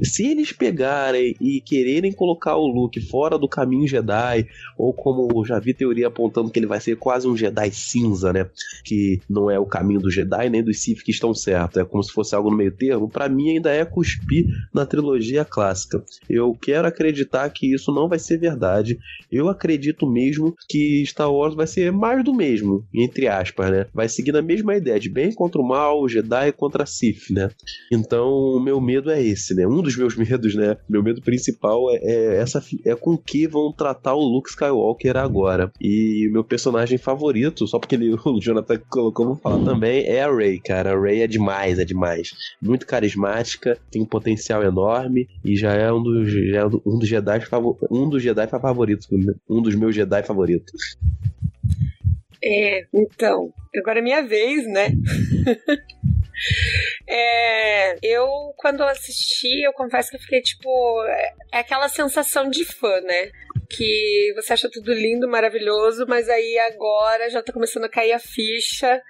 Se 0.03 0.27
eles 0.27 0.53
pegarem 0.53 1.37
e 1.39 1.61
quererem 1.61 2.13
colocar 2.13 2.57
o 2.57 2.67
Luke 2.67 2.99
fora 3.03 3.39
do 3.39 3.47
caminho 3.47 3.87
Jedi, 3.87 4.49
ou 4.79 4.95
como 4.95 5.45
já 5.45 5.59
vi 5.59 5.75
teoria 5.75 6.07
apontando 6.07 6.51
que 6.51 6.59
ele 6.59 6.67
vai 6.67 6.81
ser 6.81 6.97
quase 6.97 7.29
um 7.29 7.37
Jedi 7.37 7.71
cinza, 7.73 8.33
né? 8.33 8.49
Que 8.87 9.21
não 9.29 9.51
é 9.51 9.59
o 9.59 9.67
caminho 9.67 10.01
do 10.01 10.11
Jedi 10.11 10.49
nem 10.49 10.63
dos 10.63 10.81
Sith 10.81 11.03
que 11.03 11.11
estão 11.11 11.35
certos, 11.35 11.79
é 11.79 11.85
como 11.85 12.03
se 12.03 12.13
fosse 12.13 12.35
algo 12.35 12.51
no 12.51 12.57
meio 12.57 12.71
termo, 12.71 13.09
para 13.09 13.29
mim 13.29 13.51
ainda 13.51 13.71
é 13.71 13.85
cuspir 13.85 14.47
na 14.73 14.87
trilogia 14.87 15.45
clássica. 15.45 16.05
Eu 16.31 16.55
quero 16.55 16.87
acreditar 16.87 17.49
que 17.51 17.75
isso 17.75 17.93
não 17.93 18.09
vai 18.09 18.19
ser 18.19 18.39
verdade. 18.39 18.99
Eu 19.31 19.49
acredito 19.49 20.07
mesmo 20.07 20.55
que 20.69 21.05
Star 21.07 21.33
Wars 21.33 21.55
vai 21.55 21.67
ser 21.67 21.91
mais 21.91 22.25
do 22.25 22.33
mesmo, 22.33 22.87
entre 22.95 23.27
aspas, 23.27 23.71
né? 23.71 23.87
Vai 23.93 24.09
seguir 24.09 24.33
na 24.33 24.43
mesma 24.43 24.77
ideia 24.77 25.01
de 25.01 25.09
bem 25.09 25.33
contra 25.33 25.61
o 25.61 25.67
mal, 25.67 26.09
Jedi 26.09 26.53
contra 26.53 26.87
Sith, 26.87 27.31
né? 27.31 27.51
Então, 27.91 28.29
o 28.29 28.61
meu 28.61 28.81
medo 28.81 29.11
é 29.11 29.23
esse, 29.23 29.55
né? 29.55 29.67
Um 29.67 29.83
dos 29.83 29.97
meus 29.97 30.15
medos, 30.17 30.55
né? 30.55 30.77
Meu 30.89 31.03
medo 31.03 31.21
principal 31.23 31.91
é, 31.91 31.97
é 31.97 32.37
essa 32.37 32.63
é 32.85 32.95
com 32.95 33.17
que 33.17 33.47
vão 33.47 33.73
tratar 33.73 34.15
o 34.15 34.21
Luke 34.21 34.51
Skywalker 34.51 35.17
agora. 35.17 35.73
E 35.81 36.29
o 36.29 36.33
meu 36.33 36.45
personagem 36.45 36.99
favorito, 36.99 37.67
só 37.67 37.79
porque 37.79 37.95
ele, 37.95 38.15
o 38.25 38.41
Jonathan 38.41 38.76
colocou, 38.79 39.27
vou 39.27 39.37
falar 39.37 39.65
também, 39.65 40.05
é 40.07 40.23
a 40.23 40.35
Rey, 40.35 40.61
cara. 40.61 40.93
A 40.93 41.01
Rey 41.01 41.23
é 41.23 41.27
demais, 41.27 41.79
é 41.79 41.85
demais. 41.85 42.33
Muito 42.61 42.87
carismática, 42.87 43.79
tem 43.91 44.03
um 44.03 44.07
potencial 44.07 44.63
enorme 44.63 45.29
e 45.45 45.57
já 45.57 45.73
é 45.73 45.93
um 45.93 46.03
dos, 46.03 46.31
já 46.31 46.61
é 46.61 46.65
um 46.67 46.99
dos 46.99 47.09
Jedi 47.09 47.41
um 47.91 48.09
dos 48.09 48.23
Jedi 48.23 48.47
favoritos, 48.49 49.09
um 49.49 49.63
dos 49.63 49.75
meus 49.75 49.95
Jedi 49.95 50.23
favoritos. 50.23 50.97
É, 52.43 52.87
então, 52.95 53.53
agora 53.77 53.99
é 53.99 54.03
minha 54.03 54.23
vez, 54.23 54.67
né? 54.67 54.89
É, 57.09 57.97
eu, 58.03 58.29
quando 58.57 58.83
assisti, 58.83 59.63
eu 59.63 59.73
confesso 59.73 60.11
que 60.11 60.17
eu 60.17 60.21
fiquei 60.21 60.43
tipo. 60.43 60.69
É, 61.09 61.35
é 61.55 61.59
aquela 61.61 61.89
sensação 61.89 62.51
de 62.51 62.65
fã, 62.65 63.01
né? 63.01 63.31
Que 63.69 64.33
você 64.35 64.53
acha 64.53 64.71
tudo 64.71 64.93
lindo, 64.93 65.29
maravilhoso, 65.29 66.07
mas 66.09 66.29
aí 66.29 66.59
agora 66.59 67.29
já 67.31 67.43
tá 67.43 67.53
começando 67.53 67.85
a 67.85 67.89
cair 67.89 68.13
a 68.13 68.19
ficha 68.19 69.03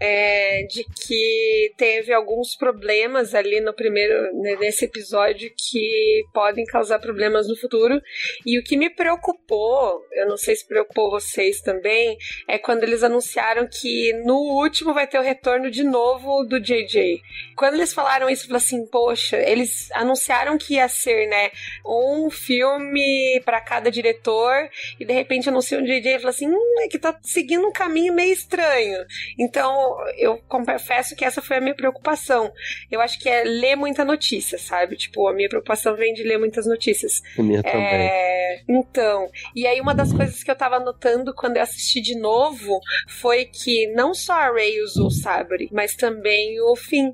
é, 0.00 0.62
de 0.64 0.84
que 0.84 1.72
teve 1.76 2.12
alguns 2.12 2.56
problemas 2.56 3.34
ali 3.34 3.60
no 3.60 3.74
primeiro, 3.74 4.32
né, 4.40 4.56
nesse 4.56 4.84
episódio 4.84 5.50
que 5.56 6.24
podem 6.32 6.64
causar 6.64 6.98
problemas 6.98 7.48
no 7.48 7.56
futuro. 7.56 8.00
E 8.44 8.58
o 8.58 8.62
que 8.62 8.76
me 8.76 8.90
preocupou, 8.90 10.02
eu 10.12 10.28
não 10.28 10.36
sei 10.36 10.56
se 10.56 10.66
preocupou 10.66 11.10
vocês 11.10 11.60
também, 11.60 12.16
é 12.48 12.58
quando 12.58 12.82
eles 12.82 13.02
anunciaram 13.02 13.68
que 13.68 14.12
no 14.24 14.36
último 14.60 14.92
vai 14.92 15.06
ter 15.06 15.18
o 15.18 15.22
retorno 15.22 15.70
de 15.70 15.82
novo 15.82 16.44
do 16.44 16.60
JJ. 16.60 17.20
Quando 17.56 17.74
eles 17.74 17.92
falaram 17.92 18.28
isso, 18.28 18.44
eu 18.44 18.48
falei 18.48 18.62
assim, 18.62 18.86
poxa, 18.86 19.36
eles 19.36 19.90
anunciaram 19.92 20.58
que 20.58 20.74
ia 20.74 20.88
ser, 20.88 21.26
né, 21.26 21.50
um 21.84 22.30
filme 22.30 23.40
para 23.44 23.60
cada 23.60 23.85
cada 23.86 23.90
diretor 23.90 24.68
e 24.98 25.04
de 25.04 25.12
repente 25.12 25.48
anuncia 25.48 25.78
um 25.78 25.84
DJ 25.84 26.16
e 26.16 26.18
fala 26.18 26.30
assim: 26.30 26.48
hum, 26.48 26.74
é 26.80 26.88
que 26.88 26.98
tá 26.98 27.16
seguindo 27.22 27.66
um 27.66 27.72
caminho 27.72 28.12
meio 28.12 28.32
estranho. 28.32 29.04
Então, 29.38 29.96
eu 30.16 30.38
confesso 30.48 31.14
que 31.14 31.24
essa 31.24 31.40
foi 31.40 31.56
a 31.56 31.60
minha 31.60 31.74
preocupação. 31.74 32.52
Eu 32.90 33.00
acho 33.00 33.18
que 33.20 33.28
é 33.28 33.44
ler 33.44 33.76
muita 33.76 34.04
notícia, 34.04 34.58
sabe? 34.58 34.96
Tipo, 34.96 35.28
a 35.28 35.32
minha 35.32 35.48
preocupação 35.48 35.96
vem 35.96 36.12
de 36.12 36.22
ler 36.22 36.38
muitas 36.38 36.66
notícias. 36.66 37.22
A 37.38 37.42
minha 37.42 37.62
também. 37.62 37.80
É... 37.80 38.62
Então, 38.68 39.28
e 39.54 39.66
aí 39.66 39.80
uma 39.80 39.94
das 39.94 40.12
coisas 40.12 40.42
que 40.42 40.50
eu 40.50 40.56
tava 40.56 40.78
notando 40.80 41.34
quando 41.34 41.56
eu 41.56 41.62
assisti 41.62 42.00
de 42.00 42.18
novo 42.18 42.80
foi 43.08 43.44
que 43.44 43.86
não 43.88 44.14
só 44.14 44.32
a 44.32 44.50
Ray 44.50 44.80
usou 44.82 45.06
o 45.06 45.10
sabre, 45.10 45.68
mas 45.72 45.94
também 45.94 46.60
o 46.60 46.74
Finn. 46.74 47.12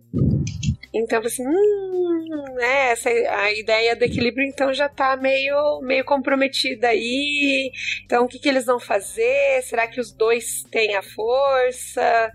Então, 0.95 1.21
assim, 1.21 1.47
hum, 1.47 2.45
né, 2.55 2.91
essa, 2.91 3.09
a 3.09 3.53
ideia 3.53 3.97
do 3.97 4.05
equilíbrio 4.05 4.47
então 4.47 4.73
já 4.75 4.89
tá 4.89 5.17
meio, 5.17 5.81
meio 5.81 6.05
comprometida 6.05 6.89
aí. 6.89 7.71
Então, 8.05 8.25
o 8.25 8.29
que, 8.29 8.39
que 8.39 8.49
eles 8.49 8.67
vão 8.67 8.79
fazer? 8.79 9.63
Será 9.63 9.87
que 9.87 10.01
os 10.01 10.13
dois 10.13 10.63
têm 10.71 10.95
a 10.95 11.03
força? 11.03 12.31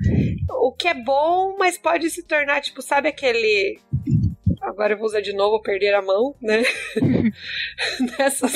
O 0.49 0.71
que 0.71 0.87
é 0.87 0.93
bom, 0.93 1.55
mas 1.57 1.77
pode 1.77 2.09
se 2.09 2.23
tornar, 2.23 2.61
tipo, 2.61 2.81
sabe 2.81 3.09
aquele 3.09 3.79
agora 4.67 4.93
eu 4.93 4.97
vou 4.97 5.07
usar 5.07 5.21
de 5.21 5.33
novo 5.33 5.61
perder 5.61 5.93
a 5.93 6.01
mão, 6.01 6.35
né? 6.41 6.63
nessa, 8.19 8.47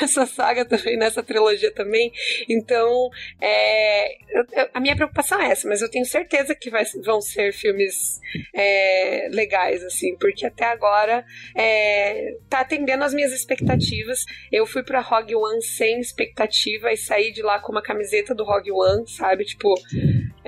nessa 0.00 0.26
saga 0.26 0.64
também, 0.64 0.96
nessa 0.96 1.22
trilogia 1.22 1.72
também. 1.72 2.12
Então, 2.48 3.10
é, 3.40 4.14
eu, 4.30 4.68
a 4.72 4.80
minha 4.80 4.94
preocupação 4.94 5.40
é 5.40 5.50
essa, 5.50 5.68
mas 5.68 5.82
eu 5.82 5.90
tenho 5.90 6.04
certeza 6.04 6.54
que 6.54 6.70
vai, 6.70 6.84
vão 7.04 7.20
ser 7.20 7.52
filmes 7.52 8.20
é, 8.54 9.28
legais, 9.32 9.82
assim, 9.82 10.16
porque 10.16 10.46
até 10.46 10.64
agora 10.64 11.24
é, 11.54 12.36
tá 12.48 12.60
atendendo 12.60 13.04
as 13.04 13.12
minhas 13.12 13.32
expectativas. 13.32 14.24
Eu 14.52 14.66
fui 14.66 14.82
pra 14.82 15.00
Rogue 15.00 15.34
One 15.34 15.62
sem 15.62 16.00
expectativa 16.00 16.92
e 16.92 16.96
saí 16.96 17.32
de 17.32 17.42
lá 17.42 17.58
com 17.58 17.72
uma 17.72 17.82
camiseta 17.82 18.34
do 18.34 18.44
Rogue 18.44 18.72
One, 18.72 19.08
sabe? 19.08 19.44
Tipo, 19.44 19.74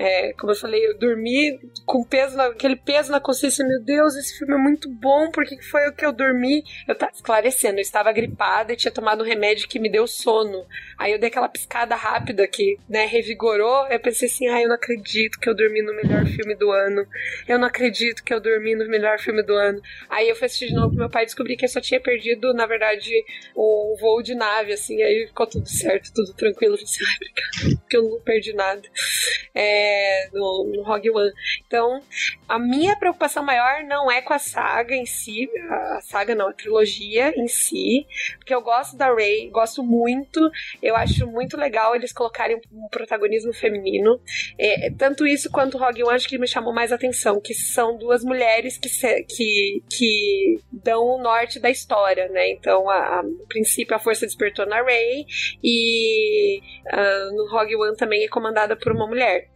é, 0.01 0.33
como 0.33 0.51
eu 0.51 0.55
falei, 0.55 0.83
eu 0.83 0.97
dormi 0.97 1.59
com 1.85 2.03
peso 2.03 2.35
na, 2.35 2.47
aquele 2.47 2.75
peso 2.75 3.11
na 3.11 3.19
consciência, 3.19 3.63
meu 3.63 3.79
Deus, 3.83 4.15
esse 4.15 4.35
filme 4.35 4.55
é 4.55 4.57
muito 4.57 4.89
bom, 4.89 5.29
porque 5.29 5.61
foi 5.61 5.87
o 5.87 5.93
que 5.93 6.03
eu 6.03 6.11
dormi. 6.11 6.63
Eu 6.87 6.95
tava 6.95 7.11
esclarecendo, 7.11 7.77
eu 7.77 7.83
estava 7.83 8.11
gripada 8.11 8.73
e 8.73 8.75
tinha 8.75 8.91
tomado 8.91 9.21
um 9.21 9.27
remédio 9.27 9.67
que 9.67 9.77
me 9.77 9.91
deu 9.91 10.07
sono. 10.07 10.65
Aí 10.97 11.11
eu 11.11 11.19
dei 11.19 11.29
aquela 11.29 11.47
piscada 11.47 11.95
rápida 11.95 12.47
que, 12.47 12.79
né, 12.89 13.05
revigorou. 13.05 13.85
Eu 13.89 13.99
pensei 13.99 14.27
assim, 14.27 14.47
ah, 14.47 14.59
eu 14.59 14.69
não 14.69 14.75
acredito 14.75 15.39
que 15.39 15.47
eu 15.47 15.55
dormi 15.55 15.83
no 15.83 15.95
melhor 15.95 16.25
filme 16.25 16.55
do 16.55 16.71
ano. 16.71 17.05
Eu 17.47 17.59
não 17.59 17.67
acredito 17.67 18.23
que 18.23 18.33
eu 18.33 18.39
dormi 18.39 18.73
no 18.73 18.87
melhor 18.87 19.19
filme 19.19 19.43
do 19.43 19.53
ano. 19.53 19.79
Aí 20.09 20.27
eu 20.27 20.35
fui 20.35 20.47
assistir 20.47 20.69
de 20.69 20.73
novo 20.73 20.89
com 20.89 20.95
meu 20.95 21.11
pai 21.11 21.23
e 21.23 21.25
descobri 21.27 21.55
que 21.55 21.65
eu 21.65 21.69
só 21.69 21.79
tinha 21.79 22.01
perdido, 22.01 22.55
na 22.55 22.65
verdade, 22.65 23.11
o 23.55 23.95
voo 23.99 24.23
de 24.23 24.33
nave, 24.33 24.73
assim. 24.73 24.99
Aí 25.03 25.27
ficou 25.27 25.45
tudo 25.45 25.69
certo, 25.69 26.11
tudo 26.11 26.33
tranquilo. 26.33 26.73
Eu 26.73 26.79
falei 26.79 26.91
assim, 26.91 27.67
ai, 27.67 27.75
porque 27.75 27.97
eu 27.97 28.03
não 28.03 28.19
perdi 28.21 28.53
nada. 28.53 28.81
É, 29.53 29.90
no, 30.33 30.71
no 30.75 30.83
Rogue 30.83 31.11
One. 31.11 31.31
Então, 31.65 32.01
a 32.47 32.59
minha 32.59 32.95
preocupação 32.95 33.43
maior 33.43 33.83
não 33.83 34.11
é 34.11 34.21
com 34.21 34.33
a 34.33 34.39
saga 34.39 34.95
em 34.95 35.05
si, 35.05 35.49
a 35.69 36.01
saga 36.01 36.35
não, 36.35 36.49
a 36.49 36.53
trilogia 36.53 37.33
em 37.37 37.47
si, 37.47 38.05
porque 38.37 38.53
eu 38.53 38.61
gosto 38.61 38.97
da 38.97 39.13
Rey, 39.13 39.49
gosto 39.49 39.83
muito, 39.83 40.51
eu 40.81 40.95
acho 40.95 41.27
muito 41.27 41.57
legal 41.57 41.95
eles 41.95 42.11
colocarem 42.11 42.59
um 42.71 42.87
protagonismo 42.89 43.53
feminino, 43.53 44.19
é, 44.57 44.91
tanto 44.91 45.25
isso 45.25 45.49
quanto 45.49 45.77
Rogue 45.77 46.03
One 46.03 46.15
acho 46.15 46.27
que 46.27 46.37
me 46.37 46.47
chamou 46.47 46.73
mais 46.73 46.91
atenção, 46.91 47.39
que 47.39 47.53
são 47.53 47.97
duas 47.97 48.23
mulheres 48.23 48.77
que, 48.77 48.89
se, 48.89 49.23
que, 49.23 49.83
que 49.89 50.59
dão 50.71 51.03
o 51.03 51.21
norte 51.21 51.59
da 51.59 51.69
história, 51.69 52.27
né, 52.29 52.49
então 52.51 52.89
a, 52.89 53.19
a 53.19 53.23
princípio 53.47 53.95
a 53.95 53.99
força 53.99 54.25
despertou 54.25 54.65
na 54.65 54.81
Rey 54.81 55.25
e 55.63 56.59
uh, 56.87 57.35
no 57.35 57.49
Rogue 57.49 57.75
One 57.75 57.95
também 57.95 58.23
é 58.23 58.27
comandada 58.27 58.75
por 58.75 58.91
uma 58.91 59.07
mulher. 59.07 59.47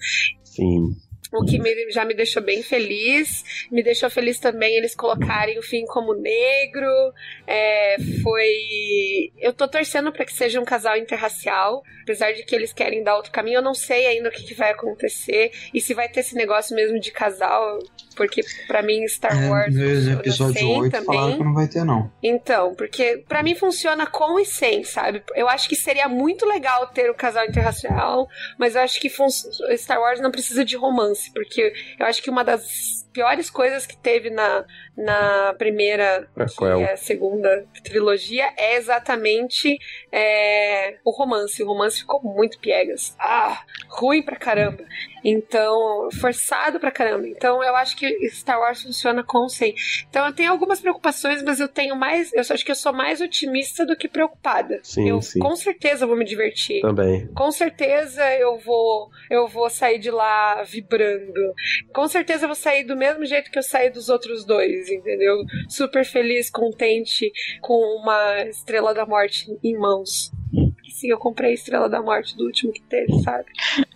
Sim. 0.43 0.95
o 1.33 1.43
que 1.43 1.59
me, 1.59 1.91
já 1.91 2.05
me 2.05 2.13
deixou 2.13 2.43
bem 2.43 2.63
feliz. 2.63 3.43
Me 3.71 3.83
deixou 3.83 4.09
feliz 4.09 4.39
também 4.39 4.75
eles 4.75 4.95
colocarem 4.95 5.59
o 5.59 5.63
fim 5.63 5.85
como 5.85 6.13
negro. 6.13 7.13
É, 7.47 7.95
foi. 8.23 9.31
Eu 9.39 9.53
tô 9.53 9.67
torcendo 9.67 10.11
para 10.11 10.26
que 10.26 10.34
seja 10.34 10.59
um 10.59 10.65
casal 10.65 10.97
interracial, 10.97 11.84
apesar 12.03 12.31
de 12.34 12.43
que 12.43 12.55
eles 12.55 12.73
querem 12.73 13.03
dar 13.03 13.15
outro 13.15 13.31
caminho. 13.31 13.57
Eu 13.57 13.61
não 13.61 13.73
sei 13.73 14.07
ainda 14.07 14.30
o 14.30 14.31
que, 14.31 14.43
que 14.43 14.53
vai 14.53 14.72
acontecer 14.72 15.51
e 15.73 15.80
se 15.81 15.93
vai 15.93 16.09
ter 16.09 16.22
esse 16.22 16.35
negócio 16.35 16.76
mesmo 16.76 16.99
de 16.99 17.11
casal, 17.11 17.80
porque 18.15 18.41
para 18.67 18.81
mim 18.81 19.07
Star 19.07 19.43
É, 19.43 19.49
Wars. 19.49 19.76
no 19.76 20.13
episódio 20.13 20.59
sem 20.59 20.80
8 20.81 20.91
também. 20.91 21.05
falaram 21.05 21.38
que 21.38 21.43
não 21.43 21.53
vai 21.53 21.67
ter, 21.67 21.84
não. 21.84 22.11
Então, 22.23 22.73
porque 22.76 23.23
pra 23.27 23.43
mim 23.43 23.55
funciona 23.55 24.07
com 24.07 24.39
e 24.39 24.45
sem, 24.45 24.84
sabe? 24.84 25.23
Eu 25.35 25.47
acho 25.47 25.67
que 25.69 25.76
seria 25.76 26.07
muito 26.07 26.45
legal 26.45 26.88
ter 26.88 27.09
o 27.09 27.15
casal 27.15 27.45
interracial, 27.45 28.27
mas 28.57 28.76
eu 28.76 28.81
acho 28.81 28.99
que 28.99 29.09
fun- 29.09 29.27
Star 29.77 29.99
Wars 29.99 30.19
não 30.19 30.31
precisa 30.31 30.63
de 30.65 30.76
romance, 30.76 31.31
porque 31.34 31.73
eu 31.99 32.05
acho 32.05 32.22
que 32.23 32.30
uma 32.30 32.43
das 32.43 33.05
piores 33.13 33.49
coisas 33.49 33.85
que 33.85 33.95
teve 33.95 34.30
na, 34.30 34.65
na 34.97 35.53
primeira 35.57 36.27
e 36.80 36.84
a 36.84 36.97
segunda 36.97 37.65
trilogia 37.84 38.51
é 38.57 38.76
exatamente 38.76 39.77
é, 40.11 40.97
o 41.03 41.11
romance. 41.11 41.61
O 41.61 41.67
romance 41.67 41.99
ficou 41.99 42.22
muito 42.23 42.59
piegas. 42.59 43.15
Ah, 43.19 43.61
ruim 43.89 44.23
pra 44.23 44.35
caramba. 44.35 44.84
Então, 45.23 46.07
forçado 46.22 46.80
pra 46.80 46.91
caramba. 46.91 47.27
Então, 47.27 47.63
eu 47.63 47.76
acho 47.76 47.97
que 47.97 48.30
Star 48.30 48.59
Wars 48.59 48.84
funciona 48.84 49.23
com 49.23 49.49
sem. 49.49 49.73
Então, 50.07 50.26
eu 50.27 50.34
tenho 50.34 50.51
algumas 50.51 50.80
preocupações, 50.80 51.41
mas 51.41 51.59
eu 51.59 51.67
tenho 51.67 51.95
mais. 51.95 52.31
Eu 52.31 52.41
acho 52.41 52.63
que 52.63 52.72
eu 52.72 52.76
sou 52.76 52.93
mais 52.93 53.22
otimista 53.22 53.85
do 53.85 53.97
que 53.97 54.07
preocupada. 54.07 54.80
Sim, 54.84 55.09
eu 55.09 55.22
sim. 55.22 55.39
com 55.39 55.55
certeza 55.55 56.05
vou 56.05 56.15
me 56.15 56.23
divertir. 56.23 56.81
Também. 56.81 57.27
Com 57.34 57.51
certeza 57.51 58.23
eu 58.35 58.59
vou 58.59 59.09
eu 59.30 59.47
vou 59.47 59.69
sair 59.69 59.97
de 59.97 60.11
lá 60.11 60.61
vibrando. 60.63 61.53
Com 61.93 62.07
certeza 62.07 62.43
eu 62.43 62.49
vou 62.49 62.55
sair 62.55 62.84
do 62.84 62.95
mesmo 62.95 63.26
jeito 63.26 63.49
que 63.49 63.57
eu 63.57 63.63
saí 63.63 63.89
dos 63.89 64.09
outros 64.09 64.45
dois, 64.45 64.84
entendeu? 64.89 65.43
Super 65.69 66.05
feliz, 66.05 66.49
contente 66.49 67.31
com 67.61 67.73
uma 68.01 68.43
estrela 68.43 68.93
da 68.93 69.05
morte 69.05 69.45
em 69.63 69.77
mãos. 69.77 70.31
Sim, 70.93 71.09
eu 71.09 71.17
comprei 71.17 71.51
a 71.51 71.53
estrela 71.53 71.89
da 71.89 72.01
morte 72.01 72.37
do 72.37 72.45
último 72.45 72.71
que 72.71 72.81
teve, 72.83 73.11
sabe? 73.21 73.45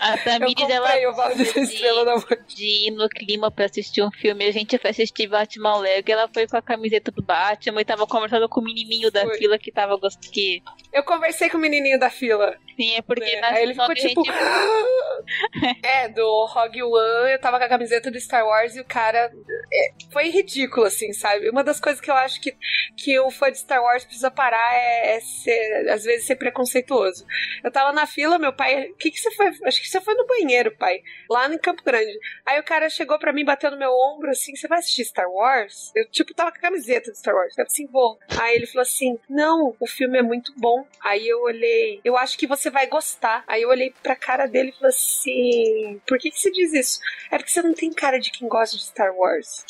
A 0.00 0.14
Eu 0.16 0.24
Tamires, 0.24 0.68
ela 0.68 0.86
comprei 0.88 1.06
o 1.06 1.14
balde 1.14 1.44
da 1.52 1.60
estrela 1.60 2.04
da 2.04 2.14
morte. 2.14 2.56
de 2.56 2.88
ir 2.88 2.90
no 2.90 3.08
clima 3.08 3.50
pra 3.50 3.66
assistir 3.66 4.02
um 4.02 4.10
filme. 4.10 4.44
A 4.44 4.50
gente 4.52 4.76
foi 4.78 4.90
assistir 4.90 5.28
Batman 5.28 5.78
Lego 5.78 6.08
e 6.08 6.12
ela 6.12 6.28
foi 6.32 6.46
com 6.46 6.56
a 6.56 6.62
camiseta 6.62 7.10
do 7.10 7.22
Batman 7.22 7.80
e 7.80 7.84
tava 7.84 8.06
conversando 8.06 8.48
com 8.48 8.60
o 8.60 8.64
menininho 8.64 9.10
da 9.10 9.22
Foi. 9.22 9.38
fila 9.38 9.58
que 9.58 9.70
tava 9.70 9.96
gostando. 9.96 10.32
Que, 10.32 10.62
Eu 10.92 11.04
conversei 11.04 11.48
com 11.48 11.56
o 11.58 11.60
menininho 11.60 11.98
da 11.98 12.10
fila. 12.10 12.56
É 12.96 13.02
porque 13.02 13.34
né? 13.36 13.40
na 13.40 13.48
Aí 13.48 13.62
ele 13.62 13.74
ficou 13.74 13.96
gente- 13.96 14.08
tipo. 14.08 14.22
é, 15.82 16.08
do 16.08 16.46
Rogue 16.46 16.82
One, 16.82 17.32
eu 17.32 17.40
tava 17.40 17.58
com 17.58 17.64
a 17.64 17.68
camiseta 17.68 18.10
do 18.10 18.20
Star 18.20 18.44
Wars 18.44 18.76
e 18.76 18.80
o 18.80 18.84
cara. 18.84 19.30
é, 19.72 19.88
foi 20.12 20.28
ridículo, 20.28 20.86
assim, 20.86 21.12
sabe? 21.12 21.48
Uma 21.50 21.64
das 21.64 21.80
coisas 21.80 22.00
que 22.00 22.10
eu 22.10 22.14
acho 22.14 22.40
que, 22.40 22.56
que 22.96 23.18
o 23.20 23.30
fã 23.30 23.50
de 23.50 23.58
Star 23.58 23.82
Wars 23.82 24.04
precisa 24.04 24.30
parar 24.30 24.74
é, 24.74 25.16
é 25.16 25.20
ser, 25.20 25.88
às 25.90 26.04
vezes, 26.04 26.26
ser 26.26 26.36
preconceituoso. 26.36 27.24
Eu 27.62 27.70
tava 27.70 27.92
na 27.92 28.06
fila, 28.06 28.38
meu 28.38 28.52
pai. 28.52 28.90
O 28.90 28.96
que, 28.96 29.10
que 29.10 29.18
você 29.18 29.30
foi? 29.32 29.46
Acho 29.64 29.80
que 29.80 29.88
você 29.88 30.00
foi 30.00 30.14
no 30.14 30.26
banheiro, 30.26 30.76
pai. 30.76 31.00
Lá 31.30 31.52
em 31.52 31.58
Campo 31.58 31.82
Grande. 31.84 32.12
Aí 32.46 32.58
o 32.58 32.64
cara 32.64 32.88
chegou 32.88 33.18
pra 33.18 33.32
mim, 33.32 33.44
bateu 33.44 33.70
no 33.70 33.78
meu 33.78 33.90
ombro 33.92 34.30
assim: 34.30 34.54
Você 34.54 34.68
vai 34.68 34.78
assistir 34.78 35.04
Star 35.04 35.30
Wars? 35.30 35.92
Eu, 35.94 36.08
tipo, 36.10 36.34
tava 36.34 36.50
com 36.50 36.58
a 36.58 36.60
camiseta 36.60 37.10
de 37.10 37.18
Star 37.18 37.34
Wars. 37.34 37.56
Eu 37.56 37.64
assim: 37.64 37.86
Vou. 37.86 38.18
Aí 38.40 38.56
ele 38.56 38.66
falou 38.66 38.82
assim: 38.82 39.18
Não, 39.28 39.74
o 39.78 39.86
filme 39.86 40.18
é 40.18 40.22
muito 40.22 40.52
bom. 40.56 40.84
Aí 41.00 41.26
eu 41.28 41.40
olhei: 41.42 42.00
Eu 42.04 42.16
acho 42.16 42.36
que 42.38 42.46
você 42.46 42.70
vai 42.72 42.86
gostar. 42.86 43.44
Aí 43.46 43.62
eu 43.62 43.68
olhei 43.68 43.92
pra 44.02 44.16
cara 44.16 44.46
dele 44.46 44.70
e 44.70 44.72
falei 44.72 44.88
assim: 44.88 46.00
Por 46.06 46.18
que, 46.18 46.30
que 46.30 46.38
você 46.38 46.50
diz 46.50 46.72
isso? 46.72 46.98
É 47.30 47.36
porque 47.38 47.50
você 47.50 47.62
não 47.62 47.74
tem 47.74 47.92
cara 47.92 48.18
de 48.18 48.30
quem 48.32 48.48
gosta 48.48 48.76
de 48.76 48.82
Star 48.84 49.14
Wars. 49.14 49.64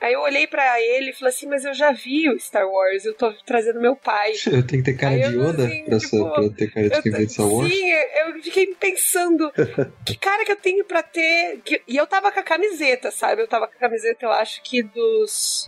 Aí 0.00 0.12
eu 0.12 0.20
olhei 0.20 0.46
pra 0.46 0.80
ele 0.80 1.10
e 1.10 1.12
falei 1.12 1.34
assim: 1.34 1.46
Mas 1.46 1.64
eu 1.64 1.74
já 1.74 1.92
vi 1.92 2.28
o 2.30 2.38
Star 2.38 2.66
Wars, 2.68 3.04
eu 3.04 3.14
tô 3.14 3.32
trazendo 3.44 3.80
meu 3.80 3.94
pai. 3.96 4.32
Eu 4.46 4.66
tenho 4.66 4.82
que 4.82 4.90
ter 4.92 4.96
cara 4.96 5.16
de 5.16 5.36
Yoda 5.36 5.64
assim, 5.66 5.84
pra, 5.84 5.98
tipo, 5.98 6.30
pra 6.30 6.48
ter 6.56 6.70
cara 6.72 6.88
de 6.90 7.02
quem 7.02 7.12
vê 7.12 7.26
de 7.26 7.32
Star 7.32 7.48
Wars? 7.48 7.72
Sim, 7.72 7.90
eu 7.90 8.42
fiquei 8.42 8.66
pensando 8.74 9.52
que 10.06 10.16
cara 10.16 10.44
que 10.44 10.52
eu 10.52 10.56
tenho 10.56 10.84
pra 10.84 11.02
ter. 11.02 11.60
que- 11.64 11.82
E 11.86 11.96
eu 11.96 12.06
tava 12.06 12.30
com 12.32 12.40
a 12.40 12.42
camiseta, 12.44 13.10
sabe? 13.10 13.42
Eu 13.42 13.48
tava 13.48 13.66
com 13.66 13.74
a 13.74 13.78
camiseta, 13.80 14.24
eu 14.24 14.30
acho 14.32 14.62
que 14.62 14.82
dos. 14.82 15.66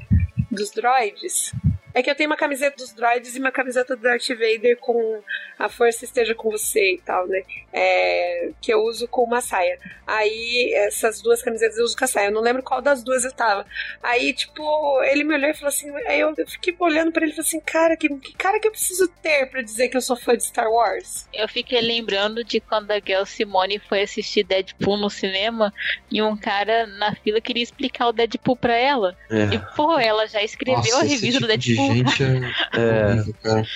dos 0.51 0.70
droids. 0.70 1.52
É 1.95 2.03
que 2.03 2.11
eu 2.11 2.15
tenho 2.15 2.31
uma 2.31 2.37
camiseta 2.37 2.77
dos 2.77 2.93
droids 2.93 3.35
e 3.35 3.39
uma 3.39 3.51
camiseta 3.51 3.97
do 3.97 4.03
Darth 4.03 4.29
Vader 4.29 4.77
com 4.79 5.23
a 5.59 5.69
força 5.69 6.05
esteja 6.05 6.35
com 6.35 6.51
você 6.51 6.95
e 6.95 7.01
tal, 7.05 7.27
né? 7.27 7.43
É, 7.73 8.51
que 8.61 8.73
eu 8.73 8.83
uso 8.85 9.07
com 9.07 9.23
uma 9.23 9.41
saia. 9.41 9.79
Aí, 10.07 10.73
essas 10.75 11.21
duas 11.21 11.43
camisetas 11.43 11.79
eu 11.79 11.85
uso 11.85 11.97
com 11.97 12.05
a 12.05 12.09
saia. 12.09 12.27
Eu 12.27 12.33
não 12.33 12.41
lembro 12.41 12.62
qual 12.62 12.81
das 12.81 13.03
duas 13.03 13.25
eu 13.25 13.33
tava. 13.33 13.67
Aí, 14.03 14.33
tipo, 14.33 15.03
ele 15.05 15.25
me 15.25 15.35
olhou 15.35 15.51
e 15.51 15.55
falou 15.55 15.69
assim. 15.69 15.91
Aí 16.07 16.21
eu 16.21 16.35
fiquei 16.47 16.75
olhando 16.79 17.12
pra 17.12 17.23
ele 17.23 17.33
e 17.33 17.37
falei 17.37 17.47
assim: 17.47 17.61
Cara, 17.61 17.97
que, 17.97 18.09
que 18.09 18.35
cara 18.35 18.59
que 18.59 18.67
eu 18.67 18.73
preciso 18.73 19.07
ter 19.23 19.47
pra 19.51 19.62
dizer 19.62 19.89
que 19.89 19.97
eu 19.97 20.01
sou 20.01 20.17
fã 20.17 20.37
de 20.37 20.45
Star 20.45 20.71
Wars? 20.71 21.29
Eu 21.33 21.49
fiquei 21.49 21.81
lembrando 21.81 22.43
de 22.43 22.61
quando 22.61 22.91
a 22.91 22.99
Gail 22.99 23.27
Simone 23.27 23.79
foi 23.79 24.03
assistir 24.03 24.45
Deadpool 24.45 24.97
no 24.97 25.11
cinema 25.11 25.73
e 26.11 26.23
um 26.23 26.37
cara 26.37 26.87
na 26.87 27.15
fila 27.15 27.41
queria 27.41 27.62
explicar 27.62 28.09
o 28.09 28.12
Deadpool 28.12 28.57
pra 28.57 28.75
ela. 28.75 29.17
É. 29.31 29.55
E, 29.55 29.59
pô, 29.77 29.99
ela 29.99 30.27
já 30.27 30.43
escreveu 30.43 30.79
Nossa, 30.79 31.01
a 31.01 31.03
revista 31.03 31.41
do 31.41 31.49
tipo 31.49 31.59
de 31.59 31.75
Deadpool. 31.75 31.80
Gente 31.94 32.23
é, 32.23 32.81
É. 32.81 33.07
horrível, 33.12 33.35
cara. 33.43 33.66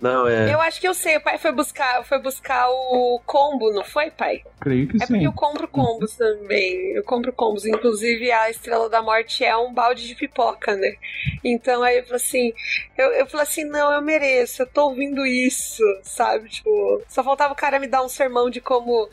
Não, 0.00 0.26
é. 0.28 0.52
Eu 0.52 0.60
acho 0.60 0.80
que 0.80 0.88
eu 0.88 0.94
sei, 0.94 1.16
o 1.16 1.20
pai 1.22 1.38
foi 1.38 1.52
buscar, 1.52 2.04
foi 2.04 2.18
buscar 2.20 2.68
o 2.70 3.20
combo, 3.26 3.72
não 3.72 3.84
foi, 3.84 4.10
pai? 4.10 4.42
Creio 4.60 4.88
que 4.88 4.96
É 5.02 5.06
sim. 5.06 5.14
porque 5.14 5.26
eu 5.26 5.32
compro 5.32 5.68
combos 5.68 6.14
também. 6.16 6.92
Eu 6.94 7.02
compro 7.04 7.32
combos. 7.32 7.66
Inclusive, 7.66 8.30
a 8.32 8.50
Estrela 8.50 8.88
da 8.88 9.02
Morte 9.02 9.44
é 9.44 9.56
um 9.56 9.72
balde 9.72 10.06
de 10.06 10.14
pipoca, 10.14 10.74
né? 10.76 10.94
Então 11.42 11.82
aí 11.82 11.98
eu 11.98 12.04
falei 12.04 12.16
assim. 12.16 12.52
Eu, 12.96 13.10
eu 13.12 13.26
falei 13.26 13.42
assim, 13.44 13.64
não, 13.64 13.92
eu 13.92 14.00
mereço, 14.00 14.62
eu 14.62 14.66
tô 14.66 14.84
ouvindo 14.88 15.26
isso, 15.26 15.82
sabe? 16.02 16.48
Tipo, 16.48 17.02
só 17.08 17.22
faltava 17.24 17.52
o 17.52 17.56
cara 17.56 17.78
me 17.78 17.86
dar 17.86 18.02
um 18.02 18.08
sermão 18.08 18.48
de 18.48 18.60
como, 18.60 19.08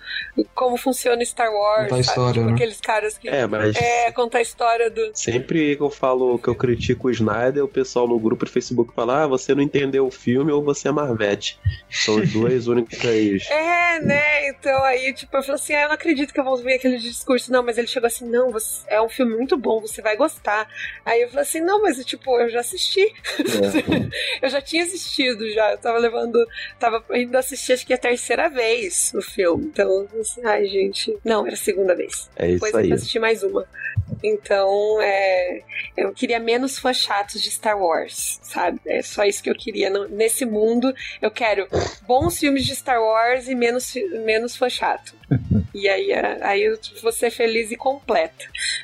como 0.53 0.77
funciona 0.77 1.23
Star 1.25 1.51
Wars. 1.51 1.83
Contar 1.83 1.95
a 1.95 1.99
história, 1.99 2.33
tipo, 2.33 2.45
né? 2.45 2.53
aqueles 2.53 2.79
caras 2.79 3.17
que. 3.17 3.27
É, 3.27 3.47
mas 3.47 3.75
É, 3.75 4.11
contar 4.11 4.37
a 4.37 4.41
história 4.41 4.89
do. 4.89 5.11
sempre 5.13 5.75
que 5.75 5.81
eu 5.81 5.89
falo 5.89 6.37
que 6.39 6.47
eu 6.47 6.55
critico 6.55 7.07
o 7.07 7.11
Snyder, 7.11 7.63
o 7.63 7.67
pessoal 7.67 8.07
no 8.07 8.19
grupo 8.19 8.40
de 8.45 8.51
Facebook 8.51 8.93
fala: 8.93 9.23
Ah, 9.23 9.27
você 9.27 9.53
não 9.55 9.61
entendeu 9.61 10.05
o 10.07 10.11
filme 10.11 10.51
ou 10.51 10.63
você 10.63 10.87
é 10.87 10.91
Marvete. 10.91 11.59
São 11.89 12.17
as 12.19 12.31
duas 12.31 12.67
únicas. 12.67 12.99
É, 13.51 13.99
né? 13.99 14.49
Então 14.49 14.83
aí, 14.83 15.13
tipo, 15.13 15.35
eu 15.35 15.41
falei 15.41 15.55
assim: 15.55 15.73
ah, 15.73 15.81
eu 15.83 15.87
não 15.89 15.95
acredito 15.95 16.33
que 16.33 16.39
eu 16.39 16.43
vou 16.43 16.57
ver 16.57 16.75
aquele 16.75 16.97
discurso. 16.97 17.51
Não, 17.51 17.61
mas 17.63 17.77
ele 17.77 17.87
chegou 17.87 18.07
assim: 18.07 18.25
não, 18.29 18.51
você- 18.51 18.85
é 18.87 19.01
um 19.01 19.09
filme 19.09 19.35
muito 19.35 19.57
bom, 19.57 19.81
você 19.81 20.01
vai 20.01 20.15
gostar. 20.15 20.67
Aí 21.05 21.21
eu 21.21 21.27
falei 21.29 21.43
assim: 21.43 21.59
não, 21.61 21.81
mas 21.81 22.03
tipo, 22.05 22.39
eu 22.39 22.49
já 22.49 22.61
assisti. 22.61 23.05
eu 24.41 24.49
já 24.49 24.61
tinha 24.61 24.83
assistido, 24.83 25.49
já. 25.51 25.71
Eu 25.71 25.77
tava 25.77 25.97
levando. 25.97 26.45
Tava 26.79 27.03
indo 27.13 27.35
assistir, 27.37 27.73
acho 27.73 27.85
que 27.85 27.93
a 27.93 27.97
terceira 27.97 28.49
vez 28.49 29.11
o 29.15 29.21
filme. 29.21 29.65
Então, 29.65 30.07
assim, 30.19 30.41
ai, 30.45 30.65
gente. 30.67 31.17
Não, 31.23 31.45
era 31.45 31.55
a 31.55 31.57
segunda 31.57 31.95
vez. 31.95 32.29
É 32.35 32.45
isso 32.47 32.53
Depois 32.55 32.73
eu 32.73 32.79
aí. 32.79 32.87
fui 32.87 32.93
assistir 32.95 33.19
mais 33.19 33.43
uma. 33.43 33.67
Então, 34.23 34.99
é, 35.01 35.61
eu 35.97 36.13
queria 36.13 36.39
menos 36.39 36.77
fãs 36.77 36.97
chatos 36.97 37.41
de 37.41 37.49
Star 37.49 37.77
Wars, 37.79 38.30
sabe? 38.41 38.79
É 38.85 39.01
só 39.01 39.23
isso 39.25 39.41
que 39.43 39.49
eu 39.49 39.55
queria. 39.55 39.89
No- 39.89 40.07
Nesse 40.07 40.45
mundo, 40.45 40.93
eu 41.21 41.31
quero 41.31 41.67
bons 42.07 42.37
filmes 42.39 42.65
de 42.65 42.75
Star 42.75 43.01
Wars 43.01 43.47
e 43.47 43.55
menos, 43.55 43.93
menos 44.25 44.55
fã 44.55 44.69
chato. 44.69 45.13
E 45.73 45.87
aí, 45.87 46.11
é, 46.11 46.37
aí 46.41 46.63
eu 46.63 46.77
vou 47.01 47.13
ser 47.13 47.31
feliz 47.31 47.71
e 47.71 47.77
completa. 47.77 48.43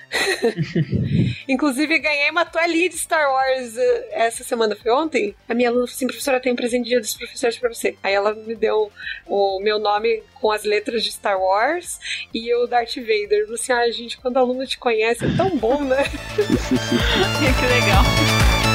Inclusive, 1.48 2.00
ganhei 2.00 2.30
uma 2.32 2.46
toalhinha 2.46 2.88
de 2.90 2.98
Star 2.98 3.30
Wars 3.30 3.78
eh, 3.78 4.08
essa 4.12 4.42
semana, 4.44 4.74
foi 4.74 4.90
ontem. 4.92 5.36
A 5.50 5.54
minha 5.54 5.68
aluna 5.68 5.86
falou 5.86 5.94
assim, 5.94 6.08
professora, 6.08 6.40
tem 6.40 6.54
um 6.54 6.56
presente 6.56 6.84
de 6.86 6.92
dia 6.92 7.02
dos 7.02 7.14
professores 7.14 7.58
pra 7.58 7.74
você. 7.74 7.98
Aí 8.02 8.14
ela 8.14 8.34
me 8.34 8.56
deu 8.56 8.90
o 9.26 9.60
meu 9.60 9.80
nome 9.80 10.24
com 10.36 10.50
as 10.50 10.64
letras 10.64 11.04
de 11.04 11.12
Star 11.12 11.38
Wars 11.38 12.00
e 12.34 12.54
o 12.56 12.66
Darth 12.68 12.96
Vader. 12.96 13.40
Eu 13.40 13.46
falei 13.48 13.62
assim, 13.62 13.74
ah, 13.74 13.92
gente, 13.92 14.18
quando 14.18 14.38
a 14.38 14.40
aluna 14.40 14.66
te 14.66 14.78
conhece, 14.78 15.26
é 15.26 15.36
tão 15.36 15.58
bom, 15.58 15.84
né? 15.84 16.04
que 16.38 17.66
legal. 17.66 18.67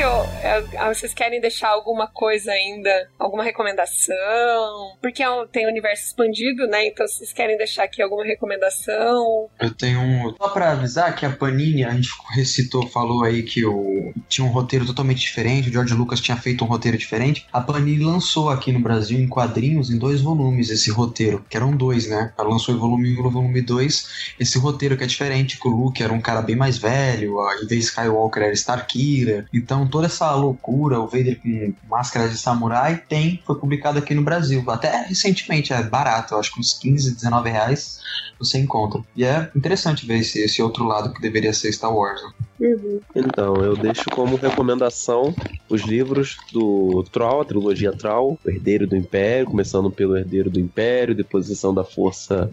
Então, 0.00 0.02
gente, 0.02 0.04
ó, 0.04 0.24
é, 0.39 0.39
vocês 0.88 1.14
querem 1.14 1.40
deixar 1.40 1.68
alguma 1.68 2.06
coisa 2.06 2.52
ainda? 2.52 3.08
Alguma 3.18 3.42
recomendação? 3.42 4.96
Porque 5.00 5.22
é 5.22 5.26
tem 5.52 5.66
universo 5.66 6.06
expandido, 6.06 6.66
né? 6.66 6.86
Então, 6.86 7.06
vocês 7.06 7.32
querem 7.32 7.56
deixar 7.56 7.84
aqui 7.84 8.02
alguma 8.02 8.24
recomendação? 8.24 9.48
Eu 9.60 9.74
tenho 9.74 10.00
um. 10.00 10.34
Só 10.36 10.48
pra 10.48 10.72
avisar 10.72 11.14
que 11.14 11.24
a 11.24 11.30
Panini, 11.30 11.84
a 11.84 11.90
gente 11.90 12.08
recitou, 12.34 12.86
falou 12.88 13.24
aí 13.24 13.42
que 13.42 13.64
o... 13.64 14.12
tinha 14.28 14.46
um 14.46 14.50
roteiro 14.50 14.86
totalmente 14.86 15.20
diferente, 15.20 15.68
o 15.68 15.72
George 15.72 15.94
Lucas 15.94 16.20
tinha 16.20 16.36
feito 16.36 16.64
um 16.64 16.68
roteiro 16.68 16.98
diferente. 16.98 17.46
A 17.52 17.60
Panini 17.60 18.04
lançou 18.04 18.50
aqui 18.50 18.72
no 18.72 18.80
Brasil 18.80 19.18
em 19.18 19.28
quadrinhos, 19.28 19.90
em 19.90 19.98
dois 19.98 20.20
volumes, 20.20 20.70
esse 20.70 20.90
roteiro, 20.90 21.44
que 21.48 21.56
eram 21.56 21.76
dois, 21.76 22.08
né? 22.08 22.32
Ela 22.38 22.48
lançou 22.48 22.74
em 22.74 22.78
volume 22.78 23.10
1 23.10 23.12
e 23.12 23.30
volume 23.30 23.60
2, 23.60 24.34
esse 24.38 24.58
roteiro 24.58 24.96
que 24.96 25.04
é 25.04 25.06
diferente, 25.06 25.58
que 25.58 25.68
o 25.68 25.70
Luke 25.70 26.02
era 26.02 26.12
um 26.12 26.20
cara 26.20 26.42
bem 26.42 26.56
mais 26.56 26.78
velho, 26.78 27.40
a 27.40 27.62
Ida 27.62 27.74
Skywalker 27.74 28.42
era 28.42 28.52
Starkey 28.52 29.10
então 29.52 29.86
toda 29.86 30.06
essa 30.06 30.26
loucura, 30.40 30.98
o 30.98 31.06
Vader 31.06 31.40
com 31.40 31.74
máscara 31.88 32.28
de 32.28 32.36
samurai, 32.36 33.02
tem, 33.08 33.42
foi 33.46 33.58
publicado 33.58 33.98
aqui 33.98 34.14
no 34.14 34.22
Brasil. 34.22 34.64
Até 34.68 35.04
recentemente, 35.06 35.72
é 35.72 35.82
barato, 35.82 36.34
acho 36.36 36.52
que 36.52 36.60
uns 36.60 36.72
15, 36.74 37.14
19 37.14 37.50
reais 37.50 38.00
você 38.38 38.58
encontra. 38.58 39.02
E 39.14 39.24
é 39.24 39.50
interessante 39.54 40.06
ver 40.06 40.18
esse, 40.18 40.40
esse 40.40 40.62
outro 40.62 40.84
lado 40.84 41.12
que 41.12 41.20
deveria 41.20 41.52
ser 41.52 41.72
Star 41.72 41.94
Wars. 41.94 42.20
Né? 42.22 42.39
Uhum. 42.60 43.00
Então, 43.16 43.64
eu 43.64 43.74
deixo 43.74 44.10
como 44.10 44.36
recomendação 44.36 45.34
os 45.70 45.82
livros 45.82 46.36
do 46.52 47.04
Troll, 47.10 47.40
a 47.40 47.44
trilogia 47.44 47.92
Troll, 47.92 48.38
o 48.44 48.50
Herdeiro 48.50 48.86
do 48.86 48.96
Império, 48.96 49.46
começando 49.46 49.90
pelo 49.90 50.16
Herdeiro 50.16 50.50
do 50.50 50.60
Império, 50.60 51.14
Deposição 51.14 51.72
da 51.72 51.84
Força 51.84 52.50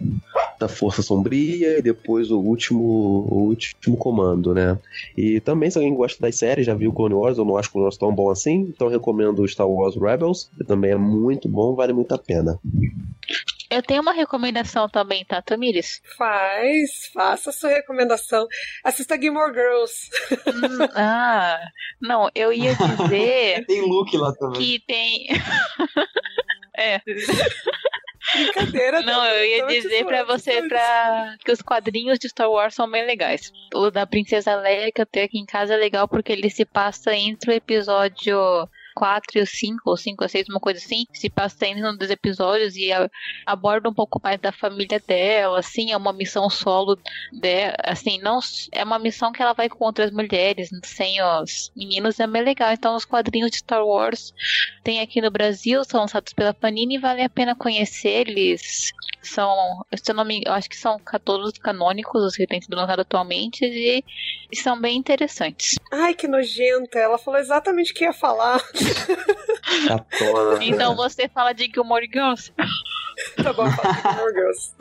da 0.58 0.66
Força 0.66 1.02
Sombria 1.02 1.78
e 1.78 1.82
depois 1.82 2.30
o 2.30 2.40
último 2.40 2.82
o 2.82 3.48
último 3.48 3.96
comando, 3.96 4.52
né? 4.52 4.78
E 5.16 5.40
também 5.40 5.70
se 5.70 5.78
alguém 5.78 5.94
gosta 5.94 6.20
das 6.20 6.36
séries, 6.36 6.66
já 6.66 6.74
viu 6.74 6.92
Clone 6.92 7.14
Wars, 7.14 7.38
eu 7.38 7.44
não 7.44 7.56
acho 7.56 7.70
Clone 7.70 7.84
Wars 7.84 7.96
tão 7.96 8.12
bom 8.12 8.30
assim, 8.30 8.66
então 8.74 8.88
recomendo 8.88 9.46
Star 9.46 9.68
Wars 9.68 9.94
Rebels, 9.96 10.50
que 10.56 10.64
também 10.64 10.90
é 10.92 10.96
muito 10.96 11.48
bom, 11.48 11.76
vale 11.76 11.92
muito 11.92 12.12
a 12.12 12.18
pena. 12.18 12.58
Eu 13.70 13.82
tenho 13.82 14.00
uma 14.00 14.12
recomendação 14.12 14.88
também, 14.88 15.24
tá, 15.24 15.42
Tamires? 15.42 16.00
Faz, 16.16 17.10
faça 17.12 17.50
a 17.50 17.52
sua 17.52 17.68
recomendação. 17.68 18.46
Assista 18.82 19.20
Gilmore 19.20 19.52
Girls. 19.52 20.08
Hum, 20.46 20.88
ah, 20.96 21.60
não, 22.00 22.30
eu 22.34 22.50
ia 22.50 22.74
dizer. 22.74 23.64
tem 23.68 23.82
Luke 23.82 24.16
lá 24.16 24.32
também. 24.34 24.60
Que 24.60 24.80
tem. 24.86 25.26
é. 26.78 27.00
Brincadeira. 28.34 29.02
Não, 29.02 29.24
eu 29.26 29.44
ia 29.44 29.66
dizer 29.66 30.04
para 30.06 30.24
você 30.24 30.62
pra... 30.62 31.36
que 31.44 31.52
os 31.52 31.60
quadrinhos 31.60 32.18
de 32.18 32.28
Star 32.28 32.50
Wars 32.50 32.74
são 32.74 32.90
bem 32.90 33.04
legais. 33.04 33.52
O 33.74 33.90
da 33.90 34.06
Princesa 34.06 34.56
Leia 34.56 34.90
que 34.90 35.00
eu 35.00 35.06
tenho 35.06 35.26
aqui 35.26 35.38
em 35.38 35.46
casa 35.46 35.74
é 35.74 35.76
legal 35.76 36.08
porque 36.08 36.32
ele 36.32 36.48
se 36.48 36.64
passa 36.64 37.14
entre 37.14 37.50
o 37.50 37.54
episódio 37.54 38.68
4 38.98 39.38
e 39.38 39.42
o 39.42 39.46
5, 39.46 39.80
ou 39.84 39.96
5 39.96 40.24
a 40.24 40.28
6, 40.28 40.48
uma 40.48 40.58
coisa 40.58 40.80
assim, 40.84 41.06
se 41.12 41.30
passa 41.30 41.64
ainda 41.64 41.92
num 41.92 41.96
dos 41.96 42.10
episódios 42.10 42.74
e 42.74 42.92
a, 42.92 43.08
aborda 43.46 43.88
um 43.88 43.94
pouco 43.94 44.20
mais 44.20 44.40
da 44.40 44.50
família 44.50 44.98
dela, 44.98 45.60
assim, 45.60 45.92
é 45.92 45.96
uma 45.96 46.12
missão 46.12 46.50
solo 46.50 46.98
dela, 47.32 47.76
assim, 47.84 48.18
não 48.18 48.40
é 48.72 48.82
uma 48.82 48.98
missão 48.98 49.30
que 49.30 49.40
ela 49.40 49.52
vai 49.52 49.68
com 49.68 49.84
outras 49.84 50.10
mulheres, 50.10 50.68
sem 50.84 51.22
os 51.22 51.70
meninos, 51.76 52.18
é 52.18 52.26
bem 52.26 52.42
legal. 52.42 52.72
Então, 52.72 52.96
os 52.96 53.04
quadrinhos 53.04 53.52
de 53.52 53.58
Star 53.58 53.86
Wars 53.86 54.34
tem 54.82 55.00
aqui 55.00 55.20
no 55.20 55.30
Brasil, 55.30 55.84
são 55.84 56.00
lançados 56.00 56.32
pela 56.32 56.52
Panini 56.52 56.96
e 56.96 56.98
vale 56.98 57.22
a 57.22 57.28
pena 57.28 57.54
conhecer. 57.54 58.28
Eles 58.28 58.92
são, 59.22 59.84
se 59.94 60.10
eu 60.10 60.14
não 60.14 60.24
me, 60.24 60.42
acho 60.46 60.68
que 60.68 60.76
são 60.76 61.00
todos 61.24 61.52
canônicos, 61.58 62.24
os 62.24 62.34
que 62.34 62.46
têm 62.46 62.60
sido 62.60 62.74
lançados 62.74 63.02
atualmente, 63.02 63.64
e, 63.64 64.04
e 64.50 64.56
são 64.56 64.80
bem 64.80 64.96
interessantes. 64.96 65.76
Ai, 65.92 66.14
que 66.14 66.26
nojenta! 66.26 66.98
Ela 66.98 67.18
falou 67.18 67.38
exatamente 67.38 67.92
o 67.92 67.94
que 67.94 68.04
ia 68.04 68.12
falar. 68.12 68.60
Tá 69.86 70.04
então 70.60 70.94
você 70.96 71.28
fala 71.28 71.52
de 71.52 71.70
Gilmore 71.72 72.08
Girls. 72.12 72.52
tá 73.42 73.52
bom, 73.52 73.64
Girls. 74.32 74.72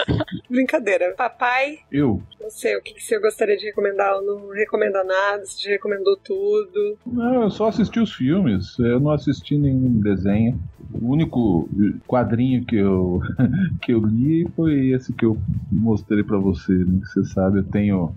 Brincadeira. 0.48 1.14
Papai? 1.16 1.78
Eu? 1.90 2.22
Não 2.40 2.50
sei, 2.50 2.76
o 2.76 2.82
que 2.82 3.00
você 3.00 3.18
gostaria 3.18 3.56
de 3.56 3.66
recomendar? 3.66 4.12
Eu 4.14 4.22
não 4.22 4.50
recomendo 4.50 5.02
nada, 5.04 5.44
você 5.44 5.62
já 5.64 5.70
recomendou 5.70 6.16
tudo. 6.16 6.98
Não, 7.06 7.42
eu 7.42 7.50
só 7.50 7.68
assisti 7.68 7.98
os 7.98 8.12
filmes, 8.12 8.78
eu 8.78 9.00
não 9.00 9.10
assisti 9.10 9.56
nenhum 9.56 10.00
desenho. 10.00 10.58
O 10.92 11.10
único 11.10 11.68
quadrinho 12.06 12.64
que 12.64 12.76
eu, 12.76 13.20
que 13.82 13.92
eu 13.92 14.00
li 14.00 14.46
foi 14.54 14.90
esse 14.90 15.12
que 15.12 15.24
eu 15.24 15.36
mostrei 15.70 16.22
para 16.22 16.38
você, 16.38 16.72
né? 16.72 17.00
Você 17.04 17.24
sabe, 17.24 17.58
eu 17.58 17.64
tenho 17.64 18.14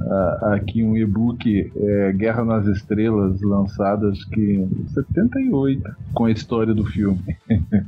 uh, 0.00 0.44
aqui 0.54 0.82
um 0.82 0.96
e-book 0.96 1.72
é, 1.76 2.12
Guerra 2.12 2.44
nas 2.44 2.66
Estrelas, 2.66 3.40
lançadas 3.42 4.24
que 4.26 4.66
78, 4.94 5.82
com 6.14 6.26
a 6.26 6.30
história 6.30 6.74
do 6.74 6.84
filme. 6.84 7.36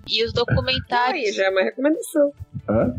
E 0.09 0.25
os 0.25 0.33
documentários. 0.33 1.10
Aí, 1.13 1.33
já 1.33 1.45
é 1.45 1.51
uma 1.51 1.63
recomendação. 1.63 2.33
Hã? 2.69 2.95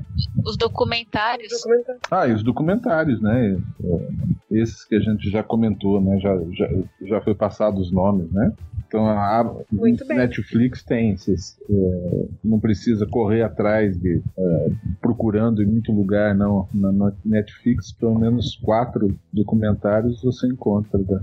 Os 0.46 0.58
documentários. 0.58 1.52
Documentário. 1.52 2.02
Ah, 2.10 2.28
e 2.28 2.34
os 2.34 2.44
documentários, 2.44 3.22
né? 3.22 3.58
É, 3.84 4.08
esses 4.52 4.84
que 4.86 4.96
a 4.96 5.00
gente 5.00 5.30
já 5.30 5.44
comentou, 5.44 6.02
né? 6.02 6.20
Já, 6.20 6.38
já, 6.52 6.70
já 7.02 7.22
foi 7.22 7.36
passado 7.36 7.80
os 7.80 7.92
nomes, 7.92 8.32
né? 8.32 8.54
Então 8.92 9.08
a 9.08 9.56
Netflix 10.02 10.84
tem, 10.84 11.16
vocês, 11.16 11.58
é, 11.70 12.26
não 12.44 12.60
precisa 12.60 13.08
correr 13.08 13.42
atrás 13.42 13.98
de 13.98 14.22
é, 14.38 14.70
procurando 15.00 15.64
em 15.64 15.66
muito 15.66 15.94
lugar, 15.94 16.36
não. 16.36 16.68
Na 16.74 17.14
Netflix, 17.24 17.94
pelo 17.94 18.20
menos 18.20 18.60
quatro 18.62 19.18
documentários 19.32 20.22
você 20.22 20.46
encontra 20.48 21.00
da, 21.00 21.22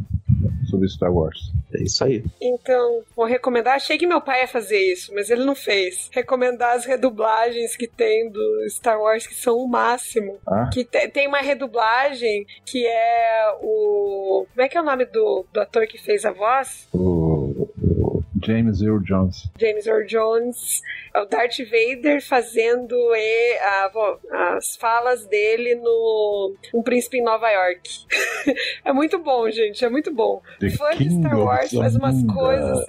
sobre 0.70 0.88
Star 0.88 1.12
Wars. 1.12 1.52
É 1.74 1.82
isso 1.82 2.02
aí. 2.02 2.24
Então, 2.40 3.02
vou 3.14 3.26
recomendar. 3.26 3.74
Achei 3.74 3.98
que 3.98 4.06
meu 4.06 4.22
pai 4.22 4.40
ia 4.40 4.48
fazer 4.48 4.78
isso, 4.90 5.12
mas 5.14 5.28
ele 5.28 5.44
não 5.44 5.54
fez. 5.54 6.08
Recomendar 6.10 6.74
as 6.74 6.86
redublagens 6.86 7.76
que 7.76 7.86
tem 7.86 8.30
do 8.30 8.66
Star 8.70 8.98
Wars, 8.98 9.26
que 9.26 9.34
são 9.34 9.58
o 9.58 9.68
máximo. 9.68 10.38
Ah? 10.46 10.70
Que 10.72 10.86
te, 10.86 11.06
tem 11.08 11.28
uma 11.28 11.40
redublagem 11.40 12.46
que 12.64 12.86
é 12.86 13.58
o. 13.60 14.46
Como 14.54 14.64
é 14.64 14.68
que 14.70 14.78
é 14.78 14.80
o 14.80 14.84
nome 14.84 15.04
do, 15.04 15.44
do 15.52 15.60
ator 15.60 15.86
que 15.86 15.98
fez 15.98 16.24
a 16.24 16.32
voz? 16.32 16.88
O 16.94 17.17
James 18.48 18.80
Earl 18.80 19.00
Jones. 19.00 19.50
James 19.58 19.86
Earl 19.86 20.06
Jones, 20.06 20.82
é 21.14 21.20
o 21.20 21.26
Darth 21.26 21.58
Vader 21.58 22.26
fazendo 22.26 22.96
a, 23.60 24.56
as 24.56 24.74
falas 24.76 25.26
dele 25.26 25.74
no 25.74 26.54
Um 26.72 26.82
Príncipe 26.82 27.18
em 27.18 27.22
Nova 27.22 27.50
York. 27.50 28.06
é 28.86 28.92
muito 28.92 29.18
bom, 29.18 29.50
gente, 29.50 29.84
é 29.84 29.90
muito 29.90 30.14
bom. 30.14 30.40
The 30.60 30.70
Fã 30.70 30.90
de 30.96 31.10
Star 31.10 31.38
Wars 31.38 31.70
faz 31.72 31.94
umas 31.94 32.24
coisas 32.24 32.86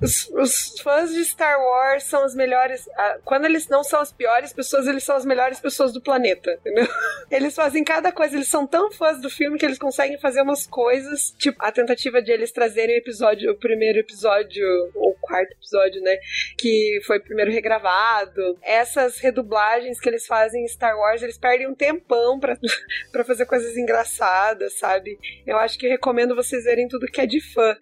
os, 0.00 0.28
os, 0.30 0.80
fãs 0.80 1.12
de 1.12 1.24
Star 1.24 1.58
Wars 1.60 2.04
são 2.04 2.24
os 2.24 2.34
melhores. 2.34 2.88
Quando 3.24 3.46
eles 3.46 3.68
não 3.68 3.82
são 3.82 4.00
as 4.00 4.12
piores 4.12 4.52
pessoas, 4.52 4.86
eles 4.86 5.02
são 5.02 5.16
as 5.16 5.24
melhores 5.24 5.58
pessoas 5.60 5.92
do 5.92 6.00
planeta, 6.00 6.52
entendeu? 6.52 6.86
Eles 7.30 7.54
fazem 7.54 7.84
cada 7.84 8.10
coisa, 8.10 8.36
eles 8.36 8.48
são 8.48 8.66
tão 8.66 8.90
fãs 8.90 9.20
do 9.20 9.28
filme 9.28 9.58
que 9.58 9.66
eles 9.66 9.78
conseguem 9.78 10.18
fazer 10.18 10.40
umas 10.40 10.66
coisas. 10.66 11.34
Tipo, 11.38 11.62
a 11.62 11.70
tentativa 11.70 12.22
de 12.22 12.32
eles 12.32 12.50
trazerem 12.50 12.96
o 12.96 12.98
episódio, 12.98 13.52
o 13.52 13.54
primeiro 13.54 13.98
episódio, 13.98 14.64
ou 14.94 15.14
quarto 15.20 15.52
episódio, 15.52 16.00
né? 16.00 16.16
Que 16.56 17.00
foi 17.06 17.20
primeiro 17.20 17.50
regravado. 17.50 18.58
Essas 18.62 19.18
redublagens 19.18 20.00
que 20.00 20.08
eles 20.08 20.26
fazem 20.26 20.64
em 20.64 20.68
Star 20.68 20.96
Wars, 20.96 21.22
eles 21.22 21.36
perdem 21.36 21.68
um 21.68 21.74
tempão 21.74 22.40
pra, 22.40 22.56
pra 23.12 23.24
fazer 23.24 23.44
coisas 23.44 23.76
engraçadas, 23.76 24.78
sabe? 24.78 25.18
Eu 25.46 25.58
acho 25.58 25.78
que 25.78 25.86
recomendo 25.86 26.34
vocês 26.34 26.64
verem 26.64 26.88
tudo 26.88 27.06
que 27.06 27.20
é 27.20 27.26
de 27.26 27.42
fã. 27.52 27.76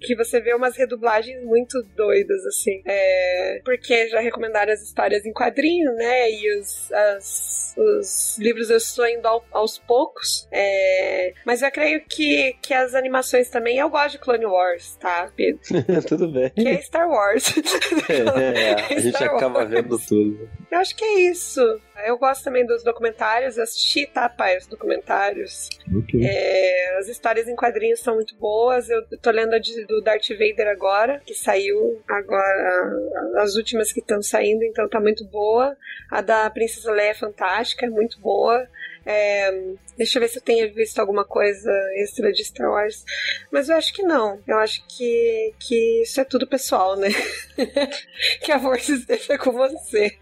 Que 0.00 0.16
você 0.16 0.40
vê 0.40 0.54
umas 0.54 0.74
redublagens 0.74 1.44
muito 1.44 1.55
muito 1.56 1.82
doidas, 1.96 2.44
assim. 2.46 2.82
É, 2.84 3.60
porque 3.64 4.08
já 4.08 4.20
recomendaram 4.20 4.72
as 4.72 4.82
histórias 4.82 5.24
em 5.24 5.32
quadrinho, 5.32 5.92
né? 5.94 6.30
E 6.30 6.58
os, 6.60 6.92
as, 6.92 7.74
os 7.76 8.38
livros 8.38 8.68
eu 8.68 8.76
estou 8.76 9.06
indo 9.08 9.26
ao, 9.26 9.44
aos 9.50 9.78
poucos. 9.78 10.46
É, 10.52 11.32
mas 11.44 11.62
eu 11.62 11.70
creio 11.70 12.02
que, 12.06 12.54
que 12.60 12.74
as 12.74 12.94
animações 12.94 13.48
também. 13.48 13.78
Eu 13.78 13.88
gosto 13.88 14.12
de 14.12 14.18
Clone 14.18 14.46
Wars, 14.46 14.96
tá, 14.96 15.32
Pedro? 15.34 15.60
tudo 16.06 16.28
bem. 16.28 16.50
Que 16.50 16.68
é 16.68 16.82
Star 16.82 17.08
Wars. 17.08 17.54
é, 18.08 18.94
a 18.94 18.98
gente 19.00 19.24
acaba 19.24 19.64
vendo 19.64 19.98
tudo. 19.98 20.48
Eu 20.76 20.80
acho 20.80 20.94
que 20.94 21.04
é 21.04 21.20
isso. 21.30 21.80
Eu 22.04 22.18
gosto 22.18 22.44
também 22.44 22.66
dos 22.66 22.84
documentários, 22.84 23.58
assisti, 23.58 24.06
tá, 24.06 24.28
pai, 24.28 24.58
os 24.58 24.66
documentários. 24.66 25.70
Okay. 26.02 26.20
É, 26.22 26.98
as 26.98 27.08
histórias 27.08 27.48
em 27.48 27.56
quadrinhos 27.56 28.00
são 28.00 28.16
muito 28.16 28.36
boas. 28.36 28.90
Eu 28.90 29.02
tô 29.22 29.30
lendo 29.30 29.54
a 29.54 29.58
de, 29.58 29.86
do 29.86 30.02
Darth 30.02 30.28
Vader 30.28 30.68
agora, 30.68 31.22
que 31.24 31.32
saiu 31.32 32.02
agora, 32.06 32.92
as 33.36 33.56
últimas 33.56 33.90
que 33.90 34.00
estão 34.00 34.20
saindo, 34.20 34.64
então 34.64 34.86
tá 34.86 35.00
muito 35.00 35.24
boa. 35.24 35.74
A 36.10 36.20
da 36.20 36.50
Princesa 36.50 36.92
Leia 36.92 37.12
é 37.12 37.14
fantástica, 37.14 37.86
é 37.86 37.88
muito 37.88 38.20
boa. 38.20 38.68
É, 39.06 39.52
deixa 39.96 40.18
eu 40.18 40.20
ver 40.22 40.28
se 40.28 40.38
eu 40.38 40.42
tenho 40.42 40.74
visto 40.74 40.98
alguma 40.98 41.24
coisa 41.24 41.70
extra 41.94 42.32
de 42.32 42.44
Star 42.44 42.68
Wars. 42.68 43.04
Mas 43.52 43.68
eu 43.68 43.76
acho 43.76 43.92
que 43.94 44.02
não. 44.02 44.40
Eu 44.46 44.58
acho 44.58 44.84
que, 44.88 45.54
que 45.60 46.02
isso 46.02 46.20
é 46.20 46.24
tudo 46.24 46.46
pessoal, 46.46 46.96
né? 46.96 47.08
que 48.42 48.50
a 48.50 48.58
força 48.58 48.92
esteja 48.92 49.38
com 49.38 49.52
você. 49.52 50.16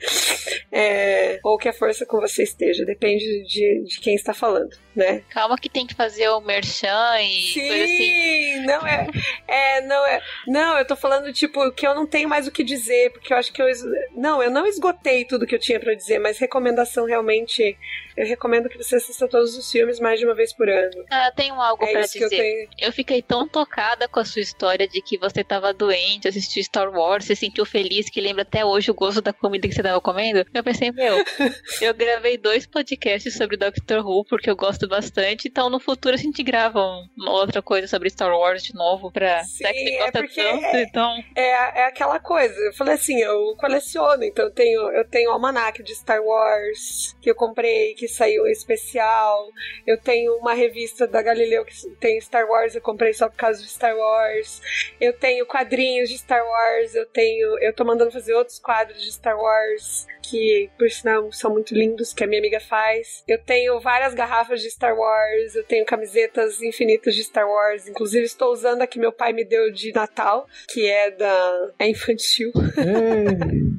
É, 0.70 1.40
ou 1.42 1.56
que 1.56 1.68
a 1.68 1.72
força 1.72 2.04
com 2.04 2.20
você 2.20 2.42
esteja. 2.42 2.84
Depende 2.84 3.24
de, 3.44 3.84
de 3.84 4.00
quem 4.00 4.14
está 4.14 4.34
falando, 4.34 4.76
né? 4.94 5.22
Calma 5.30 5.56
que 5.56 5.70
tem 5.70 5.86
que 5.86 5.94
fazer 5.94 6.28
o 6.28 6.40
merchan 6.40 7.20
e 7.22 7.52
Sim, 7.52 7.68
coisa 7.68 7.84
assim. 7.84 8.66
não 8.66 8.86
é, 8.86 9.06
é, 9.48 9.80
não 9.80 10.06
é. 10.06 10.22
Não, 10.46 10.78
eu 10.78 10.86
tô 10.86 10.94
falando, 10.94 11.32
tipo, 11.32 11.72
que 11.72 11.86
eu 11.86 11.94
não 11.94 12.06
tenho 12.06 12.28
mais 12.28 12.46
o 12.46 12.52
que 12.52 12.62
dizer, 12.62 13.12
porque 13.12 13.32
eu 13.32 13.36
acho 13.38 13.52
que 13.52 13.62
eu. 13.62 13.66
Não, 14.14 14.42
eu 14.42 14.50
não 14.50 14.66
esgotei 14.66 15.24
tudo 15.24 15.46
que 15.46 15.54
eu 15.54 15.58
tinha 15.58 15.80
pra 15.80 15.94
dizer, 15.94 16.18
mas 16.18 16.38
recomendação 16.38 17.06
realmente. 17.06 17.78
Eu 18.16 18.26
recomendo 18.26 18.68
que 18.78 18.82
você 18.84 18.96
assista 18.96 19.28
todos 19.28 19.56
os 19.56 19.70
filmes 19.70 20.00
mais 20.00 20.18
de 20.18 20.26
uma 20.26 20.34
vez 20.34 20.52
por 20.52 20.68
ano. 20.68 21.04
Ah, 21.10 21.30
tenho 21.34 21.54
algo 21.60 21.84
É 21.84 21.92
pra 21.92 22.08
que 22.08 22.18
eu 22.18 22.28
dizer. 22.28 22.42
tenho. 22.42 22.68
Eu 22.78 22.92
fiquei 22.92 23.22
tão 23.22 23.48
tocada 23.48 24.08
com 24.08 24.20
a 24.20 24.24
sua 24.24 24.42
história 24.42 24.86
de 24.88 25.00
que 25.00 25.16
você 25.18 25.42
tava 25.44 25.72
doente, 25.72 26.28
assistiu 26.28 26.62
Star 26.62 26.90
Wars, 26.90 27.24
você 27.24 27.36
sentiu 27.36 27.64
feliz, 27.64 28.10
que 28.10 28.20
lembra 28.20 28.42
até 28.42 28.64
hoje 28.64 28.90
o 28.90 28.94
gosto 28.94 29.20
da 29.22 29.32
comida 29.32 29.68
que 29.68 29.74
você 29.74 29.82
tava 29.82 30.00
comendo. 30.00 30.44
Eu 30.52 30.64
pensei, 30.64 30.90
meu, 30.92 31.16
eu 31.80 31.94
gravei 31.94 32.36
dois 32.36 32.66
podcasts 32.66 33.36
sobre 33.36 33.56
Doctor 33.56 34.04
Who, 34.06 34.24
porque 34.24 34.50
eu 34.50 34.56
gosto 34.56 34.88
bastante, 34.88 35.48
então 35.48 35.70
no 35.70 35.78
futuro 35.80 36.14
a 36.14 36.18
gente 36.18 36.42
grava 36.42 36.80
um- 36.80 37.08
uma 37.16 37.32
outra 37.32 37.62
coisa 37.62 37.86
sobre 37.86 38.10
Star 38.10 38.32
Wars 38.36 38.62
de 38.62 38.74
novo, 38.74 39.10
pra... 39.10 39.42
Sim, 39.44 39.64
que 39.64 39.96
é 39.98 40.10
porque 40.10 40.42
tanto, 40.42 40.64
é- 40.64 40.82
então... 40.82 41.14
É, 41.36 41.80
é 41.82 41.86
aquela 41.86 42.18
coisa. 42.18 42.54
Eu 42.60 42.72
falei 42.74 42.94
assim, 42.94 43.18
eu 43.20 43.54
coleciono, 43.56 44.22
então 44.24 44.44
eu 44.46 44.50
tenho, 44.50 44.80
eu 44.92 45.04
tenho 45.08 45.30
o 45.30 45.32
almanac 45.32 45.82
de 45.82 45.94
Star 45.94 46.22
Wars 46.22 47.14
que 47.20 47.30
eu 47.30 47.34
comprei, 47.34 47.94
que 47.94 48.08
saiu 48.08 48.46
especial. 48.64 49.48
Eu 49.86 49.98
tenho 49.98 50.34
uma 50.36 50.54
revista 50.54 51.06
da 51.06 51.22
Galileu 51.22 51.64
que 51.64 51.74
tem 52.00 52.20
Star 52.20 52.48
Wars, 52.48 52.74
eu 52.74 52.80
comprei 52.80 53.12
só 53.12 53.28
por 53.28 53.36
causa 53.36 53.62
de 53.62 53.68
Star 53.68 53.96
Wars. 53.96 54.60
Eu 55.00 55.12
tenho 55.12 55.46
quadrinhos 55.46 56.08
de 56.08 56.18
Star 56.18 56.44
Wars, 56.44 56.94
eu 56.94 57.06
tenho, 57.06 57.58
eu 57.58 57.72
tô 57.72 57.84
mandando 57.84 58.10
fazer 58.10 58.34
outros 58.34 58.58
quadros 58.58 59.00
de 59.02 59.12
Star 59.12 59.38
Wars 59.38 60.06
que 60.22 60.70
por 60.78 60.90
sinal 60.90 61.30
são 61.32 61.52
muito 61.52 61.74
lindos 61.74 62.14
que 62.14 62.24
a 62.24 62.26
minha 62.26 62.40
amiga 62.40 62.60
faz. 62.60 63.22
Eu 63.28 63.38
tenho 63.38 63.78
várias 63.80 64.14
garrafas 64.14 64.62
de 64.62 64.70
Star 64.70 64.96
Wars, 64.96 65.54
eu 65.54 65.64
tenho 65.64 65.84
camisetas 65.84 66.62
infinitas 66.62 67.14
de 67.14 67.22
Star 67.24 67.48
Wars, 67.48 67.86
inclusive 67.86 68.24
estou 68.24 68.52
usando 68.52 68.82
a 68.82 68.86
que 68.86 68.98
meu 68.98 69.12
pai 69.12 69.32
me 69.32 69.44
deu 69.44 69.70
de 69.70 69.92
Natal, 69.92 70.46
que 70.68 70.88
é 70.88 71.10
da 71.10 71.70
é 71.78 71.88
infantil. 71.88 72.50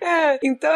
É, 0.00 0.38
então, 0.42 0.70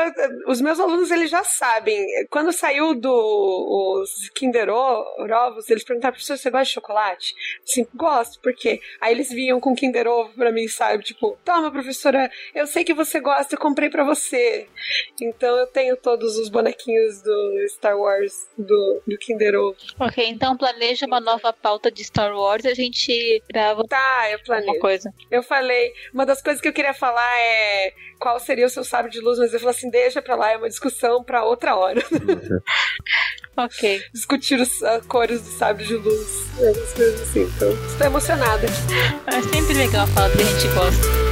os 0.47 0.60
meus 0.60 0.78
alunos, 0.78 1.10
eles 1.10 1.28
já 1.30 1.43
sabem. 1.43 2.06
Quando 2.30 2.52
saiu 2.52 2.94
do 3.07 4.03
os 4.03 4.28
Kinder 4.31 4.69
Ovos, 4.70 5.70
eles 5.70 5.85
perguntaram, 5.85 6.12
professor, 6.15 6.37
você 6.37 6.51
gosta 6.51 6.65
de 6.66 6.73
chocolate? 6.73 7.35
Assim, 7.62 7.87
gosto, 7.95 8.41
por 8.41 8.53
quê? 8.55 8.81
Aí 9.01 9.12
eles 9.12 9.28
vinham 9.31 9.61
com 9.61 9.74
Kinder 9.74 10.07
Ovo 10.07 10.33
pra 10.35 10.53
mim, 10.53 10.66
sabe? 10.69 11.05
Tipo, 11.05 11.39
toma, 11.45 11.70
professora, 11.70 12.31
eu 12.55 12.66
sei 12.66 12.85
que 12.85 12.95
você 12.95 13.20
gosta, 13.20 13.55
eu 13.55 13.59
comprei 13.59 13.89
pra 13.89 14.05
você. 14.05 14.66
Então 15.20 15.57
eu 15.57 15.66
tenho 15.66 15.97
todos 15.97 16.37
os 16.37 16.49
bonequinhos 16.49 17.23
do 17.23 17.69
Star 17.69 17.97
Wars, 17.99 18.49
do, 18.57 19.03
do 19.07 19.19
Kinder 19.19 19.55
Ovo. 19.55 19.77
Ok, 20.01 20.27
então 20.28 20.57
planeja 20.57 21.07
uma 21.07 21.20
nova 21.20 21.53
pauta 21.53 21.91
de 21.91 22.05
Star 22.05 22.35
Wars 22.37 22.65
e 22.65 22.69
a 22.69 22.74
gente 22.74 23.43
grava 23.51 23.85
Tá, 23.89 24.31
eu 24.31 24.39
alguma 24.39 24.45
planejo. 24.45 24.81
coisa. 24.81 25.15
Eu 25.31 25.43
falei, 25.43 25.93
uma 26.12 26.27
das 26.27 26.43
coisas 26.43 26.61
que 26.61 26.69
eu 26.69 26.73
queria 26.73 26.95
falar 26.95 27.39
é 27.39 27.93
qual 28.19 28.39
seria 28.41 28.66
o 28.66 28.70
seu 28.70 28.83
sábio 28.85 29.11
de 29.11 29.20
luz, 29.20 29.39
mas 29.39 29.53
eu 29.53 29.61
falei 29.61 29.74
assim, 29.74 29.91
deixa 29.91 30.23
pra 30.23 30.35
lá, 30.35 30.51
é 30.53 30.57
uma 30.57 30.69
discussão 30.69 31.23
pra 31.23 31.45
outra 31.45 31.77
hora. 31.77 32.03
Ok. 33.56 34.02
discutir 34.12 34.60
as 34.60 34.82
as 34.82 35.06
cores 35.06 35.40
do 35.40 35.51
sábio 35.51 35.86
de 35.86 35.94
luz, 35.94 36.47
essas 36.59 36.93
coisas 36.93 37.23
assim. 37.23 37.43
Então, 37.43 37.70
estou 37.70 38.06
emocionada. 38.06 38.66
É 39.27 39.43
sempre 39.43 39.74
legal 39.74 40.06
falar 40.09 40.28
do 40.28 40.36
que 40.36 40.43
a 40.43 40.47
gente 40.47 40.68
gosta. 40.74 41.27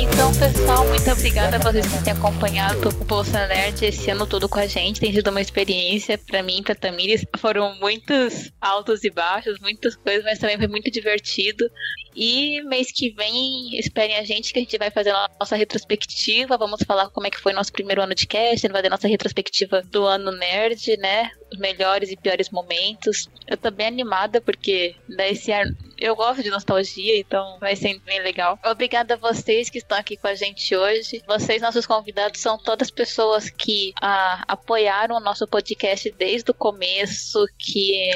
Então, 0.00 0.32
pessoal, 0.32 0.86
muito 0.86 1.10
obrigada 1.10 1.56
a 1.56 1.58
vocês 1.58 1.84
que 1.84 2.04
têm 2.04 2.12
acompanhado 2.12 2.88
o 2.88 3.04
Bolsa 3.04 3.48
Nerd 3.48 3.84
esse 3.84 4.08
ano 4.08 4.28
todo 4.28 4.48
com 4.48 4.60
a 4.60 4.66
gente. 4.66 5.00
Tem 5.00 5.12
sido 5.12 5.28
uma 5.28 5.40
experiência 5.40 6.16
pra 6.16 6.40
mim 6.40 6.62
pra 6.62 6.76
Tamires. 6.76 7.26
Foram 7.36 7.74
muitos 7.80 8.52
altos 8.60 9.02
e 9.02 9.10
baixos, 9.10 9.58
muitas 9.58 9.96
coisas, 9.96 10.22
mas 10.22 10.38
também 10.38 10.56
foi 10.56 10.68
muito 10.68 10.88
divertido. 10.88 11.68
E 12.14 12.62
mês 12.62 12.92
que 12.92 13.10
vem, 13.10 13.76
esperem 13.76 14.16
a 14.16 14.22
gente 14.22 14.52
que 14.52 14.60
a 14.60 14.62
gente 14.62 14.78
vai 14.78 14.88
fazer 14.88 15.10
a 15.10 15.28
nossa 15.38 15.56
retrospectiva. 15.56 16.56
Vamos 16.56 16.80
falar 16.86 17.10
como 17.10 17.26
é 17.26 17.30
que 17.30 17.40
foi 17.40 17.52
nosso 17.52 17.72
primeiro 17.72 18.00
ano 18.00 18.14
de 18.14 18.26
cast, 18.28 18.68
vai 18.68 18.76
fazer 18.76 18.90
nossa 18.90 19.08
retrospectiva 19.08 19.82
do 19.82 20.04
ano 20.04 20.30
nerd, 20.30 20.96
né? 20.98 21.32
Os 21.52 21.58
melhores 21.58 22.12
e 22.12 22.16
piores 22.16 22.50
momentos. 22.50 23.28
Eu 23.48 23.56
tô 23.56 23.68
bem 23.72 23.88
animada 23.88 24.40
porque 24.40 24.94
desse 25.08 25.50
ar 25.50 25.66
eu 26.00 26.14
gosto 26.14 26.42
de 26.42 26.50
nostalgia, 26.50 27.18
então 27.18 27.58
vai 27.58 27.74
ser 27.74 27.98
bem 28.00 28.20
legal. 28.22 28.58
Obrigada 28.64 29.14
a 29.14 29.16
vocês 29.16 29.68
que 29.68 29.78
estão 29.78 29.98
aqui 29.98 30.16
com 30.16 30.28
a 30.28 30.34
gente 30.34 30.74
hoje. 30.76 31.22
Vocês, 31.26 31.60
nossos 31.60 31.86
convidados, 31.86 32.40
são 32.40 32.58
todas 32.58 32.90
pessoas 32.90 33.50
que 33.50 33.92
ah, 34.00 34.44
apoiaram 34.46 35.16
o 35.16 35.20
nosso 35.20 35.46
podcast 35.46 36.10
desde 36.12 36.50
o 36.50 36.54
começo, 36.54 37.46
que 37.58 38.10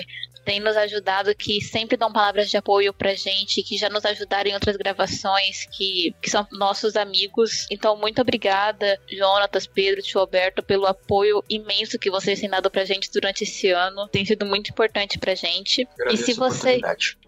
têm 0.45 0.61
nos 0.61 0.77
ajudado, 0.77 1.35
que 1.35 1.61
sempre 1.61 1.97
dão 1.97 2.13
palavras 2.13 2.51
de 2.51 2.57
apoio 2.57 2.93
pra 2.93 3.15
gente, 3.15 3.63
que 3.63 3.77
já 3.77 3.89
nos 3.89 4.05
ajudaram 4.05 4.51
em 4.51 4.55
outras 4.55 4.77
gravações, 4.77 5.67
que, 5.71 6.15
que 6.21 6.31
são 6.31 6.47
nossos 6.53 6.97
amigos. 6.97 7.67
Então, 7.71 7.97
muito 7.97 8.21
obrigada, 8.21 8.99
Jonatas, 9.09 9.67
Pedro, 9.67 10.03
Tio 10.03 10.21
Alberto, 10.21 10.63
pelo 10.63 10.87
apoio 10.87 11.43
imenso 11.49 11.99
que 11.99 12.11
vocês 12.11 12.41
têm 12.41 12.51
dado 12.51 12.71
pra 12.71 12.85
gente 12.85 13.11
durante 13.13 13.45
esse 13.45 13.71
ano. 13.71 14.09
Tem 14.09 14.25
sido 14.25 14.45
muito 14.45 14.71
importante 14.71 15.19
pra 15.19 15.35
gente. 15.35 15.87
E 16.11 16.17
se, 16.17 16.35
você, 16.35 16.81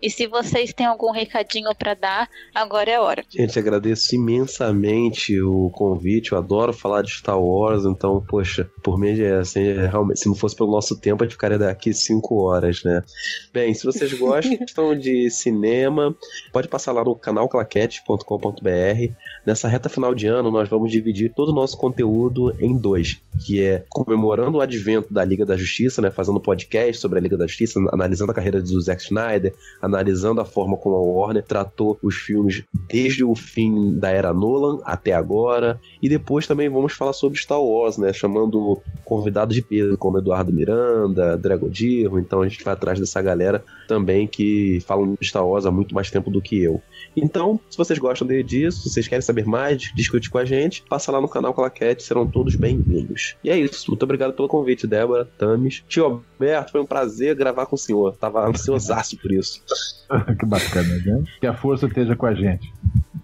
e 0.02 0.10
se 0.10 0.26
vocês 0.26 0.72
têm 0.72 0.86
algum 0.86 1.10
recadinho 1.10 1.74
pra 1.74 1.94
dar, 1.94 2.28
agora 2.54 2.90
é 2.90 2.94
a 2.96 3.02
hora. 3.02 3.24
Gente, 3.28 3.58
agradeço 3.58 4.14
imensamente 4.14 5.40
o 5.40 5.70
convite. 5.70 6.32
Eu 6.32 6.38
adoro 6.38 6.72
falar 6.72 7.02
de 7.02 7.10
Star 7.10 7.40
Wars, 7.40 7.84
então, 7.84 8.24
poxa, 8.26 8.68
por 8.82 8.98
mim, 8.98 9.20
é, 9.20 9.34
assim, 9.34 9.66
é, 9.66 9.86
realmente, 9.86 10.20
se 10.20 10.28
não 10.28 10.34
fosse 10.34 10.56
pelo 10.56 10.70
nosso 10.70 10.98
tempo, 10.98 11.22
a 11.22 11.26
gente 11.26 11.34
ficaria 11.34 11.58
daqui 11.58 11.92
cinco 11.92 12.42
horas, 12.42 12.82
né? 12.82 13.03
Bem, 13.52 13.72
se 13.74 13.84
vocês 13.84 14.12
gostam 14.18 14.96
de 14.98 15.30
cinema, 15.30 16.14
pode 16.52 16.68
passar 16.68 16.92
lá 16.92 17.04
no 17.04 17.14
canal 17.14 17.48
claquete.com.br. 17.48 19.12
Nessa 19.46 19.68
reta 19.68 19.88
final 19.88 20.14
de 20.14 20.26
ano, 20.26 20.50
nós 20.50 20.68
vamos 20.68 20.90
dividir 20.90 21.32
todo 21.34 21.50
o 21.50 21.54
nosso 21.54 21.76
conteúdo 21.76 22.54
em 22.58 22.76
dois, 22.76 23.20
que 23.44 23.62
é 23.62 23.84
comemorando 23.88 24.58
o 24.58 24.60
advento 24.60 25.12
da 25.12 25.24
Liga 25.24 25.44
da 25.44 25.56
Justiça, 25.56 26.00
né? 26.00 26.10
Fazendo 26.10 26.40
podcast 26.40 27.00
sobre 27.00 27.18
a 27.18 27.22
Liga 27.22 27.36
da 27.36 27.46
Justiça, 27.46 27.78
analisando 27.92 28.32
a 28.32 28.34
carreira 28.34 28.60
do 28.60 28.80
Zack 28.80 29.02
Snyder, 29.02 29.54
analisando 29.80 30.40
a 30.40 30.44
forma 30.44 30.76
como 30.76 30.96
a 30.96 31.00
Warner 31.00 31.42
tratou 31.42 31.98
os 32.02 32.14
filmes 32.14 32.64
desde 32.88 33.24
o 33.24 33.34
fim 33.34 33.98
da 33.98 34.10
era 34.10 34.32
Nolan 34.32 34.80
até 34.84 35.12
agora. 35.12 35.80
E 36.02 36.08
depois 36.08 36.46
também 36.46 36.68
vamos 36.68 36.92
falar 36.92 37.12
sobre 37.12 37.38
Star 37.38 37.60
Wars, 37.60 37.98
né? 37.98 38.12
Chamando 38.12 38.80
convidados 39.04 39.54
de 39.54 39.62
peso, 39.62 39.96
como 39.98 40.18
Eduardo 40.18 40.52
Miranda, 40.52 41.36
Drago 41.36 41.68
Dirro. 41.68 42.18
Então 42.18 42.42
a 42.42 42.48
gente 42.48 42.64
vai 42.64 42.74
atrás 42.74 42.93
dessa 42.98 43.20
galera 43.22 43.64
também 43.86 44.26
que 44.26 44.80
falam 44.86 45.16
de 45.20 45.26
Star 45.26 45.46
Wars 45.46 45.66
há 45.66 45.70
muito 45.70 45.94
mais 45.94 46.10
tempo 46.10 46.30
do 46.30 46.40
que 46.40 46.62
eu. 46.62 46.82
Então, 47.16 47.60
se 47.70 47.76
vocês 47.76 47.98
gostam 47.98 48.26
disso, 48.42 48.82
se 48.82 48.90
vocês 48.90 49.08
querem 49.08 49.22
saber 49.22 49.46
mais, 49.46 49.82
discutir 49.94 50.30
com 50.30 50.38
a 50.38 50.44
gente, 50.44 50.82
passa 50.88 51.12
lá 51.12 51.20
no 51.20 51.28
canal 51.28 51.54
Claquete, 51.54 52.02
serão 52.02 52.26
todos 52.26 52.56
bem-vindos. 52.56 53.36
E 53.44 53.50
é 53.50 53.58
isso. 53.58 53.90
Muito 53.90 54.02
obrigado 54.02 54.32
pelo 54.32 54.48
convite, 54.48 54.86
Débora, 54.86 55.28
Tamis. 55.38 55.84
Tio 55.88 56.04
Alberto, 56.04 56.72
foi 56.72 56.80
um 56.80 56.86
prazer 56.86 57.34
gravar 57.34 57.66
com 57.66 57.76
o 57.76 57.78
senhor. 57.78 58.16
Tava 58.16 58.48
ansiosaço 58.48 59.16
por 59.18 59.32
isso. 59.32 59.62
que 60.38 60.46
bacana, 60.46 60.96
né? 61.04 61.24
Que 61.40 61.46
a 61.46 61.54
força 61.54 61.86
esteja 61.86 62.16
com 62.16 62.26
a 62.26 62.34
gente. 62.34 62.72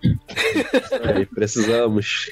É, 1.03 1.25
precisamos. 1.25 2.31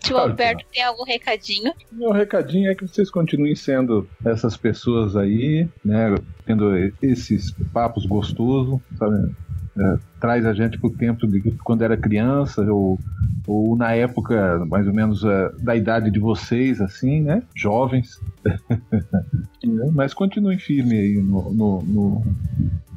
Tio 0.00 0.16
Alberto, 0.16 0.64
tem 0.72 0.82
algum 0.82 1.04
recadinho? 1.04 1.72
Meu 1.92 2.10
recadinho 2.12 2.70
é 2.70 2.74
que 2.74 2.86
vocês 2.86 3.10
continuem 3.10 3.54
sendo 3.54 4.08
essas 4.24 4.56
pessoas 4.56 5.16
aí, 5.16 5.68
né? 5.84 6.14
Tendo 6.44 6.72
esses 7.02 7.50
papos 7.72 8.06
gostosos, 8.06 8.80
sabe? 8.98 9.34
É, 9.78 9.98
traz 10.18 10.46
a 10.46 10.54
gente 10.54 10.78
pro 10.78 10.90
tempo 10.90 11.26
de 11.26 11.40
quando 11.62 11.82
era 11.82 11.98
criança 11.98 12.62
ou, 12.72 12.98
ou 13.46 13.76
na 13.76 13.92
época 13.92 14.64
mais 14.66 14.86
ou 14.86 14.94
menos 14.94 15.22
é, 15.22 15.52
da 15.60 15.76
idade 15.76 16.10
de 16.10 16.18
vocês, 16.18 16.80
assim, 16.80 17.20
né? 17.20 17.42
Jovens. 17.54 18.20
É, 18.44 19.90
Mas 19.92 20.14
continuem 20.14 20.58
firme 20.58 20.98
aí 20.98 21.22
no, 21.22 21.52
no, 21.52 21.82
no, 21.82 22.22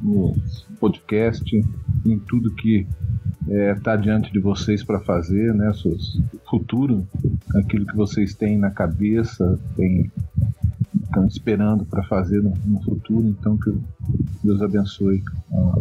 no 0.02 0.34
podcast, 0.78 1.44
em 2.06 2.18
tudo 2.20 2.54
que 2.54 2.86
está 3.48 3.96
diante 3.96 4.32
de 4.32 4.38
vocês 4.38 4.84
para 4.84 5.00
fazer, 5.00 5.52
né? 5.54 5.72
Seus 5.74 6.22
futuro, 6.48 7.06
aquilo 7.56 7.84
que 7.84 7.96
vocês 7.96 8.34
têm 8.34 8.56
na 8.56 8.70
cabeça, 8.70 9.58
têm 9.76 10.10
estão 11.10 11.26
esperando 11.26 11.84
para 11.84 12.02
fazer 12.04 12.40
no, 12.42 12.54
no, 12.64 12.82
futuro. 12.82 13.26
Então, 13.26 13.56
que 13.58 13.72
Deus 14.42 14.62
abençoe 14.62 15.22
a 15.52 15.78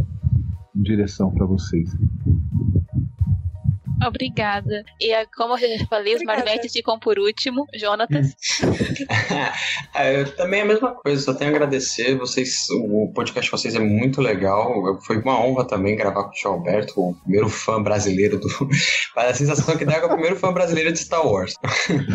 direção 0.82 1.32
para 1.32 1.46
vocês. 1.46 1.90
Obrigada. 4.06 4.86
E 5.00 5.12
é, 5.12 5.26
como 5.26 5.58
eu 5.58 5.78
já 5.78 5.86
falei, 5.88 6.16
os 6.16 6.24
marmetes 6.24 6.72
ficam 6.72 6.98
por 6.98 7.20
último. 7.20 7.66
Jonatas? 7.76 8.34
é, 9.94 10.24
também 10.24 10.62
é 10.62 10.64
a 10.64 10.66
mesma 10.66 10.92
coisa, 10.96 11.22
só 11.22 11.34
tenho 11.34 11.52
a 11.52 11.54
agradecer. 11.54 12.16
Vocês, 12.18 12.68
o 12.70 13.12
podcast 13.14 13.46
de 13.46 13.52
vocês 13.52 13.76
é 13.76 13.80
muito 13.80 14.22
legal. 14.22 14.98
Foi 15.02 15.18
uma 15.18 15.40
honra 15.44 15.66
também 15.66 15.98
gravar 15.98 16.24
com 16.24 16.30
o 16.30 16.34
Tio 16.34 16.52
Alberto, 16.52 17.02
o 17.02 17.16
primeiro 17.16 17.50
fã 17.50 17.82
brasileiro 17.82 18.40
do. 18.40 18.48
a 19.18 19.34
sensação 19.34 19.76
que 19.76 19.84
dá 19.84 19.94
é 19.94 20.00
que 20.00 20.06
é 20.06 20.08
o 20.08 20.12
primeiro 20.12 20.38
fã 20.38 20.54
brasileiro 20.54 20.94
de 20.94 21.00
Star 21.00 21.26
Wars. 21.28 21.56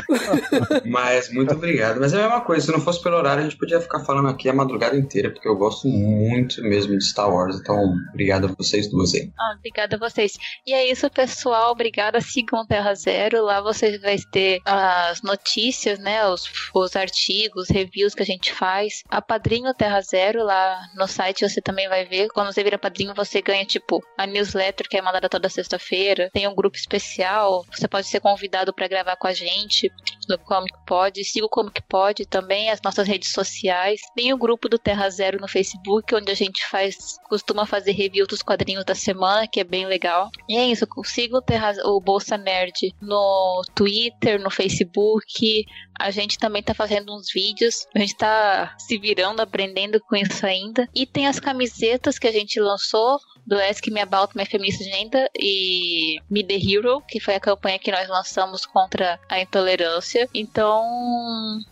Mas 0.86 1.31
muito 1.33 1.52
obrigado. 1.52 2.01
Mas 2.01 2.15
é 2.15 2.20
a 2.20 2.23
mesma 2.23 2.41
coisa, 2.41 2.65
se 2.65 2.73
não 2.73 2.81
fosse 2.81 3.02
pelo 3.02 3.17
horário, 3.17 3.43
a 3.43 3.44
gente 3.44 3.59
podia 3.59 3.81
ficar 3.81 4.01
falando 4.01 4.28
aqui 4.28 4.49
a 4.49 4.55
madrugada 4.55 4.97
inteira, 4.97 5.31
porque 5.31 5.47
eu 5.47 5.57
gosto 5.57 5.86
muito 5.86 6.62
mesmo 6.62 6.97
de 6.97 7.05
Star 7.05 7.31
Wars. 7.31 7.60
Então, 7.60 7.94
obrigado 8.09 8.53
vocês 8.57 8.89
duas 8.89 9.15
aí. 9.15 9.31
Ah, 9.39 9.55
obrigada 9.58 9.97
a 9.97 9.99
vocês. 9.99 10.36
E 10.66 10.73
é 10.73 10.91
isso, 10.91 11.08
pessoal 11.10 11.73
obrigada, 11.73 12.20
sigam 12.20 12.66
Terra 12.66 12.94
Zero. 12.94 13.44
Lá 13.44 13.60
vocês 13.60 14.00
vão 14.00 14.15
ter 14.31 14.60
as 14.65 15.23
notícias, 15.23 15.99
né? 15.99 16.26
Os, 16.26 16.50
os 16.74 16.97
artigos, 16.97 17.68
reviews 17.68 18.15
que 18.15 18.23
a 18.23 18.26
gente 18.26 18.52
faz. 18.52 19.02
A 19.08 19.20
Padrinho 19.20 19.74
Terra 19.74 20.00
Zero, 20.00 20.44
lá 20.44 20.81
no 20.97 21.07
site 21.07 21.49
você 21.49 21.60
também 21.60 21.89
vai 21.89 22.05
ver. 22.05 22.28
Quando 22.28 22.52
você 22.52 22.62
vira 22.62 22.78
padrinho, 22.78 23.15
você 23.15 23.42
ganha, 23.42 23.65
tipo, 23.65 24.02
a 24.16 24.26
newsletter 24.26 24.89
que 24.89 24.97
é 24.97 25.02
mandada 25.02 25.28
toda 25.28 25.49
sexta-feira. 25.49 26.31
Tem 26.33 26.49
um 26.49 26.55
grupo 26.55 26.76
especial. 26.76 27.65
Você 27.70 27.89
pode 27.89 28.07
ser 28.07 28.20
convidado 28.20 28.73
para 28.73 28.89
gravar 28.89 29.16
com 29.16 29.26
a 29.26 29.33
gente 29.33 29.91
no 30.28 30.39
Como 30.39 30.66
Que 30.66 30.86
Pode. 30.86 31.24
Siga 31.24 31.47
o 31.47 31.49
Como 31.49 31.70
Que 31.70 31.83
Pode 31.83 32.26
também, 32.26 32.70
as 32.70 32.81
nossas 32.83 33.07
redes 33.07 33.33
sociais. 33.33 34.00
Tem 34.15 34.33
o 34.33 34.39
grupo 34.39 34.68
do 34.68 34.78
Terra 34.78 35.08
Zero 35.10 35.41
no 35.41 35.49
Facebook, 35.49 36.15
onde 36.15 36.31
a 36.31 36.34
gente 36.34 36.66
faz, 36.68 37.18
costuma 37.28 37.66
fazer 37.66 37.92
review 37.92 38.26
dos 38.34 38.42
quadrinhos 38.42 38.84
da 38.84 38.94
semana, 38.94 39.46
que 39.46 39.60
é 39.60 39.64
bem 39.64 39.86
legal. 39.86 40.28
E 40.48 40.56
é 40.56 40.66
isso, 40.66 40.86
siga 41.04 41.38
o 41.38 41.42
Terra 41.42 41.72
o 41.84 42.00
Bolsa 42.00 42.36
Nerd 42.36 42.92
no 43.00 43.62
Twitter, 43.74 44.40
no 44.40 44.50
Facebook. 44.50 45.64
A 45.98 46.10
gente 46.10 46.38
também 46.38 46.62
tá 46.62 46.74
fazendo 46.74 47.14
uns 47.14 47.32
vídeos. 47.32 47.86
A 47.94 48.00
gente 48.00 48.16
tá 48.16 48.74
se 48.78 48.98
virando, 48.98 49.40
aprendendo 49.40 50.00
com 50.00 50.16
isso 50.16 50.44
ainda. 50.44 50.88
E 50.94 51.06
tem 51.06 51.26
as 51.26 51.38
camisetas 51.38 52.18
que 52.18 52.26
a 52.26 52.32
gente 52.32 52.58
lançou 52.60 53.18
do 53.47 53.56
Ask 53.58 53.86
Me 53.89 54.00
About 54.00 54.36
My 54.36 54.47
Feminist 54.47 54.82
Agenda 54.82 55.31
e 55.39 56.18
Me 56.31 56.42
The 56.42 56.55
Hero, 56.55 57.02
que 57.06 57.20
foi 57.20 57.34
a 57.34 57.40
campanha 57.40 57.78
que 57.78 57.90
nós 57.90 58.08
lançamos 58.08 58.64
contra 58.66 59.18
a 59.28 59.40
intolerância. 59.40 60.28
Então, 60.32 60.84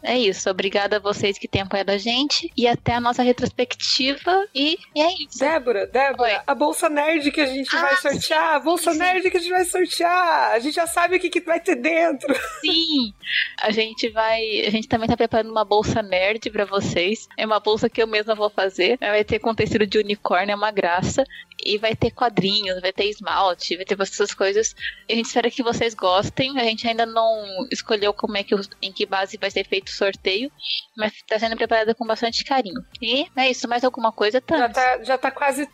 é 0.03 0.19
isso. 0.19 0.49
Obrigada 0.51 0.97
a 0.97 1.01
vocês 1.01 1.39
que 1.39 1.49
têm 1.49 1.63
apoiado 1.63 1.91
a 1.91 1.99
gente 1.99 2.51
e 2.57 2.67
até 2.67 2.95
a 2.95 3.01
nossa 3.01 3.23
retrospectiva. 3.23 4.47
E, 4.55 4.79
e 4.95 5.01
é 5.01 5.13
isso. 5.15 5.39
Débora, 5.39 5.87
Débora, 5.87 6.33
Oi. 6.33 6.41
a 6.47 6.55
Bolsa 6.55 6.89
Nerd 6.89 7.31
que 7.31 7.41
a 7.41 7.47
gente 7.47 7.75
ah, 7.75 7.81
vai 7.81 7.97
sortear, 7.97 8.55
a 8.55 8.61
Bolsa 8.61 8.93
sim. 8.93 8.99
Nerd 8.99 9.31
que 9.31 9.37
a 9.37 9.41
gente 9.41 9.51
vai 9.51 9.65
sortear. 9.65 10.53
A 10.53 10.59
gente 10.59 10.75
já 10.75 10.87
sabe 10.87 11.17
o 11.17 11.21
que, 11.21 11.31
que 11.31 11.41
vai 11.41 11.61
ter 11.61 11.77
dentro. 11.77 12.35
Sim, 12.61 13.13
a 13.61 13.71
gente 13.71 14.09
vai. 14.11 14.43
A 14.67 14.71
gente 14.71 14.89
também 14.89 15.09
tá 15.09 15.17
preparando 15.17 15.51
uma 15.51 15.65
bolsa 15.65 16.03
nerd 16.03 16.51
para 16.51 16.65
vocês. 16.65 17.29
É 17.37 17.47
uma 17.47 17.61
bolsa 17.61 17.89
que 17.89 18.03
eu 18.03 18.07
mesma 18.07 18.35
vou 18.35 18.51
fazer. 18.51 18.99
Vai 18.99 19.25
ter 19.25 19.39
com 19.39 19.55
tecido 19.55 19.87
de 19.87 19.99
unicórnio, 19.99 20.53
é 20.53 20.57
uma 20.57 20.71
graça 20.71 21.25
e 21.65 21.79
vai 21.79 21.95
ter 21.95 22.11
quadrinhos, 22.11 22.81
vai 22.81 22.93
ter 22.93 23.05
esmalte, 23.05 23.77
vai 23.77 23.85
ter 23.85 24.01
essas 24.01 24.35
coisas. 24.35 24.75
A 25.09 25.15
gente 25.15 25.27
espera 25.27 25.51
que 25.51 25.63
vocês 25.63 25.95
gostem. 25.95 26.59
A 26.59 26.65
gente 26.65 26.87
ainda 26.87 27.07
não 27.07 27.67
escolheu 27.71 28.13
como 28.13 28.37
é 28.37 28.43
que 28.43 28.55
em 28.81 28.93
que 28.93 29.07
base 29.07 29.37
vai 29.37 29.51
ser 29.51 29.67
feito 29.67 29.89
o 29.89 29.93
sorteio, 29.93 30.51
mas 30.97 31.13
está 31.15 31.39
sendo 31.39 31.57
preparada 31.57 31.95
com 31.95 32.07
bastante 32.07 32.45
carinho. 32.45 32.83
E 33.01 33.27
é 33.37 33.51
isso, 33.51 33.69
mais 33.69 33.85
alguma 33.85 34.13
coisa, 34.13 34.41
tá? 34.41 34.59
Já 34.59 34.69
tá, 34.69 35.03
já 35.03 35.19
tá 35.19 35.31
quase, 35.31 35.69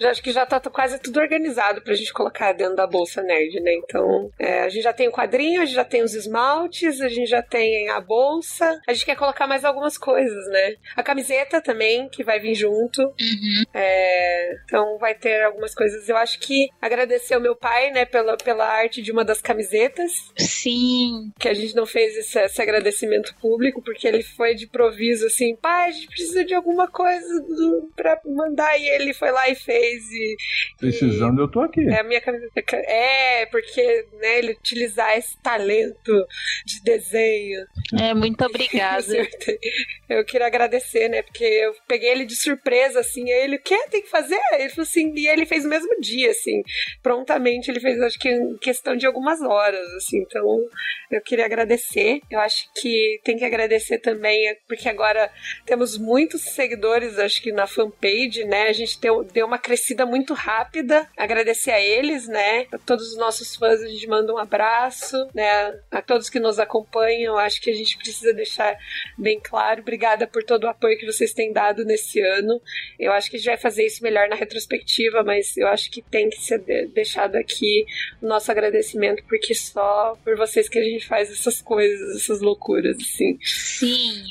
já 0.00 0.10
acho 0.10 0.22
que 0.22 0.32
já 0.32 0.46
tá 0.46 0.60
quase 0.60 0.98
tudo 0.98 1.20
organizado 1.20 1.82
pra 1.82 1.94
gente 1.94 2.12
colocar 2.12 2.52
dentro 2.52 2.76
da 2.76 2.86
bolsa 2.86 3.22
nerd, 3.22 3.60
né? 3.60 3.74
Então, 3.74 4.30
é, 4.38 4.62
a 4.62 4.68
gente 4.68 4.82
já 4.82 4.92
tem 4.92 5.08
o 5.08 5.12
quadrinho, 5.12 5.62
a 5.62 5.64
gente 5.64 5.74
já 5.74 5.84
tem 5.84 6.02
os 6.02 6.14
esmaltes, 6.14 7.00
a 7.00 7.08
gente 7.08 7.26
já 7.26 7.42
tem 7.42 7.88
a 7.90 8.00
bolsa. 8.00 8.80
A 8.86 8.92
gente 8.92 9.06
quer 9.06 9.16
colocar 9.16 9.46
mais 9.46 9.64
algumas 9.64 9.98
coisas, 9.98 10.46
né? 10.48 10.76
A 10.96 11.02
camiseta 11.02 11.60
também, 11.60 12.08
que 12.08 12.24
vai 12.24 12.38
vir 12.38 12.54
junto. 12.54 13.02
Uhum. 13.02 13.64
É, 13.74 14.54
então 14.64 14.98
vai 14.98 15.14
ter 15.14 15.31
algumas 15.40 15.74
coisas. 15.74 16.08
Eu 16.08 16.16
acho 16.16 16.38
que 16.38 16.68
agradecer 16.80 17.34
ao 17.34 17.40
meu 17.40 17.56
pai, 17.56 17.90
né, 17.90 18.04
pela, 18.04 18.36
pela 18.36 18.66
arte 18.66 19.02
de 19.02 19.12
uma 19.12 19.24
das 19.24 19.40
camisetas. 19.40 20.12
Sim. 20.36 21.32
Que 21.38 21.48
a 21.48 21.54
gente 21.54 21.74
não 21.74 21.86
fez 21.86 22.16
esse, 22.16 22.38
esse 22.38 22.62
agradecimento 22.62 23.34
público, 23.40 23.82
porque 23.82 24.06
ele 24.06 24.22
foi 24.22 24.54
de 24.54 24.66
proviso 24.66 25.26
assim, 25.26 25.56
pai, 25.56 25.88
a 25.88 25.92
gente 25.92 26.08
precisa 26.08 26.44
de 26.44 26.54
alguma 26.54 26.88
coisa 26.88 27.40
do, 27.40 27.90
pra 27.96 28.20
mandar. 28.26 28.78
E 28.78 28.88
ele 28.88 29.14
foi 29.14 29.30
lá 29.30 29.48
e 29.48 29.54
fez. 29.54 30.04
E, 30.10 30.36
Precisando, 30.78 31.40
e, 31.40 31.44
eu 31.44 31.48
tô 31.48 31.60
aqui. 31.60 31.88
É 31.88 32.00
a 32.00 32.04
minha 32.04 32.20
camiseta. 32.20 32.76
É, 32.76 33.46
porque, 33.46 34.06
né, 34.20 34.38
ele 34.38 34.52
utilizar 34.52 35.16
esse 35.16 35.36
talento 35.42 36.26
de 36.64 36.82
desenho. 36.82 37.66
É, 38.00 38.14
muito 38.14 38.44
obrigada. 38.44 39.04
eu 40.08 40.24
queria 40.24 40.46
agradecer, 40.46 41.08
né, 41.08 41.22
porque 41.22 41.44
eu 41.44 41.74
peguei 41.86 42.10
ele 42.10 42.24
de 42.24 42.36
surpresa, 42.36 43.00
assim, 43.00 43.30
aí 43.30 43.44
ele, 43.44 43.56
o 43.56 43.62
que 43.62 43.76
tem 43.88 44.02
que 44.02 44.10
fazer? 44.10 44.40
Ele 44.52 44.68
falou 44.70 44.82
assim, 44.82 45.12
e 45.22 45.28
ele 45.28 45.46
fez 45.46 45.64
no 45.64 45.70
mesmo 45.70 46.00
dia, 46.00 46.30
assim, 46.30 46.62
prontamente 47.02 47.70
ele 47.70 47.80
fez, 47.80 48.00
acho 48.00 48.18
que 48.18 48.28
em 48.28 48.56
questão 48.58 48.96
de 48.96 49.06
algumas 49.06 49.40
horas, 49.40 49.86
assim, 49.94 50.18
então 50.18 50.68
eu 51.12 51.20
queria 51.20 51.44
agradecer. 51.44 52.20
Eu 52.30 52.40
acho 52.40 52.68
que 52.74 53.20
tem 53.22 53.36
que 53.36 53.44
agradecer 53.44 53.98
também, 53.98 54.56
porque 54.66 54.88
agora 54.88 55.30
temos 55.66 55.98
muitos 55.98 56.40
seguidores, 56.40 57.18
acho 57.18 57.42
que 57.42 57.52
na 57.52 57.66
fanpage, 57.66 58.44
né? 58.44 58.68
A 58.68 58.72
gente 58.72 58.98
deu, 58.98 59.22
deu 59.22 59.46
uma 59.46 59.58
crescida 59.58 60.06
muito 60.06 60.32
rápida. 60.32 61.06
Agradecer 61.16 61.70
a 61.70 61.80
eles, 61.80 62.26
né? 62.26 62.66
A 62.72 62.78
todos 62.78 63.12
os 63.12 63.18
nossos 63.18 63.54
fãs, 63.54 63.82
a 63.82 63.88
gente 63.88 64.06
manda 64.06 64.32
um 64.32 64.38
abraço, 64.38 65.16
né? 65.34 65.78
A 65.90 66.00
todos 66.00 66.30
que 66.30 66.40
nos 66.40 66.58
acompanham, 66.58 67.36
acho 67.36 67.60
que 67.60 67.70
a 67.70 67.74
gente 67.74 67.98
precisa 67.98 68.32
deixar 68.32 68.76
bem 69.18 69.38
claro. 69.38 69.82
Obrigada 69.82 70.26
por 70.26 70.42
todo 70.42 70.64
o 70.64 70.68
apoio 70.68 70.98
que 70.98 71.06
vocês 71.06 71.34
têm 71.34 71.52
dado 71.52 71.84
nesse 71.84 72.20
ano. 72.20 72.60
Eu 72.98 73.12
acho 73.12 73.30
que 73.30 73.36
a 73.36 73.38
gente 73.38 73.48
vai 73.48 73.58
fazer 73.58 73.84
isso 73.84 74.02
melhor 74.02 74.28
na 74.28 74.36
retrospectiva, 74.36 75.11
mas 75.24 75.56
eu 75.56 75.68
acho 75.68 75.90
que 75.90 76.02
tem 76.02 76.30
que 76.30 76.40
ser 76.40 76.58
deixado 76.88 77.36
aqui 77.36 77.84
o 78.20 78.26
nosso 78.26 78.50
agradecimento, 78.50 79.22
porque 79.28 79.54
só 79.54 80.16
por 80.24 80.36
vocês 80.36 80.68
que 80.68 80.78
a 80.78 80.82
gente 80.82 81.06
faz 81.06 81.30
essas 81.30 81.60
coisas, 81.60 82.16
essas 82.16 82.40
loucuras, 82.40 82.96
assim. 82.96 83.38
Sim. 83.42 84.24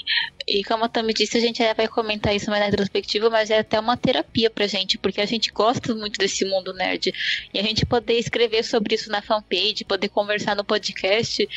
E 0.47 0.63
como 0.63 0.83
a 0.83 0.89
Tami 0.89 1.13
disse, 1.13 1.37
a 1.37 1.41
gente 1.41 1.61
vai 1.73 1.87
comentar 1.87 2.35
isso 2.35 2.49
mais 2.49 2.61
na 2.61 2.69
retrospectiva, 2.69 3.29
mas 3.29 3.49
é 3.49 3.59
até 3.59 3.79
uma 3.79 3.95
terapia 3.95 4.49
pra 4.49 4.67
gente, 4.67 4.97
porque 4.97 5.21
a 5.21 5.25
gente 5.25 5.51
gosta 5.51 5.93
muito 5.93 6.17
desse 6.17 6.45
mundo 6.45 6.73
nerd. 6.73 7.13
E 7.53 7.59
a 7.59 7.63
gente 7.63 7.85
poder 7.85 8.17
escrever 8.17 8.63
sobre 8.63 8.95
isso 8.95 9.09
na 9.09 9.21
fanpage, 9.21 9.85
poder 9.85 10.09
conversar 10.09 10.55
no 10.55 10.63
podcast, 10.63 11.47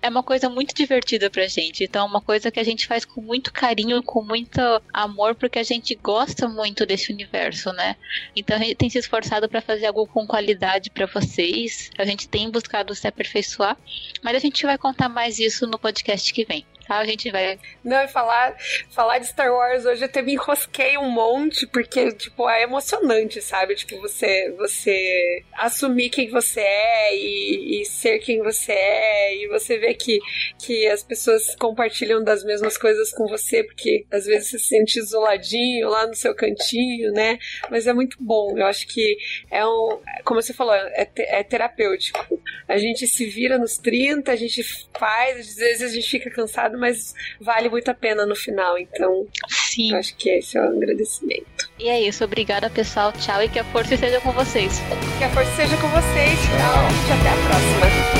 é 0.00 0.08
uma 0.08 0.22
coisa 0.22 0.48
muito 0.48 0.74
divertida 0.74 1.28
pra 1.28 1.46
gente. 1.48 1.84
Então, 1.84 2.06
é 2.06 2.08
uma 2.08 2.20
coisa 2.20 2.50
que 2.50 2.60
a 2.60 2.64
gente 2.64 2.86
faz 2.86 3.04
com 3.04 3.20
muito 3.20 3.52
carinho, 3.52 4.02
com 4.02 4.22
muito 4.22 4.60
amor, 4.92 5.34
porque 5.34 5.58
a 5.58 5.64
gente 5.64 5.94
gosta 5.96 6.48
muito 6.48 6.86
desse 6.86 7.12
universo, 7.12 7.72
né? 7.72 7.96
Então, 8.36 8.56
a 8.56 8.60
gente 8.60 8.67
tem 8.74 8.88
se 8.90 8.98
esforçado 8.98 9.48
para 9.48 9.60
fazer 9.60 9.86
algo 9.86 10.06
com 10.06 10.26
qualidade 10.26 10.90
para 10.90 11.06
vocês. 11.06 11.90
A 11.98 12.04
gente 12.04 12.28
tem 12.28 12.50
buscado 12.50 12.94
se 12.94 13.06
aperfeiçoar, 13.06 13.76
mas 14.22 14.36
a 14.36 14.38
gente 14.38 14.64
vai 14.64 14.78
contar 14.78 15.08
mais 15.08 15.38
isso 15.38 15.66
no 15.66 15.78
podcast 15.78 16.32
que 16.32 16.44
vem 16.44 16.64
tá? 16.88 16.98
A 16.98 17.04
gente 17.04 17.30
vai. 17.30 17.58
Não, 17.84 18.08
falar, 18.08 18.56
falar 18.90 19.18
de 19.18 19.26
Star 19.26 19.52
Wars 19.52 19.84
hoje 19.84 20.04
até 20.04 20.22
me 20.22 20.32
enrosquei 20.32 20.96
um 20.96 21.10
monte, 21.10 21.66
porque, 21.66 22.10
tipo, 22.12 22.48
é 22.48 22.62
emocionante, 22.62 23.42
sabe? 23.42 23.74
Tipo, 23.74 24.00
você, 24.00 24.50
você 24.56 25.44
assumir 25.52 26.08
quem 26.08 26.30
você 26.30 26.60
é 26.60 27.16
e, 27.16 27.82
e 27.82 27.84
ser 27.84 28.18
quem 28.20 28.42
você 28.42 28.72
é, 28.72 29.36
e 29.36 29.48
você 29.48 29.76
ver 29.78 29.94
que, 29.94 30.18
que 30.58 30.86
as 30.86 31.02
pessoas 31.02 31.54
compartilham 31.56 32.24
das 32.24 32.42
mesmas 32.42 32.78
coisas 32.78 33.12
com 33.12 33.26
você, 33.26 33.62
porque 33.62 34.06
às 34.10 34.24
vezes 34.24 34.48
você 34.48 34.58
se 34.58 34.68
sente 34.68 34.98
isoladinho 34.98 35.88
lá 35.88 36.06
no 36.06 36.14
seu 36.14 36.34
cantinho, 36.34 37.12
né? 37.12 37.38
Mas 37.70 37.86
é 37.86 37.92
muito 37.92 38.16
bom. 38.20 38.56
Eu 38.56 38.66
acho 38.66 38.86
que 38.86 39.18
é 39.50 39.64
um. 39.66 40.00
Como 40.24 40.40
você 40.40 40.54
falou, 40.54 40.74
é, 40.74 41.08
é 41.16 41.42
terapêutico. 41.42 42.40
A 42.66 42.78
gente 42.78 43.06
se 43.06 43.26
vira 43.26 43.58
nos 43.58 43.76
30, 43.78 44.30
a 44.30 44.36
gente 44.36 44.62
faz, 44.98 45.38
às 45.38 45.56
vezes 45.56 45.90
a 45.90 45.94
gente 45.94 46.08
fica 46.08 46.30
cansado, 46.30 46.77
mas 46.78 47.14
vale 47.40 47.68
muito 47.68 47.90
a 47.90 47.94
pena 47.94 48.24
no 48.24 48.34
final. 48.34 48.78
Então, 48.78 49.26
Sim. 49.48 49.94
acho 49.94 50.16
que 50.16 50.30
esse 50.30 50.56
é 50.56 50.60
o 50.62 50.68
agradecimento. 50.68 51.68
E 51.78 51.88
é 51.88 52.00
isso. 52.00 52.24
Obrigada, 52.24 52.70
pessoal. 52.70 53.12
Tchau 53.12 53.42
e 53.42 53.48
que 53.48 53.58
a 53.58 53.64
força 53.64 53.94
esteja 53.94 54.20
com 54.20 54.32
vocês. 54.32 54.80
Que 55.18 55.24
a 55.24 55.30
força 55.30 55.50
esteja 55.50 55.76
com 55.76 55.88
vocês. 55.88 56.38
Tchau. 56.38 56.88
E 57.08 57.12
até 57.12 57.28
a 57.28 57.48
próxima. 57.48 58.17